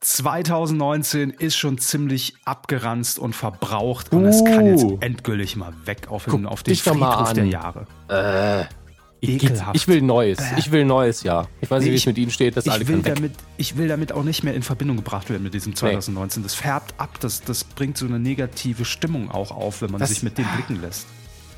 2019 0.00 1.30
ist 1.30 1.56
schon 1.56 1.78
ziemlich 1.78 2.34
abgeranzt 2.44 3.18
und 3.18 3.36
verbraucht 3.36 4.12
und 4.12 4.24
es 4.24 4.42
kann 4.44 4.66
jetzt 4.66 4.84
Uh. 4.84 4.96
endgültig 5.00 5.56
mal 5.56 5.72
weg 5.84 6.08
auf 6.10 6.24
den, 6.24 6.42
Guck 6.44 6.46
auf 6.52 6.62
den 6.62 6.74
Friedhof 6.74 7.32
der 7.34 7.44
Jahre. 7.46 7.86
Äh, 8.08 8.64
Ekelhaft. 9.22 9.76
ich 9.76 9.86
will 9.86 10.00
Neues. 10.00 10.38
Ich 10.56 10.72
will 10.72 10.86
Neues 10.86 11.22
Jahr. 11.22 11.48
Ich 11.60 11.70
weiß 11.70 11.80
nicht, 11.80 11.88
Nee, 11.88 11.92
wie 11.92 11.96
ich- 11.96 12.02
es 12.02 12.06
mit 12.06 12.16
Ihnen 12.18 12.30
steht. 12.30 12.56
Das 12.56 12.64
ich 12.64 12.72
alte 12.72 12.88
will, 12.88 13.02
damit, 13.02 13.32
ich 13.58 13.76
will 13.76 13.88
damit 13.88 14.12
auch 14.12 14.22
nicht 14.22 14.42
mehr 14.42 14.54
in 14.54 14.62
Verbindung 14.62 14.96
gebracht 14.96 15.28
werden 15.28 15.42
mit 15.42 15.52
diesem 15.52 15.76
2019. 15.76 16.42
Das 16.42 16.54
färbt 16.54 16.94
ab, 16.96 17.18
das, 17.20 17.42
das 17.42 17.64
bringt 17.64 17.98
so 17.98 18.06
eine 18.06 18.18
negative 18.18 18.86
Stimmung 18.86 19.30
auch 19.30 19.50
auf, 19.50 19.82
wenn 19.82 19.90
man 19.90 20.00
Das- 20.00 20.08
sich 20.08 20.22
mit 20.22 20.38
dem 20.38 20.46
blicken 20.56 20.80
lässt. 20.80 21.06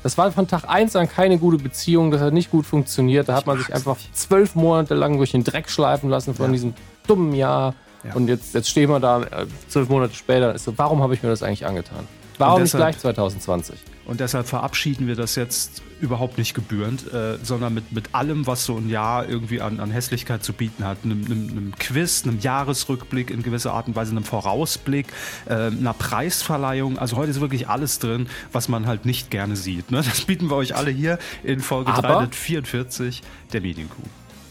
Das 0.03 0.17
war 0.17 0.29
von 0.33 0.49
Tag 0.49 0.65
1 0.67 0.97
an 0.97 1.07
keine 1.07 1.37
gute 1.37 1.63
Beziehung. 1.63 2.11
Das 2.11 2.19
hat 2.19 2.33
nicht 2.33 2.51
gut 2.51 2.65
funktioniert. 2.65 3.29
Da 3.29 3.35
hat 3.35 3.47
man 3.47 3.57
sich 3.57 3.73
einfach 3.73 3.95
zwölf 4.11 4.53
Monate 4.55 4.95
lang 4.95 5.15
durch 5.15 5.31
den 5.31 5.45
Dreck 5.45 5.69
schleifen 5.69 6.09
lassen 6.09 6.33
von 6.35 6.47
Ja. 6.47 6.51
diesem 6.51 6.73
dummen 7.07 7.33
Jahr. 7.33 7.73
Ja. 8.03 8.13
Und 8.15 8.27
jetzt, 8.27 8.53
jetzt 8.53 8.69
stehen 8.69 8.89
wir 8.89 8.99
da 8.99 9.21
äh, 9.23 9.45
zwölf 9.69 9.89
Monate 9.89 10.13
später. 10.13 10.53
Ist 10.53 10.65
so, 10.65 10.73
warum 10.77 11.01
habe 11.01 11.13
ich 11.13 11.23
mir 11.23 11.29
das 11.29 11.41
eigentlich 11.43 11.65
angetan? 11.65 12.05
Warum 12.39 12.61
nicht 12.63 12.73
deshalb- 12.73 12.91
gleich 12.93 12.99
2020? 12.99 13.75
Und 14.05 14.19
deshalb 14.19 14.47
verabschieden 14.47 15.07
wir 15.07 15.15
das 15.15 15.35
jetzt 15.35 15.81
überhaupt 16.01 16.37
nicht 16.37 16.53
gebührend, 16.55 17.13
äh, 17.13 17.37
sondern 17.41 17.73
mit, 17.75 17.93
mit 17.93 18.13
allem, 18.13 18.45
was 18.47 18.65
so 18.65 18.75
ein 18.75 18.89
Jahr 18.89 19.29
irgendwie 19.29 19.61
an, 19.61 19.79
an 19.79 19.91
Hässlichkeit 19.91 20.43
zu 20.43 20.51
bieten 20.51 20.83
hat. 20.85 20.97
Einem, 21.05 21.23
einem, 21.25 21.49
einem 21.49 21.73
Quiz, 21.79 22.23
einem 22.25 22.39
Jahresrückblick 22.39 23.29
in 23.31 23.43
gewisser 23.43 23.73
Art 23.73 23.87
und 23.87 23.95
Weise, 23.95 24.11
einem 24.11 24.25
Vorausblick, 24.25 25.07
äh, 25.45 25.53
einer 25.53 25.93
Preisverleihung. 25.93 26.97
Also 26.97 27.15
heute 27.15 27.31
ist 27.31 27.39
wirklich 27.39 27.69
alles 27.69 27.99
drin, 27.99 28.27
was 28.51 28.67
man 28.67 28.87
halt 28.87 29.05
nicht 29.05 29.29
gerne 29.29 29.55
sieht. 29.55 29.91
Ne? 29.91 30.01
Das 30.03 30.21
bieten 30.21 30.49
wir 30.49 30.57
euch 30.57 30.75
alle 30.75 30.91
hier 30.91 31.19
in 31.43 31.61
Folge 31.61 31.93
Aber- 31.93 32.07
344 32.27 33.21
der 33.53 33.61
Medienkuh. 33.61 34.01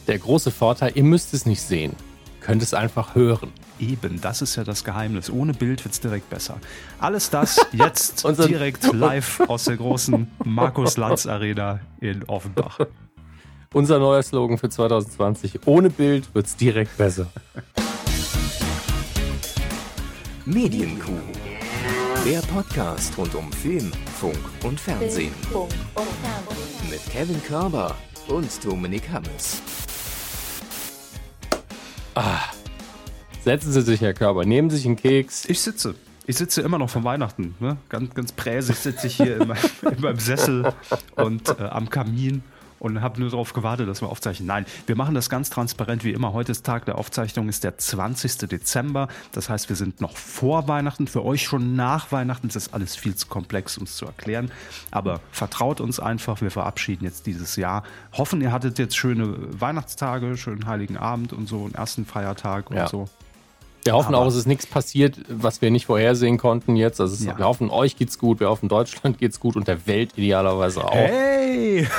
Der 0.07 0.19
große 0.19 0.51
Vorteil, 0.51 0.93
ihr 0.95 1.05
müsst 1.05 1.35
es 1.35 1.45
nicht 1.47 1.61
sehen. 1.61 1.95
Könnt 2.43 2.63
es 2.63 2.75
einfach 2.75 3.15
hören. 3.15 3.53
Eben, 3.79 4.21
das 4.21 4.43
ist 4.43 4.57
ja 4.57 4.65
das 4.65 4.83
Geheimnis. 4.85 5.31
Ohne 5.31 5.55
Bild 5.55 5.85
wird 5.85 5.95
es 5.95 6.01
direkt 6.01 6.29
besser. 6.29 6.59
Alles 6.99 7.31
das 7.31 7.65
jetzt 7.73 8.25
Unser- 8.25 8.47
direkt 8.49 8.93
live 8.93 9.41
aus 9.49 9.65
der 9.65 9.77
großen 9.77 10.29
Markus 10.45 10.97
Lanz 10.97 11.27
Arena 11.27 11.81
in 12.01 12.25
Offenbach. 12.29 12.79
Unser 13.73 13.99
neuer 14.01 14.23
Slogan 14.23 14.59
für 14.59 14.69
2020. 14.69 15.61
Ohne 15.67 15.89
Bild 15.89 16.35
wird's 16.35 16.57
direkt 16.57 16.97
besser. 16.99 17.27
Medienkuh. 20.45 21.13
Der 22.27 22.41
Podcast 22.41 23.17
rund 23.17 23.35
um 23.35 23.51
Film, 23.53 23.91
Funk 24.21 24.37
und 24.65 24.79
Fernsehen. 24.79 25.33
Funk 25.51 25.71
und 25.95 26.07
Fernsehen. 26.23 26.91
Mit 26.91 27.05
Kevin 27.11 27.43
Körber 27.45 27.95
und 28.29 28.49
Dominik 28.65 29.09
Hammes. 29.11 29.63
Setzen 33.45 33.73
Sie 33.73 33.83
sich, 33.83 34.01
Herr 34.01 34.15
Körber, 34.15 34.45
nehmen 34.45 34.71
Sie 34.71 34.77
sich 34.77 34.87
einen 34.87 34.97
Keks. 34.97 35.47
Ich 35.47 35.61
sitze. 35.61 35.95
Ich 36.27 36.37
sitze 36.37 36.63
immer 36.63 36.79
noch 36.79 36.89
von 36.89 37.03
Weihnachten. 37.03 37.57
Ne? 37.59 37.77
Ganz, 37.89 38.15
ganz 38.15 38.33
präsig 38.33 38.77
sitze 38.77 39.09
ich 39.09 39.17
hier 39.17 39.41
in 39.41 39.49
meinem, 39.49 39.59
in 39.83 40.01
meinem 40.01 40.19
Sessel 40.19 40.73
und 41.17 41.49
äh, 41.59 41.65
am 41.65 41.91
Kamin 41.91 42.45
und 42.83 43.01
habe 43.01 43.21
nur 43.21 43.31
darauf 43.31 43.53
gewartet, 43.53 43.89
dass 43.89 44.01
wir 44.03 44.09
aufzeichnen. 44.09 44.49
Nein, 44.49 44.67
wir 44.87 44.97
machen 44.97 45.15
das 45.15 45.31
ganz 45.31 45.51
transparent 45.51 46.03
wie 46.03 46.11
immer. 46.11 46.33
Heute 46.33 46.51
ist 46.51 46.67
Tag 46.67 46.85
der 46.85 46.99
Aufzeichnung, 46.99 47.49
ist 47.49 47.63
der 47.63 47.79
20. 47.79 48.39
Dezember. 48.49 49.07
Das 49.31 49.49
heißt, 49.49 49.69
wir 49.69 49.77
sind 49.77 50.01
noch 50.01 50.17
vor 50.17 50.67
Weihnachten. 50.67 51.07
Für 51.07 51.25
euch 51.25 51.45
schon 51.45 51.77
nach 51.77 52.11
Weihnachten 52.11 52.49
ist 52.49 52.57
das 52.57 52.73
alles 52.73 52.97
viel 52.97 53.15
zu 53.15 53.29
komplex, 53.29 53.79
um 53.79 53.85
es 53.85 53.95
zu 53.95 54.05
erklären. 54.07 54.51
Aber 54.91 55.21
vertraut 55.31 55.81
uns 55.81 56.01
einfach. 56.01 56.41
Wir 56.41 56.51
verabschieden 56.51 57.05
jetzt 57.05 57.27
dieses 57.27 57.55
Jahr. 57.55 57.85
Hoffen, 58.15 58.41
ihr 58.41 58.51
hattet 58.51 58.81
jetzt 58.81 58.97
schöne 58.97 59.37
Weihnachtstage, 59.61 60.37
schönen 60.37 60.67
Heiligen 60.67 60.97
Abend 60.97 61.33
und 61.33 61.49
so, 61.49 61.65
einen 61.65 61.75
ersten 61.75 62.05
Feiertag 62.05 62.69
und 62.71 62.79
Ja. 62.79 62.89
so. 62.89 63.09
Wir 63.85 63.95
hoffen 63.95 64.15
Aber- 64.15 64.25
auch, 64.25 64.29
es 64.29 64.37
ist 64.37 64.47
nichts 64.47 64.67
passiert, 64.67 65.17
was 65.29 65.61
wir 65.61 65.71
nicht 65.71 65.87
vorhersehen 65.87 66.39
konnten 66.39 66.77
jetzt. 66.77 67.01
Also 67.01 67.15
es, 67.15 67.25
Ja. 67.25 67.37
wir 67.37 67.47
hoffen, 67.47 67.69
euch 67.71 67.97
geht's 67.97 68.19
gut, 68.19 68.39
wir 68.41 68.49
hoffen, 68.49 68.69
Deutschland 68.69 69.19
geht's 69.19 69.41
gut 69.41 69.57
und 69.57 69.67
der 69.67 69.87
Welt 69.87 70.13
idealerweise 70.17 70.85
auch. 70.85 70.93
Hey! 70.95 71.89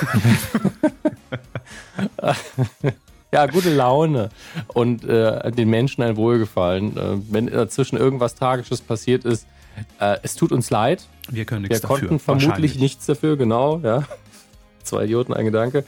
Ja, 3.31 3.47
gute 3.47 3.73
Laune 3.73 4.29
und 4.75 5.03
äh, 5.05 5.51
den 5.51 5.67
Menschen 5.67 6.03
ein 6.03 6.17
Wohlgefallen. 6.17 6.95
Äh, 6.95 7.17
wenn 7.31 7.47
dazwischen 7.47 7.97
irgendwas 7.97 8.35
Tragisches 8.35 8.79
passiert 8.81 9.25
ist, 9.25 9.47
äh, 9.99 10.17
es 10.21 10.35
tut 10.35 10.51
uns 10.51 10.69
leid. 10.69 11.07
Wir 11.29 11.43
können 11.45 11.63
Wir 11.63 11.69
nichts 11.69 11.81
dafür. 11.81 11.97
konnten 11.97 12.19
vermutlich 12.19 12.49
wahrscheinlich. 12.49 12.79
nichts 12.79 13.07
dafür, 13.07 13.35
genau. 13.35 13.79
Ja. 13.79 14.03
Zwei 14.83 15.05
Idioten, 15.05 15.33
ein 15.33 15.45
Gedanke. 15.45 15.83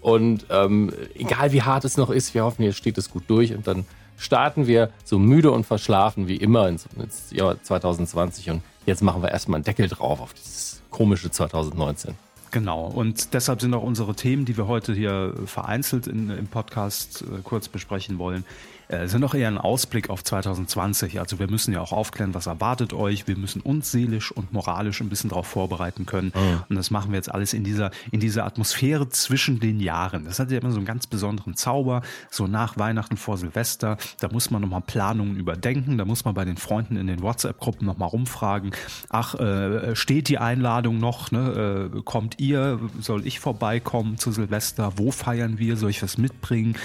Und 0.00 0.46
ähm, 0.50 0.92
egal 1.14 1.52
wie 1.52 1.62
hart 1.62 1.84
es 1.84 1.96
noch 1.98 2.10
ist, 2.10 2.34
wir 2.34 2.42
hoffen, 2.42 2.64
jetzt 2.64 2.78
steht 2.78 2.98
es 2.98 3.10
gut 3.12 3.22
durch 3.28 3.54
und 3.54 3.68
dann 3.68 3.84
starten 4.18 4.66
wir 4.66 4.90
so 5.04 5.18
müde 5.18 5.50
und 5.50 5.64
verschlafen 5.64 6.28
wie 6.28 6.36
immer 6.36 6.68
ins, 6.68 6.86
Jahr 7.30 7.62
2020 7.62 8.50
und 8.50 8.62
jetzt 8.84 9.02
machen 9.02 9.22
wir 9.22 9.30
erstmal 9.30 9.56
einen 9.56 9.64
Deckel 9.64 9.88
drauf 9.88 10.20
auf 10.20 10.34
dieses 10.34 10.82
komische 10.90 11.30
2019. 11.30 12.14
Genau. 12.50 12.86
Und 12.86 13.34
deshalb 13.34 13.60
sind 13.60 13.74
auch 13.74 13.82
unsere 13.82 14.14
Themen, 14.14 14.44
die 14.44 14.56
wir 14.56 14.66
heute 14.66 14.94
hier 14.94 15.34
vereinzelt 15.44 16.06
in, 16.06 16.30
im 16.30 16.46
Podcast 16.46 17.22
äh, 17.22 17.42
kurz 17.44 17.68
besprechen 17.68 18.18
wollen, 18.18 18.44
äh, 18.88 19.06
sind 19.06 19.24
auch 19.24 19.34
eher 19.34 19.48
ein 19.48 19.58
Ausblick 19.58 20.10
auf 20.10 20.24
2020. 20.24 21.20
Also 21.20 21.38
wir 21.38 21.50
müssen 21.50 21.72
ja 21.72 21.80
auch 21.80 21.92
aufklären, 21.92 22.34
was 22.34 22.46
erwartet 22.46 22.92
euch. 22.92 23.28
Wir 23.28 23.36
müssen 23.36 23.60
uns 23.60 23.90
seelisch 23.90 24.32
und 24.32 24.52
moralisch 24.52 25.00
ein 25.00 25.08
bisschen 25.08 25.30
darauf 25.30 25.46
vorbereiten 25.46 26.06
können. 26.06 26.32
Und 26.68 26.76
das 26.76 26.90
machen 26.90 27.10
wir 27.10 27.16
jetzt 27.16 27.32
alles 27.32 27.52
in 27.52 27.64
dieser, 27.64 27.90
in 28.10 28.20
dieser 28.20 28.44
Atmosphäre 28.44 29.08
zwischen 29.08 29.60
den 29.60 29.80
Jahren. 29.80 30.24
Das 30.24 30.38
hat 30.38 30.50
ja 30.50 30.58
immer 30.58 30.70
so 30.70 30.78
einen 30.78 30.86
ganz 30.86 31.06
besonderen 31.06 31.54
Zauber. 31.54 32.02
So 32.30 32.46
nach 32.46 32.78
Weihnachten 32.78 33.16
vor 33.16 33.36
Silvester, 33.36 33.98
da 34.20 34.28
muss 34.28 34.50
man 34.50 34.62
nochmal 34.62 34.80
Planungen 34.80 35.36
überdenken. 35.36 35.98
Da 35.98 36.04
muss 36.04 36.24
man 36.24 36.34
bei 36.34 36.44
den 36.44 36.56
Freunden 36.56 36.96
in 36.96 37.06
den 37.06 37.22
WhatsApp-Gruppen 37.22 37.86
nochmal 37.86 38.08
rumfragen. 38.08 38.72
Ach, 39.10 39.34
äh, 39.34 39.94
steht 39.94 40.28
die 40.28 40.38
Einladung 40.38 40.98
noch? 40.98 41.30
Ne? 41.30 41.90
Äh, 41.94 42.02
kommt 42.02 42.38
ihr? 42.38 42.80
Soll 43.00 43.26
ich 43.26 43.40
vorbeikommen 43.40 44.18
zu 44.18 44.32
Silvester? 44.32 44.92
Wo 44.96 45.10
feiern 45.10 45.58
wir? 45.58 45.76
Soll 45.76 45.90
ich 45.90 46.02
was 46.02 46.18
mitbringen? 46.18 46.76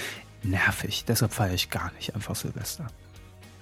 Nervig. 0.44 1.04
Deshalb 1.06 1.32
feiere 1.32 1.54
ich 1.54 1.70
gar 1.70 1.92
nicht 1.92 2.14
einfach 2.14 2.36
Silvester. 2.36 2.86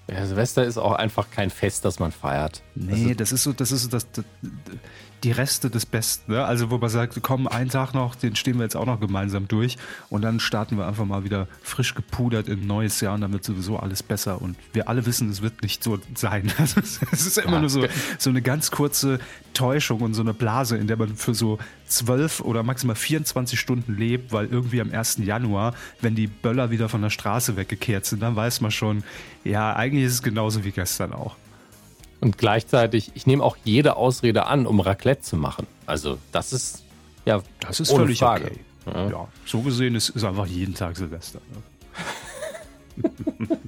Ja, 0.08 0.26
Silvester 0.26 0.64
ist 0.64 0.78
auch 0.78 0.92
einfach 0.92 1.30
kein 1.30 1.50
Fest, 1.50 1.84
das 1.84 1.98
man 1.98 2.12
feiert. 2.12 2.62
Nee, 2.74 3.14
das 3.14 3.32
ist 3.32 3.44
so, 3.44 3.52
das 3.52 3.70
ist 3.70 3.84
so 3.84 3.88
das, 3.88 4.10
das, 4.10 4.24
die 5.24 5.30
Reste 5.32 5.70
des 5.70 5.86
Besten. 5.86 6.32
Ne? 6.32 6.44
Also 6.44 6.70
wo 6.70 6.78
man 6.78 6.90
sagt, 6.90 7.18
komm, 7.22 7.46
einen 7.46 7.70
Tag 7.70 7.94
noch, 7.94 8.14
den 8.14 8.34
stehen 8.36 8.56
wir 8.56 8.64
jetzt 8.64 8.76
auch 8.76 8.86
noch 8.86 8.98
gemeinsam 9.00 9.46
durch 9.48 9.76
und 10.10 10.22
dann 10.22 10.40
starten 10.40 10.76
wir 10.76 10.86
einfach 10.86 11.04
mal 11.04 11.24
wieder 11.24 11.46
frisch 11.62 11.94
gepudert 11.94 12.48
in 12.48 12.62
ein 12.62 12.66
neues 12.66 13.00
Jahr 13.00 13.14
und 13.14 13.20
dann 13.20 13.32
wird 13.32 13.44
sowieso 13.44 13.78
alles 13.78 14.02
besser 14.02 14.42
und 14.42 14.56
wir 14.72 14.88
alle 14.88 15.06
wissen, 15.06 15.30
es 15.30 15.40
wird 15.42 15.62
nicht 15.62 15.82
so 15.84 15.98
sein. 16.14 16.52
Also 16.58 16.80
es 16.80 17.26
ist 17.26 17.38
immer 17.38 17.54
Ja. 17.54 17.60
nur 17.60 17.70
so, 17.70 17.84
so 18.18 18.30
eine 18.30 18.42
ganz 18.42 18.70
kurze 18.70 19.18
Täuschung 19.54 20.00
und 20.00 20.14
so 20.14 20.22
eine 20.22 20.34
Blase, 20.34 20.76
in 20.76 20.86
der 20.86 20.96
man 20.96 21.16
für 21.16 21.34
so 21.34 21.58
zwölf 21.86 22.40
oder 22.40 22.62
maximal 22.62 22.96
24 22.96 23.58
Stunden 23.60 23.96
lebt, 23.96 24.32
weil 24.32 24.46
irgendwie 24.46 24.80
am 24.80 24.90
1. 24.92 25.18
Januar, 25.18 25.74
wenn 26.00 26.14
die 26.14 26.26
Böller 26.26 26.70
wieder 26.70 26.88
von 26.88 27.02
der 27.02 27.10
Straße 27.10 27.56
weggekehrt 27.56 28.06
sind, 28.06 28.20
dann 28.22 28.34
weiß 28.36 28.60
man 28.60 28.70
schon, 28.70 29.04
ja, 29.44 29.74
eigentlich 29.74 30.04
ist 30.04 30.12
es 30.14 30.22
genauso 30.22 30.64
wie 30.64 30.70
gestern 30.72 31.12
auch. 31.12 31.36
Und 32.22 32.38
gleichzeitig, 32.38 33.10
ich 33.14 33.26
nehme 33.26 33.42
auch 33.44 33.56
jede 33.64 33.96
Ausrede 33.96 34.46
an, 34.46 34.66
um 34.66 34.80
Raclette 34.80 35.20
zu 35.22 35.36
machen. 35.36 35.66
Also 35.86 36.18
das 36.32 36.52
ist 36.54 36.82
ja 37.26 37.42
Das 37.60 37.80
ist 37.80 37.90
völlig 37.92 38.20
Frage. 38.20 38.46
okay. 38.46 38.60
Ja. 38.86 39.10
Ja. 39.10 39.28
so 39.44 39.60
gesehen 39.60 39.94
ist, 39.96 40.08
ist 40.10 40.24
einfach 40.24 40.46
jeden 40.46 40.74
Tag 40.74 40.96
Silvester. 40.96 41.40
Ne? 42.96 43.10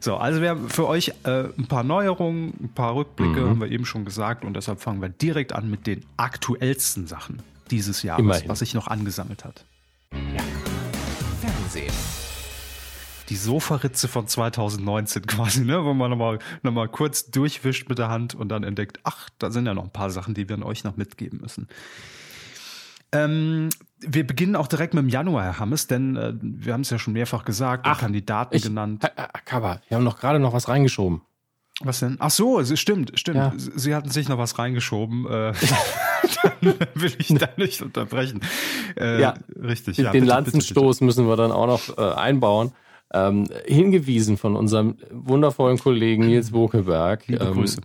so, 0.00 0.16
also 0.16 0.40
wir 0.40 0.50
haben 0.50 0.68
für 0.68 0.86
euch 0.86 1.12
äh, 1.24 1.44
ein 1.58 1.66
paar 1.68 1.82
Neuerungen, 1.84 2.54
ein 2.60 2.72
paar 2.74 2.94
Rückblicke, 2.94 3.40
Mhm. 3.40 3.48
haben 3.50 3.60
wir 3.60 3.70
eben 3.70 3.84
schon 3.84 4.04
gesagt, 4.04 4.44
und 4.44 4.54
deshalb 4.54 4.80
fangen 4.80 5.00
wir 5.02 5.08
direkt 5.10 5.52
an 5.52 5.68
mit 5.70 5.86
den 5.86 6.04
aktuellsten 6.16 7.06
Sachen 7.06 7.42
dieses 7.70 8.02
Jahres, 8.02 8.20
Immerhin. 8.22 8.48
was 8.48 8.60
sich 8.60 8.74
noch 8.74 8.86
angesammelt 8.88 9.44
hat. 9.44 9.64
Fernsehen. 11.40 11.92
Die 13.28 13.36
Sofaritze 13.36 14.08
von 14.08 14.26
2019 14.26 15.26
quasi, 15.26 15.64
ne? 15.64 15.84
wo 15.84 15.94
man 15.94 16.10
nochmal 16.10 16.38
noch 16.62 16.72
mal 16.72 16.88
kurz 16.88 17.30
durchwischt 17.30 17.88
mit 17.88 17.98
der 17.98 18.08
Hand 18.08 18.34
und 18.34 18.48
dann 18.48 18.64
entdeckt, 18.64 19.00
ach, 19.04 19.28
da 19.38 19.50
sind 19.50 19.66
ja 19.66 19.74
noch 19.74 19.84
ein 19.84 19.92
paar 19.92 20.10
Sachen, 20.10 20.34
die 20.34 20.48
wir 20.48 20.64
euch 20.64 20.84
noch 20.84 20.96
mitgeben 20.96 21.40
müssen. 21.40 21.68
Ähm, 23.12 23.70
wir 24.00 24.26
beginnen 24.26 24.54
auch 24.56 24.66
direkt 24.66 24.94
mit 24.94 25.02
dem 25.02 25.08
Januar, 25.08 25.44
Herr 25.44 25.58
Hammes, 25.58 25.86
denn 25.86 26.16
äh, 26.16 26.34
wir 26.40 26.72
haben 26.72 26.82
es 26.82 26.90
ja 26.90 26.98
schon 26.98 27.14
mehrfach 27.14 27.44
gesagt 27.44 27.86
Ach, 27.86 28.00
Kandidaten 28.00 28.54
Ich, 28.54 28.62
genannt. 28.62 29.04
Kaba, 29.44 29.80
wir 29.88 29.96
haben 29.96 30.04
noch 30.04 30.18
gerade 30.20 30.38
noch 30.38 30.52
was 30.52 30.68
reingeschoben. 30.68 31.22
Was 31.80 32.00
denn? 32.00 32.16
Ach 32.18 32.30
so, 32.30 32.58
es 32.58 32.78
stimmt, 32.78 33.12
stimmt. 33.18 33.36
Ja. 33.36 33.52
Sie 33.56 33.94
hatten 33.94 34.10
sich 34.10 34.28
noch 34.28 34.36
was 34.38 34.58
reingeschoben. 34.58 35.26
Äh, 35.26 35.52
dann 36.62 36.74
will 36.94 37.12
ich 37.18 37.28
da 37.28 37.48
nicht 37.56 37.82
unterbrechen. 37.82 38.40
Äh, 38.98 39.20
Ja. 39.20 39.34
richtig. 39.60 39.96
Den 39.96 40.04
ja, 40.06 40.12
bitte, 40.12 40.26
Lanzenstoß 40.26 41.00
müssen 41.02 41.28
wir 41.28 41.36
dann 41.36 41.52
auch 41.52 41.66
noch 41.66 41.96
äh, 41.98 42.14
einbauen. 42.14 42.72
Ähm, 43.12 43.48
hingewiesen 43.64 44.36
von 44.36 44.54
unserem 44.54 44.96
wundervollen 45.10 45.78
Kollegen 45.78 46.26
Nils 46.26 46.50
Bokelberg. 46.50 47.26
Liebe 47.26 47.44
ähm, 47.44 47.54
Grüße. 47.54 47.80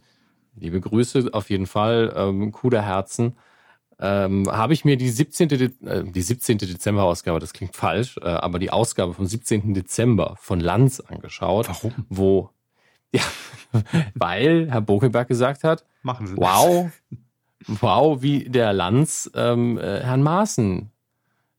Liebe 0.55 0.81
Grüße, 0.81 1.29
auf 1.31 1.49
jeden 1.49 1.65
Fall. 1.65 2.13
Ähm, 2.15 2.53
der 2.65 2.81
Herzen. 2.81 3.37
Ähm, 3.99 4.51
habe 4.51 4.73
ich 4.73 4.83
mir 4.83 4.97
die 4.97 5.09
17. 5.09 5.47
De 5.47 5.69
äh, 5.85 6.03
die 6.03 6.21
17. 6.21 6.57
Dezember-Ausgabe, 6.57 7.39
das 7.39 7.53
klingt 7.53 7.75
falsch, 7.75 8.17
äh, 8.21 8.25
aber 8.25 8.59
die 8.59 8.71
Ausgabe 8.71 9.13
vom 9.13 9.25
17. 9.25 9.73
Dezember 9.73 10.35
von 10.39 10.59
Lanz 10.59 10.99
angeschaut. 10.99 11.69
Warum? 11.69 11.93
Wo, 12.09 12.49
Ja, 13.13 13.21
weil 14.15 14.71
Herr 14.71 14.81
Bokelberg 14.81 15.27
gesagt 15.27 15.63
hat, 15.63 15.85
Machen 16.01 16.27
Sie 16.27 16.35
wow, 16.35 16.91
wow, 17.67 18.21
wie 18.21 18.49
der 18.49 18.73
Lanz 18.73 19.29
ähm, 19.35 19.77
äh, 19.77 20.01
Herrn 20.01 20.23
Maaßen 20.23 20.91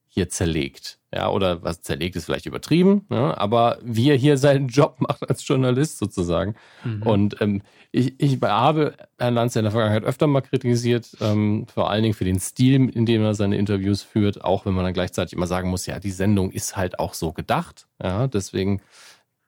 hier 0.08 0.28
zerlegt. 0.28 0.98
Ja, 1.14 1.30
oder 1.30 1.62
was 1.62 1.80
zerlegt 1.82 2.16
ist 2.16 2.24
vielleicht 2.24 2.46
übertrieben, 2.46 3.06
ne? 3.08 3.38
aber 3.38 3.78
wie 3.82 4.10
er 4.10 4.16
hier 4.16 4.36
seinen 4.36 4.66
Job 4.66 4.96
macht 4.98 5.28
als 5.28 5.46
Journalist 5.46 5.98
sozusagen. 5.98 6.56
Mhm. 6.82 7.02
Und 7.02 7.40
ähm, 7.40 7.62
ich, 7.92 8.14
ich 8.18 8.40
habe 8.42 8.94
Herrn 9.18 9.34
Lanz 9.34 9.54
in 9.54 9.62
der 9.62 9.70
Vergangenheit 9.70 10.02
öfter 10.02 10.26
mal 10.26 10.40
kritisiert, 10.40 11.16
ähm, 11.20 11.66
vor 11.72 11.88
allen 11.88 12.02
Dingen 12.02 12.14
für 12.14 12.24
den 12.24 12.40
Stil, 12.40 12.88
in 12.88 13.06
dem 13.06 13.22
er 13.22 13.34
seine 13.34 13.56
Interviews 13.56 14.02
führt, 14.02 14.42
auch 14.42 14.66
wenn 14.66 14.74
man 14.74 14.84
dann 14.84 14.94
gleichzeitig 14.94 15.34
immer 15.34 15.46
sagen 15.46 15.70
muss, 15.70 15.86
ja, 15.86 16.00
die 16.00 16.10
Sendung 16.10 16.50
ist 16.50 16.76
halt 16.76 16.98
auch 16.98 17.14
so 17.14 17.32
gedacht. 17.32 17.86
Ja, 18.02 18.26
deswegen 18.26 18.80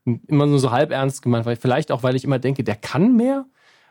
immer 0.05 0.47
nur 0.47 0.61
so 0.61 0.71
halb 0.71 0.93
ernst 0.93 1.23
gemeint, 1.23 1.47
weil 1.47 1.57
vielleicht 1.57 1.91
auch, 1.91 2.05
weil 2.05 2.15
ich 2.15 2.23
immer 2.23 2.39
denke, 2.39 2.63
der 2.63 2.77
kann 2.77 3.17
mehr 3.17 3.45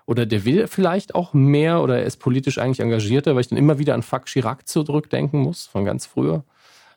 oder 0.05 0.25
der 0.25 0.45
will 0.45 0.67
vielleicht 0.67 1.13
auch 1.13 1.33
mehr 1.33 1.81
oder 1.81 1.99
er 1.99 2.05
ist 2.05 2.17
politisch 2.17 2.57
eigentlich 2.57 2.79
engagierter, 2.79 3.35
weil 3.35 3.41
ich 3.41 3.49
dann 3.49 3.57
immer 3.57 3.79
wieder 3.79 3.95
an 3.95 4.01
Fuck 4.03 4.27
Chirac 4.27 4.65
zurückdenken 4.65 5.41
muss, 5.41 5.65
von 5.65 5.83
ganz 5.83 6.05
früher. 6.05 6.45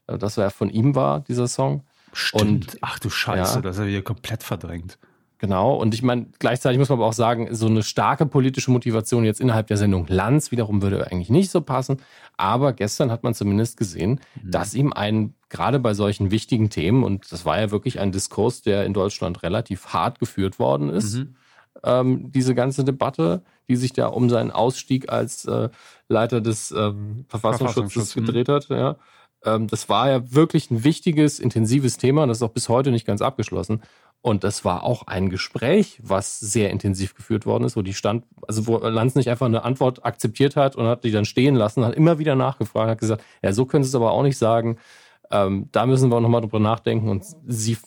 Äh, 0.08 0.18
Das 0.18 0.36
ja 0.36 0.50
von 0.50 0.70
ihm 0.70 0.94
war, 0.94 1.20
dieser 1.20 1.46
Song. 1.46 1.82
Stimmt. 2.12 2.42
Und- 2.74 2.78
Ach 2.80 2.98
du 2.98 3.10
Scheiße, 3.10 3.56
Ja. 3.56 3.60
das 3.60 3.76
habe 3.78 3.88
ich 3.88 3.92
hier 3.94 4.02
komplett 4.02 4.42
verdrängt. 4.42 4.98
Genau. 5.40 5.76
Und 5.76 5.94
ich 5.94 6.02
meine, 6.02 6.26
gleichzeitig 6.40 6.80
muss 6.80 6.88
man 6.88 6.98
aber 6.98 7.06
auch 7.06 7.12
sagen, 7.12 7.54
so 7.54 7.66
eine 7.66 7.84
starke 7.84 8.26
politische 8.26 8.72
Motivation 8.72 9.24
jetzt 9.24 9.40
innerhalb 9.40 9.68
der 9.68 9.76
Sendung 9.76 10.04
Lanz 10.08 10.50
wiederum 10.50 10.82
würde 10.82 11.06
eigentlich 11.12 11.30
nicht 11.30 11.50
so 11.52 11.60
passen. 11.60 11.98
Aber 12.36 12.72
gestern 12.72 13.12
hat 13.12 13.22
man 13.22 13.34
zumindest 13.34 13.76
gesehen, 13.76 14.20
dass 14.42 14.74
ihm 14.74 14.92
ein, 14.92 15.34
gerade 15.48 15.78
bei 15.78 15.94
solchen 15.94 16.32
wichtigen 16.32 16.70
Themen, 16.70 17.04
und 17.04 17.30
das 17.30 17.44
war 17.44 17.60
ja 17.60 17.70
wirklich 17.70 18.00
ein 18.00 18.10
Diskurs, 18.10 18.62
der 18.62 18.84
in 18.84 18.94
Deutschland 18.94 19.44
relativ 19.44 19.86
hart 19.92 20.18
geführt 20.18 20.58
worden 20.58 20.88
ist, 20.88 21.18
Mhm. 21.18 21.36
ähm, 21.84 22.32
diese 22.32 22.56
ganze 22.56 22.82
Debatte, 22.82 23.42
die 23.68 23.76
sich 23.76 23.92
da 23.92 24.08
um 24.08 24.30
seinen 24.30 24.50
Ausstieg 24.50 25.12
als 25.12 25.44
äh, 25.44 25.68
Leiter 26.08 26.40
des 26.40 26.72
ähm, 26.72 27.26
Verfassungsschutzes 27.28 27.30
Verfassungsschutz, 27.30 28.16
mhm. 28.16 28.24
gedreht 28.26 28.48
hat. 28.48 28.68
Ja. 28.70 28.96
Ähm, 29.44 29.66
das 29.66 29.88
war 29.88 30.08
ja 30.10 30.32
wirklich 30.32 30.70
ein 30.70 30.84
wichtiges, 30.84 31.38
intensives 31.38 31.96
Thema 31.96 32.22
und 32.22 32.28
das 32.28 32.38
ist 32.38 32.42
auch 32.42 32.52
bis 32.52 32.68
heute 32.68 32.90
nicht 32.90 33.06
ganz 33.06 33.22
abgeschlossen. 33.22 33.82
Und 34.20 34.42
das 34.42 34.64
war 34.64 34.82
auch 34.82 35.06
ein 35.06 35.30
Gespräch, 35.30 36.00
was 36.02 36.40
sehr 36.40 36.70
intensiv 36.70 37.14
geführt 37.14 37.46
worden 37.46 37.64
ist, 37.64 37.76
wo 37.76 37.82
die 37.82 37.94
stand, 37.94 38.24
also 38.48 38.66
wo 38.66 38.78
Lanz 38.78 39.14
nicht 39.14 39.30
einfach 39.30 39.46
eine 39.46 39.62
Antwort 39.62 40.04
akzeptiert 40.04 40.56
hat 40.56 40.74
und 40.74 40.86
hat 40.86 41.04
die 41.04 41.12
dann 41.12 41.24
stehen 41.24 41.54
lassen, 41.54 41.84
hat 41.84 41.94
immer 41.94 42.18
wieder 42.18 42.34
nachgefragt, 42.34 42.90
hat 42.90 42.98
gesagt, 42.98 43.22
ja, 43.42 43.52
so 43.52 43.64
können 43.64 43.84
Sie 43.84 43.88
es 43.88 43.94
aber 43.94 44.10
auch 44.10 44.24
nicht 44.24 44.36
sagen. 44.36 44.78
Ähm, 45.30 45.68
da 45.72 45.86
müssen 45.86 46.10
wir 46.10 46.16
auch 46.16 46.20
nochmal 46.20 46.40
drüber 46.40 46.58
nachdenken. 46.58 47.08
Und 47.08 47.24
sie, 47.46 47.78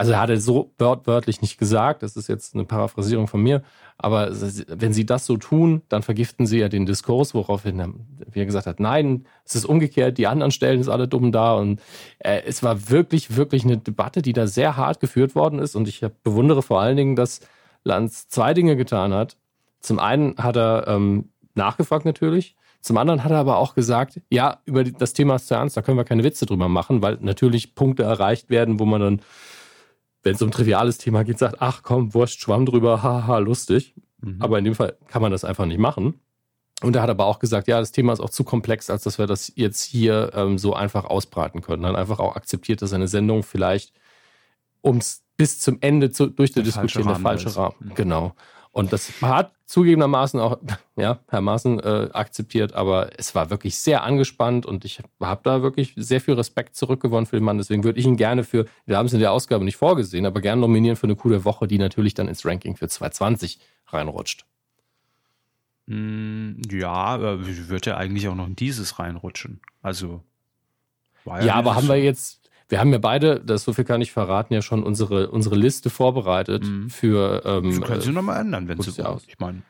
also 0.00 0.12
er 0.12 0.20
hat 0.20 0.30
es 0.30 0.46
so 0.46 0.72
wörtlich 0.78 1.42
nicht 1.42 1.58
gesagt, 1.58 2.02
das 2.02 2.16
ist 2.16 2.26
jetzt 2.26 2.54
eine 2.54 2.64
Paraphrasierung 2.64 3.28
von 3.28 3.42
mir, 3.42 3.62
aber 3.98 4.30
wenn 4.32 4.94
sie 4.94 5.04
das 5.04 5.26
so 5.26 5.36
tun, 5.36 5.82
dann 5.90 6.02
vergiften 6.02 6.46
sie 6.46 6.58
ja 6.58 6.70
den 6.70 6.86
Diskurs, 6.86 7.34
woraufhin 7.34 7.78
er, 7.78 7.92
er 8.32 8.46
gesagt 8.46 8.66
hat, 8.66 8.80
nein, 8.80 9.26
es 9.44 9.54
ist 9.54 9.66
umgekehrt, 9.66 10.16
die 10.16 10.26
anderen 10.26 10.52
stellen 10.52 10.80
es 10.80 10.88
alle 10.88 11.06
dumm 11.06 11.32
da. 11.32 11.52
Und 11.52 11.82
äh, 12.18 12.40
es 12.46 12.62
war 12.62 12.88
wirklich, 12.88 13.36
wirklich 13.36 13.64
eine 13.64 13.76
Debatte, 13.76 14.22
die 14.22 14.32
da 14.32 14.46
sehr 14.46 14.78
hart 14.78 15.00
geführt 15.00 15.34
worden 15.34 15.58
ist. 15.58 15.76
Und 15.76 15.86
ich 15.86 16.00
bewundere 16.22 16.62
vor 16.62 16.80
allen 16.80 16.96
Dingen, 16.96 17.14
dass 17.14 17.40
Lanz 17.84 18.26
zwei 18.26 18.54
Dinge 18.54 18.76
getan 18.76 19.12
hat. 19.12 19.36
Zum 19.80 19.98
einen 19.98 20.34
hat 20.38 20.56
er 20.56 20.88
ähm, 20.88 21.28
nachgefragt 21.54 22.06
natürlich. 22.06 22.56
Zum 22.80 22.96
anderen 22.96 23.22
hat 23.22 23.30
er 23.30 23.38
aber 23.38 23.58
auch 23.58 23.74
gesagt, 23.74 24.22
ja, 24.30 24.60
über 24.64 24.84
das 24.84 25.12
Thema 25.12 25.36
ist 25.36 25.48
zu 25.48 25.54
ernst, 25.54 25.76
da 25.76 25.82
können 25.82 25.98
wir 25.98 26.04
keine 26.04 26.24
Witze 26.24 26.46
drüber 26.46 26.68
machen, 26.68 27.02
weil 27.02 27.18
natürlich 27.20 27.74
Punkte 27.74 28.04
erreicht 28.04 28.48
werden, 28.48 28.80
wo 28.80 28.86
man 28.86 29.00
dann, 29.00 29.20
wenn 30.22 30.34
es 30.34 30.42
um 30.42 30.48
ein 30.48 30.52
triviales 30.52 30.98
Thema 30.98 31.24
geht, 31.24 31.38
sagt, 31.38 31.56
ach 31.60 31.82
komm, 31.82 32.14
Wurst, 32.14 32.40
Schwamm 32.40 32.66
drüber, 32.66 33.02
haha, 33.02 33.38
lustig. 33.38 33.94
Mhm. 34.20 34.36
Aber 34.40 34.58
in 34.58 34.64
dem 34.64 34.74
Fall 34.74 34.96
kann 35.08 35.22
man 35.22 35.32
das 35.32 35.44
einfach 35.44 35.66
nicht 35.66 35.78
machen. 35.78 36.20
Und 36.82 36.96
er 36.96 37.02
hat 37.02 37.10
aber 37.10 37.26
auch 37.26 37.38
gesagt, 37.38 37.68
ja, 37.68 37.78
das 37.78 37.92
Thema 37.92 38.12
ist 38.12 38.20
auch 38.20 38.30
zu 38.30 38.42
komplex, 38.42 38.88
als 38.88 39.02
dass 39.02 39.18
wir 39.18 39.26
das 39.26 39.52
jetzt 39.54 39.82
hier 39.82 40.32
ähm, 40.34 40.56
so 40.58 40.74
einfach 40.74 41.04
ausbraten 41.04 41.60
können. 41.60 41.82
Dann 41.82 41.96
einfach 41.96 42.18
auch 42.20 42.36
akzeptiert, 42.36 42.80
dass 42.80 42.92
eine 42.92 43.08
Sendung 43.08 43.42
vielleicht 43.42 43.92
ums 44.82 45.22
bis 45.36 45.58
zum 45.58 45.78
Ende 45.80 46.10
zu, 46.10 46.26
durch 46.26 46.52
die 46.52 46.62
Diskussion 46.62 47.06
der 47.06 47.16
falsche. 47.16 47.54
Rahmen. 47.54 47.74
Mhm. 47.80 47.94
Genau. 47.94 48.34
Und 48.72 48.92
das 48.92 49.20
hat 49.20 49.52
zugegebenermaßen 49.66 50.38
auch, 50.38 50.58
ja, 50.96 51.18
Herr 51.28 51.40
Maaßen 51.40 51.80
äh, 51.80 52.08
akzeptiert, 52.12 52.72
aber 52.72 53.10
es 53.18 53.34
war 53.34 53.50
wirklich 53.50 53.76
sehr 53.78 54.04
angespannt 54.04 54.64
und 54.64 54.84
ich 54.84 55.00
habe 55.20 55.40
da 55.42 55.62
wirklich 55.62 55.92
sehr 55.96 56.20
viel 56.20 56.34
Respekt 56.34 56.76
zurückgewonnen 56.76 57.26
für 57.26 57.36
den 57.36 57.44
Mann. 57.44 57.58
Deswegen 57.58 57.82
würde 57.82 57.98
ich 57.98 58.06
ihn 58.06 58.16
gerne 58.16 58.44
für, 58.44 58.66
wir 58.86 58.96
haben 58.96 59.06
es 59.06 59.12
in 59.12 59.20
der 59.20 59.32
Ausgabe 59.32 59.64
nicht 59.64 59.76
vorgesehen, 59.76 60.24
aber 60.24 60.40
gerne 60.40 60.60
nominieren 60.60 60.96
für 60.96 61.04
eine 61.04 61.16
coole 61.16 61.44
Woche, 61.44 61.66
die 61.66 61.78
natürlich 61.78 62.14
dann 62.14 62.28
ins 62.28 62.44
Ranking 62.44 62.76
für 62.76 62.88
2020 62.88 63.58
reinrutscht. 63.88 64.44
Mm, 65.86 66.60
Ja, 66.70 67.18
wird 67.20 67.86
ja 67.86 67.96
eigentlich 67.96 68.28
auch 68.28 68.36
noch 68.36 68.46
in 68.46 68.54
dieses 68.54 69.00
reinrutschen. 69.00 69.60
Also. 69.82 70.22
war 71.24 71.42
Ja, 71.42 71.54
aber 71.54 71.74
haben 71.74 71.88
wir 71.88 72.00
jetzt, 72.00 72.39
wir 72.70 72.80
haben 72.80 72.92
ja 72.92 72.98
beide, 72.98 73.40
das 73.40 73.64
so 73.64 73.72
viel 73.74 73.84
kann 73.84 74.00
ich 74.00 74.12
verraten, 74.12 74.54
ja 74.54 74.62
schon 74.62 74.82
unsere, 74.82 75.30
unsere 75.30 75.56
Liste 75.56 75.90
vorbereitet 75.90 76.64
Mhm. 76.64 76.88
für. 76.88 77.42
Ähm, 77.44 77.72
Sie 77.72 77.80
können 77.80 78.00
sie 78.00 78.12
nochmal 78.12 78.40
ändern, 78.40 78.68
wenn 78.68 78.78
gutes 78.78 78.94
sie 78.94 79.02
wollen. 79.04 79.14
aus. 79.14 79.24
Ich 79.28 79.38
meine, 79.38 79.62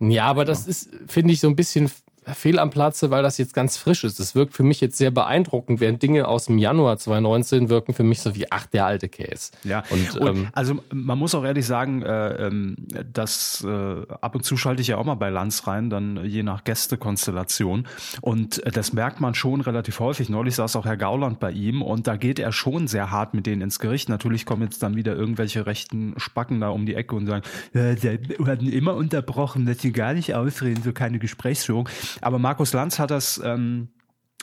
Ja, 0.00 0.26
aber 0.26 0.44
das 0.44 0.66
ist, 0.66 0.90
finde 1.06 1.32
ich, 1.32 1.40
so 1.40 1.48
ein 1.48 1.56
bisschen 1.56 1.90
fehl 2.32 2.58
am 2.58 2.70
Platze, 2.70 3.10
weil 3.10 3.22
das 3.22 3.38
jetzt 3.38 3.54
ganz 3.54 3.76
frisch 3.76 4.04
ist. 4.04 4.18
Das 4.20 4.34
wirkt 4.34 4.54
für 4.54 4.62
mich 4.62 4.80
jetzt 4.80 4.96
sehr 4.96 5.10
beeindruckend, 5.10 5.80
während 5.80 6.02
Dinge 6.02 6.26
aus 6.28 6.46
dem 6.46 6.58
Januar 6.58 6.96
2019 6.98 7.68
wirken 7.68 7.94
für 7.94 8.02
mich 8.02 8.20
so 8.20 8.34
wie, 8.34 8.50
ach, 8.50 8.66
der 8.66 8.86
alte 8.86 9.08
Case. 9.08 9.50
Ja, 9.64 9.84
Und, 9.90 10.16
und, 10.16 10.26
ähm, 10.26 10.48
also 10.52 10.82
man 10.92 11.18
muss 11.18 11.34
auch 11.34 11.44
ehrlich 11.44 11.66
sagen, 11.66 12.02
äh, 12.02 12.46
ähm, 12.46 12.76
dass 13.12 13.64
äh, 13.66 14.02
ab 14.20 14.34
und 14.34 14.44
zu 14.44 14.56
schalte 14.56 14.82
ich 14.82 14.88
ja 14.88 14.96
auch 14.96 15.04
mal 15.04 15.14
bei 15.14 15.30
Lanz 15.30 15.66
rein, 15.66 15.90
dann 15.90 16.24
je 16.24 16.42
nach 16.42 16.64
Gästekonstellation. 16.64 17.86
Und 18.20 18.64
äh, 18.64 18.70
das 18.70 18.92
merkt 18.92 19.20
man 19.20 19.34
schon 19.34 19.60
relativ 19.60 20.00
häufig. 20.00 20.28
Neulich 20.28 20.54
saß 20.54 20.76
auch 20.76 20.84
Herr 20.84 20.96
Gauland 20.96 21.40
bei 21.40 21.50
ihm 21.50 21.82
und 21.82 22.06
da 22.06 22.16
geht 22.16 22.38
er 22.38 22.52
schon 22.52 22.88
sehr 22.88 23.10
hart 23.10 23.34
mit 23.34 23.46
denen 23.46 23.62
ins 23.62 23.78
Gericht. 23.78 24.08
Natürlich 24.08 24.46
kommen 24.46 24.62
jetzt 24.62 24.82
dann 24.82 24.96
wieder 24.96 25.14
irgendwelche 25.14 25.66
rechten 25.66 26.14
Spacken 26.16 26.60
da 26.60 26.68
um 26.68 26.86
die 26.86 26.94
Ecke 26.94 27.14
und 27.14 27.26
sagen, 27.26 27.44
äh, 27.72 27.94
der 27.94 28.18
werden 28.38 28.70
immer 28.70 28.94
unterbrochen, 28.94 29.66
dass 29.66 29.80
sie 29.80 29.92
gar 29.92 30.14
nicht 30.14 30.34
ausreden, 30.34 30.82
so 30.82 30.92
keine 30.92 31.18
Gesprächsführung. 31.18 31.88
Aber 32.20 32.38
Markus 32.38 32.72
Lanz 32.72 32.98
hat 32.98 33.10
das 33.10 33.40
ähm, 33.44 33.88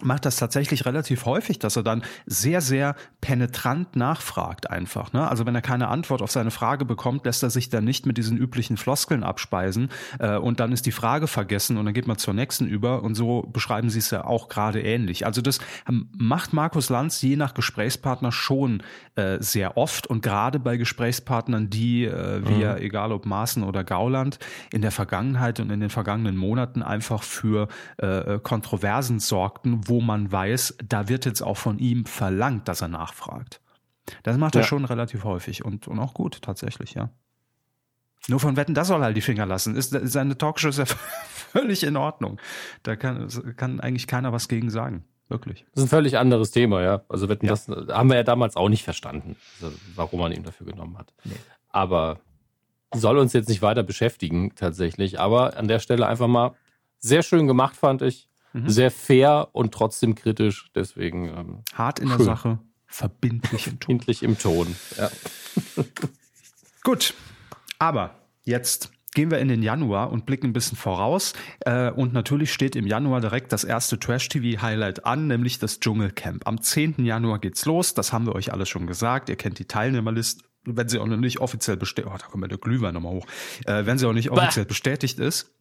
macht 0.03 0.25
das 0.25 0.37
tatsächlich 0.37 0.85
relativ 0.85 1.25
häufig, 1.25 1.59
dass 1.59 1.75
er 1.75 1.83
dann 1.83 2.03
sehr, 2.25 2.61
sehr 2.61 2.95
penetrant 3.21 3.95
nachfragt 3.95 4.69
einfach. 4.69 5.13
Ne? 5.13 5.27
Also 5.27 5.45
wenn 5.45 5.55
er 5.55 5.61
keine 5.61 5.87
Antwort 5.87 6.21
auf 6.21 6.31
seine 6.31 6.51
Frage 6.51 6.85
bekommt, 6.85 7.25
lässt 7.25 7.43
er 7.43 7.49
sich 7.49 7.69
dann 7.69 7.83
nicht 7.83 8.05
mit 8.05 8.17
diesen 8.17 8.37
üblichen 8.37 8.77
Floskeln 8.77 9.23
abspeisen 9.23 9.89
äh, 10.19 10.37
und 10.37 10.59
dann 10.59 10.71
ist 10.71 10.85
die 10.85 10.91
Frage 10.91 11.27
vergessen 11.27 11.77
und 11.77 11.85
dann 11.85 11.93
geht 11.93 12.07
man 12.07 12.17
zur 12.17 12.33
nächsten 12.33 12.67
über 12.67 13.03
und 13.03 13.15
so 13.15 13.43
beschreiben 13.43 13.89
sie 13.89 13.99
es 13.99 14.11
ja 14.11 14.25
auch 14.25 14.49
gerade 14.49 14.81
ähnlich. 14.81 15.25
Also 15.25 15.41
das 15.41 15.59
ähm, 15.87 16.09
macht 16.17 16.53
Markus 16.53 16.89
Lanz 16.89 17.21
je 17.21 17.35
nach 17.35 17.53
Gesprächspartner 17.53 18.31
schon 18.31 18.83
äh, 19.15 19.37
sehr 19.39 19.77
oft 19.77 20.07
und 20.07 20.21
gerade 20.21 20.59
bei 20.59 20.77
Gesprächspartnern, 20.77 21.69
die 21.69 22.05
äh, 22.05 22.41
wir, 22.47 22.77
egal 22.77 23.11
ob 23.11 23.25
Maaßen 23.25 23.63
oder 23.63 23.83
Gauland, 23.83 24.39
in 24.71 24.81
der 24.81 24.91
Vergangenheit 24.91 25.59
und 25.59 25.71
in 25.71 25.79
den 25.79 25.89
vergangenen 25.89 26.37
Monaten 26.37 26.81
einfach 26.81 27.23
für 27.23 27.67
äh, 27.97 28.39
Kontroversen 28.39 29.19
sorgten, 29.19 29.87
wo 29.91 30.01
man 30.01 30.31
weiß, 30.31 30.77
da 30.87 31.07
wird 31.09 31.25
jetzt 31.25 31.41
auch 31.41 31.57
von 31.57 31.77
ihm 31.77 32.05
verlangt, 32.05 32.67
dass 32.67 32.81
er 32.81 32.87
nachfragt. 32.87 33.61
Das 34.23 34.37
macht 34.37 34.55
er 34.55 34.61
Ja. 34.61 34.67
schon 34.67 34.85
relativ 34.85 35.23
häufig 35.25 35.63
und, 35.63 35.87
und 35.87 35.99
auch 35.99 36.13
gut, 36.15 36.41
tatsächlich, 36.41 36.95
ja. 36.95 37.09
Nur 38.27 38.39
von 38.39 38.55
Wetten, 38.55 38.73
das 38.73 38.87
soll 38.87 39.01
halt 39.01 39.17
die 39.17 39.21
Finger 39.21 39.45
lassen. 39.45 39.75
Ist, 39.75 39.89
seine 40.03 40.37
Talkshow 40.37 40.69
ist 40.69 40.77
ja 40.79 40.85
völlig 41.33 41.83
in 41.83 41.97
Ordnung. 41.97 42.39
Da 42.83 42.95
kann, 42.95 43.27
kann 43.57 43.79
eigentlich 43.79 44.07
keiner 44.07 44.31
was 44.31 44.47
gegen 44.47 44.69
sagen. 44.69 45.03
Wirklich. 45.27 45.65
Das 45.73 45.83
ist 45.83 45.87
ein 45.87 45.95
völlig 45.97 46.17
anderes 46.17 46.51
Thema, 46.51 46.81
ja. 46.81 47.01
Also 47.09 47.29
wetten, 47.29 47.45
Ja. 47.45 47.51
das 47.51 47.67
haben 47.67 48.09
wir 48.09 48.15
ja 48.17 48.23
damals 48.23 48.55
auch 48.55 48.69
nicht 48.69 48.83
verstanden, 48.83 49.35
also 49.61 49.75
warum 49.95 50.19
man 50.19 50.31
ihn 50.31 50.43
dafür 50.43 50.67
genommen 50.67 50.97
hat. 50.97 51.13
Nee. 51.23 51.35
Aber 51.69 52.19
soll 52.93 53.17
uns 53.17 53.33
jetzt 53.33 53.49
nicht 53.49 53.61
weiter 53.61 53.83
beschäftigen, 53.83 54.53
tatsächlich. 54.55 55.19
Aber 55.19 55.57
an 55.57 55.67
der 55.67 55.79
Stelle 55.79 56.05
einfach 56.07 56.27
mal 56.27 56.53
sehr 56.99 57.23
schön 57.23 57.47
gemacht, 57.47 57.75
fand 57.75 58.01
ich. 58.01 58.29
Mhm. 58.53 58.69
Sehr 58.69 58.91
fair 58.91 59.49
und 59.53 59.73
trotzdem 59.73 60.15
kritisch. 60.15 60.69
Deswegen 60.75 61.29
ähm, 61.29 61.63
Hart 61.73 61.99
in 61.99 62.09
der 62.09 62.17
Schön. 62.17 62.25
Sache, 62.25 62.59
verbindlich 62.85 63.67
im 63.67 63.79
Ton. 63.79 63.87
kindlich 63.87 64.23
im 64.23 64.37
Ton. 64.37 64.75
Ja. 64.97 65.09
Gut, 66.83 67.13
aber 67.79 68.15
jetzt 68.43 68.91
gehen 69.13 69.29
wir 69.29 69.39
in 69.39 69.47
den 69.47 69.61
Januar 69.61 70.11
und 70.11 70.25
blicken 70.25 70.47
ein 70.47 70.53
bisschen 70.53 70.77
voraus. 70.77 71.33
Äh, 71.61 71.91
und 71.91 72.13
natürlich 72.13 72.53
steht 72.53 72.75
im 72.75 72.87
Januar 72.87 73.21
direkt 73.21 73.51
das 73.51 73.63
erste 73.63 73.99
Trash-TV-Highlight 73.99 75.05
an, 75.05 75.27
nämlich 75.27 75.59
das 75.59 75.79
Dschungelcamp. 75.79 76.47
Am 76.47 76.61
10. 76.61 77.05
Januar 77.05 77.39
geht's 77.39 77.65
los. 77.65 77.93
Das 77.93 78.13
haben 78.13 78.25
wir 78.25 78.35
euch 78.35 78.53
alles 78.53 78.69
schon 78.69 78.87
gesagt. 78.87 79.29
Ihr 79.29 79.35
kennt 79.35 79.59
die 79.59 79.65
Teilnehmerliste. 79.65 80.43
Wenn 80.63 80.87
sie 80.87 80.99
auch 80.99 81.07
noch 81.07 81.17
nicht 81.17 81.39
offiziell 81.39 81.75
bestätigt, 81.75 82.13
oh, 82.13 82.17
da 82.17 82.27
kommt 82.27 82.49
der 82.49 82.57
Glühwein 82.57 82.93
nochmal 82.93 83.13
hoch. 83.13 83.25
Äh, 83.65 83.85
wenn 83.85 83.97
sie 83.97 84.07
auch 84.07 84.13
nicht 84.13 84.29
offiziell 84.29 84.65
bestätigt 84.65 85.19
ist. 85.19 85.51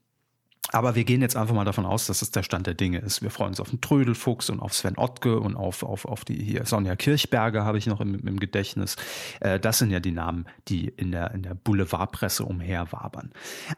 Aber 0.73 0.95
wir 0.95 1.05
gehen 1.05 1.21
jetzt 1.21 1.37
einfach 1.37 1.55
mal 1.55 1.65
davon 1.65 1.87
aus, 1.87 2.07
dass 2.07 2.23
es 2.23 2.31
der 2.31 2.43
Stand 2.43 2.67
der 2.67 2.75
Dinge 2.75 2.99
ist. 2.99 3.23
Wir 3.23 3.31
freuen 3.31 3.51
uns 3.51 3.61
auf 3.61 3.71
den 3.71 3.81
Trödelfuchs 3.81 4.51
und 4.51 4.61
auf 4.61 4.73
Sven 4.73 4.97
Ottke 4.97 5.41
und 5.41 5.57
auf, 5.57 5.83
auf, 5.83 6.05
auf 6.05 6.25
die 6.25 6.43
hier 6.43 6.65
Sonja 6.65 6.97
Kirchberger 6.97 7.65
habe 7.65 7.79
ich 7.79 7.87
noch 7.87 8.01
im, 8.01 8.27
im 8.27 8.39
Gedächtnis. 8.39 8.97
Äh, 9.41 9.59
das 9.59 9.79
sind 9.79 9.91
ja 9.91 10.01
die 10.01 10.13
Namen, 10.13 10.47
die 10.69 10.89
in 10.89 11.11
der, 11.11 11.33
in 11.33 11.43
der 11.43 11.55
Boulevardpresse 11.55 12.45
umherwabern. 12.45 13.33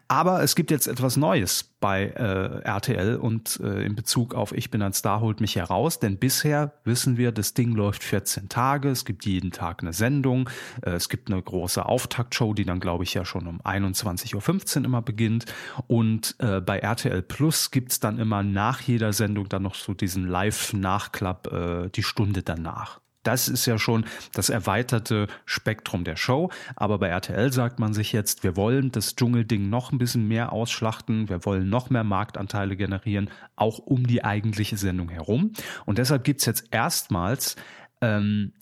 Aber 0.07 0.43
es 0.43 0.55
gibt 0.55 0.71
jetzt 0.71 0.87
etwas 0.87 1.17
Neues 1.17 1.72
bei 1.83 2.05
äh, 2.05 2.61
RTL 2.63 3.17
und 3.17 3.59
äh, 3.61 3.83
in 3.83 3.93
Bezug 3.93 4.35
auf 4.35 4.53
Ich 4.53 4.71
bin 4.71 4.81
ein 4.81 4.93
Star 4.93 5.19
holt 5.19 5.41
mich 5.41 5.57
heraus, 5.57 5.99
denn 5.99 6.17
bisher 6.17 6.71
wissen 6.85 7.17
wir, 7.17 7.33
das 7.33 7.55
Ding 7.55 7.73
läuft 7.73 8.05
14 8.05 8.47
Tage, 8.47 8.87
es 8.87 9.03
gibt 9.03 9.25
jeden 9.25 9.51
Tag 9.51 9.81
eine 9.81 9.91
Sendung, 9.91 10.49
äh, 10.81 10.91
es 10.91 11.09
gibt 11.09 11.29
eine 11.29 11.41
große 11.41 11.85
Auftaktshow, 11.85 12.53
die 12.53 12.63
dann 12.63 12.79
glaube 12.79 13.03
ich 13.03 13.13
ja 13.13 13.25
schon 13.25 13.47
um 13.47 13.59
21.15 13.59 14.77
Uhr 14.79 14.85
immer 14.85 15.01
beginnt. 15.01 15.43
Und 15.87 16.35
äh, 16.39 16.61
bei 16.61 16.79
RTL 16.79 17.21
Plus 17.21 17.69
gibt's 17.69 17.99
dann 17.99 18.17
immer 18.17 18.43
nach 18.43 18.79
jeder 18.79 19.11
Sendung 19.11 19.49
dann 19.49 19.63
noch 19.63 19.75
so 19.75 19.93
diesen 19.93 20.25
Live-Nachklapp, 20.25 21.51
äh, 21.51 21.89
die 21.89 22.03
Stunde 22.03 22.43
danach. 22.43 23.02
Das 23.23 23.47
ist 23.47 23.65
ja 23.65 23.79
schon 23.79 24.05
das 24.33 24.49
erweiterte 24.49 25.27
Spektrum 25.45 26.03
der 26.03 26.17
Show. 26.17 26.51
Aber 26.75 26.99
bei 26.99 27.07
RTL 27.07 27.51
sagt 27.51 27.79
man 27.79 27.93
sich 27.93 28.11
jetzt, 28.11 28.43
wir 28.43 28.55
wollen 28.55 28.91
das 28.91 29.15
Dschungelding 29.15 29.69
noch 29.69 29.91
ein 29.91 29.97
bisschen 29.97 30.27
mehr 30.27 30.51
ausschlachten. 30.51 31.29
Wir 31.29 31.45
wollen 31.45 31.69
noch 31.69 31.89
mehr 31.89 32.03
Marktanteile 32.03 32.75
generieren, 32.75 33.29
auch 33.55 33.79
um 33.79 34.05
die 34.05 34.23
eigentliche 34.23 34.77
Sendung 34.77 35.09
herum. 35.09 35.53
Und 35.85 35.97
deshalb 35.97 36.23
gibt's 36.23 36.45
jetzt 36.45 36.67
erstmals 36.71 37.55
ähm, 38.01 38.53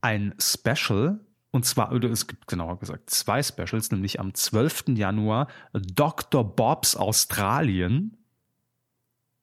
ein 0.00 0.34
Special, 0.38 1.20
und 1.52 1.64
zwar, 1.64 1.92
oder 1.92 2.10
es 2.10 2.26
gibt 2.26 2.46
genauer 2.46 2.78
gesagt 2.78 3.10
zwei 3.10 3.42
Specials, 3.42 3.90
nämlich 3.90 4.20
am 4.20 4.34
12. 4.34 4.84
Januar 4.90 5.48
Dr. 5.72 6.44
Bobs 6.44 6.96
Australien. 6.96 8.16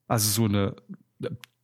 Also 0.06 0.30
so 0.30 0.44
eine 0.46 0.74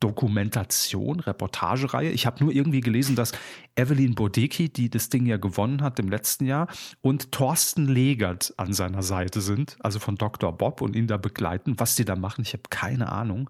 Dokumentation, 0.04 1.20
Reportagereihe. 1.20 2.10
Ich 2.10 2.26
habe 2.26 2.44
nur 2.44 2.52
irgendwie 2.52 2.82
gelesen, 2.82 3.16
dass 3.16 3.32
Evelyn 3.74 4.14
Bodecki, 4.14 4.68
die 4.68 4.90
das 4.90 5.08
Ding 5.08 5.24
ja 5.24 5.38
gewonnen 5.38 5.80
hat 5.80 5.98
im 5.98 6.10
letzten 6.10 6.44
Jahr, 6.44 6.68
und 7.00 7.32
Thorsten 7.32 7.86
Legert 7.86 8.52
an 8.58 8.74
seiner 8.74 9.02
Seite 9.02 9.40
sind, 9.40 9.78
also 9.80 9.98
von 9.98 10.16
Dr. 10.16 10.52
Bob 10.52 10.82
und 10.82 10.94
ihn 10.94 11.06
da 11.06 11.16
begleiten. 11.16 11.80
Was 11.80 11.96
die 11.96 12.04
da 12.04 12.16
machen, 12.16 12.42
ich 12.42 12.52
habe 12.52 12.64
keine 12.68 13.12
Ahnung. 13.12 13.48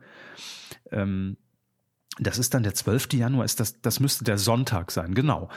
Ähm, 0.92 1.38
das 2.20 2.38
ist 2.38 2.54
dann 2.54 2.62
der 2.62 2.74
12. 2.74 3.14
Januar, 3.14 3.44
ist 3.44 3.58
das, 3.58 3.80
das 3.80 3.98
müsste 3.98 4.22
der 4.22 4.38
Sonntag 4.38 4.92
sein, 4.92 5.12
genau. 5.12 5.48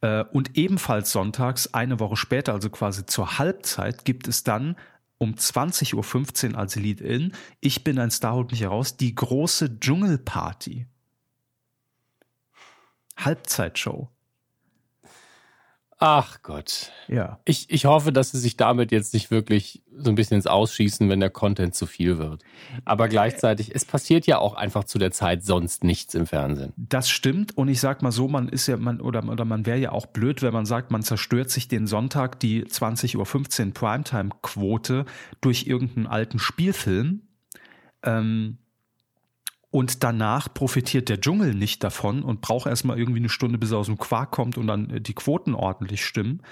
Äh, 0.00 0.24
und 0.32 0.58
ebenfalls 0.58 1.12
sonntags, 1.12 1.72
eine 1.74 2.00
Woche 2.00 2.16
später, 2.16 2.54
also 2.54 2.70
quasi 2.70 3.06
zur 3.06 3.38
Halbzeit, 3.38 4.04
gibt 4.04 4.26
es 4.26 4.42
dann 4.42 4.74
um 5.20 5.34
20.15 5.34 6.52
Uhr 6.52 6.58
als 6.58 6.76
Lead-In, 6.76 7.32
ich 7.60 7.84
bin 7.84 7.98
ein 7.98 8.10
Star, 8.10 8.34
holt 8.34 8.50
mich 8.50 8.62
heraus, 8.62 8.96
die 8.96 9.14
große 9.14 9.78
Dschungelparty. 9.78 10.86
Halbzeitshow. 13.18 14.08
Ach 16.02 16.40
Gott. 16.42 16.92
Ja. 17.08 17.40
Ich, 17.44 17.68
ich 17.68 17.84
hoffe, 17.84 18.10
dass 18.10 18.32
sie 18.32 18.38
sich 18.38 18.56
damit 18.56 18.90
jetzt 18.90 19.12
nicht 19.12 19.30
wirklich 19.30 19.82
so 19.94 20.08
ein 20.08 20.14
bisschen 20.14 20.36
ins 20.36 20.46
Ausschießen, 20.46 21.06
wenn 21.10 21.20
der 21.20 21.28
Content 21.28 21.74
zu 21.74 21.84
viel 21.84 22.16
wird. 22.16 22.42
Aber 22.86 23.06
gleichzeitig, 23.06 23.74
es 23.74 23.84
passiert 23.84 24.26
ja 24.26 24.38
auch 24.38 24.54
einfach 24.54 24.84
zu 24.84 24.98
der 24.98 25.10
Zeit 25.10 25.44
sonst 25.44 25.84
nichts 25.84 26.14
im 26.14 26.26
Fernsehen. 26.26 26.72
Das 26.78 27.10
stimmt. 27.10 27.58
Und 27.58 27.68
ich 27.68 27.80
sag 27.80 28.00
mal 28.00 28.12
so, 28.12 28.28
man 28.28 28.48
ist 28.48 28.66
ja, 28.66 28.78
man, 28.78 29.02
oder, 29.02 29.22
oder 29.28 29.44
man 29.44 29.66
wäre 29.66 29.76
ja 29.76 29.92
auch 29.92 30.06
blöd, 30.06 30.40
wenn 30.40 30.54
man 30.54 30.64
sagt, 30.64 30.90
man 30.90 31.02
zerstört 31.02 31.50
sich 31.50 31.68
den 31.68 31.86
Sonntag 31.86 32.40
die 32.40 32.64
20.15 32.64 33.66
Uhr 33.66 33.74
Primetime-Quote 33.74 35.04
durch 35.42 35.66
irgendeinen 35.66 36.06
alten 36.06 36.38
Spielfilm. 36.38 37.28
Ähm, 38.02 38.56
und 39.70 40.02
danach 40.02 40.52
profitiert 40.52 41.08
der 41.08 41.20
Dschungel 41.20 41.54
nicht 41.54 41.84
davon 41.84 42.22
und 42.22 42.40
braucht 42.40 42.66
erstmal 42.66 42.98
irgendwie 42.98 43.20
eine 43.20 43.28
Stunde, 43.28 43.58
bis 43.58 43.70
er 43.70 43.78
aus 43.78 43.86
dem 43.86 43.98
Quark 43.98 44.32
kommt 44.32 44.58
und 44.58 44.66
dann 44.66 44.90
äh, 44.90 45.00
die 45.00 45.14
Quoten 45.14 45.54
ordentlich 45.54 46.04
stimmen, 46.04 46.42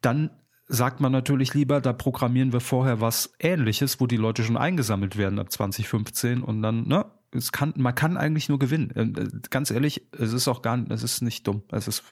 dann 0.00 0.30
sagt 0.66 1.00
man 1.00 1.10
natürlich 1.10 1.54
lieber, 1.54 1.80
da 1.80 1.92
programmieren 1.92 2.52
wir 2.52 2.60
vorher 2.60 3.00
was 3.00 3.32
ähnliches, 3.40 4.00
wo 4.00 4.06
die 4.06 4.16
Leute 4.16 4.44
schon 4.44 4.56
eingesammelt 4.56 5.16
werden 5.16 5.38
ab 5.38 5.50
2015 5.50 6.42
und 6.42 6.62
dann, 6.62 6.86
ne, 6.86 7.06
es 7.32 7.52
kann, 7.52 7.74
man 7.76 7.94
kann 7.94 8.16
eigentlich 8.16 8.48
nur 8.48 8.58
gewinnen. 8.58 8.90
Äh, 8.96 9.48
ganz 9.50 9.70
ehrlich, 9.70 10.02
es 10.12 10.32
ist 10.32 10.48
auch 10.48 10.62
gar 10.62 10.76
nicht, 10.76 10.90
es 10.90 11.02
ist 11.02 11.22
nicht 11.22 11.46
dumm. 11.46 11.62
Es 11.70 11.86
ist, 11.86 12.02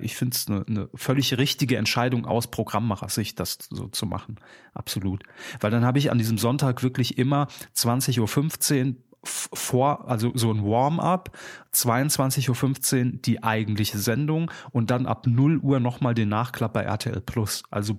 ich 0.00 0.14
finde 0.14 0.36
es 0.36 0.48
eine, 0.48 0.64
eine 0.66 0.88
völlig 0.94 1.36
richtige 1.38 1.76
Entscheidung 1.76 2.26
aus 2.26 2.48
Programmmacher-Sicht, 2.48 3.40
das 3.40 3.58
so 3.70 3.88
zu 3.88 4.06
machen. 4.06 4.36
Absolut. 4.74 5.24
Weil 5.60 5.72
dann 5.72 5.84
habe 5.84 5.98
ich 5.98 6.12
an 6.12 6.18
diesem 6.18 6.38
Sonntag 6.38 6.84
wirklich 6.84 7.18
immer 7.18 7.48
20.15 7.74 8.86
Uhr 8.86 8.96
vor, 9.22 10.08
also 10.08 10.32
so 10.34 10.50
ein 10.52 10.64
Warm-up, 10.64 11.36
22.15 11.74 13.06
Uhr 13.06 13.18
die 13.20 13.42
eigentliche 13.42 13.98
Sendung 13.98 14.50
und 14.70 14.90
dann 14.90 15.06
ab 15.06 15.26
0 15.26 15.58
Uhr 15.58 15.80
nochmal 15.80 16.14
den 16.14 16.30
Nachklapp 16.30 16.72
bei 16.72 16.82
RTL 16.82 17.20
Plus. 17.20 17.62
Also 17.70 17.98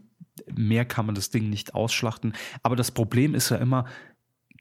mehr 0.53 0.85
kann 0.85 1.05
man 1.05 1.15
das 1.15 1.29
Ding 1.29 1.49
nicht 1.49 1.75
ausschlachten. 1.75 2.33
Aber 2.63 2.75
das 2.75 2.91
Problem 2.91 3.35
ist 3.35 3.49
ja 3.49 3.57
immer, 3.57 3.85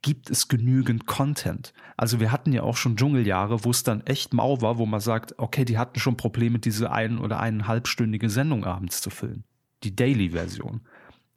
gibt 0.02 0.30
es 0.30 0.48
genügend 0.48 1.06
Content? 1.06 1.72
Also 1.96 2.20
wir 2.20 2.32
hatten 2.32 2.52
ja 2.52 2.62
auch 2.62 2.76
schon 2.76 2.96
Dschungeljahre, 2.96 3.64
wo 3.64 3.70
es 3.70 3.82
dann 3.82 4.06
echt 4.06 4.32
mau 4.32 4.60
war, 4.60 4.78
wo 4.78 4.86
man 4.86 5.00
sagt, 5.00 5.38
okay, 5.38 5.64
die 5.64 5.78
hatten 5.78 6.00
schon 6.00 6.16
Probleme, 6.16 6.58
diese 6.58 6.90
ein- 6.90 7.18
oder 7.18 7.40
eineinhalbstündige 7.40 8.30
Sendung 8.30 8.64
abends 8.64 9.00
zu 9.00 9.10
füllen. 9.10 9.44
Die 9.82 9.94
Daily-Version. 9.94 10.82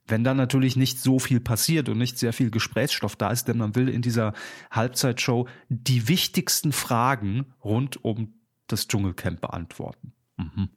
Wenn 0.06 0.24
dann 0.24 0.36
natürlich 0.36 0.76
nicht 0.76 0.98
so 0.98 1.18
viel 1.18 1.40
passiert 1.40 1.88
und 1.88 1.98
nicht 1.98 2.18
sehr 2.18 2.32
viel 2.32 2.50
Gesprächsstoff 2.50 3.16
da 3.16 3.30
ist, 3.30 3.48
denn 3.48 3.58
man 3.58 3.74
will 3.74 3.88
in 3.88 4.02
dieser 4.02 4.34
Halbzeitshow 4.70 5.48
die 5.68 6.08
wichtigsten 6.08 6.72
Fragen 6.72 7.54
rund 7.64 8.04
um 8.04 8.34
das 8.66 8.86
Dschungelcamp 8.86 9.40
beantworten. 9.40 10.12
Mhm. 10.36 10.68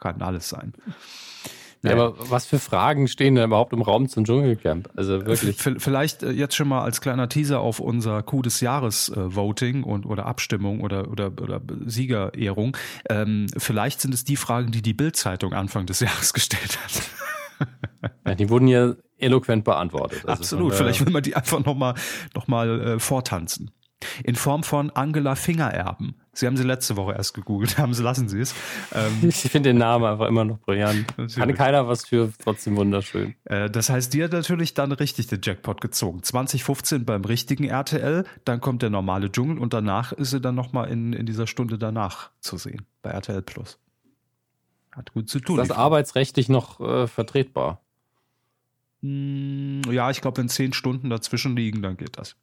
Kann 0.00 0.22
alles 0.22 0.48
sein. 0.48 0.74
Ja, 1.82 1.92
aber 1.92 2.14
was 2.30 2.46
für 2.46 2.58
Fragen 2.58 3.06
stehen 3.06 3.36
denn 3.36 3.44
überhaupt 3.44 3.72
im 3.72 3.82
Raum 3.82 4.08
zum 4.08 4.24
Dschungelcamp? 4.24 4.90
Also 4.96 5.24
wirklich. 5.24 5.56
Vielleicht 5.56 6.24
äh, 6.24 6.30
jetzt 6.30 6.56
schon 6.56 6.66
mal 6.66 6.82
als 6.82 7.00
kleiner 7.00 7.28
Teaser 7.28 7.60
auf 7.60 7.78
unser 7.78 8.22
Coup 8.24 8.42
des 8.42 8.60
Jahres 8.60 9.08
äh, 9.10 9.36
Voting 9.36 9.84
und 9.84 10.04
oder 10.04 10.26
Abstimmung 10.26 10.80
oder 10.80 11.08
oder, 11.08 11.30
oder 11.40 11.60
Siegerehrung. 11.86 12.76
Ähm, 13.08 13.46
vielleicht 13.56 14.00
sind 14.00 14.12
es 14.12 14.24
die 14.24 14.36
Fragen, 14.36 14.72
die 14.72 14.82
die 14.82 14.94
Bild-Zeitung 14.94 15.52
Anfang 15.52 15.86
des 15.86 16.00
Jahres 16.00 16.32
gestellt 16.32 16.78
hat. 16.82 17.68
Ja, 18.26 18.34
die 18.34 18.48
wurden 18.48 18.68
ja 18.68 18.94
eloquent 19.18 19.64
beantwortet. 19.64 20.20
Also 20.26 20.40
Absolut, 20.40 20.74
vielleicht 20.74 21.04
will 21.04 21.12
man 21.12 21.22
die 21.22 21.34
einfach 21.34 21.64
nochmal 21.64 21.94
noch 22.34 22.48
mal, 22.48 22.80
äh, 22.80 22.98
vortanzen. 22.98 23.70
In 24.22 24.36
Form 24.36 24.62
von 24.62 24.90
Angela 24.90 25.34
Fingererben. 25.34 26.14
Sie 26.32 26.46
haben 26.46 26.56
sie 26.56 26.62
letzte 26.62 26.96
Woche 26.96 27.14
erst 27.14 27.34
gegoogelt, 27.34 27.78
haben 27.78 27.94
sie, 27.94 28.02
lassen 28.02 28.28
Sie 28.28 28.40
es. 28.40 28.54
Ähm, 28.94 29.12
ich 29.28 29.36
finde 29.36 29.70
den 29.70 29.78
Namen 29.78 30.04
einfach 30.04 30.26
immer 30.28 30.44
noch 30.44 30.58
brillant. 30.60 31.06
Kann 31.34 31.54
keiner 31.54 31.88
was 31.88 32.06
für, 32.06 32.32
trotzdem 32.38 32.76
wunderschön. 32.76 33.34
Äh, 33.44 33.68
das 33.68 33.90
heißt, 33.90 34.14
die 34.14 34.22
hat 34.22 34.32
natürlich 34.32 34.74
dann 34.74 34.92
richtig 34.92 35.26
den 35.26 35.40
Jackpot 35.42 35.80
gezogen. 35.80 36.22
2015 36.22 37.04
beim 37.04 37.24
richtigen 37.24 37.64
RTL, 37.64 38.24
dann 38.44 38.60
kommt 38.60 38.82
der 38.82 38.90
normale 38.90 39.32
Dschungel 39.32 39.58
und 39.58 39.72
danach 39.72 40.12
ist 40.12 40.30
sie 40.30 40.40
dann 40.40 40.54
nochmal 40.54 40.88
in, 40.90 41.12
in 41.12 41.26
dieser 41.26 41.48
Stunde 41.48 41.76
danach 41.76 42.30
zu 42.38 42.56
sehen, 42.56 42.86
bei 43.02 43.10
RTL 43.10 43.42
Plus. 43.42 43.80
Hat 44.92 45.12
gut 45.12 45.28
zu 45.28 45.40
tun. 45.40 45.58
Ist 45.58 45.70
das 45.70 45.76
arbeitsrechtlich 45.76 46.48
noch 46.48 46.80
äh, 46.80 47.08
vertretbar? 47.08 47.82
Hm, 49.02 49.82
ja, 49.90 50.10
ich 50.10 50.20
glaube, 50.20 50.38
wenn 50.38 50.48
zehn 50.48 50.72
Stunden 50.72 51.10
dazwischen 51.10 51.56
liegen, 51.56 51.82
dann 51.82 51.96
geht 51.96 52.18
das. 52.18 52.36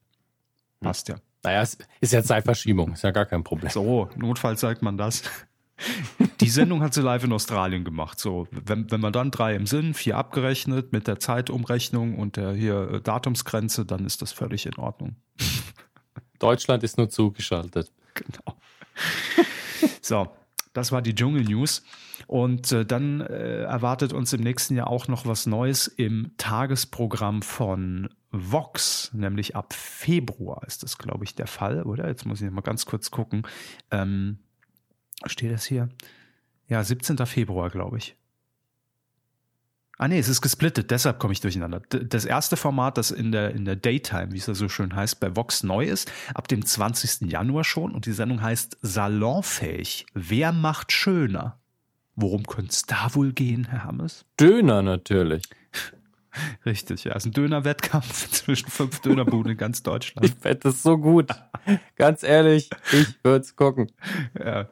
Passt 0.80 1.10
ja. 1.10 1.16
Naja, 1.44 1.62
es 1.62 1.78
ist 2.02 2.14
ja 2.14 2.24
Zeitverschiebung, 2.24 2.94
ist 2.94 3.04
ja 3.04 3.12
gar 3.12 3.26
kein 3.26 3.44
Problem. 3.44 3.70
So, 3.70 4.10
notfalls 4.16 4.62
sagt 4.62 4.82
man 4.82 4.98
das. 4.98 5.24
Die 6.42 6.50
Sendung 6.50 6.82
hat 6.82 6.94
sie 6.94 7.02
live 7.02 7.24
in 7.24 7.34
Australien 7.34 7.84
gemacht. 7.84 8.20
So, 8.20 8.48
wenn, 8.52 8.90
wenn 8.92 9.02
man 9.02 9.14
dann 9.14 9.30
drei 9.30 9.56
im 9.56 9.68
Sinn, 9.68 9.94
vier 9.94 10.18
abgerechnet 10.18 10.92
mit 10.92 11.08
der 11.08 11.20
Zeitumrechnung 11.20 12.18
und 12.18 12.38
der 12.38 12.54
hier 12.54 12.92
äh, 12.92 13.02
Datumsgrenze, 13.02 13.86
dann 13.86 14.06
ist 14.06 14.22
das 14.22 14.32
völlig 14.32 14.66
in 14.66 14.76
Ordnung. 14.76 15.18
Deutschland 16.40 16.84
ist 16.84 16.98
nur 16.98 17.10
zugeschaltet. 17.10 17.92
Genau. 18.16 18.58
So, 20.02 20.30
das 20.76 20.92
war 20.92 21.02
die 21.02 21.16
Dschungel 21.16 21.44
News. 21.44 21.84
Und 22.28 22.72
äh, 22.72 22.86
dann 22.86 23.22
äh, 23.22 23.64
erwartet 23.64 24.14
uns 24.14 24.34
im 24.34 24.42
nächsten 24.42 24.76
Jahr 24.76 24.88
auch 24.88 25.08
noch 25.08 25.26
was 25.26 25.46
Neues 25.46 25.88
im 25.88 26.32
Tagesprogramm 26.38 27.42
von 27.42 28.10
Vox, 28.32 29.12
nämlich 29.14 29.56
ab 29.56 29.74
Februar 29.74 30.64
ist 30.68 30.84
das, 30.84 30.98
glaube 30.98 31.24
ich, 31.24 31.36
der 31.36 31.48
Fall, 31.48 31.84
oder? 31.84 32.08
Jetzt 32.08 32.26
muss 32.26 32.42
ich 32.42 32.52
mal 32.52 32.62
ganz 32.62 32.86
kurz 32.86 33.10
gucken. 33.10 33.44
Ähm, 33.92 34.40
steht 35.26 35.54
das 35.54 35.66
hier? 35.66 35.90
Ja, 36.68 36.84
17. 36.84 37.18
Februar, 37.26 37.70
glaube 37.70 37.98
ich. 37.98 38.18
Ah 39.98 40.10
nee, 40.10 40.20
es 40.20 40.28
ist 40.28 40.42
gesplittet, 40.42 40.92
deshalb 40.92 41.20
komme 41.20 41.32
ich 41.32 41.40
durcheinander. 41.40 41.82
Das 41.90 42.26
erste 42.26 42.58
Format, 42.58 42.98
das 42.98 43.12
in 43.12 43.32
der, 43.32 43.52
in 43.52 43.64
der 43.64 43.78
Daytime, 43.78 44.32
wie 44.32 44.38
es 44.38 44.48
ja 44.48 44.54
so 44.54 44.68
schön 44.68 44.94
heißt, 44.94 45.22
bei 45.22 45.36
Vox 45.36 45.64
neu 45.64 45.86
ist, 45.86 46.12
ab 46.34 46.50
dem 46.50 46.66
20. 46.66 47.32
Januar 47.32 47.64
schon 47.64 47.94
und 47.94 48.06
die 48.06 48.12
Sendung 48.12 48.42
heißt 48.42 48.78
Salonfähig. 48.82 50.06
Wer 50.14 50.52
macht 50.52 50.92
schöner? 50.92 51.60
Worum 52.16 52.46
könnte 52.46 52.72
es 52.72 52.84
da 52.84 53.10
wohl 53.14 53.32
gehen, 53.34 53.68
Herr 53.70 53.86
Hammes? 53.86 54.26
Döner 54.40 54.82
natürlich. 54.82 55.44
Richtig, 56.66 57.06
ja. 57.06 57.14
Es 57.14 57.24
ist 57.24 57.28
ein 57.28 57.32
Döner-Wettkampf 57.34 58.30
zwischen 58.32 58.70
fünf 58.70 59.00
Dönerbuden 59.00 59.54
in 59.54 59.58
ganz 59.58 59.84
Deutschland. 59.84 60.28
Ich 60.28 60.36
fände 60.36 60.60
das 60.64 60.84
so 60.84 60.98
gut. 60.98 61.30
Ganz 61.96 62.24
ehrlich, 62.24 62.70
ich 62.92 63.08
würde 63.24 63.46
es 63.46 63.56
gucken. 63.56 63.92
Ja. 64.38 64.68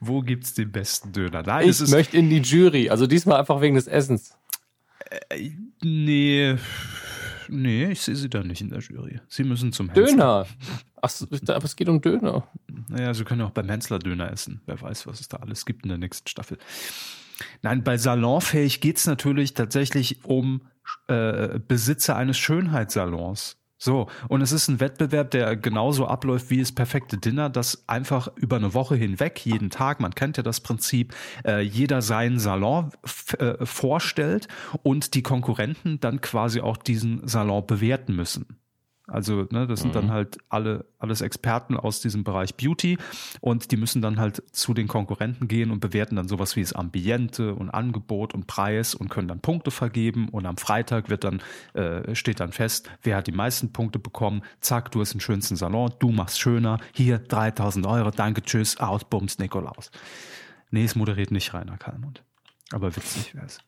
Wo 0.00 0.20
gibt's 0.20 0.54
den 0.54 0.72
besten 0.72 1.12
Döner? 1.12 1.42
Nein, 1.42 1.68
es 1.68 1.80
Ich 1.80 1.90
möchte 1.90 2.16
in 2.16 2.28
die 2.28 2.40
Jury. 2.40 2.90
Also 2.90 3.06
diesmal 3.06 3.38
einfach 3.38 3.60
wegen 3.60 3.76
des 3.76 3.86
Essens. 3.86 4.36
Nee, 5.82 6.56
nee, 7.48 7.90
ich 7.90 8.00
sehe 8.00 8.16
sie 8.16 8.30
da 8.30 8.42
nicht 8.42 8.60
in 8.60 8.70
der 8.70 8.80
Jury. 8.80 9.20
Sie 9.28 9.44
müssen 9.44 9.72
zum 9.72 9.88
Hensler. 9.88 10.06
Döner. 10.06 10.46
Ach, 11.00 11.12
aber 11.48 11.64
es 11.64 11.76
geht 11.76 11.88
um 11.88 12.00
Döner. 12.00 12.46
Naja, 12.88 13.14
sie 13.14 13.24
können 13.24 13.40
ja 13.40 13.46
auch 13.46 13.52
beim 13.52 13.68
Hensler 13.68 13.98
Döner 13.98 14.30
essen. 14.30 14.60
Wer 14.66 14.80
weiß, 14.80 15.06
was 15.06 15.20
es 15.20 15.28
da 15.28 15.38
alles 15.38 15.66
gibt 15.66 15.84
in 15.84 15.88
der 15.88 15.98
nächsten 15.98 16.28
Staffel. 16.28 16.58
Nein, 17.62 17.82
bei 17.82 17.96
Salonfähig 17.96 18.80
geht's 18.80 19.06
natürlich 19.06 19.54
tatsächlich 19.54 20.24
um 20.24 20.62
äh, 21.08 21.58
Besitzer 21.66 22.16
eines 22.16 22.38
Schönheitssalons. 22.38 23.56
So, 23.84 24.06
und 24.28 24.42
es 24.42 24.52
ist 24.52 24.68
ein 24.68 24.78
Wettbewerb, 24.78 25.32
der 25.32 25.56
genauso 25.56 26.06
abläuft 26.06 26.50
wie 26.50 26.60
das 26.60 26.70
perfekte 26.70 27.18
Dinner, 27.18 27.50
das 27.50 27.82
einfach 27.88 28.28
über 28.36 28.54
eine 28.54 28.74
Woche 28.74 28.94
hinweg, 28.94 29.44
jeden 29.44 29.70
Tag, 29.70 29.98
man 29.98 30.14
kennt 30.14 30.36
ja 30.36 30.44
das 30.44 30.60
Prinzip, 30.60 31.12
äh, 31.44 31.62
jeder 31.62 32.00
seinen 32.00 32.38
Salon 32.38 32.92
äh, 33.40 33.66
vorstellt 33.66 34.46
und 34.84 35.14
die 35.14 35.22
Konkurrenten 35.24 35.98
dann 35.98 36.20
quasi 36.20 36.60
auch 36.60 36.76
diesen 36.76 37.26
Salon 37.26 37.66
bewerten 37.66 38.14
müssen. 38.14 38.61
Also, 39.12 39.46
ne, 39.50 39.66
das 39.66 39.80
sind 39.80 39.94
dann 39.94 40.10
halt 40.10 40.38
alle, 40.48 40.86
alles 40.98 41.20
Experten 41.20 41.76
aus 41.76 42.00
diesem 42.00 42.24
Bereich 42.24 42.54
Beauty 42.56 42.96
und 43.42 43.70
die 43.70 43.76
müssen 43.76 44.00
dann 44.00 44.18
halt 44.18 44.42
zu 44.52 44.72
den 44.72 44.88
Konkurrenten 44.88 45.48
gehen 45.48 45.70
und 45.70 45.80
bewerten 45.80 46.16
dann 46.16 46.28
sowas 46.28 46.56
wie 46.56 46.62
das 46.62 46.72
Ambiente 46.72 47.54
und 47.54 47.68
Angebot 47.68 48.32
und 48.32 48.46
Preis 48.46 48.94
und 48.94 49.10
können 49.10 49.28
dann 49.28 49.40
Punkte 49.40 49.70
vergeben 49.70 50.30
und 50.30 50.46
am 50.46 50.56
Freitag 50.56 51.10
wird 51.10 51.24
dann, 51.24 51.42
äh, 51.74 52.14
steht 52.14 52.40
dann 52.40 52.52
fest, 52.52 52.90
wer 53.02 53.16
hat 53.18 53.26
die 53.26 53.32
meisten 53.32 53.72
Punkte 53.72 53.98
bekommen, 53.98 54.42
zack, 54.60 54.90
du 54.92 55.00
hast 55.02 55.12
den 55.12 55.20
schönsten 55.20 55.56
Salon, 55.56 55.92
du 55.98 56.10
machst 56.10 56.40
schöner, 56.40 56.78
hier 56.92 57.18
3000 57.18 57.86
Euro, 57.86 58.10
danke, 58.10 58.40
tschüss, 58.42 58.78
aus, 58.78 59.04
bums, 59.04 59.38
Nikolaus. 59.38 59.90
Nee, 60.70 60.84
es 60.84 60.94
moderiert 60.96 61.30
nicht 61.30 61.52
Rainer 61.52 61.76
Kallmund. 61.76 62.22
Aber 62.72 62.96
witzig 62.96 63.34
wär's. 63.34 63.58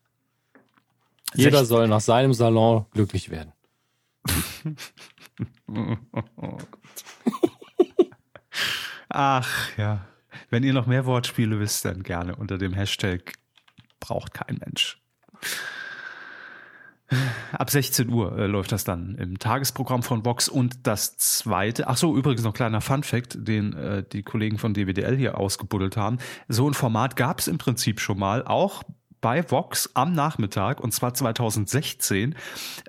Jeder 1.34 1.58
Sech- 1.60 1.66
soll 1.66 1.88
nach 1.88 2.00
seinem 2.00 2.32
Salon 2.32 2.86
glücklich 2.92 3.28
werden. 3.28 3.52
Ach 9.08 9.78
ja. 9.78 10.06
Wenn 10.50 10.62
ihr 10.62 10.72
noch 10.72 10.86
mehr 10.86 11.06
Wortspiele 11.06 11.58
wisst, 11.60 11.84
dann 11.84 12.02
gerne 12.02 12.36
unter 12.36 12.58
dem 12.58 12.74
Hashtag 12.74 13.34
braucht 14.00 14.34
kein 14.34 14.58
Mensch. 14.58 15.00
Ab 17.52 17.70
16 17.70 18.08
Uhr 18.08 18.36
äh, 18.38 18.46
läuft 18.46 18.72
das 18.72 18.84
dann 18.84 19.14
im 19.16 19.38
Tagesprogramm 19.38 20.02
von 20.02 20.24
Vox 20.24 20.48
und 20.48 20.86
das 20.86 21.16
zweite, 21.16 21.86
ach 21.86 21.96
so, 21.96 22.16
übrigens 22.16 22.42
noch 22.42 22.54
kleiner 22.54 22.80
Funfact, 22.80 23.46
den 23.46 23.72
äh, 23.74 24.02
die 24.02 24.22
Kollegen 24.22 24.58
von 24.58 24.74
DWDL 24.74 25.16
hier 25.16 25.38
ausgebuddelt 25.38 25.96
haben. 25.96 26.18
So 26.48 26.68
ein 26.68 26.74
Format 26.74 27.14
gab 27.16 27.40
es 27.40 27.48
im 27.48 27.58
Prinzip 27.58 28.00
schon 28.00 28.18
mal, 28.18 28.44
auch 28.44 28.82
bei 29.24 29.50
Vox 29.50 29.88
am 29.94 30.12
Nachmittag 30.12 30.80
und 30.80 30.92
zwar 30.92 31.14
2016. 31.14 32.34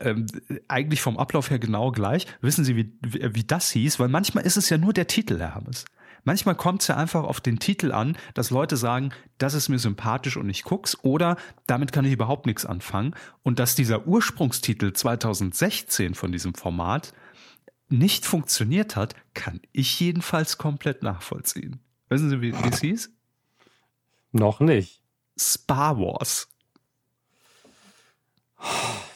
Ähm, 0.02 0.26
eigentlich 0.68 1.00
vom 1.00 1.18
Ablauf 1.18 1.50
her 1.50 1.60
genau 1.60 1.94
gleich. 1.94 2.28
Wissen 2.42 2.66
Sie, 2.66 2.76
wie, 2.76 2.92
wie, 3.02 3.46
das 3.46 3.72
hieß? 3.72 4.02
Weil 4.02 4.10
manchmal 4.10 4.46
ist 4.46 4.58
es 4.58 4.70
ja 4.70 4.78
nur 4.78 4.92
der 4.92 5.08
Titel, 5.08 5.40
Herr 5.40 5.56
Hammes. 5.56 5.86
Manchmal 6.26 6.56
kommt 6.56 6.82
es 6.82 6.90
ja 6.90 6.98
einfach 6.98 7.24
auf 7.24 7.40
den 7.40 7.60
Titel 7.60 7.94
an, 7.94 8.18
dass 8.34 8.50
Leute 8.50 8.76
sagen, 8.76 9.12
das 9.38 9.54
ist 9.54 9.70
mir 9.70 9.80
sympathisch 9.80 10.36
und 10.36 10.50
ich 10.50 10.64
guck's 10.64 10.98
oder 11.04 11.38
damit 11.68 11.94
kann 11.94 12.04
ich 12.04 12.12
überhaupt 12.12 12.48
nichts 12.48 12.66
anfangen. 12.66 13.16
Und 13.42 13.58
dass 13.58 13.76
dieser 13.76 14.06
Ursprungstitel 14.06 14.92
2016 14.92 16.16
von 16.16 16.34
diesem 16.34 16.54
Format 16.54 17.14
nicht 17.88 18.26
funktioniert 18.26 18.98
hat, 18.98 19.16
kann 19.34 19.62
ich 19.72 19.98
jedenfalls 20.02 20.58
komplett 20.58 21.02
nachvollziehen. 21.02 21.80
Wissen 22.10 22.30
Sie, 22.30 22.42
wie 22.42 22.54
es 22.70 22.82
hieß? 22.82 23.10
Noch 24.34 24.60
nicht. 24.60 25.05
Star 25.38 25.98
Wars. 25.98 26.48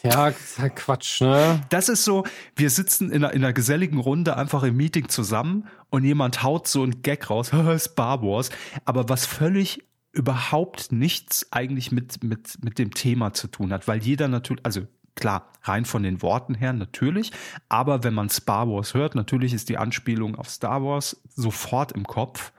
Ja, 0.04 0.32
halt 0.58 0.76
Quatsch, 0.76 1.22
ne? 1.22 1.62
Das 1.70 1.90
ist 1.90 2.06
so, 2.06 2.24
wir 2.56 2.70
sitzen 2.70 3.12
in 3.12 3.24
einer, 3.24 3.34
in 3.34 3.44
einer 3.44 3.53
geselligen 3.53 4.00
Runde 4.00 4.38
einfach 4.38 4.64
im 4.64 4.77
Meeting 4.77 5.10
zusammen 5.10 5.68
und 5.90 6.03
jemand 6.03 6.44
haut 6.44 6.68
so 6.68 6.84
einen 6.84 7.01
Gag 7.01 7.29
raus, 7.29 7.51
Star 7.77 8.22
Wars, 8.22 8.50
aber 8.86 9.10
was 9.10 9.25
völlig 9.25 9.84
überhaupt 10.12 10.92
nichts 10.92 11.48
eigentlich 11.51 11.92
mit, 11.92 12.24
mit, 12.24 12.64
mit 12.64 12.79
dem 12.79 12.94
Thema 12.94 13.34
zu 13.34 13.48
tun 13.48 13.74
hat, 13.74 13.88
weil 13.88 14.01
jeder 14.01 14.27
natürlich, 14.27 14.66
also 14.66 14.82
klar, 15.16 15.51
rein 15.64 15.86
von 15.86 16.03
den 16.03 16.22
Worten 16.22 16.55
her 16.55 16.74
natürlich, 16.74 17.32
aber 17.68 18.03
wenn 18.03 18.14
man 18.14 18.29
Star 18.29 18.70
Wars 18.70 18.94
hört, 18.94 19.16
natürlich 19.16 19.53
ist 19.53 19.70
die 19.70 19.77
Anspielung 19.77 20.36
auf 20.36 20.50
Star 20.50 20.84
Wars 20.84 21.22
sofort 21.36 21.92
im 21.92 22.05
Kopf 22.05 22.53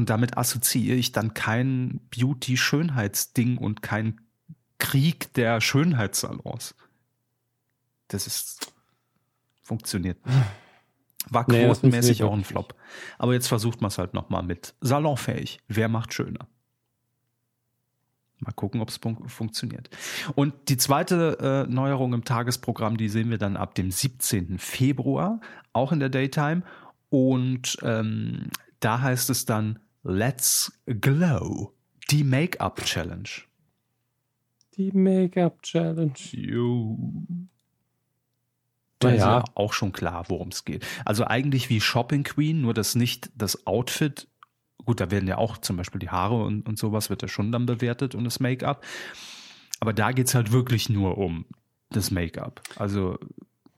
und 0.00 0.08
damit 0.08 0.38
assoziiere 0.38 0.96
ich 0.96 1.12
dann 1.12 1.34
kein 1.34 2.00
Beauty-Schönheitsding 2.10 3.58
und 3.58 3.82
kein 3.82 4.18
Krieg 4.78 5.30
der 5.34 5.60
Schönheitssalons. 5.60 6.74
Das 8.08 8.26
ist 8.26 8.72
funktioniert 9.60 10.24
nicht. 10.24 10.38
War 11.28 11.44
quotenmäßig 11.44 12.22
auch 12.22 12.32
ein 12.32 12.44
Flop. 12.44 12.74
Aber 13.18 13.34
jetzt 13.34 13.46
versucht 13.46 13.82
man 13.82 13.88
es 13.88 13.98
halt 13.98 14.14
nochmal 14.14 14.42
mit 14.42 14.72
salonfähig. 14.80 15.60
Wer 15.68 15.90
macht 15.90 16.14
schöner? 16.14 16.48
Mal 18.38 18.52
gucken, 18.52 18.80
ob 18.80 18.88
es 18.88 18.96
fun 18.96 19.28
funktioniert. 19.28 19.90
Und 20.34 20.54
die 20.70 20.78
zweite 20.78 21.66
äh, 21.68 21.70
Neuerung 21.70 22.14
im 22.14 22.24
Tagesprogramm, 22.24 22.96
die 22.96 23.10
sehen 23.10 23.28
wir 23.28 23.36
dann 23.36 23.58
ab 23.58 23.74
dem 23.74 23.90
17. 23.90 24.58
Februar, 24.58 25.42
auch 25.74 25.92
in 25.92 26.00
der 26.00 26.08
Daytime. 26.08 26.62
Und 27.10 27.76
ähm, 27.82 28.48
da 28.80 29.02
heißt 29.02 29.28
es 29.28 29.44
dann 29.44 29.78
Let's 30.02 30.72
Glow, 30.86 31.72
die 32.10 32.24
Make-up 32.24 32.84
Challenge. 32.84 33.28
Die 34.76 34.92
Make-up-Challenge. 34.92 36.14
Jo. 36.32 36.96
Da 38.98 39.08
Na 39.08 39.14
ist 39.14 39.20
ja 39.20 39.44
auch 39.54 39.72
schon 39.72 39.92
klar, 39.92 40.24
worum 40.28 40.48
es 40.48 40.64
geht. 40.64 40.86
Also 41.04 41.26
eigentlich 41.26 41.70
wie 41.70 41.80
Shopping 41.80 42.22
Queen, 42.22 42.60
nur 42.62 42.72
dass 42.72 42.94
nicht 42.94 43.30
das 43.34 43.66
Outfit, 43.66 44.28
gut, 44.84 45.00
da 45.00 45.10
werden 45.10 45.28
ja 45.28 45.38
auch 45.38 45.58
zum 45.58 45.76
Beispiel 45.76 45.98
die 45.98 46.10
Haare 46.10 46.42
und, 46.42 46.68
und 46.68 46.78
sowas 46.78 47.10
wird 47.10 47.22
ja 47.22 47.28
schon 47.28 47.52
dann 47.52 47.66
bewertet 47.66 48.14
und 48.14 48.24
das 48.24 48.40
Make-up. 48.40 48.84
Aber 49.80 49.92
da 49.92 50.12
geht's 50.12 50.34
halt 50.34 50.52
wirklich 50.52 50.88
nur 50.88 51.18
um 51.18 51.46
das 51.90 52.10
Make-up. 52.10 52.62
Also 52.76 53.18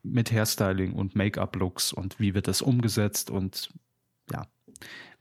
mit 0.02 0.30
Hairstyling 0.30 0.92
und 0.92 1.16
Make-up-Looks 1.16 1.92
und 1.92 2.20
wie 2.20 2.34
wird 2.34 2.48
das 2.48 2.62
umgesetzt 2.62 3.30
und 3.30 3.70
ja, 4.30 4.46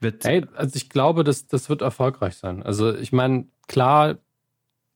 wird 0.01 0.25
Ey, 0.25 0.45
also 0.55 0.75
ich 0.75 0.89
glaube, 0.89 1.23
das, 1.23 1.47
das 1.47 1.69
wird 1.69 1.81
erfolgreich 1.81 2.35
sein. 2.35 2.63
Also 2.63 2.95
ich 2.95 3.11
meine, 3.11 3.47
klar, 3.67 4.17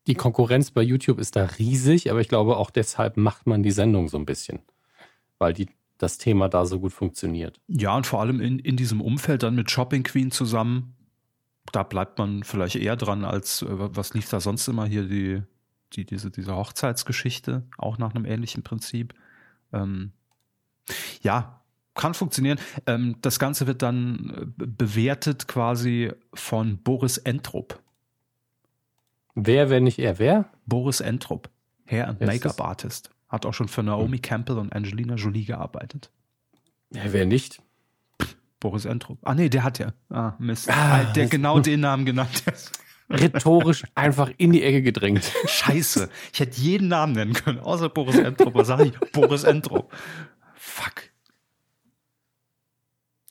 die 0.08 0.16
Konkurrenz 0.16 0.72
bei 0.72 0.82
YouTube 0.82 1.20
ist 1.20 1.36
da 1.36 1.46
riesig, 1.46 2.12
aber 2.12 2.22
ich 2.22 2.30
glaube 2.30 2.58
auch 2.58 2.70
deshalb 2.70 3.18
macht 3.18 3.48
man 3.48 3.64
die 3.64 3.72
Sendung 3.72 4.08
so 4.08 4.18
ein 4.18 4.26
bisschen, 4.26 4.60
weil 5.40 5.54
die, 5.54 5.70
das 5.98 6.18
Thema 6.18 6.50
da 6.50 6.66
so 6.66 6.80
gut 6.80 6.94
funktioniert. 6.94 7.60
Ja, 7.68 7.96
und 7.96 8.06
vor 8.06 8.22
allem 8.22 8.40
in, 8.40 8.60
in 8.60 8.78
diesem 8.78 9.02
Umfeld 9.02 9.44
dann 9.44 9.56
mit 9.56 9.72
Shopping 9.72 10.04
Queen 10.04 10.32
zusammen, 10.32 10.96
da 11.72 11.84
bleibt 11.84 12.20
man 12.20 12.44
vielleicht 12.44 12.76
eher 12.76 12.96
dran, 12.96 13.26
als 13.26 13.62
äh, 13.62 13.68
was 13.70 14.14
lief 14.14 14.30
da 14.30 14.40
sonst 14.40 14.68
immer 14.68 14.86
hier, 14.86 15.08
die, 15.08 15.42
die, 15.94 16.06
diese, 16.06 16.30
diese 16.30 16.56
Hochzeitsgeschichte, 16.56 17.64
auch 17.78 17.98
nach 17.98 18.14
einem 18.14 18.26
ähnlichen 18.26 18.64
Prinzip. 18.64 19.14
Ähm, 19.74 20.12
ja, 21.22 21.62
kann 21.96 22.14
funktionieren. 22.14 22.60
Ähm, 22.86 23.16
das 23.22 23.40
Ganze 23.40 23.66
wird 23.68 23.82
dann 23.82 24.30
äh, 24.30 24.46
be- 24.46 24.68
bewertet 24.68 25.48
quasi 25.48 26.12
von 26.34 26.78
Boris 26.78 27.18
Entrup. 27.18 27.80
Wer, 29.34 29.70
wenn 29.70 29.84
nicht 29.84 30.00
er? 30.00 30.20
Wer? 30.20 30.46
Boris 30.66 31.00
Entrup, 31.02 31.50
Hair- 31.86 32.08
and? 32.10 32.22
Make-up-Artist. 32.22 33.10
Hat 33.28 33.46
auch 33.46 33.54
schon 33.54 33.68
für 33.68 33.84
Naomi 33.84 34.20
Campbell 34.20 34.58
und 34.58 34.72
Angelina 34.72 35.16
Jolie 35.16 35.46
gearbeitet. 35.46 36.10
Ja, 36.94 37.02
wer 37.12 37.26
nicht? 37.26 37.62
Boris 38.60 38.86
Entrup. 38.86 39.20
Ah, 39.24 39.34
nee, 39.36 39.50
der 39.50 39.64
hat 39.64 39.80
ja. 39.80 39.94
Ah, 40.10 40.34
Mist. 40.40 40.70
Ah, 40.70 41.04
der 41.14 41.28
genau 41.28 41.60
den 41.60 41.82
Namen 41.82 42.06
genannt. 42.06 42.44
Rhetorisch 43.10 43.84
einfach 43.94 44.32
in 44.38 44.52
die 44.54 44.64
Ecke 44.64 44.82
gedrängt. 44.82 45.32
Scheiße. 45.46 46.10
Ich 46.34 46.40
hätte 46.40 46.60
jeden 46.62 46.88
Namen 46.88 47.14
nennen 47.14 47.34
können, 47.34 47.60
außer 47.60 47.90
Boris 47.90 48.18
Entrup. 48.18 48.56
Was 48.56 48.68
sag 48.68 48.80
ich? 48.80 48.98
Boris 49.12 49.44
Entrup. 49.44 49.94
Fuck. 50.56 51.04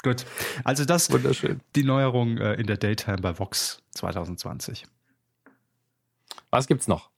Gut. 0.04 0.24
Also 0.62 0.84
das 0.84 1.10
Wunderschön. 1.10 1.60
die 1.74 1.82
Neuerung 1.82 2.38
äh, 2.38 2.54
in 2.54 2.68
der 2.68 2.76
Daytime 2.76 3.16
bei 3.18 3.36
Vox 3.38 3.82
2020. 3.96 4.84
Was 6.50 6.66
gibt's 6.68 6.86
noch? 6.86 7.10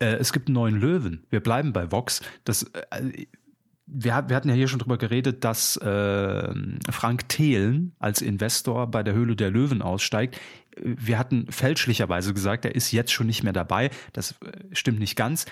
Äh, 0.00 0.16
es 0.16 0.32
gibt 0.32 0.48
einen 0.48 0.54
neuen 0.54 0.76
Löwen. 0.80 1.24
Wir 1.30 1.40
bleiben 1.40 1.72
bei 1.72 1.90
Vox. 1.90 2.20
Das, 2.44 2.64
äh, 2.64 3.26
wir, 3.86 4.14
hat- 4.14 4.28
wir 4.28 4.36
hatten 4.36 4.48
ja 4.48 4.54
hier 4.54 4.68
schon 4.68 4.80
drüber 4.80 4.98
geredet, 4.98 5.44
dass 5.44 5.76
äh, 5.78 6.54
Frank 6.90 7.28
Thelen 7.28 7.94
als 7.98 8.20
Investor 8.20 8.86
bei 8.90 9.02
der 9.02 9.14
Höhle 9.14 9.36
der 9.36 9.50
Löwen 9.50 9.80
aussteigt. 9.80 10.38
Wir 10.76 11.18
hatten 11.18 11.46
fälschlicherweise 11.50 12.34
gesagt, 12.34 12.64
er 12.64 12.74
ist 12.74 12.92
jetzt 12.92 13.12
schon 13.12 13.26
nicht 13.26 13.42
mehr 13.42 13.52
dabei. 13.52 13.90
Das 14.12 14.34
stimmt 14.72 14.98
nicht 14.98 15.16
ganz. 15.16 15.46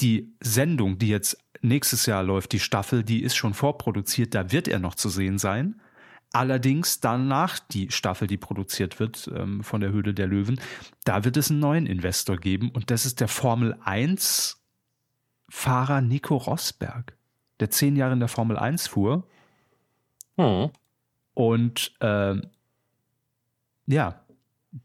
die 0.00 0.32
Sendung, 0.40 0.98
die 0.98 1.08
jetzt 1.08 1.38
nächstes 1.62 2.04
Jahr 2.06 2.22
läuft, 2.22 2.52
die 2.52 2.60
Staffel, 2.60 3.02
die 3.02 3.22
ist 3.22 3.34
schon 3.34 3.54
vorproduziert, 3.54 4.34
da 4.34 4.52
wird 4.52 4.68
er 4.68 4.78
noch 4.78 4.94
zu 4.94 5.08
sehen 5.08 5.38
sein. 5.38 5.80
Allerdings 6.36 7.00
danach 7.00 7.58
die 7.58 7.90
Staffel, 7.90 8.28
die 8.28 8.36
produziert 8.36 9.00
wird 9.00 9.30
ähm, 9.34 9.64
von 9.64 9.80
der 9.80 9.90
Höhle 9.90 10.12
der 10.12 10.26
Löwen, 10.26 10.60
da 11.04 11.24
wird 11.24 11.38
es 11.38 11.50
einen 11.50 11.60
neuen 11.60 11.86
Investor 11.86 12.36
geben 12.36 12.68
und 12.68 12.90
das 12.90 13.06
ist 13.06 13.20
der 13.20 13.28
Formel 13.28 13.74
1 13.82 14.62
Fahrer 15.48 16.02
Nico 16.02 16.36
Rosberg, 16.36 17.16
der 17.58 17.70
zehn 17.70 17.96
Jahre 17.96 18.12
in 18.12 18.20
der 18.20 18.28
Formel 18.28 18.58
1 18.58 18.86
fuhr 18.86 19.26
Hm. 20.36 20.68
und 21.32 21.94
ähm, 22.02 22.42
ja, 23.86 24.20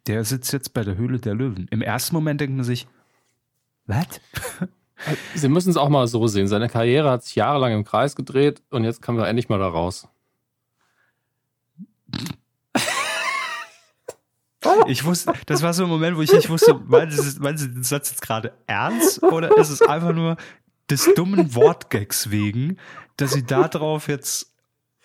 der 0.07 0.23
sitzt 0.23 0.53
jetzt 0.53 0.73
bei 0.73 0.85
der 0.85 0.95
Höhle 0.95 1.19
der 1.19 1.35
Löwen. 1.35 1.67
Im 1.69 1.81
ersten 1.81 2.15
Moment 2.15 2.39
denkt 2.39 2.55
man 2.55 2.63
sich, 2.63 2.87
was? 3.87 4.21
Sie 5.35 5.49
müssen 5.49 5.71
es 5.71 5.75
auch 5.75 5.89
mal 5.89 6.07
so 6.07 6.27
sehen. 6.27 6.47
Seine 6.47 6.69
Karriere 6.69 7.11
hat 7.11 7.25
sich 7.25 7.35
jahrelang 7.35 7.73
im 7.73 7.83
Kreis 7.83 8.15
gedreht 8.15 8.61
und 8.69 8.85
jetzt 8.85 9.01
kommen 9.01 9.17
wir 9.17 9.27
endlich 9.27 9.49
mal 9.49 9.59
da 9.59 9.67
raus. 9.67 10.07
Ich 14.87 15.03
wusste, 15.05 15.33
das 15.47 15.63
war 15.63 15.73
so 15.73 15.83
ein 15.83 15.89
Moment, 15.89 16.17
wo 16.17 16.21
ich 16.21 16.31
nicht 16.31 16.49
wusste, 16.49 16.75
meinen 16.75 17.11
Sie, 17.11 17.71
den 17.71 17.83
Satz 17.83 18.11
jetzt 18.11 18.21
gerade 18.21 18.53
ernst 18.67 19.23
oder 19.23 19.57
ist 19.57 19.69
es 19.69 19.81
einfach 19.81 20.13
nur 20.13 20.37
des 20.89 21.09
dummen 21.15 21.55
Wortgags 21.55 22.29
wegen, 22.29 22.77
dass 23.17 23.31
Sie 23.31 23.43
darauf 23.43 24.07
jetzt 24.07 24.53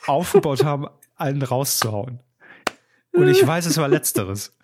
aufgebaut 0.06 0.64
haben, 0.64 0.86
einen 1.16 1.42
rauszuhauen? 1.42 2.20
Und 3.12 3.28
ich 3.28 3.46
weiß, 3.46 3.64
es 3.66 3.78
war 3.78 3.88
letzteres. 3.88 4.54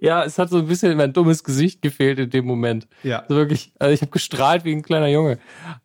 Ja, 0.00 0.22
es 0.22 0.38
hat 0.38 0.50
so 0.50 0.58
ein 0.58 0.66
bisschen 0.66 0.96
mein 0.96 1.12
dummes 1.12 1.42
Gesicht 1.42 1.82
gefehlt 1.82 2.18
in 2.18 2.30
dem 2.30 2.44
Moment. 2.44 2.86
Ja. 3.02 3.20
Also 3.20 3.36
wirklich, 3.36 3.72
also 3.78 3.92
ich 3.92 4.02
habe 4.02 4.10
gestrahlt 4.10 4.64
wie 4.64 4.72
ein 4.72 4.82
kleiner 4.82 5.08
Junge. 5.08 5.38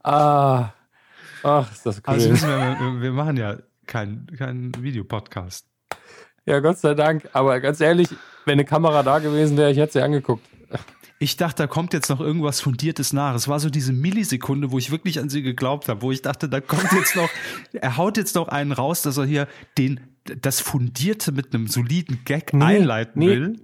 Ah, 0.03 0.73
ach, 1.41 1.71
ist 1.71 1.85
das 1.85 1.97
cool. 1.99 2.03
Also 2.13 2.29
wissen 2.31 2.49
wir, 2.49 3.01
wir 3.01 3.11
machen 3.11 3.37
ja 3.37 3.57
keinen 3.87 4.27
kein 4.37 4.71
Videopodcast. 4.79 5.65
ja, 6.45 6.59
Gott 6.59 6.77
sei 6.77 6.93
Dank. 6.93 7.27
Aber 7.33 7.59
ganz 7.59 7.81
ehrlich, 7.81 8.09
wenn 8.45 8.53
eine 8.53 8.65
Kamera 8.65 9.03
da 9.03 9.19
gewesen 9.19 9.57
wäre, 9.57 9.71
ich 9.71 9.77
hätte 9.77 9.93
sie 9.93 10.01
angeguckt. 10.01 10.45
Ich 11.19 11.35
dachte, 11.35 11.63
da 11.63 11.67
kommt 11.67 11.93
jetzt 11.93 12.09
noch 12.09 12.19
irgendwas 12.19 12.61
Fundiertes 12.61 13.11
nach. 13.11 13.33
Es 13.33 13.47
war 13.47 13.59
so 13.59 13.71
diese 13.71 13.91
Millisekunde, 13.91 14.71
wo 14.71 14.77
ich 14.77 14.91
wirklich 14.91 15.19
an 15.19 15.29
sie 15.29 15.41
geglaubt 15.41 15.89
habe, 15.89 16.03
wo 16.03 16.11
ich 16.11 16.21
dachte, 16.21 16.47
da 16.47 16.61
kommt 16.61 16.91
jetzt 16.91 17.15
noch, 17.15 17.29
er 17.73 17.97
haut 17.97 18.17
jetzt 18.17 18.35
noch 18.35 18.49
einen 18.49 18.71
raus, 18.71 19.01
dass 19.01 19.17
er 19.17 19.25
hier 19.25 19.47
den, 19.79 19.99
das 20.41 20.59
Fundierte 20.61 21.31
mit 21.31 21.55
einem 21.55 21.67
soliden 21.67 22.19
Gag 22.23 22.53
Nee, 22.53 22.63
einleiten 22.63 23.19
nee. 23.19 23.29
will. 23.29 23.55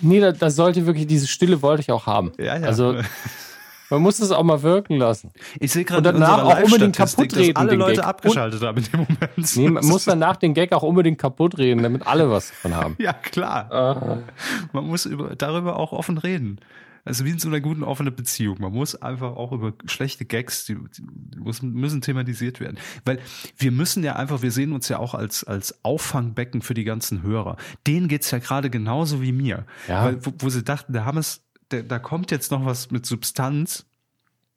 Nee, 0.00 0.18
da, 0.20 0.32
das 0.32 0.56
sollte 0.56 0.84
wirklich, 0.86 1.06
diese 1.06 1.28
Stille 1.28 1.62
wollte 1.62 1.82
ich 1.82 1.92
auch 1.92 2.06
haben. 2.06 2.32
Ja, 2.38 2.58
ja. 2.58 2.66
Also, 2.66 2.96
man 3.90 4.02
muss 4.02 4.18
es 4.18 4.30
auch 4.30 4.42
mal 4.42 4.62
wirken 4.62 4.96
lassen. 4.96 5.30
ich 5.60 5.72
sehe 5.72 5.84
gerade 5.84 6.08
und 6.10 6.20
danach 6.20 6.42
auch 6.42 6.62
unbedingt 6.62 6.96
kaputt 6.96 7.36
reden, 7.36 7.54
dass 7.54 7.62
alle 7.62 7.74
Leute 7.76 8.00
Gag. 8.00 8.06
abgeschaltet 8.06 8.62
haben 8.62 8.78
in 8.78 8.84
dem 8.84 9.00
Moment. 9.00 9.56
Nee, 9.56 9.70
man 9.70 9.86
muss 9.86 10.04
danach 10.04 10.36
den 10.36 10.54
Gag 10.54 10.72
auch 10.72 10.82
unbedingt 10.82 11.18
kaputt 11.18 11.58
reden, 11.58 11.82
damit 11.82 12.06
alle 12.06 12.30
was 12.30 12.48
davon 12.48 12.74
haben. 12.74 12.96
ja, 12.98 13.12
klar. 13.12 13.72
Ah. 13.72 14.18
Man 14.72 14.86
muss 14.86 15.06
über, 15.06 15.36
darüber 15.36 15.78
auch 15.78 15.92
offen 15.92 16.18
reden. 16.18 16.60
Also 17.04 17.26
wie 17.26 17.30
in 17.30 17.38
so 17.38 17.48
einer 17.48 17.60
guten 17.60 17.82
offenen 17.82 18.14
Beziehung. 18.14 18.56
Man 18.60 18.72
muss 18.72 18.94
einfach 18.94 19.36
auch 19.36 19.52
über 19.52 19.74
schlechte 19.84 20.24
Gags, 20.24 20.64
die, 20.64 20.74
die 20.74 21.38
müssen, 21.38 21.72
müssen 21.72 22.00
thematisiert 22.00 22.60
werden. 22.60 22.78
Weil 23.04 23.18
wir 23.58 23.72
müssen 23.72 24.02
ja 24.02 24.16
einfach, 24.16 24.40
wir 24.40 24.50
sehen 24.50 24.72
uns 24.72 24.88
ja 24.88 24.98
auch 24.98 25.14
als, 25.14 25.44
als 25.44 25.84
Auffangbecken 25.84 26.62
für 26.62 26.72
die 26.72 26.84
ganzen 26.84 27.22
Hörer. 27.22 27.56
Denen 27.86 28.08
geht's 28.08 28.30
ja 28.30 28.38
gerade 28.38 28.70
genauso 28.70 29.20
wie 29.20 29.32
mir. 29.32 29.66
Ja. 29.86 30.04
Weil, 30.04 30.24
wo, 30.24 30.32
wo 30.38 30.48
sie 30.48 30.64
dachten, 30.64 30.94
da 30.94 31.04
haben 31.04 31.18
es, 31.18 31.43
da, 31.82 31.82
da 31.82 31.98
kommt 31.98 32.30
jetzt 32.30 32.50
noch 32.50 32.64
was 32.64 32.90
mit 32.90 33.06
Substanz 33.06 33.86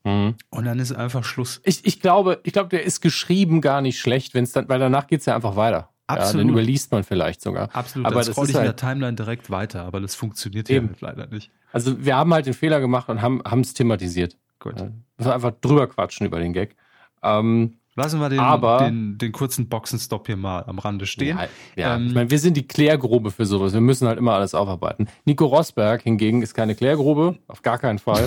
Mhm. 0.03 0.36
und 0.51 0.63
dann 0.65 0.80
ist 0.80 0.93
einfach 0.93 1.25
Schluss. 1.25 1.60
Ich, 1.65 1.86
ich 1.86 1.99
glaube, 1.99 2.39
ich 2.43 2.53
glaube, 2.53 2.69
der 2.69 2.84
ist 2.84 3.01
geschrieben 3.01 3.60
gar 3.60 3.82
nicht 3.82 3.99
schlecht, 3.99 4.34
wenn 4.34 4.45
es 4.45 4.53
dann, 4.53 4.69
weil 4.69 4.80
danach 4.80 5.08
geht's 5.08 5.25
ja 5.25 5.36
einfach 5.36 5.58
weiter. 5.58 5.89
Ja, 6.10 6.15
Absolut. 6.15 6.45
den 6.45 6.49
überliest 6.51 6.93
man 6.93 7.03
vielleicht 7.03 7.41
sogar. 7.41 7.69
Absolut. 7.75 8.06
Aber 8.06 8.15
dann 8.15 8.25
das 8.25 8.34
scroll 8.34 8.45
ich 8.45 8.56
in 8.56 8.62
der 8.62 8.67
halt, 8.69 8.80
Timeline 8.80 9.15
direkt 9.15 9.49
weiter, 9.49 9.84
aber 9.84 9.99
das 9.99 10.15
funktioniert 10.15 10.69
Eben. 10.69 10.86
ja 10.86 10.91
halt 10.93 11.01
leider 11.01 11.27
nicht. 11.27 11.51
also 11.73 12.06
wir 12.06 12.15
haben 12.15 12.34
halt 12.34 12.45
den 12.45 12.53
Fehler 12.53 12.80
gemacht 12.80 13.10
und 13.10 13.21
haben 13.21 13.41
es 13.60 13.73
thematisiert. 13.73 14.38
Gut. 14.60 14.80
Ja. 14.80 15.34
Einfach 15.34 15.51
drüber 15.60 15.88
quatschen 15.88 16.25
über 16.25 16.39
den 16.39 16.53
Gag. 16.53 16.77
Ähm, 17.21 17.77
Lassen 17.97 18.19
wir 18.19 18.29
den, 18.29 18.39
Aber- 18.39 18.77
den, 18.77 19.17
den 19.17 19.31
kurzen 19.31 19.69
Boxenstopp 19.69 20.27
hier 20.27 20.38
mal 20.38 20.63
am 20.67 20.77
Rande 20.77 21.07
stehen. 21.07 21.36
Ja, 21.36 21.47
ja. 21.75 21.95
Ähm, 21.95 22.07
ich 22.10 22.13
meine, 22.13 22.29
wir 22.29 22.38
sind 22.38 22.55
die 22.55 22.67
Klärgrube 22.67 23.31
für 23.31 23.47
sowas. 23.47 23.73
Wir 23.73 23.81
müssen 23.81 24.07
halt 24.07 24.19
immer 24.19 24.33
alles 24.33 24.53
aufarbeiten. 24.53 25.07
Nico 25.25 25.45
Rosberg 25.45 26.03
hingegen 26.03 26.43
ist 26.43 26.53
keine 26.53 26.75
Klärgrube, 26.75 27.39
auf 27.47 27.63
gar 27.63 27.79
keinen 27.79 27.97
Fall. 27.97 28.23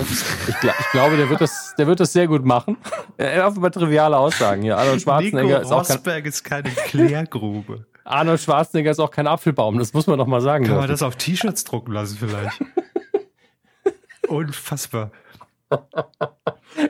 Ich, 0.49 0.59
gla 0.59 0.73
ich 0.77 0.91
glaube, 0.91 1.15
der 1.15 1.29
wird 1.29 1.39
das, 1.39 1.73
der 1.77 1.87
wird 1.87 2.01
das 2.01 2.11
sehr 2.11 2.27
gut 2.27 2.43
machen. 2.43 2.75
Er 3.15 3.47
auf 3.47 3.55
über 3.55 3.71
triviale 3.71 4.17
Aussagen 4.17 4.61
hier. 4.61 4.77
Arnold 4.77 5.01
Schwarzenegger 5.01 5.59
Nico 5.59 5.61
ist 5.61 5.71
auch 5.71 5.87
kein, 5.87 5.95
Rosberg 5.95 6.25
ist 6.25 6.43
keine 6.43 6.69
Klärgrube. 6.69 7.85
Arnold 8.03 8.41
Schwarzenegger 8.41 8.91
ist 8.91 8.99
auch 8.99 9.11
kein 9.11 9.27
Apfelbaum. 9.27 9.77
Das 9.77 9.93
muss 9.93 10.05
man 10.05 10.17
doch 10.17 10.27
mal 10.27 10.41
sagen. 10.41 10.65
Kann 10.65 10.75
man 10.75 10.89
das 10.89 11.01
auf 11.01 11.15
T-Shirts 11.15 11.63
drucken 11.63 11.93
lassen 11.93 12.17
vielleicht? 12.19 12.59
Unfassbar. 14.27 15.11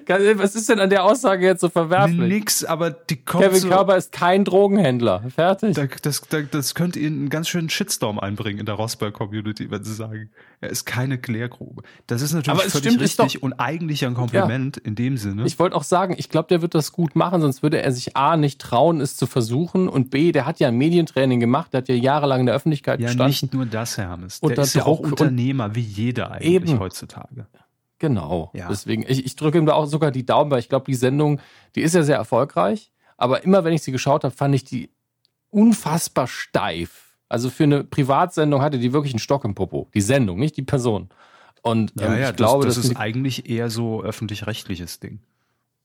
Was 0.08 0.56
ist 0.56 0.70
denn 0.70 0.80
an 0.80 0.90
der 0.90 1.04
Aussage 1.04 1.46
jetzt 1.46 1.62
so 1.62 1.70
verwerflich? 1.70 2.20
Nix, 2.20 2.64
aber 2.64 2.92
die 2.92 3.18
kommt 3.18 3.44
Kevin 3.44 3.60
so, 3.60 3.70
Körber 3.70 3.98
ist 3.98 4.12
kein 4.12 4.46
Drogenhändler. 4.46 5.24
Fertig. 5.34 5.76
da, 5.76 5.86
das, 6.02 6.22
da, 6.22 6.42
das 6.42 6.76
könnte 6.76 7.00
ihnen 7.00 7.20
einen 7.20 7.30
ganz 7.30 7.48
schönen 7.48 7.70
Shitstorm 7.70 8.20
einbringen 8.20 8.60
in 8.60 8.66
der 8.66 8.76
Rosberg-Community, 8.76 9.72
wenn 9.72 9.84
sie 9.84 9.94
sagen, 9.94 10.30
er 10.60 10.70
ist 10.70 10.86
keine 10.86 11.18
Klärgrube. 11.18 11.84
Das 12.08 12.22
ist 12.22 12.34
natürlich 12.34 12.62
Aber 12.62 12.70
völlig 12.70 12.88
stimmt, 12.88 13.02
richtig 13.02 13.44
und 13.44 13.54
eigentlich 13.54 14.06
ein 14.06 14.14
Kompliment 14.14 14.78
in 14.78 14.96
dem 14.96 15.18
Sinne. 15.18 15.46
Ich 15.46 15.58
wollte 15.60 15.76
auch 15.76 15.84
sagen, 15.84 16.16
ich 16.18 16.30
glaube, 16.30 16.48
der 16.50 16.62
wird 16.62 16.76
das 16.76 16.92
gut 16.92 17.16
machen, 17.16 17.42
sonst 17.42 17.64
würde 17.64 17.82
er 17.82 17.92
sich 17.92 18.16
A 18.16 18.38
nicht 18.38 18.60
trauen, 18.60 19.02
es 19.02 19.16
zu 19.18 19.28
versuchen 19.28 19.88
und 19.88 20.10
B, 20.10 20.32
der 20.32 20.46
hat 20.46 20.60
ja 20.60 20.68
ein 20.68 20.78
Medientraining 20.78 21.40
gemacht, 21.40 21.74
der 21.74 21.80
hat 21.80 21.90
ja 21.90 21.96
jahrelang 21.96 22.42
in 22.42 22.46
der 22.46 22.56
Öffentlichkeit 22.56 23.00
ja, 23.00 23.08
gestanden. 23.08 23.28
nicht 23.28 23.54
nur 23.54 23.66
das, 23.66 23.98
Herr 23.98 24.10
Hammes. 24.10 24.40
Der 24.40 24.50
Unter 24.50 24.62
ist 24.62 24.74
ja 24.76 24.84
auch 24.86 24.98
Druck 24.98 25.06
und- 25.06 25.22
Unternehmer, 25.22 25.76
wie 25.76 25.82
jeder 25.82 26.32
eigentlich 26.32 26.72
Eben. 26.72 26.80
heutzutage. 26.80 27.48
Genau. 28.02 28.50
Ja. 28.56 28.68
Deswegen, 28.68 29.06
ich, 29.08 29.24
ich 29.26 29.36
drücke 29.36 29.60
ihm 29.60 29.68
da 29.68 29.74
auch 29.76 29.86
sogar 29.86 30.10
die 30.12 30.26
Daumen, 30.26 30.50
weil 30.50 30.58
ich 30.60 30.70
glaube, 30.70 30.86
die 30.88 30.96
Sendung, 30.96 31.40
die 31.76 31.82
ist 31.82 31.94
ja 31.94 32.02
sehr 32.02 32.18
erfolgreich, 32.18 32.92
aber 33.16 33.44
immer 33.44 33.64
wenn 33.64 33.74
ich 33.74 33.84
sie 33.84 33.92
geschaut 33.92 34.24
habe, 34.24 34.36
fand 34.36 34.56
ich 34.56 34.64
die 34.64 34.90
unfassbar 35.52 36.28
steif. 36.28 37.16
Also 37.30 37.50
für 37.52 37.64
eine 37.64 37.84
Privatsendung 37.84 38.62
hatte 38.62 38.80
die 38.80 38.92
wirklich 38.92 39.14
einen 39.14 39.20
Stock 39.20 39.46
im 39.46 39.54
Popo. 39.56 39.88
Die 39.94 40.02
Sendung, 40.02 40.40
nicht 40.40 40.58
die 40.58 40.64
Person. 40.64 41.10
Und 41.62 41.94
ähm, 42.02 42.22
ich 42.24 42.36
glaube, 42.36 42.66
das, 42.66 42.76
dass 42.76 42.84
das 42.84 42.90
die- 42.90 42.92
ist 42.94 43.00
eigentlich 43.00 43.50
eher 43.50 43.70
so 43.70 44.02
öffentlich-rechtliches 44.02 45.00
Ding. 45.00 45.20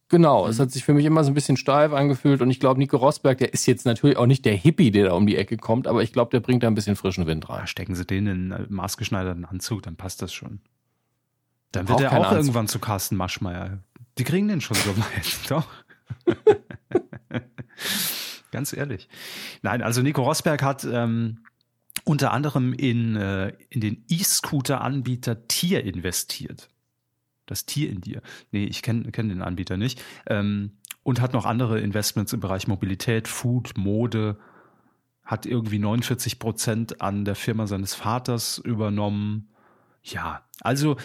Genau, 0.08 0.46
es 0.46 0.60
hat 0.60 0.70
sich 0.70 0.84
für 0.84 0.94
mich 0.94 1.04
immer 1.04 1.24
so 1.24 1.32
ein 1.32 1.34
bisschen 1.34 1.56
steif 1.56 1.92
angefühlt 1.92 2.40
und 2.40 2.48
ich 2.48 2.60
glaube, 2.60 2.78
Nico 2.78 2.96
Rosberg, 2.96 3.38
der 3.38 3.52
ist 3.52 3.66
jetzt 3.66 3.84
natürlich 3.84 4.16
auch 4.16 4.26
nicht 4.26 4.44
der 4.44 4.54
Hippie, 4.54 4.92
der 4.92 5.06
da 5.06 5.12
um 5.14 5.26
die 5.26 5.36
Ecke 5.36 5.56
kommt, 5.56 5.88
aber 5.88 6.00
ich 6.04 6.12
glaube, 6.12 6.30
der 6.30 6.38
bringt 6.38 6.62
da 6.62 6.68
ein 6.68 6.76
bisschen 6.76 6.94
frischen 6.94 7.26
Wind 7.26 7.48
rein. 7.50 7.62
Ah, 7.64 7.66
stecken 7.66 7.96
Sie 7.96 8.06
den 8.06 8.26
in 8.28 8.52
einen 8.52 8.66
maßgeschneiderten 8.72 9.44
Anzug, 9.44 9.82
dann 9.82 9.96
passt 9.96 10.22
das 10.22 10.32
schon. 10.32 10.60
Dann 11.76 11.88
wird 11.88 12.00
er 12.00 12.12
auch 12.12 12.24
Anzug. 12.24 12.38
irgendwann 12.38 12.68
zu 12.68 12.78
Carsten 12.78 13.16
Maschmeyer. 13.16 13.78
Die 14.18 14.24
kriegen 14.24 14.48
den 14.48 14.60
schon 14.60 14.76
so 14.76 14.96
weit, 14.96 15.38
doch. 15.50 15.66
Ganz 18.50 18.72
ehrlich. 18.72 19.08
Nein, 19.62 19.82
also 19.82 20.02
Nico 20.02 20.22
Rosberg 20.22 20.62
hat 20.62 20.84
ähm, 20.84 21.40
unter 22.04 22.32
anderem 22.32 22.72
in, 22.72 23.16
äh, 23.16 23.52
in 23.68 23.80
den 23.80 24.04
E-Scooter-Anbieter 24.08 25.46
Tier 25.48 25.84
investiert. 25.84 26.70
Das 27.46 27.66
Tier 27.66 27.90
in 27.90 28.00
dir. 28.00 28.22
Nee, 28.50 28.64
ich 28.64 28.82
kenne 28.82 29.10
kenn 29.12 29.28
den 29.28 29.42
Anbieter 29.42 29.76
nicht. 29.76 30.02
Ähm, 30.26 30.78
und 31.02 31.20
hat 31.20 31.32
noch 31.32 31.44
andere 31.44 31.80
Investments 31.80 32.32
im 32.32 32.40
Bereich 32.40 32.66
Mobilität, 32.66 33.28
Food, 33.28 33.76
Mode, 33.76 34.38
hat 35.24 35.46
irgendwie 35.46 35.78
49 35.78 36.38
Prozent 36.38 37.00
an 37.00 37.24
der 37.24 37.34
Firma 37.34 37.66
seines 37.66 37.94
Vaters 37.94 38.58
übernommen. 38.58 39.48
Ja, 40.02 40.42
also 40.60 40.96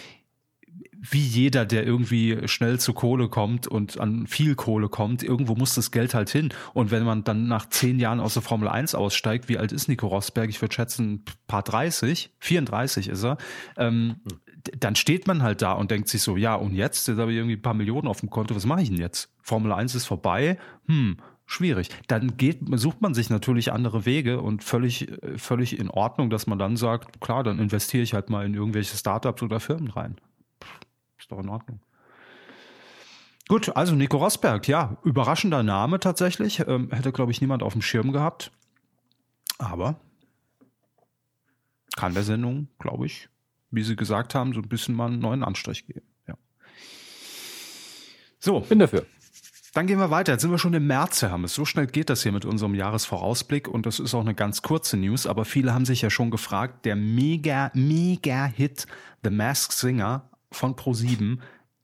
wie 1.03 1.19
jeder, 1.19 1.65
der 1.65 1.83
irgendwie 1.85 2.47
schnell 2.47 2.79
zu 2.79 2.93
Kohle 2.93 3.27
kommt 3.27 3.67
und 3.67 3.99
an 3.99 4.27
viel 4.27 4.53
Kohle 4.53 4.87
kommt, 4.87 5.23
irgendwo 5.23 5.55
muss 5.55 5.73
das 5.73 5.89
Geld 5.89 6.13
halt 6.13 6.29
hin. 6.29 6.49
Und 6.73 6.91
wenn 6.91 7.03
man 7.03 7.23
dann 7.23 7.47
nach 7.47 7.67
zehn 7.67 7.99
Jahren 7.99 8.19
aus 8.19 8.35
der 8.35 8.43
Formel 8.43 8.67
1 8.67 8.93
aussteigt, 8.93 9.49
wie 9.49 9.57
alt 9.57 9.71
ist 9.71 9.87
Nico 9.87 10.07
Rosberg? 10.07 10.49
Ich 10.49 10.61
würde 10.61 10.75
schätzen, 10.75 11.13
ein 11.13 11.25
paar 11.47 11.63
30, 11.63 12.35
34 12.39 13.07
ist 13.07 13.23
er. 13.23 13.37
Ähm, 13.77 14.17
dann 14.77 14.95
steht 14.95 15.25
man 15.25 15.41
halt 15.41 15.63
da 15.63 15.73
und 15.73 15.89
denkt 15.89 16.07
sich 16.07 16.21
so, 16.21 16.37
ja, 16.37 16.53
und 16.53 16.75
jetzt? 16.75 17.07
Jetzt 17.07 17.17
habe 17.17 17.31
ich 17.31 17.37
irgendwie 17.37 17.55
ein 17.55 17.61
paar 17.63 17.73
Millionen 17.73 18.07
auf 18.07 18.19
dem 18.19 18.29
Konto, 18.29 18.55
was 18.55 18.67
mache 18.67 18.83
ich 18.83 18.89
denn 18.89 18.99
jetzt? 18.99 19.33
Formel 19.41 19.71
1 19.71 19.95
ist 19.95 20.05
vorbei, 20.05 20.59
hm, 20.85 21.17
schwierig. 21.47 21.89
Dann 22.07 22.37
geht, 22.37 22.59
sucht 22.73 23.01
man 23.01 23.15
sich 23.15 23.31
natürlich 23.31 23.73
andere 23.73 24.05
Wege 24.05 24.39
und 24.39 24.63
völlig, 24.63 25.11
äh, 25.23 25.37
völlig 25.39 25.79
in 25.79 25.89
Ordnung, 25.89 26.29
dass 26.29 26.45
man 26.45 26.59
dann 26.59 26.77
sagt, 26.77 27.21
klar, 27.21 27.43
dann 27.43 27.57
investiere 27.57 28.03
ich 28.03 28.13
halt 28.13 28.29
mal 28.29 28.45
in 28.45 28.53
irgendwelche 28.53 28.95
Startups 28.95 29.41
oder 29.41 29.59
Firmen 29.59 29.89
rein. 29.89 30.17
Doch 31.31 31.39
in 31.39 31.49
Ordnung. 31.49 31.79
Gut, 33.47 33.75
also 33.75 33.95
Nico 33.95 34.17
Rosberg, 34.17 34.67
ja, 34.67 34.97
überraschender 35.03 35.63
Name 35.63 35.99
tatsächlich. 35.99 36.59
Ähm, 36.67 36.91
hätte, 36.91 37.13
glaube 37.13 37.31
ich, 37.31 37.39
niemand 37.39 37.63
auf 37.63 37.71
dem 37.71 37.81
Schirm 37.81 38.11
gehabt. 38.11 38.51
Aber 39.57 39.95
kann 41.95 42.13
der 42.13 42.23
Sendung, 42.23 42.67
glaube 42.79 43.05
ich, 43.05 43.29
wie 43.69 43.83
Sie 43.83 43.95
gesagt 43.95 44.35
haben, 44.35 44.53
so 44.53 44.59
ein 44.59 44.67
bisschen 44.67 44.93
mal 44.93 45.07
einen 45.07 45.19
neuen 45.19 45.43
Anstrich 45.43 45.87
geben. 45.87 46.05
Ja. 46.27 46.35
So, 48.39 48.59
Bin 48.61 48.79
dafür. 48.79 49.05
Dann 49.73 49.87
gehen 49.87 49.99
wir 49.99 50.11
weiter. 50.11 50.33
Jetzt 50.33 50.41
sind 50.41 50.51
wir 50.51 50.57
schon 50.57 50.73
im 50.73 50.85
März, 50.85 51.21
Herr 51.21 51.31
Hammes. 51.31 51.53
So 51.53 51.63
schnell 51.63 51.87
geht 51.87 52.09
das 52.09 52.23
hier 52.23 52.33
mit 52.33 52.43
unserem 52.43 52.75
Jahresvorausblick 52.75 53.69
und 53.69 53.85
das 53.85 53.99
ist 53.99 54.13
auch 54.13 54.19
eine 54.19 54.35
ganz 54.35 54.61
kurze 54.61 54.97
News, 54.97 55.25
aber 55.25 55.45
viele 55.45 55.73
haben 55.73 55.85
sich 55.85 56.01
ja 56.01 56.09
schon 56.09 56.29
gefragt, 56.29 56.83
der 56.85 56.97
mega, 56.97 57.71
mega 57.73 58.45
Hit 58.47 58.85
The 59.23 59.29
Masked 59.29 59.71
Singer 59.71 60.29
von 60.51 60.75
Pro7, 60.75 61.39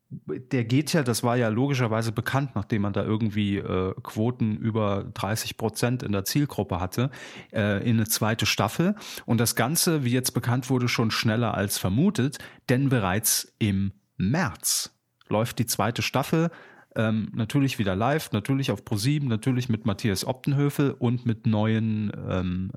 der 0.09 0.63
geht 0.63 0.93
ja, 0.93 1.03
das 1.03 1.23
war 1.23 1.35
ja 1.35 1.49
logischerweise 1.49 2.13
bekannt, 2.13 2.51
nachdem 2.55 2.83
man 2.83 2.93
da 2.93 3.03
irgendwie 3.03 3.57
äh, 3.57 3.93
Quoten 4.03 4.55
über 4.55 5.05
30 5.13 5.57
Prozent 5.57 6.01
in 6.01 6.13
der 6.13 6.23
Zielgruppe 6.23 6.79
hatte, 6.79 7.11
äh, 7.51 7.83
in 7.87 7.97
eine 7.97 8.07
zweite 8.07 8.45
Staffel. 8.45 8.95
Und 9.25 9.39
das 9.39 9.55
Ganze, 9.55 10.05
wie 10.05 10.11
jetzt 10.11 10.31
bekannt 10.31 10.69
wurde, 10.69 10.87
schon 10.87 11.11
schneller 11.11 11.55
als 11.55 11.77
vermutet, 11.77 12.37
denn 12.69 12.87
bereits 12.87 13.53
im 13.59 13.91
März 14.15 14.97
läuft 15.27 15.59
die 15.59 15.65
zweite 15.65 16.01
Staffel 16.01 16.51
ähm, 16.97 17.29
natürlich 17.33 17.77
wieder 17.77 17.95
live, 17.95 18.31
natürlich 18.31 18.71
auf 18.71 18.83
ProSieben, 18.83 19.29
natürlich 19.29 19.69
mit 19.69 19.85
Matthias 19.85 20.25
Optenhöfel 20.25 20.91
und 20.91 21.25
mit 21.25 21.45
neuen, 21.45 22.11
ähm, 22.27 22.71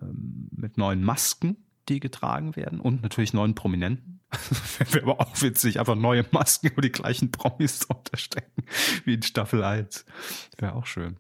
mit 0.51 0.77
neuen 0.77 1.03
Masken, 1.03 1.57
die 1.91 2.01
getragen 2.01 2.57
werden 2.57 2.81
und 2.81 3.03
natürlich 3.03 3.33
neuen 3.35 3.55
Prominenten. 3.55 4.21
Wäre 4.79 5.03
aber 5.03 5.21
auch 5.21 5.43
witzig, 5.43 5.79
einfach 5.81 5.97
neue 5.97 6.25
Masken 6.31 6.69
über 6.69 6.83
die 6.83 6.93
gleichen 6.93 7.31
Promis 7.33 7.81
zu 7.81 7.89
unterstecken 7.89 8.65
wie 9.05 9.15
in 9.15 9.23
Staffel 9.23 9.63
1. 9.65 10.05
Wäre 10.59 10.75
auch 10.75 10.87
schön. 10.87 11.17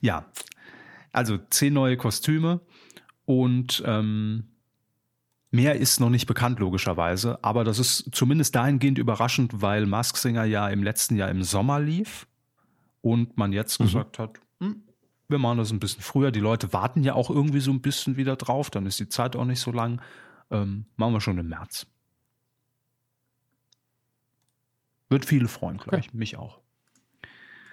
Ja, 0.00 0.26
also 1.12 1.38
zehn 1.50 1.72
neue 1.72 1.96
Kostüme 1.96 2.60
und 3.24 3.82
ähm, 3.86 4.48
Mehr 5.52 5.76
ist 5.76 6.00
noch 6.00 6.10
nicht 6.10 6.26
bekannt, 6.26 6.58
logischerweise, 6.58 7.42
aber 7.42 7.62
das 7.64 7.78
ist 7.78 8.10
zumindest 8.12 8.54
dahingehend 8.56 8.98
überraschend, 8.98 9.62
weil 9.62 9.86
Mask 9.86 10.16
Singer 10.18 10.44
ja 10.44 10.68
im 10.68 10.82
letzten 10.82 11.16
Jahr 11.16 11.30
im 11.30 11.42
Sommer 11.44 11.80
lief 11.80 12.26
und 13.00 13.38
man 13.38 13.52
jetzt 13.52 13.78
Mhm. 13.80 13.84
gesagt 13.84 14.18
hat, 14.18 14.40
hm, 14.60 14.82
wir 15.28 15.38
machen 15.38 15.58
das 15.58 15.72
ein 15.72 15.80
bisschen 15.80 16.02
früher. 16.02 16.30
Die 16.30 16.40
Leute 16.40 16.72
warten 16.72 17.02
ja 17.02 17.14
auch 17.14 17.30
irgendwie 17.30 17.60
so 17.60 17.70
ein 17.70 17.80
bisschen 17.80 18.16
wieder 18.16 18.36
drauf, 18.36 18.70
dann 18.70 18.86
ist 18.86 19.00
die 19.00 19.08
Zeit 19.08 19.36
auch 19.36 19.44
nicht 19.44 19.60
so 19.60 19.72
lang. 19.72 20.00
Ähm, 20.50 20.86
machen 20.96 21.12
wir 21.12 21.20
schon 21.20 21.38
im 21.38 21.48
März. 21.48 21.86
Wird 25.08 25.24
viele 25.24 25.48
freuen, 25.48 25.78
glaube 25.78 25.98
ich. 25.98 26.12
Mich 26.14 26.36
auch. 26.36 26.58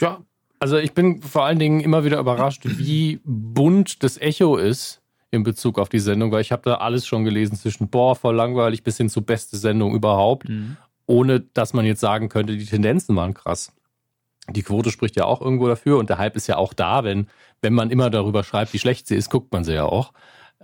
Ja, 0.01 0.21
also 0.59 0.77
ich 0.77 0.93
bin 0.93 1.21
vor 1.21 1.45
allen 1.45 1.59
Dingen 1.59 1.79
immer 1.81 2.03
wieder 2.05 2.19
überrascht, 2.19 2.61
wie 2.65 3.19
bunt 3.23 4.03
das 4.03 4.17
Echo 4.17 4.57
ist 4.57 5.01
in 5.29 5.43
Bezug 5.43 5.79
auf 5.79 5.89
die 5.89 5.99
Sendung, 5.99 6.31
weil 6.31 6.41
ich 6.41 6.51
habe 6.51 6.61
da 6.63 6.75
alles 6.75 7.05
schon 7.07 7.23
gelesen 7.23 7.55
zwischen 7.55 7.89
boah, 7.89 8.15
voll 8.15 8.35
langweilig 8.35 8.83
bis 8.83 8.97
hin 8.97 9.09
zu 9.09 9.23
beste 9.23 9.57
Sendung 9.57 9.95
überhaupt, 9.95 10.47
ohne 11.05 11.41
dass 11.41 11.73
man 11.73 11.85
jetzt 11.85 11.99
sagen 11.99 12.29
könnte, 12.29 12.55
die 12.55 12.65
Tendenzen 12.65 13.15
waren 13.15 13.33
krass. 13.33 13.73
Die 14.49 14.63
Quote 14.63 14.91
spricht 14.91 15.15
ja 15.15 15.25
auch 15.25 15.41
irgendwo 15.41 15.67
dafür 15.67 15.97
und 15.97 16.09
der 16.09 16.17
Hype 16.17 16.35
ist 16.35 16.47
ja 16.47 16.57
auch 16.57 16.73
da, 16.73 17.03
wenn, 17.03 17.27
wenn 17.61 17.73
man 17.73 17.89
immer 17.91 18.09
darüber 18.09 18.43
schreibt, 18.43 18.73
wie 18.73 18.79
schlecht 18.79 19.07
sie 19.07 19.15
ist, 19.15 19.29
guckt 19.29 19.51
man 19.53 19.63
sie 19.63 19.73
ja 19.73 19.85
auch. 19.85 20.11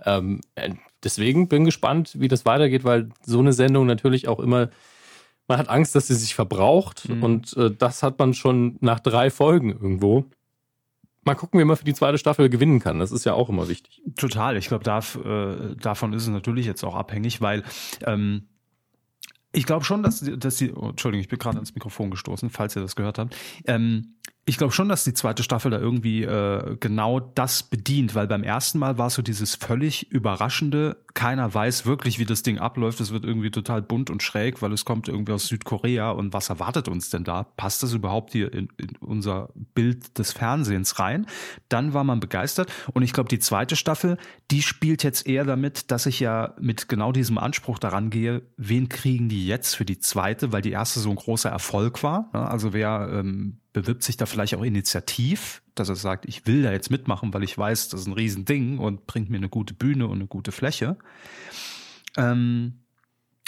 Ähm, 0.04 0.40
äh, 0.54 0.70
deswegen 1.02 1.48
bin 1.48 1.64
gespannt, 1.64 2.12
wie 2.18 2.28
das 2.28 2.44
weitergeht, 2.44 2.84
weil 2.84 3.08
so 3.24 3.38
eine 3.38 3.52
Sendung 3.52 3.86
natürlich 3.86 4.28
auch 4.28 4.38
immer, 4.40 4.68
man 5.48 5.58
hat 5.58 5.68
Angst, 5.68 5.94
dass 5.94 6.06
sie 6.08 6.14
sich 6.14 6.34
verbraucht 6.34 7.08
Mhm. 7.08 7.22
und 7.22 7.56
äh, 7.56 7.70
das 7.70 8.02
hat 8.02 8.18
man 8.18 8.34
schon 8.34 8.76
nach 8.80 9.00
drei 9.00 9.30
Folgen 9.30 9.70
irgendwo. 9.70 10.26
Mal 11.24 11.34
gucken, 11.34 11.60
wie 11.60 11.64
man 11.64 11.76
für 11.76 11.84
die 11.84 11.92
zweite 11.94 12.18
Staffel 12.18 12.48
gewinnen 12.48 12.80
kann. 12.80 12.98
Das 12.98 13.12
ist 13.12 13.24
ja 13.24 13.34
auch 13.34 13.48
immer 13.50 13.68
wichtig. 13.68 14.00
Total. 14.16 14.56
Ich 14.56 14.68
glaube, 14.68 14.84
äh, 14.90 15.76
davon 15.76 16.12
ist 16.14 16.22
es 16.22 16.28
natürlich 16.28 16.64
jetzt 16.66 16.82
auch 16.82 16.94
abhängig, 16.94 17.40
weil 17.42 17.62
ähm, 18.06 18.48
ich 19.52 19.66
glaube 19.66 19.84
schon, 19.84 20.02
dass, 20.02 20.20
dass 20.20 20.56
die, 20.56 20.72
oh, 20.72 20.90
Entschuldigung, 20.90 21.22
ich 21.22 21.28
bin 21.28 21.38
gerade 21.38 21.56
ans 21.56 21.74
Mikrofon 21.74 22.10
gestoßen, 22.10 22.50
falls 22.50 22.76
ihr 22.76 22.82
das 22.82 22.96
gehört 22.96 23.18
habt. 23.18 23.36
Ähm, 23.66 24.14
ich 24.50 24.58
glaube 24.58 24.72
schon, 24.72 24.88
dass 24.88 25.04
die 25.04 25.14
zweite 25.14 25.44
Staffel 25.44 25.70
da 25.70 25.78
irgendwie 25.78 26.24
äh, 26.24 26.76
genau 26.80 27.20
das 27.20 27.62
bedient, 27.62 28.16
weil 28.16 28.26
beim 28.26 28.42
ersten 28.42 28.80
Mal 28.80 28.98
war 28.98 29.06
es 29.06 29.14
so 29.14 29.22
dieses 29.22 29.54
völlig 29.54 30.10
überraschende, 30.10 30.96
keiner 31.14 31.54
weiß 31.54 31.86
wirklich, 31.86 32.18
wie 32.18 32.24
das 32.24 32.42
Ding 32.42 32.58
abläuft. 32.58 32.98
Es 32.98 33.12
wird 33.12 33.24
irgendwie 33.24 33.52
total 33.52 33.80
bunt 33.80 34.10
und 34.10 34.24
schräg, 34.24 34.60
weil 34.60 34.72
es 34.72 34.84
kommt 34.84 35.06
irgendwie 35.06 35.34
aus 35.34 35.46
Südkorea 35.46 36.10
und 36.10 36.32
was 36.32 36.48
erwartet 36.48 36.88
uns 36.88 37.10
denn 37.10 37.22
da? 37.22 37.44
Passt 37.44 37.84
das 37.84 37.92
überhaupt 37.92 38.32
hier 38.32 38.52
in, 38.52 38.68
in 38.76 38.96
unser 38.98 39.50
Bild 39.54 40.18
des 40.18 40.32
Fernsehens 40.32 40.98
rein? 40.98 41.26
Dann 41.68 41.94
war 41.94 42.02
man 42.02 42.18
begeistert 42.18 42.72
und 42.92 43.04
ich 43.04 43.12
glaube, 43.12 43.28
die 43.28 43.38
zweite 43.38 43.76
Staffel, 43.76 44.16
die 44.50 44.62
spielt 44.62 45.04
jetzt 45.04 45.28
eher 45.28 45.44
damit, 45.44 45.92
dass 45.92 46.06
ich 46.06 46.18
ja 46.18 46.54
mit 46.60 46.88
genau 46.88 47.12
diesem 47.12 47.38
Anspruch 47.38 47.78
daran 47.78 48.10
gehe, 48.10 48.42
wen 48.56 48.88
kriegen 48.88 49.28
die 49.28 49.46
jetzt 49.46 49.76
für 49.76 49.84
die 49.84 50.00
zweite, 50.00 50.50
weil 50.50 50.62
die 50.62 50.72
erste 50.72 50.98
so 50.98 51.10
ein 51.10 51.16
großer 51.16 51.50
Erfolg 51.50 52.02
war. 52.02 52.30
ne? 52.32 52.48
Also 52.48 52.72
wer 52.72 53.08
ähm, 53.12 53.59
bewirbt 53.72 54.02
sich 54.02 54.16
da 54.16 54.26
vielleicht 54.26 54.54
auch 54.54 54.62
initiativ, 54.62 55.62
dass 55.74 55.88
er 55.88 55.96
sagt, 55.96 56.26
ich 56.26 56.46
will 56.46 56.62
da 56.62 56.72
jetzt 56.72 56.90
mitmachen, 56.90 57.32
weil 57.32 57.42
ich 57.42 57.56
weiß, 57.56 57.88
das 57.88 58.02
ist 58.02 58.06
ein 58.06 58.12
Riesending 58.12 58.78
und 58.78 59.06
bringt 59.06 59.30
mir 59.30 59.36
eine 59.36 59.48
gute 59.48 59.74
Bühne 59.74 60.06
und 60.06 60.16
eine 60.16 60.26
gute 60.26 60.52
Fläche. 60.52 60.96
Ähm, 62.16 62.80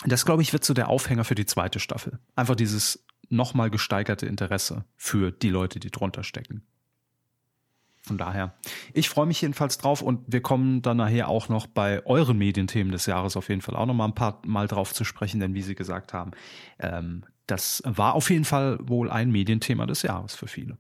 das, 0.05 0.25
glaube 0.25 0.43
ich, 0.43 0.53
wird 0.53 0.65
so 0.65 0.75
der 0.75 0.89
Aufhänger 0.89 1.25
für 1.25 1.35
die 1.35 1.47
zweite 1.47 1.81
Staffel. 1.81 2.19
Einfach 2.37 2.57
dieses 2.57 3.05
nochmal 3.29 3.71
gesteigerte 3.71 4.27
Interesse 4.27 4.85
für 4.97 5.31
die 5.31 5.51
Leute, 5.51 5.81
die 5.81 5.91
drunter 5.91 6.23
stecken. 6.23 6.63
Von 8.05 8.19
daher, 8.19 8.55
ich 8.95 9.09
freue 9.09 9.27
mich 9.27 9.41
jedenfalls 9.41 9.79
drauf 9.79 10.03
und 10.03 10.21
wir 10.27 10.43
kommen 10.43 10.83
dann 10.83 10.97
nachher 10.97 11.29
auch 11.29 11.49
noch 11.49 11.69
bei 11.69 12.05
euren 12.05 12.37
Medienthemen 12.37 12.91
des 12.91 13.07
Jahres 13.07 13.37
auf 13.37 13.49
jeden 13.49 13.61
Fall 13.61 13.77
auch 13.77 13.87
noch 13.87 13.95
mal 13.95 14.07
ein 14.07 14.15
paar 14.15 14.43
Mal 14.45 14.67
drauf 14.67 14.93
zu 14.93 15.05
sprechen, 15.05 15.39
denn 15.39 15.55
wie 15.55 15.63
Sie 15.63 15.77
gesagt 15.77 16.13
haben, 16.13 16.33
ähm, 16.81 17.25
das 17.47 17.83
war 17.85 18.15
auf 18.15 18.31
jeden 18.31 18.45
Fall 18.45 18.79
wohl 18.83 19.11
ein 19.11 19.31
Medienthema 19.31 19.87
des 19.87 20.03
Jahres 20.03 20.35
für 20.35 20.47
viele. 20.47 20.79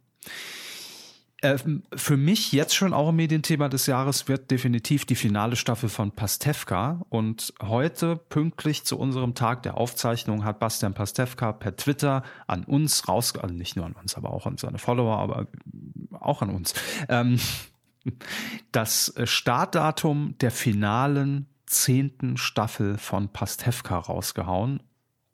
Ähm, 1.42 1.82
für 1.94 2.16
mich 2.16 2.52
jetzt 2.52 2.74
schon 2.74 2.94
auch 2.94 3.08
ein 3.08 3.16
Medienthema 3.16 3.68
des 3.68 3.86
Jahres 3.86 4.28
wird 4.28 4.52
definitiv 4.52 5.04
die 5.04 5.16
finale 5.16 5.56
Staffel 5.56 5.88
von 5.88 6.12
Pastewka. 6.12 7.02
Und 7.08 7.52
heute, 7.60 8.16
pünktlich 8.16 8.84
zu 8.84 8.96
unserem 8.96 9.34
Tag 9.34 9.64
der 9.64 9.76
Aufzeichnung, 9.76 10.44
hat 10.44 10.60
Bastian 10.60 10.94
Pastewka 10.94 11.52
per 11.52 11.76
Twitter 11.76 12.22
an 12.46 12.62
uns 12.62 13.08
raus, 13.08 13.36
also 13.36 13.52
nicht 13.52 13.74
nur 13.74 13.86
an 13.86 13.94
uns, 13.94 14.16
aber 14.16 14.30
auch 14.30 14.46
an 14.46 14.56
seine 14.56 14.78
Follower, 14.78 15.18
aber 15.18 15.48
auch 16.12 16.42
an 16.42 16.50
uns, 16.50 16.74
ähm, 17.08 17.40
das 18.72 19.12
Startdatum 19.24 20.36
der 20.40 20.52
finalen 20.52 21.48
zehnten 21.66 22.36
Staffel 22.36 22.98
von 22.98 23.30
Pastewka 23.30 23.98
rausgehauen. 23.98 24.80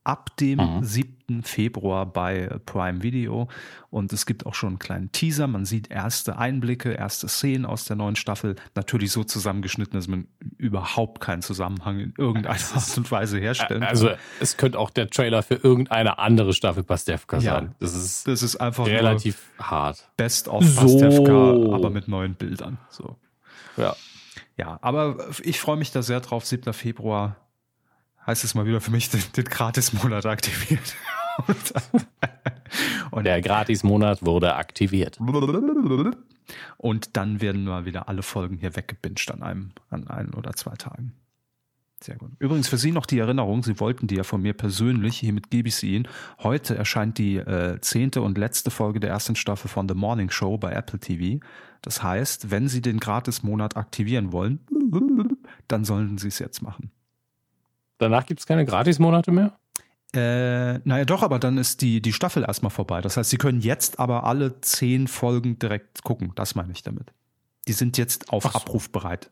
Ab 0.09 0.35
dem 0.39 0.59
Mhm. 0.59 0.85
7. 0.85 1.43
Februar 1.43 2.07
bei 2.07 2.49
Prime 2.65 3.03
Video. 3.03 3.49
Und 3.91 4.11
es 4.15 4.25
gibt 4.25 4.47
auch 4.47 4.55
schon 4.55 4.71
einen 4.71 4.79
kleinen 4.79 5.13
Teaser. 5.13 5.47
Man 5.47 5.67
sieht 5.67 5.91
erste 5.91 6.39
Einblicke, 6.39 6.93
erste 6.93 7.29
Szenen 7.29 7.67
aus 7.67 7.85
der 7.85 7.97
neuen 7.97 8.17
Staffel. 8.17 8.57
Natürlich 8.75 9.13
so 9.13 9.23
zusammengeschnitten, 9.23 9.99
dass 9.99 10.09
man 10.09 10.27
überhaupt 10.57 11.21
keinen 11.21 11.43
Zusammenhang 11.43 12.01
in 12.01 12.15
irgendeiner 12.17 12.57
Art 12.75 12.97
und 12.97 13.11
Weise 13.11 13.39
herstellen 13.39 13.81
kann. 13.81 13.89
Also 13.91 14.09
es 14.41 14.57
könnte 14.57 14.79
auch 14.79 14.89
der 14.89 15.11
Trailer 15.11 15.43
für 15.43 15.57
irgendeine 15.57 16.19
andere 16.19 16.55
Staffel 16.55 16.85
Pastewka 16.85 17.37
Ja. 17.41 17.57
sein. 17.57 17.75
Das 17.79 17.95
ist 17.95 18.27
das 18.27 18.43
ist 18.43 18.57
einfach 18.57 18.87
relativ 18.87 19.51
hart. 19.59 20.09
Best 20.17 20.49
of 20.49 20.65
So. 20.65 20.81
Pastewka, 20.81 21.75
aber 21.75 21.91
mit 21.91 22.09
neuen 22.09 22.35
Bildern. 22.35 22.79
So. 22.89 23.17
Ja. 23.77 23.95
Ja, 24.57 24.79
aber 24.81 25.29
ich 25.43 25.61
freue 25.61 25.77
mich 25.77 25.93
da 25.93 26.01
sehr 26.01 26.21
drauf. 26.21 26.47
7. 26.47 26.73
Februar 26.73 27.37
heißt 28.29 28.45
es 28.45 28.55
mal 28.55 28.67
wieder 28.67 28.81
für 28.81 28.91
mich 28.93 29.09
den, 29.11 29.23
den 29.37 29.45
Gratis-Monat 29.45 30.27
aktiviert. 30.27 30.95
Und, 33.11 33.25
Der 33.25 33.41
Gratis-Monat 33.41 34.25
wurde 34.25 34.55
aktiviert. 34.55 35.19
und 36.77 37.17
dann 37.17 37.41
werden 37.41 37.65
wir 37.65 37.85
wieder 37.85 38.09
alle 38.09 38.23
Folgen 38.23 38.59
hier 38.59 38.77
weggebinged 38.77 39.31
an 39.31 39.43
einem, 39.43 39.71
an 39.89 40.09
ein 40.09 40.35
oder 40.35 40.53
zwei 40.55 40.75
Tagen. 40.75 41.15
Sehr 42.03 42.17
gut. 42.17 42.31
Übrigens 42.39 42.69
für 42.69 42.77
Sie 42.77 42.93
noch 42.93 43.07
die 43.07 43.19
Erinnerung, 43.19 43.63
Sie 43.63 43.81
wollten 43.81 44.09
die 44.09 44.17
ja 44.17 44.25
von 44.25 44.43
mir 44.43 44.53
persönlich, 44.53 45.19
hiermit 45.19 45.51
gebe 45.51 45.69
ich 45.69 45.77
sie 45.77 45.95
Ihnen. 45.95 46.09
Heute 46.41 46.77
erscheint 46.77 47.19
die 47.19 47.37
äh, 47.37 47.81
zehnte 47.81 48.23
und 48.23 48.37
letzte 48.37 48.71
Folge 48.71 49.01
der 49.01 49.11
ersten 49.11 49.37
Staffel 49.37 49.69
von 49.69 49.89
The 49.89 49.95
Morning 49.95 50.31
Show 50.31 50.59
bei 50.59 50.73
Apple 50.73 50.99
TV. 50.99 51.45
Das 51.83 52.03
heißt, 52.03 52.51
wenn 52.51 52.69
Sie 52.69 52.83
den 52.83 53.01
Gratis-Monat 53.01 53.77
aktivieren 53.77 54.33
wollen, 54.33 54.61
dann 55.69 55.85
sollen 55.85 56.19
Sie 56.19 56.29
es 56.29 56.39
jetzt 56.39 56.63
machen. 56.63 56.91
Danach 57.99 58.27
gibt 58.27 58.41
es 58.41 58.47
keine 58.47 58.65
Gratis-Monate 58.65 59.31
mehr? 59.33 59.59
Äh, 60.15 60.79
naja, 60.89 61.05
doch, 61.05 61.23
aber 61.23 61.39
dann 61.39 61.59
ist 61.59 61.83
die, 61.83 62.01
die 62.01 62.13
Staffel 62.15 62.45
erstmal 62.45 62.71
vorbei. 62.71 63.01
Das 63.03 63.17
heißt, 63.17 63.29
Sie 63.29 63.37
können 63.37 63.61
jetzt 63.61 63.99
aber 63.99 64.25
alle 64.25 64.61
zehn 64.63 65.07
Folgen 65.07 65.59
direkt 65.59 66.03
gucken. 66.03 66.33
Das 66.35 66.55
meine 66.55 66.73
ich 66.73 66.83
damit. 66.83 67.13
Die 67.67 67.73
sind 67.75 67.99
jetzt 67.99 68.33
auf 68.33 68.45
so. 68.45 68.49
Abruf 68.51 68.91
bereit. 68.91 69.31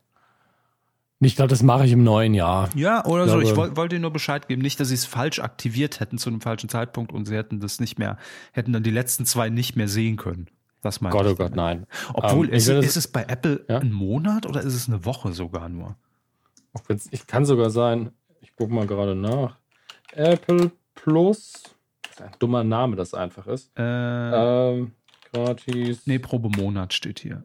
Ich 1.21 1.35
glaube, 1.35 1.49
das 1.49 1.63
mache 1.63 1.87
ich 1.87 1.93
im 1.93 2.05
neuen 2.05 2.35
Jahr. 2.35 2.69
Ja, 2.75 3.03
oder 3.07 3.25
Ich 3.25 3.31
so. 3.31 3.41
Ich 3.41 3.55
glaube- 3.55 3.69
woll, 3.71 3.77
wollte 3.77 3.95
Ihnen 3.97 4.03
nur 4.03 4.13
Bescheid 4.13 4.49
geben. 4.49 4.61
Nicht, 4.61 4.79
dass 4.79 4.89
Sie 4.89 4.95
es 4.95 5.07
falsch 5.07 5.39
aktiviert 5.39 5.99
hätten 6.01 6.19
zu 6.19 6.29
einem 6.29 6.43
falschen 6.43 6.69
Zeitpunkt 6.69 7.11
und 7.11 7.25
Sie 7.25 7.35
hätten 7.35 7.59
das 7.59 7.81
nicht 7.81 7.99
mehr, 7.99 8.19
hätten 8.53 8.75
dann 8.75 8.83
die 8.83 8.91
letzten 8.91 9.25
zwei 9.25 9.49
nicht 9.49 9.77
mehr 9.77 9.89
sehen 9.89 10.17
können. 10.17 10.49
Das 10.83 11.01
meine 11.01 11.13
Gott, 11.15 11.25
ich 11.25 11.33
oh 11.33 11.37
Gott, 11.37 11.57
nein. 11.57 11.87
Obwohl, 12.13 12.49
Ähm, 12.49 12.53
ist, 12.53 12.69
ich 12.69 12.77
ist 12.85 12.97
es 12.99 13.09
bei 13.09 13.23
Apple 13.25 13.65
Ja? 13.67 13.79
ein 13.79 13.93
Monat 13.93 14.45
oder 14.45 14.61
ist 14.61 14.75
es 14.75 14.89
eine 14.89 15.07
Woche 15.07 15.33
sogar 15.33 15.71
nur? 15.71 15.97
Ich 17.11 17.27
kann 17.27 17.47
sogar 17.47 17.71
sein, 17.71 18.11
ich 18.47 18.55
gucke 18.57 18.73
mal 18.73 18.87
gerade 18.87 19.15
nach. 19.17 19.57
Apple 20.13 20.71
Plus 20.95 21.75
ein 22.21 22.31
dummer 22.39 22.65
Name 22.65 22.97
das 22.97 23.13
einfach 23.13 23.47
ist. 23.49 23.71
Äh, 23.77 23.83
Ähm, 23.83 24.93
gratis. 25.33 26.07
nee, 26.07 26.19
Probemonat 26.19 26.95
steht 26.95 27.19
hier. 27.19 27.45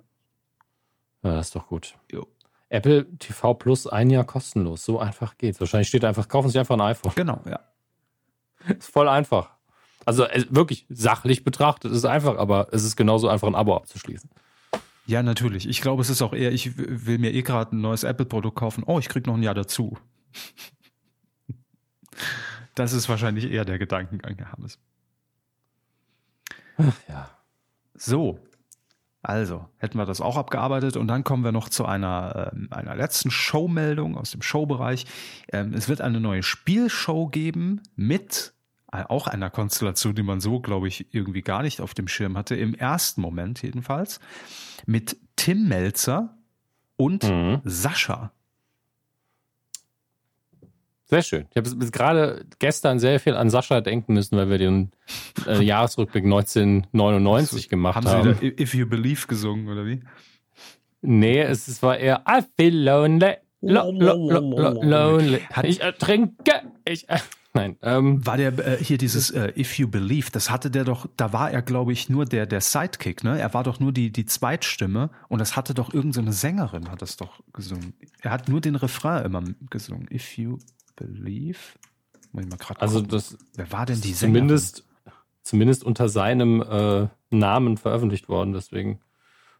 Ja, 1.24 1.34
das 1.36 1.48
ist 1.48 1.56
doch 1.56 1.68
gut. 1.68 1.96
Jo. 2.12 2.28
Apple 2.70 3.06
TV 3.18 3.54
Plus 3.56 3.88
ein 3.88 4.10
Jahr 4.10 4.24
kostenlos. 4.24 4.86
So 4.86 5.00
einfach 5.00 5.38
geht's. 5.38 5.60
Wahrscheinlich 5.60 5.90
steht 5.90 6.06
einfach, 6.06 6.28
kaufen 6.30 6.50
Sie 6.50 6.60
einfach 6.60 6.76
ein 6.76 6.82
iPhone. 6.82 7.12
Genau, 7.16 7.42
ja. 7.46 7.60
Ist 8.78 8.94
voll 8.94 9.10
einfach. 9.10 9.50
Also 10.06 10.26
wirklich 10.50 10.86
sachlich 10.90 11.44
betrachtet 11.44 11.92
ist 11.92 11.98
es 12.00 12.06
einfach, 12.06 12.38
aber 12.38 12.70
es 12.72 12.84
ist 12.84 12.96
genauso 12.96 13.28
einfach 13.28 13.48
ein 13.48 13.54
Abo 13.56 13.76
abzuschließen. 13.76 14.30
Ja, 15.06 15.22
natürlich. 15.22 15.68
Ich 15.68 15.82
glaube, 15.82 16.02
es 16.02 16.10
ist 16.10 16.22
auch 16.24 16.34
eher, 16.34 16.52
ich 16.52 16.76
will 16.78 17.20
mir 17.20 17.32
eh 17.34 17.42
gerade 17.44 17.76
ein 17.76 17.82
neues 17.82 18.04
Apple-Produkt 18.04 18.58
kaufen. 18.58 18.84
Oh, 18.88 18.98
ich 18.98 19.10
krieg 19.10 19.28
noch 19.28 19.36
ein 19.36 19.44
Jahr 19.44 19.54
dazu. 19.54 19.98
Das 22.76 22.94
ist 22.94 23.10
wahrscheinlich 23.10 23.52
eher 23.52 23.66
der 23.66 23.80
Gedankengang, 23.80 24.36
Herr 24.38 24.52
Hammes. 24.54 24.80
Ja. 27.08 27.30
So, 27.94 28.40
also 29.22 29.68
hätten 29.78 29.98
wir 29.98 30.06
das 30.06 30.20
auch 30.20 30.36
abgearbeitet 30.38 30.98
und 30.98 31.08
dann 31.08 31.24
kommen 31.24 31.44
wir 31.44 31.52
noch 31.52 31.70
zu 31.70 31.86
einer, 31.86 32.52
ähm, 32.54 32.70
einer 32.72 32.96
letzten 32.96 33.30
Showmeldung 33.30 34.18
aus 34.18 34.32
dem 34.32 34.42
Showbereich. 34.42 35.06
Ähm, 35.52 35.74
es 35.74 35.88
wird 35.90 36.02
eine 36.02 36.20
neue 36.20 36.42
Spielshow 36.42 37.28
geben 37.28 37.82
mit 37.96 38.54
äh, 38.92 39.04
auch 39.08 39.28
einer 39.28 39.52
Konstellation, 39.52 40.16
die 40.16 40.24
man 40.24 40.42
so, 40.42 40.60
glaube 40.60 40.88
ich, 40.88 41.14
irgendwie 41.14 41.44
gar 41.44 41.62
nicht 41.62 41.82
auf 41.82 41.94
dem 41.94 42.08
Schirm 42.08 42.36
hatte, 42.36 42.56
im 42.56 42.74
ersten 42.74 43.22
Moment 43.22 43.62
jedenfalls, 43.62 44.20
mit 44.88 45.18
Tim 45.36 45.68
Melzer 45.68 46.36
und 46.98 47.24
Mhm. 47.24 47.62
Sascha. 47.64 48.32
Sehr 51.12 51.22
schön. 51.24 51.46
Ich 51.52 51.58
habe 51.58 51.70
bis 51.76 51.92
gerade 51.92 52.46
gestern 52.60 52.98
sehr 52.98 53.20
viel 53.20 53.36
an 53.36 53.50
Sascha 53.50 53.82
denken 53.82 54.14
müssen, 54.14 54.38
weil 54.38 54.50
wir 54.50 54.58
den 54.58 54.92
äh, 55.46 55.62
Jahresrückblick 55.62 56.24
1999 56.24 57.68
gemacht 57.68 57.98
Haben 57.98 58.08
haben. 58.08 58.34
Sie 58.36 58.42
wieder 58.42 58.60
If 58.62 58.74
You 58.74 58.88
Believe 58.88 59.28
gesungen 59.28 59.68
oder 59.68 59.86
wie? 59.86 60.00
Nee, 61.02 61.42
es, 61.42 61.68
es 61.68 61.84
war 61.84 61.98
eher 61.98 62.24
I 62.30 62.42
feel 62.58 62.76
lonely. 62.84 63.34
Lo, 63.60 63.92
lo, 63.92 64.30
lo, 64.32 64.40
lo, 64.40 64.82
lonely. 64.84 65.42
Hat- 65.52 65.66
Ich 65.66 65.82
ertrinke. 65.82 66.54
Ich, 66.86 67.10
äh, 67.10 67.20
nein, 67.54 67.76
ähm, 67.82 68.26
War 68.26 68.38
der 68.38 68.58
äh, 68.58 68.78
hier 68.82 68.98
dieses 68.98 69.32
äh, 69.32 69.52
If 69.60 69.78
You 69.78 69.90
Believe, 69.90 70.30
das 70.32 70.50
hatte 70.50 70.72
der 70.72 70.86
doch, 70.86 71.08
da 71.18 71.34
war 71.34 71.52
er, 71.52 71.62
glaube 71.62 71.92
ich, 71.92 72.08
nur 72.10 72.24
der, 72.24 72.46
der 72.46 72.62
Sidekick, 72.62 73.24
ne? 73.26 73.38
Er 73.38 73.54
war 73.54 73.64
doch 73.64 73.82
nur 73.82 73.92
die, 73.92 74.12
die 74.12 74.26
Zweitstimme 74.26 75.10
und 75.28 75.40
das 75.40 75.58
hatte 75.58 75.74
doch 75.74 75.94
irgendeine 75.94 76.32
so 76.32 76.40
Sängerin, 76.40 76.90
hat 76.90 77.02
das 77.02 77.18
doch 77.18 77.42
gesungen. 77.52 77.94
Er 78.22 78.32
hat 78.32 78.48
nur 78.48 78.62
den 78.62 78.76
Refrain 78.76 79.26
immer 79.26 79.44
gesungen. 79.70 80.08
If 80.10 80.38
You 80.38 80.58
Believe. 80.96 81.60
Mal 82.32 82.46
also 82.78 83.02
das 83.02 83.38
Wer 83.56 83.72
war 83.72 83.86
denn 83.86 84.00
die 84.00 84.14
Sängerin? 84.14 84.44
zumindest, 84.48 84.88
zumindest 85.44 85.84
unter 85.84 86.08
seinem 86.10 86.62
äh, 86.62 87.08
Namen 87.30 87.78
veröffentlicht 87.78 88.30
worden, 88.30 88.54
deswegen. 88.54 89.00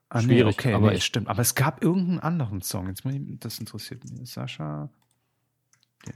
ah, 0.10 0.20
nee, 0.22 0.26
schwierig, 0.26 0.54
okay, 0.58 0.74
aber 0.74 0.92
nee, 0.92 0.98
ich- 0.98 1.04
stimmt. 1.06 1.28
Aber 1.28 1.42
es 1.42 1.56
gab 1.56 1.84
irgendeinen 1.84 2.20
anderen 2.20 2.62
Song. 2.62 2.88
Jetzt 2.88 3.06
ich, 3.06 3.40
das 3.40 3.60
interessiert 3.60 4.04
mich. 4.10 4.30
Sascha. 4.32 4.90
Äh, 6.08 6.12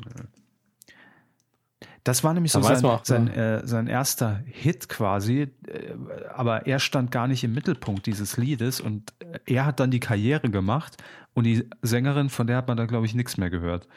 Das 2.04 2.24
war 2.24 2.34
nämlich 2.34 2.52
so 2.52 2.62
Da 2.62 2.76
sein, 2.76 2.86
auch, 2.86 3.04
sein, 3.06 3.24
ne? 3.26 3.62
äh, 3.64 3.68
sein 3.68 3.88
erster 3.88 4.42
Hit 4.46 4.88
quasi, 4.90 5.48
äh, 5.68 5.94
aber 6.34 6.68
er 6.68 6.80
stand 6.80 7.12
gar 7.12 7.28
nicht 7.28 7.44
im 7.44 7.54
Mittelpunkt 7.54 8.06
dieses 8.06 8.38
Liedes 8.38 8.80
und 8.80 9.14
äh, 9.20 9.40
er 9.46 9.66
hat 9.66 9.80
dann 9.80 9.92
die 9.92 10.00
Karriere 10.00 10.50
gemacht 10.50 10.98
und 11.34 11.44
die 11.46 11.68
Sängerin, 11.82 12.30
von 12.30 12.48
der 12.48 12.58
hat 12.58 12.68
man 12.68 12.78
da 12.78 12.86
glaube 12.86 13.06
ich 13.08 13.16
nichts 13.16 13.38
mehr 13.38 13.50
gehört. 13.50 13.88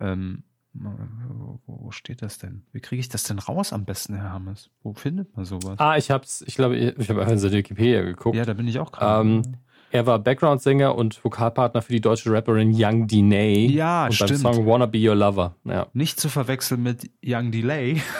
Ähm, 0.00 0.42
wo, 0.74 1.60
wo 1.66 1.90
steht 1.90 2.22
das 2.22 2.38
denn? 2.38 2.62
Wie 2.72 2.80
kriege 2.80 3.00
ich 3.00 3.08
das 3.08 3.24
denn 3.24 3.38
raus 3.38 3.72
am 3.72 3.84
besten, 3.84 4.14
Herr 4.14 4.32
Hammes? 4.32 4.70
Wo 4.82 4.94
findet 4.94 5.36
man 5.36 5.44
sowas? 5.44 5.78
Ah, 5.78 5.96
ich 5.96 6.10
hab's, 6.10 6.42
ich 6.46 6.54
glaube, 6.54 6.76
ich 6.76 7.08
habe 7.08 7.20
einfach 7.20 7.32
in 7.32 7.38
seine 7.38 7.54
Wikipedia 7.58 8.02
geguckt. 8.02 8.36
ja, 8.36 8.44
da 8.44 8.54
bin 8.54 8.66
ich 8.68 8.78
auch 8.78 8.90
gerade. 8.92 9.28
Ähm, 9.28 9.42
er 9.90 10.06
war 10.06 10.18
Background-Sänger 10.18 10.94
und 10.94 11.22
Vokalpartner 11.22 11.82
für 11.82 11.92
die 11.92 12.00
deutsche 12.00 12.32
Rapperin 12.32 12.72
Young 12.74 13.06
Diney. 13.06 13.70
Ja, 13.70 14.06
und 14.06 14.14
stimmt. 14.14 14.42
beim 14.42 14.54
Song 14.54 14.66
Wanna 14.66 14.86
Be 14.86 15.06
Your 15.06 15.14
Lover. 15.14 15.54
Ja. 15.64 15.88
Nicht 15.92 16.18
zu 16.18 16.30
verwechseln 16.30 16.82
mit 16.82 17.10
Young 17.24 17.50
Delay. 17.50 18.00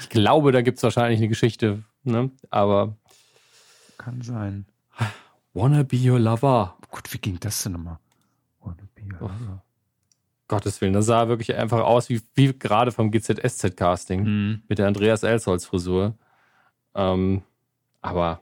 Ich 0.00 0.08
glaube, 0.08 0.52
da 0.52 0.62
gibt's 0.62 0.82
wahrscheinlich 0.84 1.18
eine 1.18 1.26
Geschichte, 1.28 1.82
ne? 2.04 2.30
Aber 2.50 2.96
Kann 3.98 4.22
sein. 4.22 4.66
Wanna 5.54 5.82
Be 5.82 5.96
Your 5.96 6.20
Lover. 6.20 6.76
Gott, 6.90 7.12
wie 7.12 7.18
ging 7.18 7.38
das 7.40 7.62
denn 7.64 7.72
nochmal? 7.72 7.98
Wanna 8.60 8.76
be 8.94 9.02
your 9.02 9.22
Oh. 9.22 9.24
lover. 9.26 9.62
Gottes 10.48 10.80
Willen, 10.80 10.92
das 10.92 11.06
sah 11.06 11.28
wirklich 11.28 11.54
einfach 11.54 11.80
aus 11.80 12.08
wie, 12.10 12.20
wie 12.34 12.52
gerade 12.52 12.92
vom 12.92 13.10
GZSZ-Casting 13.10 14.24
Hm. 14.24 14.62
mit 14.68 14.78
der 14.78 14.86
Andreas 14.86 15.22
Elsholz-Frisur. 15.22 16.14
Ähm, 16.94 17.42
aber 18.02 18.40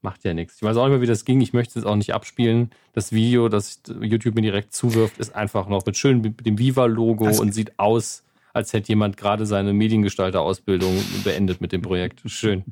macht 0.00 0.24
ja 0.24 0.32
nichts. 0.32 0.56
Ich 0.56 0.62
weiß 0.62 0.76
auch 0.76 0.84
nicht 0.84 0.92
mehr, 0.92 1.00
wie 1.02 1.06
das 1.06 1.24
ging. 1.24 1.40
Ich 1.40 1.52
möchte 1.52 1.78
es 1.78 1.84
auch 1.84 1.96
nicht 1.96 2.14
abspielen. 2.14 2.70
Das 2.94 3.12
Video, 3.12 3.48
das 3.48 3.82
YouTube 4.00 4.34
mir 4.34 4.42
direkt 4.42 4.72
zuwirft, 4.72 5.18
ist 5.18 5.34
einfach 5.34 5.68
noch 5.68 5.84
mit 5.84 5.96
schön 5.96 6.20
mit 6.22 6.46
dem 6.46 6.58
Viva-Logo 6.58 7.26
Das- 7.26 7.40
und 7.40 7.52
sieht 7.52 7.78
aus, 7.78 8.22
als 8.54 8.72
hätte 8.72 8.88
jemand 8.88 9.16
gerade 9.16 9.44
seine 9.44 9.72
Mediengestalter-Ausbildung 9.74 10.96
beendet 11.24 11.60
mit 11.60 11.72
dem 11.72 11.82
Projekt. 11.82 12.22
Schön. 12.26 12.64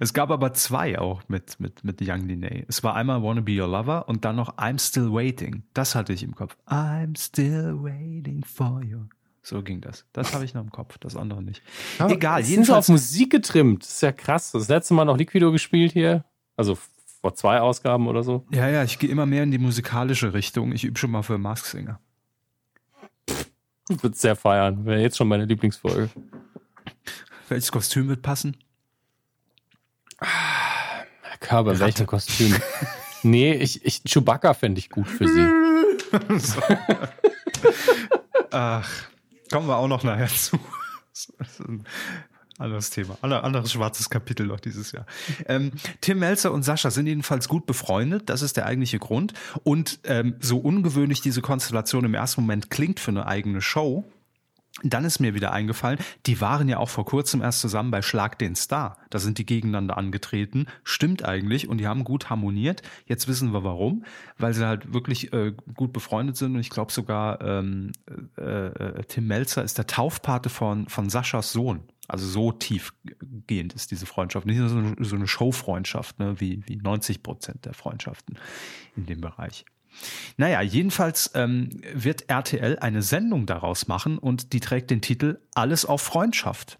Es 0.00 0.12
gab 0.12 0.30
aber 0.30 0.52
zwei 0.52 0.98
auch 0.98 1.22
mit, 1.28 1.58
mit, 1.60 1.84
mit 1.84 2.00
Young 2.00 2.28
Diney. 2.28 2.64
Es 2.68 2.82
war 2.82 2.94
einmal 2.94 3.22
Wanna 3.22 3.40
Be 3.40 3.60
Your 3.60 3.68
Lover 3.68 4.08
und 4.08 4.24
dann 4.24 4.36
noch 4.36 4.56
I'm 4.56 4.78
Still 4.78 5.12
Waiting. 5.12 5.62
Das 5.74 5.94
hatte 5.94 6.12
ich 6.12 6.22
im 6.22 6.34
Kopf. 6.34 6.56
I'm 6.66 7.18
still 7.18 7.74
waiting 7.82 8.44
for 8.44 8.82
you. 8.82 9.00
So 9.42 9.62
ging 9.62 9.80
das. 9.80 10.04
Das 10.12 10.34
habe 10.34 10.44
ich 10.44 10.52
noch 10.52 10.62
im 10.62 10.70
Kopf, 10.70 10.98
das 10.98 11.16
andere 11.16 11.42
nicht. 11.42 11.62
Egal, 12.06 12.42
sind 12.42 12.46
sie 12.46 12.52
jedenfalls. 12.52 12.86
auf 12.86 12.88
Musik 12.92 13.30
getrimmt. 13.30 13.82
Das 13.82 13.94
ist 13.94 14.02
ja 14.02 14.12
krass. 14.12 14.52
Das 14.52 14.68
letzte 14.68 14.92
Mal 14.94 15.06
noch 15.06 15.16
Liquido 15.16 15.50
gespielt 15.52 15.92
hier. 15.92 16.24
Also 16.56 16.76
vor 17.20 17.34
zwei 17.34 17.60
Ausgaben 17.60 18.06
oder 18.08 18.22
so. 18.22 18.44
Ja, 18.52 18.68
ja, 18.68 18.84
ich 18.84 18.98
gehe 18.98 19.08
immer 19.08 19.26
mehr 19.26 19.42
in 19.42 19.50
die 19.50 19.58
musikalische 19.58 20.34
Richtung. 20.34 20.72
Ich 20.72 20.84
übe 20.84 20.98
schon 20.98 21.10
mal 21.10 21.22
für 21.22 21.38
Mask 21.38 21.64
Singer. 21.64 21.98
Ich 23.88 24.02
würde 24.02 24.16
sehr 24.16 24.36
feiern. 24.36 24.84
Wäre 24.84 25.00
jetzt 25.00 25.16
schon 25.16 25.28
meine 25.28 25.46
Lieblingsfolge. 25.46 26.10
Welches 27.48 27.72
Kostüm 27.72 28.08
wird 28.08 28.20
passen? 28.22 28.56
Herr 30.20 31.38
Körber, 31.40 31.74
Kostüm? 32.06 32.54
nee, 33.22 33.52
ich, 33.54 33.84
ich, 33.84 34.02
Chewbacca 34.04 34.54
fände 34.54 34.78
ich 34.78 34.90
gut 34.90 35.08
für 35.08 35.28
sie. 35.28 35.48
Ach, 38.50 38.88
kommen 39.50 39.68
wir 39.68 39.76
auch 39.76 39.88
noch 39.88 40.02
nachher 40.04 40.28
zu. 40.28 40.58
Anderes 42.58 42.90
Thema. 42.90 43.16
Ander- 43.22 43.44
Anderes 43.44 43.72
schwarzes 43.72 44.10
Kapitel 44.10 44.46
noch 44.46 44.58
dieses 44.60 44.90
Jahr. 44.92 45.06
Ähm, 45.46 45.70
Tim 46.00 46.18
Melzer 46.18 46.50
und 46.52 46.64
Sascha 46.64 46.90
sind 46.90 47.06
jedenfalls 47.06 47.48
gut 47.48 47.66
befreundet. 47.66 48.28
Das 48.28 48.42
ist 48.42 48.56
der 48.56 48.66
eigentliche 48.66 48.98
Grund. 48.98 49.32
Und 49.62 50.00
ähm, 50.04 50.34
so 50.40 50.58
ungewöhnlich 50.58 51.20
diese 51.20 51.40
Konstellation 51.40 52.04
im 52.04 52.14
ersten 52.14 52.40
Moment 52.40 52.70
klingt 52.70 52.98
für 52.98 53.12
eine 53.12 53.26
eigene 53.26 53.60
Show, 53.62 54.04
dann 54.82 55.04
ist 55.04 55.18
mir 55.18 55.34
wieder 55.34 55.52
eingefallen, 55.52 55.98
die 56.26 56.40
waren 56.40 56.68
ja 56.68 56.78
auch 56.78 56.88
vor 56.88 57.04
kurzem 57.04 57.42
erst 57.42 57.60
zusammen 57.60 57.90
bei 57.90 58.02
Schlag 58.02 58.38
den 58.38 58.54
Star. 58.54 58.98
Da 59.10 59.18
sind 59.18 59.38
die 59.38 59.46
gegeneinander 59.46 59.96
angetreten. 59.96 60.66
Stimmt 60.84 61.24
eigentlich. 61.24 61.68
Und 61.68 61.78
die 61.78 61.86
haben 61.86 62.04
gut 62.04 62.30
harmoniert. 62.30 62.82
Jetzt 63.06 63.28
wissen 63.28 63.52
wir 63.52 63.64
warum. 63.64 64.04
Weil 64.36 64.54
sie 64.54 64.64
halt 64.64 64.92
wirklich 64.92 65.32
äh, 65.32 65.52
gut 65.74 65.92
befreundet 65.92 66.36
sind. 66.36 66.54
Und 66.54 66.60
ich 66.60 66.70
glaube 66.70 66.92
sogar, 66.92 67.40
ähm, 67.40 67.92
äh, 68.36 68.42
äh, 68.42 69.04
Tim 69.04 69.26
Melzer 69.26 69.64
ist 69.64 69.78
der 69.78 69.86
Taufpate 69.86 70.48
von, 70.48 70.88
von 70.88 71.10
Saschas 71.10 71.52
Sohn. 71.52 71.82
Also 72.06 72.26
so 72.26 72.52
tiefgehend 72.52 73.74
ist 73.74 73.90
diese 73.90 74.06
Freundschaft. 74.06 74.46
Nicht 74.46 74.58
nur 74.58 74.68
so 74.68 74.78
eine, 74.78 74.96
so 75.00 75.16
eine 75.16 75.26
Showfreundschaft, 75.26 76.18
ne, 76.18 76.40
wie, 76.40 76.62
wie 76.66 76.76
90 76.76 77.22
Prozent 77.22 77.66
der 77.66 77.74
Freundschaften 77.74 78.38
in 78.96 79.04
dem 79.04 79.20
Bereich. 79.20 79.66
Naja, 80.36 80.62
jedenfalls 80.62 81.30
ähm, 81.34 81.70
wird 81.92 82.28
RTL 82.28 82.78
eine 82.78 83.02
Sendung 83.02 83.46
daraus 83.46 83.88
machen 83.88 84.18
und 84.18 84.52
die 84.52 84.60
trägt 84.60 84.90
den 84.90 85.00
Titel 85.00 85.38
Alles 85.54 85.84
auf 85.84 86.02
Freundschaft. 86.02 86.78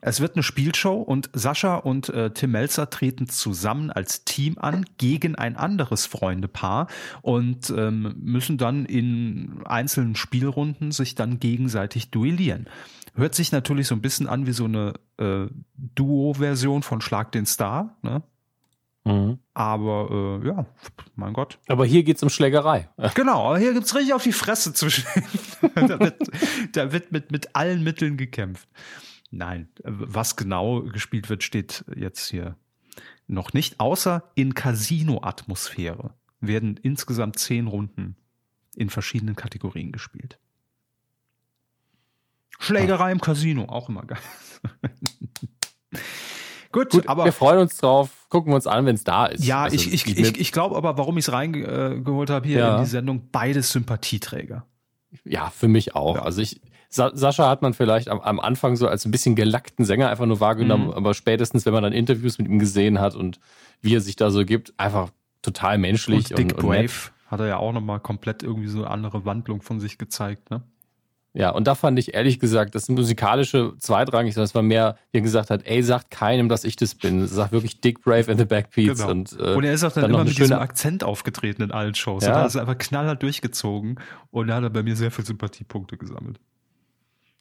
Es 0.00 0.20
wird 0.20 0.36
eine 0.36 0.42
Spielshow 0.42 0.94
und 0.94 1.30
Sascha 1.32 1.76
und 1.76 2.08
äh, 2.10 2.30
Tim 2.30 2.52
Melzer 2.52 2.88
treten 2.90 3.28
zusammen 3.28 3.90
als 3.90 4.24
Team 4.24 4.56
an 4.58 4.86
gegen 4.98 5.34
ein 5.34 5.56
anderes 5.56 6.06
Freundepaar 6.06 6.86
und 7.22 7.70
ähm, 7.70 8.14
müssen 8.20 8.58
dann 8.58 8.84
in 8.84 9.60
einzelnen 9.64 10.14
Spielrunden 10.14 10.92
sich 10.92 11.14
dann 11.14 11.40
gegenseitig 11.40 12.10
duellieren. 12.10 12.68
Hört 13.14 13.34
sich 13.34 13.50
natürlich 13.50 13.88
so 13.88 13.96
ein 13.96 14.02
bisschen 14.02 14.28
an 14.28 14.46
wie 14.46 14.52
so 14.52 14.66
eine 14.66 14.94
äh, 15.18 15.46
Duo-Version 15.76 16.82
von 16.82 17.00
Schlag 17.00 17.32
den 17.32 17.46
Star, 17.46 17.96
ne? 18.02 18.22
Mhm. 19.08 19.38
Aber 19.54 20.40
äh, 20.42 20.46
ja, 20.46 20.66
mein 21.16 21.32
Gott. 21.32 21.58
Aber 21.66 21.86
hier 21.86 22.02
geht's 22.02 22.22
um 22.22 22.28
Schlägerei. 22.28 22.90
Genau, 23.14 23.56
hier 23.56 23.72
gibt's 23.72 23.94
richtig 23.94 24.12
auf 24.12 24.22
die 24.22 24.32
Fresse 24.32 24.74
zwischen. 24.74 25.04
da 25.74 25.98
wird, 25.98 26.16
da 26.72 26.92
wird 26.92 27.10
mit, 27.10 27.32
mit 27.32 27.56
allen 27.56 27.82
Mitteln 27.82 28.18
gekämpft. 28.18 28.68
Nein, 29.30 29.68
was 29.82 30.36
genau 30.36 30.82
gespielt 30.82 31.30
wird, 31.30 31.42
steht 31.42 31.84
jetzt 31.96 32.28
hier 32.28 32.56
noch 33.26 33.52
nicht, 33.52 33.80
außer 33.80 34.30
in 34.34 34.54
Casino-Atmosphäre 34.54 36.14
werden 36.40 36.78
insgesamt 36.82 37.38
zehn 37.38 37.66
Runden 37.66 38.16
in 38.76 38.90
verschiedenen 38.90 39.36
Kategorien 39.36 39.92
gespielt. 39.92 40.38
Schlägerei 42.58 43.12
im 43.12 43.20
Casino, 43.20 43.66
auch 43.66 43.88
immer 43.88 44.02
geil. 44.02 44.18
Gut, 46.78 46.90
Gut, 46.90 47.08
aber 47.08 47.24
wir 47.24 47.32
freuen 47.32 47.58
uns 47.60 47.76
drauf. 47.76 48.26
Gucken 48.28 48.52
wir 48.52 48.56
uns 48.56 48.66
an, 48.66 48.84
wenn 48.86 48.94
es 48.94 49.04
da 49.04 49.26
ist. 49.26 49.44
ja, 49.44 49.62
Also, 49.64 49.76
ich, 49.76 49.92
ich, 49.92 50.06
ich, 50.18 50.38
ich 50.40 50.52
glaube 50.52 50.76
aber, 50.76 50.98
warum 50.98 51.16
ich 51.18 51.26
es 51.26 51.32
reingeholt 51.32 52.30
habe 52.30 52.46
hier 52.46 52.58
Ja. 52.58 52.76
in 52.76 52.84
die 52.84 52.88
Sendung, 52.90 53.28
beides 53.32 53.72
Sympathieträger. 53.72 54.64
Ja, 55.24 55.50
für 55.50 55.68
mich 55.68 55.94
auch. 55.94 56.16
Ja. 56.16 56.22
Also 56.22 56.42
ich, 56.42 56.60
Sa 56.90 57.10
Sascha 57.14 57.48
hat 57.48 57.60
man 57.62 57.74
vielleicht 57.74 58.08
am, 58.08 58.20
am 58.20 58.40
Anfang 58.40 58.76
so 58.76 58.86
als 58.88 59.04
ein 59.04 59.10
bisschen 59.10 59.34
gelackten 59.34 59.84
Sänger 59.84 60.08
einfach 60.08 60.26
nur 60.26 60.40
wahrgenommen, 60.40 60.86
Mhm. 60.86 60.92
aber 60.92 61.14
spätestens, 61.14 61.66
wenn 61.66 61.72
man 61.72 61.82
dann 61.82 61.92
Interviews 61.92 62.38
mit 62.38 62.46
ihm 62.48 62.58
gesehen 62.58 62.98
hat 63.00 63.14
und 63.14 63.40
wie 63.82 63.94
er 63.94 64.00
sich 64.00 64.16
da 64.16 64.30
so 64.30 64.44
gibt, 64.44 64.72
einfach 64.78 65.10
total 65.42 65.78
menschlich 65.78 66.30
Und 66.30 66.38
Dick 66.38 66.56
und, 66.56 66.64
und 66.64 66.70
nett. 66.70 66.86
Brave 66.90 67.10
hat 67.26 67.40
er 67.40 67.46
ja 67.46 67.56
auch 67.58 67.72
nochmal 67.72 68.00
komplett 68.00 68.42
irgendwie 68.42 68.68
so 68.68 68.78
eine 68.78 68.90
andere 68.90 69.24
Wandlung 69.24 69.60
von 69.62 69.80
sich 69.80 69.98
gezeigt, 69.98 70.50
ne? 70.50 70.62
Ja, 71.38 71.50
und 71.50 71.68
da 71.68 71.76
fand 71.76 72.00
ich 72.00 72.14
ehrlich 72.14 72.40
gesagt, 72.40 72.74
das 72.74 72.88
musikalische 72.88 73.74
zweitrangig, 73.78 74.34
sondern 74.34 74.46
es 74.46 74.56
war 74.56 74.62
mehr, 74.62 74.96
wie 75.12 75.18
er 75.18 75.20
gesagt 75.20 75.50
hat, 75.50 75.64
ey, 75.66 75.84
sagt 75.84 76.10
keinem, 76.10 76.48
dass 76.48 76.64
ich 76.64 76.74
das 76.74 76.96
bin. 76.96 77.28
Sag 77.28 77.52
wirklich 77.52 77.80
Dick 77.80 78.02
Brave 78.02 78.28
and 78.28 78.40
the 78.40 78.44
Backbeats. 78.44 78.98
Genau. 78.98 79.12
Und, 79.12 79.38
äh, 79.38 79.54
Und 79.54 79.62
er 79.62 79.72
ist 79.72 79.84
auch 79.84 79.92
dann, 79.92 80.02
dann 80.02 80.10
immer 80.10 80.24
mit 80.24 80.36
diesem 80.36 80.58
Akzent 80.58 81.04
aufgetreten 81.04 81.62
in 81.62 81.70
allen 81.70 81.94
Shows. 81.94 82.24
Ja. 82.24 82.30
Und 82.30 82.40
da 82.40 82.46
ist 82.46 82.56
er 82.56 82.62
einfach 82.62 82.76
knallhart 82.78 83.22
durchgezogen 83.22 84.00
und 84.32 84.48
da 84.48 84.56
hat 84.56 84.64
er 84.64 84.70
bei 84.70 84.82
mir 84.82 84.96
sehr 84.96 85.12
viel 85.12 85.24
Sympathiepunkte 85.24 85.96
gesammelt. 85.96 86.40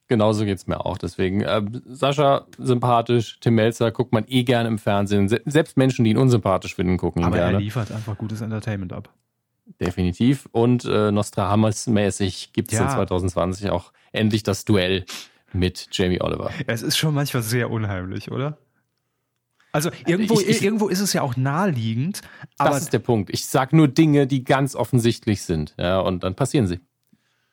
Genauso 0.07 0.45
geht's 0.45 0.67
mir 0.67 0.85
auch. 0.85 0.99
Deswegen, 0.99 1.41
äh, 1.41 1.63
Sascha 1.85 2.45
sympathisch, 2.59 3.39
Tim 3.39 3.55
Melzer 3.55 3.91
guckt 3.91 4.13
man 4.13 4.25
eh 4.27 4.43
gerne 4.43 4.69
im 4.69 4.77
Fernsehen. 4.77 5.27
Se 5.27 5.41
selbst 5.45 5.75
Menschen, 5.75 6.05
die 6.05 6.11
ihn 6.11 6.17
unsympathisch 6.17 6.75
finden, 6.75 6.97
gucken 6.97 7.23
ihn 7.23 7.25
Aber 7.25 7.39
er 7.39 7.49
gerne. 7.49 7.63
liefert 7.63 7.91
einfach 7.91 8.15
gutes 8.15 8.41
Entertainment 8.41 8.93
ab. 8.93 9.09
Definitiv. 9.79 10.47
Und 10.51 10.85
äh, 10.85 11.11
Nostradamus-mäßig 11.11 12.51
gibt's 12.53 12.73
Ja. 12.73 12.83
in 12.83 12.89
2020 12.89 13.69
auch 13.69 13.91
endlich 14.11 14.43
das 14.43 14.65
Duell 14.65 15.05
mit 15.53 15.87
Jamie 15.91 16.21
Oliver. 16.21 16.51
Es 16.67 16.81
ist 16.81 16.97
schon 16.97 17.13
manchmal 17.13 17.43
sehr 17.43 17.69
unheimlich, 17.69 18.31
oder? 18.31 18.57
Also 19.71 19.91
irgendwo, 20.05 20.39
ich- 20.39 20.47
ich- 20.47 20.61
irgendwo 20.63 20.87
ist 20.87 21.01
es 21.01 21.13
ja 21.13 21.21
auch 21.21 21.35
naheliegend, 21.35 22.21
aber 22.57 22.71
das 22.71 22.83
ist 22.83 22.93
der 22.93 22.99
Punkt. 22.99 23.29
Ich 23.31 23.45
sag 23.45 23.73
nur 23.73 23.87
Dinge, 23.87 24.25
die 24.25 24.43
ganz 24.43 24.75
offensichtlich 24.75 25.43
sind. 25.43 25.75
Ja, 25.77 25.99
und 25.99 26.23
dann 26.23 26.35
passieren 26.35 26.65
sie. 26.67 26.79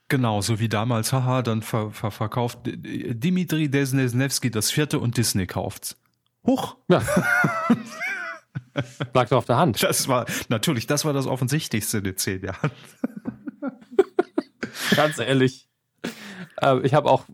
genau, 0.09 0.41
so 0.41 0.61
wie 0.61 0.69
damals, 0.69 1.13
haha, 1.13 1.43
dann 1.43 1.63
ver, 1.63 1.91
ver, 1.91 2.11
verkauft 2.11 2.61
Dimitri 2.65 3.69
Desnesnevsky 3.69 4.51
das 4.51 4.71
vierte 4.71 4.99
und 5.01 5.17
Disney 5.17 5.47
kauft's. 5.47 5.97
Huch, 6.47 6.77
Ja. 6.89 7.03
Lag 9.13 9.29
doch 9.29 9.39
auf 9.39 9.45
der 9.45 9.57
Hand. 9.57 9.83
das 9.83 10.09
war 10.09 10.27
natürlich, 10.49 10.87
das 10.87 11.05
war 11.05 11.13
das 11.13 11.27
Offensichtlichste 11.27 11.99
in 11.99 12.05
den 12.05 12.17
zehn 12.17 12.43
Jahren. 12.45 12.71
Ganz 14.97 15.19
ehrlich. 15.19 15.69
Äh, 16.61 16.81
ich 16.81 16.95
habe 16.95 17.11
auch, 17.11 17.25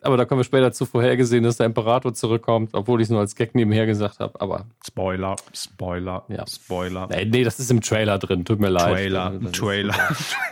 aber 0.00 0.16
da 0.16 0.24
kommen 0.24 0.40
wir 0.40 0.44
später 0.44 0.72
zu 0.72 0.86
vorhergesehen, 0.86 1.42
dass 1.44 1.56
der 1.56 1.66
Imperator 1.66 2.14
zurückkommt, 2.14 2.70
obwohl 2.74 3.00
ich 3.00 3.06
es 3.06 3.10
nur 3.10 3.20
als 3.20 3.34
Gag 3.34 3.54
nebenher 3.54 3.86
gesagt 3.86 4.20
habe. 4.20 4.40
Aber 4.40 4.66
Spoiler, 4.86 5.36
Spoiler, 5.54 6.24
Ja. 6.28 6.44
Spoiler. 6.46 7.08
nee, 7.10 7.24
nee, 7.24 7.44
das 7.44 7.58
ist 7.58 7.70
im 7.70 7.80
Trailer 7.80 8.18
drin. 8.18 8.44
Tut 8.44 8.60
mir 8.60 8.68
leid. 8.68 8.92
Trailer, 8.94 9.30
Das 9.30 9.50
ist- 9.52 9.54
Trailer. 9.58 9.94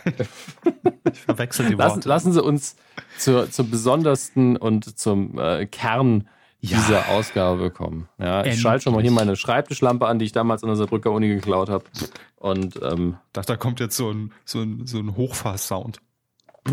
ich 1.13 1.21
verwechsel 1.21 1.67
die 1.67 1.75
Lassen, 1.75 1.95
Worte. 1.97 2.09
lassen 2.09 2.33
Sie 2.33 2.41
uns 2.43 2.75
zur, 3.17 3.49
zum 3.51 3.69
besondersten 3.69 4.57
und 4.57 4.97
zum 4.97 5.37
äh, 5.39 5.65
Kern 5.65 6.27
Ja. 6.59 6.77
dieser 6.77 7.09
Ausgabe 7.09 7.69
kommen. 7.69 8.09
Ja, 8.17 8.43
ich 8.45 8.59
schalte 8.59 8.83
schon 8.83 8.93
mal 8.93 9.01
hier 9.01 9.11
meine 9.11 9.35
Schreibtischlampe 9.35 10.07
an, 10.07 10.17
die 10.19 10.25
ich 10.25 10.31
damals 10.31 10.63
an 10.63 10.69
der 10.69 10.75
Saarbrücker 10.75 11.11
Uni 11.11 11.27
geklaut 11.27 11.69
habe. 11.69 11.85
Und 12.35 12.79
ähm, 12.81 13.17
Ich 13.27 13.33
dachte, 13.33 13.53
da 13.53 13.57
kommt 13.57 13.79
jetzt 13.79 13.95
so 13.95 14.09
ein, 14.11 14.31
so 14.43 14.61
ein, 14.61 14.87
so 14.87 14.97
ein 14.99 15.15
Hochfahrsound. 15.15 15.99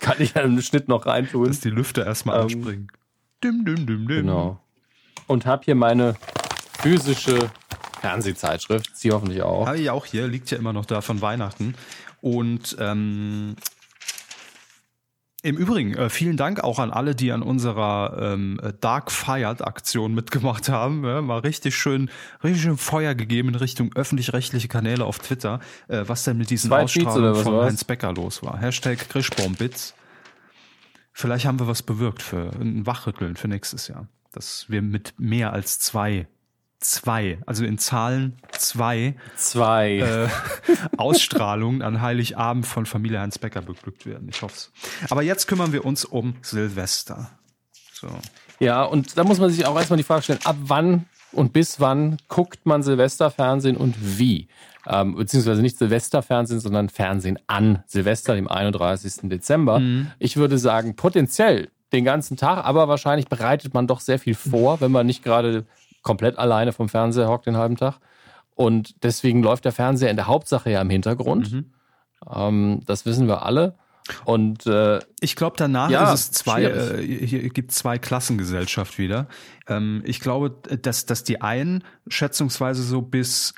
kann 0.00 0.16
ich 0.18 0.36
einen 0.36 0.60
Schnitt 0.62 0.88
noch 0.88 1.06
reintun. 1.06 1.46
Dass 1.46 1.60
die 1.60 1.70
Lüfte 1.70 2.02
erstmal 2.02 2.36
Ähm, 2.36 2.42
anspringen. 2.42 2.88
Dim, 3.42 3.64
dim, 3.64 3.86
dim, 3.86 3.86
dim. 3.86 4.06
Genau. 4.08 4.60
Und 5.26 5.46
habe 5.46 5.64
hier 5.64 5.74
meine 5.74 6.14
physische 6.80 7.50
Fernsehzeitschrift. 8.00 8.96
Sie 8.96 9.12
hoffentlich 9.12 9.42
auch. 9.42 9.66
Habe 9.66 9.78
ich 9.78 9.90
auch 9.90 10.04
hier, 10.04 10.26
liegt 10.26 10.50
ja 10.50 10.58
immer 10.58 10.72
noch 10.72 10.84
da 10.84 11.00
von 11.00 11.20
Weihnachten. 11.22 11.74
Und 12.20 12.76
ähm, 12.80 13.56
im 15.42 15.56
Übrigen, 15.56 15.94
äh, 15.94 16.08
vielen 16.08 16.36
Dank 16.36 16.60
auch 16.60 16.78
an 16.78 16.90
alle, 16.90 17.16
die 17.16 17.32
an 17.32 17.42
unserer 17.42 18.32
ähm, 18.32 18.60
Dark 18.80 19.10
Fired 19.10 19.60
Aktion 19.62 20.14
mitgemacht 20.14 20.68
haben. 20.68 21.04
Ja, 21.04 21.20
mal 21.20 21.40
richtig 21.40 21.76
schön, 21.76 22.10
richtig 22.44 22.62
schön 22.62 22.76
Feuer 22.76 23.14
gegeben 23.14 23.48
in 23.48 23.54
Richtung 23.56 23.90
öffentlich-rechtliche 23.94 24.68
Kanäle 24.68 25.04
auf 25.04 25.18
Twitter, 25.18 25.58
äh, 25.88 26.04
was 26.06 26.22
denn 26.24 26.38
mit 26.38 26.50
diesen 26.50 26.68
Zwei 26.68 26.84
Ausstrahlungen 26.84 27.42
von 27.42 27.54
war's? 27.54 27.66
Heinz 27.66 27.84
Becker 27.84 28.12
los 28.12 28.42
war. 28.42 28.58
Hashtag 28.58 29.08
Grischbaumbits. 29.08 29.94
Vielleicht 31.12 31.44
haben 31.44 31.58
wir 31.58 31.66
was 31.66 31.82
bewirkt 31.82 32.22
für 32.22 32.50
ein 32.60 32.86
Wachrütteln 32.86 33.36
für 33.36 33.48
nächstes 33.48 33.88
Jahr. 33.88 34.06
Dass 34.30 34.66
wir 34.68 34.80
mit 34.80 35.14
mehr 35.18 35.52
als 35.52 35.78
zwei, 35.78 36.26
zwei, 36.82 37.38
also 37.46 37.64
in 37.64 37.78
Zahlen 37.78 38.36
zwei 38.52 39.14
Zwei. 39.36 39.98
äh, 39.98 40.28
Ausstrahlungen 40.96 41.82
an 41.82 42.00
Heiligabend 42.02 42.66
von 42.66 42.86
Familie 42.86 43.20
Heinz 43.20 43.38
Becker 43.38 43.62
beglückt 43.62 44.06
werden. 44.06 44.28
Ich 44.28 44.42
hoffe 44.42 44.54
es. 44.54 44.72
Aber 45.10 45.22
jetzt 45.22 45.46
kümmern 45.46 45.72
wir 45.72 45.84
uns 45.84 46.04
um 46.04 46.34
Silvester. 46.42 47.30
So. 47.92 48.08
Ja, 48.60 48.82
und 48.84 49.16
da 49.16 49.24
muss 49.24 49.38
man 49.38 49.50
sich 49.50 49.66
auch 49.66 49.76
erstmal 49.76 49.96
die 49.96 50.02
Frage 50.02 50.22
stellen, 50.22 50.40
ab 50.44 50.56
wann 50.60 51.06
und 51.32 51.52
bis 51.52 51.80
wann 51.80 52.18
guckt 52.28 52.66
man 52.66 52.82
Silvesterfernsehen 52.82 53.76
und 53.76 53.94
wie? 54.18 54.48
Ähm, 54.86 55.14
beziehungsweise 55.14 55.62
nicht 55.62 55.78
Silvesterfernsehen, 55.78 56.60
sondern 56.60 56.88
Fernsehen 56.88 57.38
an 57.46 57.82
Silvester, 57.86 58.34
dem 58.34 58.48
31. 58.48 59.28
Dezember. 59.30 59.80
Ich 60.18 60.36
würde 60.36 60.58
sagen, 60.58 60.96
potenziell 60.96 61.70
den 61.92 62.04
ganzen 62.04 62.36
Tag, 62.36 62.64
aber 62.64 62.88
wahrscheinlich 62.88 63.28
bereitet 63.28 63.74
man 63.74 63.86
doch 63.86 64.00
sehr 64.00 64.18
viel 64.18 64.34
vor, 64.34 64.80
wenn 64.80 64.90
man 64.90 65.06
nicht 65.06 65.22
gerade 65.22 65.64
komplett 66.02 66.38
alleine 66.38 66.72
vom 66.72 66.88
Fernseher 66.88 67.28
hockt 67.28 67.46
den 67.46 67.56
halben 67.56 67.76
Tag. 67.76 67.98
Und 68.54 69.02
deswegen 69.02 69.42
läuft 69.42 69.64
der 69.64 69.72
Fernseher 69.72 70.10
in 70.10 70.16
der 70.16 70.26
Hauptsache 70.26 70.70
ja 70.70 70.80
im 70.80 70.90
Hintergrund. 70.90 71.64
Ähm, 72.30 72.80
das 72.86 73.06
wissen 73.06 73.26
wir 73.28 73.42
alle. 73.44 73.74
Und 74.24 74.66
äh, 74.66 74.98
Ich 75.20 75.36
glaube, 75.36 75.56
danach 75.56 75.90
Ja, 75.90 76.12
ist 76.12 76.20
es 76.20 76.30
zwei, 76.32 76.64
äh, 76.64 77.26
hier 77.26 77.48
gibt 77.50 77.72
zwei 77.72 77.98
Klassengesellschaft 77.98 78.98
wieder. 78.98 79.28
Ähm, 79.68 80.02
ich 80.04 80.20
glaube, 80.20 80.50
dass, 80.50 81.06
dass 81.06 81.24
die 81.24 81.40
einen 81.40 81.84
schätzungsweise 82.08 82.82
so 82.82 83.00
bis 83.00 83.54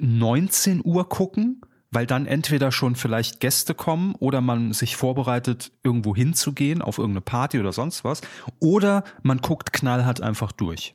19 0.00 0.82
Uhr 0.84 1.08
gucken, 1.08 1.60
weil 1.90 2.06
dann 2.06 2.26
entweder 2.26 2.72
schon 2.72 2.94
vielleicht 2.94 3.40
Gäste 3.40 3.74
kommen 3.74 4.14
oder 4.18 4.40
man 4.40 4.72
sich 4.72 4.96
vorbereitet, 4.96 5.72
irgendwo 5.82 6.14
hinzugehen, 6.14 6.82
auf 6.82 6.98
irgendeine 6.98 7.22
Party 7.22 7.58
oder 7.58 7.72
sonst 7.72 8.04
was. 8.04 8.20
Oder 8.60 9.04
man 9.22 9.38
guckt 9.38 9.72
knallhart 9.72 10.20
einfach 10.20 10.52
durch. 10.52 10.94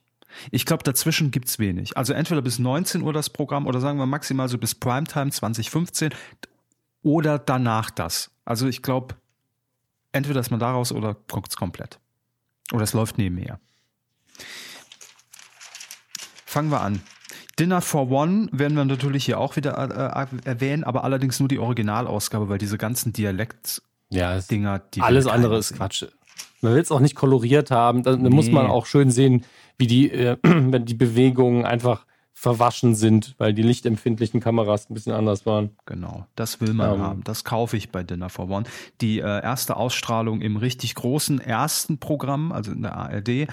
Ich 0.51 0.65
glaube, 0.65 0.83
dazwischen 0.83 1.31
gibt's 1.31 1.59
wenig. 1.59 1.97
Also 1.97 2.13
entweder 2.13 2.41
bis 2.41 2.59
19 2.59 3.01
Uhr 3.01 3.13
das 3.13 3.29
Programm 3.29 3.67
oder 3.67 3.79
sagen 3.79 3.97
wir 3.97 4.05
maximal 4.05 4.47
so 4.47 4.57
bis 4.57 4.75
Primetime 4.75 5.31
2015 5.31 6.13
oder 7.03 7.39
danach 7.39 7.89
das. 7.89 8.31
Also 8.45 8.67
ich 8.67 8.81
glaube, 8.81 9.15
entweder 10.11 10.39
ist 10.39 10.51
man 10.51 10.59
daraus 10.59 10.91
oder 10.91 11.15
guckt's 11.29 11.55
komplett. 11.55 11.99
Oder 12.71 12.83
es 12.83 12.93
läuft 12.93 13.17
nebenher. 13.17 13.59
Fangen 16.45 16.71
wir 16.71 16.81
an. 16.81 17.01
Dinner 17.59 17.81
for 17.81 18.09
One 18.09 18.49
werden 18.51 18.75
wir 18.75 18.85
natürlich 18.85 19.25
hier 19.25 19.39
auch 19.39 19.55
wieder 19.55 19.77
äh, 19.77 20.27
erwähnen, 20.45 20.83
aber 20.83 21.03
allerdings 21.03 21.39
nur 21.39 21.47
die 21.47 21.59
Originalausgabe, 21.59 22.49
weil 22.49 22.57
diese 22.57 22.77
ganzen 22.77 23.13
Dialekt-Dinger, 23.13 23.81
ja, 24.09 24.35
es 24.35 24.47
die 24.93 25.01
Alles 25.01 25.27
andere 25.27 25.57
ist. 25.57 25.75
Quatsch. 25.75 26.05
Man 26.61 26.73
will 26.73 26.81
es 26.81 26.91
auch 26.91 26.99
nicht 26.99 27.15
koloriert 27.15 27.71
haben. 27.71 28.03
Da, 28.03 28.15
da 28.15 28.29
muss 28.29 28.49
man 28.49 28.67
auch 28.67 28.85
schön 28.85 29.11
sehen, 29.11 29.45
wie 29.81 29.87
die, 29.87 30.11
äh, 30.11 30.37
wenn 30.43 30.85
die 30.85 30.93
Bewegungen 30.93 31.65
einfach 31.65 32.05
verwaschen 32.33 32.95
sind, 32.95 33.35
weil 33.37 33.53
die 33.53 33.61
lichtempfindlichen 33.61 34.39
Kameras 34.39 34.89
ein 34.89 34.95
bisschen 34.95 35.13
anders 35.13 35.45
waren. 35.45 35.71
Genau, 35.85 36.25
das 36.35 36.59
will 36.59 36.73
man 36.73 36.95
Ähm. 36.95 37.01
haben. 37.01 37.23
Das 37.23 37.43
kaufe 37.43 37.77
ich 37.77 37.91
bei 37.91 38.01
Dinner 38.03 38.29
for 38.29 38.49
One. 38.49 38.65
Die 38.99 39.19
äh, 39.19 39.43
erste 39.43 39.75
Ausstrahlung 39.75 40.41
im 40.41 40.57
richtig 40.57 40.95
großen 40.95 41.39
ersten 41.39 41.99
Programm, 41.99 42.51
also 42.51 42.71
in 42.71 42.81
der 42.81 42.95
ARD, 42.95 43.29
äh, 43.29 43.47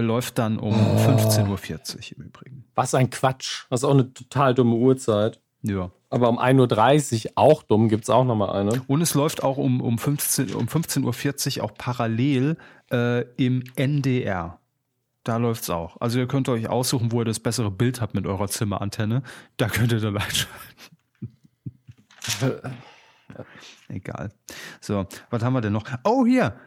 läuft 0.00 0.36
dann 0.36 0.58
um 0.58 0.74
15.40 0.74 1.48
Uhr 1.48 2.18
im 2.18 2.24
Übrigen. 2.24 2.64
Was 2.74 2.94
ein 2.94 3.08
Quatsch. 3.08 3.64
Das 3.70 3.80
ist 3.80 3.84
auch 3.84 3.94
eine 3.94 4.12
total 4.12 4.54
dumme 4.54 4.74
Uhrzeit. 4.74 5.40
Ja. 5.62 5.90
Aber 6.10 6.28
um 6.28 6.38
1.30 6.38 7.26
Uhr, 7.26 7.32
auch 7.34 7.62
dumm, 7.62 7.88
gibt 7.88 8.04
es 8.04 8.10
auch 8.10 8.24
nochmal 8.24 8.50
eine. 8.50 8.82
Und 8.88 9.00
es 9.00 9.14
läuft 9.14 9.42
auch 9.42 9.56
um, 9.56 9.80
um 9.80 9.96
15.40 9.96 10.54
um 10.54 10.66
15.40 10.66 11.58
Uhr 11.58 11.64
auch 11.64 11.72
parallel 11.72 12.56
äh, 12.90 13.22
im 13.36 13.64
NDR. 13.76 14.58
Da 15.28 15.36
läuft's 15.36 15.68
auch. 15.68 16.00
Also 16.00 16.18
ihr 16.18 16.26
könnt 16.26 16.48
euch 16.48 16.70
aussuchen, 16.70 17.12
wo 17.12 17.20
ihr 17.20 17.26
das 17.26 17.38
bessere 17.38 17.70
Bild 17.70 18.00
habt 18.00 18.14
mit 18.14 18.26
eurer 18.26 18.48
Zimmerantenne. 18.48 19.22
Da 19.58 19.68
könnt 19.68 19.92
ihr 19.92 20.00
dann 20.00 20.16
einschalten. 20.16 20.54
Egal. 23.88 24.32
So, 24.80 25.06
was 25.28 25.42
haben 25.42 25.52
wir 25.52 25.60
denn 25.60 25.74
noch? 25.74 25.84
Oh, 26.04 26.24
hier. 26.24 26.58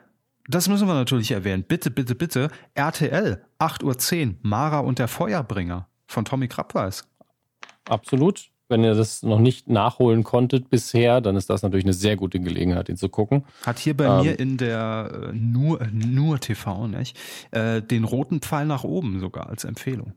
Das 0.48 0.70
müssen 0.70 0.88
wir 0.88 0.94
natürlich 0.94 1.32
erwähnen. 1.32 1.64
Bitte, 1.64 1.90
bitte, 1.90 2.14
bitte. 2.14 2.52
RTL, 2.76 3.44
8.10 3.58 4.28
Uhr, 4.28 4.36
Mara 4.44 4.82
und 4.82 5.00
der 5.00 5.08
Feuerbringer 5.08 5.88
von 6.06 6.24
Tommy 6.24 6.48
Krabweis. 6.48 7.10
Absolut. 7.90 8.51
Wenn 8.72 8.84
ihr 8.84 8.96
das 8.96 9.22
noch 9.22 9.38
nicht 9.40 9.70
nachholen 9.70 10.24
konntet 10.24 10.70
bisher, 10.72 11.22
dann 11.22 11.36
ist 11.36 11.50
das 11.52 11.62
natürlich 11.62 11.86
eine 11.86 11.94
sehr 11.94 12.16
gute 12.16 12.40
Gelegenheit, 12.40 12.90
ihn 12.90 12.98
zu 12.98 13.10
gucken. 13.10 13.44
Hat 13.66 13.78
hier 13.78 13.96
bei 13.96 14.06
Ähm. 14.06 14.24
mir 14.26 14.40
in 14.40 14.58
der 14.58 15.30
äh, 15.30 15.34
nur, 15.34 15.86
nur 15.94 16.40
TV, 16.40 16.88
nicht? 16.88 17.16
Äh, 17.52 17.82
den 17.84 18.04
roten 18.06 18.40
Pfeil 18.42 18.66
nach 18.66 18.84
oben 18.84 19.20
sogar 19.20 19.48
als 19.50 19.64
Empfehlung. 19.66 20.14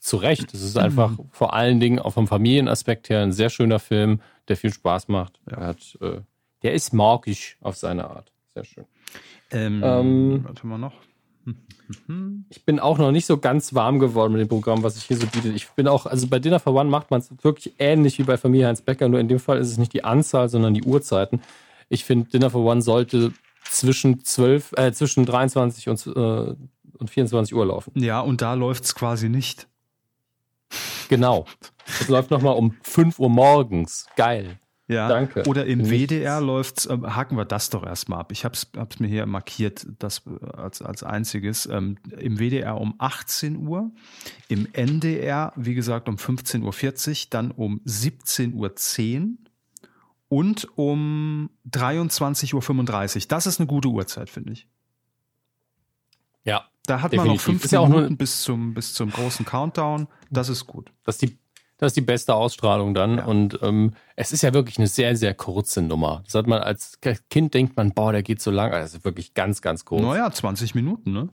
Zu 0.00 0.16
Recht. 0.16 0.52
Es 0.54 0.62
ist 0.62 0.78
einfach 0.78 1.12
vor 1.30 1.52
allen 1.54 1.78
Dingen 1.78 1.98
auch 1.98 2.12
vom 2.14 2.26
Familienaspekt 2.26 3.10
her 3.10 3.20
ein 3.22 3.32
sehr 3.32 3.50
schöner 3.50 3.78
Film, 3.78 4.20
der 4.48 4.56
viel 4.56 4.72
Spaß 4.72 5.08
macht. 5.08 5.38
Er 5.46 5.58
hat, 5.66 5.98
äh, 6.00 6.20
der 6.62 6.72
ist 6.74 6.92
magisch 6.94 7.56
auf 7.60 7.76
seine 7.76 8.08
Art. 8.10 8.32
Sehr 8.54 8.64
schön. 8.64 8.84
Ähm, 9.50 9.82
Ähm. 9.84 10.40
warte 10.44 10.66
mal 10.66 10.78
noch. 10.78 10.94
Ich 12.50 12.64
bin 12.64 12.78
auch 12.78 12.98
noch 12.98 13.10
nicht 13.10 13.26
so 13.26 13.38
ganz 13.38 13.74
warm 13.74 13.98
geworden 13.98 14.32
mit 14.32 14.40
dem 14.40 14.48
Programm, 14.48 14.84
was 14.84 14.96
ich 14.96 15.04
hier 15.04 15.16
so 15.16 15.26
biete. 15.26 15.48
Ich 15.48 15.68
bin 15.70 15.88
auch, 15.88 16.06
also 16.06 16.28
bei 16.28 16.38
Dinner 16.38 16.60
for 16.60 16.72
One 16.72 16.88
macht 16.88 17.10
man 17.10 17.20
es 17.20 17.30
wirklich 17.42 17.74
ähnlich 17.80 18.16
wie 18.20 18.22
bei 18.22 18.36
Familie 18.36 18.68
Heinz 18.68 18.80
Becker, 18.80 19.08
nur 19.08 19.18
in 19.18 19.26
dem 19.26 19.40
Fall 19.40 19.58
ist 19.58 19.70
es 19.70 19.76
nicht 19.76 19.92
die 19.92 20.04
Anzahl, 20.04 20.48
sondern 20.48 20.72
die 20.72 20.84
Uhrzeiten. 20.84 21.42
Ich 21.88 22.04
finde, 22.04 22.30
Dinner 22.30 22.48
for 22.48 22.64
One 22.64 22.80
sollte 22.80 23.32
zwischen 23.68 24.24
12, 24.24 24.72
äh, 24.76 24.92
zwischen 24.92 25.26
23 25.26 25.88
und, 25.88 26.06
äh, 26.06 26.54
und 26.98 27.10
24 27.10 27.54
Uhr 27.54 27.66
laufen. 27.66 27.92
Ja, 27.96 28.20
und 28.20 28.40
da 28.40 28.54
läuft's 28.54 28.94
quasi 28.94 29.28
nicht. 29.28 29.66
Genau. 31.08 31.46
Es 31.86 32.08
läuft 32.08 32.30
nochmal 32.30 32.54
um 32.54 32.76
5 32.82 33.18
Uhr 33.18 33.30
morgens. 33.30 34.06
Geil. 34.14 34.60
Ja, 34.90 35.08
Danke. 35.08 35.44
Oder 35.46 35.66
im 35.66 35.78
Nichts. 35.78 35.92
WDR 35.92 36.40
läuft's, 36.40 36.86
äh, 36.86 36.98
haken 37.02 37.36
wir 37.36 37.44
das 37.44 37.70
doch 37.70 37.86
erstmal 37.86 38.18
ab. 38.20 38.32
Ich 38.32 38.44
hab's, 38.44 38.70
hab's 38.76 38.98
mir 38.98 39.06
hier 39.06 39.24
markiert, 39.26 39.86
das 40.00 40.22
äh, 40.26 40.44
als, 40.46 40.82
als 40.82 41.04
einziges. 41.04 41.66
Ähm, 41.66 41.96
Im 42.18 42.38
WDR 42.38 42.76
um 42.80 42.94
18 42.98 43.56
Uhr, 43.68 43.92
im 44.48 44.66
NDR, 44.72 45.52
wie 45.54 45.74
gesagt, 45.74 46.08
um 46.08 46.16
15.40 46.16 47.08
Uhr, 47.24 47.26
dann 47.30 47.50
um 47.52 47.80
17.10 47.86 49.22
Uhr 49.22 49.36
und 50.28 50.66
um 50.76 51.50
23.35 51.70 53.16
Uhr. 53.16 53.22
Das 53.28 53.46
ist 53.46 53.60
eine 53.60 53.66
gute 53.68 53.88
Uhrzeit, 53.88 54.28
finde 54.28 54.52
ich. 54.54 54.66
Ja. 56.44 56.66
Da 56.86 57.02
hat 57.02 57.12
man 57.12 57.26
noch 57.26 57.34
Definitiv. 57.34 57.42
fünf 57.42 57.64
Ist 57.66 57.70
ja 57.72 57.80
nur- 57.80 57.88
Minuten 57.98 58.16
bis 58.16 58.42
zum, 58.42 58.74
bis 58.74 58.94
zum 58.94 59.10
großen 59.10 59.44
Countdown. 59.44 60.08
Das 60.30 60.48
ist 60.48 60.66
gut. 60.66 60.90
Das 61.04 61.16
ist 61.16 61.22
die, 61.22 61.38
das 61.80 61.88
ist 61.88 61.96
die 61.96 62.00
beste 62.02 62.34
Ausstrahlung 62.34 62.94
dann. 62.94 63.16
Ja. 63.18 63.24
Und 63.24 63.58
ähm, 63.62 63.94
es 64.16 64.32
ist 64.32 64.42
ja 64.42 64.52
wirklich 64.54 64.78
eine 64.78 64.86
sehr, 64.86 65.16
sehr 65.16 65.34
kurze 65.34 65.82
Nummer. 65.82 66.22
Das 66.26 66.34
hat 66.34 66.46
man 66.46 66.60
als 66.62 66.98
Kind 67.30 67.54
denkt 67.54 67.76
man, 67.76 67.92
boah, 67.92 68.12
der 68.12 68.22
geht 68.22 68.40
so 68.40 68.50
lang. 68.50 68.72
Also 68.72 68.98
ist 68.98 69.04
wirklich 69.04 69.34
ganz, 69.34 69.60
ganz 69.62 69.84
kurz. 69.84 70.02
Naja, 70.02 70.30
20 70.30 70.74
Minuten, 70.74 71.12
ne? 71.12 71.28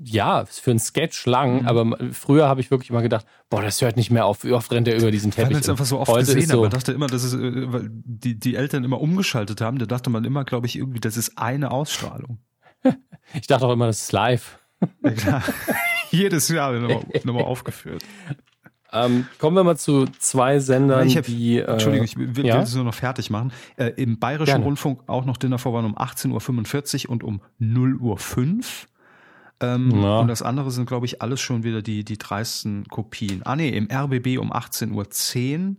Ja, 0.00 0.40
ist 0.42 0.60
für 0.60 0.70
einen 0.70 0.78
Sketch 0.78 1.26
lang, 1.26 1.62
Mhm. 1.62 1.66
aber 1.68 1.96
früher 2.12 2.46
habe 2.48 2.60
ich 2.60 2.70
wirklich 2.70 2.90
immer 2.90 3.02
gedacht, 3.02 3.26
boah, 3.50 3.62
das 3.62 3.80
hört 3.82 3.96
nicht 3.96 4.10
mehr 4.12 4.26
auf. 4.26 4.44
Wie 4.44 4.52
oft 4.52 4.70
rennt 4.70 4.86
er 4.86 4.96
über 4.96 5.10
diesen 5.10 5.32
Teppich? 5.32 5.52
man 5.54 5.60
es 5.60 5.68
einfach 5.68 5.86
so 5.86 5.98
oft 5.98 6.14
gesehen 6.14 6.42
hat. 6.42 6.48
so, 6.50 6.60
Man 6.62 6.70
dachte 6.70 6.92
immer, 6.92 7.08
das 7.08 7.24
ist, 7.24 7.34
äh, 7.34 7.72
weil 7.72 7.88
die, 7.90 8.38
die 8.38 8.54
Eltern 8.54 8.84
immer 8.84 9.00
umgeschaltet 9.00 9.60
haben, 9.60 9.78
da 9.78 9.86
dachte 9.86 10.08
man 10.10 10.24
immer, 10.24 10.44
glaube 10.44 10.66
ich, 10.66 10.76
irgendwie, 10.76 11.00
das 11.00 11.16
ist 11.16 11.36
eine 11.36 11.72
Ausstrahlung. 11.72 12.38
ich 13.34 13.46
dachte 13.48 13.66
auch 13.66 13.72
immer, 13.72 13.86
das 13.86 14.02
ist 14.02 14.12
live. 14.12 14.58
Ja, 15.02 15.10
klar. 15.10 15.42
Jedes 16.12 16.48
Jahr 16.48 16.72
nochmal 16.72 17.04
nochmal 17.24 17.44
aufgeführt. 17.44 18.04
Ähm, 18.92 19.26
kommen 19.38 19.56
wir 19.56 19.64
mal 19.64 19.76
zu 19.76 20.06
zwei 20.18 20.60
Sendern, 20.60 21.06
Ich 21.06 21.16
hab, 21.16 21.24
die. 21.24 21.58
Äh, 21.58 21.64
Entschuldigung, 21.64 22.04
ich 22.06 22.16
will, 22.16 22.36
will 22.36 22.46
ja? 22.46 22.58
das 22.58 22.74
nur 22.74 22.84
noch 22.84 22.94
fertig 22.94 23.28
machen. 23.28 23.52
Äh, 23.76 23.88
Im 23.96 24.18
Bayerischen 24.18 24.46
Gerne. 24.46 24.64
Rundfunk 24.64 25.00
auch 25.06 25.24
noch 25.24 25.36
Dinner 25.36 25.58
vor 25.58 25.78
um 25.78 25.96
18.45 25.96 27.06
Uhr 27.06 27.10
und 27.12 27.22
um 27.22 27.40
0.05 27.60 28.00
Uhr. 28.00 28.16
Ähm, 29.60 30.02
Ja. 30.02 30.20
Und 30.20 30.28
das 30.28 30.42
andere 30.42 30.70
sind, 30.70 30.86
glaube 30.86 31.06
ich, 31.06 31.20
alles 31.20 31.40
schon 31.40 31.64
wieder 31.64 31.82
die, 31.82 32.04
die 32.04 32.16
dreisten 32.16 32.86
Kopien. 32.88 33.42
Ah 33.44 33.56
nee, 33.56 33.68
im 33.68 33.88
RBB 33.90 34.38
um 34.38 34.52
18.10 34.52 35.68
Uhr 35.68 35.76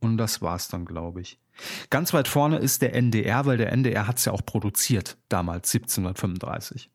und 0.00 0.18
das 0.18 0.42
war's 0.42 0.68
dann, 0.68 0.84
glaube 0.84 1.22
ich. 1.22 1.38
Ganz 1.88 2.12
weit 2.12 2.28
vorne 2.28 2.58
ist 2.58 2.82
der 2.82 2.94
NDR, 2.94 3.46
weil 3.46 3.56
der 3.56 3.72
NDR 3.72 4.08
hat's 4.08 4.24
ja 4.24 4.32
auch 4.32 4.44
produziert, 4.44 5.16
damals 5.28 5.72
1735. 5.72 6.90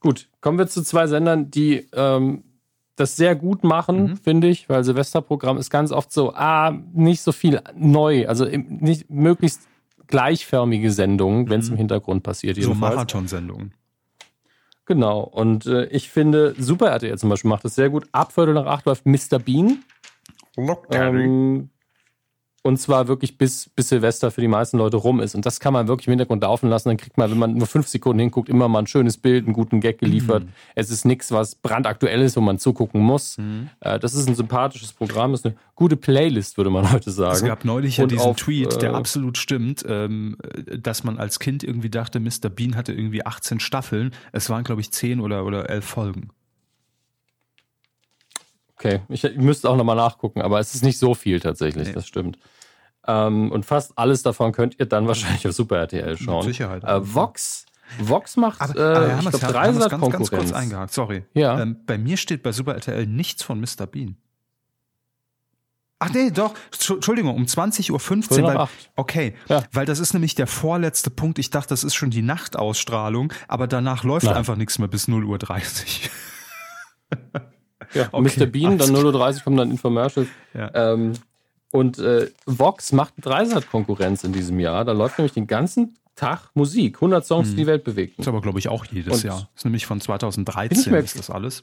Gut, 0.00 0.28
kommen 0.40 0.58
wir 0.58 0.68
zu 0.68 0.82
zwei 0.82 1.06
Sendern, 1.06 1.50
die 1.50 1.88
ähm, 1.92 2.44
das 2.96 3.16
sehr 3.16 3.34
gut 3.36 3.62
machen, 3.62 4.02
Mhm. 4.02 4.16
finde 4.16 4.48
ich, 4.48 4.68
weil 4.68 4.82
Silvesterprogramm 4.84 5.58
ist 5.58 5.70
ganz 5.70 5.92
oft 5.92 6.10
so, 6.12 6.32
ah, 6.34 6.72
nicht 6.94 7.20
so 7.20 7.32
viel 7.32 7.60
neu, 7.76 8.26
also 8.26 8.44
nicht 8.46 9.10
möglichst 9.10 9.68
gleichförmige 10.06 10.90
Sendungen, 10.92 11.48
wenn 11.50 11.60
es 11.60 11.68
im 11.68 11.76
Hintergrund 11.76 12.22
passiert. 12.22 12.56
Mhm. 12.56 12.62
So 12.62 12.68
jedenfalls. 12.70 12.94
Marathonsendungen. 12.94 13.72
Genau, 14.86 15.20
und 15.20 15.66
äh, 15.66 15.86
ich 15.86 16.10
finde, 16.10 16.54
Super 16.58 16.90
RTL 16.90 17.18
zum 17.18 17.28
Beispiel 17.28 17.48
macht 17.48 17.64
das 17.64 17.74
sehr 17.74 17.90
gut. 17.90 18.06
Ab 18.12 18.32
Viertel 18.32 18.54
nach 18.54 18.66
acht 18.66 18.86
läuft 18.86 19.04
Mr. 19.04 19.38
Bean. 19.44 19.78
Ähm, 20.90 21.70
und 22.66 22.78
zwar 22.78 23.06
wirklich 23.06 23.38
bis, 23.38 23.70
bis 23.70 23.90
Silvester 23.90 24.30
für 24.32 24.40
die 24.40 24.48
meisten 24.48 24.76
Leute 24.78 24.96
rum 24.96 25.20
ist. 25.20 25.34
Und 25.36 25.46
das 25.46 25.60
kann 25.60 25.72
man 25.72 25.86
wirklich 25.86 26.08
im 26.08 26.12
Hintergrund 26.12 26.42
laufen 26.42 26.68
lassen. 26.68 26.88
Dann 26.88 26.96
kriegt 26.96 27.16
man, 27.16 27.30
wenn 27.30 27.38
man 27.38 27.54
nur 27.54 27.68
fünf 27.68 27.86
Sekunden 27.86 28.18
hinguckt, 28.18 28.48
immer 28.48 28.68
mal 28.68 28.80
ein 28.80 28.86
schönes 28.88 29.16
Bild, 29.16 29.44
einen 29.44 29.54
guten 29.54 29.80
Gag 29.80 29.98
geliefert. 29.98 30.44
Mhm. 30.44 30.48
Es 30.74 30.90
ist 30.90 31.04
nichts, 31.04 31.30
was 31.30 31.54
brandaktuell 31.54 32.20
ist, 32.22 32.36
wo 32.36 32.40
man 32.40 32.58
zugucken 32.58 33.00
muss. 33.00 33.38
Mhm. 33.38 33.70
Äh, 33.80 34.00
das 34.00 34.14
ist 34.14 34.28
ein 34.28 34.34
sympathisches 34.34 34.92
Programm, 34.92 35.32
ist 35.32 35.46
eine 35.46 35.54
gute 35.76 35.96
Playlist, 35.96 36.56
würde 36.56 36.70
man 36.70 36.90
heute 36.92 37.12
sagen. 37.12 37.36
Es 37.36 37.44
gab 37.44 37.64
neulich 37.64 37.98
ja 37.98 38.02
Und 38.02 38.10
diesen 38.10 38.26
auf, 38.26 38.36
Tweet, 38.36 38.82
der 38.82 38.90
äh, 38.90 38.94
absolut 38.94 39.38
stimmt, 39.38 39.84
ähm, 39.88 40.36
dass 40.76 41.04
man 41.04 41.18
als 41.18 41.38
Kind 41.38 41.62
irgendwie 41.62 41.90
dachte, 41.90 42.18
Mr. 42.18 42.48
Bean 42.50 42.74
hatte 42.74 42.92
irgendwie 42.92 43.24
18 43.24 43.60
Staffeln. 43.60 44.10
Es 44.32 44.50
waren, 44.50 44.64
glaube 44.64 44.80
ich, 44.80 44.90
10 44.90 45.20
oder, 45.20 45.44
oder 45.44 45.70
11 45.70 45.84
Folgen. 45.84 46.30
Okay, 48.78 49.00
ich, 49.08 49.24
ich 49.24 49.36
müsste 49.36 49.70
auch 49.70 49.76
nochmal 49.76 49.96
nachgucken, 49.96 50.42
aber 50.42 50.60
es 50.60 50.74
ist 50.74 50.84
nicht 50.84 50.98
so 50.98 51.14
viel 51.14 51.40
tatsächlich, 51.40 51.88
Nee. 51.88 51.94
das 51.94 52.06
stimmt. 52.06 52.38
Ähm, 53.06 53.52
und 53.52 53.64
fast 53.64 53.92
alles 53.96 54.22
davon 54.22 54.52
könnt 54.52 54.78
ihr 54.78 54.86
dann 54.86 55.06
wahrscheinlich 55.08 55.46
auf 55.46 55.54
Super 55.54 55.78
RTL 55.78 56.16
schauen. 56.18 56.42
Sicherheit. 56.42 56.84
Äh, 56.84 57.14
Vox, 57.14 57.66
Vox 58.00 58.36
macht, 58.36 58.60
Aber, 58.60 58.76
äh, 58.76 58.82
aber 58.82 59.06
ich 59.06 59.12
haben 59.12 59.20
glaube, 59.20 59.40
wir 59.42 59.48
drei 59.48 59.72
ganz, 59.72 60.10
ganz 60.12 60.30
kurz 60.30 60.52
eingehakt, 60.52 60.92
sorry. 60.92 61.24
Ja. 61.34 61.60
Ähm, 61.60 61.76
bei 61.86 61.98
mir 61.98 62.16
steht 62.16 62.42
bei 62.42 62.52
Super 62.52 62.74
RTL 62.74 63.06
nichts 63.06 63.42
von 63.42 63.60
Mr. 63.60 63.86
Bean. 63.86 64.16
Ach 65.98 66.10
nee, 66.12 66.30
doch, 66.30 66.52
Entschu- 66.74 66.96
Entschuldigung, 66.96 67.34
um 67.34 67.44
20.15 67.44 68.42
Uhr. 68.42 68.54
Weil, 68.54 68.68
okay, 68.96 69.34
Ja. 69.48 69.62
weil 69.72 69.86
das 69.86 69.98
ist 69.98 70.12
nämlich 70.12 70.34
der 70.34 70.46
vorletzte 70.46 71.08
Punkt. 71.08 71.38
Ich 71.38 71.48
dachte, 71.48 71.70
das 71.70 71.84
ist 71.84 71.94
schon 71.94 72.10
die 72.10 72.20
Nachtausstrahlung, 72.20 73.32
aber 73.48 73.66
danach 73.66 74.04
läuft 74.04 74.26
Nein. 74.26 74.34
einfach 74.34 74.56
nichts 74.56 74.78
mehr 74.78 74.88
bis 74.88 75.08
0.30 75.08 75.24
Uhr. 75.24 76.10
Ja, 77.94 78.08
Okay, 78.10 78.40
Mr. 78.40 78.46
Bean, 78.46 78.78
dann 78.78 78.94
alles 78.96 79.04
0.30 79.14 79.34
Uhr 79.36 79.42
kommen 79.44 79.56
dann 79.58 79.70
Infomercials. 79.70 80.28
Ja. 80.54 80.70
Ähm, 80.74 81.12
und 81.76 81.98
äh, 81.98 82.30
Vox 82.46 82.92
macht 82.92 83.14
Dreisat-Konkurrenz 83.20 84.24
in 84.24 84.32
diesem 84.32 84.58
Jahr. 84.60 84.84
Da 84.84 84.92
läuft 84.92 85.18
nämlich 85.18 85.32
den 85.34 85.46
ganzen 85.46 85.94
Tag 86.16 86.50
Musik. 86.54 86.96
100 86.96 87.24
Songs, 87.26 87.50
die 87.50 87.56
die 87.56 87.66
Welt 87.66 87.84
bewegten. 87.84 88.22
Ist 88.22 88.28
aber, 88.28 88.40
glaube 88.40 88.58
ich, 88.58 88.68
auch 88.68 88.84
jedes 88.86 89.14
Und- 89.18 89.24
Jahr. 89.24 89.48
Ist 89.54 89.64
nämlich 89.64 89.86
von 89.86 89.96
Bin 89.98 90.00
ich 90.02 90.06
2013 90.06 90.92
mir- 90.92 90.98
ist 90.98 91.18
das 91.18 91.30
alles. 91.30 91.62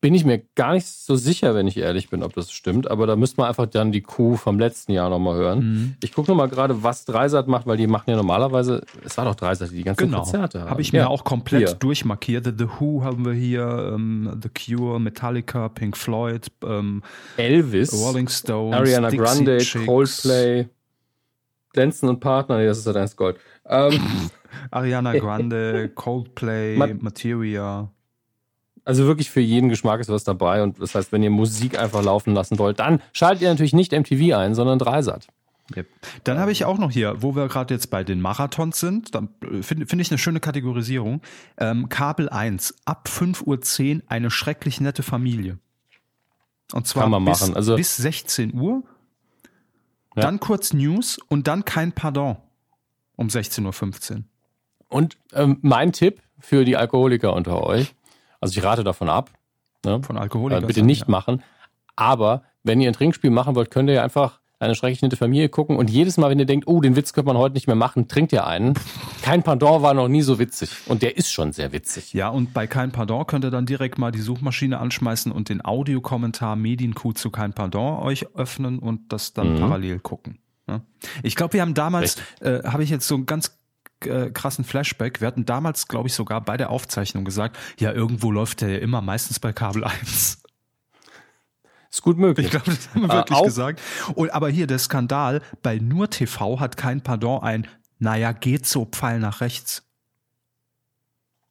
Bin 0.00 0.14
ich 0.14 0.24
mir 0.24 0.40
gar 0.54 0.74
nicht 0.74 0.86
so 0.86 1.16
sicher, 1.16 1.56
wenn 1.56 1.66
ich 1.66 1.76
ehrlich 1.76 2.08
bin, 2.08 2.22
ob 2.22 2.32
das 2.32 2.52
stimmt. 2.52 2.88
Aber 2.88 3.08
da 3.08 3.16
müsste 3.16 3.40
man 3.40 3.48
einfach 3.48 3.66
dann 3.66 3.90
die 3.90 4.00
Kuh 4.00 4.36
vom 4.36 4.56
letzten 4.60 4.92
Jahr 4.92 5.10
nochmal 5.10 5.34
hören. 5.34 5.58
Mhm. 5.58 5.94
Ich 6.04 6.12
gucke 6.12 6.30
nochmal 6.30 6.48
gerade, 6.48 6.84
was 6.84 7.04
Dreisat 7.04 7.48
macht, 7.48 7.66
weil 7.66 7.76
die 7.78 7.88
machen 7.88 8.08
ja 8.10 8.14
normalerweise, 8.14 8.82
es 9.04 9.18
war 9.18 9.24
doch 9.24 9.34
Dreisat, 9.34 9.72
die 9.72 9.76
die 9.78 9.82
ganzen 9.82 10.04
Genau. 10.04 10.18
Konzerte 10.22 10.60
haben. 10.60 10.70
Habe 10.70 10.82
ich 10.82 10.92
Ja. 10.92 11.02
mir 11.02 11.10
auch 11.10 11.24
komplett 11.24 11.66
Hier. 11.68 11.74
durchmarkiert. 11.76 12.44
The 12.46 12.66
Who 12.78 13.02
haben 13.02 13.24
wir 13.24 13.32
hier, 13.32 13.92
ähm, 13.92 14.40
The 14.40 14.50
Cure, 14.76 15.00
Metallica, 15.00 15.68
Pink 15.68 15.96
Floyd, 15.96 16.46
ähm, 16.64 17.02
Elvis, 17.36 17.92
Rolling 17.92 18.28
Stones, 18.28 18.76
Ariana 18.76 19.10
Dixie 19.10 19.24
Grande, 19.24 19.58
Chicks, 19.58 19.84
Coldplay, 19.86 20.68
Glänzen 21.72 22.08
und 22.08 22.20
Partner, 22.20 22.58
nee, 22.58 22.66
das 22.66 22.78
ist 22.78 22.86
ja 22.86 22.92
dein 22.92 23.08
Gold. 23.16 23.36
Ähm, 23.66 23.98
Ariana 24.70 25.12
Grande, 25.18 25.88
Coldplay, 25.88 26.76
Ma- 26.76 26.86
Materia. 27.00 27.90
Also 28.88 29.04
wirklich 29.04 29.30
für 29.30 29.40
jeden 29.40 29.68
Geschmack 29.68 30.00
ist 30.00 30.08
was 30.08 30.24
dabei. 30.24 30.62
Und 30.62 30.80
das 30.80 30.94
heißt, 30.94 31.12
wenn 31.12 31.22
ihr 31.22 31.28
Musik 31.28 31.78
einfach 31.78 32.02
laufen 32.02 32.32
lassen 32.32 32.58
wollt, 32.58 32.80
dann 32.80 33.02
schaltet 33.12 33.42
ihr 33.42 33.50
natürlich 33.50 33.74
nicht 33.74 33.92
MTV 33.92 34.34
ein, 34.34 34.54
sondern 34.54 34.78
Dreisat. 34.78 35.26
Yep. 35.76 35.86
Dann 36.24 36.38
habe 36.38 36.52
ich 36.52 36.64
auch 36.64 36.78
noch 36.78 36.90
hier, 36.90 37.20
wo 37.20 37.36
wir 37.36 37.48
gerade 37.48 37.74
jetzt 37.74 37.90
bei 37.90 38.02
den 38.02 38.22
Marathons 38.22 38.80
sind, 38.80 39.14
dann 39.14 39.28
äh, 39.42 39.62
finde 39.62 39.84
finde 39.84 40.00
ich 40.00 40.10
eine 40.10 40.16
schöne 40.16 40.40
Kategorisierung. 40.40 41.20
Ähm, 41.58 41.90
Kabel 41.90 42.30
1, 42.30 42.76
ab 42.86 43.10
5.10 43.12 43.96
Uhr 43.96 44.02
eine 44.08 44.30
schrecklich 44.30 44.80
nette 44.80 45.02
Familie. 45.02 45.58
Und 46.72 46.86
zwar 46.86 47.20
bis. 47.20 47.42
Also- 47.52 47.76
bis 47.76 47.94
16 47.98 48.54
Uhr. 48.54 48.84
Ja. 50.16 50.22
Dann 50.22 50.40
kurz 50.40 50.72
News 50.72 51.18
und 51.28 51.46
dann 51.46 51.66
kein 51.66 51.92
Pardon 51.92 52.38
um 53.16 53.28
16.15 53.28 54.16
Uhr. 54.16 54.22
Und 54.88 55.18
ähm, 55.34 55.58
mein 55.60 55.92
Tipp 55.92 56.22
für 56.38 56.64
die 56.64 56.78
Alkoholiker 56.78 57.34
unter 57.34 57.62
euch, 57.62 57.94
also 58.40 58.58
ich 58.58 58.64
rate 58.64 58.84
davon 58.84 59.08
ab, 59.08 59.30
ne? 59.84 60.00
Von 60.02 60.16
äh, 60.16 60.20
Alkoholikern. 60.20 60.66
bitte 60.66 60.82
nicht 60.82 61.08
machen, 61.08 61.42
aber 61.96 62.42
wenn 62.62 62.80
ihr 62.80 62.88
ein 62.90 62.94
Trinkspiel 62.94 63.30
machen 63.30 63.54
wollt, 63.54 63.70
könnt 63.70 63.88
ihr 63.88 63.96
ja 63.96 64.04
einfach 64.04 64.40
eine 64.60 64.74
schrecklich 64.74 65.02
nette 65.02 65.16
Familie 65.16 65.48
gucken 65.48 65.76
und 65.76 65.88
jedes 65.88 66.16
Mal, 66.16 66.30
wenn 66.30 66.38
ihr 66.40 66.44
denkt, 66.44 66.66
oh, 66.66 66.80
den 66.80 66.96
Witz 66.96 67.12
könnte 67.12 67.28
man 67.28 67.36
heute 67.38 67.54
nicht 67.54 67.68
mehr 67.68 67.76
machen, 67.76 68.08
trinkt 68.08 68.32
ihr 68.32 68.44
einen. 68.44 68.74
Kein 69.22 69.44
Pardon 69.44 69.82
war 69.82 69.94
noch 69.94 70.08
nie 70.08 70.22
so 70.22 70.40
witzig 70.40 70.70
und 70.86 71.02
der 71.02 71.16
ist 71.16 71.30
schon 71.30 71.52
sehr 71.52 71.72
witzig. 71.72 72.12
Ja, 72.12 72.28
und 72.28 72.52
bei 72.54 72.66
Kein 72.66 72.90
Pardon 72.90 73.24
könnt 73.24 73.44
ihr 73.44 73.52
dann 73.52 73.66
direkt 73.66 73.98
mal 73.98 74.10
die 74.10 74.20
Suchmaschine 74.20 74.78
anschmeißen 74.80 75.30
und 75.30 75.48
den 75.48 75.64
Audiokommentar 75.64 76.56
Medienkuh 76.56 77.12
zu 77.12 77.30
Kein 77.30 77.52
Pardon 77.52 78.00
euch 78.02 78.34
öffnen 78.34 78.80
und 78.80 79.12
das 79.12 79.32
dann 79.32 79.54
Mhm. 79.54 79.60
parallel 79.60 80.00
gucken. 80.00 80.38
Ja. 80.68 80.80
Ich 81.22 81.36
glaube, 81.36 81.52
wir 81.54 81.62
haben 81.62 81.74
damals, 81.74 82.16
äh, 82.40 82.64
habe 82.64 82.82
ich 82.82 82.90
jetzt 82.90 83.06
so 83.06 83.14
einen 83.14 83.26
ganz 83.26 83.57
äh, 84.04 84.30
krassen 84.30 84.64
Flashback. 84.64 85.20
Wir 85.20 85.28
hatten 85.28 85.44
damals, 85.44 85.88
glaube 85.88 86.08
ich, 86.08 86.14
sogar 86.14 86.40
bei 86.40 86.56
der 86.56 86.70
Aufzeichnung 86.70 87.24
gesagt, 87.24 87.56
ja, 87.78 87.92
irgendwo 87.92 88.30
läuft 88.30 88.60
der 88.60 88.70
ja 88.70 88.78
immer, 88.78 89.00
meistens 89.00 89.40
bei 89.40 89.52
Kabel 89.52 89.84
1. 89.84 90.42
Ist 91.90 92.02
gut 92.02 92.18
möglich. 92.18 92.46
Ich 92.46 92.50
glaube, 92.52 92.66
das 92.66 92.88
haben 92.90 93.00
wir 93.02 93.10
Äh, 93.10 93.16
wirklich 93.16 93.38
auch- 93.38 93.44
gesagt. 93.44 93.80
Und, 94.14 94.30
aber 94.30 94.50
hier 94.50 94.66
der 94.66 94.78
Skandal, 94.78 95.40
bei 95.62 95.78
Nur 95.78 96.10
TV 96.10 96.60
hat 96.60 96.76
kein 96.76 97.00
Pardon 97.02 97.42
ein, 97.42 97.66
naja, 97.98 98.32
geht 98.32 98.66
so 98.66 98.84
Pfeil 98.84 99.18
nach 99.20 99.40
rechts. 99.40 99.84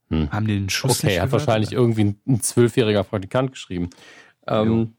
Hm. 0.10 0.32
Haben 0.32 0.48
die 0.48 0.54
den 0.56 0.70
Schuss 0.70 1.00
Okay, 1.00 1.08
nicht 1.08 1.20
hat 1.20 1.30
gehört? 1.30 1.48
wahrscheinlich 1.48 1.74
irgendwie 1.74 2.04
ein- 2.06 2.22
ein 2.28 2.41
zwölfjähriger 2.41 3.04
Praktikant 3.04 3.52
geschrieben. 3.52 3.89
Ähm, 4.48 4.93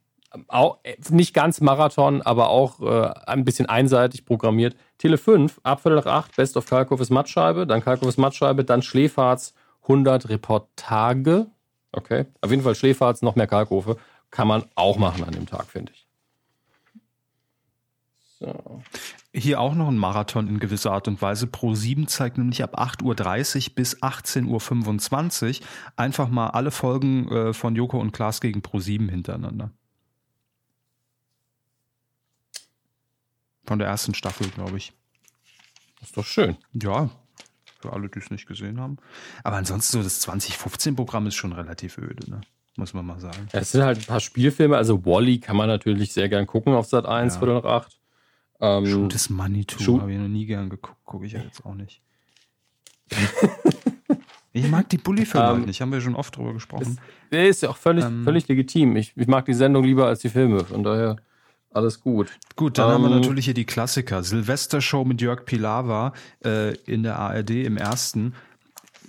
auch, 0.48 0.78
äh, 0.82 0.96
nicht 1.10 1.34
ganz 1.34 1.60
Marathon, 1.60 2.22
aber 2.22 2.50
auch 2.50 2.80
äh, 2.80 3.12
ein 3.26 3.44
bisschen 3.44 3.66
einseitig 3.66 4.24
programmiert. 4.24 4.76
Tele 4.98 5.18
5, 5.18 5.60
ab 5.62 5.80
Viertel 5.80 5.96
nach 5.96 6.06
8, 6.06 6.36
Best 6.36 6.56
of 6.56 6.66
Kalkofes 6.66 7.10
Mattscheibe, 7.10 7.66
dann 7.66 7.82
Kalkofes 7.82 8.16
Mattscheibe, 8.16 8.64
dann 8.64 8.82
Schläferz 8.82 9.54
100 9.82 10.28
Reportage. 10.28 11.46
Okay, 11.92 12.26
auf 12.40 12.50
jeden 12.50 12.62
Fall 12.62 12.74
Schläferz, 12.74 13.22
noch 13.22 13.36
mehr 13.36 13.46
Kalkofe. 13.46 13.96
Kann 14.30 14.48
man 14.48 14.64
auch 14.74 14.98
machen 14.98 15.24
an 15.24 15.32
dem 15.32 15.46
Tag, 15.46 15.66
finde 15.66 15.92
ich. 15.92 16.06
So. 18.38 18.82
Hier 19.34 19.60
auch 19.60 19.74
noch 19.74 19.88
ein 19.88 19.96
Marathon 19.96 20.48
in 20.48 20.60
gewisser 20.60 20.92
Art 20.92 21.08
und 21.08 21.20
Weise. 21.20 21.46
Pro 21.46 21.74
7 21.74 22.06
zeigt 22.06 22.38
nämlich 22.38 22.62
ab 22.62 22.78
8.30 22.78 23.68
Uhr 23.70 23.74
bis 23.74 23.96
18.25 24.02 25.60
Uhr 25.60 25.66
einfach 25.96 26.28
mal 26.28 26.48
alle 26.48 26.70
Folgen 26.70 27.28
äh, 27.30 27.52
von 27.52 27.74
Joko 27.74 27.98
und 27.98 28.12
Klaas 28.12 28.40
gegen 28.40 28.62
Pro 28.62 28.78
7 28.78 29.08
hintereinander. 29.08 29.72
Von 33.68 33.78
der 33.78 33.88
ersten 33.88 34.14
Staffel, 34.14 34.48
glaube 34.48 34.78
ich. 34.78 34.94
Ist 36.02 36.16
doch 36.16 36.24
schön. 36.24 36.56
Ja, 36.72 37.10
für 37.80 37.92
alle, 37.92 38.08
die 38.08 38.18
es 38.18 38.30
nicht 38.30 38.46
gesehen 38.46 38.80
haben. 38.80 38.96
Aber 39.44 39.56
ansonsten 39.56 39.98
so 39.98 40.02
das 40.02 40.26
2015-Programm 40.26 41.26
ist 41.26 41.34
schon 41.34 41.52
relativ 41.52 41.98
öde, 41.98 42.30
ne? 42.30 42.40
muss 42.76 42.94
man 42.94 43.04
mal 43.04 43.20
sagen. 43.20 43.46
Es 43.52 43.72
sind 43.72 43.82
halt 43.82 43.98
ein 43.98 44.04
paar 44.06 44.20
Spielfilme. 44.20 44.74
Also 44.76 45.04
Wally 45.04 45.38
kann 45.38 45.56
man 45.56 45.68
natürlich 45.68 46.14
sehr 46.14 46.30
gern 46.30 46.46
gucken 46.46 46.72
auf 46.72 46.86
Sat 46.86 47.04
1, 47.04 47.34
Ja. 47.34 47.38
Viertel 47.40 47.54
nach 47.56 47.64
8. 47.64 48.00
Ähm, 48.60 48.86
Shoot 48.86 49.12
Too 49.68 49.78
Shoot- 49.82 50.00
habe 50.00 50.12
ich 50.12 50.18
noch 50.18 50.28
nie 50.28 50.46
gern 50.46 50.70
geguckt, 50.70 50.96
gucke 51.04 51.26
ich 51.26 51.32
ja 51.32 51.40
jetzt 51.40 51.64
auch 51.66 51.74
nicht. 51.74 52.00
ich 54.52 54.66
mag 54.68 54.88
die 54.88 54.98
Bully-Filme 54.98 55.46
Ähm, 55.46 55.56
halt 55.56 55.66
nicht, 55.66 55.80
haben 55.80 55.92
wir 55.92 56.00
schon 56.00 56.14
oft 56.16 56.34
drüber 56.36 56.54
gesprochen. 56.54 56.98
Der 57.30 57.48
ist 57.48 57.62
ja 57.62 57.68
auch 57.68 57.76
völlig, 57.76 58.04
Ähm, 58.04 58.24
völlig 58.24 58.48
legitim. 58.48 58.96
Ich, 58.96 59.12
ich 59.16 59.26
mag 59.26 59.44
die 59.44 59.54
Sendung 59.54 59.84
lieber 59.84 60.06
als 60.06 60.20
die 60.20 60.30
Filme. 60.30 60.64
Von 60.64 60.82
daher 60.82 61.16
alles 61.78 62.00
gut. 62.00 62.28
Gut, 62.56 62.76
dann 62.76 62.90
haben 62.90 63.02
wir 63.04 63.10
Ähm, 63.10 63.20
natürlich 63.20 63.46
hier 63.46 63.54
die 63.54 63.64
Klassiker. 63.64 64.22
Silvestershow 64.22 65.04
mit 65.04 65.20
Jörg 65.20 65.44
Pilawa 65.44 66.12
äh, 66.44 66.74
in 66.84 67.02
der 67.02 67.18
ARD 67.18 67.50
im 67.50 67.76
ersten. 67.76 68.34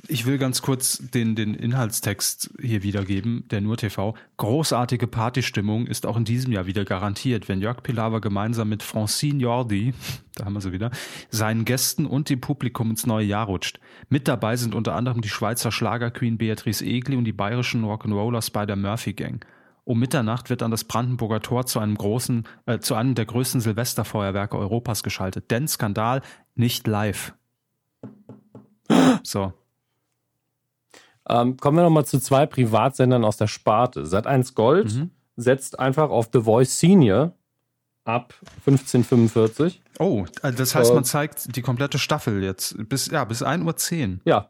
Ich 0.08 0.26
will 0.26 0.38
ganz 0.38 0.62
kurz 0.62 0.98
den, 0.98 1.36
den 1.36 1.54
Inhaltstext 1.54 2.52
hier 2.60 2.82
wiedergeben, 2.82 3.44
der 3.52 3.62
Nur 3.62 3.78
TV. 3.78 4.16
Großartige 4.38 5.06
Partystimmung 5.06 5.86
ist 5.86 6.06
auch 6.06 6.18
in 6.18 6.26
diesem 6.26 6.52
Jahr 6.52 6.66
wieder 6.66 6.86
garantiert, 6.86 7.48
wenn 7.48 7.62
Jörg 7.62 7.84
Pilawa 7.84 8.20
gemeinsam 8.20 8.70
mit 8.70 8.82
Francine 8.82 9.40
Jordi, 9.40 9.94
da 10.36 10.46
haben 10.46 10.54
wir 10.54 10.62
sie 10.62 10.72
wieder, 10.72 10.90
seinen 11.30 11.66
Gästen 11.66 12.06
und 12.06 12.30
dem 12.30 12.42
Publikum 12.42 12.90
ins 12.90 13.06
neue 13.06 13.26
Jahr 13.26 13.46
rutscht. 13.46 13.80
Mit 14.10 14.28
dabei 14.28 14.56
sind 14.56 14.74
unter 14.74 14.96
anderem 14.96 15.22
die 15.22 15.30
Schweizer 15.30 15.72
Schlagerqueen 15.72 16.38
Beatrice 16.38 16.84
Egli 16.84 17.16
und 17.16 17.26
die 17.26 17.34
bayerischen 17.34 17.84
Rock'n'Rollers 17.84 18.52
bei 18.52 18.66
der 18.66 18.78
Murphy 18.78 19.14
Gang. 19.14 19.46
Um 19.90 19.98
Mitternacht 19.98 20.52
wird 20.52 20.62
an 20.62 20.70
das 20.70 20.84
Brandenburger 20.84 21.42
Tor 21.42 21.66
zu 21.66 21.80
einem 21.80 21.96
großen, 21.98 22.46
äh, 22.68 22.78
zu 22.78 22.94
einem 22.94 23.16
der 23.16 23.26
größten 23.26 23.60
Silvesterfeuerwerke 23.60 24.56
Europas 24.56 25.02
geschaltet. 25.02 25.50
Denn 25.50 25.68
Skandal 25.68 26.22
nicht 26.54 26.86
live. 26.86 27.34
So. 29.24 29.52
Ähm, 31.28 31.58
kommen 31.58 31.78
wir 31.78 31.82
nochmal 31.84 32.06
zu 32.06 32.20
zwei 32.20 32.46
Privatsendern 32.46 33.26
aus 33.26 33.38
der 33.38 33.48
Sparte. 33.48 34.04
Sat1 34.04 34.54
Gold 34.54 34.94
Mhm. 34.94 35.10
setzt 35.38 35.80
einfach 35.80 36.12
auf 36.12 36.30
The 36.32 36.42
Voice 36.42 36.80
Senior 36.80 37.34
ab 38.06 38.36
1545. 38.68 39.82
Oh, 39.98 40.24
also 40.44 40.56
das 40.60 40.76
heißt, 40.76 40.92
Äh, 40.92 40.94
man 40.94 41.04
zeigt 41.04 41.56
die 41.56 41.64
komplette 41.64 41.98
Staffel 41.98 42.44
jetzt 42.44 42.76
bis, 42.90 43.08
ja, 43.10 43.26
bis 43.26 43.42
1.10 43.42 44.18
Uhr. 44.18 44.20
Ja, 44.26 44.50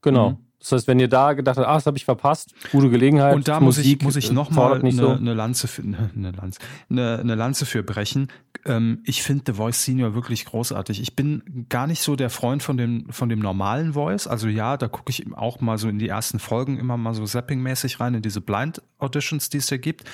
genau. 0.00 0.30
Mhm. 0.30 0.47
Das 0.58 0.72
heißt, 0.72 0.88
wenn 0.88 0.98
ihr 0.98 1.08
da 1.08 1.34
gedacht 1.34 1.56
habt, 1.56 1.68
ah, 1.68 1.74
das 1.74 1.86
habe 1.86 1.96
ich 1.96 2.04
verpasst, 2.04 2.52
gute 2.72 2.90
Gelegenheit. 2.90 3.34
Und 3.34 3.46
da 3.46 3.60
muss 3.60 3.78
ich, 3.78 3.84
Musik 3.84 4.02
muss 4.02 4.16
ich 4.16 4.32
nochmal 4.32 4.80
eine, 4.80 4.92
so. 4.92 5.10
eine 5.10 5.34
Lanze 5.34 5.68
für, 5.68 5.88
ne, 5.88 6.10
eine 6.16 6.32
Lanze, 6.32 6.58
eine, 6.90 7.18
eine 7.18 7.34
Lanze 7.36 7.64
für 7.64 7.84
brechen. 7.84 8.28
Ähm, 8.64 9.00
ich 9.04 9.22
finde 9.22 9.44
The 9.46 9.52
Voice 9.52 9.84
Senior 9.84 10.14
wirklich 10.14 10.44
großartig. 10.44 11.00
Ich 11.00 11.14
bin 11.14 11.66
gar 11.68 11.86
nicht 11.86 12.02
so 12.02 12.16
der 12.16 12.28
Freund 12.28 12.62
von 12.62 12.76
dem, 12.76 13.06
von 13.10 13.28
dem 13.28 13.38
normalen 13.38 13.92
Voice. 13.92 14.26
Also 14.26 14.48
ja, 14.48 14.76
da 14.76 14.88
gucke 14.88 15.10
ich 15.10 15.32
auch 15.36 15.60
mal 15.60 15.78
so 15.78 15.88
in 15.88 16.00
die 16.00 16.08
ersten 16.08 16.40
Folgen 16.40 16.78
immer 16.78 16.96
mal 16.96 17.14
so 17.14 17.22
zapping-mäßig 17.22 18.00
rein 18.00 18.14
in 18.14 18.22
diese 18.22 18.40
Blind 18.40 18.82
Auditions, 18.98 19.50
die 19.50 19.58
es 19.58 19.70
ja 19.70 19.76
gibt. 19.76 20.04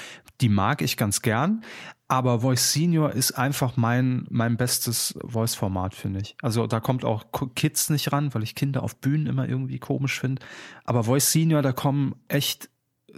Die 0.43 0.51
mag 0.51 0.83
ich 0.83 0.99
ganz 0.99 1.23
gern. 1.23 1.63
Aber 2.07 2.41
Voice 2.41 2.73
Senior 2.73 3.13
ist 3.13 3.33
einfach 3.33 3.77
mein, 3.77 4.27
mein 4.29 4.57
bestes 4.59 5.19
Voice-Format, 5.25 5.95
finde 5.95 6.21
ich. 6.21 6.37
Also 6.43 6.67
da 6.67 6.81
kommt 6.81 7.05
auch 7.05 7.25
Kids 7.55 7.89
nicht 7.89 8.13
ran, 8.13 8.35
weil 8.35 8.43
ich 8.43 8.55
Kinder 8.55 8.83
auf 8.83 8.97
Bühnen 8.97 9.27
immer 9.27 9.49
irgendwie 9.49 9.79
komisch 9.79 10.21
finde. 10.21 10.43
Aber 10.85 11.05
Voice 11.05 11.33
Senior, 11.33 11.63
da 11.63 11.73
kommen 11.73 12.15
echt 12.29 12.69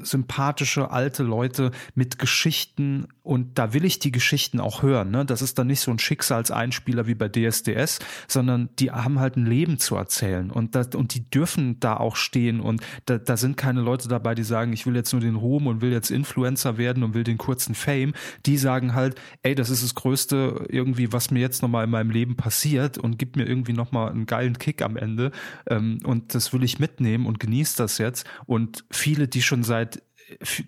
sympathische 0.03 0.91
alte 0.91 1.23
Leute 1.23 1.71
mit 1.95 2.19
Geschichten 2.19 3.09
und 3.23 3.59
da 3.59 3.73
will 3.73 3.85
ich 3.85 3.99
die 3.99 4.13
Geschichten 4.13 4.61
auch 4.61 4.83
hören. 4.83 5.11
Ne? 5.11 5.25
Das 5.25 5.43
ist 5.43 5.59
dann 5.59 5.67
nicht 5.67 5.81
so 5.81 5.91
ein 5.91 5.99
Schicksalseinspieler 5.99 7.07
wie 7.07 7.15
bei 7.15 7.29
DSDS, 7.29 7.99
sondern 8.29 8.69
die 8.79 8.91
haben 8.91 9.19
halt 9.19 9.37
ein 9.37 9.47
Leben 9.47 9.79
zu 9.79 9.97
erzählen 9.97 10.51
und, 10.51 10.75
das, 10.75 10.89
und 10.95 11.15
die 11.15 11.29
dürfen 11.29 11.81
da 11.81 11.97
auch 11.97 12.17
stehen 12.17 12.61
und 12.61 12.83
da, 13.07 13.19
da 13.19 13.37
sind 13.37 13.57
keine 13.57 13.81
Leute 13.81 14.09
dabei, 14.09 14.35
die 14.35 14.45
sagen, 14.45 14.73
ich 14.73 14.87
will 14.87 14.95
jetzt 14.95 15.13
nur 15.13 15.21
den 15.21 15.35
Ruhm 15.35 15.67
und 15.67 15.81
will 15.81 15.93
jetzt 15.93 16.11
Influencer 16.11 16.79
werden 16.79 17.03
und 17.03 17.15
will 17.15 17.25
den 17.25 17.39
kurzen 17.39 17.75
Fame. 17.75 18.13
Die 18.45 18.59
sagen 18.59 18.95
halt, 18.95 19.21
ey, 19.43 19.55
das 19.55 19.71
ist 19.71 19.83
das 19.83 19.95
Größte 19.95 20.67
irgendwie, 20.69 21.13
was 21.13 21.31
mir 21.31 21.41
jetzt 21.41 21.63
nochmal 21.63 21.85
in 21.85 21.91
meinem 21.91 22.11
Leben 22.11 22.37
passiert 22.37 22.99
und 22.99 23.19
gibt 23.19 23.37
mir 23.37 23.47
irgendwie 23.47 23.73
nochmal 23.73 24.11
einen 24.11 24.27
geilen 24.27 24.59
Kick 24.59 24.83
am 24.83 24.97
Ende 24.97 25.33
ähm, 25.69 26.01
und 26.05 26.35
das 26.35 26.53
will 26.53 26.63
ich 26.63 26.79
mitnehmen 26.79 27.27
und 27.27 27.41
genieße 27.41 27.77
das 27.77 27.99
jetzt 27.99 28.27
und 28.47 28.85
viele, 28.91 29.29
die 29.29 29.43
schon 29.43 29.63
seit 29.63 29.86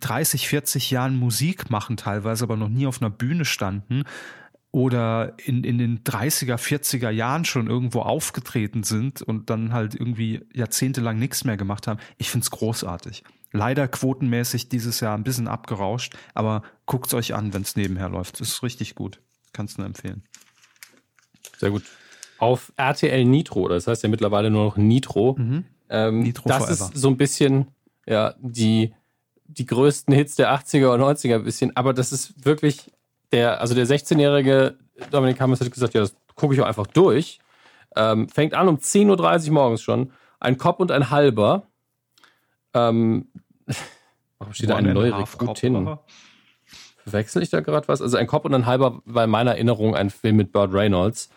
30, 0.00 0.48
40 0.48 0.90
Jahren 0.90 1.16
Musik 1.16 1.70
machen 1.70 1.96
teilweise, 1.96 2.44
aber 2.44 2.56
noch 2.56 2.68
nie 2.68 2.86
auf 2.86 3.02
einer 3.02 3.10
Bühne 3.10 3.44
standen 3.44 4.04
oder 4.70 5.34
in, 5.44 5.64
in 5.64 5.78
den 5.78 6.04
30er, 6.04 6.56
40er 6.56 7.10
Jahren 7.10 7.44
schon 7.44 7.68
irgendwo 7.68 8.00
aufgetreten 8.00 8.82
sind 8.82 9.22
und 9.22 9.50
dann 9.50 9.72
halt 9.72 9.94
irgendwie 9.94 10.42
jahrzehntelang 10.52 11.18
nichts 11.18 11.44
mehr 11.44 11.56
gemacht 11.56 11.86
haben. 11.86 11.98
Ich 12.18 12.30
find's 12.30 12.50
großartig. 12.50 13.24
Leider 13.50 13.88
quotenmäßig 13.88 14.68
dieses 14.68 15.00
Jahr 15.00 15.16
ein 15.16 15.24
bisschen 15.24 15.48
abgerauscht, 15.48 16.14
aber 16.34 16.62
guckt's 16.84 17.14
euch 17.14 17.34
an, 17.34 17.54
wenn's 17.54 17.76
nebenher 17.76 18.10
läuft. 18.10 18.40
Das 18.40 18.48
ist 18.48 18.62
richtig 18.62 18.94
gut. 18.94 19.20
Kannst 19.52 19.78
du 19.78 19.80
nur 19.80 19.86
empfehlen. 19.86 20.22
Sehr 21.56 21.70
gut. 21.70 21.84
Auf 22.36 22.72
RTL 22.76 23.24
Nitro, 23.24 23.68
das 23.68 23.86
heißt 23.86 24.02
ja 24.02 24.08
mittlerweile 24.08 24.50
nur 24.50 24.66
noch 24.66 24.76
Nitro. 24.76 25.36
Ähm, 25.88 26.20
Nitro 26.20 26.48
das 26.48 26.58
forever. 26.58 26.90
ist 26.92 27.00
so 27.00 27.08
ein 27.08 27.16
bisschen 27.16 27.68
ja, 28.06 28.34
die, 28.38 28.94
die 29.48 29.66
größten 29.66 30.14
Hits 30.14 30.36
der 30.36 30.52
80er 30.54 30.94
und 30.94 31.00
90er 31.00 31.36
ein 31.36 31.44
bisschen, 31.44 31.76
aber 31.76 31.92
das 31.92 32.12
ist 32.12 32.44
wirklich 32.44 32.92
der, 33.32 33.60
also 33.60 33.74
der 33.74 33.86
16-jährige 33.86 34.78
Dominik 35.10 35.40
Hammers 35.40 35.60
hat 35.60 35.70
gesagt, 35.70 35.94
ja, 35.94 36.02
das 36.02 36.14
gucke 36.34 36.54
ich 36.54 36.60
auch 36.60 36.66
einfach 36.66 36.86
durch. 36.86 37.40
Ähm, 37.96 38.28
fängt 38.28 38.54
an 38.54 38.68
um 38.68 38.76
10.30 38.76 39.48
Uhr 39.48 39.52
morgens 39.54 39.82
schon. 39.82 40.12
Ein 40.40 40.56
Kopf 40.56 40.78
und 40.78 40.92
ein 40.92 41.10
halber. 41.10 41.66
Ähm, 42.74 43.28
warum 44.38 44.54
steht 44.54 44.70
da 44.70 44.76
eine 44.76 44.94
neue 44.94 45.16
Rekrutin? 45.18 45.98
Verwechsel 46.96 47.42
ich 47.42 47.50
da 47.50 47.60
gerade 47.60 47.88
was? 47.88 48.02
Also 48.02 48.16
ein 48.16 48.26
Kopf 48.26 48.44
und 48.44 48.54
ein 48.54 48.66
halber 48.66 49.00
war 49.04 49.24
in 49.24 49.30
meiner 49.30 49.52
Erinnerung 49.52 49.96
ein 49.96 50.10
Film 50.10 50.36
mit 50.36 50.52
Burt 50.52 50.72
Reynolds. 50.72 51.30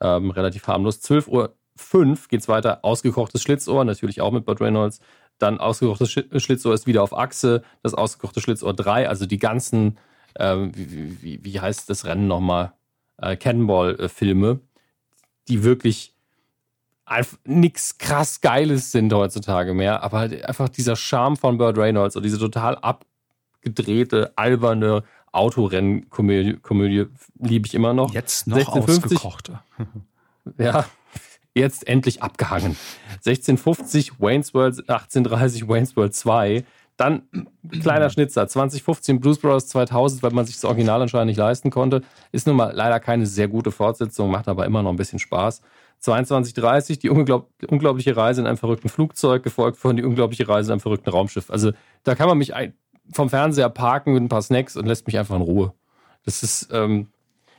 Ähm, 0.00 0.30
relativ 0.30 0.66
harmlos. 0.66 1.00
12 1.00 1.28
Uhr 1.28 1.54
5 1.76 2.28
geht's 2.28 2.48
weiter. 2.48 2.80
Ausgekochtes 2.82 3.42
Schlitzohr, 3.42 3.84
natürlich 3.84 4.20
auch 4.20 4.32
mit 4.32 4.44
Burt 4.44 4.60
Reynolds. 4.60 5.00
Dann 5.38 5.58
ausgekochtes 5.60 6.10
Schli- 6.10 6.40
Schlitzohr 6.40 6.74
ist 6.74 6.86
wieder 6.86 7.02
auf 7.02 7.16
Achse. 7.16 7.62
Das 7.82 7.94
ausgekochte 7.94 8.40
Schlitzohr 8.40 8.74
3, 8.74 9.08
also 9.08 9.26
die 9.26 9.38
ganzen, 9.38 9.98
ähm, 10.36 10.72
wie, 10.74 11.22
wie, 11.22 11.44
wie 11.44 11.60
heißt 11.60 11.88
das 11.90 12.04
Rennen 12.04 12.26
nochmal? 12.26 12.72
Äh, 13.18 13.36
Cannonball-Filme, 13.36 14.60
die 15.48 15.62
wirklich 15.64 16.14
nichts 17.44 17.96
krass 17.98 18.40
Geiles 18.42 18.92
sind 18.92 19.12
heutzutage 19.12 19.72
mehr, 19.72 20.02
aber 20.02 20.18
halt 20.18 20.44
einfach 20.44 20.68
dieser 20.68 20.94
Charme 20.94 21.36
von 21.36 21.56
Burt 21.56 21.78
Reynolds 21.78 22.16
und 22.16 22.22
diese 22.22 22.38
total 22.38 22.76
abgedrehte, 22.76 24.32
alberne 24.36 25.04
Autorennkomödie 25.32 26.56
Komödie 26.56 27.06
liebe 27.38 27.66
ich 27.66 27.74
immer 27.74 27.92
noch. 27.94 28.12
Jetzt 28.12 28.46
noch 28.46 28.56
1650. 28.56 29.18
ausgekochter. 29.18 29.64
Ja, 30.58 30.86
jetzt 31.58 31.86
endlich 31.86 32.22
abgehangen. 32.22 32.76
1650 33.24 34.20
Wayne's 34.20 34.54
World, 34.54 34.78
1830 34.88 35.68
Wayne's 35.68 35.96
World 35.96 36.14
2. 36.14 36.64
Dann 36.96 37.22
kleiner 37.80 38.10
Schnitzer, 38.10 38.48
2015 38.48 39.20
Blues 39.20 39.38
Brothers 39.38 39.68
2000, 39.68 40.22
weil 40.22 40.32
man 40.32 40.44
sich 40.46 40.56
das 40.56 40.64
Original 40.64 41.00
anscheinend 41.00 41.28
nicht 41.28 41.36
leisten 41.36 41.70
konnte. 41.70 42.02
Ist 42.32 42.46
nun 42.48 42.56
mal 42.56 42.72
leider 42.74 42.98
keine 42.98 43.24
sehr 43.26 43.46
gute 43.46 43.70
Fortsetzung, 43.70 44.30
macht 44.30 44.48
aber 44.48 44.66
immer 44.66 44.82
noch 44.82 44.90
ein 44.90 44.96
bisschen 44.96 45.20
Spaß. 45.20 45.62
2230 46.00 46.98
die 46.98 47.10
unglaub, 47.10 47.50
unglaubliche 47.68 48.16
Reise 48.16 48.40
in 48.40 48.46
einem 48.46 48.56
verrückten 48.56 48.88
Flugzeug, 48.88 49.42
gefolgt 49.42 49.78
von 49.78 49.96
die 49.96 50.02
unglaubliche 50.02 50.48
Reise 50.48 50.70
in 50.70 50.72
einem 50.72 50.80
verrückten 50.80 51.10
Raumschiff. 51.10 51.50
Also 51.50 51.72
da 52.02 52.14
kann 52.14 52.28
man 52.28 52.38
mich 52.38 52.52
vom 53.12 53.30
Fernseher 53.30 53.68
parken 53.68 54.14
mit 54.14 54.22
ein 54.22 54.28
paar 54.28 54.42
Snacks 54.42 54.76
und 54.76 54.86
lässt 54.86 55.06
mich 55.06 55.18
einfach 55.18 55.36
in 55.36 55.42
Ruhe. 55.42 55.72
Das 56.24 56.42
ist 56.42 56.68
ähm, 56.72 57.08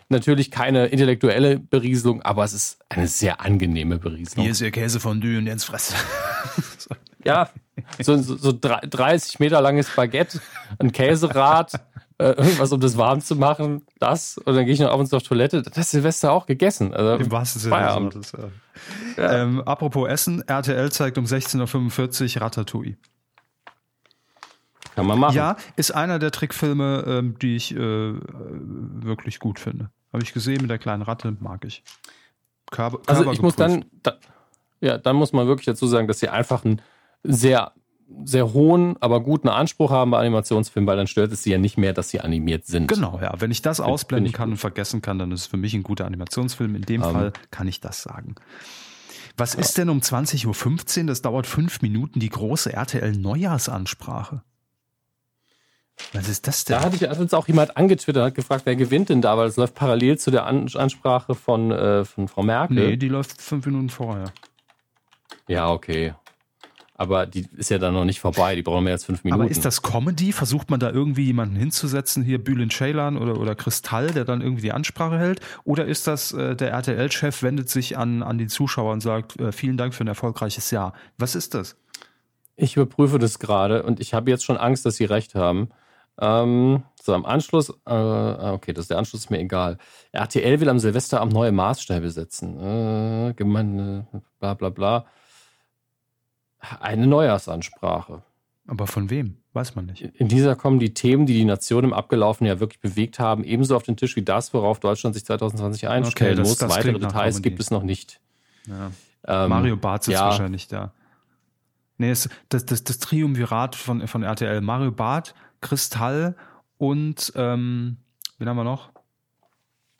natürlich 0.09 0.51
keine 0.51 0.87
intellektuelle 0.87 1.59
Berieselung, 1.59 2.21
aber 2.21 2.43
es 2.43 2.53
ist 2.53 2.79
eine 2.89 3.07
sehr 3.07 3.41
angenehme 3.41 3.97
Berieselung. 3.99 4.43
Hier 4.43 4.51
ist 4.51 4.61
Ihr 4.61 4.71
Käsefondue 4.71 5.37
und 5.37 5.47
Jens 5.47 5.63
Fresse. 5.63 5.95
Ja, 7.25 7.49
so, 8.01 8.15
so, 8.15 8.37
so 8.37 8.53
drei- 8.53 8.79
30 8.79 9.39
Meter 9.39 9.59
langes 9.59 9.93
Baguette, 9.93 10.39
ein 10.79 10.93
Käserad, 10.93 11.73
äh, 12.17 12.29
irgendwas, 12.29 12.71
um 12.71 12.79
das 12.79 12.95
warm 12.95 13.19
zu 13.19 13.35
machen, 13.35 13.85
das. 13.99 14.37
Und 14.37 14.55
dann 14.55 14.63
gehe 14.63 14.73
ich 14.73 14.79
noch 14.79 14.89
ab 14.93 14.99
und 15.01 15.07
zu 15.07 15.17
auf 15.17 15.23
Toilette. 15.23 15.61
Das 15.61 15.77
ist 15.77 15.91
Silvester 15.91 16.31
auch 16.31 16.45
gegessen. 16.45 16.93
Also, 16.93 17.21
Im 17.21 17.29
wahrsten 17.29 17.59
Sinne 17.61 17.75
des 17.75 17.83
Feierabend. 17.83 18.15
Wortes. 18.15 18.31
Ja. 19.17 19.33
Ähm, 19.41 19.61
apropos 19.63 20.07
Essen, 20.07 20.41
RTL 20.47 20.89
zeigt 20.93 21.17
um 21.17 21.25
16.45 21.25 22.37
Uhr 22.37 22.41
Ratatouille. 22.41 22.95
Kann 24.95 25.05
man 25.05 25.19
machen. 25.19 25.35
Ja, 25.35 25.57
ist 25.75 25.91
einer 25.91 26.19
der 26.19 26.31
Trickfilme, 26.31 27.03
ähm, 27.05 27.37
die 27.39 27.57
ich 27.57 27.75
äh, 27.75 27.77
wirklich 27.77 29.39
gut 29.39 29.59
finde. 29.59 29.91
Habe 30.13 30.23
ich 30.23 30.33
gesehen 30.33 30.61
mit 30.61 30.69
der 30.69 30.79
kleinen 30.79 31.01
Ratte, 31.03 31.35
mag 31.39 31.65
ich. 31.65 31.83
Körper, 32.71 32.99
Also 33.07 33.31
ich 33.31 33.41
muss 33.41 33.55
geprüft. 33.55 33.59
dann, 33.83 33.85
da, 34.03 34.17
ja, 34.81 34.97
dann 34.97 35.15
muss 35.15 35.33
man 35.33 35.47
wirklich 35.47 35.65
dazu 35.65 35.87
sagen, 35.87 36.07
dass 36.07 36.19
sie 36.19 36.29
einfach 36.29 36.63
einen 36.65 36.81
sehr, 37.23 37.73
sehr 38.23 38.53
hohen, 38.53 38.95
aber 39.01 39.21
guten 39.21 39.49
Anspruch 39.49 39.91
haben 39.91 40.11
bei 40.11 40.19
Animationsfilmen, 40.19 40.87
weil 40.87 40.97
dann 40.97 41.07
stört 41.07 41.31
es 41.31 41.43
sie 41.43 41.51
ja 41.51 41.57
nicht 41.57 41.77
mehr, 41.77 41.93
dass 41.93 42.09
sie 42.09 42.21
animiert 42.21 42.65
sind. 42.65 42.87
Genau, 42.87 43.19
ja. 43.21 43.33
Wenn 43.39 43.51
ich 43.51 43.61
das 43.61 43.77
Find- 43.77 43.89
ausblenden 43.89 44.33
kann 44.33 44.49
gut. 44.49 44.53
und 44.53 44.57
vergessen 44.57 45.01
kann, 45.01 45.19
dann 45.19 45.31
ist 45.31 45.41
es 45.41 45.47
für 45.47 45.57
mich 45.57 45.73
ein 45.73 45.83
guter 45.83 46.05
Animationsfilm. 46.05 46.75
In 46.75 46.81
dem 46.83 47.03
Ähm. 47.03 47.11
Fall 47.11 47.33
kann 47.51 47.67
ich 47.67 47.81
das 47.81 48.01
sagen. 48.01 48.35
Was 49.37 49.55
ist 49.55 49.77
denn 49.77 49.89
um 49.89 49.99
20.15 49.99 51.01
Uhr? 51.01 51.07
Das 51.07 51.21
dauert 51.21 51.47
fünf 51.47 51.81
Minuten, 51.81 52.19
die 52.19 52.29
große 52.29 52.73
RTL-Neujahrsansprache. 52.73 54.41
Was 56.13 56.27
ist 56.27 56.47
das 56.47 56.65
denn? 56.65 56.77
Da 56.77 56.83
hatte 56.83 56.95
ich 56.95 57.09
hat 57.09 57.19
uns 57.19 57.33
auch 57.33 57.47
jemand 57.47 57.77
angetwittert, 57.77 58.23
hat 58.23 58.35
gefragt, 58.35 58.65
wer 58.65 58.75
gewinnt 58.75 59.09
denn 59.09 59.21
da, 59.21 59.37
weil 59.37 59.47
es 59.47 59.57
läuft 59.57 59.75
parallel 59.75 60.17
zu 60.17 60.31
der 60.31 60.45
An 60.45 60.67
Ansprache 60.73 61.35
von, 61.35 61.71
äh, 61.71 62.05
von 62.05 62.27
Frau 62.27 62.43
Merkel. 62.43 62.75
nee, 62.75 62.97
die 62.97 63.09
läuft 63.09 63.41
fünf 63.41 63.65
Minuten 63.65 63.89
vorher. 63.89 64.31
Ja, 65.47 65.69
okay. 65.71 66.13
Aber 66.99 67.25
die 67.25 67.47
ist 67.55 67.69
ja 67.69 67.77
dann 67.77 67.93
noch 67.93 68.03
nicht 68.03 68.19
vorbei, 68.19 68.55
die 68.55 68.61
brauchen 68.61 68.83
mehr 68.83 68.91
als 68.91 69.05
fünf 69.05 69.23
Minuten. 69.23 69.41
Aber 69.41 69.49
ist 69.49 69.63
das 69.63 69.81
Comedy? 69.81 70.33
Versucht 70.33 70.69
man 70.69 70.81
da 70.81 70.91
irgendwie 70.91 71.23
jemanden 71.23 71.55
hinzusetzen, 71.55 72.23
hier 72.23 72.43
Bülent 72.43 72.73
Ceylan 72.73 73.15
oder, 73.15 73.39
oder 73.39 73.55
Kristall, 73.55 74.07
der 74.07 74.25
dann 74.25 74.41
irgendwie 74.41 74.63
die 74.63 74.73
Ansprache 74.73 75.17
hält? 75.17 75.39
Oder 75.63 75.85
ist 75.85 76.07
das, 76.07 76.33
äh, 76.33 76.57
der 76.57 76.71
RTL-Chef 76.71 77.41
wendet 77.41 77.69
sich 77.69 77.97
an, 77.97 78.21
an 78.21 78.37
die 78.37 78.47
Zuschauer 78.47 78.91
und 78.91 78.99
sagt, 78.99 79.39
äh, 79.39 79.53
vielen 79.53 79.77
Dank 79.77 79.93
für 79.93 80.03
ein 80.03 80.07
erfolgreiches 80.07 80.71
Jahr? 80.71 80.93
Was 81.17 81.35
ist 81.35 81.53
das? 81.53 81.77
Ich 82.57 82.75
überprüfe 82.75 83.17
das 83.17 83.39
gerade 83.39 83.83
und 83.83 84.01
ich 84.01 84.13
habe 84.13 84.29
jetzt 84.29 84.43
schon 84.43 84.57
Angst, 84.57 84.85
dass 84.85 84.97
Sie 84.97 85.05
recht 85.05 85.35
haben. 85.35 85.69
Ähm, 86.21 86.83
so, 87.01 87.13
am 87.13 87.25
Anschluss, 87.25 87.69
äh, 87.69 87.91
ah, 87.91 88.53
okay, 88.53 88.73
das 88.73 88.87
der 88.87 88.97
Anschluss 88.97 89.21
ist 89.21 89.29
mir 89.29 89.39
egal. 89.39 89.77
RTL 90.11 90.59
will 90.59 90.69
am 90.69 90.79
Silvesterabend 90.79 91.33
neue 91.33 91.51
Maßstäbe 91.51 92.09
setzen. 92.09 92.59
Äh, 92.59 93.33
gemeine, 93.35 94.07
bla 94.39 94.53
bla 94.53 94.69
bla. 94.69 95.05
Eine 96.79 97.07
Neujahrsansprache. 97.07 98.21
Aber 98.67 98.85
von 98.85 99.09
wem? 99.09 99.37
Weiß 99.53 99.75
man 99.75 99.87
nicht. 99.87 100.01
In 100.01 100.27
dieser 100.27 100.55
kommen 100.55 100.77
die 100.77 100.93
Themen, 100.93 101.25
die 101.25 101.33
die 101.33 101.45
Nation 101.45 101.83
im 101.83 101.93
abgelaufenen 101.93 102.49
Jahr 102.49 102.59
wirklich 102.59 102.79
bewegt 102.79 103.17
haben, 103.17 103.43
ebenso 103.43 103.75
auf 103.75 103.83
den 103.83 103.97
Tisch 103.97 104.15
wie 104.15 104.21
das, 104.21 104.53
worauf 104.53 104.79
Deutschland 104.79 105.15
sich 105.15 105.25
2020 105.25 105.87
einstellen 105.87 106.37
das- 106.37 106.47
muss. 106.47 106.57
das 106.59 106.75
Weitere 106.75 106.99
Details 106.99 107.41
gibt 107.41 107.59
es 107.59 107.71
noch 107.71 107.81
nicht. 107.81 108.19
Ja. 108.67 108.91
Ähm, 109.25 109.49
Mario 109.49 109.75
Barth 109.75 110.03
sitzt 110.03 110.19
ja. 110.19 110.25
wahrscheinlich 110.25 110.67
da. 110.67 110.93
Nee, 111.97 112.11
es, 112.11 112.29
das, 112.49 112.65
das, 112.65 112.83
das 112.83 112.99
Triumvirat 112.99 113.75
von, 113.75 114.07
von 114.07 114.23
RTL. 114.23 114.61
Mario 114.61 114.91
Barth, 114.91 115.33
Kristall 115.61 116.35
und, 116.77 117.31
ähm, 117.35 117.97
wen 118.37 118.49
haben 118.49 118.57
wir 118.57 118.63
noch? 118.63 118.91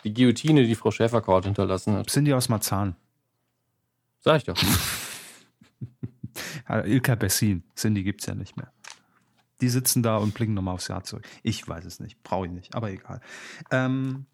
Die 0.04 0.14
Guillotine, 0.14 0.66
die 0.66 0.76
Frau 0.76 0.92
Schäferkort 0.92 1.46
hinterlassen 1.46 1.96
hat. 1.96 2.10
Cindy 2.10 2.34
aus 2.34 2.48
Marzahn. 2.48 2.96
Sag 4.22 4.38
ich 4.38 4.44
doch. 4.46 4.58
Ja, 6.68 6.80
Ilka 6.86 7.16
Bessin. 7.16 7.64
Cindy 7.76 8.04
gibt's 8.04 8.26
ja 8.26 8.36
nicht 8.36 8.56
mehr. 8.56 8.72
Die 9.62 9.70
sitzen 9.70 10.02
da 10.04 10.18
und 10.18 10.34
blicken 10.34 10.54
nochmal 10.54 10.76
aufs 10.76 10.88
Jahr 10.88 11.04
zurück. 11.04 11.28
Ich 11.44 11.68
weiß 11.68 11.84
es 11.84 12.00
nicht. 12.00 12.24
Brauche 12.24 12.46
ich 12.46 12.52
nicht. 12.52 12.76
Aber 12.76 12.92
egal. 12.92 13.20
Ähm, 13.72 14.26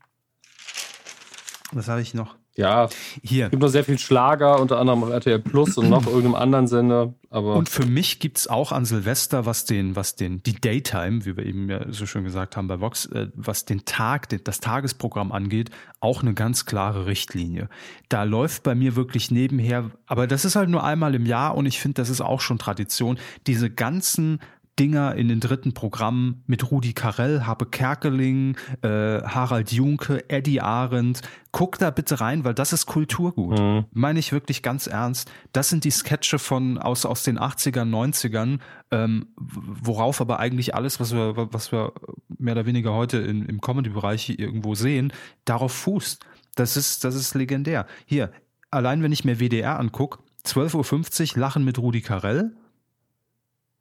was 1.71 1.87
habe 1.87 2.01
ich 2.01 2.13
noch? 2.13 2.37
Ja, 2.57 2.87
Hier. 3.21 3.45
Es 3.45 3.51
gibt 3.51 3.61
noch 3.61 3.69
sehr 3.69 3.83
viel 3.83 3.99
Schlager, 3.99 4.61
unter 4.61 4.79
anderem 4.79 5.03
auf 5.03 5.09
RTL 5.09 5.39
Plus 5.39 5.77
und 5.77 5.89
noch 5.89 6.05
irgendeinem 6.07 6.35
anderen 6.35 6.67
Sender. 6.67 7.13
Aber 7.29 7.55
Und 7.55 7.67
für 7.67 7.85
mich 7.85 8.19
gibt's 8.19 8.47
auch 8.47 8.71
an 8.71 8.85
Silvester, 8.85 9.45
was 9.45 9.65
den, 9.65 9.97
was 9.97 10.15
den, 10.15 10.41
die 10.43 10.53
Daytime, 10.53 11.25
wie 11.25 11.35
wir 11.35 11.45
eben 11.45 11.69
ja 11.69 11.91
so 11.91 12.05
schön 12.05 12.23
gesagt 12.23 12.55
haben 12.55 12.69
bei 12.69 12.79
Vox, 12.79 13.07
äh, 13.07 13.27
was 13.35 13.65
den 13.65 13.83
Tag, 13.83 14.29
den, 14.29 14.41
das 14.45 14.61
Tagesprogramm 14.61 15.33
angeht, 15.33 15.69
auch 15.99 16.21
eine 16.21 16.33
ganz 16.33 16.65
klare 16.65 17.07
Richtlinie. 17.07 17.67
Da 18.07 18.23
läuft 18.23 18.63
bei 18.63 18.73
mir 18.73 18.95
wirklich 18.95 19.31
nebenher, 19.31 19.91
aber 20.05 20.25
das 20.25 20.45
ist 20.45 20.55
halt 20.55 20.69
nur 20.69 20.83
einmal 20.83 21.13
im 21.13 21.25
Jahr 21.25 21.55
und 21.55 21.65
ich 21.65 21.81
finde, 21.81 21.95
das 21.95 22.09
ist 22.09 22.21
auch 22.21 22.39
schon 22.39 22.57
Tradition, 22.57 23.19
diese 23.47 23.69
ganzen 23.69 24.39
Dinger 24.79 25.15
in 25.15 25.29
den 25.29 25.39
dritten 25.39 25.73
Programmen 25.73 26.43
mit 26.47 26.69
Rudi 26.69 26.93
Carell, 26.93 27.45
Habe 27.45 27.65
Kerkeling, 27.65 28.57
äh, 28.81 29.21
Harald 29.23 29.71
Junke, 29.71 30.29
Eddie 30.29 30.59
Arendt. 30.59 31.21
Guck 31.51 31.77
da 31.77 31.91
bitte 31.91 32.19
rein, 32.19 32.43
weil 32.43 32.53
das 32.53 32.73
ist 32.73 32.85
Kulturgut. 32.85 33.57
Mhm. 33.57 33.85
Meine 33.93 34.19
ich 34.19 34.33
wirklich 34.33 34.63
ganz 34.63 34.87
ernst. 34.87 35.31
Das 35.53 35.69
sind 35.69 35.85
die 35.85 35.91
Sketche 35.91 36.39
von 36.39 36.77
aus, 36.77 37.05
aus 37.05 37.23
den 37.23 37.39
80ern, 37.39 37.89
90ern, 37.89 38.59
ähm, 38.91 39.27
worauf 39.37 40.19
aber 40.19 40.39
eigentlich 40.39 40.75
alles, 40.75 40.99
was 40.99 41.13
wir, 41.13 41.53
was 41.53 41.71
wir 41.71 41.93
mehr 42.37 42.53
oder 42.53 42.65
weniger 42.65 42.93
heute 42.93 43.19
in, 43.19 43.45
im 43.45 43.61
Comedy-Bereich 43.61 44.29
irgendwo 44.37 44.75
sehen, 44.75 45.13
darauf 45.45 45.71
fußt. 45.71 46.25
Das 46.55 46.75
ist, 46.75 47.05
das 47.05 47.15
ist 47.15 47.33
legendär. 47.33 47.85
Hier, 48.05 48.31
allein 48.71 49.01
wenn 49.03 49.13
ich 49.13 49.23
mir 49.23 49.39
WDR 49.39 49.79
angucke, 49.79 50.19
12.50 50.45 51.35
Uhr 51.35 51.39
Lachen 51.39 51.63
mit 51.63 51.79
Rudi 51.79 52.01
Carell, 52.01 52.55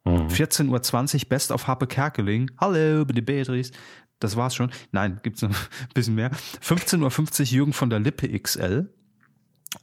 Mhm. 0.05 0.27
14.20 0.27 1.23
Uhr 1.23 1.29
Best 1.29 1.51
of 1.51 1.67
Happe 1.67 1.87
Kerkeling. 1.87 2.51
Hallo, 2.59 3.05
bitte 3.05 3.21
Beatrice. 3.21 3.71
Das 4.19 4.35
war's 4.37 4.55
schon. 4.55 4.71
Nein, 4.91 5.19
gibt's 5.23 5.41
noch 5.41 5.49
ein 5.49 5.55
bisschen 5.93 6.15
mehr. 6.15 6.31
15.50 6.31 7.39
Uhr 7.41 7.45
Jürgen 7.47 7.73
von 7.73 7.89
der 7.89 7.99
Lippe 7.99 8.27
XL. 8.39 8.89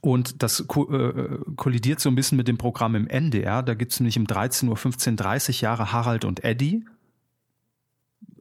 Und 0.01 0.41
das 0.41 0.65
ko 0.67 0.89
äh, 0.91 1.37
kollidiert 1.55 1.99
so 1.99 2.09
ein 2.09 2.15
bisschen 2.15 2.37
mit 2.37 2.47
dem 2.47 2.57
Programm 2.57 2.95
im 2.95 3.07
NDR. 3.07 3.61
Da 3.61 3.75
gibt's 3.75 3.99
nämlich 3.99 4.17
um 4.17 4.25
13.15 4.25 5.09
Uhr 5.11 5.15
30 5.17 5.61
Jahre 5.61 5.91
Harald 5.91 6.25
und 6.25 6.43
Eddie. 6.43 6.83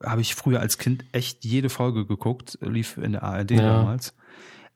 Habe 0.03 0.22
ich 0.22 0.35
früher 0.35 0.61
als 0.61 0.78
Kind 0.78 1.05
echt 1.12 1.45
jede 1.45 1.68
Folge 1.68 2.07
geguckt. 2.07 2.59
Lief 2.62 2.97
in 2.97 3.12
der 3.12 3.22
ARD 3.22 3.51
Ja. 3.53 3.62
damals. 3.62 4.14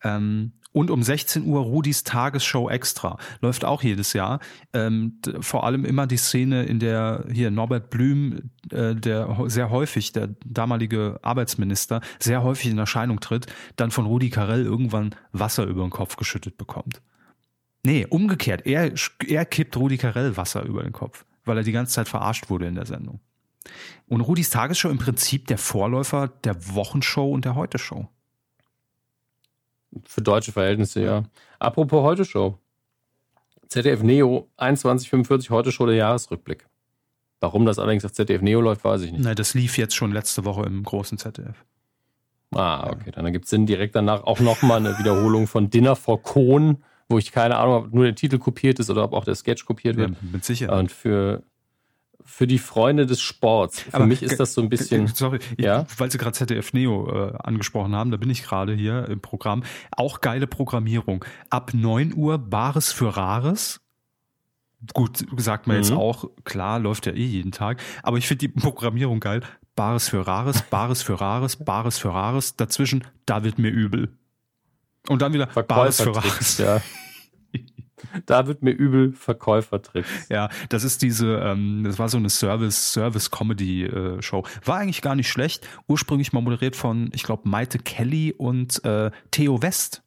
Ähm, 0.03 0.51
und 0.77 0.91
um 0.91 1.01
16 1.01 1.43
Uhr 1.47 1.61
Rudis 1.61 2.03
Tagesshow 2.03 2.69
Extra. 2.69 3.17
Läuft 3.41 3.65
auch 3.65 3.81
jedes 3.81 4.13
Jahr. 4.13 4.39
Ähm, 4.73 5.19
vor 5.39 5.63
allem 5.63 5.85
immer 5.85 6.05
die 6.05 6.17
Szene, 6.17 6.65
in 6.65 6.77
der 6.77 7.25
hier 7.33 7.49
Norbert 7.49 7.89
Blüm, 7.89 8.51
äh, 8.71 8.93
der 8.93 9.35
sehr 9.47 9.71
häufig, 9.71 10.11
der 10.11 10.35
damalige 10.45 11.19
Arbeitsminister, 11.23 12.01
sehr 12.19 12.43
häufig 12.43 12.69
in 12.69 12.77
Erscheinung 12.77 13.19
tritt, 13.21 13.47
dann 13.75 13.89
von 13.89 14.05
Rudi 14.05 14.29
Carell 14.29 14.65
irgendwann 14.65 15.15
Wasser 15.31 15.65
über 15.65 15.81
den 15.81 15.89
Kopf 15.89 16.15
geschüttet 16.15 16.59
bekommt. 16.59 17.01
Nee, 17.83 18.05
umgekehrt. 18.07 18.67
Er, 18.67 18.91
er 19.25 19.45
kippt 19.45 19.75
Rudi 19.77 19.97
Carell 19.97 20.37
Wasser 20.37 20.61
über 20.61 20.83
den 20.83 20.93
Kopf, 20.93 21.25
weil 21.43 21.57
er 21.57 21.63
die 21.63 21.71
ganze 21.71 21.93
Zeit 21.93 22.07
verarscht 22.07 22.51
wurde 22.51 22.67
in 22.67 22.75
der 22.75 22.85
Sendung. 22.85 23.19
Und 24.07 24.21
Rudis 24.21 24.51
Tagesshow 24.51 24.89
im 24.89 24.99
Prinzip 24.99 25.47
der 25.47 25.57
Vorläufer 25.57 26.27
der 26.27 26.75
Wochenshow 26.75 27.31
und 27.31 27.45
der 27.45 27.55
Heute-Show. 27.55 28.07
Für 30.05 30.21
deutsche 30.21 30.51
Verhältnisse, 30.51 31.01
ja. 31.01 31.23
Apropos 31.59 32.03
Heute-Show. 32.03 32.57
ZDF 33.69 34.01
Neo 34.03 34.47
2145 34.57 35.49
Heute-Show 35.49 35.85
der 35.85 35.95
Jahresrückblick. 35.95 36.67
Warum 37.39 37.65
das 37.65 37.79
allerdings 37.79 38.05
auf 38.05 38.13
ZDF 38.13 38.41
Neo 38.41 38.61
läuft, 38.61 38.83
weiß 38.83 39.01
ich 39.01 39.11
nicht. 39.11 39.23
Na, 39.23 39.35
das 39.35 39.53
lief 39.53 39.77
jetzt 39.77 39.95
schon 39.95 40.11
letzte 40.11 40.45
Woche 40.45 40.63
im 40.63 40.83
großen 40.83 41.17
ZDF. 41.17 41.65
Ah, 42.55 42.89
okay. 42.89 43.11
Dann 43.11 43.25
ergibt 43.25 43.45
es 43.45 43.49
Sinn, 43.51 43.65
direkt 43.65 43.95
danach 43.95 44.23
auch 44.23 44.39
nochmal 44.39 44.77
eine 44.77 44.97
Wiederholung 44.97 45.47
von 45.47 45.69
Dinner 45.69 45.95
for 45.95 46.21
Kohn, 46.23 46.83
wo 47.09 47.17
ich 47.17 47.31
keine 47.31 47.57
Ahnung 47.57 47.73
habe, 47.75 47.85
ob 47.87 47.93
nur 47.93 48.05
der 48.05 48.15
Titel 48.15 48.37
kopiert 48.37 48.79
ist 48.79 48.89
oder 48.89 49.03
ob 49.03 49.13
auch 49.13 49.25
der 49.25 49.35
Sketch 49.35 49.65
kopiert 49.65 49.95
Ja, 49.97 50.03
wird. 50.09 50.15
mit 50.31 50.45
Sicherheit. 50.45 50.79
Und 50.79 50.91
für 50.91 51.43
für 52.29 52.45
die 52.45 52.59
Freunde 52.59 53.05
des 53.05 53.21
Sports. 53.21 53.81
Für 53.81 54.05
mich 54.05 54.21
ist 54.21 54.39
das 54.39 54.53
so 54.53 54.61
ein 54.61 54.69
bisschen. 54.69 55.07
Sorry, 55.07 55.39
Ja? 55.57 55.85
weil 55.97 56.11
Sie 56.11 56.17
gerade 56.17 56.33
ZDF 56.33 56.73
Neo 56.73 57.09
äh, 57.29 57.37
angesprochen 57.37 57.95
haben, 57.95 58.11
da 58.11 58.17
bin 58.17 58.29
ich 58.29 58.43
gerade 58.43 58.73
hier 58.73 59.07
im 59.09 59.21
Programm. 59.21 59.63
Auch 59.91 60.19
geile 60.21 60.45
Programmierung. 60.45 61.23
Ab 61.49 61.71
9 61.73 62.13
Uhr 62.15 62.37
Bares 62.37 62.91
für 62.91 63.15
Rares. 63.15 63.79
Gut, 64.93 65.25
sagt 65.37 65.65
man 65.67 65.77
jetzt 65.77 65.89
Mhm. 65.91 65.97
auch, 65.97 66.25
klar, 66.43 66.77
läuft 66.79 67.05
ja 67.07 67.13
eh 67.13 67.25
jeden 67.25 67.51
Tag. 67.51 67.81
Aber 68.03 68.17
ich 68.17 68.27
finde 68.27 68.47
die 68.47 68.59
Programmierung 68.59 69.19
geil. 69.19 69.41
Bares 69.75 70.09
für 70.09 70.27
Rares, 70.27 70.61
Bares 70.63 71.01
für 71.01 71.19
Rares, 71.19 71.55
Bares 71.55 71.97
für 71.97 72.09
Rares. 72.13 72.55
Dazwischen, 72.57 73.03
da 73.25 73.43
wird 73.43 73.57
mir 73.57 73.69
übel. 73.69 74.09
Und 75.07 75.21
dann 75.21 75.33
wieder 75.33 75.45
Bares 75.47 76.01
für 76.01 76.15
Rares. 76.15 76.57
ja. 76.57 76.81
Da 78.25 78.47
wird 78.47 78.61
mir 78.61 78.71
übel 78.71 79.13
Verkäufertricks. 79.13 80.29
Ja, 80.29 80.49
das 80.69 80.83
ist 80.83 81.01
diese, 81.01 81.37
ähm, 81.37 81.83
das 81.83 81.97
war 81.97 82.09
so 82.09 82.17
eine 82.17 82.29
Service, 82.29 82.93
Service-Comedy-Show. 82.93 84.43
War 84.65 84.77
eigentlich 84.77 85.01
gar 85.01 85.15
nicht 85.15 85.29
schlecht. 85.29 85.67
Ursprünglich 85.87 86.33
mal 86.33 86.41
moderiert 86.41 86.75
von, 86.75 87.09
ich 87.13 87.23
glaube, 87.23 87.49
Maite 87.49 87.79
Kelly 87.79 88.33
und 88.37 88.83
äh, 88.85 89.11
Theo 89.31 89.61
West. 89.61 90.03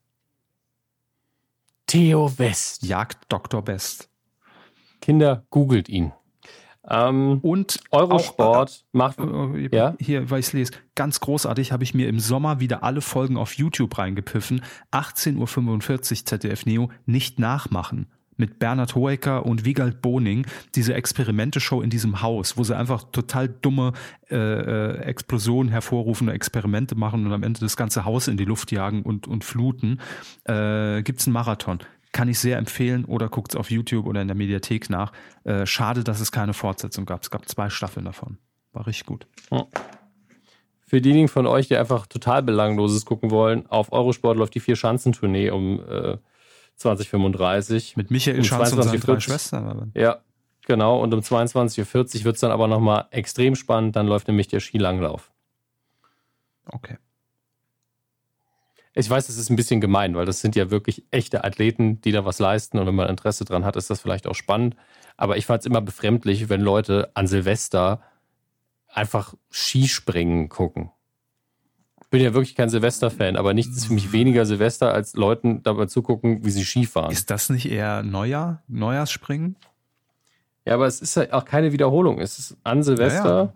Theo 1.87 2.39
West. 2.39 2.85
Jagd 2.85 3.25
Dr. 3.29 3.63
Best. 3.63 4.09
Kinder, 5.01 5.45
googelt 5.51 5.89
ihn. 5.89 6.13
Ähm, 6.89 7.39
Und 7.43 7.81
Eurosport 7.91 8.85
macht. 8.93 9.21
Auch, 9.21 9.55
äh, 9.55 9.69
Ja? 9.73 9.95
Hier, 10.01 10.31
weil 10.31 10.41
ich 10.41 10.47
es 10.47 10.53
lese, 10.53 10.73
ganz 10.95 11.21
großartig, 11.21 11.73
habe 11.73 11.85
ich 11.85 11.95
mir 11.95 12.09
im 12.09 12.21
Sommer 12.21 12.61
wieder 12.61 12.83
alle 12.83 13.01
Folgen 13.01 13.37
auf 13.37 13.55
YouTube 13.55 13.99
reingepfiffen. 13.99 14.63
18.45 14.93 16.11
Uhr 16.11 16.25
ZDF 16.27 16.67
Neo, 16.67 16.91
nicht 17.07 17.39
nachmachen. 17.39 18.07
Mit 18.37 18.59
Bernhard 18.59 18.95
Hoeker 18.95 19.45
und 19.45 19.67
Wiegald 19.67 20.01
Boning, 20.01 20.47
diese 20.75 20.95
Experimente-Show 20.95 21.83
in 21.83 21.91
diesem 21.91 22.23
Haus, 22.23 22.57
wo 22.57 22.65
sie 22.65 22.75
einfach 22.75 23.05
total 23.13 23.51
dumme 23.51 23.93
äh, 24.31 24.37
äh, 24.37 24.97
Explosionen 25.03 25.71
hervorrufende 25.71 26.33
Experimente 26.33 26.95
machen 26.95 27.27
und 27.27 27.33
am 27.35 27.43
Ende 27.43 27.61
das 27.61 27.77
ganze 27.77 28.07
Haus 28.07 28.29
in 28.29 28.39
die 28.39 28.47
Luft 28.47 28.73
jagen 28.73 29.03
und, 29.03 29.29
und 29.29 29.45
fluten. 29.45 30.01
Äh, 30.45 31.03
Gibt 31.03 31.21
es 31.21 31.27
einen 31.27 31.35
Marathon. 31.35 31.81
Kann 32.13 32.29
ich 32.29 32.39
sehr 32.41 32.59
empfehlen 32.59 33.05
oder 33.05 33.29
guckt 33.29 33.53
es 33.53 33.57
auf 33.57 33.71
YouTube 33.71 34.07
oder 34.07 34.21
in 34.21 34.29
der 34.29 34.37
Mediathek 34.37 34.91
nach. 34.91 35.13
Äh, 35.45 35.65
schade, 35.67 36.03
dass 36.03 36.21
es 36.21 36.33
keine 36.33 36.55
Fortsetzung 36.55 37.07
gab. 37.07 37.23
Es 37.23 37.31
gab 37.31 37.49
zwei 37.49 37.71
Staffeln 37.71 38.05
davon. 38.05 38.39
War 38.73 38.87
richtig 38.87 39.07
gut. 39.07 39.27
Für 40.87 41.01
diejenigen 41.01 41.29
von 41.29 41.47
euch, 41.47 41.69
die 41.69 41.77
einfach 41.77 42.07
total 42.09 42.43
Belangloses 42.43 43.05
gucken 43.05 43.31
wollen, 43.31 43.67
auf 43.69 43.93
Eurosport 43.93 44.37
läuft 44.37 44.55
die 44.57 44.61
Vier-Schanzentournee 44.61 45.51
um 45.51 45.81
äh, 45.89 46.17
2035. 46.77 47.97
Mit 47.97 48.11
Michael 48.11 48.39
Um 48.39 48.45
Schanz 48.45 48.73
und 48.73 48.83
seinen 48.83 48.99
22:40. 49.01 49.07
drei 49.07 49.21
Schwestern. 49.21 49.69
aber- 49.69 49.89
Ja, 49.95 50.19
genau. 50.67 51.01
Und 51.01 51.15
um 51.15 51.21
22.40 51.21 51.79
Uhr 52.21 52.25
wird 52.25 52.35
es 52.35 52.41
dann 52.41 52.51
aber 52.51 52.67
nochmal 52.67 53.07
extrem 53.13 53.55
spannend. 53.55 53.95
Dann 53.95 54.07
läuft 54.09 54.27
nämlich 54.27 54.49
der 54.49 54.59
Skilanglauf. 54.61 55.31
Okay. 56.67 56.97
Ich 58.95 59.09
weiß, 59.09 59.29
es 59.29 59.39
ist 59.39 59.51
ein 59.51 59.57
bisschen 59.57 59.81
gemein, 59.81 60.17
weil 60.17 60.27
das 60.27 60.41
sind 60.41 60.57
ja 60.57 60.71
wirklich 60.71 61.05
echte 61.11 61.45
Athleten, 61.45 62.01
die 62.01 62.11
da 62.13 62.25
was 62.25 62.39
leisten. 62.39 62.79
Und 62.79 62.87
wenn 62.87 62.95
man 62.95 63.09
Interesse 63.09 63.45
dran 63.45 63.65
hat, 63.65 63.77
ist 63.77 63.89
das 63.91 64.01
vielleicht 64.01 64.27
auch 64.27 64.35
spannend. 64.35 64.77
Aber 65.17 65.37
ich 65.37 65.47
fand 65.47 65.61
es 65.61 65.67
immer 65.67 65.81
befremdlich, 65.81 66.49
wenn 66.49 66.61
Leute 66.61 67.11
an 67.15 67.27
Silvester 67.27 68.03
einfach 68.89 69.35
Skispringen 69.51 70.49
gucken. 70.49 70.91
Ich 72.03 72.09
bin 72.09 72.23
ja 72.23 72.35
wirklich 72.35 72.57
kein 72.57 72.69
Silvester-Fan, 72.69 73.37
aber 73.37 73.55
nichts 73.55 73.77
ist 73.77 73.87
für 73.87 73.93
mich 73.93 74.11
weniger 74.11 74.45
Silvester, 74.45 74.93
als 74.93 75.15
Leuten 75.15 75.63
dabei 75.63 75.87
zugucken, 75.87 76.45
wie 76.45 76.51
sie 76.51 76.65
Skifahren. 76.65 77.13
Ist 77.13 77.31
das 77.31 77.51
nicht 77.51 77.71
eher 77.71 78.03
Neujahr, 78.03 78.65
Neujahrsspringen? 78.67 79.55
Ja, 80.65 80.75
aber 80.75 80.87
es 80.87 81.01
ist 81.01 81.15
ja 81.15 81.33
auch 81.33 81.45
keine 81.45 81.73
Wiederholung. 81.73 82.19
Es 82.19 82.41
ist 82.41 82.57
an 82.65 82.83
Silvester. 82.83 83.25
Ja, 83.25 83.43
ja. 83.45 83.53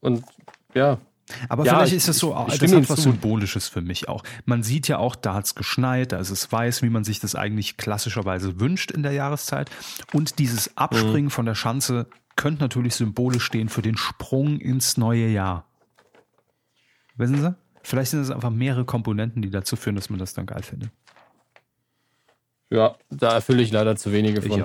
Und 0.00 0.24
ja, 0.74 0.98
Aber 1.48 1.64
Ja, 1.64 1.74
vielleicht 1.74 1.92
ich- 1.92 1.96
ist 1.98 2.08
es 2.08 2.18
so, 2.18 2.34
ich- 2.48 2.54
ich 2.54 2.60
das 2.60 2.72
hat 2.72 2.88
was 2.90 2.96
zu. 2.96 3.02
Symbolisches 3.10 3.68
für 3.68 3.80
mich 3.82 4.08
auch. 4.08 4.22
Man 4.44 4.62
sieht 4.62 4.88
ja 4.88 4.98
auch, 4.98 5.14
da 5.16 5.34
hat 5.34 5.44
es 5.46 5.54
geschneit, 5.54 6.12
da 6.12 6.18
ist 6.18 6.30
es 6.30 6.50
weiß, 6.50 6.82
wie 6.82 6.90
man 6.90 7.04
sich 7.04 7.20
das 7.20 7.34
eigentlich 7.34 7.76
klassischerweise 7.76 8.60
wünscht 8.60 8.90
in 8.90 9.02
der 9.02 9.12
Jahreszeit. 9.12 9.70
Und 10.12 10.38
dieses 10.38 10.76
Abspringen 10.76 11.26
Mhm. 11.26 11.30
von 11.30 11.46
der 11.46 11.54
Schanze 11.54 12.06
könnte 12.36 12.62
natürlich 12.62 12.94
symbolisch 12.94 13.44
stehen 13.44 13.68
für 13.68 13.82
den 13.82 13.96
Sprung 13.96 14.58
ins 14.60 14.96
neue 14.96 15.26
Jahr. 15.28 15.66
Wissen 17.16 17.40
Sie? 17.40 17.54
Vielleicht 17.82 18.10
sind 18.12 18.20
es 18.20 18.30
einfach 18.30 18.50
mehrere 18.50 18.84
Komponenten, 18.84 19.42
die 19.42 19.50
dazu 19.50 19.74
führen, 19.76 19.96
dass 19.96 20.08
man 20.10 20.18
das 20.18 20.34
dann 20.34 20.46
geil 20.46 20.62
findet. 20.62 20.90
ja, 22.70 22.96
da 23.10 23.32
erfülle 23.32 23.62
ich 23.62 23.72
leider 23.72 23.96
zu 23.96 24.12
wenige 24.12 24.42
von. 24.42 24.64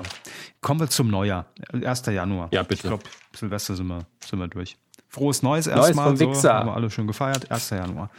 Kommen 0.60 0.78
wir 0.80 0.88
zum 0.90 1.08
Neujahr. 1.08 1.46
1. 1.72 2.12
Januar. 2.12 2.48
Ja, 2.52 2.62
bitte. 2.62 2.74
Ich 2.74 2.82
glaube, 2.82 3.02
Silvester 3.34 3.74
sind 3.76 3.86
wir, 3.86 4.06
sind 4.24 4.38
wir 4.38 4.48
durch. 4.48 4.76
Frohes 5.14 5.42
Neues 5.42 5.66
Neues 5.66 5.78
erstmal. 5.78 6.16
vom 6.16 6.34
So, 6.34 6.48
haben 6.48 6.68
wir 6.68 6.74
alle 6.74 6.90
schon 6.90 7.06
gefeiert. 7.06 7.50
1. 7.50 7.70
Januar. 7.70 8.10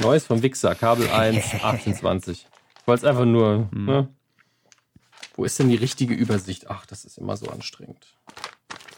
Neues 0.00 0.26
vom 0.26 0.42
Wichser, 0.42 0.74
Kabel 0.74 1.08
1, 1.12 1.36
1820. 1.54 2.46
Ich 2.80 2.86
wollte 2.86 3.06
es 3.06 3.08
einfach 3.10 3.24
nur. 3.24 3.68
Hm. 3.70 3.84
Ne? 3.84 4.08
Wo 5.36 5.44
ist 5.44 5.56
denn 5.60 5.68
die 5.68 5.76
richtige 5.76 6.14
Übersicht? 6.14 6.68
Ach, 6.68 6.84
das 6.86 7.04
ist 7.04 7.18
immer 7.18 7.36
so 7.36 7.46
anstrengend. 7.46 8.16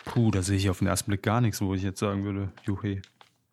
Puh, 0.06 0.30
da 0.30 0.42
sehe 0.42 0.56
ich 0.56 0.70
auf 0.70 0.78
den 0.78 0.88
ersten 0.88 1.10
Blick 1.10 1.22
gar 1.22 1.42
nichts, 1.42 1.60
wo 1.60 1.74
ich 1.74 1.82
jetzt 1.82 2.00
sagen 2.00 2.24
würde, 2.24 2.50
juhe. 2.64 3.02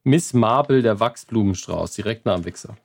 Miss 0.05 0.33
Marple, 0.33 0.81
der 0.81 1.01
Wachsblumenstrauß, 1.01 1.91
direkt 1.91 2.25
nach 2.25 2.35
dem 2.35 2.45
Wichser. 2.45 2.77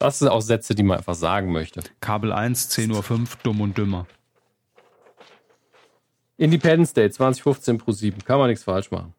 Das 0.00 0.18
sind 0.18 0.28
auch 0.28 0.40
Sätze, 0.40 0.74
die 0.74 0.82
man 0.82 0.98
einfach 0.98 1.14
sagen 1.14 1.52
möchte. 1.52 1.82
Kabel 2.00 2.32
1, 2.32 2.76
10.05 2.76 3.20
Uhr, 3.20 3.26
dumm 3.44 3.60
und 3.60 3.78
dümmer. 3.78 4.06
Independence 6.38 6.94
Day 6.94 7.10
2015 7.10 7.78
pro 7.78 7.92
7. 7.92 8.24
Kann 8.24 8.38
man 8.38 8.48
nichts 8.48 8.64
falsch 8.64 8.90
machen. 8.90 9.12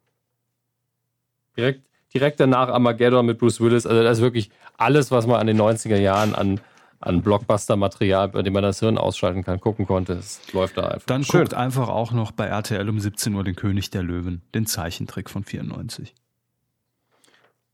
Direkt, 1.56 1.82
direkt 2.14 2.40
danach 2.40 2.70
Armageddon 2.70 3.26
mit 3.26 3.38
Bruce 3.38 3.60
Willis. 3.60 3.86
Also 3.86 4.02
das 4.02 4.18
ist 4.18 4.24
wirklich 4.24 4.50
alles, 4.78 5.12
was 5.12 5.28
man 5.28 5.40
an 5.40 5.46
den 5.46 5.60
90er 5.60 5.98
Jahren 5.98 6.34
an, 6.34 6.62
an 7.02 7.22
Blockbuster-Material, 7.22 8.30
bei 8.30 8.42
dem 8.42 8.54
man 8.54 8.64
das 8.64 8.80
Hirn 8.80 8.98
ausschalten 8.98 9.44
kann, 9.44 9.60
gucken 9.60 9.86
konnte. 9.86 10.14
Es 10.14 10.42
läuft 10.54 10.78
da 10.78 10.88
einfach. 10.88 11.08
Dann 11.08 11.26
Schön. 11.26 11.42
guckt 11.42 11.54
einfach 11.54 11.90
auch 11.90 12.14
noch 12.14 12.32
bei 12.32 12.46
RTL 12.46 12.88
um 12.88 13.00
17 13.00 13.36
Uhr 13.36 13.44
den 13.44 13.56
König 13.56 13.90
der 13.90 14.02
Löwen, 14.02 14.42
den 14.56 14.66
Zeichentrick 14.66 15.30
von 15.30 15.44
94. 15.44 16.16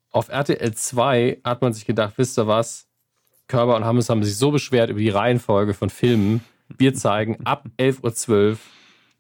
Auf 0.10 0.30
RTL 0.30 0.74
2 0.74 1.42
hat 1.44 1.62
man 1.62 1.74
sich 1.74 1.86
gedacht, 1.86 2.16
wisst 2.18 2.40
ihr 2.40 2.48
was? 2.48 2.88
Körber 3.48 3.76
und 3.76 3.86
Hammes 3.86 4.10
haben 4.10 4.24
sich 4.24 4.38
so 4.38 4.50
beschwert 4.50 4.90
über 4.90 5.00
die 5.00 5.10
Reihenfolge 5.10 5.76
von 5.76 5.92
Filmen. 5.92 6.44
Wir 6.76 6.96
zeigen 6.96 7.46
ab 7.46 7.68
11.12 7.78 8.32
Uhr 8.32 8.58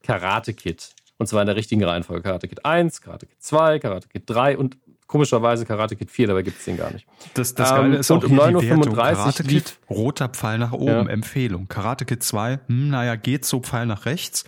Karate 0.05 0.53
Kid. 0.53 0.89
Und 1.17 1.27
zwar 1.27 1.41
in 1.41 1.47
der 1.47 1.55
richtigen 1.55 1.83
Reihenfolge. 1.83 2.21
Karate 2.23 2.47
Kid 2.47 2.65
1, 2.65 3.01
Karate 3.01 3.25
Kid 3.25 3.41
2, 3.41 3.79
Karate 3.79 4.07
Kid 4.09 4.23
3 4.25 4.57
und 4.57 4.77
komischerweise 5.07 5.65
Karate 5.65 5.95
Kid 5.95 6.11
4, 6.11 6.27
dabei 6.27 6.41
gibt 6.41 6.57
es 6.59 6.65
den 6.65 6.77
gar 6.77 6.91
nicht. 6.91 7.07
Das, 7.35 7.55
das 7.55 7.71
Ähm, 7.71 7.77
Geile 7.77 7.97
ist 7.97 8.11
und 8.11 8.25
auch 8.25 8.29
um 8.29 8.35
hier 8.35 8.47
die 8.47 8.53
9.35 8.55 8.69
Wertung. 8.69 8.89
Uhr 8.89 8.95
Karate 8.95 9.43
Kid, 9.43 9.77
roter 9.89 10.29
Pfeil 10.29 10.57
nach 10.57 10.73
oben, 10.73 10.85
Ja. 10.87 11.05
Empfehlung. 11.07 11.67
Karate 11.67 12.05
Kid 12.05 12.21
2, 12.23 12.59
hm, 12.67 12.89
naja, 12.89 13.15
geht 13.15 13.45
so 13.45 13.61
Pfeil 13.61 13.85
nach 13.85 14.05
rechts. 14.05 14.43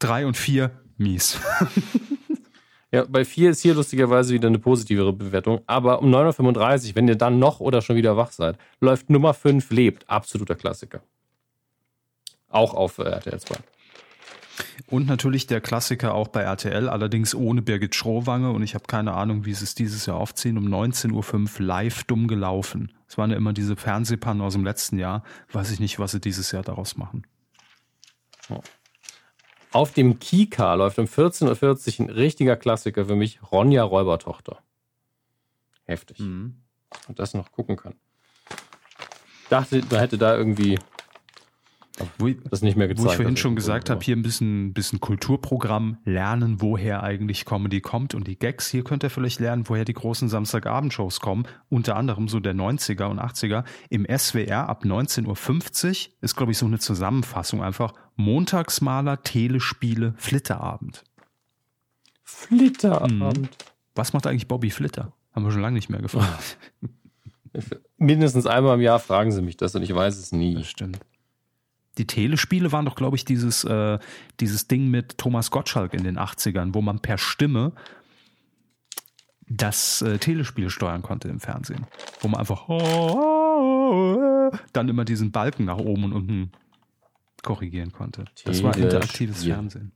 3 0.00 0.26
und 0.26 0.36
4, 0.36 0.70
mies. 0.96 1.38
Ja, 2.92 3.04
bei 3.08 3.24
4 3.24 3.50
ist 3.50 3.62
hier 3.62 3.74
lustigerweise 3.74 4.34
wieder 4.34 4.48
eine 4.48 4.58
positivere 4.58 5.12
Bewertung. 5.12 5.60
Aber 5.68 6.02
um 6.02 6.12
9.35 6.12 6.88
Uhr, 6.88 6.96
wenn 6.96 7.06
ihr 7.06 7.14
dann 7.14 7.38
noch 7.38 7.60
oder 7.60 7.82
schon 7.82 7.94
wieder 7.94 8.16
wach 8.16 8.32
seid, 8.32 8.58
läuft 8.80 9.10
Nummer 9.10 9.32
5 9.32 9.70
lebt. 9.70 10.10
Absoluter 10.10 10.56
Klassiker. 10.56 11.00
Auch 12.48 12.74
auf 12.74 12.98
äh, 12.98 13.04
RTL 13.04 13.38
2. 13.38 13.54
Und 14.86 15.06
natürlich 15.06 15.46
der 15.46 15.60
Klassiker 15.60 16.14
auch 16.14 16.28
bei 16.28 16.42
RTL, 16.42 16.88
allerdings 16.88 17.34
ohne 17.34 17.62
Birgit 17.62 17.94
Schrowange. 17.94 18.50
Und 18.50 18.62
ich 18.62 18.74
habe 18.74 18.84
keine 18.86 19.14
Ahnung, 19.14 19.44
wie 19.44 19.54
sie 19.54 19.64
es 19.64 19.74
dieses 19.74 20.06
Jahr 20.06 20.16
aufziehen. 20.16 20.58
Um 20.58 20.66
19.05 20.66 21.60
Uhr 21.60 21.66
live 21.66 22.04
dumm 22.04 22.28
gelaufen. 22.28 22.92
Es 23.06 23.18
waren 23.18 23.30
ja 23.30 23.36
immer 23.36 23.52
diese 23.52 23.76
Fernsehpannen 23.76 24.42
aus 24.42 24.54
dem 24.54 24.64
letzten 24.64 24.98
Jahr. 24.98 25.22
Weiß 25.52 25.70
ich 25.70 25.80
nicht, 25.80 25.98
was 25.98 26.12
sie 26.12 26.20
dieses 26.20 26.52
Jahr 26.52 26.62
daraus 26.62 26.96
machen. 26.96 27.26
Auf 29.72 29.92
dem 29.92 30.18
Kika 30.18 30.74
läuft 30.74 30.98
um 30.98 31.06
14.40 31.06 32.00
Uhr 32.00 32.06
ein 32.06 32.10
richtiger 32.10 32.56
Klassiker 32.56 33.06
für 33.06 33.14
mich, 33.14 33.40
Ronja 33.52 33.84
Räubertochter. 33.84 34.58
Heftig. 35.84 36.18
Und 37.08 37.18
das 37.18 37.34
noch 37.34 37.52
gucken 37.52 37.76
kann. 37.76 37.94
Dachte, 39.48 39.82
man 39.90 40.00
hätte 40.00 40.18
da 40.18 40.36
irgendwie 40.36 40.78
Wo, 42.18 42.28
ich- 42.28 42.38
das 42.48 42.62
nicht 42.62 42.76
mehr 42.76 42.88
gezeigt. 42.88 43.06
Wo 43.06 43.10
ich 43.10 43.16
vorhin 43.16 43.36
schon 43.36 43.56
gesagt 43.56 43.90
habe, 43.90 44.02
hier 44.02 44.16
ein 44.16 44.22
bisschen, 44.22 44.72
bisschen 44.72 45.00
Kulturprogramm, 45.00 45.98
lernen, 46.04 46.62
woher 46.62 47.02
eigentlich 47.02 47.44
Comedy 47.44 47.80
kommt 47.82 48.14
und 48.14 48.26
die 48.26 48.38
Gags. 48.38 48.70
Hier 48.70 48.84
könnt 48.84 49.02
ihr 49.02 49.10
vielleicht 49.10 49.38
lernen, 49.40 49.68
woher 49.68 49.84
die 49.84 49.92
großen 49.92 50.28
Samstagabendshows 50.28 51.20
kommen. 51.20 51.46
Unter 51.68 51.96
anderem 51.96 52.28
so 52.28 52.40
der 52.40 52.54
90er 52.54 53.04
und 53.06 53.18
80er. 53.20 53.64
Im 53.90 54.06
SWR 54.06 54.68
ab 54.68 54.84
19.50 54.84 55.26
Uhr 56.08 56.14
ist, 56.22 56.36
glaube 56.36 56.52
ich, 56.52 56.58
so 56.58 56.66
eine 56.66 56.78
Zusammenfassung 56.78 57.62
einfach. 57.62 57.92
Montagsmaler, 58.16 59.22
Telespiele, 59.22 60.14
Flitterabend. 60.16 61.04
Flitterabend. 62.22 63.50
Was 63.94 64.12
macht 64.12 64.26
eigentlich 64.26 64.48
Bobby 64.48 64.70
Flitter? 64.70 65.12
Haben 65.34 65.44
wir 65.44 65.52
schon 65.52 65.60
lange 65.62 65.74
nicht 65.74 65.90
mehr 65.90 66.00
gefragt. 66.00 66.56
Mindestens 67.98 68.46
einmal 68.46 68.76
im 68.76 68.80
Jahr 68.80 69.00
fragen 69.00 69.32
sie 69.32 69.42
mich 69.42 69.56
das 69.56 69.74
und 69.74 69.82
ich 69.82 69.94
weiß 69.94 70.16
es 70.18 70.32
nie. 70.32 70.54
Das 70.54 70.68
stimmt. 70.68 71.00
Die 72.00 72.06
Telespiele 72.06 72.72
waren 72.72 72.86
doch, 72.86 72.94
glaube 72.94 73.18
ich, 73.18 73.26
dieses, 73.26 73.62
äh, 73.64 73.98
dieses 74.40 74.66
Ding 74.66 74.88
mit 74.88 75.18
Thomas 75.18 75.50
Gottschalk 75.50 75.92
in 75.92 76.02
den 76.02 76.18
80ern, 76.18 76.72
wo 76.72 76.80
man 76.80 77.00
per 77.00 77.18
Stimme 77.18 77.72
das 79.46 80.00
äh, 80.00 80.16
Telespiel 80.16 80.70
steuern 80.70 81.02
konnte 81.02 81.28
im 81.28 81.40
Fernsehen. 81.40 81.86
Wo 82.20 82.28
man 82.28 82.40
einfach 82.40 82.68
dann 84.72 84.88
immer 84.88 85.04
diesen 85.04 85.30
Balken 85.30 85.66
nach 85.66 85.76
oben 85.76 86.04
und 86.04 86.14
unten 86.14 86.52
korrigieren 87.42 87.92
konnte. 87.92 88.24
Das 88.46 88.62
war 88.62 88.74
interaktives. 88.74 89.44
Fernsehen. 89.44 89.92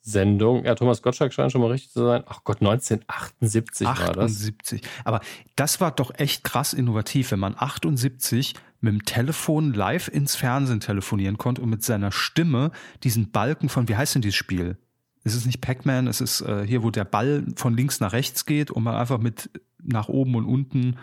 Sendung. 0.00 0.64
Ja, 0.64 0.76
Thomas 0.76 1.02
Gottschalk 1.02 1.32
scheint 1.32 1.50
schon 1.50 1.60
mal 1.60 1.72
richtig 1.72 1.90
zu 1.90 2.04
sein. 2.04 2.22
Ach 2.28 2.44
Gott, 2.44 2.58
1978 2.58 3.84
war 3.84 4.12
das. 4.12 4.36
78. 4.36 4.82
Aber 5.02 5.20
das 5.56 5.80
war 5.80 5.90
doch 5.90 6.12
echt 6.18 6.44
krass 6.44 6.72
innovativ, 6.72 7.32
wenn 7.32 7.40
man 7.40 7.56
78 7.58 8.54
mit 8.80 8.92
dem 8.92 9.04
Telefon 9.04 9.72
live 9.72 10.08
ins 10.08 10.36
Fernsehen 10.36 10.80
telefonieren 10.80 11.38
konnte 11.38 11.62
und 11.62 11.70
mit 11.70 11.84
seiner 11.84 12.12
Stimme 12.12 12.70
diesen 13.02 13.30
Balken 13.30 13.68
von, 13.68 13.88
wie 13.88 13.96
heißt 13.96 14.14
denn 14.14 14.22
dieses 14.22 14.36
Spiel? 14.36 14.78
Es 15.22 15.34
ist 15.34 15.46
nicht 15.46 15.60
Pac-Man, 15.60 16.06
es 16.06 16.20
ist 16.20 16.40
äh, 16.40 16.66
hier, 16.66 16.82
wo 16.82 16.90
der 16.90 17.04
Ball 17.04 17.44
von 17.56 17.76
links 17.76 18.00
nach 18.00 18.12
rechts 18.12 18.46
geht 18.46 18.70
und 18.70 18.82
man 18.82 18.94
einfach 18.94 19.18
mit 19.18 19.50
nach 19.82 20.08
oben 20.08 20.34
und 20.34 20.46
unten. 20.46 20.96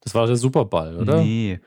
Das 0.00 0.14
war 0.14 0.26
der 0.26 0.36
Superball, 0.36 0.96
oder? 0.96 1.22
Nee. 1.22 1.60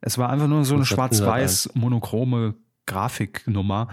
Es 0.00 0.16
war 0.16 0.30
einfach 0.30 0.48
nur 0.48 0.64
so 0.64 0.74
eine 0.74 0.86
schwarz-weiß 0.86 1.70
monochrome 1.74 2.54
Grafiknummer, 2.86 3.88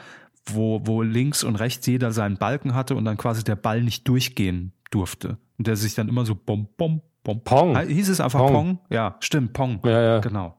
wo, 0.46 0.82
wo 0.86 1.02
links 1.02 1.44
und 1.44 1.56
rechts 1.56 1.86
jeder 1.88 2.12
seinen 2.12 2.38
Balken 2.38 2.74
hatte 2.74 2.96
und 2.96 3.06
dann 3.06 3.18
quasi 3.18 3.44
der 3.44 3.56
Ball 3.56 3.82
nicht 3.82 4.08
durchgehen 4.08 4.74
durfte. 4.92 5.38
Und 5.58 5.68
der 5.68 5.76
sich 5.76 5.96
dann 5.96 6.08
immer 6.08 6.26
so 6.26 6.36
bom, 6.36 6.70
bom, 6.78 7.02
bom. 7.24 7.42
Pong. 7.44 7.76
Ah, 7.78 7.82
Hieß 7.82 8.10
es 8.10 8.20
einfach 8.20 8.40
Pong. 8.40 8.52
Pong? 8.54 8.80
Ja, 8.90 9.16
stimmt, 9.20 9.54
Pong. 9.54 9.80
Ja, 9.86 10.02
ja. 10.02 10.20
Genau. 10.20 10.58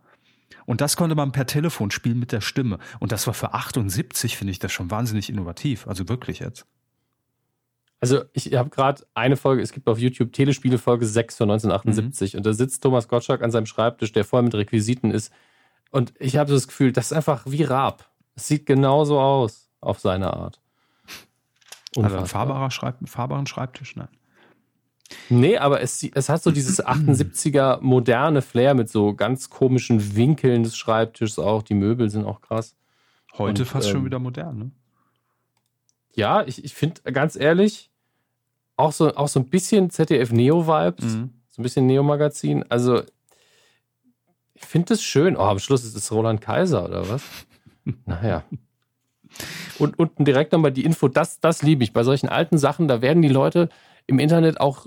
Und 0.67 0.81
das 0.81 0.97
konnte 0.97 1.15
man 1.15 1.33
per 1.33 1.47
Telefon 1.47 1.91
spielen 1.91 2.19
mit 2.19 2.33
der 2.33 2.41
Stimme. 2.41 2.79
Und 3.01 3.13
das 3.13 3.27
war 3.27 3.35
für 3.35 3.53
78, 3.53 4.37
finde 4.37 4.51
ich 4.53 4.59
das 4.59 4.73
schon 4.73 4.91
wahnsinnig 4.91 5.29
innovativ. 5.29 5.87
Also 5.87 6.09
wirklich 6.09 6.39
jetzt. 6.39 6.67
Also 8.01 8.23
ich 8.33 8.53
habe 8.55 8.71
gerade 8.71 9.03
eine 9.15 9.37
Folge, 9.37 9.63
es 9.63 9.73
gibt 9.73 9.89
auf 9.89 9.99
YouTube 9.99 10.33
Telespiele 10.33 10.79
Folge 10.79 11.07
6 11.07 11.37
von 11.37 11.51
1978 11.51 12.35
Mhm. 12.35 12.39
und 12.39 12.47
da 12.47 12.53
sitzt 12.53 12.83
Thomas 12.83 13.09
Gottschalk 13.09 13.43
an 13.43 13.51
seinem 13.51 13.67
Schreibtisch, 13.67 14.13
der 14.13 14.25
voll 14.25 14.43
mit 14.43 14.55
Requisiten 14.55 15.11
ist. 15.11 15.33
Und 15.91 16.13
ich 16.19 16.37
habe 16.37 16.49
so 16.51 16.55
das 16.57 16.67
Gefühl, 16.69 16.93
das 16.93 17.07
ist 17.07 17.13
einfach 17.13 17.45
wie 17.47 17.63
Raab. 17.63 18.11
Es 18.35 18.49
sieht 18.49 18.67
genauso 18.67 19.21
aus 19.21 19.71
auf 19.81 20.01
seine 20.01 20.33
Art. 20.35 20.61
Also 21.97 22.01
ein 22.01 22.05
Unfassbar. 22.13 22.27
fahrbarer 22.27 22.71
Schreib 22.71 22.97
fahrbaren 23.09 23.47
Schreibtisch? 23.47 23.97
Nein. 23.97 24.09
Nee, 25.29 25.59
aber 25.59 25.81
es, 25.81 26.03
es 26.03 26.29
hat 26.29 26.43
so 26.43 26.51
dieses 26.51 26.85
78er 26.85 27.79
moderne 27.81 28.43
Flair 28.43 28.75
mit 28.75 28.89
so 28.89 29.15
ganz 29.15 29.51
komischen 29.51 30.17
Winkeln 30.17 30.63
des 30.63 30.77
Schreibtischs 30.77 31.39
auch. 31.39 31.63
Die 31.63 31.75
Möbel 31.75 32.11
sind 32.11 32.25
auch 32.25 32.41
krass. 32.41 32.75
Heute 33.37 33.63
Und, 33.63 33.69
fast 33.69 33.89
schon 33.89 33.99
ähm, 33.99 34.07
wieder 34.07 34.19
modern, 34.19 34.59
ne? 34.59 34.71
Ja, 36.15 36.45
ich, 36.47 36.65
ich 36.65 36.75
finde 36.75 37.03
ganz 37.13 37.35
ehrlich, 37.35 37.91
auch 38.77 38.93
so, 38.93 39.15
auch 39.17 39.29
so 39.29 39.41
ein 39.41 39.49
bisschen 39.49 39.91
ZDF-Neo-Vibes. 39.91 41.05
Mhm. 41.05 41.31
So 41.51 41.61
ein 41.61 41.65
bisschen 41.65 41.87
Neo-Magazin. 41.87 42.65
Also, 42.69 43.03
ich 44.55 44.65
finde 44.65 44.89
das 44.89 45.03
schön. 45.03 45.37
Oh, 45.37 45.43
am 45.43 45.59
Schluss 45.59 45.85
ist 45.85 45.97
es 45.97 46.11
Roland 46.13 46.41
Kaiser 46.41 46.85
oder 46.85 47.09
was? 47.09 47.23
naja. 48.07 48.45
Und 49.79 49.99
unten 49.99 50.25
direkt 50.25 50.53
nochmal 50.53 50.73
die 50.73 50.85
Info, 50.85 51.09
das, 51.09 51.41
das 51.41 51.63
liebe 51.63 51.83
ich. 51.83 51.93
Bei 51.93 52.05
solchen 52.05 52.29
alten 52.29 52.59
Sachen, 52.59 52.87
da 52.87 53.03
werden 53.03 53.23
die 53.23 53.29
Leute 53.29 53.69
im 54.07 54.19
Internet 54.19 54.61
auch 54.61 54.87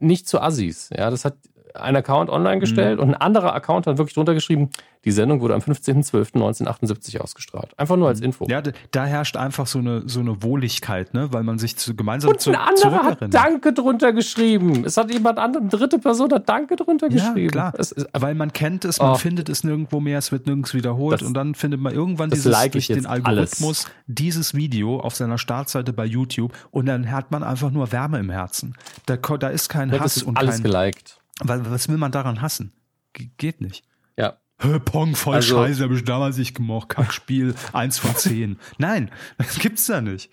nicht 0.00 0.28
zu 0.28 0.40
Assis. 0.40 0.90
Ja, 0.96 1.10
das 1.10 1.24
hat 1.24 1.36
ein 1.74 1.96
Account 1.96 2.30
online 2.30 2.58
gestellt 2.60 2.98
und 2.98 3.08
ein 3.10 3.14
anderer 3.14 3.54
Account 3.54 3.86
hat 3.86 3.98
wirklich 3.98 4.14
drunter 4.14 4.34
geschrieben, 4.34 4.70
die 5.04 5.10
Sendung 5.10 5.40
wurde 5.40 5.54
am 5.54 5.60
15.12.1978 5.60 7.18
ausgestrahlt. 7.18 7.76
Einfach 7.78 7.96
nur 7.96 8.08
als 8.08 8.20
Info. 8.20 8.46
Ja, 8.48 8.62
da 8.90 9.04
herrscht 9.04 9.36
einfach 9.36 9.66
so 9.66 9.78
eine, 9.80 10.02
so 10.08 10.20
eine 10.20 10.42
Wohligkeit, 10.42 11.12
ne? 11.14 11.32
weil 11.32 11.42
man 11.42 11.58
sich 11.58 11.76
zu, 11.76 11.94
gemeinsam 11.96 12.30
Und 12.30 12.40
zu, 12.40 12.50
ein 12.50 12.56
anderer 12.56 13.02
hat. 13.04 13.18
Danke 13.34 13.72
drunter 13.72 14.12
geschrieben. 14.12 14.84
Es 14.84 14.96
hat 14.96 15.12
jemand 15.12 15.38
andere, 15.38 15.62
eine 15.62 15.70
dritte 15.70 15.98
Person 15.98 16.32
hat 16.32 16.48
Danke 16.48 16.76
drunter 16.76 17.08
Ja, 17.10 17.14
geschrieben. 17.32 17.50
klar. 17.50 17.74
Ist, 17.78 17.94
Weil 18.12 18.34
man 18.34 18.52
kennt 18.52 18.84
es, 18.84 19.00
man 19.00 19.12
Oh. 19.12 19.14
findet 19.16 19.48
es 19.48 19.64
nirgendwo 19.64 19.98
mehr, 20.00 20.18
es 20.18 20.30
wird 20.32 20.46
nirgends 20.46 20.72
wiederholt 20.74 21.20
Das- 21.20 21.26
und 21.26 21.34
dann 21.34 21.54
findet 21.54 21.80
man 21.80 21.92
irgendwann 21.92 22.30
dieses 22.30 22.50
like 22.52 22.72
durch 22.72 22.86
den 22.86 23.06
Algorithmus 23.06 23.86
dieses 24.06 24.54
Video 24.54 25.00
auf 25.00 25.14
seiner 25.16 25.38
Startseite 25.38 25.92
bei 25.92 26.04
YouTube 26.04 26.52
und 26.70 26.86
dann 26.86 27.10
hat 27.10 27.30
man 27.32 27.42
einfach 27.42 27.70
nur 27.70 27.90
Wärme 27.92 28.18
im 28.18 28.30
Herzen. 28.30 28.74
Da, 29.06 29.16
da 29.16 29.48
ist 29.48 29.68
kein 29.68 29.90
das 29.90 30.00
Hass 30.00 30.16
ist 30.18 30.22
und 30.22 30.38
alles 30.38 30.62
kein. 30.62 30.70
geliked. 30.70 31.18
Weil, 31.40 31.68
was 31.70 31.88
will 31.88 31.96
man 31.98 32.12
daran 32.12 32.40
hassen? 32.42 32.72
Ge 33.12 33.30
geht 33.36 33.60
nicht. 33.60 33.84
Ja. 34.16 34.38
Hä, 34.60 34.78
Pong, 34.78 35.14
voll 35.16 35.36
Also- 35.36 35.56
scheiße, 35.56 35.82
habe 35.82 35.94
ich 35.94 36.04
damals 36.04 36.36
nicht 36.36 36.54
gemocht. 36.54 36.90
Kackspiel, 36.90 37.54
eins 37.72 37.98
von 37.98 38.14
zehn. 38.16 38.58
Nein, 38.78 39.10
das 39.38 39.58
gibt's 39.58 39.86
da 39.86 40.00
nicht. 40.00 40.30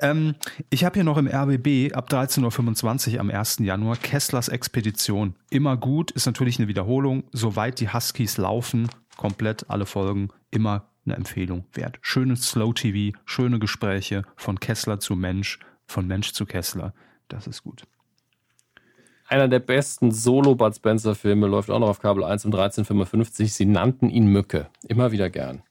Ähm, 0.00 0.36
ich 0.70 0.84
habe 0.84 0.94
hier 0.94 1.04
noch 1.04 1.18
im 1.18 1.26
RBB 1.26 1.92
ab 1.94 2.08
13.25 2.10 3.14
Uhr 3.14 3.20
am 3.20 3.30
1. 3.30 3.58
Januar 3.58 3.96
Kesslers 3.96 4.48
Expedition. 4.48 5.34
Immer 5.50 5.76
gut, 5.76 6.10
ist 6.12 6.24
natürlich 6.26 6.58
eine 6.58 6.68
Wiederholung. 6.68 7.24
Soweit 7.32 7.78
die 7.80 7.92
Huskies 7.92 8.38
laufen, 8.38 8.88
komplett 9.18 9.68
alle 9.68 9.84
Folgen, 9.84 10.28
immer 10.50 10.88
eine 11.04 11.16
Empfehlung 11.16 11.66
wert. 11.74 11.98
Schönes 12.00 12.48
Slow-TV, 12.48 13.18
schöne 13.26 13.58
Gespräche 13.58 14.22
von 14.36 14.60
Kessler 14.60 14.98
zu 15.00 15.14
Mensch, 15.14 15.58
von 15.86 16.06
Mensch 16.06 16.32
zu 16.32 16.46
Kessler. 16.46 16.94
Das 17.28 17.46
ist 17.46 17.62
gut. 17.62 17.82
Einer 19.32 19.48
der 19.48 19.60
besten 19.60 20.12
Solo-Bud 20.12 20.76
Spencer-Filme 20.76 21.46
läuft 21.46 21.70
auch 21.70 21.78
noch 21.78 21.88
auf 21.88 22.00
Kabel 22.00 22.22
1 22.22 22.44
um 22.44 22.52
13.55 22.52 23.48
Sie 23.48 23.64
nannten 23.64 24.10
ihn 24.10 24.26
Mücke. 24.26 24.68
Immer 24.86 25.10
wieder 25.10 25.30
gern. 25.30 25.62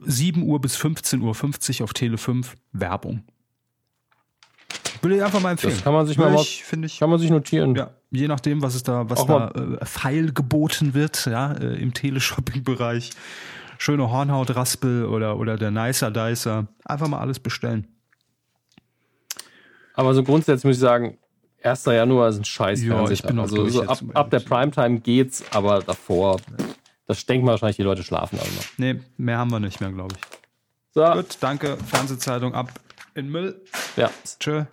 7 0.00 0.44
Uhr 0.44 0.62
bis 0.62 0.78
15.50 0.78 1.80
Uhr 1.80 1.84
auf 1.84 1.92
Tele 1.92 2.16
5 2.16 2.54
Werbung. 2.72 3.24
Will 5.02 5.12
ich 5.12 5.22
einfach 5.22 5.42
mal 5.42 5.50
empfehlen. 5.50 5.74
Das 5.74 5.84
kann 5.84 5.92
man 5.92 6.06
sich 6.06 6.16
mal 6.16 6.30
Würde 6.30 6.40
ich, 6.40 6.64
ich, 6.84 6.98
Kann 6.98 7.10
man 7.10 7.18
sich 7.18 7.28
notieren. 7.28 7.74
ja, 7.74 7.90
je 8.10 8.28
nachdem, 8.28 8.62
was 8.62 8.74
es 8.74 8.82
da, 8.82 9.10
was 9.10 9.26
da 9.26 9.50
äh, 9.50 9.84
feil 9.84 10.32
geboten 10.32 10.94
wird, 10.94 11.26
ja, 11.26 11.52
äh, 11.52 11.74
im 11.82 11.92
Teleshopping-Bereich. 11.92 13.10
Schöne 13.76 14.10
Hornhautraspel 14.10 15.04
oder, 15.04 15.36
oder 15.36 15.58
der 15.58 15.70
Nicer 15.70 16.10
Dicer. 16.10 16.68
Einfach 16.82 17.08
mal 17.08 17.18
alles 17.18 17.40
bestellen. 17.40 17.88
Aber 19.92 20.14
so 20.14 20.22
grundsätzlich 20.22 20.64
muss 20.64 20.76
ich 20.76 20.80
sagen, 20.80 21.18
1. 21.64 21.84
Januar 21.86 22.28
ist 22.28 22.38
ein 22.38 22.44
scheiß 22.44 22.82
Ja, 22.82 23.08
ich 23.10 23.22
bin 23.22 23.38
Also 23.38 23.56
durch 23.56 23.72
so 23.72 23.82
jetzt, 23.82 23.90
ab, 23.90 24.00
ab 24.14 24.30
der. 24.30 24.40
Primetime 24.40 25.00
geht's, 25.00 25.44
aber 25.52 25.80
davor, 25.80 26.40
das 27.06 27.24
denken 27.26 27.46
wahrscheinlich 27.46 27.76
die 27.76 27.82
Leute 27.82 28.02
schlafen 28.02 28.38
alle 28.38 28.48
noch. 28.50 28.64
Nee, 28.78 29.00
mehr 29.16 29.38
haben 29.38 29.50
wir 29.50 29.60
nicht 29.60 29.80
mehr, 29.80 29.90
glaube 29.92 30.14
ich. 30.16 30.20
So, 30.94 31.04
Gut, 31.12 31.38
danke. 31.40 31.76
Fernsehzeitung 31.86 32.54
ab 32.54 32.70
in 33.14 33.28
Müll. 33.30 33.62
ja. 33.96 34.10
Tschö. 34.40 34.64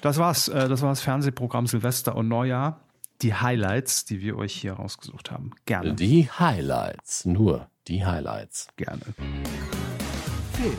Das 0.00 0.16
war's. 0.18 0.48
Äh, 0.48 0.68
Das 0.68 0.80
war 0.82 0.88
das 0.90 1.00
Fernsehprogramm 1.02 1.66
Silvester 1.66 2.16
und 2.16 2.28
Neujahr. 2.28 2.80
Die 3.20 3.34
Highlights, 3.34 4.06
die 4.06 4.22
wir 4.22 4.38
euch 4.38 4.54
hier 4.54 4.72
rausgesucht 4.72 5.30
haben. 5.30 5.50
Gerne. 5.66 5.92
Die 5.94 6.30
Highlights, 6.30 7.26
nur 7.26 7.68
die 7.86 8.06
Highlights. 8.06 8.68
Gerne. 8.76 9.02
Film. 10.54 10.76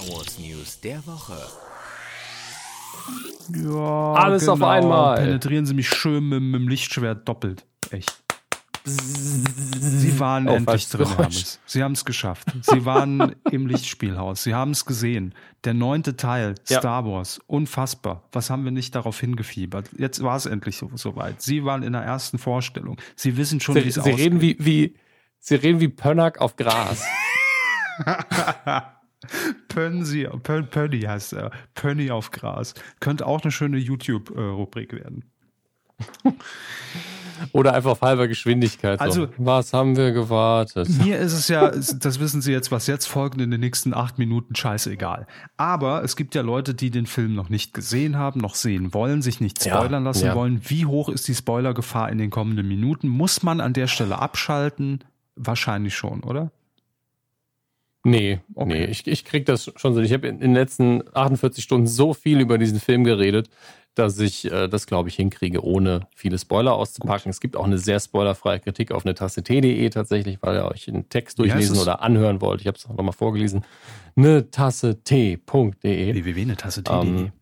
Star 0.00 0.14
Wars 0.14 0.38
News 0.38 0.80
der 0.80 1.06
Woche. 1.06 1.36
Ja, 3.54 4.12
Alles 4.14 4.48
auf 4.48 4.62
einmal. 4.62 5.16
Penetrieren 5.16 5.64
Sie 5.66 5.74
mich 5.74 5.88
schön 5.88 6.28
mit, 6.28 6.42
mit 6.42 6.60
dem 6.60 6.68
Lichtschwert 6.68 7.26
doppelt. 7.28 7.64
Echt. 7.90 8.14
Sie 8.84 10.20
waren 10.20 10.48
Oh, 10.48 10.52
endlich 10.54 10.88
drin, 10.88 11.08
Geräusch. 11.08 11.44
Sie 11.66 11.82
haben 11.82 11.92
es 11.92 12.04
geschafft. 12.04 12.48
Sie 12.62 12.84
waren 12.84 13.34
im 13.50 13.66
Lichtspielhaus. 13.66 14.42
Sie 14.44 14.54
haben 14.54 14.72
es 14.72 14.84
gesehen. 14.84 15.34
Der 15.64 15.74
neunte 15.74 16.16
Teil, 16.16 16.54
Ja. 16.68 16.78
Star 16.78 17.04
Wars. 17.04 17.40
Unfassbar. 17.46 18.22
Was 18.32 18.50
haben 18.50 18.64
wir 18.64 18.70
nicht 18.72 18.94
darauf 18.94 19.18
hingefiebert? 19.18 19.90
Jetzt 19.98 20.22
war 20.22 20.36
es 20.36 20.46
endlich 20.46 20.76
so, 20.76 20.90
soweit. 20.94 21.42
Sie 21.42 21.64
waren 21.64 21.82
in 21.82 21.94
der 21.94 22.02
ersten 22.02 22.38
Vorstellung. 22.38 22.96
Sie 23.16 23.36
wissen 23.36 23.60
schon, 23.60 23.74
wie 23.76 23.80
Sie, 23.82 23.88
es 23.88 23.94
sie 23.94 24.00
aussieht. 24.00 24.18
reden 24.18 24.40
wie, 24.40 24.56
wie, 24.60 24.94
sie 25.40 25.54
reden 25.56 25.80
wie 25.80 25.88
Pönnack 25.88 26.40
auf 26.40 26.54
Gras. 26.56 27.02
Pönsi, 29.68 30.28
Pön, 30.42 30.68
Pönny 30.68 31.00
heißt 31.02 31.32
er. 31.34 31.50
Pönny 31.74 32.10
auf 32.10 32.30
Gras. 32.30 32.74
Könnte 33.00 33.26
auch 33.26 33.42
eine 33.42 33.50
schöne 33.52 33.78
YouTube-Rubrik 33.78 34.92
werden. 34.92 35.24
Oder 37.52 37.74
einfach 37.74 37.90
auf 37.92 38.00
halber 38.02 38.28
Geschwindigkeit. 38.28 39.00
Also- 39.00 39.26
so. 39.26 39.32
was 39.36 39.72
haben 39.72 39.96
wir 39.96 40.12
gewartet? 40.12 40.88
Mir 41.02 41.18
ist 41.18 41.32
es 41.34 41.48
ja, 41.48 41.68
das 41.70 42.18
wissen 42.20 42.40
Sie 42.40 42.52
jetzt, 42.52 42.72
was 42.72 42.86
jetzt 42.86 43.06
folgt 43.06 43.40
in 43.40 43.50
den 43.50 43.60
nächsten 43.60 43.92
acht 43.94 44.18
Minuten, 44.18 44.54
scheißegal. 44.54 45.26
Aber 45.56 46.02
es 46.02 46.16
gibt 46.16 46.34
ja 46.34 46.42
Leute, 46.42 46.74
die 46.74 46.90
den 46.90 47.06
Film 47.06 47.34
noch 47.34 47.48
nicht 47.50 47.74
gesehen 47.74 48.16
haben, 48.16 48.40
noch 48.40 48.54
sehen 48.54 48.94
wollen, 48.94 49.20
sich 49.22 49.40
nicht 49.40 49.64
Ja, 49.66 49.76
spoilern 49.76 50.04
lassen 50.04 50.26
ja. 50.26 50.34
wollen. 50.34 50.60
Wie 50.64 50.86
hoch 50.86 51.08
ist 51.10 51.28
die 51.28 51.34
Spoilergefahr 51.34 52.10
in 52.10 52.18
den 52.18 52.30
kommenden 52.30 52.66
Minuten? 52.68 53.08
Muss 53.08 53.42
man 53.42 53.60
an 53.60 53.74
der 53.74 53.86
Stelle 53.86 54.18
abschalten? 54.18 55.04
Wahrscheinlich 55.34 55.94
schon, 55.94 56.22
oder? 56.22 56.50
Nee, 58.08 58.40
Okay. 58.54 58.68
nee, 58.72 58.84
ich, 58.86 59.06
ich 59.06 59.24
krieg 59.24 59.44
das 59.46 59.70
schon 59.76 59.94
so. 59.94 60.00
Ich 60.00 60.12
habe 60.12 60.28
in 60.28 60.40
den 60.40 60.54
letzten 60.54 61.02
48 61.14 61.62
Stunden 61.64 61.86
so 61.86 62.14
viel 62.14 62.40
über 62.40 62.56
diesen 62.58 62.80
Film 62.80 63.04
geredet. 63.04 63.48
dass 63.94 64.18
ich 64.18 64.44
äh, 64.52 64.68
das, 64.68 64.86
glaube 64.86 65.08
ich, 65.08 65.16
hinkriege, 65.16 65.64
ohne 65.64 66.06
viele 66.14 66.38
Spoiler 66.38 66.74
auszupacken. 66.74 67.24
Gut. 67.24 67.30
Es 67.32 67.40
gibt 67.40 67.56
auch 67.56 67.64
eine 67.64 67.78
sehr 67.78 67.98
spoilerfreie 67.98 68.60
Kritik 68.60 68.92
auf 68.92 69.06
eine 69.06 69.14
Tasse 69.14 69.42
T.de 69.42 69.88
tatsächlich, 69.88 70.36
weil 70.42 70.56
ihr 70.56 70.66
euch 70.66 70.86
einen 70.86 71.08
Text 71.08 71.38
durchlesen 71.38 71.78
oder 71.78 72.02
anhören 72.02 72.42
wollt. 72.42 72.60
Ich 72.60 72.66
habe 72.66 72.76
es 72.76 72.86
nochmal 72.86 73.14
vorgelesen. 73.14 73.64
Eine 74.14 74.50
Tasse 74.50 75.02
T.de. 75.02 75.38
www.netasse.de. 76.14 76.94
Ähm, 76.94 77.32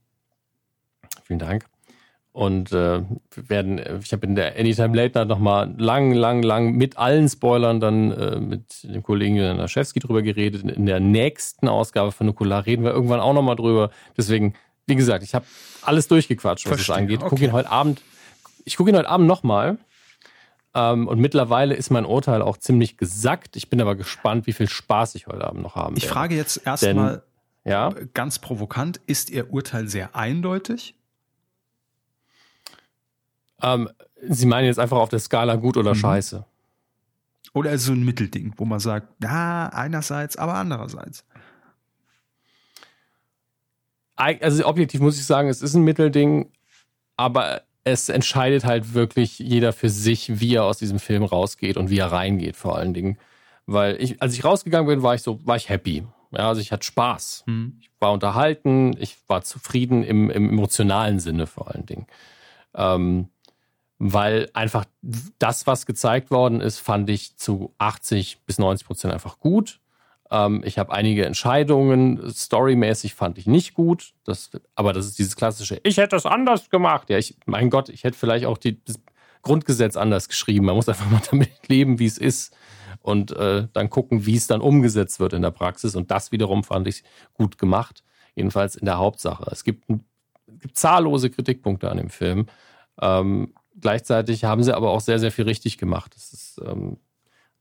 vielen 1.25 1.41
Dank. 1.41 1.67
Und 2.35 2.73
äh, 2.73 3.01
werden, 3.37 3.81
ich 4.03 4.13
habe 4.13 4.27
in 4.27 4.35
der 4.35 4.59
Anytime 4.59 4.97
Late 4.97 5.17
Night 5.17 5.29
nochmal 5.29 5.73
lang, 5.79 6.13
lang, 6.13 6.43
lang 6.43 6.73
mit 6.73 6.99
allen 6.99 7.29
Spoilern 7.29 7.79
dann 7.79 8.11
äh, 8.11 8.41
mit 8.41 8.83
dem 8.83 9.05
Kollegen 9.05 9.37
Julian 9.37 9.59
Laschewski 9.59 10.01
drüber 10.01 10.21
geredet. 10.21 10.65
In 10.65 10.85
der 10.85 10.99
nächsten 10.99 11.69
Ausgabe 11.69 12.11
von 12.11 12.27
Nukular 12.27 12.67
reden 12.67 12.83
wir 12.83 12.91
irgendwann 12.91 13.21
auch 13.21 13.35
nochmal 13.35 13.55
drüber. 13.55 13.91
Deswegen, 14.17 14.55
wie 14.89 14.97
gesagt, 14.97 15.23
ich 15.23 15.33
habe 15.33 15.47
alles 15.83 16.09
durchgequatscht, 16.09 16.69
was 16.69 16.81
es 16.81 16.91
angeht. 16.91 17.21
Okay. 17.21 17.29
Guck 17.31 17.41
ihn 17.41 17.53
heute 17.53 17.71
Abend, 17.71 18.03
ich 18.65 18.77
gucke 18.77 18.91
ihn 18.91 18.97
heute 18.97 19.09
Abend 19.09 19.29
nochmal. 19.29 19.79
Ähm, 20.75 21.07
und 21.07 21.21
mittlerweile 21.21 21.77
ist 21.77 21.91
mein 21.91 22.05
Urteil 22.05 22.43
auch 22.43 22.57
ziemlich 22.57 22.97
gesackt. 22.97 23.55
Ich 23.55 23.71
bin 23.71 23.81
aber 23.81 23.95
gespannt, 23.95 24.49
wie 24.49 24.53
viel 24.53 24.69
Spaß 24.69 25.15
ich 25.15 25.29
heute 25.29 25.45
Abend 25.47 25.63
noch 25.63 25.77
haben 25.77 25.97
Ich 25.97 26.03
werde. 26.03 26.15
frage 26.15 26.35
jetzt 26.35 26.67
erstmal 26.67 27.23
ja? 27.65 27.91
ganz 28.13 28.41
provokant, 28.41 29.01
ist 29.07 29.31
Ihr 29.31 29.53
Urteil 29.53 29.87
sehr 29.87 30.17
eindeutig? 30.17 30.97
Ähm, 33.65 33.89
Sie 34.27 34.47
meinen 34.47 34.67
jetzt 34.67 34.79
einfach 34.79 34.99
auf 34.99 35.09
der 35.09 35.19
Skala 35.19 35.57
gut 35.57 35.77
oder 35.77 35.95
mhm. 35.95 35.99
scheiße? 35.99 36.45
Oder 37.53 37.79
so 37.79 37.93
ein 37.93 38.05
Mittelding, 38.05 38.53
wo 38.57 38.65
man 38.65 38.81
sagt, 38.81 39.09
ja, 39.23 39.69
einerseits, 39.69 40.37
aber 40.37 40.55
andererseits. 40.55 41.25
Also 44.17 44.67
objektiv 44.67 45.01
muss 45.01 45.19
ich 45.19 45.25
sagen, 45.25 45.49
es 45.49 45.63
ist 45.63 45.75
ein 45.75 45.83
Mittelding, 45.83 46.51
aber 47.17 47.63
es 47.85 48.09
entscheidet 48.09 48.65
halt 48.65 48.95
wirklich 48.95 49.39
jeder 49.39 49.73
für 49.73 49.89
sich, 49.89 50.41
wie 50.41 50.55
er 50.55 50.65
aus 50.65 50.79
diesem 50.79 50.99
Film 50.99 51.23
rausgeht 51.23 51.77
und 51.77 51.91
wie 51.91 51.99
er 51.99 52.13
reingeht, 52.13 52.57
vor 52.57 52.77
allen 52.77 52.95
Dingen. 52.95 53.19
Weil 53.67 54.01
ich, 54.01 54.21
als 54.23 54.35
ich 54.35 54.45
rausgegangen 54.45 54.87
bin, 54.89 55.03
war 55.03 55.15
ich 55.15 55.23
so, 55.23 55.45
war 55.47 55.57
ich 55.57 55.69
happy. 55.69 56.07
Ja, 56.33 56.49
also 56.49 56.61
ich 56.61 56.73
hatte 56.73 56.85
Spaß. 56.85 57.45
Mhm. 57.47 57.79
Ich 57.81 57.91
war 58.01 58.13
unterhalten, 58.13 58.97
ich 58.99 59.17
war 59.29 59.43
zufrieden 59.43 60.03
im, 60.03 60.31
im 60.31 60.51
emotionalen 60.51 61.21
Sinne 61.21 61.47
vor 61.47 61.73
allen 61.73 61.87
Dingen. 61.87 62.07
Ähm, 62.75 63.29
weil 64.07 64.51
einfach 64.53 64.85
das, 65.39 65.67
was 65.67 65.87
gezeigt 65.87 66.31
worden 66.31 66.61
ist, 66.61 66.79
fand 66.79 67.09
ich 67.09 67.39
zu 67.39 67.75
80 67.79 68.43
bis 68.45 68.59
90 68.59 68.87
Prozent 68.87 69.15
einfach 69.15 69.39
gut. 69.39 69.81
Ähm, 70.31 70.61
ich 70.63 70.79
habe 70.79 70.93
einige 70.93 71.25
Entscheidungen, 71.25 72.31
storymäßig 72.31 73.15
fand 73.15 73.39
ich 73.39 73.47
nicht 73.47 73.73
gut. 73.73 74.13
Das, 74.25 74.51
aber 74.75 74.93
das 74.93 75.07
ist 75.07 75.19
dieses 75.19 75.37
klassische, 75.37 75.81
ich 75.85 75.97
hätte 75.97 76.17
das 76.17 76.27
anders 76.27 76.69
gemacht. 76.69 77.09
Ja, 77.09 77.17
ich, 77.17 77.39
mein 77.47 77.71
Gott, 77.71 77.89
ich 77.89 78.05
hätte 78.05 78.19
vielleicht 78.19 78.45
auch 78.45 78.59
die, 78.59 78.85
das 78.85 79.01
Grundgesetz 79.41 79.97
anders 79.97 80.29
geschrieben. 80.29 80.67
Man 80.67 80.77
muss 80.77 80.89
einfach 80.91 81.09
mal 81.09 81.23
damit 81.31 81.67
leben, 81.69 81.99
wie 81.99 82.07
es 82.07 82.19
ist. 82.19 82.55
Und 83.01 83.35
äh, 83.35 83.69
dann 83.73 83.89
gucken, 83.89 84.27
wie 84.27 84.37
es 84.37 84.47
dann 84.47 84.61
umgesetzt 84.61 85.19
wird 85.19 85.33
in 85.33 85.41
der 85.41 85.51
Praxis. 85.51 85.97
Und 85.97 86.11
das 86.11 86.31
wiederum 86.31 86.63
fand 86.63 86.89
ich 86.89 87.05
gut 87.33 87.57
gemacht. 87.57 88.05
Jedenfalls 88.35 88.77
in 88.77 88.85
der 88.85 88.99
Hauptsache. 88.99 89.49
Es 89.51 89.65
gibt, 89.65 89.89
es 89.89 90.61
gibt 90.61 90.77
zahllose 90.77 91.31
Kritikpunkte 91.31 91.91
an 91.91 91.97
dem 91.97 92.11
Film. 92.11 92.49
Ähm, 93.01 93.55
gleichzeitig 93.81 94.45
haben 94.45 94.63
sie 94.63 94.75
aber 94.75 94.91
auch 94.91 95.01
sehr, 95.01 95.19
sehr 95.19 95.33
viel 95.33 95.45
richtig 95.45 95.79
gemacht. 95.79 96.15
Ist, 96.17 96.61
ähm, 96.65 96.99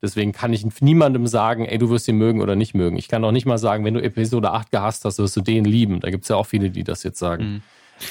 deswegen 0.01 0.32
kann 0.32 0.53
ich 0.53 0.66
niemandem 0.82 1.28
sagen, 1.28 1.66
ey, 1.66 1.78
du 1.78 1.89
wirst 1.89 2.07
ihn 2.07 2.18
mögen 2.18 2.41
oder 2.41 2.55
nicht 2.55 2.74
mögen. 2.74 2.97
Ich 2.97 3.07
kann 3.07 3.24
auch 3.24 3.32
nicht 3.32 3.45
mal 3.45 3.57
sagen, 3.57 3.86
wenn 3.86 3.93
du 3.93 4.03
Episode 4.03 4.51
8 4.51 4.72
gehasst 4.72 5.05
hast, 5.05 5.20
wirst 5.20 5.36
du 5.36 5.41
den 5.41 5.66
lieben. 5.66 5.99
Da 5.99 6.09
gibt 6.09 6.24
es 6.24 6.30
ja 6.30 6.36
auch 6.36 6.45
viele, 6.45 6.70
die 6.70 6.84
das 6.84 7.03
jetzt 7.03 7.20
sagen. 7.20 7.45
Mhm. 7.45 7.61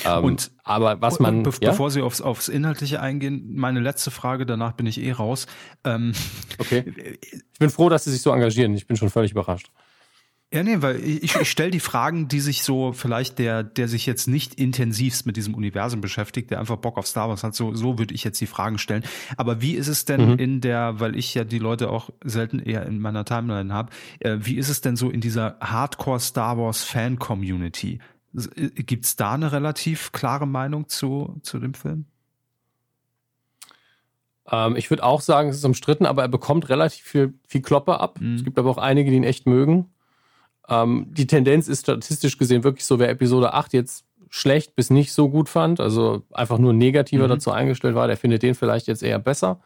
Ähm, 0.05 0.25
und 0.25 0.51
aber 0.65 1.01
was 1.01 1.19
man. 1.19 1.43
Be 1.43 1.51
ja? 1.61 1.71
Bevor 1.71 1.91
Sie 1.91 2.03
aufs, 2.03 2.21
aufs 2.21 2.49
Inhaltliche 2.49 3.01
eingehen, 3.01 3.55
meine 3.55 3.81
letzte 3.81 4.11
Frage, 4.11 4.47
danach 4.47 4.73
bin 4.73 4.87
ich 4.87 5.01
eh 5.01 5.13
raus. 5.13 5.47
Ähm, 5.85 6.13
okay. 6.59 6.85
Ich 7.53 7.59
bin 7.59 7.71
froh, 7.71 7.89
dass 7.89 8.05
Sie 8.05 8.11
sich 8.11 8.23
so 8.23 8.33
engagieren. 8.33 8.75
Ich 8.75 8.89
bin 8.89 8.97
schon 8.97 9.09
völlig 9.09 9.31
überrascht. 9.31 9.71
Ja, 10.53 10.63
nee, 10.63 10.83
weil 10.83 11.03
ich, 11.03 11.35
ich 11.35 11.51
stelle 11.51 11.71
die 11.71 11.81
Fragen, 11.81 12.29
die 12.29 12.41
sich 12.41 12.63
so 12.63 12.93
vielleicht 12.93 13.39
der, 13.39 13.63
der 13.63 13.89
sich 13.89 14.05
jetzt 14.05 14.29
nicht 14.29 14.57
intensivst 14.57 15.25
mit 15.25 15.39
diesem 15.39 15.55
Universum 15.55 16.03
beschäftigt, 16.03 16.51
der 16.51 16.61
einfach 16.61 16.77
Bock 16.77 16.99
auf 16.99 17.07
Star 17.07 17.31
Wars 17.31 17.43
hat, 17.43 17.55
so, 17.55 17.75
so 17.75 17.99
würde 17.99 18.15
ich 18.15 18.23
jetzt 18.23 18.39
die 18.39 18.47
Fragen 18.47 18.77
stellen. 18.77 19.03
Aber 19.39 19.63
wie 19.63 19.73
ist 19.73 19.89
es 19.89 20.05
denn 20.05 20.33
mhm. 20.33 20.39
in 20.39 20.61
der, 20.61 21.01
weil 21.01 21.17
ich 21.17 21.33
ja 21.33 21.45
die 21.45 21.59
Leute 21.59 21.89
auch 21.89 22.11
selten 22.23 22.59
eher 22.59 22.85
in 22.85 22.99
meiner 22.99 23.25
Timeline 23.25 23.73
habe, 23.73 23.93
äh, 24.21 24.37
wie 24.41 24.57
ist 24.57 24.69
es 24.69 24.83
denn 24.83 24.95
so 24.95 25.09
in 25.09 25.23
dieser 25.23 25.57
Hardcore 25.61 26.21
Star 26.21 26.59
Wars 26.59 26.85
Fan 26.85 27.19
Community? 27.19 28.01
Äh, 28.37 28.69
gibt's 28.83 29.17
da 29.17 29.33
eine 29.33 29.53
relativ 29.53 30.13
klare 30.13 30.47
Meinung 30.47 30.87
zu, 30.87 31.41
zu 31.43 31.61
dem 31.61 31.73
Film? 31.73 32.05
Ähm, 34.51 34.77
ich 34.77 34.91
würde 34.91 35.05
auch 35.05 35.23
sagen, 35.23 35.49
es 35.49 35.57
ist 35.57 35.65
umstritten, 35.65 36.05
aber 36.05 36.21
er 36.21 36.29
bekommt 36.29 36.69
relativ 36.69 37.05
viel, 37.05 37.33
viel 37.49 37.63
Kloppe 37.63 38.01
ab. 38.01 38.21
Mhm. 38.21 38.35
Es 38.35 38.45
gibt 38.45 38.59
aber 38.59 38.69
auch 38.69 38.79
einige, 38.79 39.11
die 39.11 39.17
ihn 39.17 39.25
echt 39.25 39.47
mögen. 39.47 39.92
Ähm, 40.73 41.07
die 41.11 41.27
Tendenz 41.27 41.69
ist 41.69 41.83
statistisch 41.83 42.39
gesehen 42.39 42.65
wirklich 42.65 42.87
so, 42.87 42.99
wer 42.99 43.11
Episode 43.11 43.53
8 43.53 43.75
jetzt 43.75 44.05
schlecht 44.31 44.75
bis 44.75 44.89
nicht 44.89 45.13
so 45.13 45.29
gut 45.29 45.51
fand, 45.51 45.79
also 45.79 46.23
einfach 46.33 46.57
nur 46.57 46.73
negativer 46.73 47.25
mhm. 47.25 47.31
dazu 47.31 47.51
eingestellt 47.51 47.95
war, 47.95 48.07
der 48.07 48.17
findet 48.17 48.43
den 48.43 48.55
vielleicht 48.55 48.87
jetzt 48.87 49.03
eher 49.03 49.19
besser. 49.19 49.61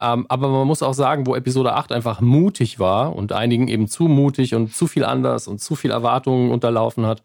Ähm, 0.00 0.24
aber 0.30 0.48
man 0.48 0.66
muss 0.66 0.82
auch 0.82 0.94
sagen, 0.94 1.26
wo 1.26 1.34
Episode 1.34 1.74
8 1.74 1.92
einfach 1.92 2.22
mutig 2.22 2.78
war 2.78 3.14
und 3.14 3.32
einigen 3.32 3.68
eben 3.68 3.86
zu 3.86 4.04
mutig 4.04 4.54
und 4.54 4.74
zu 4.74 4.86
viel 4.86 5.04
anders 5.04 5.46
und 5.46 5.60
zu 5.60 5.74
viel 5.74 5.90
Erwartungen 5.90 6.50
unterlaufen 6.50 7.04
hat, 7.04 7.22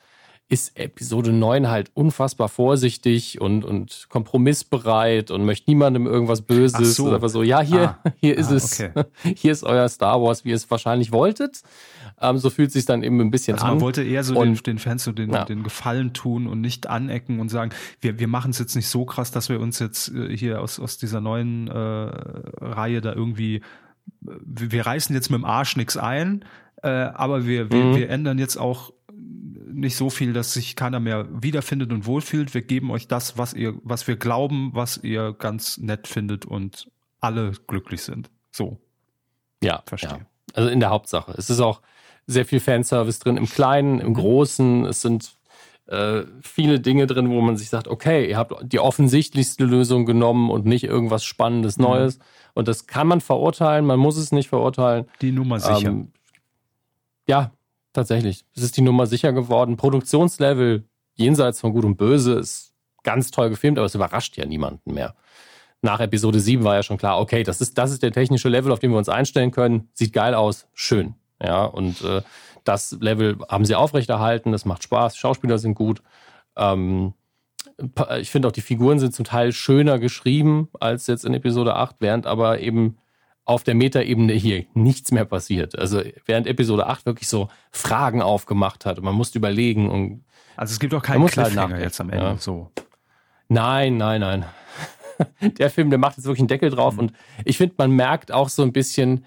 ist 0.47 0.77
Episode 0.77 1.31
9 1.31 1.69
halt 1.69 1.89
unfassbar 1.95 2.49
vorsichtig 2.49 3.41
und, 3.41 3.65
und 3.65 4.05
kompromissbereit 4.09 5.31
und 5.31 5.43
möchte 5.43 5.69
niemandem 5.69 6.05
irgendwas 6.05 6.43
Böses. 6.43 6.95
So. 6.95 7.11
Einfach 7.11 7.29
so, 7.29 7.41
ja, 7.41 7.61
hier, 7.61 7.97
ah. 8.03 8.11
hier 8.17 8.37
ist 8.37 8.51
ah, 8.51 8.55
es. 8.55 8.79
Okay. 8.79 9.05
Hier 9.35 9.51
ist 9.51 9.63
euer 9.63 9.89
Star 9.89 10.21
Wars, 10.21 10.45
wie 10.45 10.49
ihr 10.49 10.55
es 10.55 10.69
wahrscheinlich 10.69 11.11
wolltet. 11.11 11.63
Ähm, 12.21 12.37
so 12.37 12.49
fühlt 12.49 12.67
es 12.67 12.73
sich 12.73 12.85
dann 12.85 13.01
eben 13.01 13.19
ein 13.21 13.31
bisschen 13.31 13.55
also 13.55 13.65
an. 13.65 13.71
Man 13.73 13.81
wollte 13.81 14.03
eher 14.03 14.23
so 14.23 14.37
und, 14.39 14.65
den, 14.67 14.75
den, 14.75 14.79
Fans 14.79 15.03
so 15.03 15.11
den, 15.11 15.33
ja. 15.33 15.45
den 15.45 15.63
Gefallen 15.63 16.13
tun 16.13 16.45
und 16.45 16.61
nicht 16.61 16.87
anecken 16.87 17.39
und 17.39 17.49
sagen, 17.49 17.71
wir, 18.01 18.19
wir 18.19 18.27
machen 18.27 18.51
es 18.51 18.59
jetzt 18.59 18.75
nicht 18.75 18.87
so 18.87 19.05
krass, 19.05 19.31
dass 19.31 19.49
wir 19.49 19.59
uns 19.59 19.79
jetzt 19.79 20.09
äh, 20.09 20.35
hier 20.35 20.61
aus, 20.61 20.79
aus 20.79 20.97
dieser 20.97 21.21
neuen 21.21 21.67
äh, 21.67 21.73
Reihe 21.73 23.01
da 23.01 23.13
irgendwie, 23.13 23.61
wir, 24.21 24.71
wir 24.71 24.85
reißen 24.85 25.15
jetzt 25.15 25.31
mit 25.31 25.39
dem 25.39 25.45
Arsch 25.45 25.75
nichts 25.75 25.97
ein, 25.97 26.45
äh, 26.83 26.89
aber 26.89 27.47
wir, 27.47 27.71
wir, 27.71 27.83
mhm. 27.83 27.95
wir 27.95 28.09
ändern 28.09 28.37
jetzt 28.37 28.57
auch 28.57 28.93
nicht 29.75 29.95
so 29.95 30.09
viel, 30.09 30.33
dass 30.33 30.53
sich 30.53 30.75
keiner 30.75 30.99
mehr 30.99 31.27
wiederfindet 31.31 31.91
und 31.91 32.05
wohlfühlt. 32.05 32.53
Wir 32.53 32.61
geben 32.61 32.91
euch 32.91 33.07
das, 33.07 33.37
was 33.37 33.53
ihr, 33.53 33.75
was 33.83 34.07
wir 34.07 34.15
glauben, 34.15 34.71
was 34.73 34.97
ihr 34.97 35.33
ganz 35.33 35.77
nett 35.77 36.07
findet 36.07 36.45
und 36.45 36.89
alle 37.19 37.51
glücklich 37.67 38.01
sind. 38.01 38.29
So. 38.51 38.79
Ja, 39.63 39.83
verstehe. 39.85 40.09
Ja. 40.09 40.25
Also 40.53 40.69
in 40.69 40.79
der 40.79 40.89
Hauptsache. 40.89 41.33
Es 41.37 41.49
ist 41.49 41.59
auch 41.59 41.81
sehr 42.27 42.45
viel 42.45 42.59
Fanservice 42.59 43.19
drin, 43.19 43.37
im 43.37 43.47
Kleinen, 43.47 43.99
im 43.99 44.13
Großen. 44.13 44.85
Es 44.85 45.01
sind 45.01 45.35
äh, 45.87 46.23
viele 46.41 46.79
Dinge 46.79 47.07
drin, 47.07 47.29
wo 47.29 47.41
man 47.41 47.57
sich 47.57 47.69
sagt, 47.69 47.87
okay, 47.87 48.29
ihr 48.29 48.37
habt 48.37 48.53
die 48.63 48.79
offensichtlichste 48.79 49.65
Lösung 49.65 50.05
genommen 50.05 50.49
und 50.49 50.65
nicht 50.65 50.83
irgendwas 50.83 51.23
Spannendes 51.23 51.77
mhm. 51.77 51.83
Neues. 51.83 52.19
Und 52.53 52.67
das 52.67 52.87
kann 52.87 53.07
man 53.07 53.21
verurteilen, 53.21 53.85
man 53.85 53.99
muss 53.99 54.17
es 54.17 54.31
nicht 54.31 54.49
verurteilen. 54.49 55.05
Die 55.21 55.31
Nummer 55.31 55.59
sicher. 55.59 55.89
Ähm, 55.89 56.11
ja, 57.27 57.51
Tatsächlich. 57.95 58.43
Es 58.53 58.61
ist 58.61 58.75
die 58.75 58.81
Nummer 58.81 59.05
sicher 59.05 59.31
geworden. 59.31 59.77
Produktionslevel 59.77 60.83
jenseits 61.13 61.61
von 61.61 61.71
Gut 61.71 61.85
und 61.85 61.95
Böse 61.95 62.33
ist 62.33 62.73
ganz 63.03 63.31
toll 63.31 63.49
gefilmt, 63.49 63.77
aber 63.77 63.85
es 63.85 63.95
überrascht 63.95 64.35
ja 64.35 64.45
niemanden 64.45 64.93
mehr. 64.93 65.15
Nach 65.81 66.01
Episode 66.01 66.41
7 66.41 66.65
war 66.65 66.75
ja 66.75 66.83
schon 66.83 66.97
klar, 66.97 67.21
okay, 67.21 67.43
das 67.43 67.61
ist, 67.61 67.77
das 67.77 67.91
ist 67.91 68.03
der 68.03 68.11
technische 68.11 68.49
Level, 68.49 68.73
auf 68.73 68.79
dem 68.79 68.91
wir 68.91 68.97
uns 68.97 69.07
einstellen 69.07 69.51
können. 69.51 69.87
Sieht 69.93 70.11
geil 70.11 70.33
aus, 70.33 70.67
schön. 70.73 71.15
Ja, 71.41 71.63
und 71.63 72.01
äh, 72.01 72.21
das 72.65 72.97
Level 72.99 73.37
haben 73.47 73.63
sie 73.63 73.75
aufrechterhalten, 73.75 74.51
das 74.51 74.65
macht 74.65 74.83
Spaß, 74.83 75.15
Schauspieler 75.15 75.57
sind 75.57 75.75
gut. 75.75 76.01
Ähm, 76.57 77.13
ich 78.19 78.29
finde 78.29 78.49
auch, 78.49 78.51
die 78.51 78.59
Figuren 78.59 78.99
sind 78.99 79.13
zum 79.13 79.23
Teil 79.23 79.53
schöner 79.53 79.99
geschrieben 79.99 80.67
als 80.81 81.07
jetzt 81.07 81.23
in 81.23 81.33
Episode 81.33 81.77
8, 81.77 81.95
während 81.99 82.27
aber 82.27 82.59
eben 82.59 82.97
auf 83.45 83.63
der 83.63 83.75
Metaebene 83.75 84.33
hier 84.33 84.65
nichts 84.73 85.11
mehr 85.11 85.25
passiert. 85.25 85.77
Also 85.77 86.01
während 86.25 86.47
Episode 86.47 86.87
8 86.87 87.05
wirklich 87.05 87.29
so 87.29 87.49
Fragen 87.71 88.21
aufgemacht 88.21 88.85
hat 88.85 88.97
und 88.97 89.05
man 89.05 89.15
musste 89.15 89.37
überlegen 89.37 89.89
und 89.89 90.25
also 90.57 90.71
es 90.71 90.79
gibt 90.79 90.93
auch 90.93 91.01
keinen 91.01 91.25
Cliffhanger 91.27 91.75
halt 91.75 91.83
jetzt 91.83 92.01
am 92.01 92.09
Ende 92.09 92.25
ja. 92.25 92.37
so. 92.37 92.71
Nein, 93.47 93.97
nein, 93.97 94.21
nein. 94.21 94.45
der 95.57 95.69
Film, 95.69 95.89
der 95.89 95.99
macht 95.99 96.17
jetzt 96.17 96.25
wirklich 96.25 96.41
einen 96.41 96.47
Deckel 96.47 96.71
drauf 96.71 96.95
mhm. 96.95 96.99
und 96.99 97.13
ich 97.43 97.57
finde, 97.57 97.75
man 97.77 97.91
merkt 97.91 98.31
auch 98.31 98.49
so 98.49 98.63
ein 98.63 98.73
bisschen, 98.73 99.25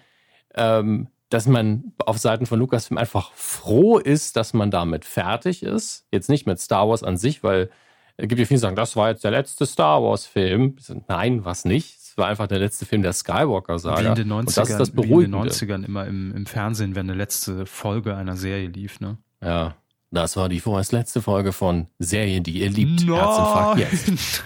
ähm, 0.55 1.09
dass 1.29 1.47
man 1.47 1.93
auf 1.99 2.19
Seiten 2.19 2.47
von 2.47 2.59
Lucasfilm 2.59 2.99
einfach 2.99 3.33
froh 3.35 3.99
ist, 3.99 4.37
dass 4.37 4.53
man 4.53 4.71
damit 4.71 5.05
fertig 5.05 5.63
ist. 5.63 6.07
Jetzt 6.11 6.29
nicht 6.29 6.47
mit 6.47 6.59
Star 6.59 6.89
Wars 6.89 7.03
an 7.03 7.19
sich, 7.19 7.43
weil 7.45 7.71
es 8.17 8.27
gibt 8.27 8.41
ja 8.41 8.47
viele, 8.47 8.57
die 8.59 8.63
sagen, 8.63 8.77
das 8.77 8.97
war 8.97 9.11
jetzt 9.11 9.23
der 9.23 9.31
letzte 9.31 9.67
Star 9.67 10.03
Wars-Film. 10.03 10.77
Nein, 11.07 11.45
was 11.45 11.65
nicht 11.65 12.08
war 12.19 12.27
einfach 12.27 12.47
der 12.47 12.59
letzte 12.59 12.85
Film 12.85 13.03
der 13.03 13.13
Skywalker-Saga. 13.13 14.03
Wie 14.03 14.07
in 14.07 14.15
den 14.15 14.29
90ern, 14.29 14.39
und 14.39 14.57
das 14.57 14.71
ist 14.71 14.81
das 14.81 14.91
Beruhigende. 14.91 15.39
In 15.39 15.45
den 15.45 15.53
90ern 15.53 15.85
immer 15.85 16.07
im, 16.07 16.35
im 16.35 16.47
Fernsehen, 16.47 16.95
wenn 16.95 17.09
eine 17.09 17.19
letzte 17.19 17.67
Folge 17.67 18.17
einer 18.17 18.37
Serie 18.37 18.69
lief, 18.69 19.01
ne? 19.01 19.19
Ja. 19.43 19.77
Das 20.11 20.37
war 20.37 20.49
die 20.49 20.61
vorerst 20.61 20.93
letzte 20.93 21.21
Folge 21.21 21.53
von 21.53 21.89
Serien, 21.99 22.43
die 22.43 22.61
ihr 22.61 22.71
liebt. 22.71 23.07
Herzinfarkt 23.07 23.81
jetzt. 23.81 24.43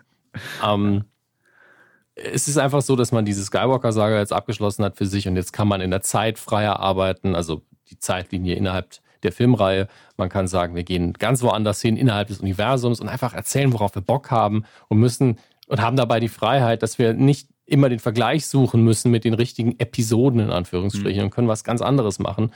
ähm, 0.64 1.04
es 2.16 2.48
ist 2.48 2.58
einfach 2.58 2.82
so, 2.82 2.96
dass 2.96 3.12
man 3.12 3.24
diese 3.24 3.44
Skywalker-Saga 3.44 4.18
jetzt 4.18 4.32
abgeschlossen 4.32 4.84
hat 4.84 4.96
für 4.96 5.06
sich 5.06 5.28
und 5.28 5.36
jetzt 5.36 5.52
kann 5.52 5.68
man 5.68 5.80
in 5.80 5.90
der 5.90 6.00
Zeit 6.00 6.38
freier 6.38 6.80
arbeiten, 6.80 7.34
also 7.34 7.62
die 7.90 7.98
Zeitlinie 7.98 8.56
innerhalb 8.56 8.96
der 9.22 9.32
Filmreihe. 9.32 9.88
Man 10.16 10.28
kann 10.28 10.48
sagen, 10.48 10.74
wir 10.74 10.84
gehen 10.84 11.12
ganz 11.12 11.42
woanders 11.42 11.80
hin 11.80 11.96
innerhalb 11.96 12.28
des 12.28 12.40
Universums 12.40 13.00
und 13.00 13.08
einfach 13.08 13.34
erzählen, 13.34 13.72
worauf 13.72 13.94
wir 13.94 14.02
Bock 14.02 14.30
haben 14.30 14.64
und 14.88 14.98
müssen 14.98 15.38
und 15.66 15.80
haben 15.80 15.96
dabei 15.96 16.20
die 16.20 16.28
Freiheit, 16.28 16.82
dass 16.82 16.98
wir 16.98 17.12
nicht 17.12 17.48
immer 17.66 17.88
den 17.88 17.98
Vergleich 17.98 18.46
suchen 18.46 18.82
müssen 18.82 19.10
mit 19.10 19.24
den 19.24 19.34
richtigen 19.34 19.78
Episoden 19.78 20.40
in 20.40 20.50
Anführungsstrichen 20.50 21.20
mhm. 21.20 21.24
und 21.26 21.30
können 21.30 21.48
was 21.48 21.64
ganz 21.64 21.82
anderes 21.82 22.18
machen. 22.18 22.52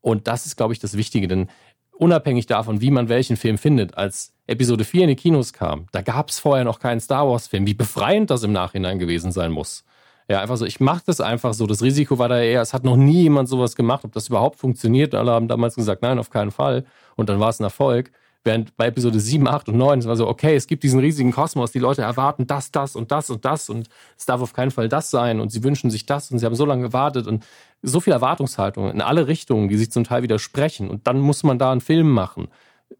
Und 0.00 0.26
das 0.26 0.46
ist, 0.46 0.56
glaube 0.56 0.72
ich, 0.72 0.78
das 0.78 0.96
Wichtige, 0.96 1.28
denn 1.28 1.48
unabhängig 1.92 2.46
davon, 2.46 2.80
wie 2.80 2.90
man 2.90 3.08
welchen 3.08 3.36
Film 3.36 3.58
findet, 3.58 3.98
als 3.98 4.32
Episode 4.46 4.84
4 4.84 5.02
in 5.02 5.08
die 5.08 5.16
Kinos 5.16 5.52
kam, 5.52 5.86
da 5.92 6.00
gab 6.00 6.30
es 6.30 6.38
vorher 6.38 6.64
noch 6.64 6.78
keinen 6.78 7.00
Star 7.00 7.28
Wars-Film. 7.28 7.66
Wie 7.66 7.74
befreiend 7.74 8.30
das 8.30 8.42
im 8.42 8.52
Nachhinein 8.52 8.98
gewesen 8.98 9.32
sein 9.32 9.50
muss. 9.50 9.84
Ja, 10.30 10.40
einfach 10.40 10.56
so, 10.56 10.66
ich 10.66 10.78
mache 10.78 11.02
das 11.06 11.20
einfach 11.20 11.54
so. 11.54 11.66
Das 11.66 11.82
Risiko 11.82 12.18
war 12.18 12.28
da 12.28 12.40
eher, 12.40 12.60
es 12.60 12.74
hat 12.74 12.84
noch 12.84 12.96
nie 12.96 13.22
jemand 13.22 13.48
sowas 13.48 13.74
gemacht, 13.74 14.04
ob 14.04 14.12
das 14.12 14.28
überhaupt 14.28 14.58
funktioniert. 14.58 15.14
Alle 15.14 15.32
haben 15.32 15.48
damals 15.48 15.74
gesagt, 15.74 16.02
nein, 16.02 16.18
auf 16.18 16.30
keinen 16.30 16.50
Fall. 16.50 16.84
Und 17.16 17.28
dann 17.28 17.40
war 17.40 17.48
es 17.48 17.60
ein 17.60 17.64
Erfolg. 17.64 18.12
Während 18.44 18.76
bei 18.76 18.86
Episode 18.86 19.18
7, 19.18 19.48
8 19.48 19.68
und 19.68 19.76
9 19.76 19.98
es 19.98 20.06
war 20.06 20.16
so, 20.16 20.28
okay, 20.28 20.54
es 20.54 20.66
gibt 20.66 20.82
diesen 20.82 21.00
riesigen 21.00 21.32
Kosmos, 21.32 21.72
die 21.72 21.80
Leute 21.80 22.02
erwarten 22.02 22.46
das, 22.46 22.70
das 22.70 22.96
und 22.96 23.10
das 23.10 23.30
und 23.30 23.44
das 23.44 23.68
und 23.68 23.88
es 24.16 24.26
darf 24.26 24.40
auf 24.40 24.52
keinen 24.52 24.70
Fall 24.70 24.88
das 24.88 25.10
sein 25.10 25.40
und 25.40 25.50
sie 25.50 25.64
wünschen 25.64 25.90
sich 25.90 26.06
das 26.06 26.30
und 26.30 26.38
sie 26.38 26.46
haben 26.46 26.54
so 26.54 26.64
lange 26.64 26.82
gewartet 26.82 27.26
und 27.26 27.44
so 27.82 28.00
viel 28.00 28.12
Erwartungshaltung 28.12 28.90
in 28.90 29.00
alle 29.00 29.26
Richtungen, 29.26 29.68
die 29.68 29.76
sich 29.76 29.90
zum 29.90 30.04
Teil 30.04 30.22
widersprechen 30.22 30.88
und 30.88 31.06
dann 31.06 31.20
muss 31.20 31.42
man 31.42 31.58
da 31.58 31.72
einen 31.72 31.80
Film 31.80 32.10
machen. 32.10 32.48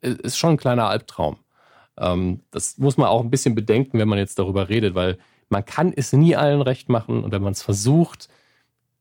Ist 0.00 0.38
schon 0.38 0.50
ein 0.50 0.56
kleiner 0.58 0.88
Albtraum. 0.88 1.36
Ähm, 1.98 2.40
das 2.50 2.78
muss 2.78 2.96
man 2.96 3.08
auch 3.08 3.22
ein 3.22 3.30
bisschen 3.30 3.54
bedenken, 3.54 3.98
wenn 3.98 4.08
man 4.08 4.18
jetzt 4.18 4.38
darüber 4.38 4.68
redet, 4.68 4.94
weil 4.94 5.18
man 5.48 5.64
kann 5.64 5.92
es 5.94 6.12
nie 6.12 6.36
allen 6.36 6.62
recht 6.62 6.88
machen 6.88 7.24
und 7.24 7.32
wenn 7.32 7.42
man 7.42 7.52
es 7.52 7.62
versucht, 7.62 8.28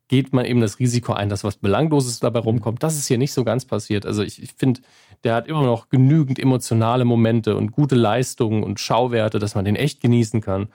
geht 0.07 0.33
man 0.33 0.45
eben 0.45 0.61
das 0.61 0.79
Risiko 0.79 1.13
ein, 1.13 1.29
dass 1.29 1.43
was 1.43 1.57
Belangloses 1.57 2.19
dabei 2.19 2.39
rumkommt. 2.39 2.81
Das 2.81 2.97
ist 2.97 3.07
hier 3.07 3.17
nicht 3.17 3.33
so 3.33 3.43
ganz 3.43 3.65
passiert. 3.65 4.05
Also 4.05 4.23
ich, 4.23 4.41
ich 4.41 4.53
finde, 4.53 4.81
der 5.23 5.35
hat 5.35 5.47
immer 5.47 5.63
noch 5.63 5.89
genügend 5.89 6.39
emotionale 6.39 7.05
Momente 7.05 7.55
und 7.55 7.71
gute 7.71 7.95
Leistungen 7.95 8.63
und 8.63 8.79
Schauwerte, 8.79 9.39
dass 9.39 9.55
man 9.55 9.65
den 9.65 9.75
echt 9.75 10.01
genießen 10.01 10.41
kann 10.41 10.69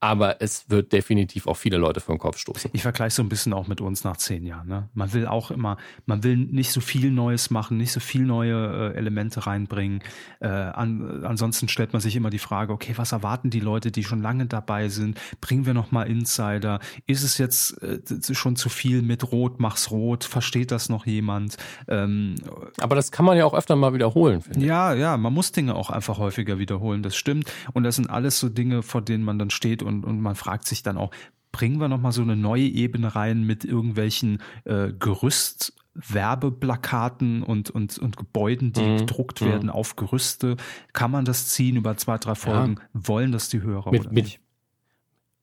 aber 0.00 0.42
es 0.42 0.68
wird 0.68 0.92
definitiv 0.92 1.46
auch 1.46 1.56
viele 1.56 1.78
Leute 1.78 2.00
den 2.06 2.18
Kopf 2.18 2.36
stoßen. 2.38 2.70
Ich 2.74 2.82
vergleiche 2.82 3.14
so 3.14 3.22
ein 3.22 3.28
bisschen 3.30 3.52
auch 3.54 3.66
mit 3.66 3.80
uns 3.80 4.04
nach 4.04 4.18
zehn 4.18 4.44
Jahren. 4.44 4.68
Ne? 4.68 4.88
Man 4.92 5.12
will 5.14 5.26
auch 5.26 5.50
immer, 5.50 5.78
man 6.04 6.22
will 6.22 6.36
nicht 6.36 6.70
so 6.70 6.80
viel 6.80 7.10
Neues 7.10 7.50
machen, 7.50 7.78
nicht 7.78 7.92
so 7.92 8.00
viel 8.00 8.22
neue 8.22 8.92
äh, 8.92 8.96
Elemente 8.96 9.46
reinbringen. 9.46 10.00
Äh, 10.40 10.48
an, 10.48 11.24
ansonsten 11.24 11.68
stellt 11.68 11.94
man 11.94 12.02
sich 12.02 12.14
immer 12.14 12.28
die 12.28 12.38
Frage, 12.38 12.72
okay, 12.74 12.92
was 12.96 13.12
erwarten 13.12 13.48
die 13.48 13.60
Leute, 13.60 13.90
die 13.90 14.04
schon 14.04 14.20
lange 14.20 14.46
dabei 14.46 14.88
sind? 14.88 15.18
Bringen 15.40 15.64
wir 15.64 15.72
noch 15.72 15.92
mal 15.92 16.02
Insider? 16.02 16.80
Ist 17.06 17.22
es 17.22 17.38
jetzt 17.38 17.82
äh, 17.82 18.00
schon 18.34 18.56
zu 18.56 18.68
viel 18.68 19.00
mit 19.00 19.32
Rot, 19.32 19.60
mach's 19.60 19.90
rot? 19.90 20.24
Versteht 20.24 20.72
das 20.72 20.90
noch 20.90 21.06
jemand? 21.06 21.56
Ähm, 21.88 22.34
aber 22.80 22.96
das 22.96 23.10
kann 23.12 23.24
man 23.24 23.38
ja 23.38 23.46
auch 23.46 23.54
öfter 23.54 23.76
mal 23.76 23.94
wiederholen, 23.94 24.42
finde 24.42 24.60
ich. 24.60 24.66
Ja, 24.66 24.92
ja, 24.92 25.16
man 25.16 25.32
muss 25.32 25.52
Dinge 25.52 25.74
auch 25.74 25.88
einfach 25.88 26.18
häufiger 26.18 26.58
wiederholen, 26.58 27.02
das 27.02 27.16
stimmt. 27.16 27.50
Und 27.72 27.84
das 27.84 27.96
sind 27.96 28.10
alles 28.10 28.38
so 28.38 28.50
Dinge, 28.50 28.82
vor 28.82 29.00
denen 29.00 29.24
man 29.24 29.38
dann 29.38 29.48
steht 29.48 29.85
und, 29.86 30.04
und 30.04 30.20
man 30.20 30.34
fragt 30.34 30.66
sich 30.66 30.82
dann 30.82 30.98
auch, 30.98 31.10
bringen 31.52 31.80
wir 31.80 31.88
nochmal 31.88 32.12
so 32.12 32.22
eine 32.22 32.36
neue 32.36 32.64
Ebene 32.64 33.14
rein 33.14 33.42
mit 33.42 33.64
irgendwelchen 33.64 34.42
äh, 34.64 34.92
Gerüst. 34.92 35.72
Werbeplakaten 35.98 37.42
und, 37.42 37.70
und, 37.70 37.98
und 37.98 38.18
Gebäuden, 38.18 38.70
die 38.74 38.82
mhm. 38.82 38.98
gedruckt 38.98 39.40
mhm. 39.40 39.46
werden 39.46 39.70
auf 39.70 39.96
Gerüste. 39.96 40.56
Kann 40.92 41.10
man 41.10 41.24
das 41.24 41.48
ziehen 41.48 41.76
über 41.76 41.96
zwei, 41.96 42.18
drei 42.18 42.34
Folgen? 42.34 42.76
Ja. 42.78 43.00
Wollen 43.08 43.32
das 43.32 43.48
die 43.48 43.62
Hörer 43.62 43.90
mit, 43.92 44.02
oder 44.02 44.12
mit, 44.12 44.24
nicht? 44.24 44.40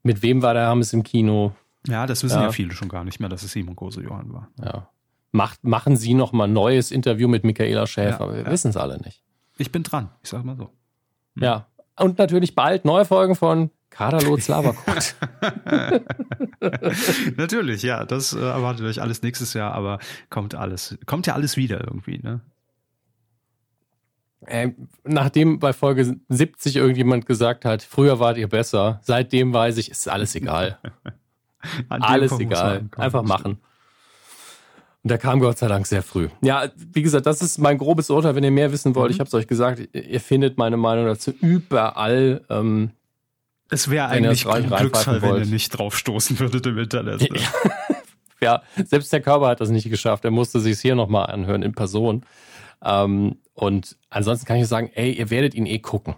Mit 0.04 0.22
wem 0.22 0.44
war 0.44 0.54
der 0.54 0.68
Hammes 0.68 0.94
im 0.94 1.02
Kino? 1.02 1.56
Ja, 1.88 2.06
das 2.06 2.24
wissen 2.24 2.38
ja. 2.38 2.44
ja, 2.44 2.52
viele 2.52 2.74
schon 2.74 2.90
gar 2.90 3.04
nicht 3.04 3.20
mehr, 3.20 3.30
dass 3.30 3.44
es 3.44 3.52
Simon 3.52 3.76
Kose 3.76 4.02
Johann 4.04 4.32
war. 4.32 4.50
Ja. 4.64 4.90
Macht, 5.32 5.64
machen 5.64 5.98
Sie 5.98 6.14
noch 6.14 6.32
mal 6.32 6.44
ein 6.44 6.54
neues 6.54 6.92
Interview 6.92 7.28
mit 7.28 7.44
Michaela 7.44 7.88
Schäfer. 7.88 8.28
Ja, 8.28 8.46
wir 8.46 8.52
wissen 8.52 8.70
es 8.70 8.78
alle 8.78 9.00
nicht. 9.00 9.24
Ich 9.58 9.72
bin 9.72 9.84
dran, 9.84 10.10
ich 10.22 10.30
sag 10.30 10.46
mal 10.46 10.56
so. 10.56 10.70
Hm. 11.36 11.44
Ja. 11.44 11.68
Und 11.98 12.18
natürlich 12.18 12.56
bald 12.56 12.86
neue 12.86 13.06
Folgen 13.06 13.36
von 13.36 13.72
Kaderlot 13.94 14.42
Slavakot. 14.42 15.16
Natürlich, 17.38 17.84
ja, 17.84 18.06
das 18.06 18.34
äh, 18.34 18.40
erwartet 18.40 18.86
euch 18.86 19.02
alles 19.02 19.22
nächstes 19.22 19.54
Jahr, 19.54 19.74
aber 19.74 20.00
kommt 20.30 20.56
alles, 20.56 20.98
kommt 21.06 21.28
ja 21.28 21.34
alles 21.34 21.58
wieder 21.58 21.82
irgendwie, 21.82 22.20
ne? 22.20 22.42
Ähm, 24.46 24.90
nachdem 25.06 25.60
bei 25.60 25.72
Folge 25.72 26.18
70 26.28 26.76
irgendjemand 26.76 27.26
gesagt 27.26 27.64
hat, 27.64 27.82
früher 27.82 28.20
wart 28.20 28.38
ihr 28.38 28.50
besser, 28.50 29.00
seitdem 29.04 29.54
weiß 29.54 29.78
ich, 29.78 29.90
ist 29.90 30.10
alles 30.10 30.36
egal. 30.36 30.80
alles 31.90 32.38
egal. 32.40 32.90
Einfach 32.98 33.24
machen. 33.24 33.60
Und 35.04 35.10
der 35.10 35.18
kam 35.18 35.40
Gott 35.40 35.58
sei 35.58 35.68
Dank 35.68 35.86
sehr 35.86 36.02
früh. 36.02 36.28
Ja, 36.42 36.70
wie 36.76 37.04
gesagt, 37.04 37.26
das 37.26 37.42
ist 37.42 37.58
mein 37.58 37.78
grobes 37.78 38.10
Urteil. 38.10 38.36
Wenn 38.36 38.44
ihr 38.44 38.52
mehr 38.52 38.72
wissen 38.72 38.96
wollt, 38.96 39.12
mhm. 39.12 39.14
ich 39.14 39.20
habe 39.20 39.28
es 39.28 39.34
euch 39.34 39.48
gesagt, 39.48 39.82
ihr 39.94 40.20
findet 40.20 40.58
meine 40.58 40.78
Meinung 40.78 41.06
dazu 41.06 41.32
überall. 41.40 42.42
Ähm, 42.50 42.92
es 43.74 43.90
wäre 43.90 44.08
eigentlich 44.08 44.48
ein 44.48 44.70
Glücksfall, 44.70 45.22
wenn 45.22 45.36
ihr 45.38 45.46
nicht 45.46 45.70
draufstoßen 45.70 46.40
würdet 46.40 46.66
im 46.66 46.78
Internet. 46.78 47.22
Ne? 47.32 47.40
ja, 48.42 48.62
selbst 48.86 49.12
der 49.12 49.22
Körper 49.22 49.48
hat 49.48 49.62
das 49.62 49.70
nicht 49.70 49.90
geschafft. 49.90 50.26
Er 50.26 50.32
musste 50.32 50.60
sich 50.60 50.80
hier 50.80 50.96
nochmal 50.96 51.28
anhören 51.28 51.64
in 51.64 51.74
Person. 51.74 52.26
Ähm, 52.84 53.38
und 53.54 53.98
ansonsten 54.10 54.46
kann 54.46 54.58
ich 54.58 54.68
sagen, 54.68 54.92
ey, 54.94 55.12
ihr 55.12 55.30
werdet 55.30 55.54
ihn 55.56 55.66
eh 55.66 55.80
gucken. 55.80 56.16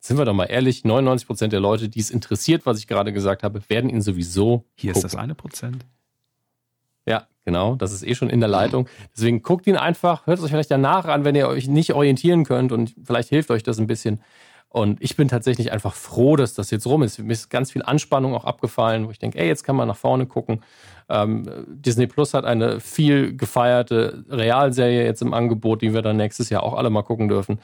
Sind 0.00 0.16
wir 0.16 0.24
doch 0.24 0.34
mal 0.34 0.44
ehrlich, 0.44 0.84
99 0.84 1.26
Prozent 1.26 1.52
der 1.52 1.60
Leute, 1.60 1.88
die 1.88 2.00
es 2.00 2.10
interessiert, 2.10 2.66
was 2.66 2.78
ich 2.78 2.86
gerade 2.86 3.12
gesagt 3.12 3.42
habe, 3.42 3.60
werden 3.68 3.90
ihn 3.90 4.00
sowieso 4.00 4.64
Hier 4.74 4.92
gucken. 4.92 5.06
ist 5.06 5.12
das 5.12 5.20
eine 5.20 5.34
Prozent. 5.34 5.84
Ja, 7.04 7.26
genau. 7.44 7.74
Das 7.74 7.92
ist 7.92 8.06
eh 8.06 8.14
schon 8.14 8.30
in 8.30 8.40
der 8.40 8.48
Leitung. 8.48 8.88
Deswegen 9.16 9.42
guckt 9.42 9.66
ihn 9.66 9.76
einfach, 9.76 10.26
hört 10.26 10.38
es 10.38 10.44
euch 10.44 10.50
vielleicht 10.50 10.70
danach 10.70 11.06
an, 11.06 11.24
wenn 11.24 11.34
ihr 11.34 11.48
euch 11.48 11.66
nicht 11.66 11.94
orientieren 11.94 12.44
könnt 12.44 12.70
und 12.70 12.94
vielleicht 13.02 13.28
hilft 13.30 13.50
euch 13.50 13.62
das 13.62 13.78
ein 13.78 13.86
bisschen. 13.86 14.20
Und 14.70 15.02
ich 15.02 15.16
bin 15.16 15.28
tatsächlich 15.28 15.72
einfach 15.72 15.94
froh, 15.94 16.36
dass 16.36 16.52
das 16.52 16.70
jetzt 16.70 16.86
rum 16.86 17.02
ist. 17.02 17.18
Mir 17.18 17.32
ist 17.32 17.48
ganz 17.48 17.72
viel 17.72 17.82
Anspannung 17.82 18.34
auch 18.34 18.44
abgefallen, 18.44 19.06
wo 19.06 19.10
ich 19.10 19.18
denke, 19.18 19.38
ey, 19.38 19.48
jetzt 19.48 19.64
kann 19.64 19.76
man 19.76 19.88
nach 19.88 19.96
vorne 19.96 20.26
gucken. 20.26 20.62
Ähm, 21.08 21.64
Disney 21.68 22.06
Plus 22.06 22.34
hat 22.34 22.44
eine 22.44 22.78
viel 22.80 23.34
gefeierte 23.34 24.24
Realserie 24.28 25.04
jetzt 25.04 25.22
im 25.22 25.32
Angebot, 25.32 25.80
die 25.80 25.94
wir 25.94 26.02
dann 26.02 26.18
nächstes 26.18 26.50
Jahr 26.50 26.62
auch 26.62 26.74
alle 26.74 26.90
mal 26.90 27.02
gucken 27.02 27.28
dürfen. 27.28 27.60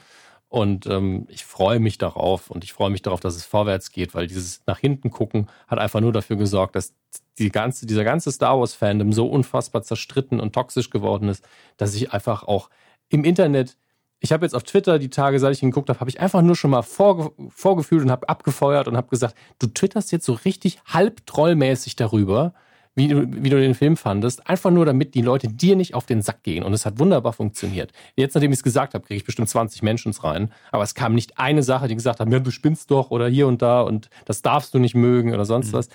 Und 0.47 0.87
ähm, 0.87 1.27
ich 1.29 1.45
freue 1.45 1.79
mich 1.79 1.97
darauf 1.97 2.49
und 2.49 2.63
ich 2.63 2.73
freue 2.73 2.89
mich 2.89 3.01
darauf, 3.01 3.19
dass 3.19 3.35
es 3.35 3.45
vorwärts 3.45 3.91
geht, 3.91 4.15
weil 4.15 4.27
dieses 4.27 4.61
nach 4.65 4.79
hinten 4.79 5.09
gucken 5.11 5.47
hat 5.67 5.79
einfach 5.79 6.01
nur 6.01 6.13
dafür 6.13 6.37
gesorgt, 6.37 6.75
dass 6.75 6.93
die 7.37 7.49
ganze, 7.49 7.85
dieser 7.85 8.03
ganze 8.03 8.31
Star 8.31 8.59
Wars-Fandom 8.59 9.11
so 9.11 9.27
unfassbar 9.27 9.83
zerstritten 9.83 10.39
und 10.39 10.53
toxisch 10.53 10.89
geworden 10.89 11.29
ist, 11.29 11.47
dass 11.77 11.93
ich 11.93 12.13
einfach 12.13 12.43
auch 12.43 12.69
im 13.09 13.23
Internet 13.23 13.77
ich 14.19 14.31
habe 14.31 14.45
jetzt 14.45 14.53
auf 14.55 14.63
Twitter 14.63 14.97
die 14.99 15.09
Tage, 15.09 15.39
seit 15.39 15.53
ich 15.53 15.61
ihn 15.61 15.71
geguckt 15.71 15.89
habe, 15.89 15.99
habe 15.99 16.09
ich 16.09 16.19
einfach 16.19 16.41
nur 16.41 16.55
schon 16.55 16.71
mal 16.71 16.81
vorge 16.81 17.31
vorgefühlt 17.49 18.03
und 18.03 18.11
habe 18.11 18.29
abgefeuert 18.29 18.87
und 18.87 18.97
habe 18.97 19.09
gesagt, 19.09 19.35
du 19.59 19.67
twitterst 19.67 20.11
jetzt 20.11 20.25
so 20.25 20.33
richtig 20.33 20.79
halb 20.85 21.25
trollmäßig 21.25 21.95
darüber, 21.95 22.53
wie 22.95 23.09
du, 23.09 23.27
wie 23.29 23.49
du 23.49 23.59
den 23.59 23.75
Film 23.75 23.97
fandest, 23.97 24.49
einfach 24.49 24.71
nur 24.71 24.85
damit 24.85 25.15
die 25.15 25.21
Leute 25.21 25.49
dir 25.49 25.75
nicht 25.75 25.93
auf 25.93 26.05
den 26.05 26.21
Sack 26.21 26.43
gehen. 26.43 26.63
Und 26.63 26.73
es 26.73 26.85
hat 26.85 26.97
wunderbar 26.97 27.33
funktioniert. 27.33 27.91
Jetzt, 28.15 28.35
nachdem 28.35 28.51
ich 28.51 28.59
es 28.59 28.63
gesagt 28.63 28.93
habe, 28.93 29.05
kriege 29.05 29.17
ich 29.17 29.25
bestimmt 29.25 29.49
20 29.49 29.83
Menschen 29.83 30.13
rein. 30.13 30.51
Aber 30.71 30.83
es 30.83 30.95
kam 30.95 31.13
nicht 31.13 31.37
eine 31.37 31.61
Sache, 31.61 31.89
die 31.89 31.95
gesagt 31.95 32.21
haben, 32.21 32.31
ja, 32.31 32.39
du 32.39 32.51
spinnst 32.51 32.91
doch 32.91 33.11
oder 33.11 33.27
hier 33.27 33.47
und 33.47 33.61
da 33.61 33.81
und 33.81 34.09
das 34.23 34.41
darfst 34.41 34.73
du 34.73 34.79
nicht 34.79 34.95
mögen 34.95 35.33
oder 35.33 35.43
sonst 35.43 35.67
mhm. 35.67 35.73
was. 35.73 35.89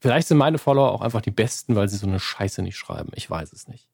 Vielleicht 0.00 0.28
sind 0.28 0.36
meine 0.36 0.58
Follower 0.58 0.92
auch 0.92 1.00
einfach 1.00 1.22
die 1.22 1.30
besten, 1.30 1.74
weil 1.74 1.88
sie 1.88 1.96
so 1.96 2.06
eine 2.06 2.20
Scheiße 2.20 2.62
nicht 2.62 2.76
schreiben. 2.76 3.10
Ich 3.14 3.28
weiß 3.28 3.52
es 3.52 3.66
nicht. 3.66 3.88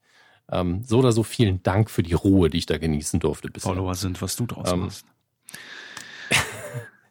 Ähm, 0.50 0.82
so 0.84 0.98
oder 0.98 1.12
so 1.12 1.22
vielen 1.22 1.62
Dank 1.62 1.90
für 1.90 2.02
die 2.02 2.14
Ruhe, 2.14 2.50
die 2.50 2.58
ich 2.58 2.66
da 2.66 2.78
genießen 2.78 3.20
durfte. 3.20 3.48
Bisher. 3.48 3.72
Follower 3.72 3.94
sind, 3.94 4.20
was 4.22 4.36
du 4.36 4.46
draus 4.46 4.72
ähm, 4.72 4.80
machst. 4.80 5.06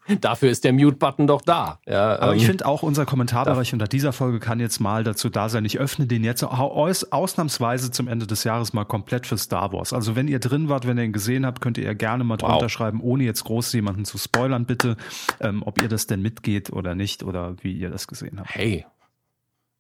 Dafür 0.22 0.49
ist 0.49 0.65
der 0.65 0.73
Mute-Button 0.73 1.27
doch 1.27 1.41
da. 1.41 1.80
Ja, 1.88 2.19
Aber 2.19 2.34
ähm, 2.34 2.38
ich 2.38 2.45
finde 2.45 2.65
auch, 2.65 2.84
unser 2.84 3.05
Kommentarbereich 3.05 3.72
unter 3.72 3.88
dieser 3.88 4.11
Folge 4.11 4.39
kann 4.39 4.60
jetzt 4.60 4.80
mal 4.80 5.03
dazu 5.03 5.30
da 5.30 5.47
sein. 5.47 5.64
Ich 5.64 5.80
öffne 5.80 6.07
den 6.07 6.23
jetzt 6.23 6.43
aus, 6.43 7.05
ausnahmsweise 7.05 7.89
zum 7.89 8.10
Ende 8.10 8.27
des 8.27 8.43
Jahres 8.43 8.73
mal 8.73 8.84
komplett 8.84 9.26
für 9.26 9.38
Star 9.38 9.72
Wars. 9.72 9.93
Also 9.93 10.15
wenn 10.15 10.27
ihr 10.27 10.39
drin 10.39 10.68
wart, 10.68 10.85
wenn 10.85 10.97
ihr 10.97 11.05
ihn 11.05 11.14
gesehen 11.14 11.45
habt, 11.45 11.61
könnt 11.61 11.77
ihr 11.77 11.95
gerne 11.95 12.26
mal 12.26 12.38
drunter 12.38 12.64
wow. 12.64 12.72
schreiben, 12.72 12.99
ohne 13.01 13.23
jetzt 13.23 13.45
groß 13.45 13.72
jemanden 13.73 14.03
zu 14.03 14.18
spoilern, 14.18 14.65
bitte, 14.65 14.97
ähm, 15.39 15.64
ob 15.64 15.81
ihr 15.81 15.88
das 15.88 16.05
denn 16.05 16.22
mitgeht 16.22 16.72
oder 16.72 16.95
nicht 16.95 17.23
oder 17.23 17.55
wie 17.61 17.72
ihr 17.72 17.89
das 17.89 18.07
gesehen 18.07 18.39
habt. 18.39 18.53
Hey, 18.53 18.85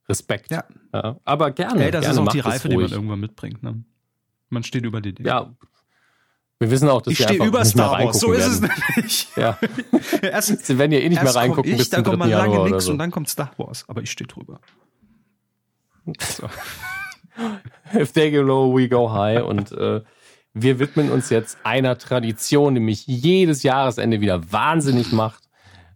Respekt. 0.09 0.51
Ja. 0.51 0.63
ja. 0.93 1.17
Aber 1.23 1.51
gerne. 1.51 1.81
Hey, 1.81 1.91
das 1.91 2.01
gerne, 2.01 2.21
ist 2.21 2.27
auch 2.27 2.31
die 2.31 2.39
Reife, 2.39 2.69
die 2.69 2.77
man 2.77 2.91
irgendwann 2.91 3.19
mitbringt. 3.19 3.63
Ne? 3.63 3.83
Man 4.49 4.63
steht 4.63 4.83
über 4.83 5.01
die 5.01 5.13
Dinge. 5.13 5.29
Ja. 5.29 5.53
Wir 6.59 6.71
wissen 6.71 6.87
auch, 6.87 7.01
dass 7.01 7.11
ich 7.11 7.23
stehe 7.23 7.43
über 7.43 7.65
Star 7.65 8.03
Wars. 8.03 8.19
So 8.19 8.31
ist 8.31 8.45
es 8.45 8.61
nämlich. 8.61 9.27
Ja. 9.35 9.57
erst, 10.21 10.65
Sie 10.65 10.77
werden 10.77 10.91
ja 10.91 10.99
eh 10.99 11.09
nicht 11.09 11.21
mehr 11.21 11.35
reingucken. 11.35 11.71
Ich, 11.71 11.77
bis 11.77 11.89
dann 11.89 12.03
kommt 12.03 12.19
mal 12.19 12.29
lange 12.29 12.63
nichts 12.63 12.85
so. 12.85 12.91
und 12.91 12.99
dann 12.99 13.11
kommt 13.11 13.27
Star 13.29 13.51
Wars. 13.57 13.85
Aber 13.87 14.01
ich 14.01 14.11
stehe 14.11 14.27
drüber. 14.27 14.59
So. 16.19 16.49
If 17.99 18.11
they 18.13 18.31
go 18.31 18.41
low, 18.41 18.77
we 18.77 18.87
go 18.87 19.11
high. 19.11 19.43
Und 19.43 19.71
äh, 19.71 20.01
Wir 20.53 20.79
widmen 20.79 21.11
uns 21.11 21.29
jetzt 21.29 21.57
einer 21.63 21.97
Tradition, 21.97 22.75
die 22.75 22.81
mich 22.81 23.07
jedes 23.07 23.63
Jahresende 23.63 24.21
wieder 24.21 24.51
wahnsinnig 24.51 25.11
macht, 25.11 25.42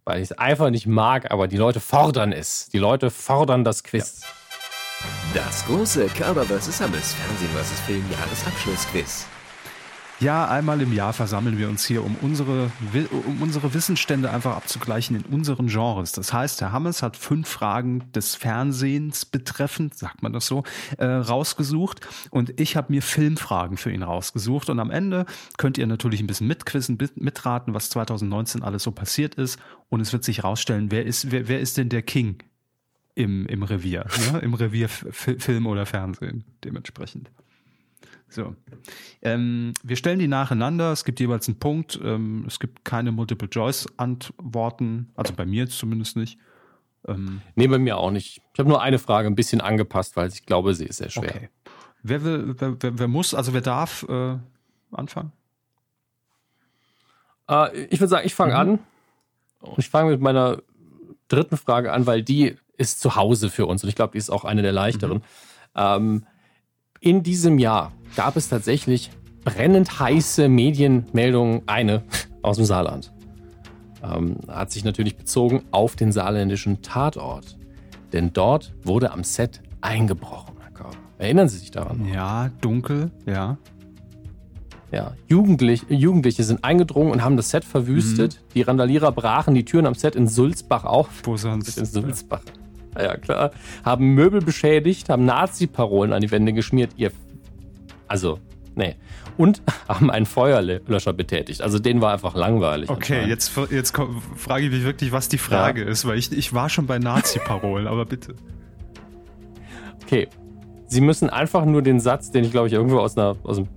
weil 0.08 0.22
ich 0.22 0.32
es 0.32 0.38
einfach 0.38 0.70
nicht 0.70 0.88
mag, 0.88 1.32
aber 1.32 1.50
die 1.50 1.58
Leute 1.58 1.82
fordern 1.82 2.32
es. 2.32 2.70
Die 2.70 2.78
Leute 2.78 3.12
fordern 3.12 3.66
das 3.66 3.84
Quiz. 3.84 4.22
Das 5.34 5.66
große 5.66 6.08
Körper 6.08 6.46
vs. 6.46 6.80
Hammes 6.80 7.14
Fernsehen 7.14 7.50
vs. 7.50 7.80
Film 7.82 8.06
Jahresabschlussquiz. 8.12 9.26
Ja, 10.20 10.48
einmal 10.48 10.82
im 10.82 10.94
Jahr 10.94 11.14
versammeln 11.14 11.60
wir 11.60 11.70
uns 11.70 11.86
hier, 11.86 12.04
um 12.04 12.16
unsere, 12.22 12.72
um 13.28 13.40
unsere 13.40 13.76
Wissensstände 13.76 14.32
einfach 14.32 14.56
abzugleichen 14.56 15.16
in 15.16 15.22
unseren 15.26 15.68
Genres. 15.68 16.12
Das 16.12 16.34
heißt, 16.34 16.60
Herr 16.62 16.72
Hammes 16.72 17.04
hat 17.04 17.16
fünf 17.16 17.48
Fragen 17.48 18.12
des 18.14 18.34
Fernsehens 18.34 19.26
betreffend, 19.26 19.96
sagt 19.96 20.24
man 20.24 20.34
das 20.34 20.48
so, 20.48 20.64
äh, 20.98 21.06
rausgesucht. 21.06 22.02
Und 22.32 22.60
ich 22.60 22.76
habe 22.76 22.92
mir 22.94 23.04
Filmfragen 23.04 23.78
für 23.78 23.92
ihn 23.92 24.02
rausgesucht. 24.02 24.72
Und 24.72 24.80
am 24.80 24.90
Ende 24.90 25.28
könnt 25.58 25.78
ihr 25.78 25.86
natürlich 25.86 26.20
ein 26.20 26.28
bisschen 26.28 26.48
mitquissen, 26.48 26.98
mitraten, 27.14 27.76
was 27.76 27.92
2019 27.92 28.64
alles 28.64 28.82
so 28.82 28.92
passiert 28.92 29.36
ist. 29.36 29.60
Und 29.90 30.02
es 30.02 30.14
wird 30.14 30.24
sich 30.24 30.44
rausstellen, 30.44 30.90
wer 30.90 31.06
ist, 31.06 31.32
wer, 31.32 31.48
wer 31.48 31.60
ist 31.60 31.78
denn 31.78 31.90
der 31.90 32.02
King 32.02 32.40
im, 33.14 33.46
im 33.46 33.62
Revier? 33.62 34.08
Ne? 34.32 34.40
Im 34.40 34.56
Revier 34.56 34.90
Film 34.90 35.68
oder 35.68 35.86
Fernsehen 35.86 36.44
dementsprechend. 36.64 37.30
So. 38.30 38.56
Ähm, 39.22 39.74
wir 39.84 39.96
stellen 39.96 40.20
die 40.20 40.28
nacheinander. 40.28 40.92
Es 40.92 41.06
gibt 41.06 41.20
jeweils 41.20 41.48
einen 41.48 41.60
Punkt. 41.60 42.00
Ähm, 42.04 42.44
es 42.48 42.60
gibt 42.60 42.84
keine 42.86 43.12
Multiple-Choice-Antworten. 43.12 45.12
Also 45.16 45.34
bei 45.34 45.46
mir 45.46 45.64
jetzt 45.64 45.78
zumindest 45.78 46.18
nicht. 46.18 46.38
Ähm, 47.08 47.42
Nee, 47.56 47.68
bei 47.68 47.78
mir 47.80 47.98
auch 47.98 48.12
nicht. 48.12 48.42
Ich 48.54 48.60
habe 48.60 48.70
nur 48.70 48.82
eine 48.82 49.00
Frage 49.00 49.28
ein 49.28 49.36
bisschen 49.36 49.62
angepasst, 49.62 50.16
weil 50.18 50.28
ich 50.30 50.46
glaube, 50.46 50.74
sie 50.74 50.86
ist 50.86 50.98
sehr 50.98 51.10
schwer. 51.10 51.30
okay. 51.36 51.50
Wer, 52.04 52.24
will, 52.24 52.56
wer, 52.60 52.82
wer, 52.82 53.00
wer 53.00 53.08
muss, 53.08 53.34
also 53.34 53.54
wer 53.54 53.62
darf 53.62 54.06
äh, 54.10 54.38
anfangen? 54.92 55.32
Äh, 57.50 57.86
ich 57.86 58.00
würde 58.00 58.10
sagen, 58.10 58.26
ich 58.26 58.36
fange 58.36 58.54
Mhm. 58.54 58.60
an. 58.60 58.80
Und 59.62 59.80
ich 59.80 59.90
fange 59.90 60.12
mit 60.12 60.22
meiner 60.22 60.62
dritten 61.28 61.58
Frage 61.58 61.92
an, 61.92 62.06
weil 62.06 62.22
die 62.24 62.56
ist 62.78 63.00
zu 63.00 63.16
Hause 63.16 63.50
für 63.50 63.66
uns 63.66 63.84
und 63.84 63.90
ich 63.90 63.96
glaube, 63.96 64.12
die 64.12 64.20
ist 64.20 64.30
auch 64.30 64.46
eine 64.46 64.62
der 64.62 64.72
leichteren. 64.72 65.24
Ähm, 65.76 66.26
in 67.00 67.24
diesem 67.24 67.60
Jahr 67.60 67.92
gab 68.16 68.36
es 68.36 68.50
tatsächlich 68.50 69.12
brennend 69.44 70.00
heiße 70.00 70.50
Medienmeldungen, 70.50 71.62
eine 71.68 72.04
aus 72.42 72.58
dem 72.58 72.66
Saarland. 72.66 73.14
Ähm, 74.04 74.38
hat 74.48 74.72
sich 74.72 74.84
natürlich 74.84 75.18
bezogen 75.18 75.64
auf 75.72 75.96
den 75.96 76.12
saarländischen 76.12 76.82
Tatort. 76.82 77.58
Denn 78.14 78.32
dort 78.34 78.74
wurde 78.84 79.12
am 79.12 79.24
Set 79.24 79.62
eingebrochen. 79.82 80.58
Erinnern 81.18 81.50
Sie 81.50 81.58
sich 81.58 81.72
daran? 81.72 82.00
noch? 82.00 82.14
Ja, 82.14 82.50
dunkel, 82.62 83.12
ja. 83.26 83.58
Ja, 84.92 85.16
Jugendlich, 85.28 85.84
Jugendliche 85.90 86.44
sind 86.44 86.64
eingedrungen 86.64 87.12
und 87.12 87.24
haben 87.24 87.36
das 87.36 87.50
Set 87.50 87.66
verwüstet. 87.66 88.42
Die 88.54 88.62
Randalierer 88.62 89.12
brachen 89.12 89.54
die 89.54 89.66
Türen 89.66 89.86
am 89.86 89.96
Set 89.96 90.16
in 90.16 90.28
Sulzbach 90.28 90.86
auf. 90.86 91.10
Wo 91.24 91.36
sonst? 91.36 91.78
In 91.78 91.86
Sulzbach. 91.86 92.42
Ja, 92.46 92.54
ja, 93.04 93.18
klar. 93.18 93.52
Haben 93.84 94.14
Möbel 94.14 94.42
beschädigt, 94.42 95.10
haben 95.10 95.26
Nazi-Parolen 95.26 96.14
an 96.14 96.22
die 96.22 96.32
Wände 96.32 96.54
geschmiert. 96.54 96.92
Ihr. 96.98 97.12
Also, 98.08 98.40
nee. 98.76 98.96
Und 99.38 99.62
haben 99.88 100.10
einen 100.10 100.26
Feuerlöscher 100.26 101.14
betätigt. 101.14 101.62
Also, 101.62 101.80
denen 101.80 102.02
war 102.02 102.14
einfach 102.14 102.36
langweilig. 102.36 102.90
Okay, 102.90 103.26
jetzt, 103.28 103.52
jetzt 103.72 103.96
frage 104.36 104.66
ich 104.66 104.72
mich 104.72 104.84
wirklich, 104.84 105.12
was 105.12 105.30
die 105.30 105.38
Frage 105.38 105.84
ist, 105.84 106.06
weil 106.06 106.18
ich, 106.18 106.32
ich 106.32 106.54
war 106.54 106.70
schon 106.70 106.88
bei 106.88 107.00
Nazi-Parolen, 107.00 107.88
aber 107.88 108.06
bitte. 108.06 108.36
Okay. 110.04 110.28
Sie 110.90 111.02
müssen 111.02 111.30
einfach 111.30 111.66
nur 111.66 111.82
den 111.82 112.00
Satz, 112.00 112.32
den 112.32 112.46
ich 112.46 112.52
glaube 112.52 112.68
ich 112.68 112.74
irgendwo 112.74 113.00
aus 113.00 113.18
einer, 113.18 113.36
aus 113.44 113.58
dem, 113.58 113.68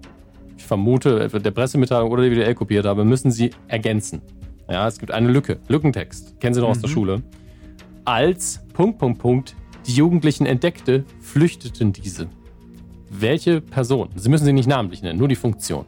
ich 0.56 0.64
vermute, 0.64 1.28
der 1.28 1.50
Pressemitteilung 1.50 2.10
oder 2.10 2.22
DWDL 2.22 2.54
kopiert 2.54 2.86
habe, 2.86 3.04
müssen 3.04 3.32
Sie 3.32 3.50
ergänzen. 3.66 4.22
Ja, 4.70 4.86
es 4.86 4.98
gibt 4.98 5.10
eine 5.10 5.28
Lücke, 5.28 5.58
Lückentext. 5.66 6.38
Kennen 6.40 6.54
Sie 6.54 6.60
noch 6.60 6.68
aus 6.68 6.80
der 6.80 6.88
Schule. 6.88 7.22
Als 8.04 8.60
Punkt, 8.80 8.98
Punkt, 8.98 9.18
Punkt, 9.18 9.56
die 9.86 9.92
Jugendlichen 9.92 10.46
entdeckte, 10.46 11.04
flüchteten 11.20 11.92
diese. 11.92 12.30
Welche 13.10 13.60
Person? 13.60 14.08
Sie 14.16 14.30
müssen 14.30 14.46
sie 14.46 14.54
nicht 14.54 14.68
namentlich 14.70 15.02
nennen, 15.02 15.18
nur 15.18 15.28
die 15.28 15.36
Funktion. 15.36 15.84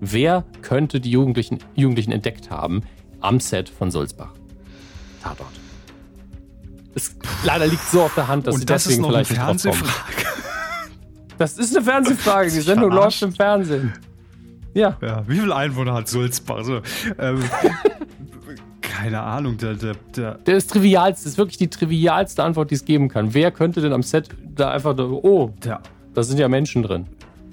Wer 0.00 0.44
könnte 0.60 0.98
die 0.98 1.12
Jugendlichen, 1.12 1.60
Jugendlichen 1.76 2.10
entdeckt 2.10 2.50
haben 2.50 2.82
am 3.20 3.38
Set 3.38 3.68
von 3.68 3.92
Sulzbach? 3.92 4.32
Tatort. 5.22 5.52
Es 6.96 7.14
leider 7.44 7.68
liegt 7.68 7.88
so 7.88 8.02
auf 8.02 8.14
der 8.16 8.26
Hand, 8.26 8.48
dass 8.48 8.56
sie 8.56 8.62
Und 8.62 8.70
das 8.70 8.82
ist 8.82 8.88
deswegen 8.88 9.02
noch 9.02 9.14
eine 9.14 9.24
vielleicht 9.24 9.40
kommen. 9.40 9.58
Fernsehfrage. 9.60 10.26
Das 11.38 11.56
ist 11.56 11.76
eine 11.76 11.84
Fernsehfrage. 11.84 12.50
Die 12.50 12.60
Sendung 12.62 12.90
läuft 12.90 13.22
im 13.22 13.32
Fernsehen. 13.32 13.92
Ja. 14.74 14.98
Ja, 15.00 15.22
wie 15.28 15.38
viele 15.38 15.54
Einwohner 15.54 15.94
hat 15.94 16.08
Sulzbach? 16.08 16.64
So, 16.64 16.82
ähm, 17.20 17.44
keine 19.04 19.20
Ahnung, 19.20 19.58
der, 19.58 19.74
der, 19.74 19.94
der, 20.16 20.34
Der 20.38 20.56
ist 20.56 20.70
trivialste, 20.70 21.28
ist 21.28 21.36
wirklich 21.36 21.58
die 21.58 21.68
trivialste 21.68 22.42
Antwort, 22.42 22.70
die 22.70 22.74
es 22.74 22.86
geben 22.86 23.10
kann. 23.10 23.34
Wer 23.34 23.50
könnte 23.50 23.82
denn 23.82 23.92
am 23.92 24.02
Set 24.02 24.30
da 24.56 24.70
einfach, 24.70 24.96
oh, 24.98 25.52
der 25.62 25.82
da 26.14 26.22
sind 26.22 26.38
ja 26.38 26.48
Menschen 26.48 26.82
drin. 26.82 27.06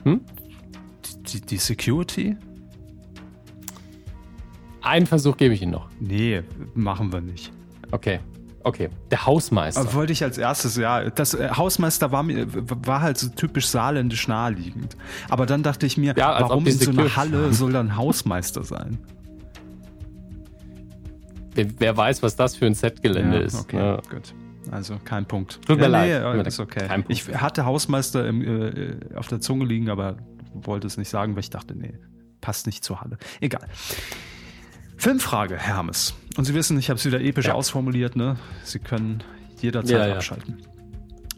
die, 0.06 1.42
die 1.42 1.58
Security? 1.58 2.38
Einen 4.82 5.08
Versuch 5.08 5.36
gebe 5.36 5.54
ich 5.54 5.62
Ihnen 5.62 5.74
noch. 5.74 5.90
Nee, 6.00 6.44
machen 6.74 7.12
wir 7.12 7.20
nicht. 7.20 7.52
Okay. 7.92 8.20
Okay. 8.64 8.90
Der 9.10 9.26
Hausmeister. 9.26 9.82
Aber 9.82 9.94
wollte 9.96 10.14
ich 10.14 10.24
als 10.24 10.38
erstes, 10.38 10.78
ja, 10.78 11.10
das 11.10 11.34
äh, 11.34 11.50
Hausmeister 11.50 12.12
war 12.14 12.24
mir 12.24 12.48
war 12.50 13.02
halt 13.02 13.18
so 13.18 13.28
typisch 13.28 13.68
saarländisch 13.68 14.28
naheliegend. 14.28 14.96
Aber 15.30 15.48
dann 15.48 15.64
dachte 15.64 15.86
ich 15.86 15.98
mir, 15.98 16.14
Ja, 16.16 16.40
warum 16.40 16.66
in 16.66 16.78
so 16.78 16.92
einer 16.92 17.16
Halle 17.16 17.52
soll 17.52 17.74
dann 17.74 17.98
Hausmeister 17.98 18.64
sein? 18.64 19.00
Wer, 21.56 21.68
wer 21.80 21.98
weiß, 21.98 22.24
was 22.24 22.36
das 22.36 22.56
für 22.56 22.66
ein 22.66 22.74
Setgelände 22.74 23.38
ist. 23.40 23.56
okay, 23.60 23.78
ne? 23.78 24.02
gut. 24.10 24.34
Also 24.70 24.98
kein 25.04 25.26
Punkt. 25.26 25.60
Tut 25.66 25.78
mir 25.78 25.84
ja, 25.84 25.90
leid. 25.90 26.36
Nee, 26.38 26.48
ist 26.48 26.60
okay. 26.60 26.88
Ich 27.08 27.28
hatte 27.36 27.66
Hausmeister 27.66 28.28
im, 28.28 28.42
äh, 28.42 28.96
auf 29.16 29.28
der 29.28 29.42
Zunge 29.42 29.66
liegen, 29.66 29.90
aber 29.90 30.18
wollte 30.54 30.86
es 30.88 30.98
nicht 30.98 31.10
sagen, 31.10 31.34
weil 31.34 31.40
ich 31.42 31.50
dachte, 31.50 31.76
nee, 31.76 31.94
passt 32.42 32.68
nicht 32.68 32.84
zur 32.84 33.02
Halle. 33.02 33.18
Egal. 33.40 33.68
Filmfrage, 34.98 35.58
Herr 35.58 35.76
Hermes. 35.78 36.14
Und 36.38 36.46
Sie 36.46 36.54
wissen, 36.54 36.78
ich 36.78 36.90
habe 36.90 36.98
es 37.00 37.06
wieder 37.06 37.20
episch 37.22 37.48
Ja. 37.48 37.54
ausformuliert, 37.54 38.16
ne? 38.16 38.38
Sie 38.64 38.78
können 38.80 39.24
jederzeit 39.60 39.92
Ja, 39.98 40.08
ja. 40.08 40.16
abschalten. 40.16 40.58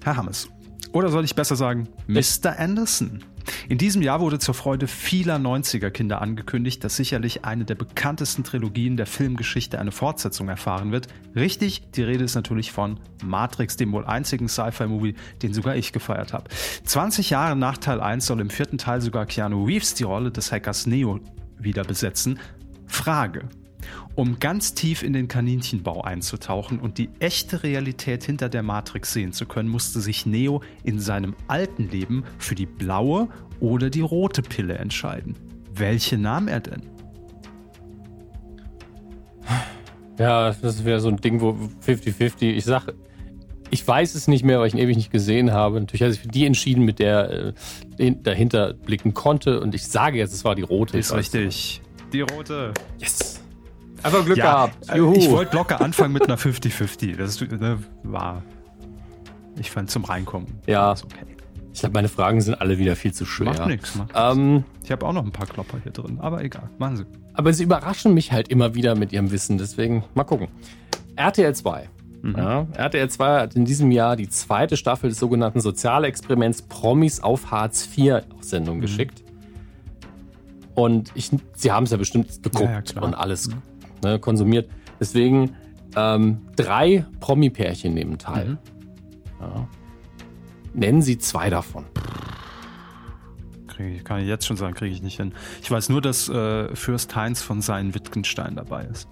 Herr 0.04 0.18
Hammes. 0.18 0.50
Oder 0.94 1.10
soll 1.10 1.26
ich 1.26 1.34
besser 1.34 1.56
sagen, 1.56 1.90
Mr. 2.08 2.58
Anderson. 2.60 3.24
In 3.68 3.80
diesem 3.80 4.04
Jahr 4.04 4.20
wurde 4.20 4.38
zur 4.38 4.54
Freude 4.54 4.88
vieler 4.88 5.38
90er-Kinder 5.38 6.22
angekündigt, 6.22 6.84
dass 6.84 6.96
sicherlich 6.96 7.44
eine 7.44 7.66
der 7.66 7.74
bekanntesten 7.76 8.44
Trilogien 8.44 8.96
der 8.96 9.08
Filmgeschichte 9.08 9.80
eine 9.80 9.92
Fortsetzung 9.92 10.50
erfahren 10.50 10.92
wird. 10.92 11.08
Richtig, 11.36 11.90
die 11.96 12.04
Rede 12.04 12.24
ist 12.24 12.36
natürlich 12.36 12.72
von 12.72 13.00
Matrix, 13.24 13.76
dem 13.76 13.92
wohl 13.92 14.06
einzigen 14.06 14.48
Sci-Fi-Movie, 14.48 15.16
den 15.42 15.54
sogar 15.54 15.76
ich 15.76 15.94
gefeiert 15.94 16.32
habe. 16.32 16.46
20 16.84 17.32
Jahre 17.32 17.56
nach 17.56 17.80
Teil 17.80 18.00
1 18.00 18.28
soll 18.28 18.40
im 18.40 18.52
vierten 18.52 18.78
Teil 18.78 19.02
sogar 19.02 19.26
Keanu 19.26 19.66
Reeves 19.66 19.96
die 19.96 20.04
Rolle 20.04 20.32
des 20.32 20.52
Hackers 20.52 20.86
Neo 20.86 21.20
wieder 21.58 21.84
besetzen. 21.84 22.40
Frage. 22.86 23.50
Um 24.16 24.40
ganz 24.40 24.76
tief 24.76 25.02
in 25.02 25.14
den 25.14 25.28
Kaninchenbau 25.28 26.02
einzutauchen 26.02 26.80
und 26.80 27.00
die 27.00 27.10
echte 27.20 27.64
Realität 27.64 28.24
hinter 28.24 28.48
der 28.48 28.62
Matrix 28.62 29.12
sehen 29.12 29.34
zu 29.34 29.48
können, 29.48 29.70
musste 29.70 30.02
sich 30.02 30.28
Neo 30.28 30.62
in 30.84 31.00
seinem 31.00 31.36
alten 31.48 31.90
Leben 31.90 32.24
für 32.38 32.54
die 32.54 32.68
blaue 32.68 33.28
oder 33.60 33.90
die 33.90 34.02
rote 34.02 34.44
Pille 34.44 34.76
entscheiden. 34.78 35.36
Welche 35.74 36.20
nahm 36.20 36.48
er 36.48 36.60
denn? 36.60 36.84
Ja, 40.20 40.52
das 40.62 40.86
wäre 40.86 41.00
so 41.00 41.10
ein 41.10 41.18
Ding, 41.18 41.42
wo 41.42 41.58
50-50. 41.86 42.44
Ich 42.52 42.66
sag, 42.66 42.94
ich 43.72 43.86
weiß 43.88 44.14
es 44.14 44.28
nicht 44.28 44.46
mehr, 44.46 44.60
weil 44.60 44.68
ich 44.68 44.74
ihn 44.76 44.80
ewig 44.80 44.96
nicht 44.96 45.12
gesehen 45.12 45.52
habe. 45.52 45.80
Natürlich 45.80 46.04
hat 46.04 46.12
sich 46.12 46.22
für 46.22 46.28
die 46.28 46.46
entschieden, 46.46 46.86
mit 46.86 47.00
der 47.00 47.32
äh, 47.32 47.54
hin- 47.98 48.22
dahinter 48.22 48.74
blicken 48.74 49.16
konnte. 49.16 49.60
Und 49.60 49.74
ich 49.74 49.88
sage 49.88 50.20
jetzt, 50.20 50.34
es 50.34 50.46
war 50.46 50.54
die 50.54 50.62
rote. 50.62 51.00
Ist 51.00 51.14
richtig. 51.16 51.82
Die 52.14 52.22
rote. 52.22 52.74
Yes. 53.00 53.40
Einfach 54.04 54.26
Glück 54.26 54.38
Ja, 54.38 54.66
gehabt. 54.68 54.90
äh, 54.90 54.98
Juhu. 54.98 55.14
ich 55.16 55.30
wollte 55.30 55.56
locker 55.56 55.82
anfangen 55.82 56.14
mit 56.14 56.24
einer 56.24 56.38
50-50. 56.38 57.16
Das 57.18 57.42
ist, 57.42 57.52
ne, 57.52 57.80
war. 58.04 58.44
Ich 59.58 59.72
fand 59.72 59.90
zum 59.92 60.04
Reinkommen. 60.04 60.48
Ja. 60.66 60.94
Ist 60.94 61.04
okay. 61.06 61.26
ich 61.74 61.80
glaube, 61.80 61.94
meine 61.94 62.10
Fragen 62.10 62.42
sind 62.42 62.60
alle 62.60 62.78
wieder 62.80 62.96
viel 62.96 63.14
zu 63.14 63.26
schwer. 63.26 63.48
Macht 63.54 63.68
nix. 63.68 63.98
Ähm, 64.16 64.64
Ich 64.84 64.92
habe 64.92 65.06
auch 65.06 65.14
noch 65.14 65.24
ein 65.24 65.32
paar 65.32 65.48
Klopper 65.48 65.78
hier 65.84 65.92
drin, 65.92 66.18
aber 66.20 66.44
egal. 66.44 66.70
Machen 66.80 66.98
Sie. 66.98 67.06
aber 67.34 67.54
sie 67.54 67.64
überraschen 67.64 68.14
mich 68.14 68.32
halt 68.32 68.48
immer 68.50 68.74
wieder 68.76 68.96
mit 68.96 69.12
ihrem 69.14 69.32
Wissen. 69.32 69.58
Deswegen 69.58 70.04
mal 70.16 70.24
gucken. 70.24 70.48
RTL 71.16 71.54
2. 71.54 71.90
Ja, 72.38 72.66
RTL 72.74 73.10
2 73.10 73.40
hat 73.42 73.56
in 73.56 73.66
diesem 73.66 73.92
Jahr 73.92 74.16
die 74.16 74.30
zweite 74.30 74.78
Staffel 74.78 75.10
des 75.10 75.20
sogenannten 75.20 75.60
Sozialexperiments 75.60 76.62
Promis 76.64 77.20
auf 77.20 77.52
Hartz 77.52 77.86
IV 77.98 78.22
auf 78.34 78.44
Sendung 78.44 78.80
geschickt. 78.80 79.22
Und 80.74 81.12
ich, 81.16 81.30
sie 81.54 81.72
haben 81.72 81.84
es 81.84 81.92
ja 81.92 81.98
bestimmt 81.98 82.42
geguckt 82.42 82.64
Ja, 82.96 83.02
ja, 83.02 83.02
und 83.06 83.14
alles 83.14 83.50
ne, 84.04 84.20
konsumiert. 84.20 84.70
Deswegen 85.00 85.56
ähm, 85.96 86.42
drei 86.56 87.06
Promi-Pärchen 87.20 87.94
nehmen 87.94 88.18
teil. 88.18 88.50
Mhm. 88.50 88.58
Ja. 89.42 89.68
Nennen 90.74 91.02
Sie 91.02 91.18
zwei 91.18 91.50
davon. 91.50 91.86
ich, 93.80 94.04
kann 94.04 94.22
ich 94.22 94.28
jetzt 94.28 94.46
schon 94.46 94.58
sagen, 94.58 94.74
kriege 94.76 94.94
ich 94.94 95.02
nicht 95.02 95.18
hin. 95.18 95.34
Ich 95.62 95.70
weiß 95.70 95.90
nur, 95.90 96.02
dass 96.02 96.30
äh, 96.30 96.76
Fürst 96.76 97.16
Heinz 97.16 97.42
von 97.42 97.62
seinen 97.62 97.94
Wittgenstein 97.96 98.56
dabei 98.56 98.86
ist. 98.86 99.08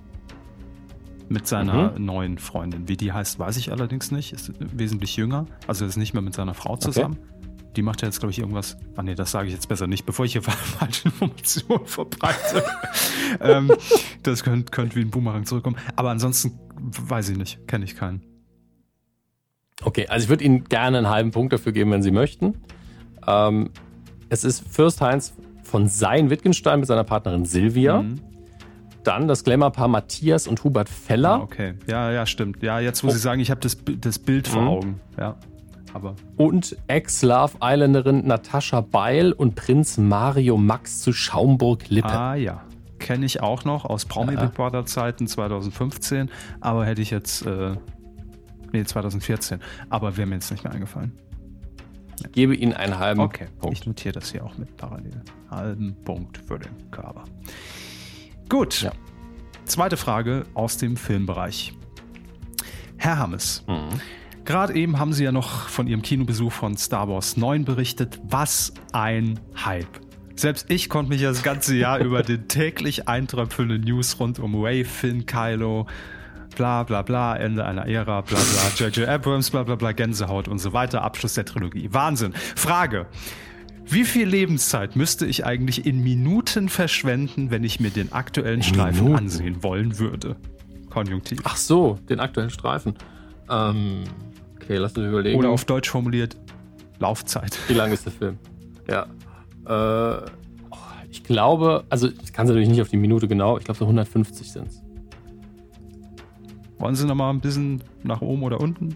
Mit 1.29 1.47
seiner 1.47 1.91
Mhm. 1.97 2.05
neuen 2.05 2.37
Freundin. 2.37 2.87
Wie 2.87 2.97
die 2.97 3.11
heißt, 3.13 3.39
weiß 3.39 3.57
ich 3.57 3.71
allerdings 3.71 4.11
nicht. 4.11 4.33
Ist 4.33 4.51
wesentlich 4.59 5.15
jünger. 5.15 5.45
Also 5.67 5.85
ist 5.85 5.97
nicht 5.97 6.13
mehr 6.13 6.21
mit 6.21 6.33
seiner 6.33 6.53
Frau 6.53 6.77
zusammen. 6.77 7.17
Die 7.75 7.81
macht 7.81 8.01
ja 8.01 8.07
jetzt, 8.07 8.19
glaube 8.19 8.31
ich, 8.31 8.39
irgendwas. 8.39 8.77
Ah, 8.95 9.03
nee, 9.03 9.15
das 9.15 9.31
sage 9.31 9.47
ich 9.47 9.53
jetzt 9.53 9.69
besser 9.69 9.87
nicht, 9.87 10.05
bevor 10.05 10.25
ich 10.25 10.33
hier 10.33 10.41
falsche 10.43 11.07
Informationen 11.09 11.85
verbreite. 11.85 12.63
ähm, 13.39 13.71
das 14.23 14.43
könnte 14.43 14.71
könnt 14.71 14.95
wie 14.95 15.01
ein 15.01 15.09
Boomerang 15.09 15.45
zurückkommen. 15.45 15.77
Aber 15.95 16.09
ansonsten 16.09 16.59
weiß 16.79 17.29
ich 17.29 17.37
nicht. 17.37 17.65
Kenne 17.67 17.85
ich 17.85 17.95
keinen. 17.95 18.21
Okay, 19.83 20.07
also 20.07 20.25
ich 20.25 20.29
würde 20.29 20.43
Ihnen 20.43 20.65
gerne 20.65 20.97
einen 20.99 21.09
halben 21.09 21.31
Punkt 21.31 21.53
dafür 21.53 21.71
geben, 21.71 21.91
wenn 21.91 22.03
Sie 22.03 22.11
möchten. 22.11 22.55
Ähm, 23.25 23.69
es 24.29 24.43
ist 24.43 24.63
Fürst 24.69 25.01
Heinz 25.01 25.33
von 25.63 25.87
Sein 25.87 26.29
Wittgenstein 26.29 26.79
mit 26.79 26.87
seiner 26.87 27.03
Partnerin 27.03 27.45
Silvia. 27.45 28.01
Mhm. 28.03 28.19
Dann 29.03 29.27
das 29.27 29.43
Glamour-Paar 29.43 29.87
Matthias 29.87 30.45
und 30.45 30.63
Hubert 30.63 30.87
Feller. 30.89 31.35
Ah, 31.35 31.41
okay. 31.41 31.73
Ja, 31.87 32.11
ja, 32.11 32.25
stimmt. 32.27 32.61
Ja, 32.61 32.79
jetzt, 32.79 33.03
wo 33.03 33.07
Oh. 33.07 33.11
Sie 33.11 33.17
sagen, 33.17 33.41
ich 33.41 33.49
habe 33.49 33.59
das, 33.61 33.77
das 33.99 34.19
Bild 34.19 34.47
vor 34.47 34.61
Mhm. 34.61 34.67
Augen. 34.67 34.99
Ja. 35.17 35.37
Aber 35.93 36.15
Und 36.37 36.77
Ex-Love 36.87 37.57
Isländerin 37.61 38.25
Natascha 38.25 38.81
Beil 38.81 39.31
und 39.33 39.55
Prinz 39.55 39.97
Mario 39.97 40.57
Max 40.57 41.01
zu 41.01 41.11
Schaumburg-Lippe. 41.13 42.07
Ah 42.07 42.35
ja, 42.35 42.63
kenne 42.99 43.25
ich 43.25 43.41
auch 43.41 43.65
noch 43.65 43.85
aus 43.85 44.05
Promi. 44.05 44.35
Big 44.35 44.53
Brother 44.53 44.85
Zeiten 44.85 45.27
2015, 45.27 46.29
aber 46.61 46.85
hätte 46.85 47.01
ich 47.01 47.09
jetzt, 47.11 47.45
äh, 47.45 47.75
nee, 48.71 48.83
2014, 48.85 49.59
aber 49.89 50.15
wäre 50.17 50.27
mir 50.27 50.35
jetzt 50.35 50.51
nicht 50.51 50.63
mehr 50.63 50.73
eingefallen. 50.73 51.11
Ich 52.23 52.31
gebe 52.33 52.55
Ihnen 52.55 52.73
einen 52.73 52.99
halben 52.99 53.19
Okay, 53.21 53.47
Punkt. 53.59 53.77
ich 53.79 53.85
notiere 53.87 54.13
das 54.13 54.31
hier 54.31 54.45
auch 54.45 54.55
mit 54.57 54.77
parallel. 54.77 55.21
Halben 55.49 55.95
Punkt 56.05 56.37
für 56.37 56.59
den 56.59 56.91
Körper. 56.91 57.23
Gut, 58.47 58.81
Ja. 58.83 58.91
zweite 59.65 59.97
Frage 59.97 60.43
aus 60.53 60.77
dem 60.77 60.95
Filmbereich. 60.97 61.73
Herr 62.97 63.17
Hammes, 63.17 63.63
Mhm. 63.67 63.99
Gerade 64.51 64.73
eben 64.73 64.99
haben 64.99 65.13
Sie 65.13 65.23
ja 65.23 65.31
noch 65.31 65.69
von 65.69 65.87
Ihrem 65.87 66.01
Kinobesuch 66.01 66.51
von 66.51 66.75
Star 66.75 67.07
Wars 67.07 67.37
9 67.37 67.63
berichtet. 67.63 68.19
Was 68.27 68.73
ein 68.91 69.39
Hype. 69.63 70.01
Selbst 70.35 70.65
ich 70.67 70.89
konnte 70.89 71.07
mich 71.07 71.21
das 71.21 71.41
ganze 71.41 71.73
Jahr 71.77 71.99
über 72.03 72.21
den 72.21 72.49
täglich 72.49 73.07
eintröpfelnden 73.07 73.79
News 73.79 74.19
rund 74.19 74.39
um 74.39 74.61
Ray, 74.61 74.83
Finn, 74.83 75.25
Kylo, 75.25 75.87
bla 76.57 76.83
bla 76.83 77.01
bla, 77.01 77.37
Ende 77.37 77.63
einer 77.63 77.87
Ära, 77.87 78.19
bla 78.19 78.37
bla, 78.37 78.71
J.J. 78.75 79.07
Abrams, 79.07 79.51
bla 79.51 79.63
bla 79.63 79.75
bla, 79.75 79.93
Gänsehaut 79.93 80.49
und 80.49 80.59
so 80.59 80.73
weiter, 80.73 81.01
Abschluss 81.01 81.35
der 81.35 81.45
Trilogie. 81.45 81.87
Wahnsinn. 81.93 82.33
Frage. 82.33 83.05
Wie 83.85 84.03
viel 84.03 84.27
Lebenszeit 84.27 84.97
müsste 84.97 85.25
ich 85.25 85.45
eigentlich 85.45 85.85
in 85.85 86.03
Minuten 86.03 86.67
verschwenden, 86.67 87.51
wenn 87.51 87.63
ich 87.63 87.79
mir 87.79 87.89
den 87.89 88.11
aktuellen 88.11 88.63
Streifen 88.63 89.05
Minuten? 89.05 89.23
ansehen 89.23 89.63
wollen 89.63 89.97
würde? 89.97 90.35
Konjunktiv. 90.89 91.39
Ach 91.45 91.55
so, 91.55 91.99
den 92.09 92.19
aktuellen 92.19 92.49
Streifen. 92.49 92.95
Ähm, 93.49 94.03
okay, 94.71 94.79
lass 94.79 94.93
uns 94.97 95.07
überlegen. 95.07 95.37
Oder 95.37 95.49
auf 95.49 95.65
Deutsch 95.65 95.89
formuliert, 95.89 96.37
Laufzeit. 96.99 97.57
Wie 97.67 97.73
lang 97.73 97.91
ist 97.91 98.05
der 98.05 98.13
Film? 98.13 98.37
Ja. 98.89 99.05
Äh, 99.65 100.25
oh, 100.69 100.77
ich 101.09 101.23
glaube, 101.23 101.83
also 101.89 102.07
ich 102.07 102.33
kann 102.33 102.45
es 102.45 102.49
natürlich 102.49 102.69
nicht 102.69 102.81
auf 102.81 102.89
die 102.89 102.97
Minute 102.97 103.27
genau, 103.27 103.57
ich 103.57 103.65
glaube 103.65 103.77
so 103.77 103.85
150 103.85 104.51
sind 104.51 104.67
es. 104.67 104.81
Wollen 106.79 106.95
Sie 106.95 107.05
noch 107.05 107.15
mal 107.15 107.29
ein 107.29 107.41
bisschen 107.41 107.83
nach 108.03 108.21
oben 108.21 108.43
oder 108.43 108.59
unten? 108.59 108.95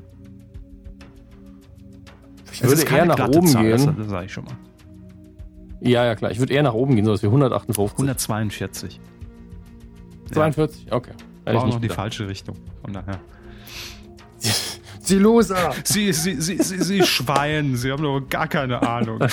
Ich 2.51 2.63
Es 2.63 2.69
würde 2.69 2.95
eher 2.95 3.05
nach 3.05 3.27
oben 3.27 3.47
Zahl, 3.47 3.63
gehen. 3.63 3.95
Das, 3.97 4.07
sage 4.07 4.25
ich 4.25 4.33
schon 4.33 4.45
mal. 4.45 4.55
Ja, 5.81 6.03
ja, 6.05 6.15
klar. 6.15 6.31
Ich 6.31 6.39
würde 6.39 6.53
eher 6.53 6.63
nach 6.63 6.73
oben 6.73 6.95
gehen, 6.95 7.05
so 7.05 7.11
dass 7.11 7.21
wir 7.21 7.29
158. 7.29 7.93
142. 7.93 8.99
42, 10.31 10.91
okay. 10.91 11.11
War 11.43 11.53
auch 11.53 11.59
noch 11.59 11.65
nicht 11.65 11.77
die 11.77 11.81
gedacht. 11.81 11.95
falsche 11.97 12.27
Richtung. 12.27 12.55
Von 12.81 12.93
daher. 12.93 13.19
Sie 15.05 15.19
Loser! 15.19 15.71
Sie, 15.83 16.11
Sie, 16.13 16.41
Sie, 16.41 16.57
Sie, 16.61 16.81
Sie 16.81 17.03
Schwein, 17.03 17.75
Sie 17.75 17.91
haben 17.91 18.03
doch 18.03 18.21
gar 18.29 18.47
keine 18.47 18.81
Ahnung. 18.81 19.19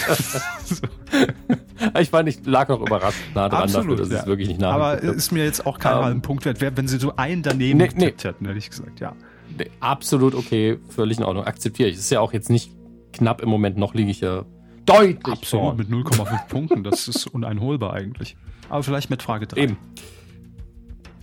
Ich 1.99 2.11
fand, 2.11 2.29
ich 2.29 2.47
lag 2.47 2.69
noch 2.69 2.81
überrascht 2.81 3.19
nah 3.35 3.49
dran 3.49 3.71
dafür, 3.71 3.97
dass 3.97 4.09
ich 4.09 4.15
es 4.15 4.27
wirklich 4.27 4.47
nicht 4.49 4.63
Aber 4.63 4.79
nachgeguckt 4.79 5.07
habe. 5.09 5.17
ist 5.17 5.33
mir 5.33 5.45
jetzt 5.45 5.67
auch 5.67 5.79
kein 5.81 5.97
Ähm, 5.97 6.05
halben 6.05 6.23
Punkt 6.23 6.45
wert. 6.45 6.61
Wer- 6.61 6.77
Wenn 6.77 6.87
Sie 6.87 6.97
so 6.99 7.17
einen 7.17 7.43
daneben 7.43 7.77
Nee, 7.79 7.89
nee. 7.89 7.89
getippt 8.05 8.23
hätten, 8.25 8.47
hätte 8.47 8.59
ich 8.59 8.71
gesagt, 8.71 9.01
ja. 9.01 9.15
Nee, 9.59 9.69
Absolut 9.81 10.35
okay, 10.37 10.79
völlig 10.91 11.19
in 11.19 11.25
Ordnung. 11.25 11.45
Akzeptiere 11.45 11.89
ich. 11.89 11.97
Es 11.97 12.03
ist 12.03 12.11
ja 12.11 12.21
auch 12.21 12.33
jetzt 12.33 12.51
nicht 12.51 12.71
knapp 13.13 13.43
im 13.43 13.49
Moment, 13.49 13.77
noch 13.79 13.95
liege 13.95 14.11
ich 14.13 14.21
ja 14.21 14.45
deutlich 14.87 15.27
Absolut, 15.27 15.65
vor. 15.65 15.75
mit 15.75 15.89
0,5 15.89 16.49
Punkten. 16.49 16.85
Das 16.85 17.09
ist 17.09 17.27
uneinholbar 17.27 17.93
eigentlich. 17.95 18.37
Aber 18.69 18.83
vielleicht 18.85 19.11
mit 19.11 19.21
Frage 19.23 19.49
3. 19.49 19.61
Eben. 19.61 19.77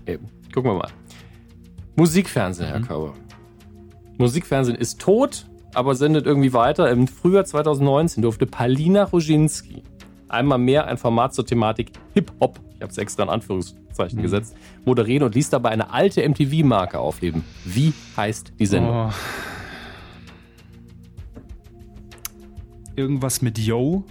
Eben. 0.06 0.28
Gucken 0.54 0.72
wir 0.72 0.78
mal. 0.78 0.90
Musikfernsehen, 1.96 2.70
Mhm. 2.70 2.74
Herr 2.74 2.82
Körber. 2.82 3.14
Musikfernsehen 4.20 4.78
ist 4.78 5.00
tot, 5.00 5.48
aber 5.74 5.96
sendet 5.96 6.26
irgendwie 6.28 6.54
weiter. 6.54 6.92
Im 6.92 7.08
Frühjahr 7.08 7.46
2019 7.46 8.22
durfte 8.22 8.46
Palina 8.46 9.04
Roginski 9.06 9.82
einmal 10.28 10.60
mehr 10.60 10.86
ein 10.88 10.98
Format 10.98 11.34
zur 11.34 11.46
Thematik 11.46 11.92
Hip-Hop, 12.14 12.60
ich 12.76 12.82
habe 12.82 12.92
es 12.92 12.98
extra 13.00 13.24
in 13.24 13.30
Anführungszeichen 13.30 14.20
Mhm. 14.20 14.24
gesetzt, 14.24 14.56
moderieren 14.86 15.24
und 15.24 15.34
ließ 15.36 15.50
dabei 15.50 15.70
eine 15.70 15.92
alte 15.92 16.22
MTV-Marke 16.22 17.00
aufleben. 17.00 17.44
Wie 17.66 17.94
heißt 18.16 18.54
die 18.60 18.66
Sendung? 18.68 19.08
Oh. 19.08 19.12
Irgendwas 22.96 23.42
mit 23.42 23.58
Yo. 23.58 24.04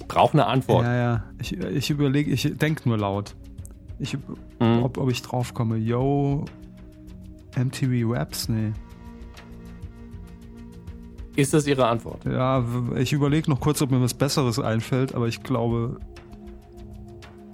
Ich 0.00 0.06
brauche 0.08 0.32
eine 0.32 0.46
Antwort. 0.46 0.84
Ja, 0.84 0.94
ja. 0.96 1.24
Ich, 1.40 1.52
ich 1.56 1.90
überlege, 1.90 2.30
ich 2.32 2.56
denke 2.58 2.88
nur 2.88 2.98
laut. 2.98 3.36
Ich, 3.98 4.16
Mhm. 4.60 4.82
ob, 4.82 4.98
ob 4.98 5.10
ich 5.10 5.22
drauf 5.22 5.54
komme. 5.54 5.76
Yo, 5.76 6.44
MTV 7.56 8.08
Raps? 8.12 8.48
Nee. 8.48 8.72
Ist 11.36 11.54
das 11.54 11.66
Ihre 11.66 11.86
Antwort? 11.86 12.24
Ja, 12.24 12.64
ich 12.96 13.12
überlege 13.12 13.48
noch 13.50 13.60
kurz, 13.60 13.80
ob 13.82 13.90
mir 13.90 14.00
was 14.00 14.14
Besseres 14.14 14.58
einfällt, 14.58 15.14
aber 15.14 15.28
ich 15.28 15.42
glaube. 15.42 15.98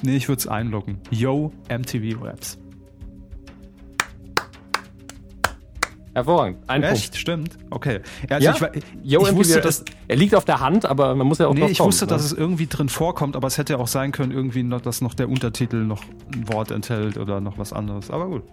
Nee, 0.03 0.17
ich 0.17 0.29
würde 0.29 0.41
es 0.41 0.47
einloggen. 0.47 0.99
Yo, 1.11 1.53
MTV 1.71 2.23
Raps. 2.23 2.59
Hervorragend. 6.15 6.59
Ein 6.67 6.83
Echt? 6.83 7.15
Stimmt. 7.17 7.59
Okay. 7.69 8.01
Also 8.31 8.45
Ja? 8.47 8.53
ich, 8.55 8.59
Punkt. 8.61 8.77
Yo, 9.03 9.21
ich 9.21 9.27
MTV, 9.27 9.37
wusste, 9.39 9.61
das, 9.61 9.85
dass. 9.85 9.95
er 10.09 10.17
liegt 10.17 10.35
auf 10.35 10.47
der 10.47 10.61
Hand, 10.61 10.87
aber 10.87 11.15
man 11.15 11.27
muss 11.27 11.39
ja 11.39 11.47
auch 11.47 11.53
Nee, 11.55 11.67
ich 11.67 11.79
wusste, 11.81 12.07
ne? 12.07 12.09
dass 12.09 12.25
es 12.25 12.33
irgendwie 12.33 12.67
drin 12.67 12.89
vorkommt, 12.89 13.37
aber 13.37 13.47
es 13.47 13.59
hätte 13.59 13.79
auch 13.79 13.87
sein 13.87 14.13
können, 14.13 14.33
irgendwie, 14.33 14.63
noch, 14.63 14.81
dass 14.81 15.03
noch 15.03 15.13
der 15.13 15.29
Untertitel 15.29 15.85
noch 15.85 16.03
ein 16.35 16.49
Wort 16.49 16.71
enthält 16.71 17.19
oder 17.19 17.43
noch 17.43 17.59
was 17.59 17.75
anderes. 17.75 18.11
Aber 18.11 18.29
gut. 18.29 18.45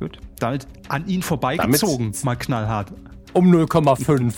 Gut. 0.00 0.18
Damit 0.38 0.66
an 0.88 1.06
ihn 1.08 1.22
vorbeigezogen, 1.22 2.12
mal 2.22 2.36
knallhart. 2.36 2.92
um 3.32 3.52
0,5. 3.52 4.34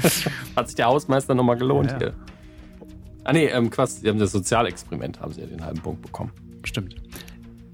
Hat 0.56 0.66
sich 0.68 0.76
der 0.76 0.86
Hausmeister 0.86 1.34
nochmal 1.34 1.56
gelohnt 1.56 1.90
Ja, 1.90 1.98
ja. 1.98 1.98
hier. 1.98 2.14
Ah 3.24 3.32
nee, 3.32 3.46
ähm, 3.46 3.70
Quatsch, 3.70 3.90
Sie 4.02 4.08
haben 4.08 4.18
das 4.18 4.32
Sozialexperiment, 4.32 5.20
haben 5.20 5.32
Sie 5.32 5.40
ja 5.40 5.46
den 5.46 5.64
halben 5.64 5.80
Punkt 5.80 6.02
bekommen. 6.02 6.32
Stimmt. 6.64 6.96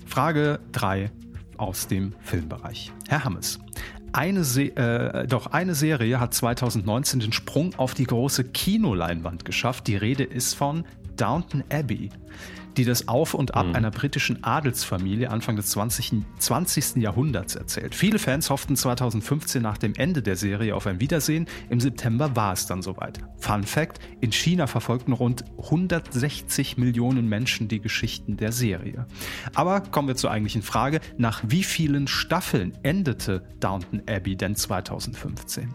Frage 0.06 0.58
3 0.72 1.10
aus 1.56 1.86
dem 1.86 2.14
Filmbereich. 2.20 2.92
Herr 3.08 3.24
Hammes. 3.24 3.58
Eine, 4.12 4.42
Se 4.44 4.74
äh, 4.76 5.26
doch 5.26 5.48
eine 5.48 5.74
Serie 5.74 6.18
hat 6.20 6.32
2019 6.32 7.20
den 7.20 7.32
Sprung 7.32 7.74
auf 7.76 7.92
die 7.94 8.04
große 8.04 8.44
Kinoleinwand 8.44 9.44
geschafft. 9.44 9.86
Die 9.86 9.96
Rede 9.96 10.24
ist 10.24 10.54
von 10.54 10.84
Downton 11.18 11.64
Abbey, 11.70 12.10
die 12.78 12.84
das 12.84 13.08
Auf 13.08 13.34
und 13.34 13.54
Ab 13.54 13.74
einer 13.74 13.90
britischen 13.90 14.44
Adelsfamilie 14.44 15.30
Anfang 15.30 15.56
des 15.56 15.66
20. 15.70 16.22
20. 16.38 16.96
Jahrhunderts 16.96 17.56
erzählt. 17.56 17.94
Viele 17.94 18.18
Fans 18.18 18.50
hofften 18.50 18.76
2015 18.76 19.60
nach 19.60 19.78
dem 19.78 19.94
Ende 19.94 20.22
der 20.22 20.36
Serie 20.36 20.74
auf 20.74 20.86
ein 20.86 21.00
Wiedersehen. 21.00 21.46
Im 21.70 21.80
September 21.80 22.36
war 22.36 22.52
es 22.52 22.66
dann 22.66 22.80
soweit. 22.80 23.18
Fun 23.38 23.64
Fact: 23.64 23.98
In 24.20 24.32
China 24.32 24.66
verfolgten 24.66 25.12
rund 25.12 25.44
160 25.58 26.78
Millionen 26.78 27.28
Menschen 27.28 27.68
die 27.68 27.80
Geschichten 27.80 28.36
der 28.36 28.52
Serie. 28.52 29.06
Aber 29.54 29.80
kommen 29.80 30.08
wir 30.08 30.16
zur 30.16 30.30
eigentlichen 30.30 30.62
Frage: 30.62 31.00
Nach 31.16 31.42
wie 31.46 31.64
vielen 31.64 32.06
Staffeln 32.06 32.78
endete 32.84 33.42
Downton 33.58 34.02
Abbey 34.08 34.36
denn 34.36 34.54
2015? 34.54 35.74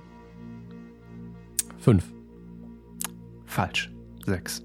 Fünf. 1.80 2.06
Falsch. 3.45 3.91
Sechs. 4.26 4.64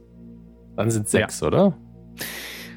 Dann 0.79 0.93
sind 0.93 1.09
sechs, 1.09 1.43
oder? 1.43 1.77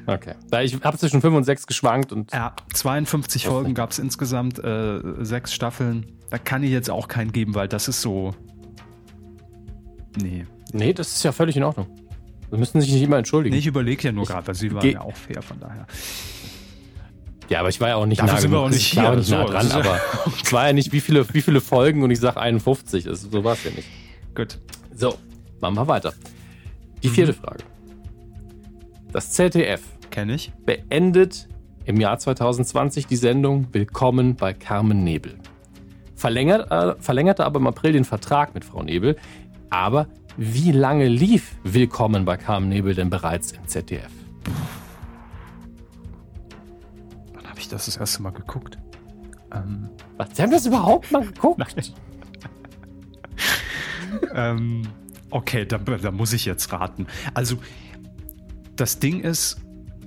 Okay. 0.08 0.34
Ich 0.64 0.74
habe 0.82 0.98
zwischen 0.98 1.20
fünf 1.20 1.36
und 1.36 1.44
sechs 1.44 1.68
geschwankt 1.68 2.10
und 2.12 2.32
Ja, 2.32 2.56
52 2.74 3.44
Das 3.44 3.52
Folgen 3.52 3.74
gab 3.74 3.92
es 3.92 4.00
insgesamt, 4.00 4.58
äh, 4.58 5.00
sechs 5.20 5.54
Staffeln. 5.54 6.06
Da 6.28 6.38
kann 6.38 6.64
ich 6.64 6.70
jetzt 6.72 6.90
auch 6.90 7.06
keinen 7.06 7.30
geben, 7.30 7.54
weil 7.54 7.68
das 7.68 7.86
ist 7.86 8.00
so. 8.02 8.34
Nee. 10.20 10.44
nee, 10.72 10.92
das 10.92 11.12
ist 11.12 11.22
ja 11.22 11.30
völlig 11.30 11.56
in 11.56 11.62
Ordnung. 11.62 11.86
Sie 12.50 12.56
müssen 12.58 12.80
sich 12.80 12.92
nicht 12.92 13.02
immer 13.02 13.18
entschuldigen. 13.18 13.54
Nee, 13.54 13.60
ich 13.60 13.66
überlege 13.68 14.02
ja 14.02 14.10
nur 14.12 14.26
gerade, 14.26 14.48
weil 14.48 14.54
sie 14.56 14.74
waren 14.74 14.90
ja 14.90 15.00
auch 15.00 15.14
fair, 15.16 15.40
von 15.40 15.60
daher. 15.60 15.86
Ja, 17.48 17.60
aber 17.60 17.68
ich 17.68 17.80
war 17.80 17.88
ja 17.90 17.94
auch 17.94 18.06
nicht 18.06 18.20
Dafür 18.20 18.34
nah 18.34 18.40
sind 18.40 18.50
wir 18.50 18.58
auch 18.58 18.68
nicht 18.68 18.80
Ich 18.92 18.96
war 18.96 19.10
hier. 19.10 19.16
nicht 19.20 19.30
nah 19.30 19.46
So, 19.46 19.52
dran, 19.52 19.66
ist 19.66 19.72
ja- 19.72 19.78
aber 19.78 20.00
es 20.44 20.52
war 20.52 20.66
ja 20.66 20.72
nicht, 20.72 20.90
wie 20.92 21.00
viele, 21.00 21.32
wie 21.32 21.40
viele 21.42 21.60
Folgen 21.60 22.02
und 22.02 22.10
ich 22.10 22.18
sag 22.18 22.36
51. 22.36 23.06
Also, 23.08 23.28
so 23.30 23.44
war 23.44 23.52
es 23.52 23.62
ja 23.62 23.70
nicht. 23.70 23.86
Gut. 24.34 24.58
So, 24.96 25.14
machen 25.60 25.76
wir 25.76 25.86
weiter. 25.86 26.12
Die 27.04 27.08
Mhm. 27.08 27.12
vierte 27.12 27.32
Frage. 27.34 27.62
Das 29.12 29.30
ZDF 29.32 29.82
Kenne 30.10 30.34
ich. 30.34 30.52
beendet 30.64 31.46
im 31.84 32.00
Jahr 32.00 32.18
2020 32.18 33.06
die 33.06 33.16
Sendung 33.16 33.68
Willkommen 33.70 34.36
bei 34.36 34.54
Carmen 34.54 35.04
Nebel. 35.04 35.34
Verlängert, 36.14 36.70
äh, 36.70 36.98
verlängerte 36.98 37.44
aber 37.44 37.60
im 37.60 37.66
April 37.66 37.92
den 37.92 38.06
Vertrag 38.06 38.54
mit 38.54 38.64
Frau 38.64 38.82
Nebel. 38.82 39.16
Aber 39.68 40.06
wie 40.38 40.72
lange 40.72 41.08
lief 41.08 41.56
Willkommen 41.62 42.24
bei 42.24 42.38
Carmen 42.38 42.70
Nebel 42.70 42.94
denn 42.94 43.10
bereits 43.10 43.52
im 43.52 43.68
ZDF? 43.68 44.10
Wann 47.34 47.46
habe 47.46 47.60
ich 47.60 47.68
das 47.68 47.84
das 47.84 47.98
erste 47.98 48.22
Mal 48.22 48.30
geguckt? 48.30 48.78
Ähm, 49.54 49.90
Was, 50.16 50.28
Sie 50.34 50.42
haben 50.42 50.52
das 50.52 50.64
überhaupt 50.64 51.12
mal 51.12 51.26
geguckt? 51.26 51.60
ähm, 54.34 54.88
okay, 55.28 55.66
da, 55.66 55.76
da 55.76 56.10
muss 56.10 56.32
ich 56.32 56.46
jetzt 56.46 56.72
raten. 56.72 57.06
Also, 57.34 57.58
das 58.82 58.98
Ding 58.98 59.20
ist, 59.20 59.60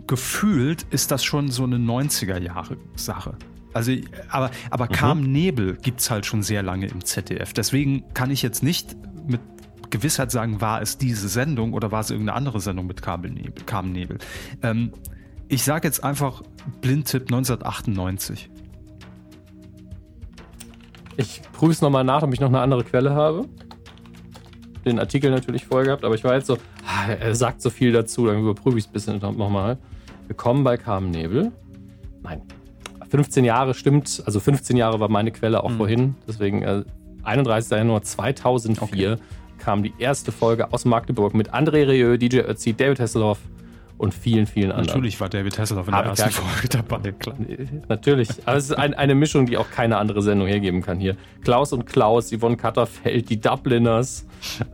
gefühlt 0.05 0.83
ist 0.91 1.09
das 1.09 1.23
schon 1.23 1.49
so 1.49 1.63
eine 1.63 1.77
90er-Jahre-Sache. 1.77 3.37
Also, 3.73 3.93
aber, 4.29 4.51
aber 4.69 4.89
Carmen 4.89 5.31
Nebel 5.31 5.77
gibt 5.77 6.01
es 6.01 6.11
halt 6.11 6.25
schon 6.25 6.43
sehr 6.43 6.61
lange 6.61 6.87
im 6.87 7.03
ZDF. 7.03 7.53
Deswegen 7.53 8.03
kann 8.13 8.31
ich 8.31 8.41
jetzt 8.41 8.63
nicht 8.63 8.97
mit 9.25 9.39
Gewissheit 9.91 10.29
sagen, 10.29 10.59
war 10.59 10.81
es 10.81 10.97
diese 10.97 11.29
Sendung 11.29 11.71
oder 11.71 11.93
war 11.93 12.01
es 12.01 12.09
irgendeine 12.09 12.35
andere 12.35 12.59
Sendung 12.59 12.85
mit 12.85 13.01
Carmen 13.01 13.33
Nebel. 13.33 13.63
Carmen 13.65 13.93
Nebel. 13.93 14.17
Ähm, 14.61 14.91
ich 15.47 15.63
sage 15.63 15.87
jetzt 15.87 16.03
einfach 16.03 16.41
Blindtipp 16.81 17.31
1998. 17.31 18.49
Ich 21.15 21.41
prüfe 21.53 21.71
es 21.71 21.81
nochmal 21.81 22.03
nach, 22.03 22.23
ob 22.23 22.33
ich 22.33 22.41
noch 22.41 22.49
eine 22.49 22.59
andere 22.59 22.83
Quelle 22.83 23.15
habe. 23.15 23.47
Den 24.85 24.99
Artikel 24.99 25.31
natürlich 25.31 25.65
vorher 25.65 25.85
gehabt, 25.87 26.03
aber 26.05 26.13
ich 26.13 26.23
war 26.23 26.35
jetzt 26.35 26.45
so, 26.47 26.57
ah, 26.85 27.09
er 27.11 27.33
sagt 27.33 27.61
so 27.61 27.71
viel 27.71 27.91
dazu, 27.91 28.27
dann 28.27 28.39
überprüfe 28.39 28.77
ich 28.77 28.83
es 28.85 28.89
ein 28.89 28.93
bisschen 28.93 29.37
nochmal. 29.37 29.77
Willkommen 30.27 30.63
bei 30.63 30.77
Carmen 30.77 31.09
Nebel. 31.09 31.51
Nein, 32.21 32.41
15 33.09 33.45
Jahre 33.45 33.73
stimmt, 33.73 34.21
also 34.27 34.39
15 34.39 34.77
Jahre 34.77 34.99
war 34.99 35.09
meine 35.09 35.31
Quelle 35.31 35.63
auch 35.63 35.71
Mhm. 35.71 35.77
vorhin, 35.77 36.15
deswegen 36.27 36.61
äh, 36.61 36.83
31. 37.23 37.71
Januar 37.79 38.03
2004 38.03 39.17
kam 39.57 39.81
die 39.81 39.93
erste 39.97 40.31
Folge 40.31 40.71
aus 40.71 40.85
Magdeburg 40.85 41.33
mit 41.33 41.51
André 41.51 41.87
Rieu, 41.89 42.17
DJ 42.17 42.41
Ötzi, 42.41 42.73
David 42.73 42.99
Hasselhoff 42.99 43.39
und 43.97 44.13
vielen, 44.13 44.45
vielen 44.45 44.71
anderen. 44.71 44.87
Natürlich 44.87 45.19
war 45.21 45.29
David 45.29 45.57
Hasselhoff 45.57 45.87
in 45.87 45.93
der 45.93 46.03
ersten 46.03 46.29
Folge 46.31 46.67
dabei, 46.69 47.11
klar. 47.13 47.35
Natürlich. 47.87 48.29
Aber 48.45 48.57
es 48.57 48.65
ist 48.65 48.73
ein, 48.73 48.93
eine 48.93 49.15
Mischung, 49.15 49.45
die 49.45 49.57
auch 49.57 49.69
keine 49.69 49.97
andere 49.97 50.21
Sendung 50.21 50.47
hergeben 50.47 50.81
kann 50.81 50.99
hier. 50.99 51.15
Klaus 51.43 51.71
und 51.71 51.85
Klaus, 51.85 52.31
Yvonne 52.31 52.57
Katterfeld, 52.57 53.29
die 53.29 53.39
Dubliners, 53.39 54.25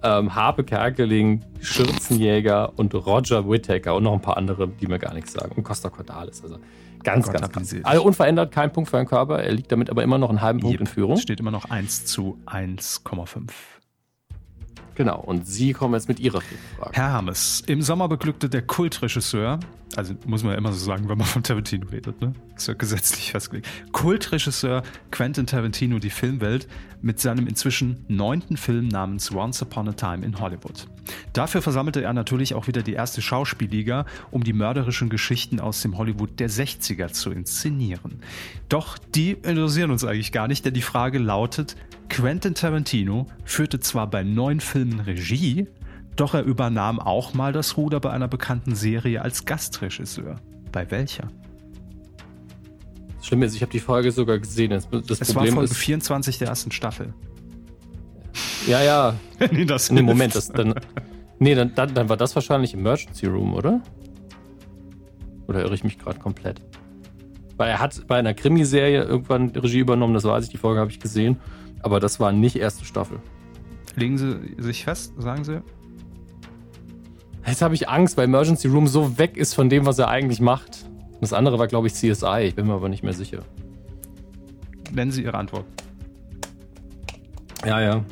ähm, 0.03 0.33
Harpe 0.33 0.63
Kerkeling, 0.63 1.41
Schürzenjäger 1.59 2.73
und 2.77 2.93
Roger 2.95 3.47
Whittaker 3.47 3.95
und 3.95 4.03
noch 4.03 4.13
ein 4.13 4.21
paar 4.21 4.37
andere, 4.37 4.67
die 4.67 4.87
mir 4.87 4.99
gar 4.99 5.13
nichts 5.13 5.33
sagen. 5.33 5.53
Und 5.55 5.63
Costa 5.63 5.89
Cordalis. 5.89 6.41
Also 6.43 6.57
ganz, 7.03 7.27
Gott, 7.27 7.53
ganz 7.53 7.71
krass. 7.71 7.75
Alle 7.83 8.01
unverändert, 8.01 8.51
kein 8.51 8.71
Punkt 8.71 8.89
für 8.89 8.97
einen 8.97 9.07
Körper. 9.07 9.43
Er 9.43 9.51
liegt 9.51 9.71
damit 9.71 9.89
aber 9.89 10.03
immer 10.03 10.17
noch 10.17 10.29
einen 10.29 10.41
halben 10.41 10.59
Punkt 10.59 10.79
in 10.79 10.87
Führung. 10.87 11.13
Es 11.13 11.21
steht 11.21 11.39
immer 11.39 11.51
noch 11.51 11.65
1 11.69 12.05
zu 12.05 12.39
1,5. 12.47 13.49
Genau. 15.01 15.19
Und 15.19 15.47
Sie 15.47 15.73
kommen 15.73 15.95
jetzt 15.95 16.07
mit 16.07 16.19
Ihrer 16.19 16.41
Frage. 16.77 16.91
Herr 16.93 17.11
Hammes, 17.11 17.63
im 17.65 17.81
Sommer 17.81 18.07
beglückte 18.07 18.49
der 18.49 18.61
Kultregisseur, 18.61 19.59
also 19.95 20.13
muss 20.27 20.43
man 20.43 20.51
ja 20.51 20.59
immer 20.59 20.71
so 20.71 20.85
sagen, 20.85 21.09
wenn 21.09 21.17
man 21.17 21.25
von 21.25 21.41
Tarantino 21.41 21.87
redet, 21.87 22.21
ne? 22.21 22.33
Ist 22.55 22.67
ja 22.67 22.75
gesetzlich 22.75 23.31
festgelegt. 23.31 23.67
Kultregisseur 23.93 24.83
Quentin 25.09 25.47
Tarantino 25.47 25.97
die 25.97 26.11
Filmwelt 26.11 26.67
mit 27.01 27.19
seinem 27.19 27.47
inzwischen 27.47 28.05
neunten 28.09 28.57
Film 28.57 28.89
namens 28.89 29.31
Once 29.31 29.63
Upon 29.63 29.89
a 29.89 29.93
Time 29.93 30.23
in 30.23 30.39
Hollywood. 30.39 30.85
Dafür 31.33 31.63
versammelte 31.63 32.03
er 32.03 32.13
natürlich 32.13 32.53
auch 32.53 32.67
wieder 32.67 32.83
die 32.83 32.93
erste 32.93 33.23
Schauspielliga, 33.23 34.05
um 34.29 34.43
die 34.43 34.53
mörderischen 34.53 35.09
Geschichten 35.09 35.59
aus 35.59 35.81
dem 35.81 35.97
Hollywood 35.97 36.39
der 36.39 36.51
60er 36.51 37.11
zu 37.11 37.31
inszenieren. 37.31 38.19
Doch 38.69 38.99
die 38.99 39.31
interessieren 39.31 39.89
uns 39.89 40.05
eigentlich 40.05 40.31
gar 40.31 40.47
nicht, 40.47 40.63
denn 40.63 40.75
die 40.75 40.83
Frage 40.83 41.17
lautet, 41.17 41.75
Quentin 42.11 42.53
Tarantino 42.53 43.25
führte 43.45 43.79
zwar 43.79 44.05
bei 44.05 44.21
neun 44.23 44.59
Filmen 44.59 44.99
Regie, 44.99 45.67
doch 46.17 46.33
er 46.33 46.43
übernahm 46.43 46.99
auch 46.99 47.33
mal 47.33 47.53
das 47.53 47.77
Ruder 47.77 48.01
bei 48.01 48.11
einer 48.11 48.27
bekannten 48.27 48.75
Serie 48.75 49.21
als 49.21 49.45
Gastregisseur. 49.45 50.35
Bei 50.73 50.91
welcher? 50.91 51.29
Das 53.15 53.27
Schlimme 53.27 53.45
ist, 53.45 53.55
ich 53.55 53.61
habe 53.61 53.71
die 53.71 53.79
Folge 53.79 54.11
sogar 54.11 54.39
gesehen. 54.39 54.71
Das, 54.71 54.89
das 54.89 55.21
Es 55.21 55.29
war 55.29 55.43
Problem 55.43 55.53
Folge 55.55 55.71
ist. 55.71 55.77
24 55.77 56.37
der 56.37 56.49
ersten 56.49 56.71
Staffel. 56.71 57.13
Ja, 58.67 58.83
ja. 58.83 59.15
nee, 59.51 59.63
das 59.63 59.89
Nee. 59.89 60.01
Moment, 60.01 60.35
das 60.35 60.49
dann. 60.49 60.75
Nee, 61.39 61.55
dann, 61.55 61.73
dann, 61.75 61.93
dann 61.93 62.09
war 62.09 62.17
das 62.17 62.35
wahrscheinlich 62.35 62.73
Emergency 62.73 63.25
Room, 63.25 63.53
oder? 63.53 63.81
Oder 65.47 65.61
irre 65.61 65.75
ich 65.75 65.85
mich 65.85 65.97
gerade 65.97 66.19
komplett? 66.19 66.59
Weil 67.55 67.69
er 67.69 67.79
hat 67.79 68.05
bei 68.07 68.17
einer 68.17 68.33
Krimiserie 68.33 69.01
irgendwann 69.01 69.51
Regie 69.51 69.79
übernommen, 69.79 70.13
das 70.13 70.25
weiß 70.25 70.43
ich, 70.43 70.49
die 70.51 70.57
Folge 70.57 70.81
habe 70.81 70.91
ich 70.91 70.99
gesehen. 70.99 71.37
Aber 71.83 71.99
das 71.99 72.19
war 72.19 72.31
nicht 72.31 72.55
erste 72.55 72.85
Staffel. 72.85 73.19
Legen 73.95 74.17
Sie 74.17 74.55
sich 74.57 74.83
fest, 74.83 75.13
sagen 75.17 75.43
Sie? 75.43 75.61
Jetzt 77.45 77.61
habe 77.61 77.73
ich 77.75 77.89
Angst, 77.89 78.17
weil 78.17 78.25
Emergency 78.25 78.67
Room 78.67 78.87
so 78.87 79.17
weg 79.17 79.35
ist 79.35 79.53
von 79.53 79.69
dem, 79.69 79.85
was 79.85 79.99
er 79.99 80.07
eigentlich 80.09 80.39
macht. 80.39 80.85
Das 81.19 81.33
andere 81.33 81.59
war, 81.59 81.67
glaube 81.67 81.87
ich, 81.87 81.93
CSI. 81.93 82.43
Ich 82.47 82.55
bin 82.55 82.67
mir 82.67 82.73
aber 82.73 82.89
nicht 82.89 83.03
mehr 83.03 83.13
sicher. 83.13 83.43
Nennen 84.91 85.11
Sie 85.11 85.23
Ihre 85.23 85.37
Antwort. 85.37 85.65
Ja, 87.65 87.79
ja. 87.81 88.03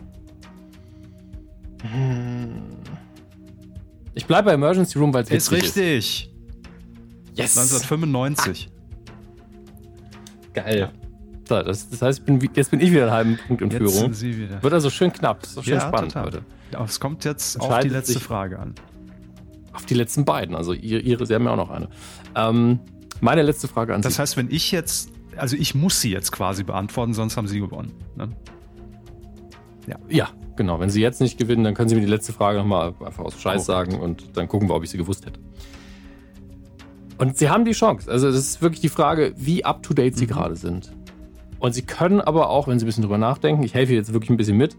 Ich 4.14 4.26
bleibe 4.26 4.46
bei 4.48 4.54
Emergency 4.54 4.98
Room, 4.98 5.14
weil 5.14 5.24
es 5.24 5.32
Ist 5.32 5.52
richtig. 5.52 6.34
Yes. 7.36 7.58
1995. 7.58 8.70
Geil. 10.54 10.92
So, 11.50 11.62
das, 11.64 11.90
das 11.90 12.02
heißt, 12.04 12.26
bin, 12.28 12.40
jetzt 12.54 12.70
bin 12.70 12.80
ich 12.80 12.92
wieder 12.92 13.04
einen 13.06 13.12
halben 13.12 13.40
Punkt 13.48 13.64
in 13.64 13.72
Jetzt 13.72 13.80
Führung. 13.80 14.14
sind 14.14 14.16
Sie 14.16 14.38
wieder. 14.38 14.62
Wird 14.62 14.72
also 14.74 14.92
schön 14.92 15.12
knapp. 15.12 15.40
Das 15.42 15.50
ist 15.50 15.58
doch 15.58 15.64
schön 15.64 15.82
spannend 15.82 16.12
total. 16.14 16.26
heute. 16.28 16.42
Es 16.86 17.00
kommt 17.00 17.26
jetzt 17.26 17.60
auf 17.60 17.80
die 17.80 17.90
letzte 17.90 18.20
Frage 18.20 18.60
an. 18.60 18.76
Auf 19.74 19.86
die 19.88 19.96
letzten 19.96 20.26
beiden. 20.26 20.56
Also 20.56 20.74
ihre, 20.74 21.02
ihre 21.02 21.26
Sie 21.26 21.34
haben 21.34 21.46
ja 21.46 21.52
auch 21.52 21.56
noch 21.58 21.72
eine. 21.72 21.90
Ähm, 22.36 22.80
meine 23.22 23.42
letzte 23.42 23.68
Frage 23.68 23.96
an 23.96 24.04
Das 24.04 24.14
Sie. 24.16 24.22
heißt, 24.22 24.38
wenn 24.38 24.52
ich 24.52 24.72
jetzt, 24.72 25.10
also 25.38 25.56
ich 25.56 25.74
muss 25.74 26.00
sie 26.00 26.12
jetzt 26.12 26.32
quasi 26.32 26.64
beantworten, 26.64 27.14
sonst 27.16 27.36
haben 27.36 27.48
Sie 27.48 27.60
gewonnen. 27.60 27.94
Ne? 28.16 28.30
Ja, 30.08 30.30
genau. 30.56 30.80
Wenn 30.80 30.92
Sie 30.92 31.02
jetzt 31.02 31.20
nicht 31.20 31.40
gewinnen, 31.40 31.64
dann 31.64 31.74
können 31.74 31.90
Sie 31.90 31.96
mir 31.96 32.02
die 32.02 32.08
letzte 32.08 32.32
Frage 32.32 32.60
nochmal 32.60 32.94
einfach 33.04 33.24
aus 33.26 33.34
Scheiß 33.34 33.66
Korrekt. 33.66 33.90
sagen 33.96 34.00
und 34.00 34.38
dann 34.38 34.48
gucken 34.48 34.70
wir, 34.70 34.76
ob 34.76 34.84
ich 34.84 34.92
sie 34.92 34.98
gewusst 34.98 35.26
hätte. 35.26 35.40
Und 37.18 37.38
Sie 37.38 37.50
haben 37.50 37.66
die 37.66 37.72
Chance. 37.72 38.10
Also, 38.10 38.28
das 38.28 38.38
ist 38.38 38.62
wirklich 38.62 38.82
die 38.82 38.90
Frage, 38.90 39.34
wie 39.36 39.66
up 39.66 39.82
to 39.82 39.96
date 39.96 40.16
Sie 40.16 40.26
Mhm. 40.26 40.30
gerade 40.30 40.56
sind. 40.56 40.92
Und 41.60 41.74
Sie 41.74 41.82
können 41.82 42.22
aber 42.22 42.50
auch, 42.50 42.68
wenn 42.68 42.80
Sie 42.80 42.86
ein 42.86 42.88
bisschen 42.88 43.04
drüber 43.04 43.18
nachdenken, 43.18 43.64
ich 43.64 43.74
helfe 43.74 43.92
Ihnen 43.94 44.02
jetzt 44.02 44.14
wirklich 44.14 44.30
ein 44.30 44.38
bisschen 44.38 44.58
mit, 44.58 44.78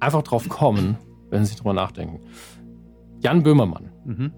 einfach 0.00 0.22
drauf 0.22 0.48
kommen, 0.48 0.96
wenn 1.30 1.44
Sie 1.44 1.54
drüber 1.56 1.72
nachdenken. 1.74 2.20
Jan 3.20 3.42
Böhmermann 3.42 3.90
Mhm. 4.04 4.32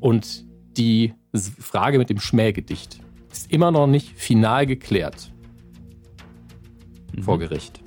und 0.00 0.46
die 0.76 1.14
Frage 1.34 1.98
mit 1.98 2.10
dem 2.10 2.20
Schmähgedicht 2.20 3.00
ist 3.32 3.50
immer 3.50 3.70
noch 3.70 3.86
nicht 3.86 4.16
final 4.16 4.66
geklärt 4.66 5.32
Mhm. 7.16 7.22
vor 7.22 7.38
Gericht. 7.38 7.82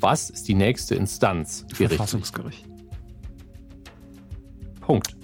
Was 0.00 0.30
ist 0.30 0.46
die 0.48 0.54
nächste 0.54 0.94
Instanz? 0.94 1.66
Gericht. 1.76 1.94
Verfassungsgericht. 1.96 2.64
Punkt. 4.80 5.15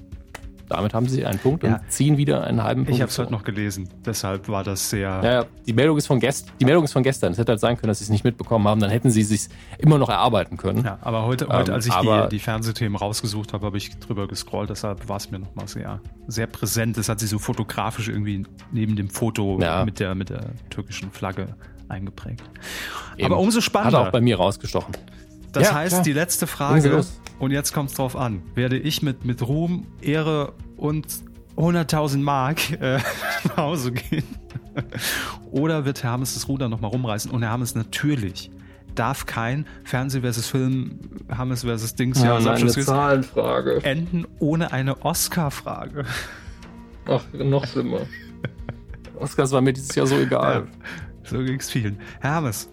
Damit 0.68 0.94
haben 0.94 1.08
Sie 1.08 1.24
einen 1.26 1.38
Punkt 1.38 1.64
Ja. 1.64 1.74
und 1.76 1.90
ziehen 1.90 2.16
wieder 2.16 2.44
einen 2.44 2.62
halben 2.62 2.84
Punkt. 2.84 2.94
Ich 2.96 3.02
habe 3.02 3.10
es 3.10 3.18
heute 3.18 3.30
noch 3.32 3.44
gelesen, 3.44 3.88
deshalb 4.06 4.48
war 4.48 4.64
das 4.64 4.88
sehr. 4.90 5.20
Ja, 5.22 5.44
die 5.66 5.72
Meldung 5.72 5.98
ist 5.98 6.06
von 6.06 6.18
gest 6.20 6.48
die 6.60 6.64
Meldung 6.64 6.84
ist 6.84 6.92
von 6.92 7.02
gestern. 7.02 7.32
Es 7.32 7.38
hätte 7.38 7.52
halt 7.52 7.60
sein 7.60 7.76
können, 7.76 7.88
dass 7.88 7.98
Sie 7.98 8.04
es 8.04 8.10
nicht 8.10 8.24
mitbekommen 8.24 8.66
haben. 8.66 8.80
Dann 8.80 8.90
hätten 8.90 9.10
Sie 9.10 9.20
es 9.20 9.28
sich 9.28 9.48
immer 9.78 9.98
noch 9.98 10.08
erarbeiten 10.08 10.56
können. 10.56 10.84
Ja, 10.84 10.98
aber 11.02 11.24
heute, 11.26 11.48
heute 11.48 11.70
Ähm, 11.72 11.74
als 11.76 11.86
ich 11.86 11.94
die, 11.94 12.28
die 12.30 12.38
Fernsehthemen 12.38 12.96
rausgesucht 12.96 13.52
habe, 13.52 13.66
habe 13.66 13.76
ich 13.76 13.96
drüber 13.98 14.26
gescrollt, 14.28 14.70
deshalb 14.70 15.08
war 15.08 15.16
es 15.16 15.30
mir 15.30 15.38
nochmal 15.40 15.68
sehr, 15.68 16.00
sehr 16.26 16.46
präsent. 16.46 16.96
Das 16.96 17.08
hat 17.08 17.20
sich 17.20 17.30
so 17.30 17.38
fotografisch 17.38 18.08
irgendwie 18.08 18.44
neben 18.70 18.96
dem 18.96 19.10
Foto 19.10 19.58
Ja. 19.60 19.84
mit, 19.84 20.00
der, 20.00 20.14
mit 20.14 20.30
der 20.30 20.46
türkischen 20.70 21.10
Flagge 21.10 21.48
eingeprägt. 21.88 22.42
Eben. 23.18 23.26
Aber 23.26 23.38
umso 23.38 23.58
Hat 23.58 23.64
spannender. 23.64 24.00
auch 24.00 24.10
bei 24.10 24.20
mir 24.20 24.36
rausgestochen. 24.36 24.94
Das 25.52 25.64
Ja, 25.64 25.74
heißt, 25.74 25.92
klar. 25.94 26.02
die 26.02 26.12
letzte 26.12 26.46
Frage, 26.46 27.04
und 27.38 27.50
jetzt 27.50 27.72
kommt 27.72 27.90
es 27.90 27.96
drauf 27.96 28.16
an, 28.16 28.42
werde 28.54 28.78
ich 28.78 29.02
mit, 29.02 29.24
mit 29.24 29.42
Ruhm, 29.46 29.86
Ehre 30.00 30.54
und 30.76 31.06
100.000 31.56 32.18
Mark 32.18 32.70
äh, 32.80 32.98
nach 33.48 33.56
Hause 33.58 33.92
gehen? 33.92 34.24
Oder 35.50 35.84
wird 35.84 36.02
Herr 36.02 36.12
Hammes 36.12 36.34
das 36.34 36.48
Ruder 36.48 36.68
nochmal 36.68 36.90
rumreißen? 36.90 37.30
Und 37.30 37.42
Herr 37.42 37.50
Hammes 37.50 37.74
natürlich 37.74 38.50
darf 38.94 39.26
kein 39.26 39.66
Fernseh 39.84 40.20
versus 40.20 40.46
Film, 40.48 40.98
Hammes 41.30 41.62
versus 41.62 41.94
Dings, 41.94 42.22
ja, 42.22 42.36
Abschlussquiz 42.36 42.86
Zahlenfrage. 42.86 43.80
enden 43.84 44.26
ohne 44.38 44.72
eine 44.72 45.02
Oscar-Frage. 45.04 46.04
Ach, 47.06 47.22
noch 47.34 47.66
schlimmer. 47.66 48.00
Oscars 49.18 49.50
war 49.52 49.60
mir 49.60 49.72
dieses 49.72 49.94
Jahr 49.94 50.06
so 50.06 50.16
egal. 50.18 50.66
Ja, 51.24 51.28
so 51.30 51.38
ging 51.38 51.58
es 51.58 51.70
vielen. 51.70 51.98
Herr 52.20 52.36
Hammes. 52.36 52.68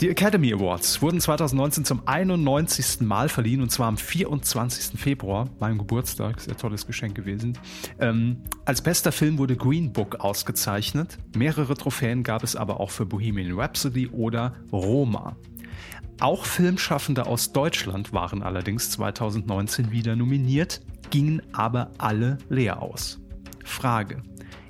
Die 0.00 0.10
Academy 0.10 0.52
Awards 0.52 1.00
wurden 1.02 1.20
2019 1.20 1.84
zum 1.84 2.02
91. 2.06 3.02
Mal 3.02 3.28
verliehen 3.28 3.62
und 3.62 3.70
zwar 3.70 3.86
am 3.86 3.96
24. 3.96 4.98
Februar, 4.98 5.48
meinem 5.60 5.78
Geburtstag, 5.78 6.40
sehr 6.40 6.56
tolles 6.56 6.84
Geschenk 6.84 7.14
gewesen. 7.14 7.56
Ähm, 8.00 8.42
als 8.64 8.82
bester 8.82 9.12
Film 9.12 9.38
wurde 9.38 9.54
Green 9.54 9.92
Book 9.92 10.16
ausgezeichnet. 10.16 11.18
Mehrere 11.36 11.74
Trophäen 11.74 12.24
gab 12.24 12.42
es 12.42 12.56
aber 12.56 12.80
auch 12.80 12.90
für 12.90 13.06
Bohemian 13.06 13.56
Rhapsody 13.58 14.08
oder 14.08 14.54
Roma. 14.72 15.36
Auch 16.18 16.44
Filmschaffende 16.44 17.26
aus 17.26 17.52
Deutschland 17.52 18.12
waren 18.12 18.42
allerdings 18.42 18.90
2019 18.90 19.92
wieder 19.92 20.16
nominiert, 20.16 20.80
gingen 21.10 21.40
aber 21.52 21.92
alle 21.98 22.38
leer 22.48 22.82
aus. 22.82 23.20
Frage. 23.64 24.24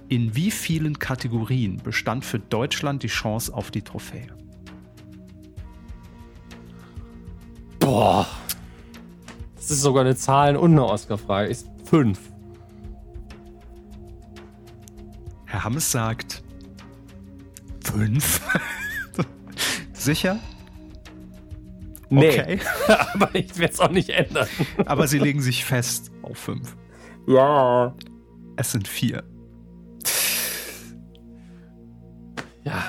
In 0.08 0.36
wie 0.36 0.50
vielen 0.50 0.98
Kategorien 0.98 1.78
bestand 1.82 2.26
für 2.26 2.38
Deutschland 2.38 3.02
die 3.02 3.08
Chance 3.08 3.54
auf 3.54 3.70
die 3.70 3.82
Trophäe? 3.82 4.43
Boah. 7.84 8.26
Das 9.56 9.70
ist 9.70 9.82
sogar 9.82 10.04
eine 10.04 10.16
Zahlen- 10.16 10.56
und 10.56 10.72
eine 10.72 10.84
Oscar-Frage. 10.84 11.48
Ist 11.48 11.68
fünf. 11.84 12.18
Herr 15.44 15.64
Hammes 15.64 15.90
sagt 15.92 16.42
fünf. 17.84 18.40
Sicher? 19.92 20.40
Nee. 22.08 22.28
Okay. 22.28 22.60
Aber 23.14 23.34
ich 23.34 23.58
werde 23.58 23.74
es 23.74 23.80
auch 23.80 23.90
nicht 23.90 24.10
ändern. 24.10 24.48
Aber 24.86 25.06
sie 25.06 25.18
legen 25.18 25.42
sich 25.42 25.64
fest 25.64 26.10
auf 26.22 26.38
fünf. 26.38 26.76
Ja. 27.26 27.94
Es 28.56 28.72
sind 28.72 28.88
vier. 28.88 29.22
Ja. 32.64 32.82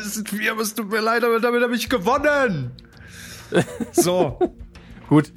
Es 0.00 0.14
sind 0.14 0.28
vier, 0.28 0.52
aber 0.52 0.60
es 0.60 0.74
tut 0.74 0.90
mir 0.90 1.00
leid, 1.00 1.24
aber 1.24 1.40
damit 1.40 1.62
habe 1.62 1.74
ich 1.74 1.88
gewonnen. 1.88 2.70
So. 3.92 4.38
Gut. 5.08 5.32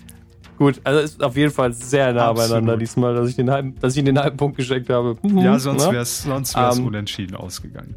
Gut, 0.57 0.81
also 0.83 0.99
ist 0.99 1.23
auf 1.23 1.37
jeden 1.37 1.51
Fall 1.53 1.71
sehr 1.71 2.11
nah 2.11 2.29
Absolut. 2.31 2.49
beieinander 2.49 2.75
diesmal, 2.77 3.15
dass 3.15 3.29
ich 3.29 3.35
den 3.37 3.49
halben, 3.49 3.75
dass 3.79 3.95
ich 3.95 4.03
den 4.03 4.19
halben 4.19 4.35
Punkt 4.35 4.57
geschenkt 4.57 4.89
habe. 4.89 5.15
Mhm, 5.21 5.37
Ja, 5.37 5.57
sonst 5.57 5.85
ne? 5.85 5.93
wäre 5.93 6.03
es 6.03 6.23
sonst 6.23 6.53
wär's 6.55 6.77
Ähm, 6.77 6.87
unentschieden 6.87 7.35
ausgegangen. 7.37 7.95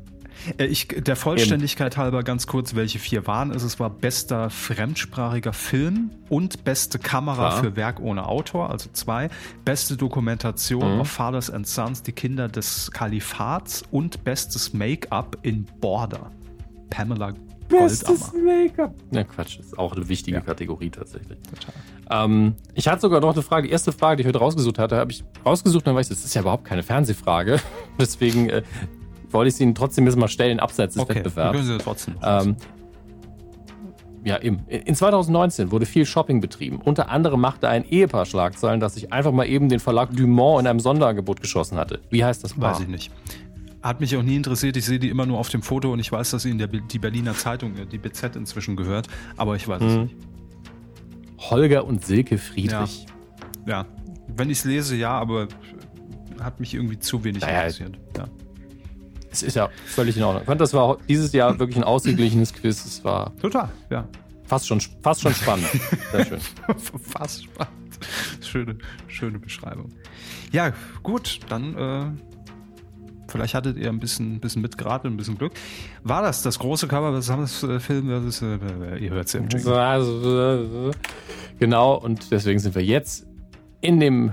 Äh, 0.59 0.67
Ich, 0.67 0.87
der 0.87 1.17
Vollständigkeit 1.17 1.97
halber 1.97 2.23
ganz 2.23 2.47
kurz, 2.47 2.77
welche 2.77 3.01
vier 3.01 3.27
waren 3.27 3.51
es? 3.51 3.65
Es 3.65 3.81
war 3.81 3.91
bester 3.91 4.49
fremdsprachiger 4.49 5.53
Film 5.53 6.11
und 6.29 6.63
beste 6.63 7.01
Kamera 7.01 7.49
Klar. 7.49 7.65
für 7.65 7.75
Werk 7.77 7.99
ohne 7.99 8.29
Autor, 8.29 8.71
also 8.71 8.89
zwei. 8.93 9.29
Beste 9.65 9.97
Dokumentation 9.97 10.95
Mhm. 10.95 11.01
auf 11.01 11.09
Fathers 11.11 11.51
and 11.51 11.67
Sons, 11.67 12.05
die 12.05 12.13
Kinder 12.13 12.47
des 12.47 12.93
Kalifats 12.93 13.83
und 13.91 14.23
bestes 14.23 14.73
Make-up 14.73 15.37
in 15.43 15.65
Border. 15.81 16.31
Pamela 16.91 17.33
Bestes. 17.81 18.33
Make-up. 18.33 18.95
Na 19.11 19.25
Quatsch, 19.25 19.59
ist 19.59 19.79
auch 19.79 19.95
eine 19.95 20.09
wichtige 20.09 20.37
Ja. 20.39 20.43
Kategorie 20.43 20.91
tatsächlich. 20.91 21.39
Total. 21.43 22.25
Ähm, 22.25 22.55
ich 22.75 22.89
hatte 22.89 23.01
sogar 23.03 23.21
noch 23.21 23.33
eine 23.33 23.43
Frage. 23.43 23.67
Die 23.69 23.73
erste 23.73 23.93
Frage, 23.93 24.17
die 24.17 24.21
ich 24.23 24.27
heute 24.29 24.39
rausgesucht 24.39 24.79
hatte, 24.79 24.97
habe 24.97 25.13
ich 25.13 25.25
rausgesucht, 25.45 25.87
dann 25.87 25.95
weiß 25.95 26.11
ich, 26.11 26.17
das 26.17 26.25
ist 26.25 26.35
ja 26.35 26.43
überhaupt 26.43 26.65
keine 26.65 26.83
Fernsehfrage. 26.83 27.59
Deswegen 28.01 28.51
äh, 28.51 28.63
wollte 29.31 29.49
ich 29.49 29.55
sie 29.57 29.65
Ihnen 29.65 29.75
trotzdem 29.75 30.05
jetzt 30.07 30.17
mal 30.17 30.29
stellen, 30.29 30.61
abseits 30.61 30.95
des 30.95 31.03
Okay, 31.03 31.17
Wettbewerbs. 31.17 31.53
können 31.57 31.67
sie 31.67 31.79
trotzdem. 31.79 32.15
Ähm, 32.23 32.57
ja, 34.25 34.41
eben. 34.41 34.61
In 34.69 34.95
2019 34.95 35.73
wurde 35.73 35.85
viel 35.85 36.07
Shopping 36.07 36.41
betrieben. 36.41 36.81
Unter 36.85 37.11
anderem 37.11 37.41
machte 37.41 37.69
ein 37.69 37.85
Ehepaar 37.85 38.25
Schlagzeilen, 38.25 38.79
das 38.79 38.95
sich 38.95 39.13
einfach 39.13 39.33
mal 39.33 39.47
eben 39.49 39.69
den 39.69 39.81
Verlag 39.81 40.11
Dumont 40.15 40.61
in 40.61 40.67
einem 40.69 40.79
Sonderangebot 40.79 41.41
geschossen 41.41 41.77
hatte. 41.77 41.99
Wie 42.11 42.25
heißt 42.25 42.45
das 42.45 42.55
Paar? 42.55 42.75
Weiß 42.75 42.81
ich 42.81 42.87
nicht. 42.89 43.11
Hat 43.83 44.01
mich 44.01 44.17
auch 44.17 44.23
nie 44.23 44.37
interessiert. 44.37 44.77
Ich 44.77 44.85
sehe 44.85 44.99
die 44.99 45.09
immer 45.09 45.27
nur 45.27 45.39
auf 45.39 45.49
dem 45.49 45.63
Foto 45.63 45.93
und 45.93 45.99
ich 45.99 46.11
weiß, 46.13 46.31
dass 46.31 46.43
sie 46.43 46.51
in 46.51 46.59
der, 46.59 46.69
die 46.69 46.99
Berliner 46.99 47.35
Zeitung, 47.35 47.77
äh, 47.77 47.87
die 47.87 47.99
BZ 47.99 48.37
inzwischen 48.37 48.77
gehört, 48.77 49.09
aber 49.37 49.57
ich 49.57 49.67
weiß 49.67 49.83
es 49.83 49.93
Mhm. 49.97 50.03
nicht. 50.05 50.17
Holger 51.51 51.85
und 51.85 52.05
Silke 52.05 52.39
Friedrich. 52.39 53.07
Ja, 53.67 53.87
wenn 54.29 54.51
ich 54.51 54.59
es 54.59 54.65
lese, 54.65 54.97
ja, 54.97 55.11
aber 55.11 55.49
hat 56.41 56.61
mich 56.61 56.75
irgendwie 56.75 56.99
zu 56.99 57.25
wenig 57.25 57.43
Naja, 57.43 57.59
interessiert. 57.63 57.99
Ja. 58.17 58.25
Es 59.31 59.43
ist 59.43 59.57
ja 59.57 59.69
völlig 59.87 60.17
in 60.17 60.23
Ordnung. 60.23 60.43
Ich 60.43 60.47
fand, 60.47 60.61
das 60.61 60.75
war 60.75 60.99
dieses 61.09 61.33
Jahr 61.33 61.59
wirklich 61.59 61.77
ein 61.79 61.85
ausgeglichenes 61.85 62.53
Quiz. 62.53 62.85
Es 62.85 63.03
war 63.05 63.35
Total, 63.39 63.69
ja. 63.91 64.07
fast 64.45 64.67
schon, 64.69 64.81
fast 65.03 65.23
schon 65.23 65.35
spannend. 65.35 65.67
Sehr 66.13 66.27
schön. 66.27 66.41
Fast 67.01 67.45
spannend. 67.45 67.73
Schöne, 68.41 68.77
schöne 69.09 69.39
Beschreibung. 69.39 69.89
Ja, 70.53 70.73
gut, 71.03 71.41
dann 71.49 71.75
äh, 71.77 72.05
vielleicht 73.29 73.55
hattet 73.55 73.77
ihr 73.77 73.89
ein 73.89 74.01
bisschen, 74.01 74.41
bisschen 74.41 74.63
mitgeraten, 74.63 75.11
ein 75.11 75.17
bisschen 75.17 75.39
Glück. 75.39 75.53
War 76.03 76.23
das 76.23 76.43
das 76.43 76.59
große 76.59 76.89
Cover 76.89 77.13
des 77.13 77.31
Hammes 77.31 77.63
äh, 77.63 77.81
Film? 77.81 78.09
Das 78.09 78.25
ist, 78.25 78.43
äh, 78.43 78.99
ihr 78.99 79.11
hört 79.11 79.27
es 79.27 79.35
im 79.35 79.49
Jingle. 79.49 80.93
Genau, 81.59 81.95
und 81.95 82.31
deswegen 82.31 82.59
sind 82.59 82.75
wir 82.75 82.85
jetzt 82.85 83.27
in 83.81 84.01
dem, 84.01 84.33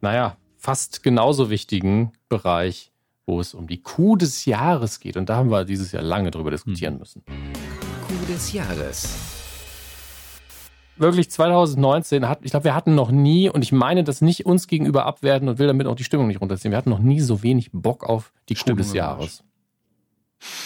naja, 0.00 0.36
fast 0.56 1.02
genauso 1.02 1.50
wichtigen 1.50 2.12
Bereich, 2.28 2.92
wo 3.26 3.40
es 3.40 3.54
um 3.54 3.66
die 3.66 3.82
Kuh 3.82 4.16
des 4.16 4.44
Jahres 4.44 5.00
geht. 5.00 5.16
Und 5.16 5.28
da 5.28 5.36
haben 5.36 5.50
wir 5.50 5.64
dieses 5.64 5.92
Jahr 5.92 6.02
lange 6.02 6.30
drüber 6.30 6.50
diskutieren 6.50 6.98
müssen. 6.98 7.22
Kuh 7.24 8.32
des 8.32 8.52
Jahres. 8.52 9.35
Wirklich 10.98 11.30
2019 11.30 12.28
hat, 12.28 12.38
ich 12.42 12.50
glaube, 12.52 12.64
wir 12.64 12.74
hatten 12.74 12.94
noch 12.94 13.10
nie, 13.10 13.50
und 13.50 13.62
ich 13.62 13.72
meine 13.72 14.02
das 14.04 14.20
nicht 14.22 14.46
uns 14.46 14.66
gegenüber 14.66 15.04
abwerten 15.04 15.48
und 15.48 15.58
will 15.58 15.66
damit 15.66 15.86
auch 15.86 15.94
die 15.94 16.04
Stimmung 16.04 16.26
nicht 16.26 16.40
runterziehen, 16.40 16.70
wir 16.70 16.78
hatten 16.78 16.90
noch 16.90 16.98
nie 17.00 17.20
so 17.20 17.42
wenig 17.42 17.70
Bock 17.72 18.04
auf 18.04 18.32
die 18.48 18.56
Stimmung 18.56 18.78
des 18.78 18.92
Jahres. 18.94 19.42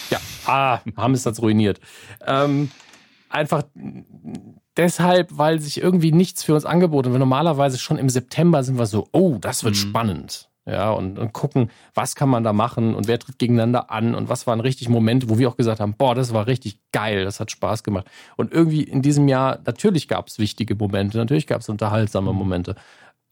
Ja, 0.09 0.19
ah, 0.45 0.79
haben 0.97 1.13
es 1.13 1.23
das 1.23 1.41
ruiniert. 1.41 1.79
Ähm, 2.25 2.71
einfach 3.29 3.63
deshalb, 4.77 5.29
weil 5.37 5.59
sich 5.59 5.81
irgendwie 5.81 6.11
nichts 6.11 6.43
für 6.43 6.53
uns 6.53 6.65
angeboten 6.65 7.11
hat. 7.11 7.19
Normalerweise 7.19 7.77
schon 7.77 7.97
im 7.97 8.09
September 8.09 8.63
sind 8.63 8.77
wir 8.77 8.85
so, 8.85 9.07
oh, 9.11 9.37
das 9.39 9.63
wird 9.63 9.75
Mhm. 9.75 9.79
spannend. 9.79 10.49
Ja, 10.65 10.91
und, 10.91 11.17
und 11.17 11.33
gucken, 11.33 11.71
was 11.95 12.15
kann 12.15 12.29
man 12.29 12.43
da 12.43 12.53
machen 12.53 12.93
und 12.93 13.07
wer 13.07 13.17
tritt 13.17 13.39
gegeneinander 13.39 13.89
an 13.89 14.13
und 14.13 14.29
was 14.29 14.45
waren 14.45 14.59
richtig 14.59 14.89
Momente, 14.89 15.27
wo 15.27 15.39
wir 15.39 15.49
auch 15.49 15.57
gesagt 15.57 15.79
haben, 15.79 15.95
boah, 15.97 16.13
das 16.13 16.33
war 16.33 16.45
richtig 16.45 16.79
geil, 16.91 17.23
das 17.25 17.39
hat 17.39 17.49
Spaß 17.49 17.83
gemacht. 17.83 18.05
Und 18.37 18.53
irgendwie 18.53 18.83
in 18.83 19.01
diesem 19.01 19.27
Jahr, 19.27 19.59
natürlich 19.65 20.07
gab 20.07 20.27
es 20.27 20.37
wichtige 20.37 20.75
Momente, 20.75 21.17
natürlich 21.17 21.47
gab 21.47 21.61
es 21.61 21.69
unterhaltsame 21.69 22.31
Momente. 22.31 22.75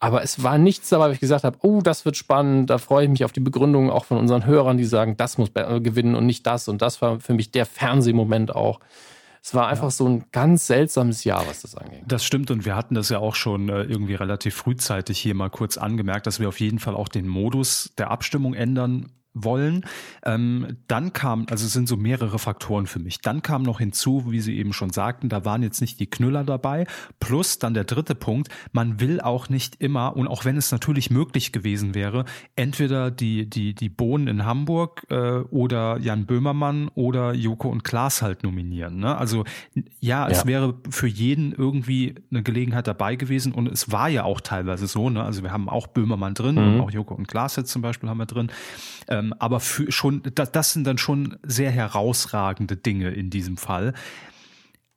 Aber 0.00 0.22
es 0.22 0.42
war 0.42 0.58
nichts 0.58 0.88
dabei, 0.88 1.08
wo 1.08 1.12
ich 1.12 1.20
gesagt 1.20 1.44
habe, 1.44 1.58
oh, 1.60 1.82
das 1.82 2.04
wird 2.04 2.16
spannend, 2.16 2.70
da 2.70 2.78
freue 2.78 3.04
ich 3.04 3.10
mich 3.10 3.24
auf 3.24 3.32
die 3.32 3.40
Begründung 3.40 3.90
auch 3.90 4.06
von 4.06 4.16
unseren 4.16 4.46
Hörern, 4.46 4.78
die 4.78 4.84
sagen, 4.84 5.16
das 5.16 5.36
muss 5.38 5.52
gewinnen 5.52 6.14
und 6.16 6.24
nicht 6.26 6.46
das. 6.46 6.68
Und 6.68 6.80
das 6.82 7.02
war 7.02 7.20
für 7.20 7.34
mich 7.34 7.52
der 7.52 7.66
Fernsehmoment 7.66 8.54
auch. 8.56 8.80
Es 9.42 9.54
war 9.54 9.68
einfach 9.68 9.90
so 9.90 10.06
ein 10.06 10.24
ganz 10.32 10.66
seltsames 10.66 11.24
Jahr, 11.24 11.46
was 11.46 11.62
das 11.62 11.74
angeht. 11.74 12.02
Das 12.06 12.24
stimmt 12.24 12.50
und 12.50 12.64
wir 12.64 12.76
hatten 12.76 12.94
das 12.94 13.08
ja 13.08 13.18
auch 13.18 13.34
schon 13.34 13.68
äh, 13.68 13.82
irgendwie 13.82 14.14
relativ 14.14 14.54
frühzeitig 14.54 15.18
hier 15.18 15.34
mal 15.34 15.48
kurz 15.48 15.78
angemerkt, 15.78 16.26
dass 16.26 16.40
wir 16.40 16.48
auf 16.48 16.60
jeden 16.60 16.78
Fall 16.78 16.94
auch 16.94 17.08
den 17.08 17.26
Modus 17.26 17.92
der 17.96 18.10
Abstimmung 18.10 18.54
ändern 18.54 19.10
wollen. 19.32 19.84
Ähm, 20.24 20.78
dann 20.88 21.12
kam, 21.12 21.46
also 21.50 21.66
es 21.66 21.72
sind 21.72 21.88
so 21.88 21.96
mehrere 21.96 22.38
Faktoren 22.38 22.86
für 22.86 22.98
mich. 22.98 23.20
Dann 23.20 23.42
kam 23.42 23.62
noch 23.62 23.78
hinzu, 23.78 24.24
wie 24.30 24.40
Sie 24.40 24.56
eben 24.58 24.72
schon 24.72 24.90
sagten, 24.90 25.28
da 25.28 25.44
waren 25.44 25.62
jetzt 25.62 25.80
nicht 25.80 26.00
die 26.00 26.08
Knüller 26.08 26.42
dabei. 26.44 26.86
Plus 27.20 27.58
dann 27.58 27.74
der 27.74 27.84
dritte 27.84 28.14
Punkt, 28.14 28.48
man 28.72 29.00
will 29.00 29.20
auch 29.20 29.48
nicht 29.48 29.76
immer, 29.80 30.16
und 30.16 30.26
auch 30.28 30.44
wenn 30.44 30.56
es 30.56 30.72
natürlich 30.72 31.10
möglich 31.10 31.52
gewesen 31.52 31.94
wäre, 31.94 32.24
entweder 32.56 33.10
die, 33.10 33.48
die, 33.48 33.74
die 33.74 33.88
Bohnen 33.88 34.26
in 34.26 34.44
Hamburg 34.44 35.06
äh, 35.10 35.16
oder 35.50 35.98
Jan 36.00 36.26
Böhmermann 36.26 36.88
oder 36.94 37.32
Joko 37.34 37.68
und 37.68 37.84
Klaas 37.84 38.22
halt 38.22 38.42
nominieren. 38.42 38.98
Ne? 38.98 39.16
Also 39.16 39.44
ja, 40.00 40.28
es 40.28 40.38
Ja. 40.38 40.46
wäre 40.46 40.74
für 40.90 41.06
jeden 41.06 41.52
irgendwie 41.52 42.16
eine 42.30 42.42
Gelegenheit 42.42 42.86
dabei 42.86 43.14
gewesen 43.16 43.52
und 43.52 43.68
es 43.68 43.92
war 43.92 44.08
ja 44.08 44.24
auch 44.24 44.40
teilweise 44.40 44.86
so. 44.86 45.08
Ne? 45.10 45.22
Also 45.22 45.42
wir 45.42 45.52
haben 45.52 45.68
auch 45.68 45.86
Böhmermann 45.86 46.34
drin 46.34 46.56
Mhm. 46.56 46.74
und 46.74 46.80
auch 46.80 46.90
Joko 46.90 47.14
und 47.14 47.28
Klaas 47.28 47.56
jetzt 47.56 47.70
zum 47.70 47.82
Beispiel 47.82 48.08
haben 48.08 48.18
wir 48.18 48.26
drin. 48.26 48.50
Ähm, 49.08 49.29
aber 49.32 49.60
für 49.60 49.90
schon, 49.92 50.22
das, 50.34 50.52
das 50.52 50.72
sind 50.72 50.86
dann 50.86 50.98
schon 50.98 51.38
sehr 51.42 51.70
herausragende 51.70 52.76
Dinge 52.76 53.10
in 53.10 53.30
diesem 53.30 53.56
Fall. 53.56 53.94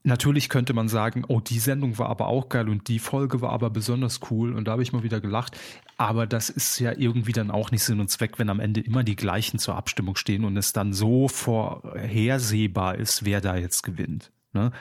Natürlich 0.06 0.50
könnte 0.50 0.74
man 0.74 0.90
sagen, 0.90 1.24
oh, 1.28 1.40
die 1.40 1.60
Sendung 1.60 1.98
war 1.98 2.10
aber 2.10 2.28
auch 2.28 2.50
geil 2.50 2.68
und 2.68 2.90
die 2.90 3.00
Folge 3.00 3.40
war 3.40 3.52
aber 3.52 3.70
besonders 3.70 4.20
cool 4.30 4.54
und 4.54 4.68
da 4.68 4.74
habe 4.74 4.84
ich 4.84 4.92
mal 4.92 5.04
wieder 5.04 5.22
gelacht. 5.22 5.58
Aber 5.96 6.28
das 6.28 6.50
ist 6.50 6.78
ja 6.80 6.92
irgendwie 6.92 7.32
dann 7.32 7.52
auch 7.52 7.72
nicht 7.72 7.84
Sinn 7.84 8.02
und 8.02 8.10
Zweck, 8.10 8.38
wenn 8.38 8.50
am 8.50 8.60
Ende 8.60 8.82
immer 8.82 9.04
die 9.04 9.16
gleichen 9.16 9.60
zur 9.60 9.76
Abstimmung 9.76 10.18
stehen 10.18 10.44
und 10.44 10.58
es 10.58 10.74
dann 10.74 10.92
so 10.92 11.30
vorhersehbar 11.30 12.96
ist, 12.96 13.24
wer 13.24 13.40
da 13.40 13.56
jetzt 13.56 13.84
gewinnt. 13.84 14.32
Ne? 14.52 14.72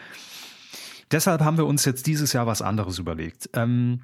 Deshalb 1.12 1.42
haben 1.42 1.58
wir 1.58 1.66
uns 1.66 1.84
jetzt 1.84 2.06
dieses 2.08 2.32
Jahr 2.32 2.48
was 2.48 2.62
anderes 2.62 2.98
überlegt. 2.98 3.50
Ähm, 3.52 4.00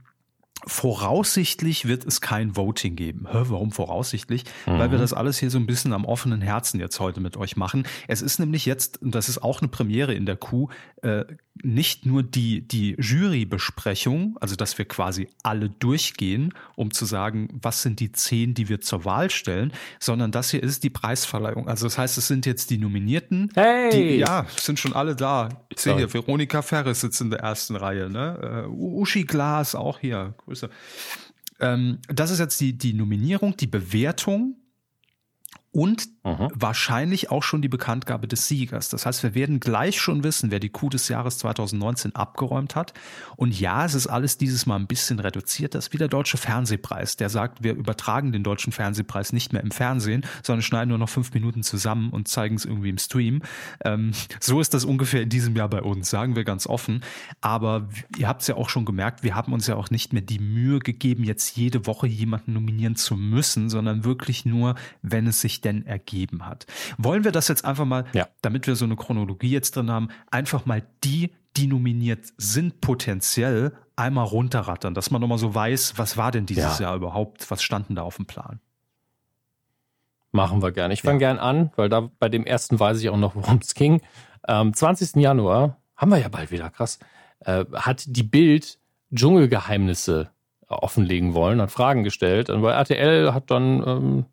Voraussichtlich 0.67 1.87
wird 1.87 2.05
es 2.05 2.21
kein 2.21 2.57
Voting 2.57 2.97
geben. 2.97 3.27
Hä, 3.31 3.45
warum 3.45 3.71
voraussichtlich? 3.71 4.45
Mhm. 4.67 4.79
Weil 4.79 4.91
wir 4.91 4.99
das 4.99 5.13
alles 5.13 5.39
hier 5.39 5.51
so 5.51 5.59
ein 5.59 5.67
bisschen 5.67 5.93
am 5.93 6.05
offenen 6.05 6.41
Herzen 6.41 6.81
jetzt 6.81 6.99
heute 6.99 7.21
mit 7.21 7.37
euch 7.37 7.57
machen. 7.57 7.87
Es 8.09 8.23
ist 8.23 8.39
nämlich 8.39 8.67
jetzt, 8.67 9.01
und 9.01 9.15
das 9.15 9.29
ist 9.29 9.43
auch 9.43 9.61
eine 9.61 9.69
Premiere 9.69 10.15
in 10.15 10.27
der 10.27 10.37
Kuh, 10.37 10.69
äh, 11.03 11.25
nicht 11.63 12.07
nur 12.07 12.23
die, 12.23 12.61
die 12.61 12.97
Jurybesprechung, 12.99 14.37
also 14.41 14.57
dass 14.57 14.79
wir 14.79 14.85
quasi 14.85 15.29
alle 15.43 15.71
durchgehen, 15.71 16.55
um 16.77 16.93
zu 16.93 17.05
sagen, 17.05 17.49
was 17.63 17.83
sind 17.83 18.01
die 18.01 18.13
zehn, 18.13 18.55
die 18.55 18.69
wir 18.69 18.81
zur 18.81 19.05
Wahl 19.05 19.31
stellen, 19.31 19.73
sondern 19.99 20.33
das 20.33 20.51
hier 20.51 20.63
ist 20.63 20.85
die 20.85 20.91
Preisverleihung. 20.91 21.69
Also 21.69 21.87
das 21.87 21.99
heißt, 21.99 22.19
es 22.19 22.29
sind 22.29 22.47
jetzt 22.47 22.71
die 22.71 22.79
Nominierten. 22.79 23.51
Hey! 23.55 23.91
Die, 23.91 24.17
ja, 24.17 24.47
sind 24.57 24.79
schon 24.79 24.93
alle 24.93 25.17
da. 25.17 25.49
Ich 25.69 25.81
sehe 25.81 25.97
hier, 25.97 26.13
Veronika 26.13 26.63
Ferris 26.63 27.01
sitzt 27.01 27.21
in 27.21 27.31
der 27.31 27.41
ersten 27.41 27.77
Reihe, 27.77 28.11
ne? 28.11 28.69
Uh, 28.69 29.01
Uschi 29.01 29.25
Glas 29.25 29.75
auch 29.75 29.99
hier. 29.99 30.35
Grüße. 30.45 30.71
Ähm, 31.61 31.99
das 32.09 32.31
ist 32.31 32.39
jetzt 32.39 32.61
die, 32.61 32.77
die 32.77 32.93
Nominierung, 32.93 33.57
die 33.57 33.67
Bewertung 33.67 34.57
und 35.79 36.09
mhm. 36.25 36.49
wahrscheinlich 36.55 37.31
auch 37.31 37.45
schon 37.45 37.63
die 37.63 37.69
Bekanntgabe 37.69 38.27
des 38.27 38.49
Siegers. 38.49 38.89
Das 38.89 39.07
heißt, 39.07 39.23
wir 39.23 39.37
werden 39.37 39.61
gleich 39.61 40.01
schon 40.01 40.25
wissen, 40.25 40.51
wer 40.51 40.59
die 40.59 40.71
Kuh 40.71 40.89
des 40.89 41.07
Jahres 41.07 41.39
2019 41.39 42.17
abgeräumt 42.17 42.75
hat. 42.75 42.95
Und 43.37 43.61
ja, 43.61 43.85
es 43.85 43.95
ist 43.95 44.09
alles 44.09 44.39
dieses 44.39 44.67
Mal 44.67 44.75
ein 44.75 44.89
bisschen 44.89 45.21
reduziert. 45.21 45.77
Das 45.77 45.87
ist 45.87 45.93
wie 45.93 45.99
der 45.99 46.09
Deutsche 46.09 46.37
Fernsehpreis, 46.37 47.15
der 47.15 47.29
sagt, 47.29 47.63
wir 47.63 47.75
übertragen 47.75 48.33
den 48.33 48.43
Deutschen 48.43 48.73
Fernsehpreis 48.73 49.33
nicht 49.33 49.53
mehr 49.53 49.63
im 49.63 49.71
Fernsehen, 49.71 50.27
sondern 50.43 50.63
schneiden 50.63 50.89
nur 50.89 50.99
noch 50.99 51.09
fünf 51.09 51.33
Minuten 51.33 51.63
zusammen 51.63 52.11
und 52.11 52.27
zeigen 52.27 52.57
es 52.57 52.65
irgendwie 52.65 52.89
im 52.89 52.99
Stream. 52.99 53.43
Ähm, 53.85 54.11
so 54.41 54.61
ist 54.61 54.75
das 54.75 54.85
ungefähr 54.85 55.23
in 55.23 55.29
diesem 55.29 55.55
Jahr 55.55 55.69
bei 55.71 55.83
uns, 55.83 56.11
sagen 56.11 56.35
wir 56.35 56.43
ganz 56.43 56.67
offen. 56.67 57.05
Aber 57.41 57.89
ihr 58.17 58.27
habt 58.27 58.41
es 58.41 58.49
ja 58.49 58.57
auch 58.57 58.69
schon 58.69 58.85
gemerkt, 58.85 59.23
wir 59.23 59.37
haben 59.37 59.53
uns 59.53 59.69
ja 59.69 59.77
auch 59.77 59.91
nicht 59.91 60.13
mehr 60.13 60.23
die 60.23 60.41
Mühe 60.41 60.81
gegeben, 60.81 61.23
jetzt 61.23 61.57
jede 61.57 61.87
Woche 61.87 62.09
jemanden 62.09 62.55
nominieren 62.55 62.97
zu 62.97 63.15
müssen, 63.15 63.71
sondern 63.71 64.03
wirklich 64.03 64.45
nur, 64.45 64.75
wenn 65.03 65.29
es 65.29 65.41
sich 65.41 65.61
denn 65.69 65.87
ergeben 65.87 66.47
hat. 66.47 66.67
Wollen 66.97 67.25
wir 67.25 67.33
das 67.33 67.49
jetzt 67.49 67.65
einfach 67.65 67.85
mal, 67.85 68.05
ja. 68.13 68.29
damit 68.43 68.67
wir 68.67 68.77
so 68.77 68.85
eine 68.85 68.97
Chronologie 68.97 69.51
jetzt 69.51 69.77
drin 69.77 69.91
haben, 69.91 70.09
einfach 70.31 70.67
mal 70.67 70.83
die, 71.05 71.33
die 71.57 71.67
nominiert 71.67 72.27
sind, 72.37 72.81
potenziell 72.81 73.73
einmal 73.97 74.27
runterrattern, 74.27 74.95
dass 74.95 75.11
man 75.11 75.21
nochmal 75.21 75.39
so 75.39 75.55
weiß, 75.55 75.95
was 75.97 76.17
war 76.17 76.31
denn 76.31 76.47
dieses 76.47 76.79
ja. 76.79 76.87
Jahr 76.87 76.97
überhaupt, 76.97 77.51
was 77.51 77.63
standen 77.63 77.95
da 77.95 78.03
auf 78.03 78.17
dem 78.17 78.27
Plan? 78.27 78.61
Machen 80.31 80.63
wir 80.63 80.73
gerne. 80.73 80.95
Ich 80.95 81.03
fange 81.03 81.21
ja. 81.23 81.33
gern 81.33 81.39
an, 81.39 81.73
weil 81.77 81.89
da 81.89 82.11
bei 82.19 82.29
dem 82.29 82.45
ersten 82.45 82.79
weiß 82.79 83.01
ich 83.01 83.09
auch 83.09 83.17
noch, 83.17 83.35
worum 83.35 83.59
es 83.59 83.75
ging. 83.75 84.03
Am 84.43 84.73
20. 84.73 85.17
Januar, 85.17 85.79
haben 85.97 86.11
wir 86.11 86.19
ja 86.19 86.29
bald 86.29 86.51
wieder, 86.51 86.71
krass, 86.71 86.99
äh, 87.41 87.65
hat 87.75 88.05
die 88.07 88.23
Bild 88.23 88.79
Dschungelgeheimnisse 89.13 90.31
offenlegen 90.69 91.35
wollen, 91.35 91.61
hat 91.61 91.71
Fragen 91.71 92.05
gestellt. 92.05 92.51
Und 92.51 92.63
bei 92.63 92.73
RTL 92.73 93.33
hat 93.33 93.51
dann 93.51 93.83
ähm, 93.87 94.27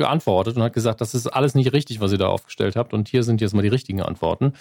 geantwortet 0.00 0.56
und 0.56 0.62
hat 0.62 0.72
gesagt, 0.72 1.00
das 1.00 1.14
ist 1.14 1.26
alles 1.26 1.54
nicht 1.54 1.72
richtig, 1.72 2.00
was 2.00 2.12
ihr 2.12 2.18
da 2.18 2.28
aufgestellt 2.28 2.76
habt 2.76 2.92
und 2.92 3.08
hier 3.08 3.22
sind 3.22 3.40
jetzt 3.40 3.54
mal 3.54 3.62
die 3.62 3.68
richtigen 3.68 4.02
Antworten. 4.02 4.54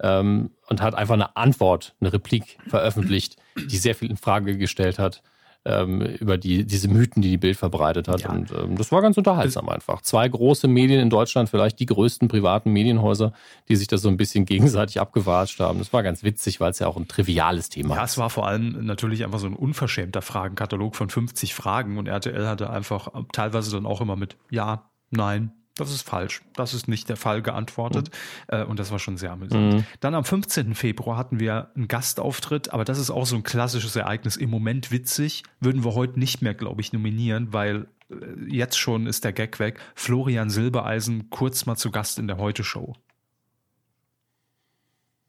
Ähm, 0.00 0.50
und 0.68 0.82
hat 0.82 0.94
einfach 0.94 1.14
eine 1.14 1.36
Antwort, 1.36 1.94
eine 2.00 2.12
Replik 2.12 2.58
veröffentlicht, 2.66 3.36
die 3.56 3.76
sehr 3.76 3.94
viel 3.94 4.10
in 4.10 4.16
Frage 4.16 4.58
gestellt 4.58 4.98
hat 4.98 5.22
ähm, 5.66 6.00
über 6.00 6.38
die, 6.38 6.64
diese 6.64 6.88
Mythen, 6.88 7.22
die 7.22 7.30
die 7.30 7.36
Bild 7.38 7.56
verbreitet 7.56 8.08
hat. 8.08 8.22
Ja. 8.22 8.30
Und 8.30 8.52
ähm, 8.52 8.76
das 8.76 8.92
war 8.92 9.02
ganz 9.02 9.16
unterhaltsam 9.16 9.68
einfach. 9.68 10.02
Zwei 10.02 10.28
große 10.28 10.68
Medien 10.68 11.00
in 11.00 11.10
Deutschland, 11.10 11.48
vielleicht 11.48 11.78
die 11.80 11.86
größten 11.86 12.28
privaten 12.28 12.72
Medienhäuser, 12.72 13.32
die 13.68 13.76
sich 13.76 13.88
das 13.88 14.02
so 14.02 14.08
ein 14.08 14.16
bisschen 14.16 14.44
gegenseitig 14.44 15.00
abgewatscht 15.00 15.60
haben. 15.60 15.78
Das 15.78 15.92
war 15.92 16.02
ganz 16.02 16.22
witzig, 16.22 16.60
weil 16.60 16.70
es 16.70 16.78
ja 16.78 16.86
auch 16.86 16.96
ein 16.96 17.08
triviales 17.08 17.68
Thema 17.68 17.94
ist. 17.94 17.96
Ja, 17.96 18.04
es 18.04 18.18
war 18.18 18.30
vor 18.30 18.46
allem 18.46 18.86
natürlich 18.86 19.24
einfach 19.24 19.38
so 19.38 19.46
ein 19.46 19.54
unverschämter 19.54 20.22
Fragenkatalog 20.22 20.96
von 20.96 21.10
50 21.10 21.54
Fragen 21.54 21.98
und 21.98 22.06
RTL 22.06 22.46
hatte 22.46 22.70
einfach 22.70 23.08
teilweise 23.32 23.70
dann 23.72 23.86
auch 23.86 24.00
immer 24.00 24.16
mit 24.16 24.36
Ja, 24.50 24.90
Nein, 25.10 25.52
das 25.76 25.92
ist 25.92 26.02
falsch. 26.02 26.42
Das 26.54 26.72
ist 26.72 26.88
nicht 26.88 27.08
der 27.08 27.16
Fall 27.16 27.42
geantwortet. 27.42 28.10
Mhm. 28.50 28.58
Äh, 28.58 28.64
und 28.64 28.78
das 28.78 28.90
war 28.90 28.98
schon 28.98 29.18
sehr 29.18 29.32
amüsant. 29.32 29.74
Mhm. 29.74 29.84
Dann 30.00 30.14
am 30.14 30.24
15. 30.24 30.74
Februar 30.74 31.18
hatten 31.18 31.38
wir 31.38 31.70
einen 31.76 31.86
Gastauftritt, 31.86 32.72
aber 32.72 32.84
das 32.84 32.98
ist 32.98 33.10
auch 33.10 33.26
so 33.26 33.36
ein 33.36 33.42
klassisches 33.42 33.94
Ereignis. 33.94 34.36
Im 34.36 34.50
Moment 34.50 34.90
witzig. 34.90 35.42
Würden 35.60 35.84
wir 35.84 35.94
heute 35.94 36.18
nicht 36.18 36.40
mehr, 36.40 36.54
glaube 36.54 36.80
ich, 36.80 36.92
nominieren, 36.92 37.52
weil 37.52 37.88
äh, 38.10 38.14
jetzt 38.48 38.78
schon 38.78 39.06
ist 39.06 39.24
der 39.24 39.34
Gag 39.34 39.58
weg. 39.58 39.78
Florian 39.94 40.48
Silbereisen 40.48 41.28
kurz 41.28 41.66
mal 41.66 41.76
zu 41.76 41.90
Gast 41.90 42.18
in 42.18 42.26
der 42.26 42.38
Heute-Show. 42.38 42.94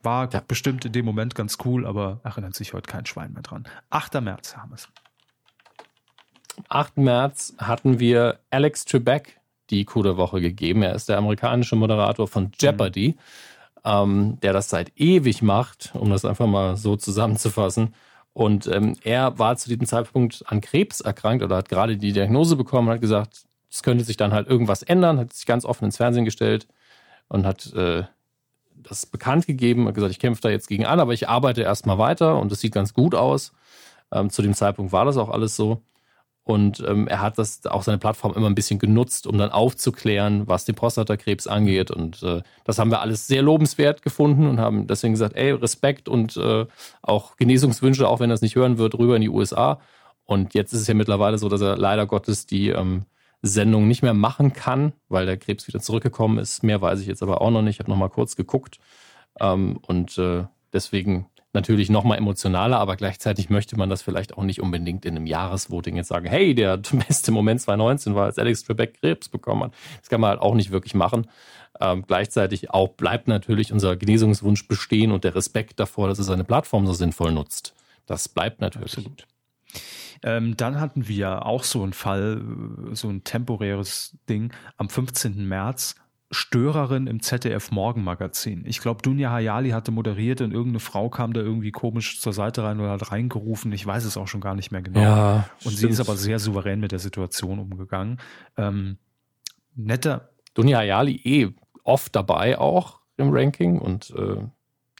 War 0.01 0.31
ja. 0.31 0.41
bestimmt 0.47 0.85
in 0.85 0.93
dem 0.93 1.05
Moment 1.05 1.35
ganz 1.35 1.57
cool, 1.65 1.85
aber 1.85 2.21
erinnert 2.23 2.55
sich 2.55 2.73
heute 2.73 2.89
kein 2.89 3.05
Schwein 3.05 3.33
mehr 3.33 3.43
dran. 3.43 3.67
8. 3.89 4.21
März 4.21 4.55
haben 4.55 4.71
wir 4.71 4.75
es. 4.75 4.87
Am 6.55 6.63
8. 6.69 6.97
März 6.97 7.53
hatten 7.57 7.99
wir 7.99 8.39
Alex 8.49 8.85
Trebek 8.85 9.37
die 9.69 9.85
Coup 9.85 10.03
der 10.03 10.17
Woche 10.17 10.41
gegeben. 10.41 10.83
Er 10.83 10.95
ist 10.95 11.09
der 11.09 11.17
amerikanische 11.17 11.75
Moderator 11.75 12.27
von 12.27 12.51
Jeopardy, 12.59 13.09
mhm. 13.09 13.81
ähm, 13.83 14.37
der 14.41 14.53
das 14.53 14.69
seit 14.69 14.91
ewig 14.95 15.41
macht, 15.41 15.91
um 15.93 16.09
das 16.09 16.25
einfach 16.25 16.47
mal 16.47 16.77
so 16.77 16.95
zusammenzufassen. 16.95 17.93
Und 18.33 18.67
ähm, 18.67 18.95
er 19.03 19.39
war 19.39 19.57
zu 19.57 19.67
diesem 19.67 19.87
Zeitpunkt 19.87 20.43
an 20.45 20.61
Krebs 20.61 21.01
erkrankt 21.01 21.43
oder 21.43 21.57
hat 21.57 21.69
gerade 21.69 21.97
die 21.97 22.11
Diagnose 22.11 22.55
bekommen 22.55 22.87
und 22.87 22.93
hat 22.93 23.01
gesagt, 23.01 23.45
es 23.69 23.83
könnte 23.83 24.03
sich 24.03 24.17
dann 24.17 24.31
halt 24.31 24.47
irgendwas 24.47 24.83
ändern, 24.83 25.19
hat 25.19 25.33
sich 25.33 25.45
ganz 25.45 25.65
offen 25.65 25.85
ins 25.85 25.97
Fernsehen 25.97 26.25
gestellt 26.25 26.67
und 27.29 27.45
hat 27.45 27.73
äh, 27.73 28.03
das 28.75 29.05
bekannt 29.05 29.47
gegeben, 29.47 29.87
hat 29.87 29.95
gesagt, 29.95 30.11
ich 30.11 30.19
kämpfe 30.19 30.41
da 30.41 30.49
jetzt 30.49 30.67
gegen 30.67 30.85
an, 30.85 30.99
aber 30.99 31.13
ich 31.13 31.27
arbeite 31.27 31.61
erstmal 31.61 31.97
weiter 31.97 32.39
und 32.39 32.51
es 32.51 32.61
sieht 32.61 32.73
ganz 32.73 32.93
gut 32.93 33.15
aus. 33.15 33.53
Ähm, 34.11 34.29
zu 34.29 34.41
dem 34.41 34.53
Zeitpunkt 34.53 34.91
war 34.91 35.05
das 35.05 35.17
auch 35.17 35.29
alles 35.29 35.55
so. 35.55 35.81
Und 36.47 36.81
ähm, 36.87 37.09
er 37.09 37.19
hat 37.21 37.37
das 37.37 37.65
auch 37.65 37.83
seine 37.83 37.97
Plattform 37.97 38.33
immer 38.33 38.47
ein 38.47 38.55
bisschen 38.55 38.79
genutzt, 38.79 39.27
um 39.27 39.37
dann 39.37 39.51
aufzuklären, 39.51 40.47
was 40.47 40.63
den 40.63 40.75
Prostatakrebs 40.75 41.45
angeht. 41.45 41.91
Und 41.91 42.23
äh, 42.23 42.41
das 42.63 42.79
haben 42.79 42.89
wir 42.89 43.01
alles 43.01 43.27
sehr 43.27 43.41
lobenswert 43.41 44.01
gefunden 44.01 44.47
und 44.47 44.57
haben 44.57 44.87
deswegen 44.87 45.13
gesagt, 45.13 45.35
ey, 45.35 45.51
Respekt 45.51 46.07
und 46.07 46.37
äh, 46.37 46.65
auch 47.01 47.35
Genesungswünsche, 47.35 48.07
auch 48.07 48.21
wenn 48.21 48.31
er 48.31 48.35
es 48.35 48.41
nicht 48.41 48.55
hören 48.55 48.77
wird, 48.77 48.97
rüber 48.97 49.17
in 49.17 49.23
die 49.23 49.29
USA. 49.29 49.81
Und 50.23 50.53
jetzt 50.53 50.71
ist 50.71 50.79
es 50.79 50.87
ja 50.87 50.93
mittlerweile 50.93 51.37
so, 51.37 51.49
dass 51.49 51.59
er 51.59 51.75
leider 51.75 52.05
Gottes 52.05 52.45
die 52.45 52.69
ähm, 52.69 53.03
Sendung 53.41 53.89
nicht 53.89 54.01
mehr 54.01 54.13
machen 54.13 54.53
kann, 54.53 54.93
weil 55.09 55.25
der 55.25 55.35
Krebs 55.35 55.67
wieder 55.67 55.81
zurückgekommen 55.81 56.37
ist. 56.37 56.63
Mehr 56.63 56.81
weiß 56.81 57.01
ich 57.01 57.07
jetzt 57.07 57.23
aber 57.23 57.41
auch 57.41 57.51
noch 57.51 57.61
nicht. 57.61 57.75
Ich 57.75 57.79
habe 57.81 57.91
noch 57.91 57.97
mal 57.97 58.07
kurz 58.07 58.37
geguckt. 58.37 58.79
Ähm, 59.41 59.79
und 59.85 60.17
äh, 60.17 60.45
deswegen 60.71 61.25
natürlich 61.57 61.89
nochmal 61.89 62.17
emotionaler, 62.17 62.79
aber 62.79 62.95
gleichzeitig 62.95 63.49
möchte 63.49 63.77
man 63.77 63.89
das 63.89 64.01
vielleicht 64.01 64.37
auch 64.37 64.43
nicht 64.43 64.61
unbedingt 64.61 65.05
in 65.05 65.15
einem 65.15 65.25
Jahresvoting 65.25 65.95
jetzt 65.95 66.07
sagen, 66.07 66.27
hey, 66.27 66.53
der 66.53 66.77
beste 67.07 67.31
Moment 67.31 67.61
2019 67.61 68.15
war, 68.15 68.25
als 68.25 68.37
Alex 68.37 68.63
Trebek 68.63 68.99
Krebs 68.99 69.27
bekommen 69.27 69.63
hat. 69.63 69.73
Das 69.99 70.09
kann 70.09 70.21
man 70.21 70.29
halt 70.29 70.41
auch 70.41 70.53
nicht 70.53 70.71
wirklich 70.71 70.93
machen. 70.93 71.27
Ähm, 71.79 72.03
gleichzeitig 72.07 72.71
auch 72.71 72.89
bleibt 72.89 73.27
natürlich 73.27 73.73
unser 73.73 73.95
Genesungswunsch 73.95 74.67
bestehen 74.67 75.11
und 75.11 75.23
der 75.23 75.35
Respekt 75.35 75.79
davor, 75.79 76.07
dass 76.07 76.19
er 76.19 76.23
seine 76.23 76.43
Plattform 76.43 76.87
so 76.87 76.93
sinnvoll 76.93 77.31
nutzt. 77.31 77.73
Das 78.05 78.29
bleibt 78.29 78.61
natürlich. 78.61 78.97
Absolut. 78.97 79.27
Ähm, 80.23 80.57
dann 80.57 80.79
hatten 80.79 81.07
wir 81.07 81.45
auch 81.45 81.63
so 81.63 81.83
einen 81.83 81.93
Fall, 81.93 82.41
so 82.93 83.09
ein 83.09 83.23
temporäres 83.23 84.17
Ding 84.29 84.51
am 84.77 84.89
15. 84.89 85.47
März 85.47 85.95
Störerin 86.29 87.07
im 87.07 87.21
ZDF 87.21 87.71
Morgenmagazin. 87.71 88.65
Ich 88.65 88.81
glaube, 88.81 89.01
Dunja 89.01 89.31
Hayali 89.31 89.69
hatte 89.69 89.91
moderiert 89.91 90.41
und 90.41 90.51
irgendeine 90.51 90.81
Frau 90.81 91.09
kam 91.09 91.31
da 91.31 91.39
irgendwie 91.39 91.71
komisch 91.71 92.19
zur 92.19 92.33
Seite 92.33 92.63
rein 92.63 92.79
oder 92.81 92.91
hat 92.91 93.11
reingerufen. 93.11 93.71
Ich 93.71 93.85
weiß 93.85 94.03
es 94.03 94.17
auch 94.17 94.27
schon 94.27 94.41
gar 94.41 94.53
nicht 94.53 94.71
mehr 94.71 94.81
genau. 94.81 94.99
Ja, 94.99 95.35
und 95.63 95.71
stimmt. 95.71 95.77
sie 95.77 95.87
ist 95.87 95.99
aber 96.01 96.17
sehr 96.17 96.39
souverän 96.39 96.81
mit 96.81 96.91
der 96.91 96.99
Situation 96.99 97.59
umgegangen. 97.59 98.19
Ähm, 98.57 98.97
netter. 99.75 100.29
Dunja 100.53 100.79
Hayali 100.79 101.21
eh 101.23 101.53
oft 101.83 102.13
dabei 102.15 102.57
auch 102.57 102.99
im 103.15 103.29
Ranking 103.31 103.79
und 103.79 104.09
äh, 104.11 104.43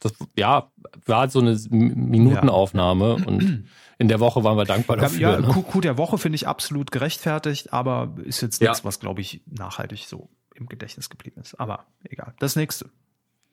das 0.00 0.14
ja 0.36 0.70
war 1.04 1.28
so 1.28 1.40
eine 1.40 1.58
Minutenaufnahme 1.68 3.16
ja. 3.18 3.26
und 3.26 3.64
in 3.98 4.08
der 4.08 4.20
Woche 4.20 4.44
waren 4.44 4.56
wir 4.56 4.64
dankbar 4.64 4.96
dafür. 4.96 5.20
Ja, 5.20 5.40
ne? 5.40 5.48
Coup 5.48 5.82
der 5.82 5.98
Woche 5.98 6.16
finde 6.16 6.36
ich 6.36 6.46
absolut 6.46 6.90
gerechtfertigt, 6.90 7.72
aber 7.72 8.14
ist 8.24 8.40
jetzt 8.40 8.60
nichts, 8.60 8.78
ja. 8.78 8.84
was 8.84 9.00
glaube 9.00 9.20
ich 9.20 9.42
nachhaltig 9.46 10.06
so 10.06 10.30
im 10.58 10.66
Gedächtnis 10.66 11.10
geblieben 11.10 11.40
ist. 11.40 11.54
Aber 11.58 11.86
egal. 12.04 12.34
Das 12.38 12.56
nächste. 12.56 12.90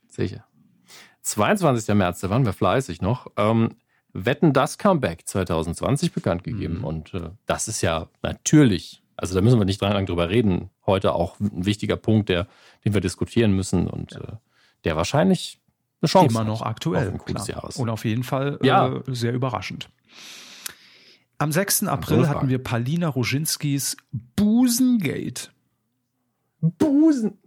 Sicher. 0.09 0.45
22. 1.21 1.93
März, 1.95 2.19
da 2.19 2.29
waren 2.29 2.45
wir 2.45 2.53
fleißig 2.53 3.01
noch. 3.01 3.27
Ähm, 3.37 3.75
Wetten 4.13 4.53
das 4.53 4.77
Comeback 4.77 5.27
2020 5.27 6.13
bekannt 6.13 6.43
gegeben. 6.43 6.79
Mhm. 6.79 6.83
Und 6.85 7.13
äh, 7.13 7.31
das 7.45 7.67
ist 7.67 7.81
ja 7.81 8.07
natürlich, 8.21 9.03
also 9.17 9.35
da 9.35 9.41
müssen 9.41 9.59
wir 9.59 9.65
nicht 9.65 9.81
dran 9.81 9.91
lang 9.91 10.05
drüber 10.05 10.29
reden, 10.29 10.69
heute 10.85 11.13
auch 11.13 11.39
ein 11.39 11.65
wichtiger 11.65 11.97
Punkt, 11.97 12.29
der, 12.29 12.47
den 12.85 12.93
wir 12.93 13.01
diskutieren 13.01 13.51
müssen 13.51 13.87
und 13.87 14.13
ja. 14.13 14.19
äh, 14.19 14.37
der 14.85 14.95
wahrscheinlich 14.95 15.59
eine 16.01 16.09
Chance 16.09 16.33
Immer 16.33 16.45
noch 16.45 16.61
aktuell. 16.61 17.19
Auf. 17.55 17.77
Und 17.77 17.89
auf 17.89 18.05
jeden 18.05 18.23
Fall 18.23 18.59
ja. 18.61 18.87
äh, 18.87 19.01
sehr 19.07 19.33
überraschend. 19.33 19.89
Am 21.37 21.51
6. 21.51 21.83
April 21.83 22.29
hatten 22.29 22.47
wir 22.47 22.63
Palina 22.63 23.09
Roginskis 23.09 23.97
Busengate. 24.35 25.49
Busen. 26.71 27.37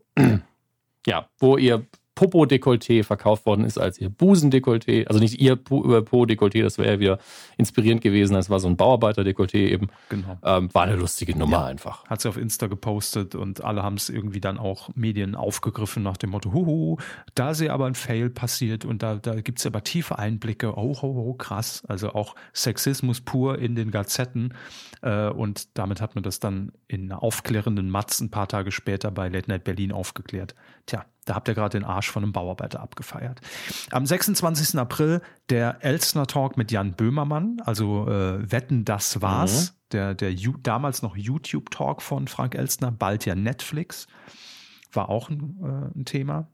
Ja, 1.07 1.29
wo 1.39 1.57
ihr 1.57 1.87
Popo-Dekolleté 2.19 3.05
verkauft 3.05 3.47
worden 3.47 3.65
ist 3.65 3.79
als 3.79 4.01
ihr 4.01 4.11
Busendekolleté. 4.11 5.07
Also 5.07 5.21
nicht 5.21 5.41
ihr 5.41 5.55
Po-Dekolleté, 5.55 6.65
das 6.65 6.77
wäre 6.77 6.95
ja 6.95 6.99
wieder 6.99 7.19
inspirierend 7.59 8.03
gewesen. 8.03 8.35
Das 8.35 8.51
war 8.51 8.59
so 8.59 8.67
ein 8.67 8.77
Bauarbeiter-Dekolleté 8.77 9.69
eben. 9.69 9.89
Genau. 10.09 10.37
Ähm, 10.43 10.69
war 10.75 10.83
eine 10.83 10.97
lustige 10.97 11.39
Nummer 11.39 11.59
Ja. 11.59 11.65
einfach. 11.67 12.05
Hat 12.07 12.21
sie 12.21 12.29
auf 12.29 12.37
Insta 12.37 12.67
gepostet 12.67 13.37
und 13.37 13.63
alle 13.63 13.85
haben 13.85 13.95
es 13.95 14.09
irgendwie 14.09 14.41
dann 14.41 14.59
auch 14.59 14.91
Medien 14.97 15.37
aufgegriffen 15.37 16.03
nach 16.03 16.17
dem 16.17 16.31
Motto, 16.31 16.53
huhu, 16.53 16.97
da 17.37 17.53
ist 17.53 17.61
ja 17.61 17.73
aber 17.73 17.87
ein 17.87 17.95
Fail 17.95 18.31
passiert 18.31 18.85
und 18.85 19.01
da, 19.05 19.15
da 19.15 19.41
gibt 19.41 19.61
es 19.61 19.67
aber 19.67 19.85
tiefe 19.85 20.19
Einblicke, 20.19 20.77
oh, 20.77 20.97
oh, 21.01 21.07
oh, 21.07 21.35
krass. 21.35 21.85
Also 21.87 22.15
auch 22.15 22.35
Sexismus 22.53 23.21
pur 23.21 23.61
in 23.61 23.77
den 23.77 23.93
Gazetten. 23.93 24.55
Äh, 25.03 25.29
und 25.29 25.79
damit 25.79 26.01
hat 26.01 26.17
man 26.17 26.25
das 26.25 26.41
dann 26.41 26.73
in 26.89 27.13
aufklärenden 27.13 27.91
Matz 27.91 28.19
ein 28.21 28.31
paar 28.31 28.49
Tage 28.49 28.73
später 28.73 29.13
bei 29.13 29.29
Late 29.29 29.49
Night 29.49 29.63
Berlin 29.63 29.93
aufgeklärt. 29.93 30.57
Tja, 30.87 31.05
da 31.29 31.35
habt 31.35 31.49
ihr 31.49 31.55
gerade 31.55 31.79
den 31.79 31.85
Arsch 31.85 32.11
von 32.11 32.23
einem 32.23 32.33
Bauarbeiter 32.33 32.81
abgefeiert. 32.81 33.41
Am 33.91 34.07
26. 34.07 34.79
April 34.79 35.21
der 35.51 35.85
Elstner 35.85 36.27
Talk 36.27 36.57
mit 36.57 36.73
Jan 36.73 36.95
Böhmermann, 36.95 37.61
also 37.65 38.09
äh, 38.09 38.51
Wetten, 38.51 38.85
das 38.85 39.21
war's. 39.21 39.75
Der, 39.93 40.15
der 40.15 40.33
Ju 40.33 40.55
damals 40.63 41.03
noch 41.03 41.17
YouTube-Talk 41.17 42.03
von 42.03 42.29
Frank 42.29 42.55
Elstner, 42.55 42.91
bald 42.91 43.25
ja 43.25 43.35
Netflix, 43.35 44.07
war 44.93 45.09
auch 45.09 45.31
ein, 45.31 45.59
äh, 45.63 45.99
ein 45.99 46.05
Thema. 46.05 46.49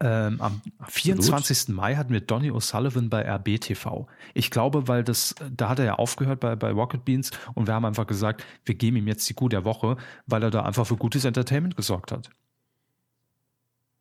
Ähm, 0.00 0.40
am 0.40 0.60
24. 0.86 1.68
Mai 1.68 1.94
hatten 1.94 2.12
wir 2.12 2.20
Donny 2.20 2.50
O'Sullivan 2.50 3.08
bei 3.08 3.22
RBTV. 3.22 4.06
Ich 4.34 4.50
glaube, 4.50 4.88
weil 4.88 5.04
das, 5.04 5.34
da 5.56 5.68
hat 5.68 5.78
er 5.78 5.84
ja 5.84 5.94
aufgehört 5.94 6.40
bei, 6.40 6.56
bei 6.56 6.72
Rocket 6.72 7.04
Beans 7.04 7.30
und 7.54 7.68
wir 7.68 7.74
haben 7.74 7.84
einfach 7.84 8.06
gesagt, 8.06 8.44
wir 8.64 8.74
geben 8.74 8.96
ihm 8.96 9.06
jetzt 9.06 9.28
die 9.28 9.34
Kuh 9.34 9.48
der 9.48 9.64
Woche, 9.64 9.96
weil 10.26 10.42
er 10.42 10.50
da 10.50 10.62
einfach 10.62 10.86
für 10.86 10.96
gutes 10.96 11.24
Entertainment 11.24 11.76
gesorgt 11.76 12.12
hat. 12.12 12.30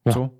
Ja. 0.05 0.11
So. 0.11 0.39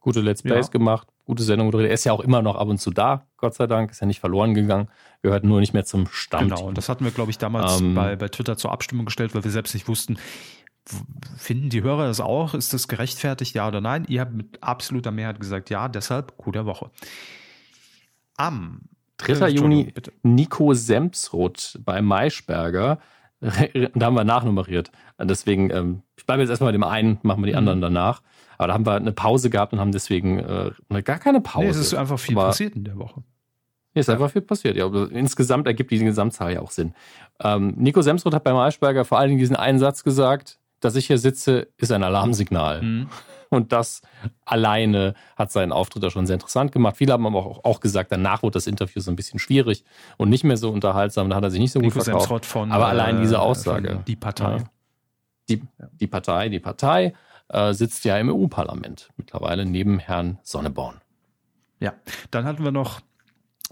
Gute 0.00 0.20
Let's 0.20 0.42
Plays 0.42 0.66
Ja. 0.66 0.70
gemacht, 0.70 1.08
gute 1.24 1.42
Sendung 1.42 1.66
moderiert. 1.66 1.90
Er 1.90 1.94
ist 1.94 2.04
ja 2.04 2.12
auch 2.12 2.20
immer 2.20 2.40
noch 2.40 2.54
ab 2.54 2.68
und 2.68 2.78
zu 2.78 2.90
da, 2.92 3.26
Gott 3.38 3.54
sei 3.54 3.66
Dank. 3.66 3.90
Ist 3.90 4.00
ja 4.00 4.06
nicht 4.06 4.20
verloren 4.20 4.54
gegangen. 4.54 4.88
Gehört 5.22 5.42
nur 5.42 5.58
nicht 5.58 5.72
mehr 5.74 5.84
zum 5.84 6.06
Stamm. 6.06 6.44
Genau, 6.48 6.64
und 6.68 6.78
das 6.78 6.88
hatten 6.88 7.04
wir, 7.04 7.10
glaube 7.10 7.30
ich, 7.32 7.38
damals 7.38 7.80
Ähm, 7.80 7.94
bei, 7.96 8.14
bei 8.14 8.28
Twitter 8.28 8.56
zur 8.56 8.70
Abstimmung 8.70 9.06
gestellt, 9.06 9.34
weil 9.34 9.42
wir 9.42 9.50
selbst 9.50 9.74
nicht 9.74 9.88
wussten, 9.88 10.16
finden 11.36 11.70
die 11.70 11.82
Hörer 11.82 12.06
das 12.06 12.20
auch? 12.20 12.54
Ist 12.54 12.72
das 12.72 12.86
gerechtfertigt, 12.86 13.56
ja 13.56 13.66
oder 13.66 13.80
nein? 13.80 14.04
Ihr 14.08 14.20
habt 14.20 14.32
mit 14.32 14.62
absoluter 14.62 15.10
Mehrheit 15.10 15.40
gesagt, 15.40 15.70
ja, 15.70 15.88
deshalb 15.88 16.32
der 16.46 16.66
Woche. 16.66 16.90
Am 18.36 18.82
3. 19.18 19.46
Äh, 19.46 19.48
Juni 19.48 19.90
bitte. 19.92 20.12
Nico 20.22 20.74
Semsroth 20.74 21.78
bei 21.84 22.00
Maischberger. 22.02 22.98
Da 23.94 24.06
haben 24.06 24.14
wir 24.14 24.24
nachnummeriert. 24.24 24.90
Deswegen, 25.20 25.70
ähm, 25.70 26.02
ich 26.16 26.24
bleibe 26.24 26.40
jetzt 26.42 26.50
erstmal 26.50 26.68
bei 26.68 26.72
dem 26.72 26.84
einen, 26.84 27.18
machen 27.22 27.42
wir 27.42 27.46
die 27.46 27.52
Mhm. 27.52 27.58
anderen 27.58 27.80
danach. 27.82 28.22
Aber 28.58 28.68
da 28.68 28.74
haben 28.74 28.86
wir 28.86 28.94
eine 28.94 29.12
Pause 29.12 29.50
gehabt 29.50 29.72
und 29.72 29.80
haben 29.80 29.92
deswegen 29.92 30.38
äh, 30.38 30.70
eine- 30.88 31.02
gar 31.02 31.18
keine 31.18 31.40
Pause. 31.40 31.64
Nee, 31.64 31.70
es 31.70 31.76
ist 31.78 31.94
einfach 31.94 32.18
viel 32.18 32.36
Aber- 32.36 32.48
passiert 32.48 32.74
in 32.76 32.84
der 32.84 32.96
Woche. 32.98 33.22
Hier 33.92 34.00
ist 34.00 34.10
einfach 34.10 34.30
viel 34.30 34.42
passiert. 34.42 34.76
Ja, 34.76 34.84
aber 34.84 35.10
insgesamt 35.10 35.66
ergibt 35.66 35.90
diese 35.90 36.04
Gesamtzahl 36.04 36.52
ja 36.52 36.60
auch 36.60 36.70
Sinn. 36.70 36.94
Ähm, 37.40 37.72
Nico 37.78 38.02
Semsroth 38.02 38.34
hat 38.34 38.44
bei 38.44 38.52
Maischberger 38.52 39.06
vor 39.06 39.18
allen 39.18 39.28
Dingen 39.30 39.38
diesen 39.40 39.56
einen 39.56 39.78
Satz 39.78 40.04
gesagt, 40.04 40.58
dass 40.80 40.96
ich 40.96 41.06
hier 41.06 41.16
sitze, 41.16 41.68
ist 41.78 41.90
ein 41.90 42.02
Alarmsignal. 42.02 42.82
Mhm. 42.82 43.08
Und 43.48 43.72
das 43.72 44.02
alleine 44.44 45.14
hat 45.36 45.50
seinen 45.52 45.72
Auftritt 45.72 46.02
da 46.02 46.10
schon 46.10 46.26
sehr 46.26 46.34
interessant 46.34 46.72
gemacht. 46.72 46.96
Viele 46.96 47.12
haben 47.14 47.26
aber 47.26 47.38
auch, 47.46 47.64
auch 47.64 47.80
gesagt, 47.80 48.12
danach 48.12 48.42
wurde 48.42 48.54
das 48.54 48.66
Interview 48.66 49.00
so 49.00 49.10
ein 49.10 49.16
bisschen 49.16 49.38
schwierig 49.38 49.84
und 50.18 50.28
nicht 50.28 50.44
mehr 50.44 50.56
so 50.56 50.70
unterhaltsam. 50.70 51.30
Da 51.30 51.36
hat 51.36 51.44
er 51.44 51.50
sich 51.50 51.60
nicht 51.60 51.72
so 51.72 51.78
gut 51.80 51.94
Nico 51.94 52.04
verkauft. 52.04 52.44
Von 52.44 52.72
Aber 52.72 52.88
allein 52.88 53.20
diese 53.20 53.36
äh, 53.36 53.38
Aussage. 53.38 54.02
Die 54.06 54.16
Partei. 54.16 54.56
Ja. 54.58 54.64
Die, 55.48 55.62
die 56.00 56.06
Partei, 56.08 56.48
die 56.48 56.58
Partei 56.58 57.14
äh, 57.48 57.72
sitzt 57.74 58.04
ja 58.04 58.18
im 58.18 58.28
EU-Parlament 58.28 59.10
mittlerweile 59.16 59.64
neben 59.66 59.98
Herrn 59.98 60.38
Sonneborn. 60.42 61.00
Ja, 61.80 61.94
dann 62.30 62.44
hatten 62.44 62.64
wir 62.64 62.72
noch 62.72 63.00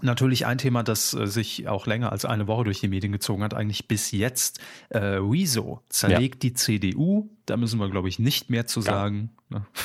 natürlich 0.01 0.45
ein 0.45 0.57
Thema, 0.57 0.83
das 0.83 1.13
äh, 1.13 1.25
sich 1.27 1.67
auch 1.67 1.87
länger 1.87 2.11
als 2.11 2.25
eine 2.25 2.47
Woche 2.47 2.65
durch 2.65 2.79
die 2.81 2.87
Medien 2.87 3.11
gezogen 3.11 3.43
hat, 3.43 3.53
eigentlich 3.53 3.87
bis 3.87 4.11
jetzt. 4.11 4.59
Äh, 4.89 4.99
Rezo 4.99 5.81
zerlegt 5.89 6.43
die 6.43 6.53
CDU. 6.53 7.29
Da 7.45 7.57
müssen 7.57 7.79
wir, 7.79 7.89
glaube 7.89 8.09
ich, 8.09 8.19
nicht 8.19 8.49
mehr 8.49 8.65
zu 8.67 8.79
Ja. 8.81 8.85
sagen. 8.85 9.31
Ne? 9.49 9.65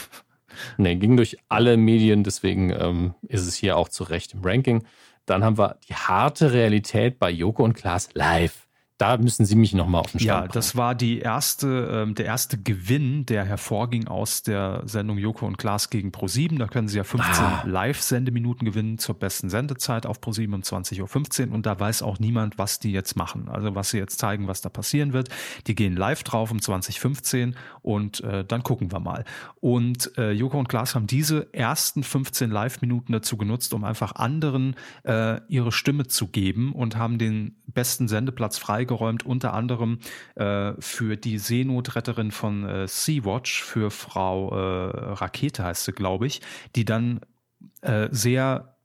Nee, 0.77 0.97
ging 0.97 1.17
durch 1.17 1.39
alle 1.49 1.77
Medien, 1.79 2.23
deswegen 2.23 2.71
ähm, 2.71 3.15
ist 3.23 3.47
es 3.47 3.55
hier 3.55 3.79
auch 3.79 3.89
zu 3.89 4.05
Recht 4.05 4.35
im 4.35 4.41
Ranking. 4.45 4.85
Dann 5.25 5.43
haben 5.43 5.57
wir 5.57 5.79
die 5.89 5.95
harte 5.95 6.53
Realität 6.53 7.19
bei 7.19 7.31
Joko 7.31 7.65
und 7.65 7.73
Klaas 7.75 8.11
live. 8.15 8.67
Da 9.01 9.17
müssen 9.17 9.47
Sie 9.47 9.57
mich 9.57 9.73
nochmal 9.73 10.03
auf 10.03 10.11
den 10.13 10.21
Stand 10.21 10.27
Ja, 10.29 10.41
bringen. 10.41 10.53
das 10.53 10.77
war 10.77 10.95
die 10.95 11.21
erste, 11.21 11.89
ähm, 11.91 12.15
der 12.15 12.27
erste 12.27 12.59
Gewinn, 12.61 13.25
der 13.25 13.47
hervorging 13.47 14.07
aus 14.09 14.43
der 14.43 14.83
Sendung 14.85 15.17
Joko 15.17 15.47
und 15.47 15.57
Klaas 15.57 15.89
gegen 15.89 16.11
Pro7. 16.11 16.59
Da 16.59 16.67
können 16.67 16.87
Sie 16.87 16.99
ja 16.99 17.05
15 17.05 17.31
Ah. 17.43 17.63
Live-Sendeminuten 17.67 18.67
gewinnen 18.67 18.99
zur 18.99 19.15
besten 19.15 19.49
Sendezeit 19.49 20.05
auf 20.05 20.19
Pro7 20.21 20.53
um 20.55 20.61
20.15 20.61 21.49
Uhr. 21.49 21.55
Und 21.55 21.65
da 21.65 21.81
weiß 21.81 22.03
auch 22.03 22.19
niemand, 22.19 22.59
was 22.59 22.79
die 22.79 22.93
jetzt 22.93 23.17
machen. 23.17 23.49
Also 23.49 23.75
was 23.75 23.89
sie 23.89 23.97
jetzt 23.97 24.19
zeigen, 24.19 24.49
was 24.49 24.61
da 24.61 24.69
passieren 24.69 25.15
wird. 25.15 25.31
Die 25.67 25.75
gehen 25.75 25.97
live 25.97 26.23
drauf 26.23 26.51
um 26.51 26.61
2015 26.61 27.57
und 27.81 28.21
äh, 28.21 28.45
dann 28.45 28.63
gucken 28.63 28.93
wir 28.93 29.01
mal. 29.01 29.25
Und 29.61 30.13
äh, 30.19 30.33
Joko 30.33 30.59
und 30.59 30.69
Klaas 30.69 30.95
haben 30.95 31.07
diese 31.07 31.49
ersten 31.55 32.03
15 32.03 32.51
Live-Minuten 32.51 33.15
dazu 33.15 33.39
genutzt, 33.39 33.73
um 33.73 33.83
einfach 33.85 34.17
anderen 34.17 34.77
äh, 35.05 35.41
ihre 35.49 35.73
Stimme 35.73 36.07
zu 36.07 36.27
geben 36.27 36.75
und 36.75 36.99
haben 36.99 37.17
den 37.17 37.57
besten 37.67 38.07
Sendeplatz 38.07 38.59
freigeräumt, 38.91 39.25
unter 39.25 39.55
anderem 39.55 39.99
äh, 40.35 40.73
für 40.79 41.17
die 41.17 41.39
Seenotretterin 41.39 42.31
von 42.31 42.65
äh, 42.65 42.89
Sea-Watch, 42.89 43.63
für 43.63 43.91
Frau 43.91 44.51
äh, 44.51 45.13
Rakete 45.15 45.65
heißt 45.65 45.85
sie, 45.85 45.93
glaube 45.93 46.27
ich, 46.27 46.41
die 46.77 46.85
dann 46.85 47.21
äh, 47.83 48.09
sehr 48.11 48.77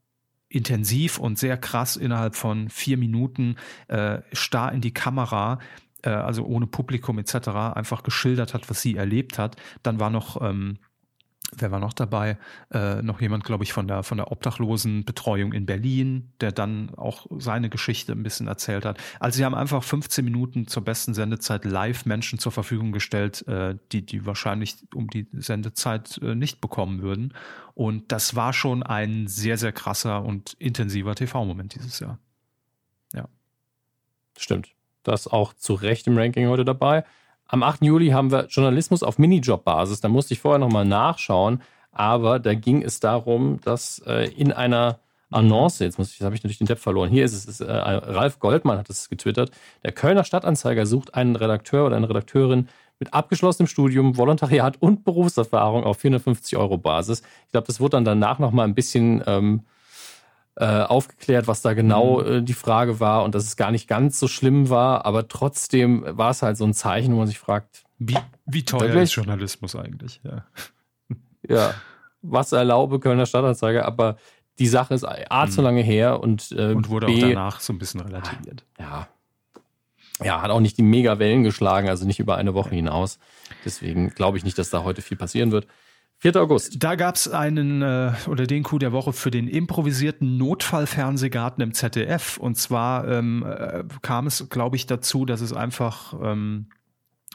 intensiv 0.48 1.18
und 1.18 1.40
sehr 1.40 1.58
krass 1.58 1.98
innerhalb 1.98 2.36
von 2.36 2.70
vier 2.70 2.98
Minuten 2.98 3.56
äh, 3.88 4.20
starr 4.32 4.72
in 4.72 4.82
die 4.82 4.94
Kamera, 4.94 5.60
äh, 6.04 6.10
also 6.10 6.46
ohne 6.46 6.68
Publikum 6.68 7.18
etc., 7.18 7.50
einfach 7.74 8.04
geschildert 8.04 8.54
hat, 8.54 8.70
was 8.70 8.82
sie 8.82 8.96
erlebt 8.96 9.38
hat. 9.38 9.58
Dann 9.84 10.00
war 10.00 10.10
noch, 10.10 10.42
ähm, 10.42 10.78
wer 11.56 11.72
war 11.72 11.80
noch 11.80 11.94
dabei? 11.94 12.38
Äh, 12.72 13.02
noch 13.02 13.22
jemand, 13.22 13.44
glaube 13.44 13.64
ich, 13.64 13.74
von 13.74 13.88
der, 13.88 14.04
von 14.04 14.18
der 14.18 14.32
Obdachlosenbetreuung 14.32 15.54
in 15.54 15.66
Berlin, 15.66 16.32
der 16.42 16.52
dann 16.52 16.94
auch 16.96 17.28
seine 17.38 17.70
Geschichte 17.70 18.12
ein 18.14 18.24
bisschen 18.24 18.48
erzählt 18.48 18.86
hat. 18.86 18.98
Also 19.20 19.38
sie 19.38 19.46
haben 19.46 19.56
einfach 19.56 19.84
15 19.84 20.24
Minuten 20.24 20.68
zur 20.68 20.84
besten 20.84 21.14
Sendezeit 21.14 21.66
live 21.66 22.06
Menschen 22.06 22.40
zur 22.40 22.52
Verfügung 22.52 22.92
gestellt, 22.92 23.48
äh, 23.48 23.76
die, 23.92 24.06
die 24.06 24.26
wahrscheinlich 24.26 24.78
um 24.94 25.10
die 25.10 25.28
Sendezeit 25.34 26.20
äh, 26.22 26.36
nicht 26.36 26.62
bekommen 26.62 27.02
würden. 27.02 27.34
Und 27.74 28.12
das 28.12 28.36
war 28.36 28.54
schon 28.54 28.84
ein 28.84 29.28
sehr, 29.28 29.58
sehr 29.58 29.72
krasser 29.72 30.24
und 30.24 30.54
intensiver 30.60 31.16
TV-Moment 31.16 31.76
dieses 31.76 32.00
Jahr. 32.00 32.20
Stimmt. 34.38 34.72
Das 35.04 35.28
auch 35.28 35.54
zu 35.54 35.74
Recht 35.74 36.08
im 36.08 36.18
Ranking 36.18 36.48
heute 36.48 36.66
dabei. 36.66 37.04
Am 37.48 37.64
8. 37.64 37.84
Juli 37.84 38.10
haben 38.10 38.32
wir 38.32 38.48
Journalismus 38.48 39.04
auf 39.04 39.18
Minijob-Basis. 39.20 40.02
Da 40.02 40.10
musste 40.10 40.34
ich 40.34 40.40
vorher 40.40 40.60
nochmal 40.60 40.86
nachschauen. 40.86 41.62
Aber 41.92 42.40
da 42.40 42.54
ging 42.54 42.82
es 42.82 43.00
darum, 43.00 43.62
dass 43.62 44.00
äh, 44.06 44.30
in 44.36 44.52
einer 44.52 45.00
Annonce, 45.32 45.80
jetzt 45.80 45.98
jetzt 45.98 46.22
habe 46.22 46.36
ich 46.36 46.44
natürlich 46.44 46.58
den 46.58 46.68
Depp 46.68 46.80
verloren. 46.80 47.10
Hier 47.10 47.26
ist 47.26 47.34
es, 47.34 47.46
ist, 47.46 47.62
äh, 47.62 47.72
Ralf 47.72 48.40
Goldmann 48.40 48.78
hat 48.78 48.90
es 48.90 49.10
getwittert. 49.10 49.52
Der 49.84 49.92
Kölner 49.92 50.24
Stadtanzeiger 50.24 50.86
sucht 50.86 51.16
einen 51.16 51.36
Redakteur 51.36 51.86
oder 51.86 51.96
eine 51.96 52.10
Redakteurin 52.10 52.68
mit 53.00 53.14
abgeschlossenem 53.14 53.68
Studium, 53.68 54.18
Volontariat 54.18 54.82
und 54.82 55.04
Berufserfahrung 55.04 55.84
auf 55.84 55.98
450 55.98 56.58
Euro 56.58 56.78
Basis. 56.78 57.22
Ich 57.46 57.52
glaube, 57.52 57.68
das 57.68 57.80
wurde 57.80 57.98
dann 57.98 58.06
danach 58.06 58.40
nochmal 58.40 58.68
ein 58.68 58.76
bisschen 58.76 59.24
ähm, 59.28 59.62
äh, 60.58 60.66
aufgeklärt, 60.84 61.48
was 61.48 61.62
da 61.62 61.74
genau 61.74 62.22
Mhm. 62.22 62.28
äh, 62.28 62.42
die 62.42 62.54
Frage 62.54 63.00
war 63.00 63.24
und 63.24 63.36
dass 63.36 63.44
es 63.44 63.58
gar 63.58 63.72
nicht 63.72 63.88
ganz 63.88 64.20
so 64.20 64.28
schlimm 64.28 64.70
war, 64.70 65.06
aber 65.06 65.28
trotzdem 65.28 66.04
war 66.08 66.30
es 66.32 66.42
halt 66.42 66.56
so 66.58 66.64
ein 66.66 66.74
Zeichen, 66.74 67.14
wo 67.14 67.18
man 67.20 67.28
sich 67.28 67.40
fragt, 67.40 67.84
Wie, 68.00 68.18
wie 68.46 68.64
teuer 68.64 68.88
Wirklich? 68.88 69.04
ist 69.04 69.16
Journalismus 69.16 69.76
eigentlich? 69.76 70.22
Ja. 70.24 70.46
ja, 71.50 71.74
was 72.22 72.52
erlaube 72.54 73.00
Kölner 73.00 73.26
Stadtanzeiger, 73.26 73.86
aber 73.86 74.18
die 74.60 74.68
Sache 74.68 74.94
ist 74.94 75.04
A, 75.04 75.48
zu 75.48 75.60
Mhm. 75.62 75.66
lange 75.66 75.82
her 75.82 76.22
und, 76.22 76.52
äh, 76.54 76.74
Und 76.74 76.90
wurde 76.90 77.08
B, 77.08 77.24
auch 77.24 77.28
danach 77.30 77.60
so 77.60 77.74
ein 77.74 77.78
bisschen 77.78 78.00
relativiert. 78.02 78.64
ja, 78.80 79.08
ja, 80.24 80.42
hat 80.42 80.50
auch 80.52 80.62
nicht 80.62 80.78
die 80.78 80.84
mega 80.84 81.20
Wellen 81.20 81.44
geschlagen, 81.44 81.90
also 81.90 82.06
nicht 82.06 82.20
über 82.22 82.38
eine 82.38 82.54
Woche 82.54 82.74
hinaus. 82.74 83.20
Deswegen 83.66 84.12
glaube 84.12 84.38
ich 84.38 84.46
nicht, 84.46 84.58
dass 84.58 84.70
da 84.70 84.84
heute 84.86 85.02
viel 85.02 85.18
passieren 85.18 85.52
wird. 85.52 85.68
4. 86.20 86.36
August. 86.38 86.78
Da 86.80 86.96
gab 86.96 87.16
es 87.16 87.28
einen 87.28 87.82
äh, 87.82 88.14
oder 88.28 88.48
den 88.48 88.64
Coup 88.64 88.80
der 88.80 88.92
Woche 88.92 89.14
für 89.14 89.32
den 89.32 89.48
improvisierten 89.48 90.38
Notfallfernsehgarten 90.38 91.62
im 91.62 91.74
ZDF. 91.74 92.38
Und 92.38 92.56
zwar 92.56 93.08
ähm, 93.08 93.46
äh, 93.46 93.84
kam 94.02 94.28
es, 94.28 94.50
glaube 94.50 94.76
ich, 94.76 94.88
dazu, 94.88 95.26
dass 95.26 95.42
es 95.42 95.54
einfach 95.54 96.14
ähm, 96.22 96.68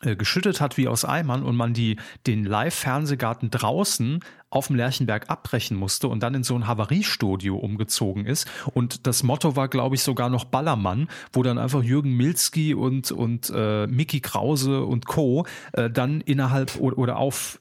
äh, 0.03 0.17
geschüttet 0.17 0.63
hat 0.63 0.79
wie 0.79 0.89
aus 0.89 1.05
Eimern 1.05 1.43
und 1.43 1.57
man 1.57 1.75
die, 1.75 1.99
den 2.27 2.45
Live-Fernsehgarten 2.45 3.51
draußen 3.51 4.21
auf 4.49 4.69
dem 4.69 4.77
Lerchenberg 4.77 5.29
abbrechen 5.29 5.77
musste 5.77 6.09
und 6.09 6.23
dann 6.23 6.35
in 6.35 6.43
so 6.43 6.55
ein 6.55 6.67
Havariestudio 6.67 7.57
umgezogen 7.57 8.25
ist. 8.25 8.49
Und 8.73 9.07
das 9.07 9.23
Motto 9.23 9.57
war, 9.57 9.69
glaube 9.69 9.97
ich, 9.97 10.03
sogar 10.03 10.31
noch 10.31 10.47
Ballermann, 10.47 11.09
wo 11.35 11.43
dann 11.43 11.59
einfach 11.59 11.83
Jürgen 11.83 12.17
Milski 12.17 12.73
und, 12.73 13.13
und 13.13 13.53
äh, 13.55 13.87
Mickey 13.89 14.21
Krause 14.21 14.85
und 14.85 15.05
Co. 15.05 15.47
Äh, 15.73 15.91
dann 15.91 16.23
innerhalb 16.23 16.81
oder, 16.81 16.97
oder 16.97 17.17
auf 17.19 17.61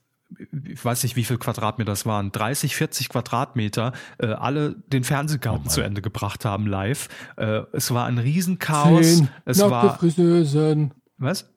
ich 0.66 0.84
weiß 0.84 1.04
nicht, 1.04 1.16
wie 1.16 1.24
viel 1.24 1.38
Quadratmeter 1.38 1.92
das 1.92 2.06
waren, 2.06 2.32
30, 2.32 2.76
40 2.76 3.10
Quadratmeter, 3.10 3.94
äh, 4.20 4.28
alle 4.28 4.76
den 4.88 5.04
Fernsehgarten 5.04 5.66
Oh 5.68 5.70
zu 5.70 5.82
Ende 5.82 6.02
gebracht 6.02 6.46
haben 6.46 6.68
live. 6.68 7.08
Äh, 7.38 7.62
es 7.74 7.92
war 7.94 8.06
ein 8.06 8.18
Riesenchaos. 8.18 9.18
Zehn 9.18 9.30
Es 9.46 9.60
war, 9.60 9.98
Friseusen. 9.98 10.94
was? 11.18 11.52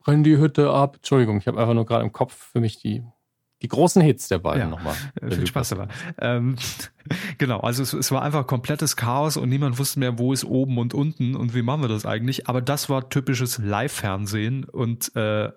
Brennen 0.00 0.24
die 0.24 0.38
Hütte 0.38 0.70
ab. 0.70 0.96
Entschuldigung, 0.96 1.38
ich 1.38 1.46
habe 1.46 1.58
einfach 1.60 1.74
nur 1.74 1.86
gerade 1.86 2.04
im 2.04 2.12
Kopf 2.12 2.50
für 2.52 2.60
mich 2.60 2.78
die, 2.78 3.02
die 3.62 3.68
großen 3.68 4.00
Hits 4.02 4.28
der 4.28 4.38
beiden 4.38 4.60
Ja. 4.60 4.68
nochmal. 4.68 4.94
Viel 5.20 5.46
Spaß 5.46 5.70
dabei. 5.70 5.88
Ähm, 6.20 6.56
genau, 7.38 7.58
also 7.60 7.82
es, 7.82 7.92
es 7.92 8.10
war 8.12 8.22
einfach 8.22 8.46
komplettes 8.46 8.94
Chaos 8.96 9.36
und 9.36 9.48
niemand 9.48 9.78
wusste 9.78 9.98
mehr, 9.98 10.18
wo 10.18 10.32
ist 10.32 10.44
oben 10.44 10.78
und 10.78 10.94
unten 10.94 11.34
und 11.34 11.54
wie 11.54 11.62
machen 11.62 11.82
wir 11.82 11.88
das 11.88 12.06
eigentlich. 12.06 12.48
Aber 12.48 12.60
das 12.62 12.88
war 12.88 13.08
typisches 13.10 13.58
Live-Fernsehen 13.58 14.64
und 14.64 15.14
äh, 15.16 15.50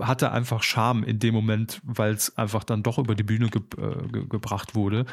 hatte 0.00 0.32
einfach 0.32 0.62
Charme 0.64 1.04
in 1.04 1.18
dem 1.20 1.32
Moment, 1.34 1.80
weil 1.84 2.12
es 2.14 2.36
einfach 2.36 2.64
dann 2.64 2.82
doch 2.82 2.98
über 2.98 3.14
die 3.14 3.22
Bühne 3.22 3.48
ge 3.50 3.62
äh, 3.78 4.08
ge 4.08 4.26
gebracht 4.26 4.74
wurde. 4.74 5.06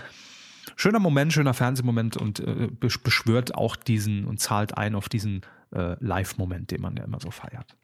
Schöner 0.76 0.99
Moment, 0.99 1.34
schöner 1.34 1.53
Fernsehmoment 1.53 2.18
und 2.18 2.39
äh, 2.39 2.69
besch- 2.80 3.03
beschwört 3.03 3.53
auch 3.55 3.76
diesen 3.76 4.26
und 4.26 4.39
zahlt 4.39 4.77
ein 4.77 4.95
auf 4.95 5.09
diesen 5.09 5.41
äh, 5.76 5.95
Live-Moment, 5.99 6.72
den 6.72 6.81
man 6.81 6.95
ja 6.95 7.03
immer 7.03 7.19
so 7.19 7.30
feiert. 7.31 7.76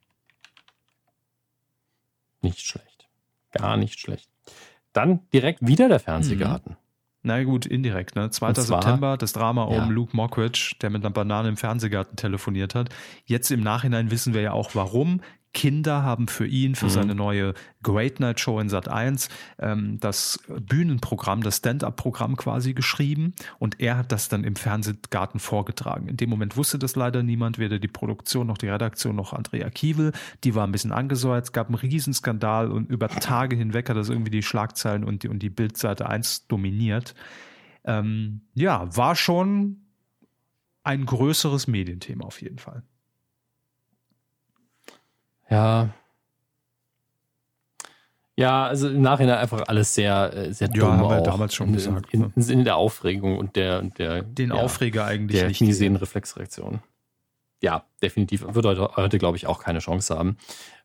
Nicht 2.41 2.61
schlecht. 2.61 3.07
Gar 3.51 3.77
nicht 3.77 3.99
schlecht. 3.99 4.29
Dann 4.97 5.19
direkt 5.33 5.65
wieder 5.65 5.87
der 5.89 5.99
Fernsehgarten. 5.99 6.75
Na 7.23 7.43
gut, 7.43 7.65
indirekt, 7.65 8.15
ne? 8.15 8.29
2. 8.29 8.47
Und 8.49 8.55
zwar- 8.55 8.81
September, 8.81 9.17
das 9.17 9.33
Drama 9.33 9.69
Ja. 9.71 9.83
um 9.83 9.91
Luke 9.91 10.15
Mockridge, 10.15 10.75
der 10.81 10.89
mit 10.89 11.03
einer 11.03 11.11
Banane 11.11 11.49
im 11.49 11.57
Fernsehgarten 11.57 12.15
telefoniert 12.15 12.73
hat. 12.75 12.89
Jetzt 13.25 13.51
im 13.51 13.61
Nachhinein 13.61 14.11
wissen 14.11 14.33
wir 14.33 14.41
ja 14.41 14.51
auch, 14.53 14.75
warum. 14.75 15.21
Kinder 15.57 16.03
haben 16.03 16.27
für 16.27 16.45
ihn, 16.45 16.75
für 16.75 16.85
Mhm. 16.85 16.89
seine 16.91 17.15
neue 17.15 17.55
Great 17.81 18.19
Night 18.19 18.39
Show 18.39 18.59
in 18.59 18.69
Sat 18.69 18.89
1, 18.89 19.27
ähm, 19.57 19.99
das 19.99 20.39
Bühnenprogramm, 20.47 21.41
das 21.41 21.57
Stand-up-Programm 21.57 22.35
quasi 22.37 22.75
geschrieben 22.75 23.33
und 23.57 23.79
er 23.79 23.97
hat 23.97 24.11
das 24.11 24.29
dann 24.29 24.43
im 24.43 24.55
Fernsehgarten 24.55 25.39
vorgetragen. 25.39 26.07
In 26.09 26.15
dem 26.15 26.29
Moment 26.29 26.57
wusste 26.57 26.77
das 26.77 26.95
leider 26.95 27.23
niemand, 27.23 27.57
weder 27.57 27.79
die 27.79 27.87
Produktion 27.87 28.45
noch 28.45 28.59
die 28.59 28.67
Redaktion 28.67 29.15
noch 29.15 29.33
Andrea 29.33 29.71
Kiewel. 29.71 30.11
Die 30.43 30.53
war 30.53 30.67
ein 30.67 30.71
bisschen 30.71 30.91
angesäuert, 30.91 31.45
es 31.45 31.53
gab 31.53 31.67
einen 31.69 31.75
Riesenskandal 31.75 32.69
und 32.69 32.91
über 32.91 33.07
Tage 33.09 33.55
hinweg 33.55 33.89
hat 33.89 33.97
das 33.97 34.09
irgendwie 34.09 34.29
die 34.31 34.43
Schlagzeilen 34.43 35.03
und 35.03 35.23
die, 35.23 35.27
und 35.27 35.39
die 35.39 35.49
Bildseite 35.49 36.07
1 36.07 36.45
dominiert. 36.47 37.15
Ähm, 37.83 38.41
ja, 38.53 38.95
war 38.95 39.15
schon 39.15 39.77
ein 40.83 41.07
größeres 41.07 41.65
Medienthema 41.65 42.25
auf 42.25 42.43
jeden 42.43 42.59
Fall. 42.59 42.83
Ja. 45.49 45.89
Ja, 48.39 48.67
also 48.67 48.89
im 48.89 49.01
Nachhinein 49.01 49.37
einfach 49.39 49.63
alles 49.67 49.95
sehr, 49.95 50.31
äh, 50.33 50.53
sehr 50.53 50.67
Ja, 50.67 50.73
dumm 50.73 50.91
haben 50.91 51.09
wir 51.09 51.19
auch. 51.19 51.23
damals 51.23 51.55
schon 51.55 51.69
in, 51.69 51.73
gesagt, 51.73 52.13
In, 52.13 52.19
ne? 52.21 52.31
im 52.35 52.41
Sinne 52.41 52.63
der 52.65 52.75
Aufregung 52.75 53.37
und 53.39 53.55
der, 53.55 53.81
der 53.81 54.21
Den 54.21 54.49
ja, 54.49 54.55
Aufreger 54.57 55.05
eigentlich 55.05 55.39
der 55.39 55.47
nicht. 55.47 55.57
Kniesehnenreflexreaktion. 55.57 56.79
Ja, 57.63 57.85
definitiv. 58.03 58.45
Wird 58.47 58.65
heute, 58.65 58.91
heute 58.95 59.17
glaube 59.17 59.37
ich, 59.37 59.47
auch 59.47 59.59
keine 59.59 59.79
Chance 59.79 60.15
haben. 60.15 60.37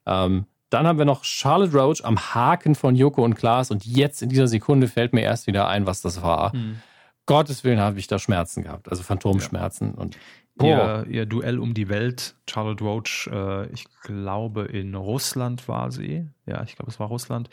Ähm, 0.07 0.47
dann 0.71 0.87
haben 0.87 0.97
wir 0.97 1.05
noch 1.05 1.25
Charlotte 1.25 1.77
Roach 1.77 2.03
am 2.03 2.19
Haken 2.19 2.75
von 2.75 2.95
Joko 2.97 3.23
und 3.23 3.35
Klaas 3.35 3.71
und 3.71 3.85
jetzt 3.85 4.23
in 4.23 4.31
dieser 4.31 4.49
Sekunde 4.49 4.89
fällt 4.89 5.13
mir 5.13 5.21
erst 5.21 5.47
wieder 5.47 5.69
ein, 5.69 5.85
was 5.85 6.01
das 6.01 6.23
war. 6.23 6.55
Hm. 6.55 6.81
Gottes 7.27 7.63
Willen 7.65 7.79
habe 7.79 7.99
ich 7.99 8.07
da 8.07 8.19
Schmerzen 8.19 8.63
gehabt, 8.63 8.89
also 8.89 9.03
Phantomschmerzen 9.03 9.93
und 9.93 10.17
Ihr, 10.61 11.07
ihr 11.09 11.27
Duell 11.27 11.59
um 11.59 11.75
die 11.75 11.89
Welt, 11.89 12.37
Charlotte 12.49 12.85
Roach, 12.85 13.29
äh, 13.33 13.67
ich 13.73 13.87
glaube 14.03 14.65
in 14.65 14.95
Russland 14.95 15.67
war 15.67 15.91
sie, 15.91 16.29
ja, 16.47 16.63
ich 16.63 16.77
glaube 16.77 16.91
es 16.91 17.01
war 17.01 17.09
Russland, 17.09 17.49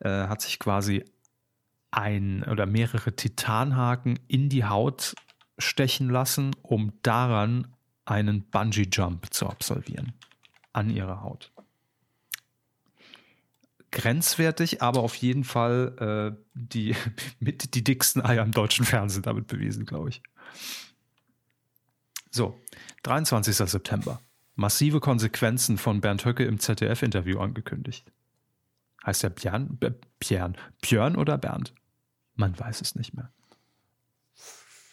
äh, 0.00 0.08
hat 0.08 0.42
sich 0.42 0.58
quasi 0.58 1.04
ein 1.92 2.42
oder 2.44 2.66
mehrere 2.66 3.14
Titanhaken 3.14 4.18
in 4.26 4.48
die 4.48 4.64
Haut 4.64 5.14
stechen 5.58 6.08
lassen, 6.08 6.56
um 6.62 6.92
daran 7.02 7.68
einen 8.04 8.42
Bungee-Jump 8.50 9.32
zu 9.32 9.46
absolvieren. 9.46 10.12
An 10.72 10.90
ihrer 10.90 11.22
Haut. 11.22 11.52
Grenzwertig, 13.90 14.80
aber 14.80 15.00
auf 15.00 15.14
jeden 15.16 15.44
Fall 15.44 16.34
äh, 16.34 16.42
die, 16.54 16.96
mit 17.40 17.74
die 17.74 17.84
dicksten 17.84 18.24
Eier 18.24 18.42
im 18.42 18.52
deutschen 18.52 18.86
Fernsehen 18.86 19.22
damit 19.22 19.46
bewiesen, 19.46 19.84
glaube 19.84 20.08
ich. 20.08 20.22
So, 22.32 22.58
23. 23.02 23.54
September. 23.54 24.20
Massive 24.54 25.00
Konsequenzen 25.00 25.78
von 25.78 26.00
Bernd 26.00 26.24
Höcke 26.24 26.44
im 26.44 26.58
ZDF-Interview 26.58 27.38
angekündigt. 27.38 28.10
Heißt 29.04 29.22
der 29.22 29.30
Björn? 29.30 29.78
Björn. 30.18 30.56
Björn 30.80 31.16
oder 31.16 31.38
Bernd? 31.38 31.74
Man 32.34 32.58
weiß 32.58 32.80
es 32.80 32.94
nicht 32.94 33.14
mehr. 33.14 33.30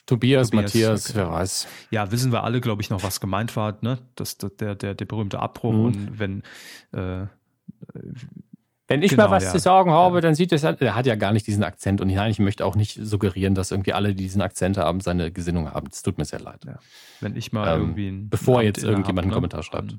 Tobias, 0.05 0.49
Tobias, 0.49 0.53
Matthias, 0.53 1.09
okay. 1.09 1.19
wer 1.19 1.31
weiß. 1.31 1.67
Ja, 1.91 2.11
wissen 2.11 2.31
wir 2.31 2.43
alle, 2.43 2.61
glaube 2.61 2.81
ich, 2.81 2.89
noch, 2.89 3.03
was 3.03 3.19
gemeint 3.19 3.55
war, 3.55 3.77
ne? 3.81 3.99
Das, 4.15 4.37
der, 4.37 4.75
der, 4.75 4.95
der 4.95 5.05
berühmte 5.05 5.39
Abbruch 5.39 5.71
Mhm. 5.73 5.85
und 5.85 6.19
wenn 6.19 6.43
äh, 6.91 7.27
Wenn 8.89 9.03
ich 9.03 9.11
Genau, 9.11 9.25
mal 9.25 9.31
was 9.31 9.43
ja. 9.45 9.51
zu 9.51 9.59
sagen 9.59 9.91
habe, 9.91 10.19
dann 10.19 10.35
sieht 10.35 10.51
es, 10.51 10.63
er 10.63 10.95
hat 10.95 11.05
ja 11.05 11.15
gar 11.15 11.31
nicht 11.31 11.45
diesen 11.47 11.63
Akzent 11.63 12.01
und 12.01 12.07
nein, 12.09 12.31
ich 12.31 12.39
möchte 12.39 12.65
auch 12.65 12.75
nicht 12.75 12.99
suggerieren, 13.01 13.53
dass 13.55 13.71
irgendwie 13.71 13.93
alle, 13.93 14.09
die 14.15 14.23
diesen 14.23 14.41
Akzent 14.41 14.77
haben, 14.77 14.99
seine 14.99 15.31
Gesinnung 15.31 15.71
haben. 15.71 15.87
Es 15.91 16.01
tut 16.01 16.17
mir 16.17 16.25
sehr 16.25 16.39
leid. 16.41 16.65
Ja. 16.65 16.79
wenn 17.21 17.35
ich 17.37 17.53
mal 17.53 17.67
Ähm, 17.75 17.81
irgendwie 17.81 18.07
ein 18.09 18.29
bevor 18.29 18.59
ein 18.59 18.65
jetzt 18.65 18.79
Amt 18.79 18.89
irgendjemand 18.89 19.25
einen 19.25 19.31
innehabe, 19.33 19.47
Kommentar 19.49 19.63
schreibt. 19.63 19.95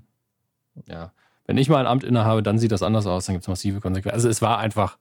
Ja. 0.88 1.12
Wenn 1.46 1.56
ich 1.56 1.68
mal 1.68 1.78
ein 1.78 1.86
Amt 1.86 2.04
innehabe, 2.04 2.42
dann 2.42 2.58
sieht 2.58 2.72
das 2.72 2.82
anders 2.82 3.06
aus, 3.06 3.26
dann 3.26 3.34
gibt 3.36 3.44
es 3.44 3.48
massive 3.48 3.80
Konsequenzen. 3.80 4.14
Also 4.14 4.28
es 4.28 4.42
war 4.42 4.58
einfach, 4.58 4.98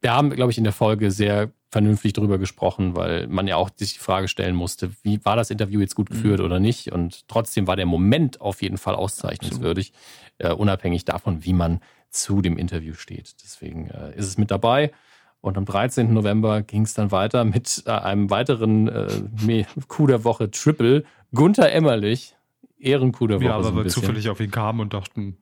wir 0.00 0.12
haben, 0.14 0.30
glaube 0.30 0.50
ich, 0.50 0.58
in 0.58 0.64
der 0.64 0.72
Folge 0.72 1.10
sehr 1.10 1.50
vernünftig 1.70 2.14
drüber 2.14 2.38
gesprochen, 2.38 2.96
weil 2.96 3.26
man 3.28 3.46
ja 3.46 3.56
auch 3.56 3.70
sich 3.76 3.92
die 3.94 3.98
Frage 4.00 4.26
stellen 4.26 4.56
musste, 4.56 4.90
wie 5.02 5.24
war 5.24 5.36
das 5.36 5.50
Interview 5.50 5.80
jetzt 5.80 5.94
gut 5.94 6.10
Mhm. 6.10 6.14
geführt 6.14 6.40
oder 6.40 6.58
nicht? 6.60 6.92
Und 6.92 7.28
trotzdem 7.28 7.66
war 7.66 7.76
der 7.76 7.86
Moment 7.86 8.40
auf 8.40 8.62
jeden 8.62 8.76
Fall 8.78 8.94
auszeichnungswürdig, 8.94 9.92
äh, 10.38 10.52
unabhängig 10.52 11.04
davon, 11.04 11.44
wie 11.44 11.52
man 11.52 11.80
zu 12.10 12.42
dem 12.42 12.56
Interview 12.56 12.94
steht. 12.94 13.34
Deswegen 13.42 13.88
äh, 13.88 14.16
ist 14.16 14.26
es 14.26 14.38
mit 14.38 14.50
dabei. 14.50 14.92
Und 15.40 15.56
am 15.56 15.64
13. 15.64 16.12
November 16.12 16.62
ging 16.62 16.82
es 16.82 16.94
dann 16.94 17.10
weiter 17.12 17.44
mit 17.44 17.82
äh, 17.86 17.90
einem 17.90 18.30
weiteren 18.30 18.88
äh, 18.88 19.64
Coup 19.88 20.06
der 20.06 20.24
Woche 20.24 20.50
Triple. 20.50 21.04
Gunther 21.32 21.72
Emmerlich, 21.72 22.36
Ehrencoup 22.78 23.28
der 23.28 23.38
Woche. 23.38 23.46
Ja, 23.46 23.62
so 23.62 23.68
aber 23.68 23.68
ein 23.68 23.76
wir 23.76 23.84
bisschen. 23.84 24.02
zufällig 24.02 24.28
auf 24.28 24.40
ihn 24.40 24.50
kamen 24.50 24.80
und 24.80 24.92
dachten, 24.92 25.38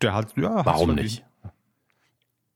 der 0.00 0.14
hat, 0.14 0.36
ja, 0.36 0.64
Warum 0.64 0.94
nicht? 0.94 1.24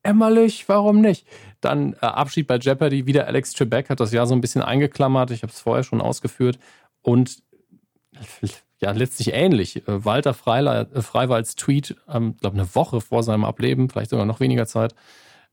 Emmerlich, 0.03 0.66
warum 0.69 1.01
nicht? 1.03 1.27
Dann 1.61 1.93
äh, 1.95 2.07
Abschied 2.07 2.47
bei 2.47 2.57
Jeopardy, 2.57 3.05
wieder 3.07 3.27
Alex 3.27 3.53
Trebek 3.53 3.91
hat 3.91 4.01
das 4.01 4.12
Jahr 4.12 4.27
so 4.27 4.35
ein 4.35 4.41
bisschen 4.41 4.62
eingeklammert. 4.62 5.31
Ich 5.31 5.43
habe 5.43 5.53
es 5.53 5.61
vorher 5.61 5.85
schon 5.85 6.01
ausgeführt. 6.01 6.59
Und 7.03 7.43
ja, 8.81 8.93
letztlich 8.93 9.32
ähnlich. 9.32 9.86
Äh, 9.89 10.05
Walter 10.05 10.31
äh, 10.31 11.02
Freiwalds 11.02 11.55
Tweet, 11.55 11.97
ähm, 12.09 12.36
glaube 12.39 12.59
eine 12.59 12.74
Woche 12.74 13.01
vor 13.01 13.23
seinem 13.23 13.44
Ableben, 13.44 13.89
vielleicht 13.89 14.11
sogar 14.11 14.27
noch 14.27 14.40
weniger 14.40 14.66
Zeit, 14.66 14.94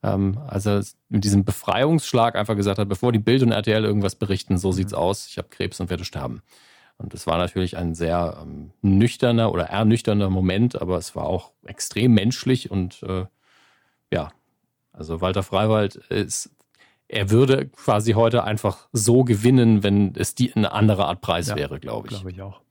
ähm, 0.03 0.39
als 0.47 0.65
er 0.65 0.83
mit 1.09 1.23
diesem 1.23 1.43
Befreiungsschlag 1.43 2.35
einfach 2.35 2.55
gesagt 2.55 2.79
hat, 2.79 2.87
bevor 2.87 3.11
die 3.11 3.19
Bild 3.19 3.43
und 3.43 3.51
RTL 3.51 3.83
irgendwas 3.83 4.15
berichten, 4.15 4.57
so 4.57 4.71
sieht's 4.71 4.93
aus, 4.93 5.27
ich 5.27 5.37
habe 5.37 5.49
Krebs 5.49 5.79
und 5.79 5.89
werde 5.89 6.05
sterben. 6.05 6.41
Und 6.97 7.13
es 7.13 7.27
war 7.27 7.37
natürlich 7.37 7.77
ein 7.77 7.93
sehr 7.93 8.37
ähm, 8.41 8.71
nüchterner 8.81 9.51
oder 9.51 9.65
ernüchternder 9.65 10.29
Moment, 10.29 10.81
aber 10.81 10.97
es 10.97 11.15
war 11.15 11.25
auch 11.25 11.51
extrem 11.65 12.13
menschlich 12.13 12.71
und 12.71 13.03
äh, 13.03 13.25
ja, 14.11 14.31
also 14.93 15.21
Walter 15.21 15.43
Freiwald 15.43 15.95
ist, 15.95 16.49
er 17.07 17.29
würde 17.29 17.67
quasi 17.67 18.13
heute 18.13 18.43
einfach 18.43 18.87
so 18.93 19.23
gewinnen, 19.23 19.83
wenn 19.83 20.15
es 20.15 20.33
die 20.33 20.53
eine 20.53 20.71
andere 20.71 21.05
Art 21.05 21.21
Preis 21.21 21.49
Ja, 21.49 21.55
wäre, 21.55 21.79
glaube 21.79 22.07
ich. 22.07 22.13
Glaube 22.13 22.31
ich 22.31 22.41
auch. 22.41 22.61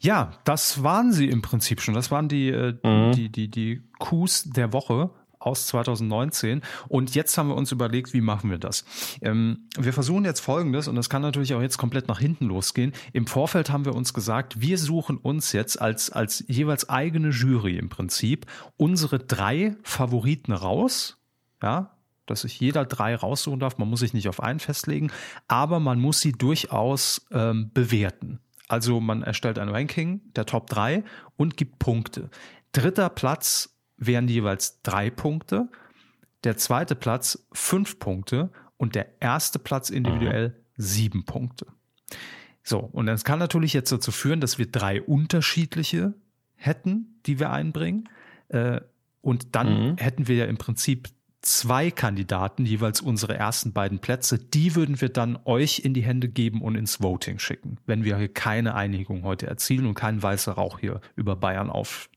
Ja, 0.00 0.32
das 0.44 0.82
waren 0.82 1.12
sie 1.12 1.28
im 1.28 1.42
Prinzip 1.42 1.80
schon. 1.80 1.94
Das 1.94 2.10
waren 2.10 2.28
die, 2.28 2.48
äh, 2.48 2.74
Mhm. 2.82 3.12
die, 3.12 3.28
die, 3.30 3.48
die 3.50 3.82
Coups 3.98 4.44
der 4.50 4.72
Woche 4.72 5.10
aus 5.38 5.66
2019. 5.68 6.60
Und 6.88 7.14
jetzt 7.14 7.36
haben 7.38 7.48
wir 7.48 7.54
uns 7.56 7.72
überlegt, 7.72 8.12
wie 8.12 8.20
machen 8.20 8.50
wir 8.50 8.58
das? 8.58 8.84
Ähm, 9.22 9.68
wir 9.78 9.92
versuchen 9.92 10.24
jetzt 10.24 10.40
Folgendes, 10.40 10.86
und 10.88 10.96
das 10.96 11.08
kann 11.08 11.22
natürlich 11.22 11.54
auch 11.54 11.62
jetzt 11.62 11.78
komplett 11.78 12.08
nach 12.08 12.18
hinten 12.18 12.46
losgehen. 12.46 12.92
Im 13.12 13.26
Vorfeld 13.26 13.70
haben 13.70 13.84
wir 13.86 13.94
uns 13.94 14.12
gesagt, 14.14 14.60
wir 14.60 14.76
suchen 14.78 15.16
uns 15.16 15.52
jetzt 15.52 15.80
als, 15.80 16.10
als 16.10 16.44
jeweils 16.46 16.88
eigene 16.88 17.30
Jury 17.30 17.76
im 17.78 17.88
Prinzip 17.88 18.46
unsere 18.76 19.18
drei 19.18 19.76
Favoriten 19.82 20.52
raus. 20.52 21.16
Ja, 21.62 21.90
dass 22.26 22.42
sich 22.42 22.60
jeder 22.60 22.84
drei 22.84 23.14
raussuchen 23.16 23.60
darf. 23.60 23.76
Man 23.76 23.88
muss 23.88 24.00
sich 24.00 24.14
nicht 24.14 24.28
auf 24.28 24.40
einen 24.42 24.60
festlegen, 24.60 25.10
aber 25.48 25.80
man 25.80 25.98
muss 26.00 26.20
sie 26.20 26.32
durchaus 26.32 27.26
ähm, 27.32 27.70
bewerten. 27.74 28.40
Also 28.70 29.00
man 29.00 29.22
erstellt 29.22 29.58
ein 29.58 29.68
Ranking 29.68 30.20
der 30.36 30.46
Top 30.46 30.70
3 30.70 31.02
und 31.36 31.56
gibt 31.56 31.78
Punkte. 31.80 32.30
Dritter 32.72 33.08
Platz 33.08 33.76
wären 33.96 34.28
jeweils 34.28 34.80
drei 34.82 35.10
Punkte, 35.10 35.68
der 36.44 36.56
zweite 36.56 36.94
Platz 36.94 37.46
fünf 37.52 37.98
Punkte 37.98 38.50
und 38.76 38.94
der 38.94 39.20
erste 39.20 39.58
Platz 39.58 39.90
individuell 39.90 40.56
sieben 40.76 41.24
Punkte. 41.24 41.66
So, 42.62 42.78
und 42.78 43.06
das 43.06 43.24
kann 43.24 43.38
natürlich 43.40 43.72
jetzt 43.72 43.90
dazu 43.90 44.12
führen, 44.12 44.40
dass 44.40 44.58
wir 44.58 44.70
drei 44.70 45.02
unterschiedliche 45.02 46.14
hätten, 46.54 47.18
die 47.26 47.38
wir 47.40 47.50
einbringen. 47.50 48.08
Äh, 48.48 48.80
Und 49.22 49.54
dann 49.54 49.68
Mhm. 49.90 49.96
hätten 49.98 50.28
wir 50.28 50.36
ja 50.36 50.44
im 50.46 50.56
Prinzip 50.56 51.08
zwei 51.42 51.90
Kandidaten, 51.90 52.66
jeweils 52.66 53.00
unsere 53.00 53.34
ersten 53.36 53.72
beiden 53.72 53.98
Plätze. 53.98 54.38
Die 54.38 54.74
würden 54.74 55.00
wir 55.00 55.08
dann 55.08 55.38
euch 55.44 55.80
in 55.80 55.94
die 55.94 56.02
Hände 56.02 56.28
geben 56.28 56.60
und 56.62 56.74
ins 56.74 57.02
Voting 57.02 57.38
schicken, 57.38 57.78
wenn 57.86 58.04
wir 58.04 58.18
hier 58.18 58.32
keine 58.32 58.74
Einigung 58.74 59.22
heute 59.22 59.46
erzielen 59.46 59.86
und 59.86 59.94
kein 59.94 60.22
weißer 60.22 60.52
Rauch 60.52 60.78
hier 60.78 61.00
über 61.16 61.36
Bayern 61.36 61.70
aufziehen 61.70 62.08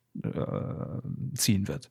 wird. 1.68 1.90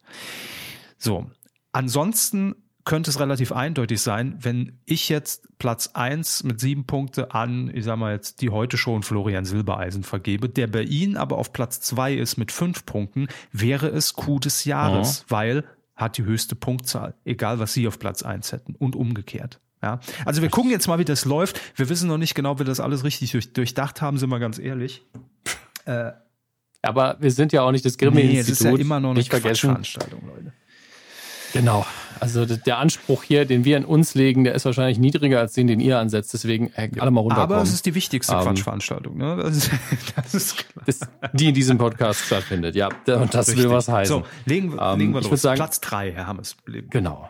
So, 0.99 1.31
ansonsten 1.73 2.55
könnte 2.85 3.11
es 3.11 3.21
relativ 3.21 3.53
eindeutig 3.53 4.01
sein, 4.01 4.37
wenn 4.41 4.81
ich 4.85 5.09
jetzt 5.09 5.47
Platz 5.59 5.91
eins 5.95 6.43
mit 6.43 6.61
sieben 6.61 6.85
Punkte 6.85 7.33
an, 7.33 7.71
ich 7.73 7.85
sag 7.85 7.97
mal 7.97 8.13
jetzt, 8.13 8.41
die 8.41 8.51
heute 8.51 8.77
schon 8.77 9.05
Florian 9.05 9.45
Silbereisen 9.45 10.03
vergebe, 10.03 10.49
der 10.49 10.67
bei 10.67 10.83
Ihnen 10.83 11.17
aber 11.17 11.39
auf 11.39 11.53
Platz 11.53 11.81
zwei 11.81 12.13
ist 12.15 12.39
mit 12.39 12.51
fünf 12.51 12.85
Punkten, 12.85 13.29
wäre 13.53 13.87
es 13.87 14.15
Coup 14.15 14.41
des 14.41 14.65
Jahres, 14.65 15.25
weil 15.29 15.65
hat 15.95 16.17
die 16.19 16.25
höchste 16.25 16.55
Punktzahl, 16.55 17.15
egal 17.25 17.59
was 17.59 17.73
Sie 17.73 17.87
auf 17.87 17.99
Platz 17.99 18.23
eins 18.23 18.53
hätten 18.53 18.75
und 18.75 18.97
umgekehrt. 18.97 19.61
Ja, 19.83 19.99
also 20.25 20.43
wir 20.43 20.49
gucken 20.49 20.71
jetzt 20.71 20.87
mal, 20.87 20.99
wie 21.01 21.05
das 21.05 21.25
läuft. 21.25 21.61
Wir 21.77 21.89
wissen 21.89 22.09
noch 22.09 22.19
nicht 22.19 22.35
genau, 22.35 22.55
wie 22.55 22.61
wir 22.61 22.67
das 22.67 22.79
alles 22.79 23.03
richtig 23.03 23.33
durch, 23.33 23.53
durchdacht 23.53 24.01
haben, 24.01 24.17
sind 24.17 24.31
wir 24.31 24.39
ganz 24.39 24.59
ehrlich. 24.59 25.05
Aber 26.83 27.17
wir 27.21 27.31
sind 27.31 27.53
ja 27.53 27.63
auch 27.63 27.73
nicht 27.73 27.85
das 27.85 27.93
es 27.93 27.99
Grimme-Institut. 27.99 28.53
ist 28.53 28.65
ja 28.65 28.77
immer 28.77 29.01
noch 29.01 29.11
eine. 29.11 29.25
Quatschveranstaltung, 29.25 30.27
Leute. 30.27 30.53
Genau. 31.53 31.85
Also 32.21 32.47
der 32.47 32.79
Anspruch 32.79 33.25
hier, 33.25 33.45
den 33.47 33.65
wir 33.65 33.77
an 33.77 33.85
uns 33.85 34.15
legen, 34.15 34.45
der 34.45 34.55
ist 34.55 34.65
wahrscheinlich 34.65 34.99
niedriger 34.99 35.41
als 35.41 35.55
den, 35.55 35.67
den 35.67 35.81
ihr 35.81 35.99
ansetzt. 35.99 36.33
Deswegen 36.33 36.73
äh, 36.77 36.89
alle 37.01 37.11
mal 37.11 37.21
runterkommen. 37.21 37.53
Aber 37.57 37.63
es 37.63 37.73
ist 37.73 37.85
die 37.85 37.95
wichtigste 37.97 38.35
Ähm, 38.35 38.43
Quatschveranstaltung. 38.43 39.17
Ne? 39.17 39.37
Das, 39.43 39.57
ist, 39.57 39.71
das 40.17 40.35
ist 40.35 40.57
klar. 40.57 40.85
das, 40.87 41.01
die 41.33 41.49
in 41.49 41.55
diesem 41.55 41.79
Podcast 41.79 42.21
stattfindet. 42.27 42.77
Ja, 42.77 42.87
und 42.89 43.35
das 43.35 43.49
will 43.49 43.55
Richtig. 43.57 43.71
was 43.73 43.89
heißen. 43.89 44.17
So, 44.23 44.25
legen, 44.47 44.73
wir- 44.75 44.81
Ähm, 44.93 44.99
legen 45.01 45.15
wir 45.15 45.21
los. 45.23 45.43
sagen- 45.43 45.57
Platz 45.57 45.81
drei, 45.81 46.13
Herr 46.13 46.29
Hammes. 46.29 46.57
Genau. 46.91 47.29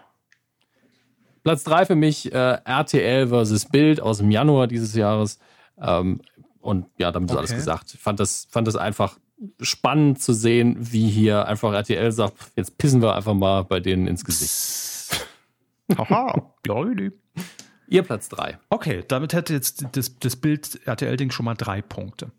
Platz 1.43 1.65
drei 1.65 1.87
für 1.87 1.97
mich 1.97 2.33
äh, 2.33 2.59
RTL 2.65 3.29
versus 3.29 3.65
Bild 3.65 4.01
aus 4.01 4.19
dem 4.19 4.31
Januar 4.31 4.67
dieses 4.67 4.95
Jahres. 4.95 5.39
Ähm, 5.81 6.21
und 6.61 6.87
ja, 6.99 7.11
damit 7.11 7.31
ist 7.31 7.37
alles 7.37 7.51
Okay. 7.51 7.59
gesagt. 7.59 7.95
Ich 7.95 8.01
fand 8.01 8.21
das, 8.21 8.47
fand 8.51 8.69
das 8.69 8.77
einfach 8.77 9.19
spannend 9.61 10.21
zu 10.21 10.33
sehen, 10.33 10.77
wie 10.79 11.09
hier 11.09 11.47
einfach 11.47 11.73
RTL 11.73 12.13
sagt, 12.13 12.35
jetzt 12.57 12.79
pissen 12.79 13.03
wir 13.03 13.15
einfach 13.15 13.35
mal 13.35 13.63
bei 13.65 13.81
denen 13.81 14.07
ins 14.07 14.25
Gesicht. 14.25 15.27
Haha, 15.97 16.53
Leute. 16.67 17.13
Ihr 17.89 18.03
Platz 18.03 18.29
drei. 18.29 18.59
Okay, 18.71 19.05
damit 19.07 19.35
hätte 19.35 19.53
jetzt 19.53 19.85
das, 19.93 20.19
das 20.19 20.37
Bild 20.37 20.81
RTL-Ding 20.87 21.31
schon 21.31 21.45
mal 21.45 21.55
drei 21.55 21.83
Punkte. 21.83 22.33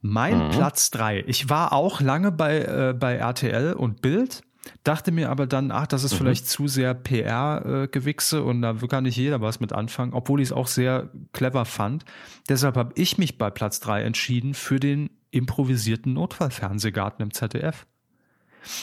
Mein 0.00 0.46
Mhm. 0.48 0.50
Platz 0.50 0.90
drei. 0.90 1.22
Ich 1.28 1.48
war 1.48 1.72
auch 1.72 2.00
lange 2.00 2.32
bei, 2.32 2.58
äh, 2.62 2.94
bei 2.98 3.14
RTL 3.16 3.74
und 3.74 4.02
Bild, 4.02 4.42
dachte 4.84 5.12
mir 5.12 5.30
aber 5.30 5.46
dann, 5.46 5.70
ach, 5.70 5.82
Mhm. 5.82 5.88
das 5.88 6.04
ist 6.04 6.14
vielleicht 6.14 6.48
zu 6.48 6.68
sehr 6.68 6.94
PR-Gewichse 6.94 8.42
und 8.42 8.62
da 8.62 8.74
kann 8.88 9.04
nicht 9.04 9.16
jeder 9.16 9.40
was 9.40 9.60
mit 9.60 9.72
anfangen, 9.72 10.12
obwohl 10.12 10.40
ich 10.40 10.48
es 10.48 10.52
auch 10.52 10.66
sehr 10.66 11.10
clever 11.32 11.64
fand. 11.64 12.04
Deshalb 12.48 12.76
habe 12.76 12.92
ich 12.96 13.18
mich 13.18 13.38
bei 13.38 13.50
Platz 13.50 13.80
drei 13.80 14.02
entschieden 14.02 14.54
für 14.54 14.78
den 14.80 15.10
improvisierten 15.30 16.12
Notfallfernsehgarten 16.12 17.22
im 17.22 17.32
ZDF. 17.32 17.86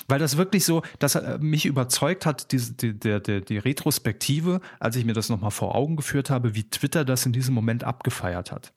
Weil 0.08 0.20
das 0.20 0.36
wirklich 0.36 0.66
so, 0.66 0.82
dass 1.00 1.16
äh, 1.16 1.38
mich 1.40 1.66
überzeugt 1.66 2.26
hat, 2.26 2.52
die, 2.52 3.00
der, 3.00 3.20
der, 3.22 3.42
die 3.42 3.58
Retrospektive, 3.58 4.60
als 4.80 4.98
ich 4.98 5.06
mir 5.06 5.14
das 5.14 5.30
nochmal 5.30 5.52
vor 5.52 5.76
Augen 5.76 5.96
geführt 5.96 6.30
habe, 6.30 6.54
wie 6.56 6.70
Twitter 6.70 7.06
das 7.06 7.26
in 7.26 7.32
diesem 7.32 7.56
Moment 7.56 7.86
abgefeiert 7.86 8.52
hat. 8.52 8.74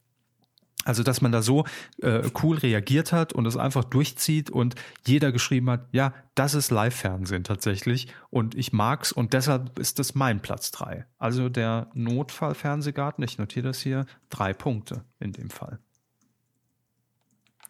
Also, 0.85 1.05
dass 1.05 1.21
man 1.21 1.31
da 1.31 1.43
so 1.43 1.65
äh, 2.03 2.29
cool 2.43 2.59
reagiert 2.59 3.13
hat 3.13 3.33
und 3.33 3.47
es 3.47 3.57
einfach 3.57 3.85
durchzieht 3.85 4.51
und 4.51 4.75
jeder 5.07 5.31
geschrieben 5.31 5.71
hat, 5.71 5.87
ja, 5.93 6.13
das 6.35 6.55
ist 6.55 6.73
Live-Fernsehen 6.73 7.45
tatsächlich 7.45 8.09
und 8.31 8.57
ich 8.57 8.73
mag's 8.73 9.13
und 9.13 9.33
deshalb 9.33 9.79
ist 9.79 10.01
das 10.01 10.17
mein 10.17 10.41
Platz 10.43 10.73
drei. 10.73 11.07
Also 11.19 11.49
der 11.49 11.89
Notfallfernsehgarten, 11.95 13.23
ich 13.23 13.39
notiere 13.39 13.69
das 13.69 13.81
hier, 13.81 14.07
drei 14.29 14.53
Punkte 14.53 15.05
in 15.21 15.33
dem 15.33 15.51
Fall. 15.51 15.79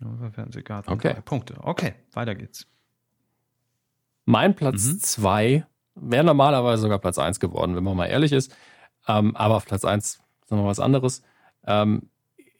Notfallfernsehgarten, 0.00 0.92
Okay. 0.92 1.12
drei 1.14 1.20
Punkte. 1.20 1.54
Okay, 1.60 1.94
weiter 2.12 2.34
geht's. 2.34 2.66
Mein 4.24 4.54
Platz 4.54 4.86
Mhm. 4.86 4.98
zwei 5.00 5.66
wäre 5.94 6.24
normalerweise 6.24 6.82
sogar 6.82 6.98
Platz 6.98 7.18
eins 7.18 7.40
geworden, 7.40 7.76
wenn 7.76 7.84
man 7.84 7.96
mal 7.96 8.06
ehrlich 8.06 8.32
ist. 8.32 8.54
Ähm, 9.06 9.36
aber 9.36 9.56
auf 9.56 9.66
Platz 9.66 9.84
eins 9.84 10.20
ist 10.42 10.50
noch 10.50 10.58
mal 10.58 10.66
was 10.66 10.80
anderes. 10.80 11.22
Ähm, 11.66 12.08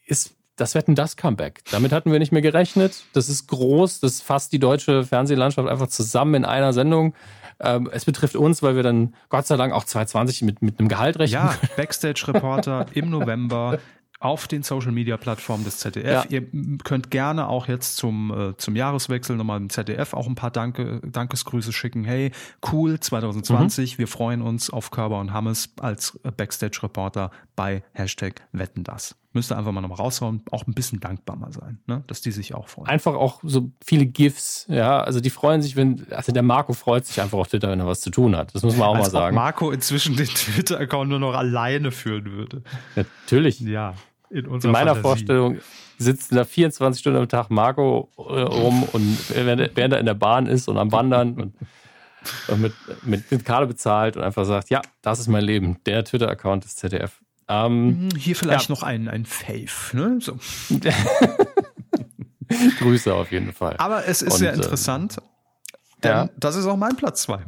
ist 0.07 0.35
das 0.57 0.75
Wetten 0.75 0.95
das 0.95 1.17
Comeback. 1.17 1.63
Damit 1.71 1.93
hatten 1.93 2.13
wir 2.13 2.19
nicht 2.19 2.33
mehr 2.33 2.43
gerechnet. 2.43 3.05
Das 3.15 3.29
ist 3.29 3.49
groß. 3.49 4.01
Das 4.01 4.21
fasst 4.21 4.53
die 4.53 4.59
deutsche 4.59 5.05
Fernsehlandschaft 5.05 5.69
einfach 5.69 5.89
zusammen 5.89 6.35
in 6.35 6.45
einer 6.45 6.73
Sendung. 6.73 7.15
Ähm, 7.59 7.89
es 7.93 8.05
betrifft 8.05 8.37
uns, 8.37 8.63
weil 8.63 8.77
wir 8.77 8.83
dann 8.83 9.15
Gott 9.29 9.47
sei 9.47 9.57
Dank 9.57 9.73
auch 9.73 9.85
2020 9.85 10.43
mit, 10.43 10.63
mit 10.63 10.79
einem 10.79 10.89
Gehalt 10.89 11.19
rechnen. 11.19 11.43
Ja, 11.43 11.55
Backstage-Reporter 11.77 12.87
im 12.95 13.11
November 13.11 13.79
auf 14.21 14.47
den 14.47 14.63
Social-Media-Plattformen 14.63 15.65
des 15.65 15.79
ZDF. 15.79 16.05
Ja. 16.05 16.25
Ihr 16.29 16.47
könnt 16.85 17.11
gerne 17.11 17.49
auch 17.49 17.67
jetzt 17.67 17.97
zum, 17.97 18.33
äh, 18.33 18.57
zum 18.57 18.77
Jahreswechsel 18.77 19.37
nochmal 19.37 19.59
im 19.59 19.69
ZDF 19.69 20.15
auch 20.15 20.29
ein 20.29 20.37
paar 20.37 20.53
Danke, 20.53 21.01
Dankesgrüße 21.05 21.73
schicken. 21.73 22.05
Hey, 22.05 22.31
cool, 22.71 23.01
2020, 23.01 23.99
wir 23.99 24.07
freuen 24.07 24.43
uns 24.43 24.71
auf 24.71 24.93
Körber 24.93 25.19
und 25.19 25.33
Hammes 25.33 25.71
als 25.81 26.21
äh, 26.23 26.31
Backstage-Reporter 26.31 27.33
bei 27.57 27.83
Hashtag 27.95 28.43
Wetten 28.53 28.85
das. 28.85 29.17
Müsst 29.35 29.51
ihr 29.51 29.57
einfach 29.57 29.73
mal 29.73 29.81
nochmal 29.81 29.99
raushauen, 29.99 30.43
auch 30.51 30.67
ein 30.67 30.75
bisschen 30.75 31.01
dankbar 31.01 31.37
mal 31.37 31.53
sein, 31.53 31.79
ne? 31.87 32.05
dass 32.07 32.21
die 32.21 32.33
sich 32.33 32.55
auch 32.55 32.69
freuen. 32.69 32.89
Einfach 32.89 33.15
auch 33.15 33.41
so 33.43 33.71
viele 33.85 34.05
GIFs. 34.05 34.67
Ja, 34.69 35.01
also 35.01 35.21
die 35.21 35.31
freuen 35.31 35.63
sich, 35.63 35.75
wenn, 35.75 36.07
also 36.11 36.33
der 36.33 36.43
Marco 36.43 36.75
freut 36.75 37.07
sich 37.07 37.21
einfach 37.21 37.39
auf 37.39 37.49
Twitter, 37.49 37.71
wenn 37.71 37.81
er 37.81 37.87
was 37.87 38.03
zu 38.03 38.11
tun 38.11 38.37
hat. 38.37 38.55
Das 38.55 38.63
muss 38.63 38.77
man 38.77 38.89
auch 38.89 38.97
Als 38.97 39.05
mal 39.05 39.07
ob 39.07 39.13
sagen. 39.13 39.37
Marco 39.37 39.71
inzwischen 39.71 40.17
den 40.17 40.27
Twitter-Account 40.27 41.09
nur 41.09 41.19
noch 41.19 41.35
alleine 41.35 41.93
führen 41.93 42.31
würde. 42.33 42.63
Natürlich. 42.95 43.61
Ja, 43.61 43.95
in 44.29 44.47
In 44.47 44.71
meiner 44.71 44.95
Fantasie. 44.95 45.01
Vorstellung 45.01 45.59
sitzt 45.99 46.35
da 46.35 46.45
24 46.45 47.01
Stunden 47.01 47.19
am 47.19 47.29
Tag 47.29 47.51
Marco 47.51 48.11
äh, 48.17 48.41
rum 48.41 48.83
und 48.83 49.31
während, 49.31 49.77
während 49.77 49.95
er 49.95 50.01
in 50.01 50.07
der 50.07 50.15
Bahn 50.15 50.47
ist 50.47 50.69
und 50.69 50.77
am 50.79 50.93
Wandern 50.93 51.35
und, 51.35 51.55
und 52.49 52.61
mit, 52.61 52.73
mit, 53.03 53.31
mit 53.31 53.45
Karte 53.45 53.67
bezahlt 53.67 54.17
und 54.17 54.23
einfach 54.23 54.45
sagt, 54.45 54.71
ja, 54.71 54.83
das 55.01 55.21
ist 55.21 55.29
mein 55.29 55.45
Leben, 55.45 55.79
der 55.87 56.05
Twitter-Account 56.05 56.65
des 56.65 56.77
ZDF. 56.77 57.22
Ähm, 57.49 58.09
Hm, 58.13 58.19
Hier 58.19 58.37
vielleicht 58.37 58.69
Ja. 58.69 58.75
noch 58.75 58.83
ein, 58.83 59.09
ein 59.09 59.25
Fave. 59.27 59.69
Ne? 59.97 60.19
So. 60.21 60.39
Grüße 62.79 63.13
auf 63.15 63.31
jeden 63.33 63.53
Fall. 63.53 63.77
Aber 63.79 64.07
es 64.07 64.23
ist 64.23 64.33
Und, 64.35 64.39
sehr 64.39 64.53
äh, 64.53 64.57
interessant, 64.57 65.17
denn 66.03 66.11
ja. 66.11 66.29
das 66.37 66.57
ist 66.57 66.67
auch 66.67 66.77
mein 66.77 66.97
Platz 66.97 67.23
zwei. 67.23 67.45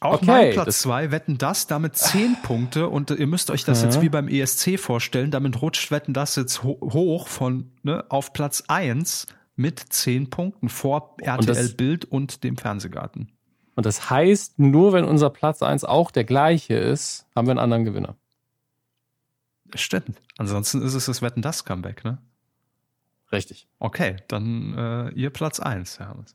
Auch 0.00 0.14
Okay, 0.22 0.26
mein 0.26 0.52
Platz 0.52 0.66
das- 0.66 0.78
zwei 0.80 1.10
Wetten 1.10 1.38
das, 1.38 1.66
damit 1.66 1.96
zehn 1.96 2.36
Punkte 2.42 2.88
und 2.88 3.10
ihr 3.10 3.26
müsst 3.26 3.50
euch 3.50 3.64
das 3.64 3.82
jetzt 3.82 4.00
wie 4.00 4.08
beim 4.08 4.28
ESC 4.28 4.78
vorstellen, 4.78 5.32
damit 5.32 5.60
rutscht 5.60 5.90
Wetten 5.90 6.12
das 6.14 6.36
jetzt 6.36 6.62
ho 6.62 6.78
hoch 6.80 7.26
von 7.26 7.72
ne, 7.82 8.04
auf 8.08 8.32
Platz 8.32 8.62
eins 8.68 9.26
mit 9.56 9.80
zehn 9.92 10.30
Punkten 10.30 10.68
vor 10.68 11.16
RTL 11.20 11.46
das- 11.46 11.74
Bild 11.76 12.04
und 12.04 12.44
dem 12.44 12.56
Fernsehgarten. 12.56 13.32
Und 13.78 13.86
das 13.86 14.10
heißt, 14.10 14.58
nur 14.58 14.92
wenn 14.92 15.04
unser 15.04 15.30
Platz 15.30 15.62
1 15.62 15.84
auch 15.84 16.10
der 16.10 16.24
gleiche 16.24 16.74
ist, 16.74 17.28
haben 17.36 17.46
wir 17.46 17.52
einen 17.52 17.60
anderen 17.60 17.84
Gewinner. 17.84 18.16
Stimmt. 19.72 20.20
Ansonsten 20.36 20.82
ist 20.82 20.94
es 20.94 21.06
das 21.06 21.22
Wetten 21.22 21.42
das 21.42 21.64
Comeback, 21.64 22.02
ne? 22.02 22.18
Richtig. 23.30 23.68
Okay, 23.78 24.16
dann 24.26 24.74
äh, 24.76 25.10
ihr 25.10 25.30
Platz 25.30 25.60
eins, 25.60 26.00
Herr 26.00 26.08
Hammes. 26.08 26.34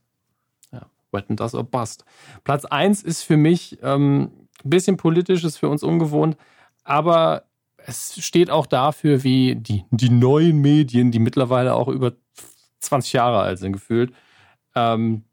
Ja, 0.72 0.86
wetten 1.12 1.36
das 1.36 1.54
or 1.54 1.64
bust. 1.64 2.06
Platz 2.44 2.64
1 2.64 3.02
ist 3.02 3.24
für 3.24 3.36
mich 3.36 3.76
ähm, 3.82 4.30
ein 4.64 4.70
bisschen 4.70 4.96
politisch, 4.96 5.44
ist 5.44 5.58
für 5.58 5.68
uns 5.68 5.82
ungewohnt, 5.82 6.38
aber 6.82 7.44
es 7.76 8.24
steht 8.24 8.48
auch 8.48 8.64
dafür, 8.64 9.22
wie 9.22 9.54
die, 9.56 9.84
die 9.90 10.08
neuen 10.08 10.62
Medien, 10.62 11.10
die 11.10 11.18
mittlerweile 11.18 11.74
auch 11.74 11.88
über 11.88 12.14
20 12.80 13.12
Jahre 13.12 13.40
alt 13.40 13.58
sind, 13.58 13.74
gefühlt, 13.74 14.14
ähm, 14.74 15.24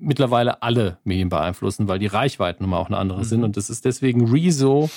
mittlerweile 0.00 0.62
alle 0.62 0.98
Medien 1.04 1.28
beeinflussen, 1.28 1.88
weil 1.88 1.98
die 1.98 2.06
Reichweiten 2.06 2.64
nun 2.64 2.70
mal 2.70 2.78
auch 2.78 2.88
eine 2.88 2.96
andere 2.96 3.24
sind. 3.24 3.44
Und 3.44 3.56
das 3.56 3.70
ist 3.70 3.84
deswegen 3.84 4.28
Rezo 4.28 4.90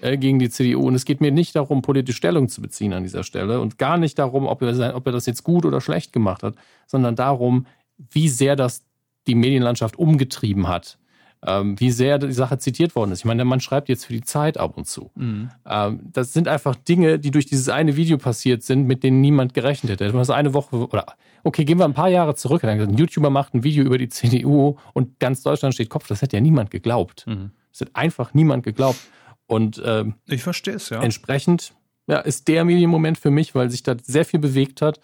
äh, 0.00 0.16
gegen 0.16 0.38
die 0.38 0.50
CDU. 0.50 0.86
Und 0.86 0.94
es 0.94 1.04
geht 1.04 1.20
mir 1.20 1.32
nicht 1.32 1.56
darum, 1.56 1.82
politisch 1.82 2.16
Stellung 2.16 2.48
zu 2.48 2.62
beziehen 2.62 2.92
an 2.92 3.02
dieser 3.02 3.24
Stelle 3.24 3.60
und 3.60 3.78
gar 3.78 3.96
nicht 3.96 4.18
darum, 4.18 4.46
ob 4.46 4.62
er, 4.62 4.74
sein, 4.74 4.94
ob 4.94 5.06
er 5.06 5.12
das 5.12 5.26
jetzt 5.26 5.44
gut 5.44 5.64
oder 5.64 5.80
schlecht 5.80 6.12
gemacht 6.12 6.42
hat, 6.42 6.54
sondern 6.86 7.16
darum, 7.16 7.66
wie 8.10 8.28
sehr 8.28 8.56
das 8.56 8.84
die 9.26 9.34
Medienlandschaft 9.34 9.98
umgetrieben 9.98 10.68
hat. 10.68 10.98
Ähm, 11.46 11.78
wie 11.78 11.90
sehr 11.90 12.18
die 12.18 12.32
Sache 12.32 12.58
zitiert 12.58 12.96
worden 12.96 13.12
ist. 13.12 13.18
Ich 13.20 13.24
meine, 13.26 13.44
Mann 13.44 13.60
schreibt 13.60 13.90
jetzt 13.90 14.06
für 14.06 14.14
die 14.14 14.22
Zeit 14.22 14.56
ab 14.56 14.78
und 14.78 14.86
zu. 14.86 15.10
Mhm. 15.14 15.50
Ähm, 15.66 16.00
das 16.12 16.32
sind 16.32 16.48
einfach 16.48 16.74
Dinge, 16.74 17.18
die 17.18 17.30
durch 17.30 17.44
dieses 17.44 17.68
eine 17.68 17.96
Video 17.96 18.16
passiert 18.16 18.62
sind, 18.62 18.86
mit 18.86 19.02
denen 19.02 19.20
niemand 19.20 19.52
gerechnet 19.52 19.92
hätte. 19.92 20.04
Hätte 20.04 20.14
man 20.14 20.22
das 20.22 20.30
eine 20.30 20.54
Woche 20.54 20.76
oder 20.76 21.04
okay, 21.42 21.64
gehen 21.64 21.78
wir 21.78 21.84
ein 21.84 21.92
paar 21.92 22.08
Jahre 22.08 22.34
zurück. 22.34 22.62
Dann 22.62 22.78
gesagt, 22.78 22.92
Ein 22.92 22.98
YouTuber 22.98 23.28
macht 23.28 23.54
ein 23.54 23.62
Video 23.62 23.84
über 23.84 23.98
die 23.98 24.08
CDU 24.08 24.76
und 24.94 25.20
ganz 25.20 25.42
Deutschland 25.42 25.74
steht 25.74 25.90
Kopf. 25.90 26.08
Das 26.08 26.22
hätte 26.22 26.36
ja 26.36 26.40
niemand 26.40 26.70
geglaubt. 26.70 27.26
Mhm. 27.26 27.50
Das 27.70 27.82
hat 27.82 27.90
einfach 27.94 28.32
niemand 28.32 28.64
geglaubt. 28.64 28.98
Und 29.46 29.82
ähm, 29.84 30.14
Ich 30.26 30.42
verstehe 30.42 30.74
es, 30.74 30.88
ja. 30.88 31.02
entsprechend 31.02 31.74
ja, 32.06 32.18
ist 32.20 32.48
der 32.48 32.64
Medienmoment 32.64 33.18
für 33.18 33.30
mich, 33.30 33.54
weil 33.54 33.70
sich 33.70 33.82
da 33.82 33.96
sehr 34.02 34.24
viel 34.24 34.40
bewegt 34.40 34.82
hat. 34.82 35.00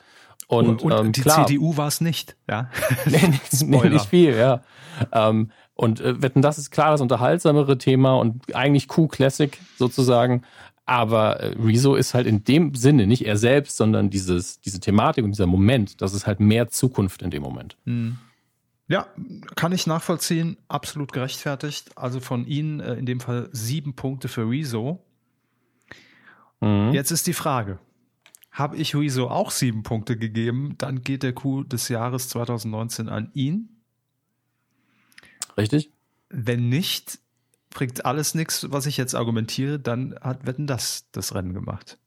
Und, 0.49 0.83
und 0.83 0.93
ähm, 0.93 1.13
die 1.13 1.21
klar, 1.21 1.47
CDU 1.47 1.77
war 1.77 1.89
es 1.89 2.01
nicht. 2.01 2.37
Ja? 2.49 2.71
nee, 3.07 3.29
nicht, 3.29 3.63
nee, 3.63 3.89
nicht 3.89 4.07
viel, 4.07 4.37
ja. 4.37 4.63
Ähm, 5.13 5.51
und 5.81 6.01
äh, 6.01 6.21
Wetten, 6.21 6.43
das 6.43 6.59
ist 6.59 6.71
klar 6.71 6.91
das 6.91 7.01
unterhaltsamere 7.01 7.79
Thema 7.79 8.19
und 8.19 8.55
eigentlich 8.55 8.87
Q-Classic 8.87 9.59
sozusagen. 9.79 10.43
Aber 10.85 11.41
äh, 11.41 11.57
Rezo 11.59 11.95
ist 11.95 12.13
halt 12.13 12.27
in 12.27 12.45
dem 12.45 12.75
Sinne 12.75 13.07
nicht 13.07 13.25
er 13.25 13.39
selbst, 13.39 13.79
sondern 13.79 14.11
dieses, 14.11 14.61
diese 14.61 14.79
Thematik 14.79 15.25
und 15.25 15.31
dieser 15.31 15.47
Moment, 15.47 16.03
das 16.03 16.13
ist 16.13 16.27
halt 16.27 16.39
mehr 16.39 16.69
Zukunft 16.69 17.23
in 17.23 17.31
dem 17.31 17.43
Moment. 17.43 17.79
Ja, 18.89 19.07
kann 19.57 19.73
ich 19.73 19.87
nachvollziehen. 19.87 20.59
Absolut 20.69 21.13
gerechtfertigt. 21.13 21.97
Also 21.97 22.21
von 22.21 22.47
Ihnen 22.47 22.81
äh, 22.81 22.95
in 22.97 23.07
dem 23.07 23.21
Fall 23.21 23.49
sieben 23.53 23.95
Punkte 23.95 24.29
für 24.29 24.51
Rezo. 24.51 25.03
Mhm. 26.61 26.93
Jetzt 26.93 27.11
ist 27.11 27.27
die 27.27 27.33
Frage. 27.33 27.79
Habe 28.53 28.77
ich 28.77 28.95
Rezo 28.95 29.29
auch 29.29 29.51
sieben 29.51 29.83
Punkte 29.83 30.19
gegeben, 30.19 30.75
dann 30.77 31.03
geht 31.03 31.23
der 31.23 31.33
Coup 31.33 31.67
des 31.67 31.89
Jahres 31.89 32.29
2019 32.29 33.09
an 33.09 33.31
ihn. 33.33 33.80
Richtig? 35.57 35.91
Wenn 36.29 36.69
nicht, 36.69 37.19
bringt 37.71 38.05
alles 38.05 38.35
nichts, 38.35 38.71
was 38.71 38.87
ich 38.87 38.97
jetzt 38.97 39.15
argumentiere, 39.15 39.79
dann 39.79 40.15
hat 40.21 40.47
Wetten 40.47 40.67
das 40.67 41.09
das 41.13 41.35
Rennen 41.35 41.55
gemacht. 41.55 41.99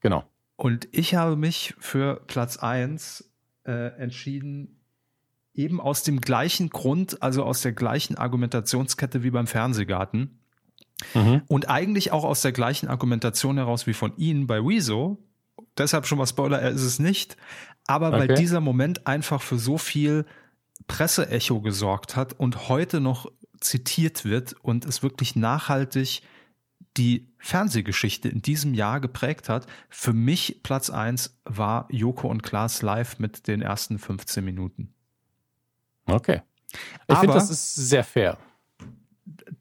Genau. 0.00 0.24
Und 0.56 0.88
ich 0.92 1.14
habe 1.14 1.36
mich 1.36 1.74
für 1.78 2.22
Platz 2.26 2.56
eins 2.58 3.30
äh, 3.64 3.88
entschieden, 3.98 4.80
eben 5.54 5.80
aus 5.80 6.02
dem 6.02 6.20
gleichen 6.20 6.70
Grund, 6.70 7.22
also 7.22 7.44
aus 7.44 7.62
der 7.62 7.72
gleichen 7.72 8.16
Argumentationskette 8.16 9.22
wie 9.22 9.30
beim 9.30 9.46
Fernsehgarten. 9.46 10.38
Mhm. 11.14 11.42
Und 11.48 11.68
eigentlich 11.68 12.12
auch 12.12 12.24
aus 12.24 12.42
der 12.42 12.52
gleichen 12.52 12.88
Argumentation 12.88 13.56
heraus 13.56 13.86
wie 13.86 13.92
von 13.92 14.16
Ihnen 14.16 14.46
bei 14.46 14.58
Rezo. 14.58 15.18
Deshalb 15.76 16.06
schon 16.06 16.18
mal 16.18 16.26
Spoiler, 16.26 16.60
er 16.60 16.70
ist 16.70 16.82
es 16.82 16.98
nicht. 16.98 17.36
Aber 17.86 18.12
weil 18.12 18.30
Okay. 18.30 18.34
dieser 18.36 18.60
Moment 18.60 19.06
einfach 19.06 19.42
für 19.42 19.58
so 19.58 19.78
viel 19.78 20.24
Presseecho 20.86 21.60
gesorgt 21.60 22.16
hat 22.16 22.32
und 22.38 22.68
heute 22.68 23.00
noch 23.00 23.30
zitiert 23.60 24.24
wird 24.24 24.54
und 24.62 24.84
es 24.84 25.02
wirklich 25.02 25.36
nachhaltig 25.36 26.22
die 26.96 27.32
Fernsehgeschichte 27.38 28.28
in 28.28 28.42
diesem 28.42 28.74
Jahr 28.74 29.00
geprägt 29.00 29.48
hat. 29.48 29.66
Für 29.88 30.12
mich 30.12 30.60
Platz 30.62 30.90
eins 30.90 31.40
war 31.44 31.86
Joko 31.90 32.28
und 32.28 32.42
Klaas 32.42 32.82
live 32.82 33.18
mit 33.18 33.46
den 33.46 33.62
ersten 33.62 33.98
15 33.98 34.44
Minuten. 34.44 34.92
Okay. 36.06 36.42
Ich 36.72 36.78
Aber- 37.08 37.20
finde, 37.20 37.34
das 37.34 37.50
ist 37.50 37.74
sehr 37.74 38.04
fair. 38.04 38.38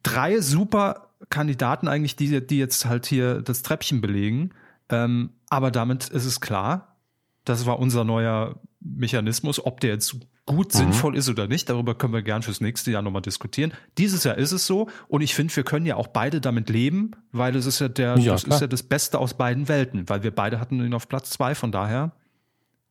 drei 0.03 0.41
super 0.41 1.09
Kandidaten 1.29 1.87
eigentlich, 1.87 2.15
die, 2.15 2.45
die 2.45 2.57
jetzt 2.57 2.85
halt 2.85 3.05
hier 3.05 3.41
das 3.41 3.61
Treppchen 3.61 4.01
belegen. 4.01 4.53
Ähm, 4.89 5.31
aber 5.49 5.71
damit 5.71 6.09
ist 6.09 6.25
es 6.25 6.41
klar, 6.41 6.97
das 7.45 7.65
war 7.65 7.79
unser 7.79 8.03
neuer 8.03 8.59
Mechanismus, 8.79 9.63
ob 9.63 9.79
der 9.79 9.91
jetzt 9.91 10.17
gut 10.45 10.71
sinnvoll 10.73 11.15
ist 11.15 11.29
oder 11.29 11.47
nicht. 11.47 11.69
Darüber 11.69 11.95
können 11.95 12.13
wir 12.13 12.23
gern 12.23 12.41
fürs 12.41 12.61
nächste 12.61 12.91
Jahr 12.91 13.01
nochmal 13.01 13.21
diskutieren. 13.21 13.73
Dieses 13.97 14.23
Jahr 14.23 14.37
ist 14.37 14.51
es 14.51 14.65
so 14.67 14.87
und 15.07 15.21
ich 15.21 15.35
finde, 15.35 15.55
wir 15.55 15.63
können 15.63 15.85
ja 15.85 15.95
auch 15.95 16.07
beide 16.07 16.41
damit 16.41 16.69
leben, 16.69 17.11
weil 17.31 17.55
es 17.55 17.65
ist 17.65 17.79
ja 17.79 17.87
der, 17.87 18.17
Ja, 18.17 18.33
das 18.33 18.43
klar. 18.45 18.55
ist 18.55 18.61
ja 18.61 18.67
das 18.67 18.83
Beste 18.83 19.19
aus 19.19 19.35
beiden 19.35 19.67
Welten, 19.67 20.09
weil 20.09 20.23
wir 20.23 20.31
beide 20.31 20.59
hatten 20.59 20.83
ihn 20.83 20.93
auf 20.93 21.07
Platz 21.07 21.29
zwei, 21.29 21.55
von 21.55 21.71
daher. 21.71 22.11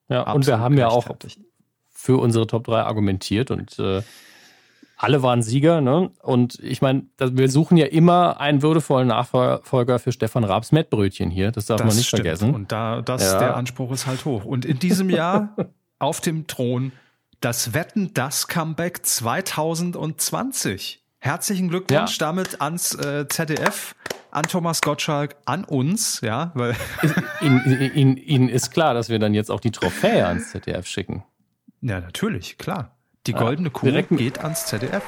Ja, 0.09 0.31
und 0.33 0.47
wir 0.47 0.59
haben 0.59 0.77
ja 0.79 0.89
auch 0.89 1.07
für 1.91 2.19
unsere 2.21 2.47
Top 2.47 2.65
3 2.65 2.81
argumentiert 2.83 3.51
und 3.51 3.79
äh, 3.79 4.03
alle 4.97 5.23
waren 5.23 5.43
Sieger. 5.43 5.81
Ne? 5.81 6.11
Und 6.23 6.59
ich 6.63 6.83
meine, 6.83 7.05
das- 7.17 7.37
wir 7.37 7.49
suchen 7.51 7.77
ja 7.77 7.87
immer 7.87 8.41
einen 8.41 8.63
würdevollen 8.63 9.09
Nachfolger 9.09 9.99
für 9.99 10.13
Stefan 10.13 10.45
Raabs 10.45 10.73
Mettbrötchen 10.73 11.31
hier. 11.31 11.53
Das 11.53 11.67
darf 11.67 11.81
man 11.85 11.95
nicht 11.95 12.07
stimmt. 12.09 12.23
vergessen. 12.23 12.55
Und 12.55 12.73
da, 12.73 13.03
das, 13.03 13.23
Ja. 13.33 13.39
der 13.39 13.57
Anspruch 13.57 13.93
ist 13.93 14.07
halt 14.07 14.25
hoch. 14.25 14.45
Und 14.45 14.65
in 14.65 14.79
diesem 14.79 15.11
Jahr 15.11 15.55
auf 15.99 16.21
dem 16.21 16.47
Thron 16.47 16.93
das 17.41 17.73
Wetten, 17.75 18.13
das 18.15 18.49
Comeback 18.49 19.05
2020. 19.05 21.03
Herzlichen 21.19 21.69
Glückwunsch 21.69 22.19
Ja. 22.19 22.27
damit 22.27 22.61
ans 22.63 22.95
äh, 22.95 23.27
ZDF, 23.29 23.95
an 24.31 24.45
Thomas 24.47 24.81
Gottschalk, 24.81 25.37
an 25.45 25.65
uns, 25.65 26.21
ja, 26.23 26.51
weil 26.55 26.75
Ihnen, 27.43 28.17
Ihnen 28.17 28.49
ist 28.49 28.71
klar, 28.73 28.95
dass 28.95 29.09
wir 29.11 29.19
dann 29.19 29.35
jetzt 29.35 29.51
auch 29.51 29.61
die 29.61 29.71
Trophäe 29.71 30.27
ans 30.27 30.51
ZDF 30.51 30.87
schicken. 30.87 31.25
ja 31.83 32.01
natürlich, 32.01 32.57
klar. 32.59 32.97
Die 33.27 33.33
Ja, 33.33 33.39
goldene 33.39 33.69
Kuh 33.71 33.85
direkt 33.87 34.11
mit- 34.13 34.21
geht 34.21 34.39
ans 34.39 34.65
ZDF. 34.67 35.03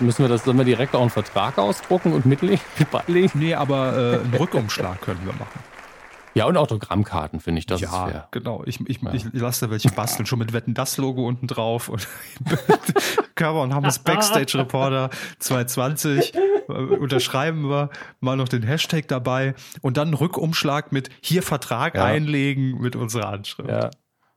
Müssen 0.00 0.24
wir 0.24 0.28
das, 0.28 0.42
sollen 0.42 0.58
wir 0.58 0.64
direkt 0.64 0.96
auch 0.96 1.00
einen 1.02 1.10
Vertrag 1.10 1.58
ausdrucken 1.58 2.12
und 2.12 2.26
mitlegen, 2.26 2.60
beilegen? 2.90 3.30
Nee, 3.38 3.54
aber 3.54 3.96
äh, 3.96 4.18
einen 4.18 4.34
Rückumschlag 4.34 5.00
können 5.00 5.20
wir 5.24 5.32
machen. 5.34 5.60
Ja, 6.34 6.46
und 6.46 6.56
Autogrammkarten, 6.56 7.40
finde 7.40 7.60
ich, 7.60 7.66
das 7.66 7.80
ist 7.80 7.92
ja, 7.92 8.06
fair. 8.06 8.28
genau. 8.32 8.62
Ich, 8.66 8.80
ich, 8.88 9.00
ich 9.02 9.24
lasse 9.32 9.66
da 9.66 9.70
welche 9.70 9.90
basteln, 9.90 10.26
schon 10.26 10.40
mit 10.40 10.52
Wetten 10.52 10.74
das 10.74 10.96
Logo 10.96 11.26
unten 11.26 11.46
drauf. 11.46 11.88
Und 11.88 12.08
Körper 13.36 13.62
und 13.62 13.72
Hammes 13.74 13.98
Backstage 14.00 14.58
Reporter 14.58 15.10
220. 15.38 16.34
Äh, 16.34 16.40
Unterschreiben 16.72 17.68
wir 17.68 17.90
mal 18.20 18.36
noch 18.36 18.48
den 18.48 18.62
Hashtag 18.62 19.06
dabei 19.08 19.54
und 19.82 19.96
dann 19.96 20.08
einen 20.08 20.14
Rückumschlag 20.14 20.92
mit 20.92 21.10
hier 21.20 21.42
Vertrag 21.42 21.94
Ja. 21.94 22.04
einlegen 22.04 22.80
mit 22.80 22.96
unserer 22.96 23.28
Anschrift. 23.28 23.68
Ja. 23.68 23.90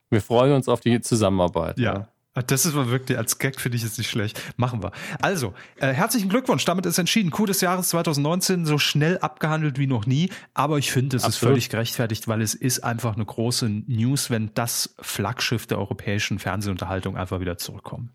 Wir 0.10 0.22
freuen 0.22 0.54
uns 0.54 0.68
auf 0.68 0.82
die 0.82 1.00
Zusammenarbeit. 1.02 1.80
Ja. 1.80 2.10
Ah, 2.38 2.44
Das 2.44 2.68
ist 2.68 2.76
mal 2.76 2.90
wirklich, 2.92 3.18
als 3.18 3.40
Gag 3.40 3.60
finde 3.60 3.78
ich 3.78 3.84
es 3.84 3.98
nicht 3.98 4.12
schlecht. 4.12 4.40
Machen 4.58 4.84
wir. 4.84 4.92
Also, 5.22 5.56
äh, 5.78 5.92
herzlichen 5.92 6.30
Glückwunsch. 6.30 6.64
Damit 6.66 6.86
ist 6.86 7.00
entschieden. 7.00 7.32
Coup 7.32 7.48
des 7.48 7.62
Jahres 7.62 7.90
2019 7.90 8.68
so 8.68 8.78
schnell 8.78 9.18
abgehandelt 9.18 9.80
wie 9.80 9.88
noch 9.88 10.06
nie. 10.06 10.30
Aber 10.54 10.78
ich 10.78 10.92
finde, 10.92 11.18
es 11.18 11.24
ist 11.24 11.28
Absolut. 11.28 11.54
völlig 11.54 11.70
gerechtfertigt, 11.70 12.28
weil 12.28 12.44
es 12.44 12.54
ist 12.54 12.82
einfach 12.84 13.16
eine 13.16 13.26
große 13.26 13.68
News, 13.88 14.30
wenn 14.30 14.52
das 14.54 14.94
Flaggschiff 15.00 15.66
der 15.66 15.80
europäischen 15.80 16.38
Fernsehunterhaltung 16.38 17.18
einfach 17.18 17.40
wieder 17.40 17.58
zurückkommt. 17.58 18.12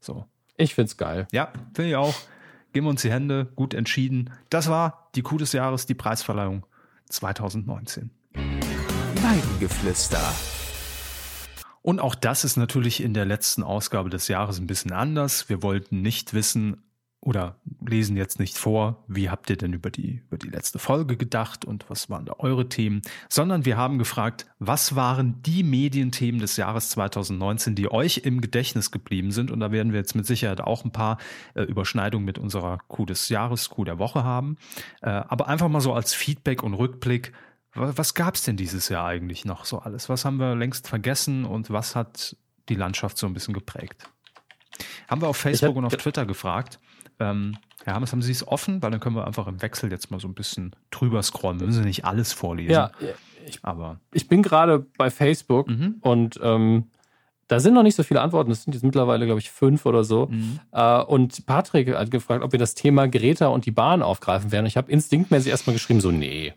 So. 0.00 0.24
Ich 0.56 0.74
find's 0.74 0.96
geil. 0.96 1.28
Ja, 1.30 1.52
finde 1.74 1.90
ich 1.90 1.96
auch. 1.96 2.14
Geben 2.72 2.86
wir 2.86 2.90
uns 2.90 3.02
die 3.02 3.10
Hände. 3.10 3.44
Gut 3.56 3.74
entschieden. 3.74 4.30
Das 4.48 4.70
war 4.70 5.10
die 5.14 5.20
Coup 5.22 5.36
des 5.38 5.52
Jahres, 5.52 5.84
die 5.84 5.94
Preisverleihung 5.94 6.64
2019. 7.10 8.10
Weidengeflüster. 9.16 10.32
Und 11.82 12.00
auch 12.00 12.14
das 12.14 12.44
ist 12.44 12.56
natürlich 12.56 13.02
in 13.02 13.14
der 13.14 13.24
letzten 13.24 13.62
Ausgabe 13.62 14.10
des 14.10 14.28
Jahres 14.28 14.58
ein 14.58 14.66
bisschen 14.66 14.92
anders. 14.92 15.48
Wir 15.48 15.62
wollten 15.62 16.02
nicht 16.02 16.34
wissen 16.34 16.82
oder 17.22 17.56
lesen 17.86 18.16
jetzt 18.16 18.40
nicht 18.40 18.56
vor, 18.56 19.04
wie 19.06 19.28
habt 19.28 19.50
ihr 19.50 19.56
denn 19.56 19.74
über 19.74 19.90
die, 19.90 20.22
über 20.28 20.38
die 20.38 20.48
letzte 20.48 20.78
Folge 20.78 21.18
gedacht 21.18 21.66
und 21.66 21.84
was 21.90 22.08
waren 22.08 22.24
da 22.24 22.34
eure 22.38 22.70
Themen, 22.70 23.02
sondern 23.28 23.66
wir 23.66 23.76
haben 23.76 23.98
gefragt, 23.98 24.46
was 24.58 24.96
waren 24.96 25.42
die 25.42 25.62
Medienthemen 25.62 26.40
des 26.40 26.56
Jahres 26.56 26.88
2019, 26.90 27.74
die 27.74 27.92
euch 27.92 28.18
im 28.24 28.40
Gedächtnis 28.40 28.90
geblieben 28.90 29.32
sind. 29.32 29.50
Und 29.50 29.60
da 29.60 29.70
werden 29.70 29.92
wir 29.92 30.00
jetzt 30.00 30.14
mit 30.14 30.24
Sicherheit 30.24 30.62
auch 30.62 30.84
ein 30.84 30.92
paar 30.92 31.18
äh, 31.54 31.62
Überschneidungen 31.62 32.24
mit 32.24 32.38
unserer 32.38 32.78
Coup 32.88 33.06
des 33.06 33.28
Jahres, 33.28 33.68
Coup 33.68 33.84
der 33.84 33.98
Woche 33.98 34.24
haben. 34.24 34.56
Äh, 35.02 35.10
aber 35.10 35.46
einfach 35.46 35.68
mal 35.68 35.80
so 35.82 35.92
als 35.92 36.14
Feedback 36.14 36.62
und 36.62 36.72
Rückblick, 36.72 37.32
Was 37.74 38.14
gab 38.14 38.34
es 38.34 38.42
denn 38.42 38.56
dieses 38.56 38.88
Jahr 38.88 39.06
eigentlich 39.06 39.44
noch 39.44 39.64
so 39.64 39.78
alles? 39.78 40.08
Was 40.08 40.24
haben 40.24 40.38
wir 40.38 40.54
längst 40.56 40.88
vergessen 40.88 41.44
und 41.44 41.70
was 41.70 41.94
hat 41.94 42.36
die 42.68 42.74
Landschaft 42.74 43.16
so 43.16 43.26
ein 43.26 43.32
bisschen 43.34 43.54
geprägt? 43.54 44.02
Haben 45.08 45.20
wir 45.20 45.28
auf 45.28 45.36
Facebook 45.36 45.70
hätt- 45.70 45.76
und 45.76 45.84
auf 45.84 45.96
Twitter 45.96 46.26
gefragt. 46.26 46.80
Ähm, 47.18 47.56
Herr 47.84 47.94
Hammes, 47.94 48.12
haben 48.12 48.22
Sie 48.22 48.32
es 48.32 48.46
offen? 48.46 48.82
Weil 48.82 48.90
dann 48.90 49.00
können 49.00 49.16
wir 49.16 49.26
einfach 49.26 49.46
im 49.46 49.62
Wechsel 49.62 49.90
jetzt 49.90 50.10
mal 50.10 50.20
so 50.20 50.28
ein 50.28 50.34
bisschen 50.34 50.74
drüber 50.90 51.22
scrollen. 51.22 51.60
Wir 51.60 51.66
müssen 51.66 51.84
nicht 51.84 52.04
alles 52.04 52.32
vorlesen. 52.32 52.72
Ja, 52.72 52.90
ich, 53.46 53.58
Aber 53.62 54.00
ich 54.12 54.28
bin 54.28 54.42
gerade 54.42 54.80
bei 54.98 55.10
Facebook 55.10 55.68
Mhm. 55.68 55.96
und 56.00 56.38
ähm, 56.42 56.90
da 57.48 57.58
sind 57.58 57.74
noch 57.74 57.82
nicht 57.82 57.96
so 57.96 58.02
viele 58.02 58.20
Antworten. 58.20 58.50
Das 58.50 58.62
sind 58.62 58.74
jetzt 58.74 58.84
mittlerweile, 58.84 59.26
glaube 59.26 59.40
ich, 59.40 59.50
fünf 59.50 59.86
oder 59.86 60.04
so. 60.04 60.26
Mhm. 60.26 60.60
Äh, 60.72 61.02
und 61.02 61.46
Patrick 61.46 61.94
hat 61.94 62.10
gefragt, 62.10 62.44
ob 62.44 62.52
wir 62.52 62.58
das 62.58 62.74
Thema 62.74 63.08
Greta 63.08 63.48
und 63.48 63.66
die 63.66 63.70
Bahn 63.72 64.02
aufgreifen 64.02 64.52
werden. 64.52 64.66
Ich 64.66 64.76
habe 64.76 64.90
instinktmäßig 64.92 65.50
erstmal 65.50 65.74
geschrieben, 65.74 66.00
so, 66.00 66.10
nee. 66.10 66.52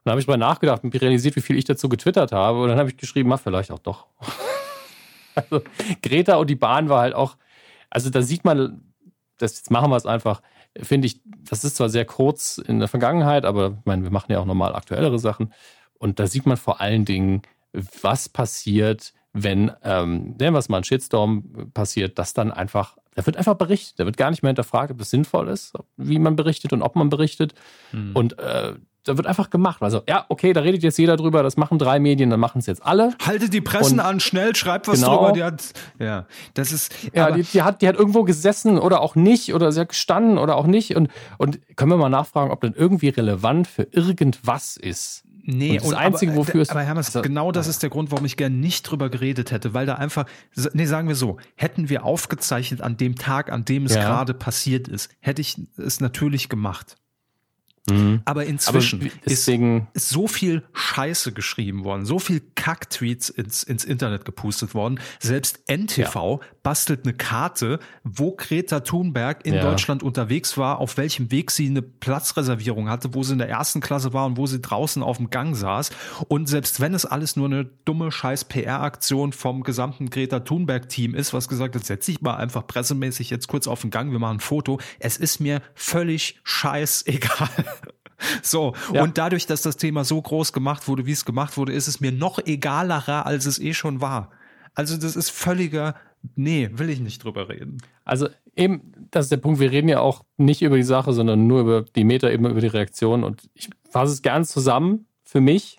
Und 0.00 0.06
dann 0.06 0.12
habe 0.12 0.20
ich 0.22 0.26
mal 0.26 0.38
nachgedacht 0.38 0.82
und 0.82 0.98
realisiert, 0.98 1.36
wie 1.36 1.42
viel 1.42 1.58
ich 1.58 1.66
dazu 1.66 1.90
getwittert 1.90 2.32
habe. 2.32 2.62
Und 2.62 2.70
dann 2.70 2.78
habe 2.78 2.88
ich 2.88 2.96
geschrieben, 2.96 3.28
mach 3.28 3.40
vielleicht 3.40 3.70
auch 3.70 3.78
doch. 3.78 4.06
also, 5.34 5.62
Greta 6.02 6.36
und 6.36 6.48
die 6.48 6.54
Bahn 6.54 6.88
war 6.88 7.02
halt 7.02 7.14
auch, 7.14 7.36
also 7.90 8.08
da 8.08 8.22
sieht 8.22 8.44
man, 8.44 8.82
das, 9.36 9.58
jetzt 9.58 9.70
machen 9.70 9.90
wir 9.90 9.96
es 9.96 10.06
einfach, 10.06 10.40
finde 10.80 11.06
ich, 11.06 11.20
das 11.24 11.64
ist 11.64 11.76
zwar 11.76 11.90
sehr 11.90 12.06
kurz 12.06 12.56
in 12.56 12.78
der 12.78 12.88
Vergangenheit, 12.88 13.44
aber 13.44 13.76
ich 13.78 13.84
meine, 13.84 14.02
wir 14.02 14.10
machen 14.10 14.32
ja 14.32 14.38
auch 14.38 14.46
normal 14.46 14.74
aktuellere 14.74 15.18
Sachen. 15.18 15.52
Und 15.98 16.18
da 16.18 16.26
sieht 16.26 16.46
man 16.46 16.56
vor 16.56 16.80
allen 16.80 17.04
Dingen, 17.04 17.42
was 18.00 18.30
passiert, 18.30 19.12
wenn, 19.34 19.70
ähm, 19.82 20.34
nennen 20.38 20.54
wir 20.54 20.58
es 20.58 20.70
mal 20.70 20.78
ein 20.78 20.84
Shitstorm 20.84 21.70
passiert, 21.74 22.18
dass 22.18 22.32
dann 22.32 22.50
einfach, 22.50 22.96
da 23.14 23.26
wird 23.26 23.36
einfach 23.36 23.54
berichtet, 23.54 24.00
da 24.00 24.06
wird 24.06 24.16
gar 24.16 24.30
nicht 24.30 24.42
mehr 24.42 24.50
hinterfragt, 24.50 24.90
ob 24.90 24.98
das 24.98 25.10
sinnvoll 25.10 25.48
ist, 25.48 25.74
wie 25.96 26.18
man 26.18 26.36
berichtet 26.36 26.72
und 26.72 26.82
ob 26.82 26.96
man 26.96 27.10
berichtet. 27.10 27.54
Mhm. 27.92 28.16
Und 28.16 28.38
äh, 28.38 28.74
da 29.04 29.16
wird 29.16 29.26
einfach 29.26 29.50
gemacht. 29.50 29.82
Also, 29.82 30.02
ja, 30.08 30.26
okay, 30.28 30.52
da 30.52 30.60
redet 30.60 30.82
jetzt 30.82 30.98
jeder 30.98 31.16
drüber, 31.16 31.42
das 31.42 31.56
machen 31.56 31.78
drei 31.78 31.98
Medien, 32.00 32.30
dann 32.30 32.40
machen 32.40 32.58
es 32.58 32.66
jetzt 32.66 32.84
alle. 32.84 33.14
haltet 33.24 33.52
die 33.54 33.60
Pressen 33.60 34.00
Und- 34.00 34.06
an, 34.06 34.20
schnell, 34.20 34.54
schreibt 34.54 34.88
was 34.88 35.00
Genau. 35.00 35.16
drüber. 35.18 35.32
Die 35.32 35.42
hat, 35.42 35.72
ja, 35.98 36.26
das 36.54 36.72
ist. 36.72 36.92
Ja, 37.14 37.30
die, 37.30 37.42
die, 37.42 37.62
hat, 37.62 37.82
die 37.82 37.88
hat 37.88 37.96
irgendwo 37.96 38.24
gesessen 38.24 38.78
oder 38.78 39.00
auch 39.00 39.14
nicht 39.14 39.54
oder 39.54 39.72
sie 39.72 39.80
hat 39.80 39.88
gestanden 39.90 40.38
oder 40.38 40.56
auch 40.56 40.66
nicht. 40.66 40.96
Und, 40.96 41.08
und 41.38 41.58
können 41.76 41.90
wir 41.90 41.96
mal 41.96 42.08
nachfragen, 42.10 42.50
ob 42.50 42.60
das 42.60 42.72
irgendwie 42.74 43.08
relevant 43.08 43.66
für 43.66 43.84
irgendwas 43.90 44.76
ist. 44.76 45.24
Nee, 45.42 45.80
und 45.80 45.92
das 45.92 45.94
Einzige, 45.94 46.32
aber, 46.32 46.40
wofür 46.42 46.60
es. 46.60 46.68
Aber 46.68 46.82
Hermes, 46.82 47.06
also, 47.06 47.22
genau 47.22 47.50
das 47.50 47.66
ist 47.66 47.82
der 47.82 47.88
Grund, 47.88 48.10
warum 48.12 48.26
ich 48.26 48.36
gerne 48.36 48.54
nicht 48.54 48.82
drüber 48.82 49.08
geredet 49.08 49.50
hätte, 49.50 49.72
weil 49.72 49.86
da 49.86 49.94
einfach, 49.94 50.26
nee, 50.74 50.84
sagen 50.84 51.08
wir 51.08 51.14
so, 51.14 51.38
hätten 51.56 51.88
wir 51.88 52.04
aufgezeichnet 52.04 52.82
an 52.82 52.98
dem 52.98 53.16
Tag, 53.16 53.50
an 53.50 53.64
dem 53.64 53.86
es 53.86 53.94
Ja. 53.94 54.02
gerade 54.02 54.34
passiert 54.34 54.86
ist, 54.86 55.10
hätte 55.20 55.40
ich 55.40 55.56
es 55.78 56.00
natürlich 56.00 56.50
gemacht. 56.50 56.96
Mhm. 57.90 58.22
Aber 58.24 58.40
Aber 58.40 58.46
inzwischen 58.48 59.02
ist, 59.02 59.16
deswegen. 59.26 59.88
ist 59.92 60.08
so 60.08 60.26
viel 60.26 60.62
Scheiße 60.72 61.32
geschrieben 61.32 61.84
worden, 61.84 62.04
so 62.06 62.18
viel 62.18 62.40
Kack-Tweets 62.54 63.28
ins, 63.28 63.62
ins 63.62 63.84
Internet 63.84 64.24
gepustet 64.24 64.74
worden. 64.74 64.98
Selbst 65.18 65.60
NTV 65.68 66.40
bastelt 66.62 67.04
eine 67.04 67.12
Karte, 67.14 67.78
wo 68.04 68.32
Greta 68.32 68.80
Thunberg 68.80 69.44
in 69.44 69.54
Ja. 69.54 69.62
Deutschland 69.62 70.02
unterwegs 70.02 70.56
war, 70.56 70.78
auf 70.78 70.96
welchem 70.96 71.30
Weg 71.30 71.50
sie 71.50 71.66
eine 71.68 71.82
Platzreservierung 71.82 72.88
hatte, 72.88 73.14
wo 73.14 73.22
sie 73.22 73.32
in 73.32 73.38
der 73.38 73.48
ersten 73.48 73.80
Klasse 73.80 74.12
war 74.12 74.26
und 74.26 74.36
wo 74.36 74.46
sie 74.46 74.60
draußen 74.60 75.02
auf 75.02 75.16
dem 75.18 75.30
Gang 75.30 75.54
saß. 75.56 75.90
Und 76.28 76.48
selbst 76.48 76.80
wenn 76.80 76.94
es 76.94 77.04
alles 77.04 77.36
nur 77.36 77.46
eine 77.46 77.64
dumme 77.84 78.10
scheiß 78.12 78.44
PR-Aktion 78.44 79.32
vom 79.32 79.62
gesamten 79.62 80.10
Greta 80.10 80.40
Thunberg-Team 80.40 81.14
ist, 81.14 81.32
was 81.34 81.48
gesagt 81.48 81.74
hat, 81.74 81.84
setz 81.84 82.06
dich 82.06 82.20
mal 82.20 82.36
einfach 82.36 82.66
pressemäßig 82.66 83.30
jetzt 83.30 83.48
kurz 83.48 83.66
auf 83.66 83.80
den 83.82 83.90
Gang, 83.90 84.12
wir 84.12 84.18
machen 84.18 84.36
ein 84.36 84.40
Foto. 84.40 84.78
Es 84.98 85.16
ist 85.16 85.40
mir 85.40 85.60
völlig 85.74 86.40
scheißegal. 86.44 87.48
So, 88.42 88.74
Ja. 88.92 89.02
und 89.02 89.18
dadurch, 89.18 89.46
dass 89.46 89.62
das 89.62 89.76
Thema 89.76 90.04
so 90.04 90.20
groß 90.20 90.52
gemacht 90.52 90.88
wurde, 90.88 91.06
wie 91.06 91.12
es 91.12 91.24
gemacht 91.24 91.56
wurde, 91.56 91.72
ist 91.72 91.88
es 91.88 92.00
mir 92.00 92.12
noch 92.12 92.38
egalerer, 92.38 93.26
als 93.26 93.46
es 93.46 93.58
eh 93.58 93.74
schon 93.74 94.00
war. 94.00 94.30
Also 94.74 94.96
das 94.96 95.16
ist 95.16 95.30
völliger, 95.30 95.94
nee, 96.36 96.70
will 96.72 96.90
ich 96.90 97.00
nicht 97.00 97.24
drüber 97.24 97.48
reden. 97.48 97.78
Also 98.04 98.28
eben, 98.56 98.92
das 99.10 99.26
ist 99.26 99.32
der 99.32 99.36
Punkt, 99.38 99.58
wir 99.60 99.70
reden 99.70 99.88
ja 99.88 100.00
auch 100.00 100.24
nicht 100.36 100.62
über 100.62 100.76
die 100.76 100.82
Sache, 100.82 101.12
sondern 101.12 101.46
nur 101.46 101.60
über 101.60 101.82
die 101.82 102.04
Metaebene, 102.04 102.50
über 102.50 102.60
die 102.60 102.66
Reaktion. 102.68 103.24
Und 103.24 103.48
ich 103.54 103.70
fasse 103.90 104.12
es 104.12 104.22
gern 104.22 104.44
zusammen 104.44 105.06
für 105.24 105.40
mich. 105.40 105.78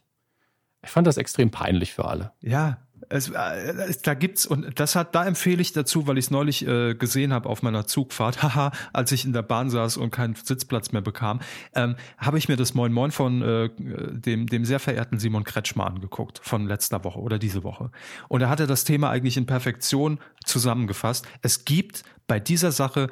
Ich 0.83 0.89
fand 0.89 1.05
das 1.07 1.17
extrem 1.17 1.51
peinlich 1.51 1.93
für 1.93 2.05
alle. 2.05 2.31
Ja, 2.41 2.77
es, 3.11 3.29
äh, 3.29 3.73
es, 3.87 4.01
da 4.01 4.13
gibt's 4.13 4.45
und 4.45 4.79
das 4.79 4.95
hat, 4.95 5.13
da 5.15 5.25
empfehle 5.25 5.61
ich 5.61 5.73
dazu, 5.73 6.07
weil 6.07 6.17
ich 6.17 6.25
es 6.25 6.31
neulich 6.31 6.65
äh, 6.65 6.95
gesehen 6.95 7.33
habe 7.33 7.49
auf 7.49 7.61
meiner 7.61 7.85
Zugfahrt, 7.85 8.41
haha, 8.43 8.71
als 8.93 9.11
ich 9.11 9.25
in 9.25 9.33
der 9.33 9.41
Bahn 9.41 9.69
saß 9.69 9.97
und 9.97 10.11
keinen 10.11 10.35
Sitzplatz 10.35 10.91
mehr 10.91 11.01
bekam, 11.01 11.41
ähm, 11.75 11.95
habe 12.17 12.37
ich 12.37 12.47
mir 12.47 12.55
das 12.55 12.73
Moin 12.73 12.93
Moin 12.93 13.11
von 13.11 13.41
äh, 13.41 13.69
dem, 13.77 14.47
dem 14.47 14.65
sehr 14.65 14.79
verehrten 14.79 15.19
Simon 15.19 15.43
Kretschmer 15.43 15.85
angeguckt 15.87 16.39
von 16.43 16.67
letzter 16.67 17.03
Woche 17.03 17.19
oder 17.19 17.37
diese 17.37 17.63
Woche. 17.63 17.91
Und 18.27 18.41
er 18.41 18.49
hatte 18.49 18.67
das 18.67 18.83
Thema 18.83 19.09
eigentlich 19.09 19.37
in 19.37 19.45
Perfektion 19.45 20.19
zusammengefasst. 20.45 21.27
Es 21.41 21.65
gibt 21.65 22.03
bei 22.27 22.39
dieser 22.39 22.71
Sache 22.71 23.09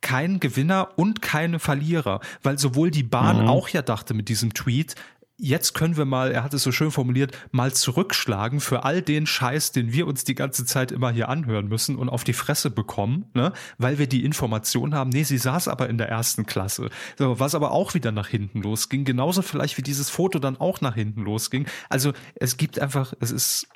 keinen 0.00 0.40
Gewinner 0.40 0.90
und 0.96 1.20
keine 1.20 1.58
Verlierer, 1.58 2.20
weil 2.42 2.58
sowohl 2.58 2.90
die 2.90 3.02
Bahn 3.02 3.48
auch 3.48 3.68
ja 3.68 3.82
dachte 3.82 4.14
mit 4.14 4.28
diesem 4.28 4.54
Tweet, 4.54 4.94
jetzt 5.40 5.74
können 5.74 5.96
wir 5.96 6.04
mal, 6.04 6.32
er 6.32 6.44
hat 6.44 6.54
es 6.54 6.62
so 6.62 6.72
schön 6.72 6.90
formuliert, 6.90 7.36
mal 7.50 7.72
zurückschlagen 7.72 8.60
für 8.60 8.84
all 8.84 9.02
den 9.02 9.26
Scheiß, 9.26 9.72
den 9.72 9.92
wir 9.92 10.06
uns 10.06 10.24
die 10.24 10.34
ganze 10.34 10.64
Zeit 10.64 10.92
immer 10.92 11.10
hier 11.10 11.28
anhören 11.28 11.68
müssen 11.68 11.96
und 11.96 12.08
auf 12.08 12.24
die 12.24 12.32
Fresse 12.32 12.70
bekommen, 12.70 13.30
ne? 13.34 13.52
weil 13.78 13.98
wir 13.98 14.06
die 14.06 14.24
Information 14.24 14.94
haben. 14.94 15.10
Nee, 15.10 15.24
sie 15.24 15.38
saß 15.38 15.68
aber 15.68 15.88
in 15.88 15.98
der 15.98 16.08
ersten 16.08 16.46
Klasse. 16.46 16.90
So, 17.18 17.40
was 17.40 17.54
aber 17.54 17.72
auch 17.72 17.94
wieder 17.94 18.12
nach 18.12 18.28
hinten 18.28 18.62
losging. 18.62 19.04
Genauso 19.04 19.42
vielleicht 19.42 19.78
wie 19.78 19.82
dieses 19.82 20.10
Foto 20.10 20.38
dann 20.38 20.56
auch 20.58 20.80
nach 20.80 20.94
hinten 20.94 21.22
losging. 21.22 21.66
Also 21.88 22.12
es 22.34 22.56
gibt 22.56 22.78
einfach, 22.78 23.14
es 23.20 23.30
ist, 23.30 23.68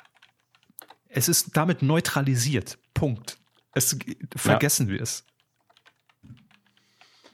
es 1.07 1.27
ist 1.27 1.57
damit 1.57 1.81
neutralisiert. 1.81 2.77
Punkt. 2.93 3.37
Es, 3.73 3.97
vergessen 4.35 4.87
wir 4.87 5.01
es. 5.01 5.25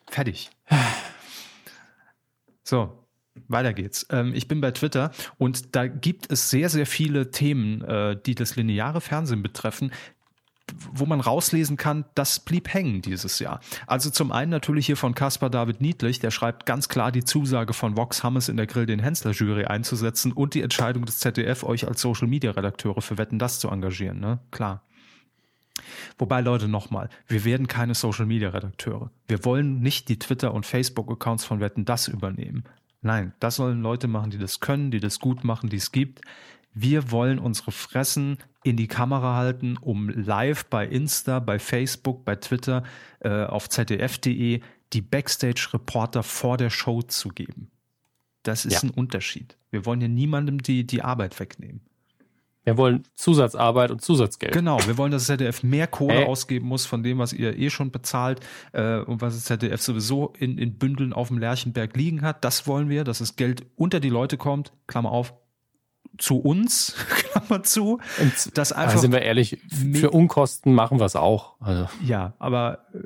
Fertig. 0.10 0.49
So, 2.64 3.01
weiter 3.48 3.74
geht's. 3.74 4.06
Ähm, 4.10 4.34
ich 4.34 4.48
bin 4.48 4.62
bei 4.62 4.72
Twitter 4.72 5.12
und 5.38 5.76
da 5.76 5.88
gibt 5.88 6.32
es 6.32 6.49
sehr, 6.49 6.70
sehr 6.70 6.86
viele 6.86 7.32
Themen, 7.32 7.82
äh, 7.82 8.18
die 8.26 8.36
das 8.36 8.56
lineare 8.56 9.02
Fernsehen 9.02 9.41
betreffen, 9.41 9.91
wo 10.94 11.06
man 11.06 11.20
rauslesen 11.20 11.78
kann, 11.78 12.06
das 12.16 12.40
blieb 12.40 12.74
hängen 12.74 13.02
dieses 13.02 13.40
Jahr. 13.40 13.60
Also 13.88 14.10
zum 14.10 14.32
einen 14.32 14.52
natürlich 14.52 14.86
hier 14.86 14.98
von 14.98 15.16
Caspar 15.16 15.49
David 15.49 15.82
Niedlich, 15.82 16.20
der 16.20 16.32
schreibt 16.32 16.66
ganz 16.66 16.90
klar 16.90 17.12
die 17.12 17.24
Zusage 17.24 17.74
von 17.74 17.98
Vox 17.98 18.24
Hammes 18.24 18.49
in 18.49 18.58
der 18.58 18.68
Grill 18.68 18.86
den 18.86 18.99
Hensler 18.99 19.32
Jury 19.32 19.66
einzusetzen 19.66 20.32
und 20.32 20.53
die 20.53 20.62
Entscheidung 20.62 21.06
des 21.06 21.20
ZDF, 21.20 21.64
euch 21.64 21.88
als 21.88 22.02
Social 22.02 22.28
Media 22.28 22.52
Redakteure 22.52 23.02
für 23.02 23.18
Wetten 23.18 23.40
das 23.40 23.60
zu 23.60 23.70
engagieren, 23.70 24.20
ne? 24.20 24.40
Klar. 24.52 24.84
Wobei, 26.18 26.41
Leute, 26.41 26.68
nochmal, 26.68 27.10
wir 27.28 27.44
werden 27.44 27.68
keine 27.68 27.95
Social 27.95 28.26
Media 28.26 28.49
Redakteure. 28.49 29.10
Wir 29.28 29.44
wollen 29.45 29.80
nicht 29.82 30.10
die 30.10 30.20
Twitter- 30.20 30.53
und 30.53 30.66
Facebook-Accounts 30.66 31.44
von 31.45 31.60
Wetten 31.60 31.86
das 31.86 32.08
übernehmen. 32.08 32.64
Nein, 33.02 33.34
das 33.40 33.56
sollen 33.56 33.82
Leute 33.82 34.07
machen, 34.07 34.30
die 34.32 34.38
das 34.38 34.60
können, 34.60 34.91
die 34.91 34.99
das 34.99 35.19
gut 35.19 35.44
machen, 35.44 35.69
die 35.69 35.78
es 35.78 35.91
gibt. 35.91 36.22
Wir 36.73 37.11
wollen 37.11 37.40
unsere 37.40 37.72
Fressen 37.72 38.38
in 38.64 38.78
die 38.78 38.88
Kamera 38.88 39.36
halten, 39.36 39.78
um 39.78 40.10
live 40.10 40.65
bei 40.65 40.88
Insta, 40.88 41.40
bei 41.40 41.60
Facebook, 41.60 42.23
bei 42.23 42.36
Twitter, 42.36 42.84
äh, 43.19 43.44
auf 43.45 43.68
zdf.de 43.69 44.61
die 44.94 45.02
Backstage-Reporter 45.02 46.22
vor 46.23 46.57
der 46.57 46.69
Show 46.69 47.02
zu 47.02 47.30
geben. 47.30 47.72
Das 48.44 48.65
ist 48.65 48.73
Ja. 48.84 48.90
ein 48.90 48.91
Unterschied. 48.91 49.57
Wir 49.72 49.86
wollen 49.86 49.99
hier 49.99 50.10
niemandem 50.10 50.61
die, 50.61 50.86
die 50.86 51.02
Arbeit 51.02 51.40
wegnehmen. 51.40 51.82
Wir 52.64 52.78
wollen 52.78 53.04
Zusatzarbeit 53.16 53.90
und 53.90 54.02
Zusatzgeld. 54.02 54.54
Genau, 54.54 54.78
wir 54.86 54.98
wollen, 54.98 55.12
dass 55.12 55.24
das 55.26 55.38
ZDF 55.38 55.64
mehr 55.64 55.88
Kohle 55.88 56.14
Hey. 56.14 56.26
ausgeben 56.26 56.68
muss 56.68 56.86
von 56.86 57.02
dem, 57.02 57.18
was 57.18 57.34
ihr 57.34 57.58
eh 57.58 57.70
schon 57.72 57.92
bezahlt 57.92 58.40
äh, 58.74 59.00
und 59.00 59.22
was 59.22 59.34
das 59.34 59.46
ZDF 59.46 59.82
sowieso 59.82 60.34
in, 60.38 60.58
in 60.58 60.78
Bündeln 60.78 61.12
auf 61.14 61.30
dem 61.30 61.40
Lerchenberg 61.40 61.96
liegen 61.98 62.22
hat. 62.22 62.44
Das 62.46 62.68
wollen 62.68 62.88
wir, 62.90 63.04
dass 63.04 63.18
das 63.18 63.36
Geld 63.36 63.66
unter 63.76 64.00
die 64.00 64.10
Leute 64.10 64.38
kommt, 64.38 64.74
Klammer 64.88 65.12
auf, 65.12 65.34
zu 66.18 66.38
uns, 66.40 66.96
Klammer 67.10 67.64
zu. 67.64 68.00
Und 68.20 68.58
Das 68.58 68.72
Aber 68.74 68.82
einfach, 68.84 69.00
sind 69.00 69.12
wir 69.12 69.22
ehrlich, 69.22 69.58
für 69.94 70.12
Unkosten 70.12 70.74
machen 70.76 71.00
wir 71.00 71.06
es 71.06 71.16
auch. 71.16 71.56
Also, 71.62 71.88
ja, 72.04 72.36
aber 72.38 72.86
äh, 72.94 73.00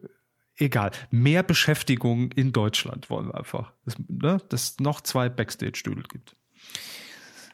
egal. 0.65 0.91
Mehr 1.11 1.43
Beschäftigung 1.43 2.31
in 2.33 2.51
Deutschland 2.51 3.09
wollen 3.09 3.27
wir 3.27 3.35
einfach. 3.35 3.71
Ne, 4.09 4.39
dass 4.49 4.63
es 4.71 4.79
noch 4.79 4.99
zwei 5.01 5.29
Backstage-Stühle 5.29 6.03
gibt. 6.09 6.35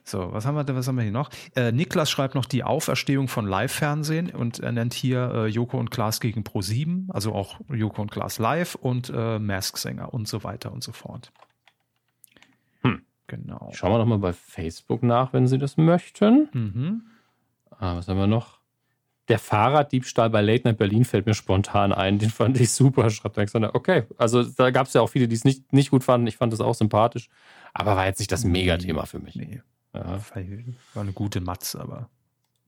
So, 0.04 0.32
was 0.32 0.46
haben 0.46 0.56
wir 0.56 0.64
denn, 0.64 0.76
was 0.76 0.88
haben 0.88 0.96
wir 0.96 1.04
hier 1.04 1.12
noch? 1.12 1.30
Äh, 1.56 1.72
Niklas 1.72 2.10
schreibt 2.10 2.36
noch 2.36 2.46
die 2.46 2.64
Auferstehung 2.64 3.28
von 3.28 3.46
Live-Fernsehen 3.46 4.32
und 4.32 4.60
er 4.60 4.72
nennt 4.72 4.94
hier 4.94 5.32
äh, 5.34 5.48
Joko 5.48 5.78
und 5.78 5.92
Klaas 5.92 6.20
gegen 6.20 6.42
Pro7, 6.42 7.10
also 7.10 7.34
auch 7.34 7.60
Joko 7.70 8.02
und 8.02 8.12
Klaas 8.12 8.40
live 8.40 8.76
und 8.76 9.12
äh, 9.16 9.40
Mask-Sänger 9.40 10.14
und 10.14 10.28
so 10.28 10.44
weiter 10.44 10.72
und 10.72 10.84
so 10.84 10.92
fort. 10.92 11.32
Hm. 12.82 13.04
Genau. 13.28 13.70
schauen 13.74 13.92
wir 13.92 14.00
doch 14.00 14.06
mal 14.06 14.18
bei 14.18 14.34
Facebook 14.34 15.04
nach, 15.04 15.34
wenn 15.34 15.48
Sie 15.48 15.58
das 15.58 15.78
möchten. 15.78 16.50
Mhm. 16.52 17.04
Ah, 17.80 17.96
was 17.96 18.08
haben 18.08 18.18
wir 18.18 18.28
noch? 18.28 18.60
Der 19.28 19.40
Fahrraddiebstahl 19.40 20.30
bei 20.30 20.42
Late 20.42 20.68
Night 20.68 20.78
Berlin 20.78 21.06
fällt 21.06 21.26
mir 21.26 21.34
spontan 21.34 21.94
ein. 21.94 22.20
Den 22.20 22.32
fand 22.32 22.60
ich 22.60 22.72
super, 22.72 23.10
schreibt 23.10 23.38
Alexander. 23.38 23.76
Okay, 23.76 24.04
also 24.18 24.44
da 24.44 24.72
gab 24.72 24.88
es 24.88 24.94
ja 24.94 25.02
auch 25.02 25.08
viele, 25.08 25.28
die 25.28 25.36
es 25.36 25.46
nicht, 25.46 25.72
nicht 25.72 25.92
gut 25.92 26.04
fanden. 26.04 26.28
Ich 26.28 26.38
fand 26.38 26.52
das 26.52 26.60
auch 26.60 26.76
sympathisch. 26.76 27.30
Aber 27.74 27.96
war 27.96 28.06
jetzt 28.06 28.20
nicht 28.20 28.32
das 28.32 28.44
Megathema 28.44 29.06
für 29.06 29.20
mich. 29.20 29.36
Nee, 29.36 29.62
Ja. 29.94 30.22
war 30.94 31.04
eine 31.04 31.14
gute 31.14 31.42
Matz, 31.42 31.76
aber 31.76 32.10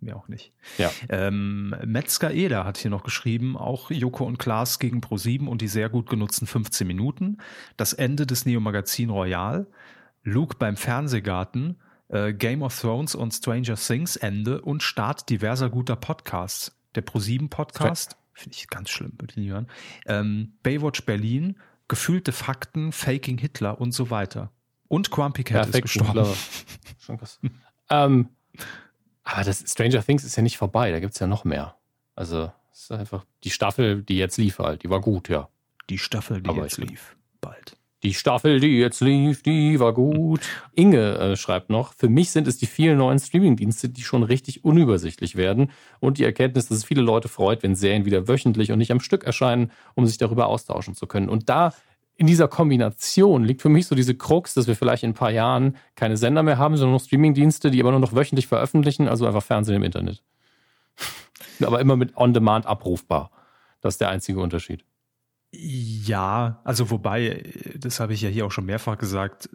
mir 0.04 0.16
auch 0.16 0.28
nicht. 0.28 0.52
Ja. 0.78 0.92
Ähm, 1.10 1.76
Metzger 1.86 2.32
Eder 2.34 2.66
hat 2.66 2.78
hier 2.78 2.92
noch 2.92 3.04
geschrieben, 3.04 3.58
auch 3.58 3.90
Joko 3.90 4.26
und 4.26 4.38
Klaas 4.38 4.80
gegen 4.80 5.00
Pro7 5.00 5.48
und 5.48 5.62
die 5.62 5.68
sehr 5.68 5.90
gut 5.90 6.10
genutzten 6.10 6.46
15 6.48 6.86
Minuten. 6.86 7.38
Das 7.78 7.94
Ende 7.94 8.28
des 8.28 8.46
Neo-Magazin 8.46 9.10
Royal. 9.10 9.68
Luke 10.24 10.58
beim 10.60 10.78
Fernsehgarten. 10.78 11.80
Äh, 12.10 12.34
Game 12.34 12.62
of 12.62 12.80
Thrones 12.80 13.16
und 13.16 13.34
Stranger 13.34 13.76
Things 13.76 14.18
Ende 14.18 14.62
und 14.62 14.84
Start 14.84 15.30
diverser 15.30 15.70
guter 15.70 15.96
Podcasts. 15.96 16.78
Der 16.96 17.06
Pro7 17.06 17.50
Podcast, 17.50 18.18
finde 18.34 18.56
ich 18.56 18.68
ganz 18.68 18.90
schlimm, 18.90 19.14
würde 19.18 19.32
ich 19.32 19.38
nie 19.38 19.50
hören. 19.50 19.68
Ähm, 20.06 20.54
Baywatch 20.62 21.06
Berlin, 21.06 21.58
gefühlte 21.88 22.32
Fakten, 22.32 22.92
Faking 22.92 23.40
Hitler 23.40 23.82
und 23.82 23.94
so 23.94 24.12
weiter. 24.12 24.52
Und 24.94 25.10
Grumpy 25.10 25.44
Cat 25.44 25.66
ist 25.66 25.72
Perfekt. 25.72 25.84
gestorben. 25.86 26.12
clever. 26.12 26.36
Schon 27.00 27.18
krass. 27.18 27.40
ähm, 27.90 28.30
aber 29.24 29.44
das 29.44 29.64
Stranger 29.68 30.06
Things 30.06 30.24
ist 30.24 30.36
ja 30.36 30.44
nicht 30.44 30.58
vorbei. 30.58 30.92
Da 30.92 31.00
gibt 31.00 31.14
es 31.14 31.20
ja 31.20 31.26
noch 31.26 31.46
mehr. 31.46 31.76
Also, 32.16 32.52
es 32.72 32.84
ist 32.84 32.92
einfach 32.92 33.26
die 33.44 33.50
Staffel, 33.50 34.04
die 34.04 34.18
jetzt 34.18 34.38
lief 34.38 34.60
halt. 34.60 34.84
Die 34.84 34.92
war 34.92 35.02
gut, 35.02 35.30
ja. 35.30 35.50
Die 35.90 35.98
Staffel, 35.98 36.44
die 36.44 36.50
Aber 36.52 36.62
jetzt 36.62 36.78
lief. 36.78 37.16
Bald. 37.42 37.76
Die 38.04 38.14
Staffel, 38.14 38.60
die 38.60 38.78
jetzt 38.78 39.02
lief, 39.02 39.42
die 39.42 39.80
war 39.80 39.94
gut. 39.94 40.42
Inge 40.76 41.18
äh, 41.18 41.36
schreibt 41.38 41.72
noch, 41.72 41.94
für 41.96 42.10
mich 42.10 42.30
sind 42.30 42.48
es 42.48 42.58
die 42.58 42.68
vielen 42.68 43.00
neuen 43.00 43.18
Streamingdienste, 43.18 43.90
die 43.90 44.04
schon 44.04 44.22
richtig 44.22 44.64
unübersichtlich 44.64 45.36
werden 45.36 45.72
und 46.02 46.20
die 46.20 46.24
Erkenntnis, 46.24 46.68
dass 46.68 46.78
es 46.78 46.84
viele 46.84 47.02
Leute 47.02 47.30
freut, 47.30 47.64
wenn 47.64 47.76
Serien 47.76 48.06
wieder 48.06 48.28
wöchentlich 48.28 48.72
und 48.72 48.78
nicht 48.78 48.92
am 48.92 49.00
Stück 49.00 49.24
erscheinen, 49.24 49.72
um 49.96 50.06
sich 50.06 50.18
darüber 50.20 50.48
austauschen 50.48 50.94
zu 50.94 51.08
können. 51.08 51.30
Und 51.30 51.50
da 51.50 51.74
in 52.16 52.28
dieser 52.28 52.48
Kombination 52.48 53.44
liegt 53.44 53.62
für 53.62 53.70
mich 53.70 53.88
so 53.88 53.96
diese 53.96 54.16
Krux, 54.16 54.54
dass 54.54 54.68
wir 54.68 54.76
vielleicht 54.76 55.04
in 55.04 55.12
ein 55.12 55.16
paar 55.16 55.32
Jahren 55.32 55.76
keine 55.96 56.18
Sender 56.18 56.44
mehr 56.44 56.58
haben, 56.58 56.78
sondern 56.78 56.94
noch 56.94 57.04
Streamingdienste, 57.04 57.72
die 57.72 57.82
aber 57.82 57.92
nur 57.92 58.00
noch 58.00 58.16
wöchentlich 58.16 58.48
veröffentlichen, 58.48 59.08
also 59.08 59.26
einfach 59.26 59.44
Fernsehen 59.44 59.76
im 59.76 59.84
Internet. 59.84 60.24
aber 61.62 61.80
immer 61.80 61.96
mit 61.96 62.16
On-Demand 62.16 62.66
abrufbar. 62.66 63.32
Das 63.82 63.96
ist 63.96 64.02
der 64.02 64.10
einzige 64.10 64.40
Unterschied. 64.40 64.86
Ja, 65.56 66.62
also 66.64 66.90
wobei, 66.90 67.44
das 67.78 68.00
habe 68.00 68.14
ich 68.14 68.22
ja 68.22 68.30
hier 68.30 68.46
auch 68.46 68.52
schon 68.52 68.66
mehrfach 68.66 68.98
gesagt, 68.98 69.50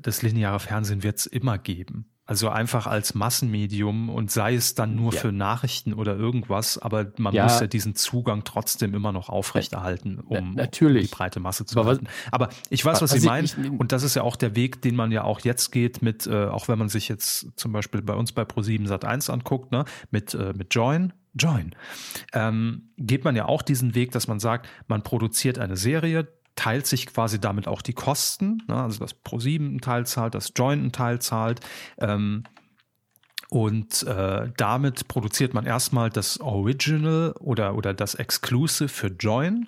das 0.00 0.22
lineare 0.22 0.58
Fernsehen 0.58 1.02
wird 1.02 1.18
es 1.18 1.26
immer 1.26 1.58
geben. 1.58 2.06
Also 2.26 2.48
einfach 2.48 2.86
als 2.86 3.14
Massenmedium 3.14 4.08
und 4.08 4.30
sei 4.30 4.54
es 4.54 4.74
dann 4.74 4.96
nur 4.96 5.12
Ja. 5.12 5.20
für 5.20 5.32
Nachrichten 5.32 5.92
oder 5.92 6.16
irgendwas, 6.16 6.78
aber 6.78 7.12
man 7.18 7.34
Ja. 7.34 7.42
muss 7.44 7.60
ja 7.60 7.66
diesen 7.66 7.94
Zugang 7.94 8.44
trotzdem 8.44 8.94
immer 8.94 9.12
noch 9.12 9.28
aufrechterhalten, 9.28 10.20
um 10.20 10.54
Na- 10.54 10.62
natürlich. 10.62 11.10
die 11.10 11.14
breite 11.14 11.40
Masse 11.40 11.66
zu 11.66 11.78
Aber 11.78 11.90
was- 11.90 11.98
halten. 11.98 12.08
Aber 12.30 12.48
ich 12.70 12.82
weiß, 12.82 13.02
was 13.02 13.12
Also 13.12 13.20
Sie 13.20 13.26
meinen 13.26 13.76
und 13.78 13.92
das 13.92 14.02
ist 14.04 14.16
ja 14.16 14.22
auch 14.22 14.36
der 14.36 14.56
Weg, 14.56 14.80
den 14.80 14.96
man 14.96 15.12
ja 15.12 15.24
auch 15.24 15.40
jetzt 15.40 15.70
geht 15.70 16.00
mit, 16.00 16.26
äh, 16.26 16.46
auch 16.46 16.66
wenn 16.68 16.78
man 16.78 16.88
sich 16.88 17.08
jetzt 17.10 17.48
zum 17.56 17.72
Beispiel 17.72 18.00
bei 18.00 18.14
uns 18.14 18.32
bei 18.32 18.42
Pro7 18.44 18.88
Sat1 18.88 19.28
anguckt, 19.30 19.70
ne, 19.70 19.84
mit, 20.10 20.32
äh, 20.32 20.54
mit 20.56 20.74
Join, 20.74 21.12
Join, 21.34 21.74
ähm, 22.32 22.90
geht 22.96 23.24
man 23.24 23.36
ja 23.36 23.46
auch 23.46 23.62
diesen 23.62 23.94
Weg, 23.94 24.12
dass 24.12 24.28
man 24.28 24.40
sagt, 24.40 24.68
man 24.86 25.02
produziert 25.02 25.58
eine 25.58 25.76
Serie, 25.76 26.28
teilt 26.56 26.86
sich 26.86 27.06
quasi 27.06 27.40
damit 27.40 27.66
auch 27.66 27.82
die 27.82 27.92
Kosten, 27.92 28.62
ne, 28.68 28.82
also 28.82 29.00
dass 29.00 29.22
Pro7 29.24 29.56
einen 29.56 29.80
Teil 29.80 30.06
zahlt, 30.06 30.34
dass 30.34 30.52
Join 30.56 30.80
einen 30.80 30.92
Teil 30.92 31.20
zahlt, 31.20 31.60
ähm, 31.98 32.44
und 33.50 34.02
äh, 34.04 34.50
damit 34.56 35.06
produziert 35.06 35.54
man 35.54 35.64
erstmal 35.64 36.10
das 36.10 36.40
Original 36.40 37.34
oder, 37.38 37.76
oder 37.76 37.94
das 37.94 38.16
Exclusive 38.16 38.88
für 38.88 39.08
Join. 39.08 39.66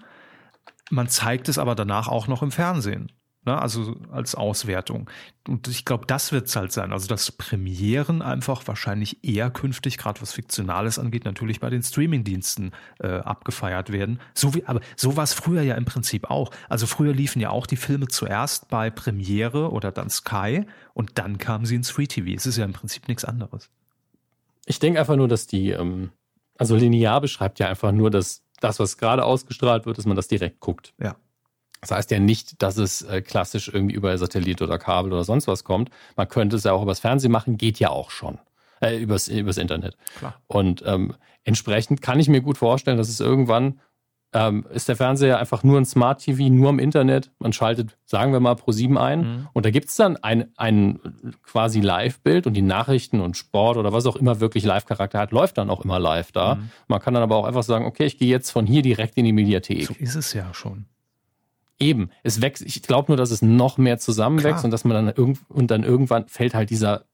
Man 0.90 1.08
zeigt 1.08 1.48
es 1.48 1.56
aber 1.56 1.76
danach 1.76 2.08
auch 2.08 2.26
noch 2.26 2.42
im 2.42 2.50
Fernsehen. 2.50 3.12
Ne? 3.46 3.56
Also 3.60 3.96
als 4.10 4.34
Auswertung. 4.34 5.08
Und 5.46 5.68
ich 5.68 5.84
glaube, 5.84 6.04
das 6.06 6.32
wird 6.32 6.48
es 6.48 6.56
halt 6.56 6.72
sein. 6.72 6.92
Also 6.92 7.06
dass 7.06 7.30
Premieren 7.30 8.20
einfach 8.20 8.66
wahrscheinlich 8.66 9.24
eher 9.24 9.50
künftig, 9.50 9.98
gerade 9.98 10.20
was 10.20 10.32
Fiktionales 10.32 10.98
angeht, 10.98 11.24
natürlich 11.24 11.60
bei 11.60 11.70
den 11.70 11.82
Streamingdiensten 11.82 12.72
äh, 12.98 13.06
abgefeiert 13.06 13.92
werden. 13.92 14.20
So 14.34 14.54
wie, 14.54 14.64
aber 14.66 14.80
so 14.96 15.16
war 15.16 15.24
es 15.24 15.32
früher 15.32 15.62
ja 15.62 15.76
im 15.76 15.84
Prinzip 15.84 16.28
auch. 16.28 16.50
Also 16.68 16.86
früher 16.86 17.14
liefen 17.14 17.40
ja 17.40 17.50
auch 17.50 17.66
die 17.66 17.76
Filme 17.76 18.08
zuerst 18.08 18.68
bei 18.68 18.90
Premiere 18.90 19.70
oder 19.70 19.92
dann 19.92 20.10
Sky 20.10 20.66
und 20.92 21.18
dann 21.18 21.38
kamen 21.38 21.64
sie 21.64 21.76
ins 21.76 21.90
Free 21.90 22.08
TV. 22.08 22.34
Es 22.36 22.46
ist 22.46 22.56
ja 22.56 22.64
im 22.64 22.72
Prinzip 22.72 23.06
nichts 23.06 23.24
anderes. 23.24 23.70
Ich 24.66 24.80
denke 24.80 24.98
einfach 24.98 25.16
nur, 25.16 25.28
dass 25.28 25.46
die, 25.46 25.70
ähm, 25.70 26.10
also 26.58 26.74
linear 26.74 27.20
beschreibt 27.20 27.60
ja 27.60 27.68
einfach 27.68 27.92
nur, 27.92 28.10
dass 28.10 28.42
das, 28.60 28.80
was 28.80 28.98
gerade 28.98 29.24
ausgestrahlt 29.24 29.86
wird, 29.86 29.98
dass 29.98 30.06
man 30.06 30.16
das 30.16 30.26
direkt 30.26 30.58
guckt. 30.58 30.92
Ja. 31.00 31.14
Das 31.88 31.96
heißt 31.96 32.10
ja 32.10 32.18
nicht, 32.18 32.62
dass 32.62 32.78
es 32.78 33.02
äh, 33.02 33.22
klassisch 33.22 33.68
irgendwie 33.72 33.94
über 33.94 34.16
Satellit 34.18 34.60
oder 34.60 34.78
Kabel 34.78 35.12
oder 35.12 35.22
sonst 35.24 35.46
was 35.46 35.62
kommt. 35.62 35.90
Man 36.16 36.28
könnte 36.28 36.56
es 36.56 36.64
ja 36.64 36.72
auch 36.72 36.82
übers 36.82 36.98
Fernsehen 37.00 37.30
machen, 37.30 37.58
geht 37.58 37.78
ja 37.78 37.90
auch 37.90 38.10
schon. 38.10 38.38
Äh, 38.80 38.96
übers, 38.98 39.28
übers 39.28 39.56
Internet. 39.56 39.96
Klar. 40.18 40.34
Und 40.48 40.82
ähm, 40.84 41.14
entsprechend 41.44 42.02
kann 42.02 42.18
ich 42.18 42.28
mir 42.28 42.40
gut 42.40 42.58
vorstellen, 42.58 42.98
dass 42.98 43.08
es 43.08 43.20
irgendwann 43.20 43.80
ähm, 44.32 44.66
ist 44.74 44.88
der 44.88 44.96
Fernseher 44.96 45.38
einfach 45.38 45.62
nur 45.62 45.78
ein 45.78 45.84
Smart 45.86 46.20
TV, 46.20 46.52
nur 46.52 46.70
im 46.70 46.78
Internet. 46.78 47.30
Man 47.38 47.52
schaltet, 47.52 47.96
sagen 48.04 48.32
wir 48.32 48.40
mal, 48.40 48.56
pro 48.56 48.72
7 48.72 48.98
ein 48.98 49.20
Mhm. 49.20 49.48
und 49.52 49.64
da 49.64 49.70
gibt 49.70 49.88
es 49.88 49.96
dann 49.96 50.16
ein, 50.16 50.52
ein 50.56 50.98
quasi 51.42 51.80
Live-Bild 51.80 52.46
und 52.46 52.54
die 52.54 52.62
Nachrichten 52.62 53.20
und 53.20 53.36
Sport 53.36 53.76
oder 53.76 53.92
was 53.92 54.04
auch 54.04 54.16
immer 54.16 54.40
wirklich 54.40 54.64
Live-Charakter 54.64 55.20
hat, 55.20 55.30
läuft 55.30 55.56
dann 55.56 55.70
auch 55.70 55.84
immer 55.84 55.98
live 56.00 56.32
da. 56.32 56.56
Mhm. 56.56 56.70
Man 56.88 57.00
kann 57.00 57.14
dann 57.14 57.22
aber 57.22 57.36
auch 57.36 57.44
einfach 57.44 57.62
sagen, 57.62 57.86
okay, 57.86 58.04
ich 58.04 58.18
gehe 58.18 58.28
jetzt 58.28 58.50
von 58.50 58.66
hier 58.66 58.82
direkt 58.82 59.16
in 59.16 59.24
die 59.24 59.32
Mediathek. 59.32 59.86
So 59.86 59.94
ist 59.94 60.16
es 60.16 60.32
ja 60.32 60.52
schon. 60.52 60.86
Eben, 61.78 62.10
es 62.22 62.40
wächst, 62.40 62.62
ich 62.64 62.82
glaube 62.82 63.08
nur, 63.12 63.16
dass 63.16 63.30
es 63.30 63.42
noch 63.42 63.76
mehr 63.78 63.98
zusammenwächst 63.98 64.60
Klar. 64.60 64.64
und 64.64 64.70
dass 64.70 64.84
man 64.84 65.06
dann 65.06 65.14
irgend, 65.14 65.40
und 65.48 65.70
dann 65.70 65.82
irgendwann 65.84 66.26
fällt 66.28 66.54
halt 66.54 66.70
dieser 66.70 67.04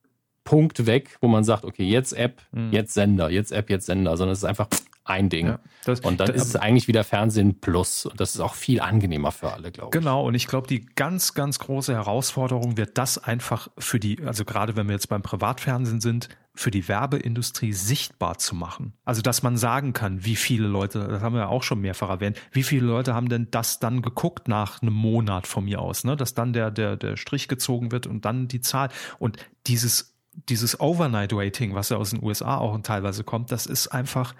Punkt 0.44 0.86
weg, 0.86 1.16
wo 1.20 1.28
man 1.28 1.44
sagt, 1.44 1.64
okay, 1.64 1.84
jetzt 1.84 2.12
App, 2.12 2.43
Mhm. 2.52 2.72
jetzt 2.72 2.94
Sender, 2.94 3.30
jetzt 3.30 3.52
App, 3.52 3.70
jetzt 3.70 3.86
Sender, 3.86 4.16
sondern 4.16 4.32
es 4.32 4.39
ist 4.40 4.44
einfach 4.44 4.68
ein 5.05 5.28
Ding. 5.28 5.47
Ja, 5.48 5.59
das- 5.84 6.01
und 6.01 6.20
dann 6.20 6.28
da- 6.28 6.32
ist 6.32 6.47
es 6.47 6.56
eigentlich 6.56 6.86
wieder 6.86 7.02
Fernsehen 7.02 7.60
plus 7.60 8.06
und 8.06 8.20
das 8.20 8.34
ist 8.36 8.40
auch 8.40 8.55
viel 8.55 8.80
angenehmer 8.80 9.32
für 9.32 9.52
alle, 9.52 9.72
glaube 9.72 9.89
ich. 9.89 10.01
Genau, 10.01 10.24
und 10.26 10.34
ich 10.36 10.47
glaube, 10.47 10.68
die 10.68 10.86
ganz, 10.94 11.34
ganz 11.34 11.59
große 11.59 11.93
Herausforderung 11.93 12.76
wird 12.76 12.98
das 12.98 13.18
einfach 13.18 13.68
für 13.78 13.98
die, 13.98 14.22
also 14.24 14.44
gerade 14.44 14.76
wenn 14.76 14.86
wir 14.86 14.94
jetzt 14.94 15.09
beim 15.09 15.22
Privatfernsehen 15.22 16.01
sind, 16.01 16.28
für 16.54 16.70
die 16.70 16.86
Werbeindustrie 16.86 17.72
sichtbar 17.72 18.36
zu 18.38 18.54
machen. 18.54 18.92
Also, 19.04 19.22
dass 19.22 19.42
man 19.42 19.56
sagen 19.56 19.92
kann, 19.92 20.24
wie 20.24 20.36
viele 20.36 20.68
Leute, 20.68 21.06
das 21.08 21.22
haben 21.22 21.34
wir 21.34 21.42
ja 21.42 21.48
auch 21.48 21.62
schon 21.62 21.80
mehrfach 21.80 22.10
erwähnt, 22.10 22.38
wie 22.52 22.62
viele 22.62 22.86
Leute 22.86 23.14
haben 23.14 23.28
denn 23.28 23.48
das 23.50 23.78
dann 23.78 24.02
geguckt 24.02 24.48
nach 24.48 24.82
einem 24.82 24.92
Monat 24.92 25.46
von 25.46 25.64
mir 25.64 25.80
aus, 25.80 26.04
ne? 26.04 26.16
Dass 26.16 26.34
dann 26.34 26.52
der, 26.52 26.70
der, 26.70 26.96
der 26.96 27.16
Strich 27.16 27.48
gezogen 27.48 27.90
wird 27.90 28.06
und 28.06 28.24
dann 28.24 28.48
die 28.48 28.60
Zahl. 28.60 28.90
Und 29.18 29.38
dieses, 29.66 30.14
dieses 30.48 30.78
Overnight 30.78 31.32
Rating, 31.32 31.74
was 31.74 31.88
ja 31.88 31.96
aus 31.96 32.10
den 32.10 32.22
USA 32.22 32.58
auch 32.58 32.78
teilweise 32.82 33.24
kommt, 33.24 33.50
das 33.50 33.64
ist 33.64 33.88
einfach, 33.88 34.34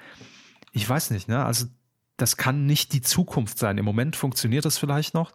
ich 0.73 0.87
weiß 0.87 1.11
nicht, 1.11 1.29
ne? 1.29 1.45
Also 1.45 1.67
das 2.23 2.37
kann 2.37 2.67
nicht 2.67 2.93
die 2.93 3.03
Zukunft 3.03 3.59
sein. 3.59 3.79
Im 3.79 3.85
Moment 3.85 4.15
funktioniert 4.15 4.65
das 4.65 4.79
vielleicht 4.79 5.13
noch, 5.13 5.33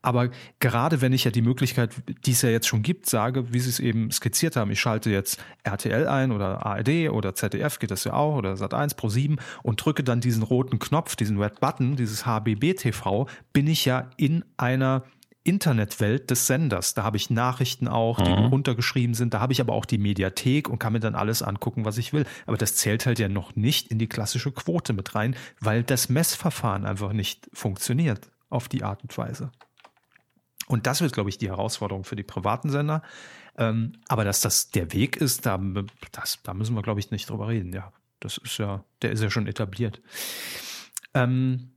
aber 0.00 0.30
gerade 0.58 1.02
wenn 1.02 1.12
ich 1.12 1.24
ja 1.24 1.30
die 1.30 1.42
Möglichkeit, 1.42 1.90
die 2.24 2.30
es 2.30 2.40
ja 2.40 2.48
jetzt 2.48 2.66
schon 2.66 2.80
gibt, 2.80 3.04
sage, 3.06 3.52
wie 3.52 3.60
Sie 3.60 3.68
es 3.68 3.78
eben 3.78 4.10
skizziert 4.10 4.56
haben, 4.56 4.70
ich 4.70 4.80
schalte 4.80 5.10
jetzt 5.10 5.38
RTL 5.64 6.08
ein 6.08 6.32
oder 6.32 6.64
ARD 6.64 7.10
oder 7.10 7.34
ZDF, 7.34 7.78
geht 7.78 7.90
das 7.90 8.04
ja 8.04 8.14
auch, 8.14 8.36
oder 8.36 8.54
Sat1 8.54 8.96
Pro 8.96 9.10
7 9.10 9.36
und 9.62 9.84
drücke 9.84 10.02
dann 10.02 10.22
diesen 10.22 10.42
roten 10.42 10.78
Knopf, 10.78 11.14
diesen 11.14 11.38
Red 11.38 11.60
Button, 11.60 11.96
dieses 11.96 12.24
HBB 12.24 12.74
TV, 12.74 13.28
bin 13.52 13.66
ich 13.66 13.84
ja 13.84 14.08
in 14.16 14.42
einer 14.56 15.02
Internetwelt 15.42 16.30
des 16.30 16.46
Senders. 16.46 16.94
Da 16.94 17.02
habe 17.02 17.16
ich 17.16 17.30
Nachrichten 17.30 17.88
auch, 17.88 18.20
die 18.20 18.30
Mhm. 18.30 18.46
runtergeschrieben 18.46 19.14
sind. 19.14 19.32
Da 19.32 19.40
habe 19.40 19.52
ich 19.52 19.60
aber 19.60 19.72
auch 19.72 19.86
die 19.86 19.98
Mediathek 19.98 20.68
und 20.68 20.78
kann 20.78 20.92
mir 20.92 21.00
dann 21.00 21.14
alles 21.14 21.42
angucken, 21.42 21.84
was 21.84 21.96
ich 21.98 22.12
will. 22.12 22.26
Aber 22.46 22.56
das 22.58 22.76
zählt 22.76 23.06
halt 23.06 23.18
ja 23.18 23.28
noch 23.28 23.56
nicht 23.56 23.88
in 23.88 23.98
die 23.98 24.08
klassische 24.08 24.52
Quote 24.52 24.92
mit 24.92 25.14
rein, 25.14 25.34
weil 25.60 25.82
das 25.82 26.08
Messverfahren 26.08 26.84
einfach 26.84 27.12
nicht 27.12 27.48
funktioniert 27.52 28.30
auf 28.50 28.68
die 28.68 28.82
Art 28.84 29.02
und 29.02 29.16
Weise. 29.16 29.50
Und 30.66 30.86
das 30.86 31.00
wird, 31.00 31.12
glaube 31.14 31.30
ich, 31.30 31.38
die 31.38 31.48
Herausforderung 31.48 32.04
für 32.04 32.16
die 32.16 32.22
privaten 32.22 32.70
Sender. 32.70 33.02
Ähm, 33.56 33.94
aber 34.08 34.24
dass 34.24 34.40
das 34.40 34.70
der 34.70 34.92
Weg 34.92 35.16
ist, 35.16 35.46
da, 35.46 35.60
das, 36.12 36.38
da 36.42 36.54
müssen 36.54 36.74
wir, 36.76 36.82
glaube 36.82 37.00
ich, 37.00 37.10
nicht 37.10 37.28
drüber 37.30 37.48
reden. 37.48 37.72
Ja, 37.72 37.92
das 38.20 38.38
ist 38.38 38.58
ja, 38.58 38.84
der 39.02 39.10
ist 39.10 39.22
ja 39.22 39.30
schon 39.30 39.46
etabliert. 39.46 40.00
Ähm, 41.14 41.70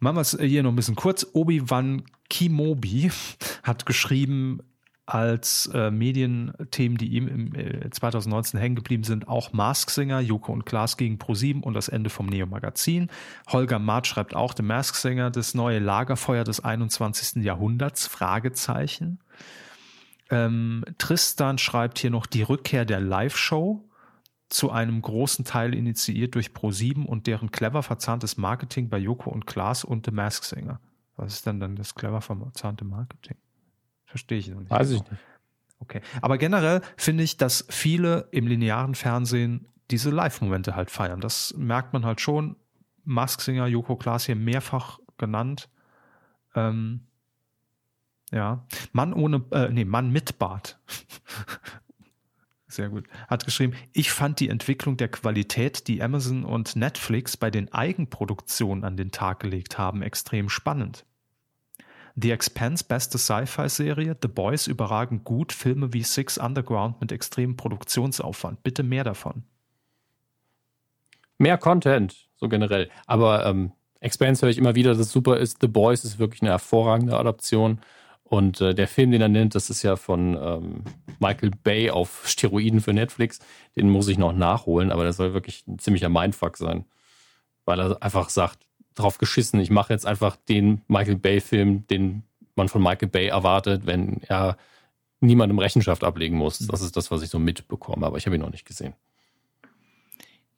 machen 0.00 0.16
wir 0.16 0.20
es 0.22 0.36
hier 0.40 0.62
noch 0.62 0.72
ein 0.72 0.76
bisschen 0.76 0.96
kurz. 0.96 1.26
Obi-Wan 1.32 2.04
Kimobi 2.28 3.10
hat 3.62 3.86
geschrieben, 3.86 4.60
als 5.06 5.70
äh, 5.74 5.90
Medienthemen, 5.90 6.96
die 6.96 7.08
ihm 7.08 7.28
im 7.28 7.54
äh, 7.54 7.90
2019 7.90 8.58
hängen 8.58 8.74
geblieben 8.74 9.04
sind, 9.04 9.28
auch 9.28 9.52
Mask 9.52 9.90
Singer, 9.90 10.20
Joko 10.20 10.52
und 10.52 10.64
Klaas 10.64 10.96
gegen 10.96 11.18
ProSieben 11.18 11.62
und 11.62 11.74
das 11.74 11.88
Ende 11.88 12.08
vom 12.08 12.26
Neo 12.26 12.46
Magazin. 12.46 13.10
Holger 13.48 13.78
Maat 13.78 14.06
schreibt 14.06 14.34
auch 14.34 14.54
The 14.56 14.62
Mask 14.62 14.94
Singer, 14.94 15.30
das 15.30 15.54
neue 15.54 15.78
Lagerfeuer 15.78 16.44
des 16.44 16.60
21. 16.60 17.44
Jahrhunderts, 17.44 18.06
Fragezeichen. 18.06 19.18
Ähm, 20.30 20.84
Tristan 20.96 21.58
schreibt 21.58 21.98
hier 21.98 22.10
noch 22.10 22.24
die 22.24 22.42
Rückkehr 22.42 22.86
der 22.86 23.00
Live-Show, 23.00 23.84
zu 24.48 24.70
einem 24.70 25.02
großen 25.02 25.44
Teil 25.44 25.74
initiiert 25.74 26.34
durch 26.34 26.48
Pro7 26.48 27.04
und 27.04 27.26
deren 27.26 27.50
clever 27.50 27.82
verzahntes 27.82 28.36
Marketing 28.36 28.88
bei 28.88 28.98
Joko 28.98 29.30
und 29.30 29.46
Klaas 29.46 29.84
und 29.84 30.06
The 30.06 30.12
Mask 30.12 30.44
Singer. 30.44 30.80
Was 31.16 31.34
ist 31.34 31.46
denn 31.46 31.60
dann 31.60 31.76
das 31.76 31.94
clever 31.94 32.20
verzahnte 32.20 32.84
Marketing? 32.84 33.36
Verstehe 34.04 34.38
ich 34.38 34.48
noch 34.48 34.60
nicht. 34.60 34.70
Weiß 34.70 34.90
ich 34.90 35.02
nicht. 35.10 35.22
Okay. 35.80 36.00
Aber 36.22 36.38
generell 36.38 36.82
finde 36.96 37.24
ich, 37.24 37.36
dass 37.36 37.66
viele 37.68 38.28
im 38.30 38.46
linearen 38.46 38.94
Fernsehen 38.94 39.66
diese 39.90 40.10
Live-Momente 40.10 40.76
halt 40.76 40.90
feiern. 40.90 41.20
Das 41.20 41.54
merkt 41.56 41.92
man 41.92 42.04
halt 42.04 42.20
schon. 42.20 42.56
Mask 43.04 43.40
Singer, 43.40 43.66
Joko 43.66 43.96
Klaas 43.96 44.24
hier 44.24 44.36
mehrfach 44.36 44.98
genannt. 45.18 45.68
Ähm, 46.54 47.06
ja. 48.30 48.64
Mann 48.92 49.12
ohne, 49.12 49.44
äh, 49.50 49.68
nee, 49.68 49.84
Mann 49.84 50.10
mit 50.10 50.38
Bart. 50.38 50.78
Sehr 52.74 52.88
gut. 52.88 53.06
Hat 53.28 53.44
geschrieben, 53.44 53.74
ich 53.92 54.10
fand 54.10 54.40
die 54.40 54.48
Entwicklung 54.48 54.96
der 54.96 55.06
Qualität, 55.06 55.86
die 55.86 56.02
Amazon 56.02 56.44
und 56.44 56.74
Netflix 56.74 57.36
bei 57.36 57.48
den 57.48 57.72
Eigenproduktionen 57.72 58.82
an 58.82 58.96
den 58.96 59.12
Tag 59.12 59.38
gelegt 59.38 59.78
haben, 59.78 60.02
extrem 60.02 60.48
spannend. 60.48 61.04
The 62.16 62.32
Expanse, 62.32 62.84
beste 62.84 63.16
Sci-Fi-Serie, 63.16 64.16
The 64.20 64.26
Boys 64.26 64.66
überragen 64.66 65.22
gut, 65.22 65.52
Filme 65.52 65.92
wie 65.92 66.02
Six 66.02 66.36
Underground 66.36 67.00
mit 67.00 67.12
extremem 67.12 67.56
Produktionsaufwand. 67.56 68.64
Bitte 68.64 68.82
mehr 68.82 69.04
davon. 69.04 69.44
Mehr 71.38 71.58
Content, 71.58 72.28
so 72.36 72.48
generell. 72.48 72.90
Aber 73.06 73.46
ähm, 73.46 73.70
Expanse 74.00 74.42
höre 74.42 74.50
ich 74.50 74.58
immer 74.58 74.74
wieder, 74.74 74.90
dass 74.90 74.98
es 74.98 75.12
super 75.12 75.36
ist. 75.36 75.58
The 75.60 75.68
Boys 75.68 76.04
ist 76.04 76.18
wirklich 76.18 76.42
eine 76.42 76.50
hervorragende 76.50 77.16
Adaption. 77.16 77.78
Und 78.24 78.60
äh, 78.60 78.74
der 78.74 78.88
Film, 78.88 79.10
den 79.10 79.20
er 79.20 79.28
nennt, 79.28 79.54
das 79.54 79.70
ist 79.70 79.82
ja 79.82 79.96
von 79.96 80.36
ähm, 80.40 80.84
Michael 81.20 81.50
Bay 81.62 81.90
auf 81.90 82.26
Steroiden 82.26 82.80
für 82.80 82.92
Netflix. 82.92 83.38
Den 83.76 83.90
muss 83.90 84.08
ich 84.08 84.18
noch 84.18 84.32
nachholen, 84.32 84.90
aber 84.90 85.04
das 85.04 85.18
soll 85.18 85.34
wirklich 85.34 85.66
ein 85.68 85.78
ziemlicher 85.78 86.08
Mindfuck 86.08 86.56
sein. 86.56 86.86
Weil 87.64 87.80
er 87.80 88.02
einfach 88.02 88.30
sagt, 88.30 88.58
drauf 88.94 89.18
geschissen, 89.18 89.60
ich 89.60 89.70
mache 89.70 89.92
jetzt 89.92 90.06
einfach 90.06 90.36
den 90.36 90.82
Michael 90.88 91.16
Bay-Film, 91.16 91.86
den 91.88 92.22
man 92.56 92.68
von 92.68 92.82
Michael 92.82 93.08
Bay 93.08 93.26
erwartet, 93.26 93.86
wenn 93.86 94.22
er 94.28 94.56
niemandem 95.20 95.58
Rechenschaft 95.58 96.04
ablegen 96.04 96.36
muss. 96.36 96.58
Das 96.58 96.80
ist 96.80 96.96
das, 96.96 97.10
was 97.10 97.22
ich 97.22 97.30
so 97.30 97.38
mitbekomme, 97.38 98.06
aber 98.06 98.18
ich 98.18 98.26
habe 98.26 98.36
ihn 98.36 98.42
noch 98.42 98.50
nicht 98.50 98.66
gesehen. 98.66 98.94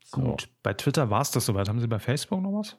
So. 0.05 0.21
Gut. 0.21 0.49
Bei 0.63 0.73
Twitter 0.73 1.11
war 1.11 1.23
es 1.23 1.31
das 1.31 1.47
soweit. 1.47 1.69
Haben 1.69 1.81
Sie 1.81 1.89
bei 1.89 1.99
Facebook 1.99 2.41
noch 2.41 2.53
was? 2.53 2.77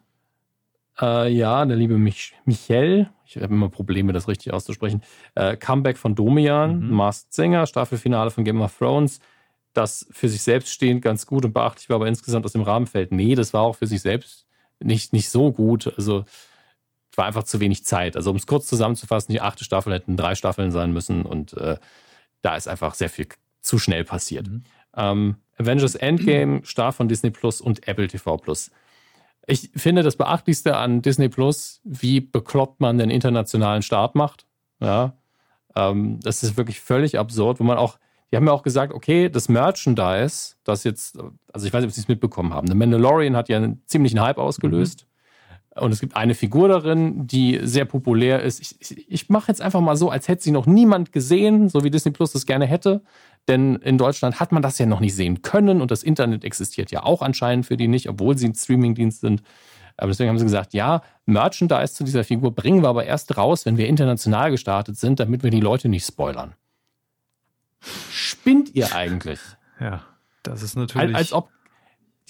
Äh, 0.99 1.31
ja, 1.31 1.65
der 1.65 1.77
liebe 1.77 1.97
Mich 1.97 2.33
Michel, 2.45 3.09
ich 3.25 3.35
habe 3.37 3.53
immer 3.53 3.69
Probleme, 3.69 4.13
das 4.13 4.27
richtig 4.27 4.53
auszusprechen. 4.53 5.01
Äh, 5.35 5.57
Comeback 5.57 5.97
von 5.97 6.15
Domian, 6.15 6.79
mhm. 6.79 6.95
Masked 6.95 7.33
Singer, 7.33 7.65
Staffelfinale 7.65 8.31
von 8.31 8.43
Game 8.43 8.61
of 8.61 8.77
Thrones. 8.77 9.19
Das 9.73 10.07
für 10.11 10.29
sich 10.29 10.41
selbst 10.41 10.73
stehend 10.73 11.01
ganz 11.01 11.27
gut 11.27 11.45
und 11.45 11.53
beachtlich 11.53 11.89
war, 11.89 11.97
aber 11.97 12.07
insgesamt 12.07 12.45
aus 12.45 12.53
dem 12.53 12.63
Rahmen 12.63 12.87
fällt. 12.87 13.11
Nee, 13.11 13.35
das 13.35 13.53
war 13.53 13.61
auch 13.61 13.75
für 13.75 13.87
sich 13.87 14.01
selbst 14.01 14.47
nicht, 14.79 15.13
nicht 15.13 15.29
so 15.29 15.51
gut. 15.51 15.93
Also 15.97 16.25
war 17.15 17.25
einfach 17.25 17.43
zu 17.43 17.59
wenig 17.59 17.83
Zeit. 17.83 18.15
Also 18.15 18.31
um 18.31 18.37
es 18.37 18.47
kurz 18.47 18.67
zusammenzufassen, 18.67 19.31
die 19.31 19.41
achte 19.41 19.63
Staffel 19.63 19.93
hätten 19.93 20.17
drei 20.17 20.35
Staffeln 20.35 20.71
sein 20.71 20.93
müssen 20.93 21.23
und 21.23 21.53
äh, 21.53 21.77
da 22.41 22.55
ist 22.55 22.67
einfach 22.67 22.93
sehr 22.93 23.09
viel 23.09 23.27
zu 23.61 23.79
schnell 23.79 24.03
passiert. 24.03 24.47
Mhm. 24.47 24.63
Ähm, 24.95 25.35
Avengers 25.57 25.95
Endgame, 25.95 26.61
Start 26.63 26.95
von 26.95 27.07
Disney 27.07 27.31
Plus 27.31 27.59
und 27.59 27.87
Apple 27.87 28.07
TV 28.07 28.37
Plus. 28.37 28.71
Ich 29.47 29.71
finde 29.75 30.03
das 30.03 30.17
Beachtlichste 30.17 30.75
an 30.75 31.01
Disney 31.01 31.29
Plus, 31.29 31.79
wie 31.85 32.19
bekloppt 32.19 32.81
man 32.81 32.97
den 32.97 33.09
internationalen 33.09 33.81
Start 33.81 34.13
macht. 34.13 34.45
Ja, 34.81 35.13
ähm, 35.75 36.19
das 36.21 36.43
ist 36.43 36.57
wirklich 36.57 36.81
völlig 36.81 37.17
absurd, 37.17 37.59
wo 37.61 37.63
man 37.63 37.77
auch, 37.77 37.97
die 38.29 38.35
haben 38.35 38.45
ja 38.45 38.51
auch 38.51 38.61
gesagt, 38.61 38.93
okay, 38.93 39.29
das 39.29 39.47
Merchandise, 39.47 40.55
das 40.65 40.83
jetzt, 40.83 41.17
also 41.53 41.65
ich 41.65 41.73
weiß 41.73 41.81
nicht, 41.81 41.89
ob 41.89 41.93
Sie 41.93 42.01
es 42.01 42.09
mitbekommen 42.09 42.53
haben. 42.53 42.67
The 42.67 42.75
Mandalorian 42.75 43.37
hat 43.37 43.47
ja 43.47 43.55
einen 43.57 43.81
ziemlichen 43.85 44.19
Hype 44.19 44.37
ausgelöst. 44.37 45.05
Mhm. 45.05 45.07
Und 45.83 45.91
es 45.91 45.99
gibt 45.99 46.15
eine 46.15 46.33
Figur 46.33 46.67
darin, 46.67 47.27
die 47.27 47.59
sehr 47.63 47.85
populär 47.85 48.41
ist. 48.41 48.59
Ich, 48.59 48.75
ich, 48.81 49.11
ich 49.11 49.29
mache 49.29 49.49
jetzt 49.49 49.61
einfach 49.61 49.79
mal 49.79 49.95
so, 49.95 50.09
als 50.09 50.27
hätte 50.27 50.43
sie 50.43 50.51
noch 50.51 50.65
niemand 50.65 51.11
gesehen, 51.11 51.69
so 51.69 51.83
wie 51.83 51.91
Disney 51.91 52.11
Plus 52.11 52.33
das 52.33 52.45
gerne 52.45 52.65
hätte. 52.65 53.03
Denn 53.47 53.75
in 53.77 53.97
Deutschland 53.97 54.39
hat 54.39 54.51
man 54.51 54.61
das 54.61 54.77
ja 54.77 54.85
noch 54.85 54.99
nicht 54.99 55.15
sehen 55.15 55.41
können 55.41 55.81
und 55.81 55.91
das 55.91 56.03
Internet 56.03 56.43
existiert 56.43 56.91
ja 56.91 57.03
auch 57.03 57.21
anscheinend 57.21 57.65
für 57.65 57.77
die 57.77 57.87
nicht, 57.87 58.09
obwohl 58.09 58.37
sie 58.37 58.47
ein 58.47 58.55
Streamingdienst 58.55 59.21
sind. 59.21 59.41
Aber 59.95 60.09
deswegen 60.09 60.29
haben 60.29 60.37
sie 60.37 60.45
gesagt, 60.45 60.73
ja, 60.73 61.01
Merchandise 61.25 61.93
zu 61.93 62.03
dieser 62.03 62.23
Figur 62.23 62.53
bringen 62.53 62.83
wir 62.83 62.89
aber 62.89 63.05
erst 63.05 63.37
raus, 63.37 63.65
wenn 63.65 63.77
wir 63.77 63.87
international 63.87 64.51
gestartet 64.51 64.97
sind, 64.97 65.19
damit 65.19 65.43
wir 65.43 65.49
die 65.49 65.61
Leute 65.61 65.89
nicht 65.89 66.05
spoilern. 66.05 66.53
Spinnt 68.11 68.75
ihr 68.75 68.93
eigentlich? 68.93 69.39
Ja, 69.79 70.03
das 70.43 70.61
ist 70.61 70.75
natürlich. 70.75 71.15
Als, 71.15 71.31
als 71.31 71.33
ob 71.33 71.49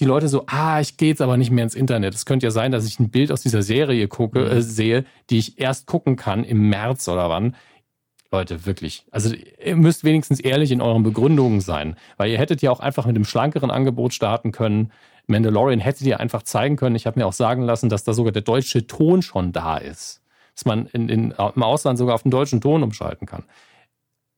die 0.00 0.04
Leute 0.04 0.28
so, 0.28 0.44
ah, 0.46 0.80
ich 0.80 0.96
gehe 0.96 1.08
jetzt 1.08 1.20
aber 1.20 1.36
nicht 1.36 1.50
mehr 1.50 1.64
ins 1.64 1.74
Internet. 1.74 2.14
Es 2.14 2.24
könnte 2.24 2.46
ja 2.46 2.50
sein, 2.50 2.70
dass 2.70 2.86
ich 2.86 3.00
ein 3.00 3.10
Bild 3.10 3.32
aus 3.32 3.40
dieser 3.40 3.62
Serie 3.62 4.06
gucke, 4.06 4.40
mhm. 4.40 4.50
äh, 4.50 4.62
sehe, 4.62 5.04
die 5.30 5.38
ich 5.38 5.58
erst 5.58 5.86
gucken 5.86 6.16
kann 6.16 6.44
im 6.44 6.68
März 6.68 7.08
oder 7.08 7.28
wann. 7.28 7.56
Leute, 8.30 8.66
wirklich. 8.66 9.06
Also 9.10 9.34
ihr 9.34 9.76
müsst 9.76 10.04
wenigstens 10.04 10.38
ehrlich 10.40 10.70
in 10.70 10.82
euren 10.82 11.02
Begründungen 11.02 11.60
sein, 11.60 11.96
weil 12.18 12.30
ihr 12.30 12.38
hättet 12.38 12.60
ja 12.60 12.70
auch 12.70 12.80
einfach 12.80 13.06
mit 13.06 13.16
dem 13.16 13.24
schlankeren 13.24 13.70
Angebot 13.70 14.12
starten 14.12 14.52
können. 14.52 14.92
Mandalorian 15.26 15.80
hättet 15.80 16.06
ihr 16.06 16.20
einfach 16.20 16.42
zeigen 16.42 16.76
können. 16.76 16.96
Ich 16.96 17.06
habe 17.06 17.18
mir 17.18 17.26
auch 17.26 17.32
sagen 17.32 17.62
lassen, 17.62 17.88
dass 17.88 18.04
da 18.04 18.12
sogar 18.12 18.32
der 18.32 18.42
deutsche 18.42 18.86
Ton 18.86 19.22
schon 19.22 19.52
da 19.52 19.78
ist. 19.78 20.22
Dass 20.54 20.66
man 20.66 20.86
in, 20.86 21.08
in, 21.08 21.30
im 21.30 21.62
Ausland 21.62 21.98
sogar 21.98 22.14
auf 22.14 22.22
den 22.22 22.30
deutschen 22.30 22.60
Ton 22.60 22.82
umschalten 22.82 23.26
kann. 23.26 23.44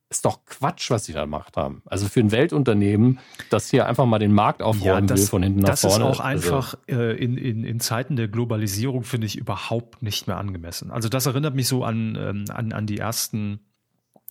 Ist 0.09 0.25
doch 0.25 0.45
Quatsch, 0.45 0.91
was 0.91 1.05
sie 1.05 1.12
da 1.12 1.23
gemacht 1.23 1.57
haben. 1.57 1.83
Also 1.87 2.09
für 2.09 2.21
ein 2.21 2.33
Weltunternehmen, 2.33 3.21
das 3.49 3.71
hier 3.71 3.87
einfach 3.87 4.07
mal 4.07 4.19
den 4.19 4.33
Markt 4.33 4.61
aufräumen 4.61 5.09
ja, 5.09 5.17
will 5.17 5.25
von 5.25 5.43
hinten 5.43 5.61
nach 5.61 5.79
vorne. 5.79 6.05
Das 6.05 6.15
ist 6.15 6.21
auch 6.21 6.25
also 6.25 6.55
einfach 6.55 6.75
äh, 6.89 7.17
in, 7.17 7.37
in, 7.37 7.65
in 7.65 7.79
Zeiten 7.79 8.17
der 8.17 8.27
Globalisierung, 8.27 9.05
finde 9.05 9.29
ich, 9.29 9.37
überhaupt 9.37 10.03
nicht 10.03 10.27
mehr 10.27 10.37
angemessen. 10.37 10.91
Also 10.91 11.09
das 11.09 11.27
erinnert 11.27 11.55
mich 11.55 11.69
so 11.69 11.85
an, 11.85 12.19
ähm, 12.21 12.45
an, 12.49 12.73
an 12.73 12.87
die 12.87 12.99
ersten 12.99 13.61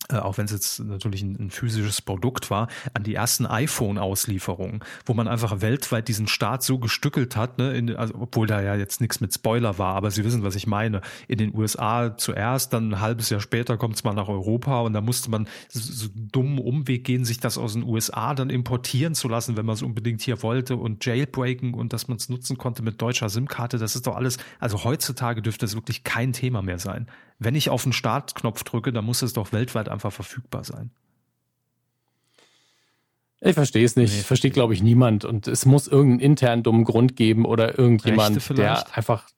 äh, 0.08 0.16
auch 0.16 0.38
wenn 0.38 0.46
es 0.46 0.52
jetzt 0.52 0.80
natürlich 0.80 1.22
ein, 1.22 1.36
ein, 1.38 1.50
physisches 1.50 2.00
Produkt 2.00 2.50
war, 2.50 2.68
an 2.94 3.04
die 3.04 3.14
ersten 3.14 3.46
iPhone-Auslieferungen, 3.46 4.80
wo 5.04 5.14
man 5.14 5.28
einfach 5.28 5.60
weltweit 5.60 6.08
diesen 6.08 6.26
Start 6.26 6.62
so 6.62 6.78
gestückelt 6.78 7.36
hat, 7.36 7.58
ne, 7.58 7.72
in, 7.74 7.94
also, 7.94 8.14
obwohl 8.18 8.46
da 8.46 8.60
ja 8.62 8.74
jetzt 8.74 9.00
nichts 9.00 9.20
mit 9.20 9.32
Spoiler 9.32 9.78
war, 9.78 9.94
aber 9.94 10.10
Sie 10.10 10.24
wissen, 10.24 10.42
was 10.42 10.56
ich 10.56 10.66
meine. 10.66 11.00
In 11.28 11.38
den 11.38 11.54
USA 11.54 12.16
zuerst, 12.16 12.72
dann 12.72 12.90
ein 12.90 13.00
halbes 13.00 13.30
Jahr 13.30 13.40
später 13.40 13.76
kommt 13.76 13.96
es 13.96 14.04
mal 14.04 14.14
nach 14.14 14.28
Europa 14.28 14.80
und 14.80 14.94
da 14.94 15.00
musste 15.00 15.30
man 15.30 15.46
so, 15.68 15.80
so 15.80 16.08
dummen 16.14 16.58
Umweg 16.58 17.04
gehen, 17.04 17.24
sich 17.24 17.38
das 17.38 17.58
aus 17.58 17.74
den 17.74 17.84
USA 17.84 18.34
dann 18.34 18.50
importieren 18.50 19.14
zu 19.14 19.28
lassen, 19.28 19.56
wenn 19.56 19.66
man 19.66 19.74
es 19.74 19.82
unbedingt 19.82 20.22
hier 20.22 20.42
wollte 20.42 20.76
und 20.76 21.04
jailbreaken 21.04 21.74
und 21.74 21.92
dass 21.92 22.08
man 22.08 22.16
es 22.16 22.28
nutzen 22.28 22.58
konnte 22.58 22.82
mit 22.82 23.00
deutscher 23.00 23.28
SIM-Karte. 23.28 23.78
Das 23.78 23.94
ist 23.94 24.06
doch 24.06 24.16
alles, 24.16 24.38
also 24.58 24.82
heutzutage 24.84 25.42
dürfte 25.42 25.66
es 25.66 25.74
wirklich 25.74 26.04
kein 26.04 26.32
Thema 26.32 26.62
mehr 26.62 26.78
sein 26.78 27.06
wenn 27.40 27.54
ich 27.54 27.70
auf 27.70 27.82
den 27.82 27.94
Startknopf 27.94 28.62
drücke, 28.62 28.92
dann 28.92 29.04
muss 29.04 29.22
es 29.22 29.32
doch 29.32 29.52
weltweit 29.52 29.88
einfach 29.90 30.12
verfügbar 30.12 30.64
sein. 30.64 30.90
Ich 33.40 33.54
verstehe 33.54 33.84
es 33.84 33.96
nicht. 33.96 34.14
Nee, 34.14 34.22
Versteht, 34.22 34.52
glaube 34.52 34.74
ich, 34.74 34.82
niemand. 34.82 35.24
Und 35.24 35.48
es 35.48 35.64
muss 35.64 35.88
irgendeinen 35.88 36.20
internen 36.20 36.62
dummen 36.62 36.84
Grund 36.84 37.16
geben 37.16 37.46
oder 37.46 37.78
irgendjemand, 37.78 38.58
der 38.58 38.84
einfach. 38.94 39.28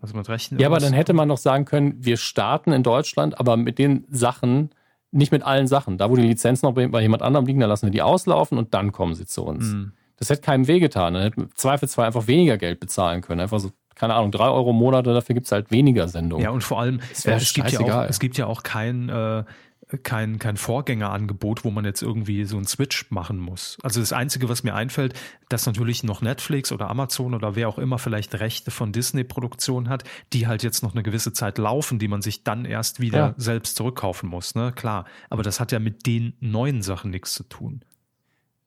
Also 0.00 0.16
mit 0.16 0.28
Rechten 0.28 0.58
ja, 0.58 0.68
aber 0.68 0.78
dann 0.78 0.94
hätte 0.94 1.12
man 1.12 1.28
noch 1.28 1.36
sagen 1.36 1.66
können, 1.66 1.96
wir 1.98 2.16
starten 2.16 2.72
in 2.72 2.82
Deutschland, 2.82 3.38
aber 3.38 3.58
mit 3.58 3.78
den 3.78 4.06
Sachen, 4.08 4.70
nicht 5.10 5.32
mit 5.32 5.42
allen 5.42 5.66
Sachen. 5.66 5.98
Da, 5.98 6.08
wo 6.08 6.16
die 6.16 6.22
Lizenzen 6.22 6.64
noch 6.64 6.72
bei 6.72 7.02
jemand 7.02 7.22
anderem 7.22 7.44
liegen, 7.44 7.60
dann 7.60 7.68
lassen 7.68 7.86
wir 7.86 7.90
die 7.90 8.00
auslaufen 8.00 8.56
und 8.56 8.72
dann 8.72 8.92
kommen 8.92 9.14
sie 9.14 9.26
zu 9.26 9.44
uns. 9.44 9.66
Mhm. 9.66 9.92
Das 10.16 10.30
hätte 10.30 10.40
keinem 10.40 10.66
wehgetan. 10.66 11.12
Dann 11.12 11.22
hätten 11.22 11.42
wir 11.42 11.50
zweifelsfrei 11.54 12.06
einfach 12.06 12.26
weniger 12.26 12.56
Geld 12.56 12.80
bezahlen 12.80 13.20
können. 13.20 13.40
Einfach 13.40 13.60
so 13.60 13.70
keine 13.96 14.14
Ahnung, 14.14 14.30
drei 14.30 14.48
Euro 14.48 14.70
im 14.70 14.76
Monat, 14.76 15.06
dafür 15.06 15.34
gibt 15.34 15.46
es 15.46 15.52
halt 15.52 15.70
weniger 15.70 16.06
Sendungen. 16.06 16.44
Ja, 16.44 16.50
und 16.50 16.62
vor 16.62 16.80
allem, 16.80 17.00
es, 17.10 17.24
äh, 17.24 17.32
es 17.32 17.52
gibt, 17.54 17.72
ja 17.72 17.80
auch, 17.80 18.04
es 18.08 18.20
gibt 18.20 18.36
ja 18.36 18.46
auch 18.46 18.62
kein, 18.62 19.08
äh, 19.08 19.42
kein, 20.02 20.38
kein 20.40 20.56
Vorgängerangebot, 20.56 21.64
wo 21.64 21.70
man 21.70 21.84
jetzt 21.84 22.02
irgendwie 22.02 22.44
so 22.44 22.56
einen 22.56 22.66
Switch 22.66 23.10
machen 23.10 23.38
muss. 23.38 23.78
Also 23.82 24.00
das 24.00 24.12
Einzige, 24.12 24.48
was 24.48 24.64
mir 24.64 24.74
einfällt, 24.74 25.14
dass 25.48 25.66
natürlich 25.66 26.02
noch 26.02 26.22
Netflix 26.22 26.72
oder 26.72 26.90
Amazon 26.90 27.34
oder 27.34 27.54
wer 27.54 27.68
auch 27.68 27.78
immer 27.78 27.98
vielleicht 27.98 28.34
Rechte 28.34 28.72
von 28.72 28.92
Disney-Produktion 28.92 29.88
hat, 29.88 30.02
die 30.32 30.48
halt 30.48 30.64
jetzt 30.64 30.82
noch 30.82 30.92
eine 30.92 31.04
gewisse 31.04 31.32
Zeit 31.32 31.58
laufen, 31.58 32.00
die 32.00 32.08
man 32.08 32.20
sich 32.20 32.42
dann 32.42 32.64
erst 32.64 32.98
wieder 32.98 33.18
ja. 33.18 33.34
selbst 33.36 33.76
zurückkaufen 33.76 34.28
muss. 34.28 34.56
Ne? 34.56 34.72
Klar, 34.72 35.04
aber 35.30 35.44
das 35.44 35.60
hat 35.60 35.70
ja 35.70 35.78
mit 35.78 36.06
den 36.06 36.34
neuen 36.40 36.82
Sachen 36.82 37.12
nichts 37.12 37.34
zu 37.34 37.44
tun. 37.44 37.82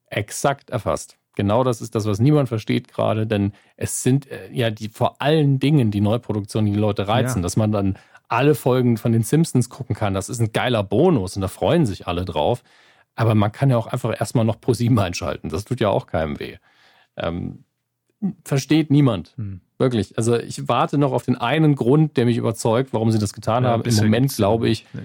Exakt 0.08 0.70
erfasst. 0.70 1.18
Genau 1.36 1.64
das 1.64 1.82
ist 1.82 1.96
das, 1.96 2.06
was 2.06 2.20
niemand 2.20 2.50
versteht 2.50 2.88
gerade, 2.88 3.28
denn 3.28 3.54
es 3.78 4.04
sind 4.04 4.30
äh, 4.30 4.52
ja 4.52 4.72
die 4.72 4.90
vor 4.90 5.22
allen 5.22 5.60
Dingen 5.60 5.92
die 5.92 6.02
Neuproduktionen, 6.02 6.66
die 6.66 6.74
die 6.74 6.82
Leute 6.82 7.08
reizen, 7.08 7.40
ja. 7.40 7.44
dass 7.44 7.56
man 7.56 7.72
dann 7.72 7.98
alle 8.30 8.56
Folgen 8.56 8.98
von 8.98 9.12
den 9.12 9.24
Simpsons 9.24 9.70
gucken 9.70 9.96
kann. 9.96 10.14
Das 10.14 10.30
ist 10.30 10.40
ein 10.40 10.54
geiler 10.54 10.84
Bonus 10.84 11.36
und 11.36 11.42
da 11.42 11.48
freuen 11.48 11.86
sich 11.86 12.08
alle 12.08 12.26
drauf. 12.26 12.64
Aber 13.16 13.36
man 13.36 13.52
kann 13.52 13.70
ja 13.70 13.78
auch 13.78 13.88
einfach 13.88 14.18
erstmal 14.18 14.46
noch 14.46 14.62
Pro 14.62 14.74
7 14.74 14.98
einschalten. 14.98 15.50
Das 15.50 15.66
tut 15.66 15.82
ja 15.82 15.90
auch 15.90 16.08
keinem 16.08 16.40
weh. 16.40 16.58
Ähm, 17.18 17.66
versteht 18.46 18.92
niemand. 18.92 19.34
Hm. 19.36 19.62
Wirklich. 19.78 20.18
Also 20.18 20.38
ich 20.38 20.68
warte 20.68 20.98
noch 20.98 21.12
auf 21.12 21.24
den 21.24 21.36
einen 21.36 21.76
Grund, 21.76 22.18
der 22.18 22.26
mich 22.26 22.38
überzeugt, 22.38 22.94
warum 22.94 23.12
sie 23.12 23.20
das 23.20 23.34
getan 23.34 23.64
ja, 23.64 23.72
haben. 23.72 23.84
Im 23.84 23.96
Moment 23.96 24.36
glaube 24.36 24.70
ich, 24.70 24.86
nee 24.94 25.02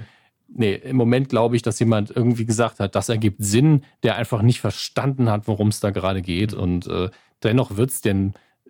nee, 0.49 0.75
im 0.75 0.97
Moment 0.97 1.29
glaube 1.29 1.57
ich, 1.57 1.63
dass 1.63 1.79
jemand 1.79 2.11
irgendwie 2.11 2.47
gesagt 2.47 2.81
hat, 2.81 2.95
das 2.95 3.09
ergibt 3.09 3.43
Sinn, 3.43 3.85
der 4.03 4.17
einfach 4.17 4.43
nicht 4.43 4.61
verstanden 4.61 5.31
hat, 5.31 5.47
worum 5.47 5.69
es 5.69 5.81
da 5.81 5.91
gerade 5.91 6.23
geht. 6.23 6.53
Mhm. 6.53 6.59
Und 6.59 6.87
äh, 6.87 7.11
dennoch 7.43 7.77
wird 7.77 7.91
es 7.91 8.03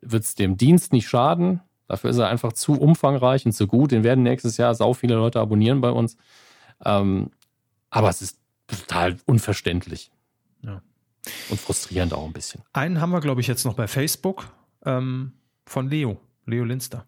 wird's 0.01 0.35
dem 0.35 0.57
Dienst 0.57 0.93
nicht 0.93 1.09
schaden. 1.09 1.61
Dafür 1.87 2.11
ist 2.11 2.19
er 2.19 2.29
einfach 2.29 2.53
zu 2.53 2.75
umfangreich 2.75 3.45
und 3.45 3.53
zu 3.53 3.67
gut. 3.67 3.93
Den 3.93 4.05
werden 4.05 4.23
nächstes 4.23 4.57
Jahr 4.57 4.75
sau 4.75 4.95
viele 4.95 5.15
Leute 5.15 5.41
abonnieren 5.41 5.81
bei 5.81 5.91
uns. 5.91 6.17
Ähm, 6.85 7.31
aber 7.91 8.09
es 8.09 8.23
ist 8.23 8.39
total 8.67 9.19
unverständlich. 9.27 10.11
Ja. 10.63 10.83
Und 11.51 11.61
frustrierend 11.61 12.15
auch 12.15 12.25
ein 12.25 12.33
bisschen. 12.33 12.63
Einen 12.73 13.01
haben 13.01 13.11
wir, 13.11 13.21
glaube 13.21 13.41
ich, 13.41 13.47
jetzt 13.47 13.65
noch 13.65 13.75
bei 13.75 13.87
Facebook 13.87 14.51
ähm, 14.85 15.33
von 15.67 15.89
Leo, 15.89 16.19
Leo 16.47 16.65
Linster. 16.65 17.07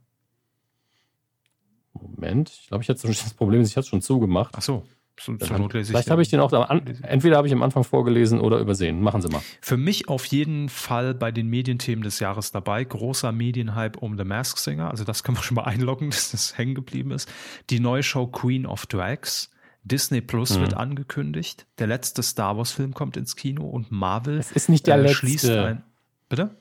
Moment, 1.93 2.51
ich 2.51 2.69
glaube, 2.69 2.82
ich 2.82 2.89
hatte 2.89 3.07
das 3.07 3.35
Problem, 3.35 3.62
ich 3.62 3.70
hatte 3.70 3.81
es 3.81 3.89
schon 3.89 4.03
zugemacht. 4.03 4.55
Ach 4.57 4.62
so. 4.62 4.86
Zur 5.16 5.59
Not 5.59 5.72
lese 5.72 5.93
Vielleicht 5.93 6.10
habe 6.10 6.20
ich 6.22 6.28
den 6.28 6.40
auch, 6.40 6.52
an, 6.52 6.82
entweder 7.02 7.38
habe 7.38 7.47
ich 7.47 7.52
am 7.52 7.62
Anfang 7.62 7.84
vorgelesen 7.84 8.38
oder 8.38 8.59
übersehen. 8.59 9.01
Machen 9.01 9.22
Sie 9.22 9.28
mal. 9.28 9.40
Für 9.60 9.76
mich 9.76 10.09
auf 10.09 10.26
jeden 10.26 10.68
Fall 10.68 11.14
bei 11.14 11.32
den 11.32 11.48
Medienthemen 11.48 12.02
des 12.02 12.20
Jahres 12.20 12.51
dabei. 12.52 12.84
Großer 12.84 13.32
Medienhype 13.32 13.98
um 13.98 14.18
The 14.18 14.24
Mask 14.24 14.59
Singer. 14.59 14.90
Also 14.90 15.05
das 15.05 15.22
können 15.22 15.38
wir 15.38 15.43
schon 15.43 15.55
mal 15.55 15.64
einloggen, 15.64 16.10
dass 16.10 16.32
das 16.32 16.59
hängen 16.59 16.74
geblieben 16.74 17.10
ist. 17.10 17.28
Die 17.70 17.80
neue 17.80 18.02
Show 18.02 18.26
Queen 18.26 18.66
of 18.66 18.86
Drags. 18.86 19.51
Disney 19.84 20.20
Plus 20.20 20.56
mhm. 20.56 20.62
wird 20.62 20.74
angekündigt. 20.74 21.66
Der 21.78 21.86
letzte 21.86 22.22
Star 22.22 22.56
Wars 22.56 22.72
Film 22.72 22.93
kommt 22.93 23.16
ins 23.16 23.36
Kino 23.36 23.64
und 23.64 23.93
Marvel 23.93 24.38
es 24.38 24.51
ist 24.51 24.68
nicht 24.68 24.86
der 24.86 24.97
äh, 24.97 25.02
letzte. 25.02 25.64
Ein, 25.64 25.82
bitte? 26.28 26.56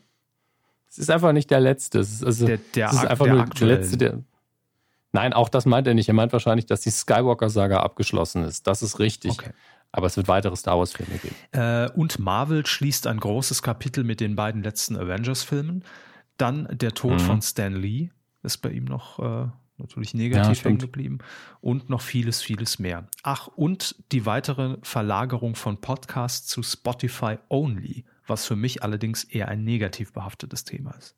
Es 0.88 0.99
ist 0.99 1.10
einfach 1.10 1.34
nicht 1.34 1.49
der 1.49 1.60
letzte. 1.60 1.99
Es 1.99 2.14
ist, 2.14 2.23
also, 2.23 2.45
der, 2.45 2.60
der, 2.76 2.88
es 2.88 2.94
ist 2.94 3.06
einfach 3.06 3.26
der 3.26 3.34
nur 3.34 3.45
der 3.45 3.68
letzte, 3.68 3.98
der, 3.98 4.23
Nein, 5.16 5.32
auch 5.32 5.48
das 5.48 5.66
meint 5.66 5.88
er 5.88 5.94
nicht. 5.94 6.10
Er 6.10 6.14
meint 6.14 6.34
wahrscheinlich, 6.34 6.66
dass 6.66 6.82
die 6.82 6.90
Skywalker-Saga 6.90 7.80
abgeschlossen 7.80 8.44
ist. 8.44 8.68
Das 8.68 8.84
ist 8.84 9.00
richtig. 9.00 9.32
Okay. 9.32 9.52
Aber 9.94 10.08
es 10.08 10.18
wird 10.18 10.28
weitere 10.28 10.58
Star 10.58 10.78
Wars-Filme 10.78 11.18
geben. 11.20 11.36
Äh, 11.54 11.90
und 11.92 12.20
Marvel 12.20 12.66
schließt 12.66 13.08
ein 13.08 13.22
großes 13.22 13.62
Kapitel 13.64 14.04
mit 14.04 14.20
den 14.20 14.36
beiden 14.36 14.62
letzten 14.62 14.98
Avengers-Filmen. 14.98 15.86
Dann 16.36 16.68
der 16.70 16.94
Tod 16.94 17.14
mhm. 17.14 17.20
von 17.20 17.42
Stan 17.42 17.74
Lee 17.74 18.10
ist 18.44 18.58
bei 18.58 18.72
ihm 18.72 18.84
noch 18.84 19.20
äh, 19.20 19.48
natürlich 19.78 20.14
negativ 20.14 20.58
ja, 20.58 20.66
hängen 20.66 20.80
geblieben. 20.80 21.20
Und 21.62 21.90
noch 21.90 22.02
vieles, 22.02 22.42
vieles 22.42 22.78
mehr. 22.78 23.08
Ach, 23.24 23.48
und 23.48 23.96
die 24.12 24.26
weitere 24.26 24.80
Verlagerung 24.82 25.56
von 25.56 25.80
Podcasts 25.80 26.48
zu 26.48 26.62
Spotify 26.62 27.38
Only, 27.48 28.04
was 28.28 28.46
für 28.46 28.58
mich 28.58 28.84
allerdings 28.84 29.24
eher 29.24 29.48
ein 29.48 29.64
negativ 29.64 30.12
behaftetes 30.12 30.66
Thema 30.66 30.92
ist. 30.92 31.16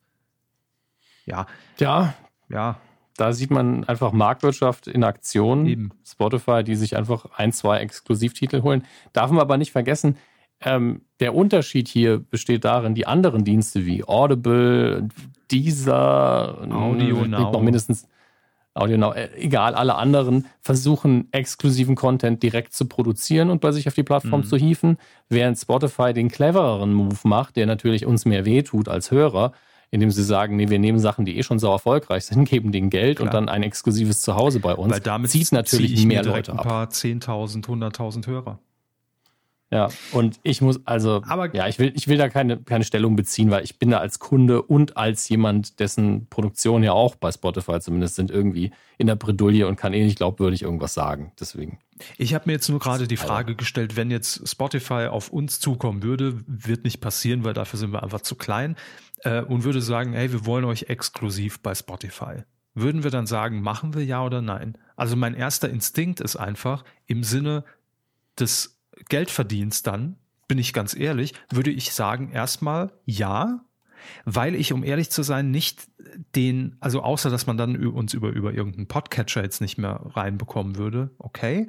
Ja. 1.25 1.47
Ja, 1.79 2.13
ja. 2.47 2.79
Da 3.17 3.33
sieht 3.33 3.51
man 3.51 3.83
einfach 3.85 4.11
Marktwirtschaft 4.13 4.87
in 4.87 5.03
Aktion. 5.03 5.65
Eben. 5.65 5.91
Spotify, 6.05 6.63
die 6.63 6.75
sich 6.75 6.95
einfach 6.95 7.25
ein, 7.35 7.51
zwei 7.51 7.79
Exklusivtitel 7.79 8.61
holen. 8.61 8.83
Darf 9.13 9.31
man 9.31 9.39
aber 9.41 9.57
nicht 9.57 9.71
vergessen, 9.71 10.17
ähm, 10.61 11.01
der 11.19 11.35
Unterschied 11.35 11.87
hier 11.87 12.19
besteht 12.19 12.63
darin, 12.65 12.95
die 12.95 13.05
anderen 13.05 13.43
Dienste 13.43 13.85
wie 13.85 14.03
Audible, 14.07 15.07
Deezer, 15.51 16.57
Audio 16.71 17.23
äh, 17.23 17.27
Now. 17.27 17.51
noch 17.51 17.61
mindestens 17.61 18.07
Audio 18.73 18.97
Now, 18.97 19.13
äh, 19.13 19.29
egal, 19.37 19.73
alle 19.75 19.95
anderen 19.95 20.45
versuchen 20.61 21.27
exklusiven 21.31 21.95
Content 21.95 22.43
direkt 22.43 22.73
zu 22.73 22.85
produzieren 22.85 23.49
und 23.49 23.61
bei 23.61 23.71
sich 23.71 23.87
auf 23.87 23.93
die 23.95 24.03
Plattform 24.03 24.41
Mhm. 24.41 24.45
zu 24.45 24.57
hieven, 24.57 24.97
während 25.29 25.57
Spotify 25.57 26.13
den 26.13 26.29
clevereren 26.29 26.93
Move 26.93 27.17
macht, 27.23 27.55
der 27.55 27.65
natürlich 27.65 28.05
uns 28.05 28.25
mehr 28.25 28.45
wehtut 28.45 28.87
als 28.87 29.09
Hörer, 29.11 29.51
indem 29.91 30.11
sie 30.11 30.23
sagen, 30.23 30.55
nee, 30.55 30.69
wir 30.69 30.79
nehmen 30.79 30.99
Sachen, 30.99 31.25
die 31.25 31.37
eh 31.37 31.43
schon 31.43 31.59
so 31.59 31.69
erfolgreich 31.71 32.25
sind, 32.25 32.45
geben 32.49 32.71
denen 32.71 32.89
Geld 32.89 33.19
und 33.19 33.29
Klar. 33.29 33.41
dann 33.41 33.49
ein 33.49 33.63
exklusives 33.63 34.21
Zuhause 34.21 34.59
bei 34.59 34.73
uns. 34.73 34.93
Weil 34.93 34.99
damit 34.99 35.31
zieht 35.31 35.51
natürlich 35.51 35.91
ziehe 35.91 35.99
ich 36.01 36.05
mehr 36.05 36.23
Leute 36.23 36.51
ein 36.51 36.59
ab. 36.59 36.67
paar 36.67 36.87
10.000, 36.89 37.63
100.000 37.65 38.27
Hörer. 38.27 38.59
Ja, 39.69 39.89
und 40.13 40.39
ich 40.43 40.61
muss, 40.61 40.79
also, 40.85 41.21
Aber- 41.27 41.53
ja, 41.53 41.67
ich 41.67 41.77
will, 41.77 41.91
ich 41.93 42.07
will 42.07 42.17
da 42.17 42.29
keine, 42.29 42.57
keine 42.57 42.85
Stellung 42.85 43.17
beziehen, 43.17 43.51
weil 43.51 43.65
ich 43.65 43.77
bin 43.77 43.89
da 43.89 43.97
als 43.97 44.17
Kunde 44.19 44.61
und 44.61 44.95
als 44.95 45.27
jemand, 45.27 45.81
dessen 45.81 46.27
Produktion 46.27 46.83
ja 46.83 46.93
auch 46.93 47.15
bei 47.15 47.31
Spotify 47.33 47.81
zumindest 47.81 48.15
sind, 48.15 48.31
irgendwie 48.31 48.71
in 48.97 49.07
der 49.07 49.17
Bredouille 49.17 49.67
und 49.67 49.75
kann 49.75 49.93
eh 49.93 50.05
nicht 50.05 50.17
glaubwürdig 50.17 50.61
irgendwas 50.61 50.93
sagen. 50.93 51.33
Deswegen. 51.37 51.79
Ich 52.17 52.33
habe 52.33 52.43
mir 52.45 52.53
jetzt 52.53 52.69
nur 52.69 52.79
gerade 52.79 53.07
die 53.09 53.17
Frage 53.17 53.55
gestellt, 53.55 53.97
wenn 53.97 54.09
jetzt 54.09 54.47
Spotify 54.47 55.07
auf 55.11 55.29
uns 55.29 55.59
zukommen 55.59 56.01
würde, 56.01 56.39
wird 56.47 56.85
nicht 56.85 57.01
passieren, 57.01 57.43
weil 57.43 57.53
dafür 57.53 57.77
sind 57.77 57.91
wir 57.91 58.03
einfach 58.03 58.21
zu 58.21 58.35
klein 58.35 58.77
äh, 59.19 59.41
und 59.41 59.63
würde 59.63 59.81
sagen, 59.81 60.13
hey, 60.13 60.31
wir 60.31 60.45
wollen 60.45 60.65
euch 60.65 60.83
exklusiv 60.83 61.59
bei 61.59 61.73
Spotify. 61.75 62.43
Würden 62.73 63.03
wir 63.03 63.11
dann 63.11 63.25
sagen, 63.25 63.61
machen 63.61 63.95
wir 63.95 64.05
ja 64.05 64.23
oder 64.23 64.41
nein? 64.41 64.77
Also 64.95 65.15
mein 65.15 65.33
erster 65.33 65.69
Instinkt 65.69 66.19
ist 66.19 66.35
einfach 66.35 66.83
im 67.07 67.23
Sinne 67.23 67.63
des 68.39 68.79
Geldverdienst 69.09 69.87
dann, 69.87 70.17
bin 70.47 70.59
ich 70.59 70.73
ganz 70.73 70.95
ehrlich, 70.95 71.33
würde 71.49 71.71
ich 71.71 71.93
sagen, 71.93 72.31
erstmal 72.31 72.91
ja, 73.05 73.65
weil 74.25 74.55
ich, 74.55 74.73
um 74.73 74.83
ehrlich 74.83 75.09
zu 75.09 75.23
sein, 75.23 75.51
nicht 75.51 75.87
den, 76.35 76.75
also 76.79 77.01
außer 77.01 77.29
dass 77.29 77.47
man 77.47 77.57
dann 77.57 77.75
uns 77.87 78.13
über, 78.13 78.29
über 78.29 78.53
irgendeinen 78.53 78.87
Podcatcher 78.87 79.43
jetzt 79.43 79.61
nicht 79.61 79.77
mehr 79.77 79.99
reinbekommen 80.13 80.77
würde, 80.77 81.11
okay. 81.19 81.67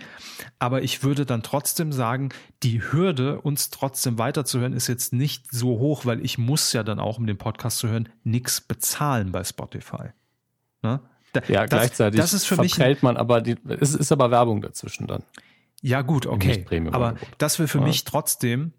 Aber 0.59 0.82
ich 0.82 1.02
würde 1.02 1.27
dann 1.27 1.43
trotzdem 1.43 1.93
sagen, 1.93 2.31
die 2.62 2.81
Hürde, 2.82 3.40
uns 3.40 3.70
trotzdem 3.70 4.19
weiterzuhören, 4.19 4.73
ist 4.73 4.86
jetzt 4.86 5.12
nicht 5.12 5.52
so 5.52 5.78
hoch, 5.78 6.06
weil 6.06 6.24
ich 6.24 6.39
muss 6.39 6.73
ja 6.73 6.82
dann 6.82 7.01
auch, 7.01 7.19
um 7.19 7.27
den 7.27 7.39
Podcast 7.39 7.78
zu 7.78 7.89
hören, 7.89 8.09
nichts 8.24 8.60
bezahlen 8.60 9.32
bei 9.32 9.44
Spotify. 9.44 10.10
Ne? 10.82 11.01
Da- 11.32 11.43
Ja, 11.48 11.60
das, 11.66 11.70
gleichzeitig 11.70 12.20
das 12.20 12.32
ist 12.32 12.47
für 12.47 12.56
mich 12.56 12.81
ein- 12.81 12.97
man 13.02 13.16
aber, 13.16 13.40
die, 13.40 13.56
es 13.81 13.94
ist 13.94 14.12
aber 14.12 14.31
Werbung 14.31 14.62
dazwischen 14.62 15.06
dann. 15.06 15.23
ja, 15.82 16.02
gut, 16.02 16.27
okay. 16.27 16.65
Aber 16.93 17.16
das 17.39 17.59
wäre 17.59 17.69
für 17.69 17.78
Ja. 17.78 17.85
mich 17.85 18.05
trotzdem 18.05 18.73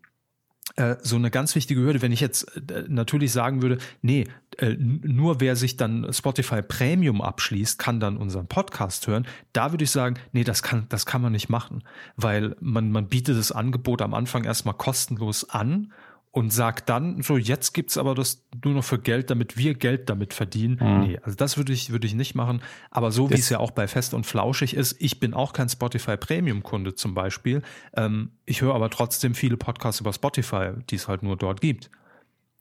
so 1.01 1.15
eine 1.15 1.31
ganz 1.31 1.55
wichtige 1.55 1.81
Hürde, 1.81 2.01
wenn 2.01 2.11
ich 2.11 2.19
jetzt 2.21 2.43
äh, 2.71 2.83
natürlich 2.87 3.31
sagen 3.31 3.61
würde, 3.61 3.77
nee, 4.01 4.25
äh, 4.57 4.75
nur 4.77 5.39
wer 5.39 5.55
sich 5.55 5.77
dann 5.77 6.11
Spotify 6.13 6.61
Premium 6.61 7.21
abschließt, 7.21 7.79
kann 7.79 7.99
dann 7.99 8.17
unseren 8.17 8.47
Podcast 8.47 9.07
hören. 9.07 9.27
Da 9.53 9.71
würde 9.71 9.83
ich 9.83 9.91
sagen, 9.91 10.15
nee, 10.31 10.43
das 10.43 10.63
kann, 10.63 10.85
das 10.89 11.05
kann 11.05 11.21
man 11.21 11.31
nicht 11.31 11.49
machen, 11.49 11.83
weil 12.15 12.55
man, 12.59 12.91
man 12.91 13.07
bietet 13.07 13.37
das 13.37 13.51
Angebot 13.51 14.01
am 14.01 14.13
Anfang 14.13 14.43
erstmal 14.43 14.75
kostenlos 14.75 15.49
an 15.49 15.91
und 16.31 16.53
sagt 16.53 16.89
dann, 16.89 17.21
so 17.23 17.37
jetzt 17.37 17.73
gibt's 17.73 17.97
aber 17.97 18.13
das 18.13 18.45
nur 18.63 18.75
noch 18.75 18.83
für 18.83 18.99
Geld, 18.99 19.31
damit 19.31 19.57
wir 19.57 19.73
Geld 19.73 20.09
damit 20.09 20.33
verdienen. 20.33 20.79
Mhm. 20.79 20.99
Nee, 21.01 21.19
also 21.23 21.35
das 21.35 21.57
würde 21.57 21.73
ich, 21.73 21.89
würde 21.91 22.05
ich 22.05 22.13
nicht 22.13 22.35
machen. 22.35 22.61
Aber 22.91 23.11
so 23.11 23.29
wie 23.31 23.35
es 23.35 23.49
ja 23.49 23.59
auch 23.59 23.71
bei 23.71 23.87
Fest 23.87 24.13
und 24.13 24.25
Flauschig 24.25 24.75
ist, 24.75 24.95
ich 24.99 25.19
bin 25.19 25.33
auch 25.33 25.53
kein 25.53 25.69
Spotify 25.69 26.17
Premium-Kunde 26.17 26.93
zum 26.93 27.15
Beispiel. 27.15 27.63
Ähm, 27.95 28.31
ich 28.45 28.61
höre 28.61 28.75
aber 28.75 28.91
trotzdem 28.91 29.33
viele 29.33 29.57
Podcasts 29.57 30.01
über 30.01 30.13
Spotify, 30.13 30.71
die 30.89 30.95
es 30.95 31.07
halt 31.07 31.23
nur 31.23 31.35
dort 31.35 31.61
gibt. 31.61 31.89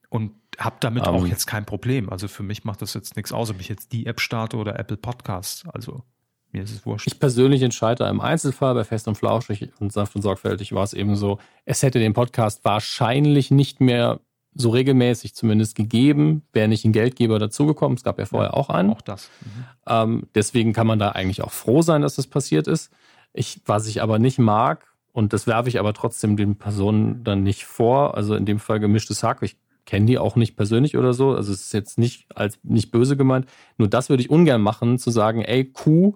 Und 0.09 0.33
habe 0.57 0.77
damit 0.81 1.07
Ähm. 1.07 1.13
auch 1.13 1.27
jetzt 1.27 1.47
kein 1.47 1.67
Problem. 1.67 2.09
Also 2.09 2.27
für 2.27 2.43
mich 2.43 2.65
macht 2.65 2.81
das 2.81 2.95
jetzt 2.95 3.17
nichts 3.17 3.33
aus, 3.33 3.51
ob 3.51 3.61
ich 3.61 3.69
jetzt 3.69 3.93
die 3.93 4.07
App 4.07 4.21
starte 4.21 4.57
oder 4.57 4.79
Apple 4.79 4.97
Podcasts. 4.97 5.67
Also 5.69 6.05
mir 6.53 6.63
ist 6.63 6.73
es 6.73 6.87
wurscht. 6.87 7.07
Ich 7.07 7.19
persönlich 7.21 7.63
entscheide 7.63 8.05
im 8.07 8.21
Einzelfall 8.21 8.75
bei 8.75 8.85
Fest 8.85 9.09
und 9.09 9.17
Flauschig 9.17 9.71
und 9.81 9.93
sanft 9.93 10.17
und 10.17 10.23
sorgfältig 10.23 10.73
war 10.73 10.85
es 10.85 10.93
eben 10.93 11.17
so, 11.17 11.39
es 11.65 11.83
hätte 11.83 11.99
den 11.99 12.15
Podcast 12.15 12.65
wahrscheinlich 12.65 13.51
nicht 13.51 13.81
mehr 13.81 14.21
so 14.55 14.71
regelmäßig 14.71 15.35
zumindest 15.35 15.77
gegeben, 15.77 16.43
wäre 16.53 16.69
nicht 16.69 16.85
ein 16.85 16.93
Geldgeber 16.93 17.39
dazugekommen. 17.39 17.97
Es 17.97 18.03
gab 18.03 18.19
ja 18.19 18.27
vorher 18.27 18.55
auch 18.55 18.71
einen. 18.71 18.91
auch 18.91 19.03
das. 19.03 19.31
Mhm. 19.41 19.65
Ähm, 19.87 20.27
deswegen 20.35 20.73
kann 20.73 20.87
man 20.87 20.99
da 20.99 21.11
eigentlich 21.11 21.43
auch 21.43 21.53
froh 21.53 21.83
sein, 21.83 22.03
dass 22.03 22.17
das 22.17 22.27
passiert 22.27 22.67
ist. 22.67 22.91
Ich, 23.33 23.61
was 23.67 23.87
ich 23.87 24.03
aber 24.03 24.19
nicht 24.19 24.39
mag, 24.39 24.87
und 25.13 25.33
das 25.33 25.47
werfe 25.47 25.69
ich 25.69 25.79
aber 25.79 25.95
trotzdem 25.95 26.37
den 26.37 26.57
Personen 26.57 27.25
dann 27.25 27.43
nicht 27.43 27.65
vor, 27.67 28.17
also 28.17 28.35
in 28.35 28.47
dem 28.47 28.59
Fall 28.59 28.81
gemischtes 28.81 29.23
Hack, 29.23 29.43
ich 29.43 29.57
kenne 29.85 30.07
die 30.07 30.19
auch 30.19 30.37
nicht 30.37 30.57
persönlich 30.57 30.97
oder 30.97 31.15
so, 31.15 31.35
also 31.35 31.53
es 31.53 31.63
ist 31.63 31.73
jetzt 31.73 31.99
nicht 31.99 32.27
als 32.35 32.59
nicht 32.63 32.91
böse 32.91 33.17
gemeint, 33.17 33.47
nur 33.79 33.89
das 33.89 34.11
würde 34.11 34.23
ich 34.23 34.31
ungern 34.31 34.61
machen, 34.61 34.99
zu 34.99 35.11
sagen, 35.11 35.43
ey, 35.43 35.65
Kuh, 35.65 36.15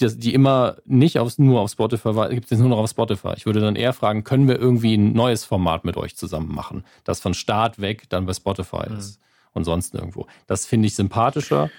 die, 0.00 0.34
immer 0.34 0.76
nicht 0.84 1.18
auf, 1.18 1.38
nur 1.38 1.60
auf 1.60 1.70
Spotify 1.70 2.16
war, 2.16 2.28
gibt 2.30 2.44
es 2.44 2.50
jetzt 2.50 2.60
nur 2.60 2.68
noch 2.68 2.78
auf 2.78 2.90
Spotify. 2.90 3.34
Ich 3.36 3.46
würde 3.46 3.60
dann 3.60 3.76
eher 3.76 3.92
fragen, 3.92 4.24
können 4.24 4.48
wir 4.48 4.58
irgendwie 4.58 4.94
ein 4.96 5.12
neues 5.12 5.44
Format 5.44 5.84
mit 5.84 5.96
euch 5.96 6.16
zusammen 6.16 6.52
machen, 6.54 6.84
das 7.04 7.20
von 7.20 7.32
Start 7.34 7.80
weg 7.80 8.08
dann 8.08 8.26
bei 8.26 8.32
Spotify 8.34 8.88
Mhm. 8.90 8.96
ist 8.98 9.20
und 9.52 9.64
sonst 9.64 9.94
nirgendwo. 9.94 10.26
Das 10.46 10.66
finde 10.66 10.88
ich 10.88 10.94
sympathischer. 10.96 11.70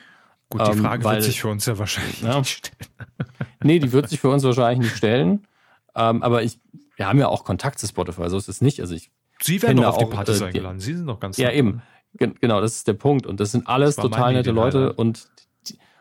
Gut, 0.49 0.65
die 0.65 0.71
Ähm, 0.71 0.81
Frage 0.83 1.03
weil- 1.03 1.15
wird 1.15 1.23
sich 1.25 1.41
für 1.41 1.49
uns 1.49 1.65
ja 1.65 1.77
wahrscheinlich 1.77 2.21
Ja. 2.21 2.39
nicht 2.39 2.49
stellen. 2.49 2.75
Nee, 3.63 3.79
die 3.79 3.91
wird 3.91 4.09
sich 4.09 4.19
für 4.19 4.29
uns 4.29 4.43
wahrscheinlich 4.43 4.79
nicht 4.89 4.97
stellen. 4.97 5.47
Ähm, 5.95 6.21
aber 6.23 6.43
ich, 6.43 6.59
wir 6.97 7.07
haben 7.07 7.17
ja 7.19 7.27
auch 7.27 7.43
Kontakt 7.43 7.79
zu 7.79 7.87
Spotify, 7.87 8.29
so 8.29 8.37
ist 8.37 8.47
es 8.47 8.61
nicht. 8.61 8.79
Also 8.79 8.93
ich, 8.95 9.09
Sie 9.41 9.61
werden 9.61 9.77
doch 9.77 9.87
auf 9.87 9.97
die 9.97 10.05
auch, 10.05 10.09
Partys 10.11 10.35
äh, 10.35 10.39
die- 10.39 10.45
eingeladen. 10.45 10.79
Sie 10.79 10.93
sind 10.93 11.07
doch 11.07 11.19
ganz 11.19 11.37
ja 11.37 11.51
eben, 11.51 11.81
Gen- 12.17 12.35
genau, 12.39 12.61
das 12.61 12.75
ist 12.75 12.87
der 12.87 12.93
Punkt. 12.93 13.25
Und 13.25 13.39
das 13.41 13.51
sind 13.51 13.67
alles 13.67 13.95
Das 13.97 14.03
total 14.03 14.33
nette 14.33 14.51
Idee, 14.51 14.55
Leute 14.55 14.79
leider. 14.79 14.99
und 14.99 15.27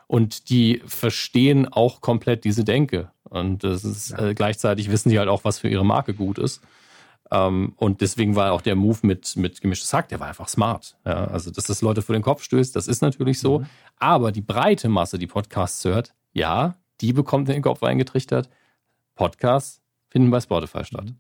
und 0.07 0.51
die 0.51 0.83
verstehen 0.87 1.67
auch 1.67 2.01
komplett 2.01 2.45
diese 2.45 2.65
Denke. 2.65 3.11
Und 3.25 3.65
das 3.65 3.85
ist 3.85 4.13
äh, 4.13 4.35
gleichzeitig 4.35 4.91
wissen 4.91 5.09
die 5.09 5.19
halt 5.19 5.29
auch, 5.29 5.45
was 5.45 5.59
für 5.59 5.69
ihre 5.69 5.85
Marke 5.85 6.15
gut 6.15 6.39
ist. 6.39 6.61
Ähm, 7.31 7.73
und 7.77 8.01
deswegen 8.01 8.37
war 8.37 8.53
auch 8.53 8.61
der 8.61 8.77
Move 8.77 8.99
mit, 9.03 9.37
mit 9.37 9.61
gemischtes 9.61 9.93
Hack, 9.93 10.09
der 10.09 10.21
war 10.21 10.29
einfach 10.29 10.49
smart. 10.49 10.97
Ja, 11.05 11.25
also, 11.25 11.51
dass 11.51 11.65
das 11.65 11.83
Leute 11.83 12.03
vor 12.03 12.15
den 12.15 12.23
Kopf 12.23 12.43
stößt, 12.43 12.77
das 12.77 12.87
ist 12.87 13.03
natürlich 13.03 13.41
so. 13.41 13.61
Mhm. 13.61 13.67
Aber 13.99 14.31
die 14.31 14.43
breite 14.43 14.89
Masse, 14.89 15.19
die 15.19 15.27
Podcasts 15.27 15.85
hört, 15.85 16.15
ja, 16.33 16.75
die 17.01 17.13
bekommt 17.13 17.49
in 17.49 17.55
den 17.55 17.63
Kopf 17.63 17.83
eingetrichtert. 17.83 18.49
Podcasts 19.15 19.81
finden 20.11 20.31
bei 20.31 20.41
Spotify 20.41 20.85
statt. 20.85 21.07
Mhm. 21.07 21.17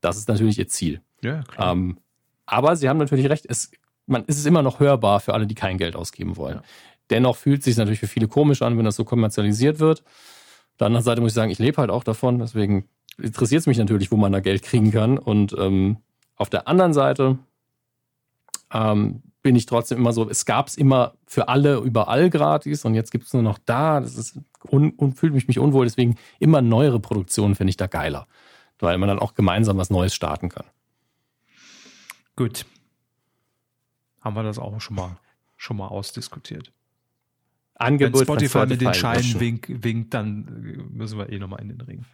Das 0.00 0.16
ist 0.16 0.28
natürlich 0.28 0.58
ihr 0.58 0.68
Ziel. 0.68 1.00
Ja, 1.22 1.42
klar. 1.42 1.72
Ähm, 1.72 1.98
aber 2.46 2.76
Sie 2.76 2.88
haben 2.88 2.98
natürlich 2.98 3.28
recht, 3.28 3.46
es, 3.48 3.70
man, 4.06 4.24
es 4.26 4.38
ist 4.38 4.46
immer 4.46 4.62
noch 4.62 4.80
hörbar 4.80 5.20
für 5.20 5.34
alle, 5.34 5.46
die 5.46 5.54
kein 5.54 5.78
Geld 5.78 5.96
ausgeben 5.96 6.36
wollen. 6.36 6.56
Ja. 6.56 6.62
Dennoch 7.12 7.36
fühlt 7.36 7.58
es 7.58 7.66
sich 7.66 7.76
natürlich 7.76 8.00
für 8.00 8.06
viele 8.06 8.26
komisch 8.26 8.62
an, 8.62 8.78
wenn 8.78 8.86
das 8.86 8.96
so 8.96 9.04
kommerzialisiert 9.04 9.80
wird. 9.80 10.00
Auf 10.00 10.78
der 10.78 10.86
anderen 10.86 11.04
Seite 11.04 11.20
muss 11.20 11.32
ich 11.32 11.34
sagen, 11.34 11.50
ich 11.50 11.58
lebe 11.58 11.76
halt 11.76 11.90
auch 11.90 12.04
davon, 12.04 12.38
deswegen 12.38 12.88
interessiert 13.18 13.60
es 13.60 13.66
mich 13.66 13.76
natürlich, 13.76 14.10
wo 14.10 14.16
man 14.16 14.32
da 14.32 14.40
Geld 14.40 14.62
kriegen 14.62 14.90
kann. 14.90 15.18
Und 15.18 15.54
ähm, 15.58 15.98
auf 16.36 16.48
der 16.48 16.68
anderen 16.68 16.94
Seite 16.94 17.38
ähm, 18.72 19.22
bin 19.42 19.56
ich 19.56 19.66
trotzdem 19.66 19.98
immer 19.98 20.14
so, 20.14 20.26
es 20.30 20.46
gab 20.46 20.68
es 20.68 20.76
immer 20.78 21.12
für 21.26 21.48
alle 21.48 21.76
überall 21.80 22.30
gratis 22.30 22.86
und 22.86 22.94
jetzt 22.94 23.10
gibt 23.10 23.26
es 23.26 23.34
nur 23.34 23.42
noch 23.42 23.58
da. 23.58 24.00
Das 24.00 24.16
ist 24.16 24.38
un, 24.70 24.92
und 24.92 25.18
fühlt 25.18 25.34
mich 25.34 25.48
mich 25.48 25.58
unwohl. 25.58 25.84
Deswegen 25.84 26.16
immer 26.38 26.62
neuere 26.62 26.98
Produktionen 26.98 27.56
finde 27.56 27.70
ich 27.70 27.76
da 27.76 27.88
geiler, 27.88 28.26
weil 28.78 28.96
man 28.96 29.10
dann 29.10 29.18
auch 29.18 29.34
gemeinsam 29.34 29.76
was 29.76 29.90
Neues 29.90 30.14
starten 30.14 30.48
kann. 30.48 30.64
Gut. 32.36 32.64
Haben 34.22 34.34
wir 34.34 34.44
das 34.44 34.58
auch 34.58 34.80
schon 34.80 34.96
mal, 34.96 35.18
schon 35.58 35.76
mal 35.76 35.88
ausdiskutiert. 35.88 36.72
Wenn 37.82 37.92
Angebot 37.94 38.22
Spotify 38.22 38.48
von 38.48 38.68
mit 38.68 38.80
den 38.80 38.94
Spotify 38.94 39.22
Scheinen 39.22 39.40
winkt, 39.40 39.84
winkt, 39.84 40.14
dann 40.14 40.64
äh, 40.64 40.96
müssen 40.98 41.18
wir 41.18 41.30
eh 41.30 41.38
nochmal 41.38 41.60
in 41.62 41.68
den 41.68 41.80
Ring. 41.80 42.04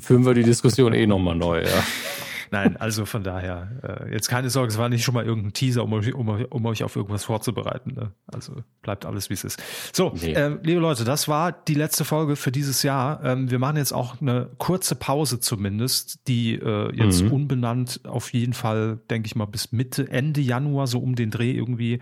Führen 0.00 0.24
wir 0.24 0.34
die 0.34 0.42
Diskussion 0.44 0.92
eh 0.94 1.06
nochmal 1.06 1.36
neu, 1.36 1.62
ja. 1.62 1.68
Nein, 2.50 2.76
also 2.76 3.04
von 3.04 3.24
daher, 3.24 4.04
äh, 4.06 4.12
jetzt 4.12 4.28
keine 4.28 4.48
Sorge, 4.48 4.68
es 4.68 4.78
war 4.78 4.88
nicht 4.88 5.02
schon 5.02 5.14
mal 5.14 5.24
irgendein 5.24 5.54
Teaser, 5.54 5.82
um 5.82 5.92
euch, 5.94 6.14
um, 6.14 6.28
um 6.28 6.66
euch 6.66 6.84
auf 6.84 6.94
irgendwas 6.94 7.24
vorzubereiten. 7.24 7.94
Ne? 7.94 8.12
Also 8.26 8.52
bleibt 8.82 9.06
alles, 9.06 9.28
wie 9.28 9.34
es 9.34 9.42
ist. 9.42 9.60
So, 9.92 10.12
Nee. 10.20 10.34
ähm, 10.34 10.60
liebe 10.62 10.78
Leute, 10.80 11.02
das 11.04 11.26
war 11.26 11.50
die 11.50 11.74
letzte 11.74 12.04
Folge 12.04 12.36
für 12.36 12.52
dieses 12.52 12.84
Jahr. 12.84 13.24
Ähm, 13.24 13.50
wir 13.50 13.58
machen 13.58 13.76
jetzt 13.76 13.92
auch 13.92 14.20
eine 14.20 14.50
kurze 14.58 14.94
Pause 14.94 15.40
zumindest, 15.40 16.28
die 16.28 16.54
äh, 16.54 16.94
jetzt 16.94 17.24
Mhm. 17.24 17.32
unbenannt 17.32 18.00
auf 18.04 18.32
jeden 18.32 18.52
Fall, 18.52 19.00
denke 19.10 19.26
ich 19.26 19.34
mal, 19.34 19.46
bis 19.46 19.72
Mitte, 19.72 20.08
Ende 20.08 20.40
Januar 20.40 20.86
so 20.86 21.00
um 21.00 21.16
den 21.16 21.30
Dreh 21.32 21.50
irgendwie 21.50 21.98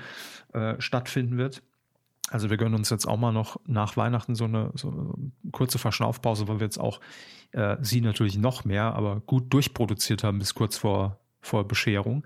äh, 0.53 0.75
stattfinden 0.81 1.39
wird. 1.39 1.63
Also 2.33 2.49
wir 2.49 2.57
gönnen 2.57 2.75
uns 2.75 2.91
jetzt 2.91 3.07
auch 3.07 3.19
mal 3.19 3.33
noch 3.33 3.61
nach 3.67 3.97
Weihnachten 3.97 4.35
so 4.35 4.45
eine, 4.45 4.71
so 4.75 4.91
eine 4.91 5.13
kurze 5.53 5.79
Verschnaufpause, 5.79 6.49
weil 6.49 6.61
wir 6.61 6.65
jetzt 6.65 6.81
auch 6.81 7.01
äh, 7.53 7.77
sie 7.83 8.01
natürlich 8.01 8.39
noch 8.39 8.65
mehr, 8.65 8.95
aber 8.95 9.21
gut 9.21 9.53
durchproduziert 9.53 10.25
haben 10.25 10.39
bis 10.39 10.55
kurz 10.55 10.79
vor, 10.79 11.19
vor 11.41 11.69
Bescherung. 11.69 12.25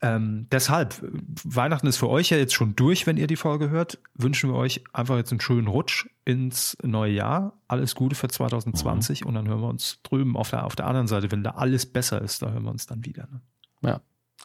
Ähm, 0.00 0.46
deshalb, 0.52 1.02
Weihnachten 1.44 1.86
ist 1.86 1.96
für 1.96 2.10
euch 2.10 2.30
ja 2.30 2.36
jetzt 2.36 2.54
schon 2.54 2.76
durch, 2.76 3.06
wenn 3.06 3.16
ihr 3.16 3.26
die 3.26 3.36
Folge 3.36 3.70
hört. 3.70 3.98
Wünschen 4.14 4.50
wir 4.50 4.56
euch 4.56 4.84
einfach 4.92 5.16
jetzt 5.16 5.32
einen 5.32 5.40
schönen 5.40 5.66
Rutsch 5.66 6.06
ins 6.24 6.76
neue 6.82 7.12
Jahr. 7.12 7.54
Alles 7.68 7.94
Gute 7.94 8.14
für 8.14 8.28
2020 8.28 9.22
mhm. 9.22 9.26
und 9.26 9.34
dann 9.34 9.48
hören 9.48 9.62
wir 9.62 9.68
uns 9.68 10.00
drüben 10.02 10.36
auf 10.36 10.50
der, 10.50 10.64
auf 10.64 10.76
der 10.76 10.86
anderen 10.86 11.06
Seite, 11.06 11.32
wenn 11.32 11.42
da 11.42 11.52
alles 11.52 11.86
besser 11.86 12.20
ist, 12.20 12.42
da 12.42 12.50
hören 12.50 12.64
wir 12.64 12.70
uns 12.70 12.86
dann 12.86 13.04
wieder. 13.04 13.28
Ne? 13.32 13.40
Ja. 13.82 14.00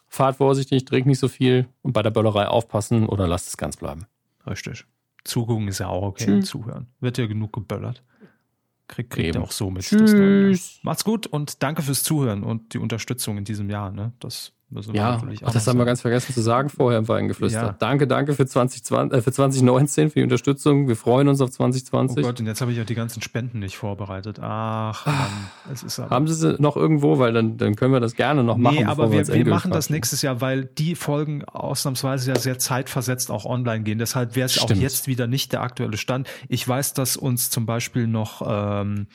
Fahrt 0.08 0.36
vorsichtig, 0.36 0.86
trinkt 0.86 1.06
nicht 1.06 1.20
so 1.20 1.28
viel 1.28 1.68
und 1.82 1.92
bei 1.92 2.02
der 2.02 2.10
Böllerei 2.10 2.48
aufpassen 2.48 3.06
oder 3.06 3.28
lasst 3.28 3.48
es 3.48 3.56
ganz 3.56 3.76
bleiben. 3.76 4.06
Richtig. 4.46 4.86
Zugucken 5.24 5.68
ist 5.68 5.78
ja 5.78 5.88
auch 5.88 6.02
okay, 6.02 6.24
Tschüss. 6.24 6.46
zuhören. 6.46 6.86
Wird 7.00 7.18
ja 7.18 7.26
genug 7.26 7.52
geböllert. 7.52 8.02
Kriegt, 8.88 9.10
kriegt 9.10 9.34
ihr 9.34 9.42
auch 9.42 9.52
so 9.52 9.70
mit. 9.70 9.84
Tschüss. 9.84 10.80
Macht's 10.82 11.04
gut 11.04 11.26
und 11.26 11.62
danke 11.62 11.82
fürs 11.82 12.02
Zuhören 12.02 12.42
und 12.42 12.74
die 12.74 12.78
Unterstützung 12.78 13.38
in 13.38 13.44
diesem 13.44 13.70
Jahr. 13.70 13.92
Ne? 13.92 14.12
Das 14.18 14.52
ja, 14.92 15.20
Ach, 15.44 15.52
das 15.52 15.66
haben 15.66 15.78
wir 15.78 15.84
ganz 15.84 16.00
vergessen 16.00 16.32
zu 16.32 16.40
sagen 16.40 16.68
vorher 16.68 17.00
im 17.00 17.08
Weingeflüster. 17.08 17.60
Ja. 17.60 17.76
Danke, 17.78 18.06
danke 18.06 18.34
für, 18.34 18.46
2020, 18.46 19.18
äh, 19.18 19.22
für 19.22 19.32
2019, 19.32 20.10
für 20.10 20.20
die 20.20 20.22
Unterstützung. 20.22 20.86
Wir 20.86 20.96
freuen 20.96 21.28
uns 21.28 21.40
auf 21.40 21.50
2020. 21.50 22.18
Oh 22.18 22.28
Gott, 22.28 22.40
und 22.40 22.46
jetzt 22.46 22.60
habe 22.60 22.72
ich 22.72 22.80
auch 22.80 22.84
die 22.84 22.94
ganzen 22.94 23.20
Spenden 23.20 23.58
nicht 23.58 23.76
vorbereitet. 23.76 24.38
Ach, 24.40 25.06
Mann, 25.06 25.16
es 25.72 25.82
ist 25.82 25.98
aber 25.98 26.10
Haben 26.10 26.28
Sie 26.28 26.34
sie 26.34 26.56
noch 26.60 26.76
irgendwo? 26.76 27.18
Weil 27.18 27.32
dann, 27.32 27.56
dann 27.56 27.74
können 27.74 27.92
wir 27.92 28.00
das 28.00 28.14
gerne 28.14 28.44
noch 28.44 28.56
machen. 28.56 28.76
Nee, 28.76 28.84
aber 28.84 29.10
wir, 29.10 29.26
wir, 29.26 29.34
wir 29.34 29.46
machen 29.46 29.72
das 29.72 29.90
nächstes 29.90 30.22
Jahr, 30.22 30.40
weil 30.40 30.64
die 30.64 30.94
Folgen 30.94 31.44
ausnahmsweise 31.44 32.30
ja 32.30 32.38
sehr 32.38 32.58
zeitversetzt 32.58 33.30
auch 33.30 33.44
online 33.44 33.82
gehen. 33.82 33.98
Deshalb 33.98 34.36
wäre 34.36 34.46
es 34.46 34.58
auch 34.60 34.70
jetzt 34.70 35.08
wieder 35.08 35.26
nicht 35.26 35.52
der 35.52 35.62
aktuelle 35.62 35.96
Stand. 35.96 36.28
Ich 36.48 36.66
weiß, 36.66 36.94
dass 36.94 37.16
uns 37.16 37.50
zum 37.50 37.66
Beispiel 37.66 38.06
noch 38.06 38.42
ähm, 38.46 39.08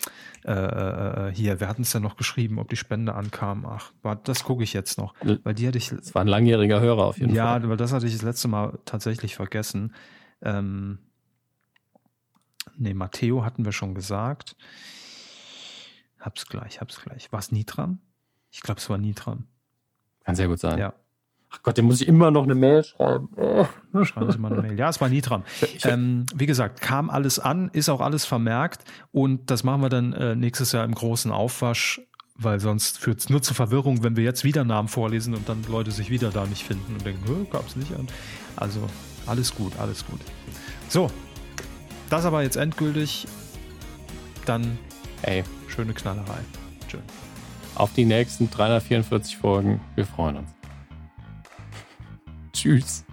äh, 0.46 0.52
äh, 0.52 1.34
hier, 1.34 1.60
wir 1.60 1.68
hatten 1.68 1.82
es 1.82 1.94
ja 1.94 2.00
noch 2.00 2.18
geschrieben, 2.18 2.60
ob 2.60 2.70
die 2.70 2.76
Spende 2.76 3.16
ankam. 3.16 3.66
Ach, 3.66 3.92
das 4.24 4.44
gucke 4.44 4.64
ich 4.64 4.74
jetzt 4.74 5.00
noch. 5.00 5.16
Weil 5.46 5.54
die 5.54 5.68
hatte 5.68 5.78
ich. 5.78 5.90
Das 5.90 6.16
war 6.16 6.24
ein 6.24 6.28
langjähriger 6.28 6.82
Hörer 6.82 7.06
auf 7.06 7.20
jeden 7.20 7.34
ja, 7.34 7.46
Fall. 7.46 7.64
Ja, 7.64 7.70
weil 7.70 7.78
das 7.78 7.94
hatte 7.94 8.08
ich 8.08 8.14
das 8.14 8.24
letzte 8.24 8.48
Mal 8.48 8.80
tatsächlich 8.84 9.36
vergessen. 9.36 9.94
Ähm, 10.42 10.98
nee, 12.76 12.96
Matteo 12.96 13.46
hatten 13.46 13.64
wir 13.64 13.72
schon 13.72 13.94
gesagt. 13.94 14.56
Hab's 16.20 16.48
gleich, 16.48 16.82
hab's 16.82 17.00
gleich. 17.00 17.32
War 17.32 17.40
es 17.40 17.52
Nitram? 17.52 18.00
Ich 18.50 18.62
glaube, 18.62 18.80
es 18.80 18.90
war 18.90 18.98
Nitram. 18.98 19.46
Kann 20.24 20.36
sehr 20.36 20.48
gut 20.48 20.60
sein. 20.60 20.80
Ja, 20.80 20.96
Ach 21.52 21.62
Gott, 21.62 21.78
dem 21.78 21.86
muss 21.86 22.02
ich 22.02 22.08
immer 22.08 22.32
noch 22.32 22.44
eine 22.44 22.56
Mail 22.56 22.84
schreiben. 22.84 23.30
Oh. 23.38 23.66
Schreiben 24.04 24.32
Sie 24.32 24.40
mal 24.40 24.52
eine 24.52 24.64
Mail. 24.64 24.80
Ja, 24.80 24.90
es 24.90 25.00
war 25.00 25.10
nie 25.10 25.22
dran. 25.22 25.44
Ähm, 25.84 26.26
wie 26.34 26.48
gesagt, 26.48 26.82
kam 26.82 27.12
alles 27.12 27.38
an, 27.38 27.70
ist 27.72 27.90
auch 27.90 28.02
alles 28.02 28.26
vermerkt 28.26 28.84
und 29.12 29.52
das 29.52 29.64
machen 29.64 29.82
wir 29.82 29.90
dann 29.90 30.14
äh, 30.14 30.36
nächstes 30.36 30.72
Jahr 30.72 30.84
im 30.84 30.96
großen 30.96 31.32
Aufwasch, 31.32 32.02
weil 32.38 32.60
sonst 32.60 33.00
führt 33.00 33.20
es 33.20 33.30
nur 33.30 33.42
zu 33.42 33.54
Verwirrung, 33.54 34.04
wenn 34.04 34.16
wir 34.18 34.24
jetzt 34.24 34.44
wieder 34.44 34.64
Namen 34.64 34.88
vorlesen 34.88 35.34
und 35.34 35.48
dann 35.48 35.64
Leute 35.70 35.92
sich 35.92 36.10
wieder 36.10 36.32
da 36.32 36.46
nicht 36.46 36.64
finden 36.64 36.94
und 36.94 37.06
denken, 37.06 37.48
gab 37.50 37.68
es 37.68 37.76
nicht 37.76 37.94
an. 37.94 38.08
Also 38.56 38.82
alles 39.26 39.56
gut, 39.56 39.78
alles 39.80 40.06
gut. 40.06 40.20
So, 40.90 41.10
das 42.10 42.26
aber 42.26 42.44
jetzt 42.44 42.58
endgültig. 42.58 43.28
Dann 44.46 44.78
Ey. 45.22 45.44
schöne 45.68 45.94
Knallerei. 45.94 46.40
Tschö. 46.88 46.98
Auf 47.76 47.94
die 47.94 48.06
nächsten 48.06 48.50
344 48.50 49.38
Folgen. 49.38 49.82
Wir 49.96 50.06
freuen 50.06 50.38
uns. 50.38 50.50
Tschüss. 52.54 53.05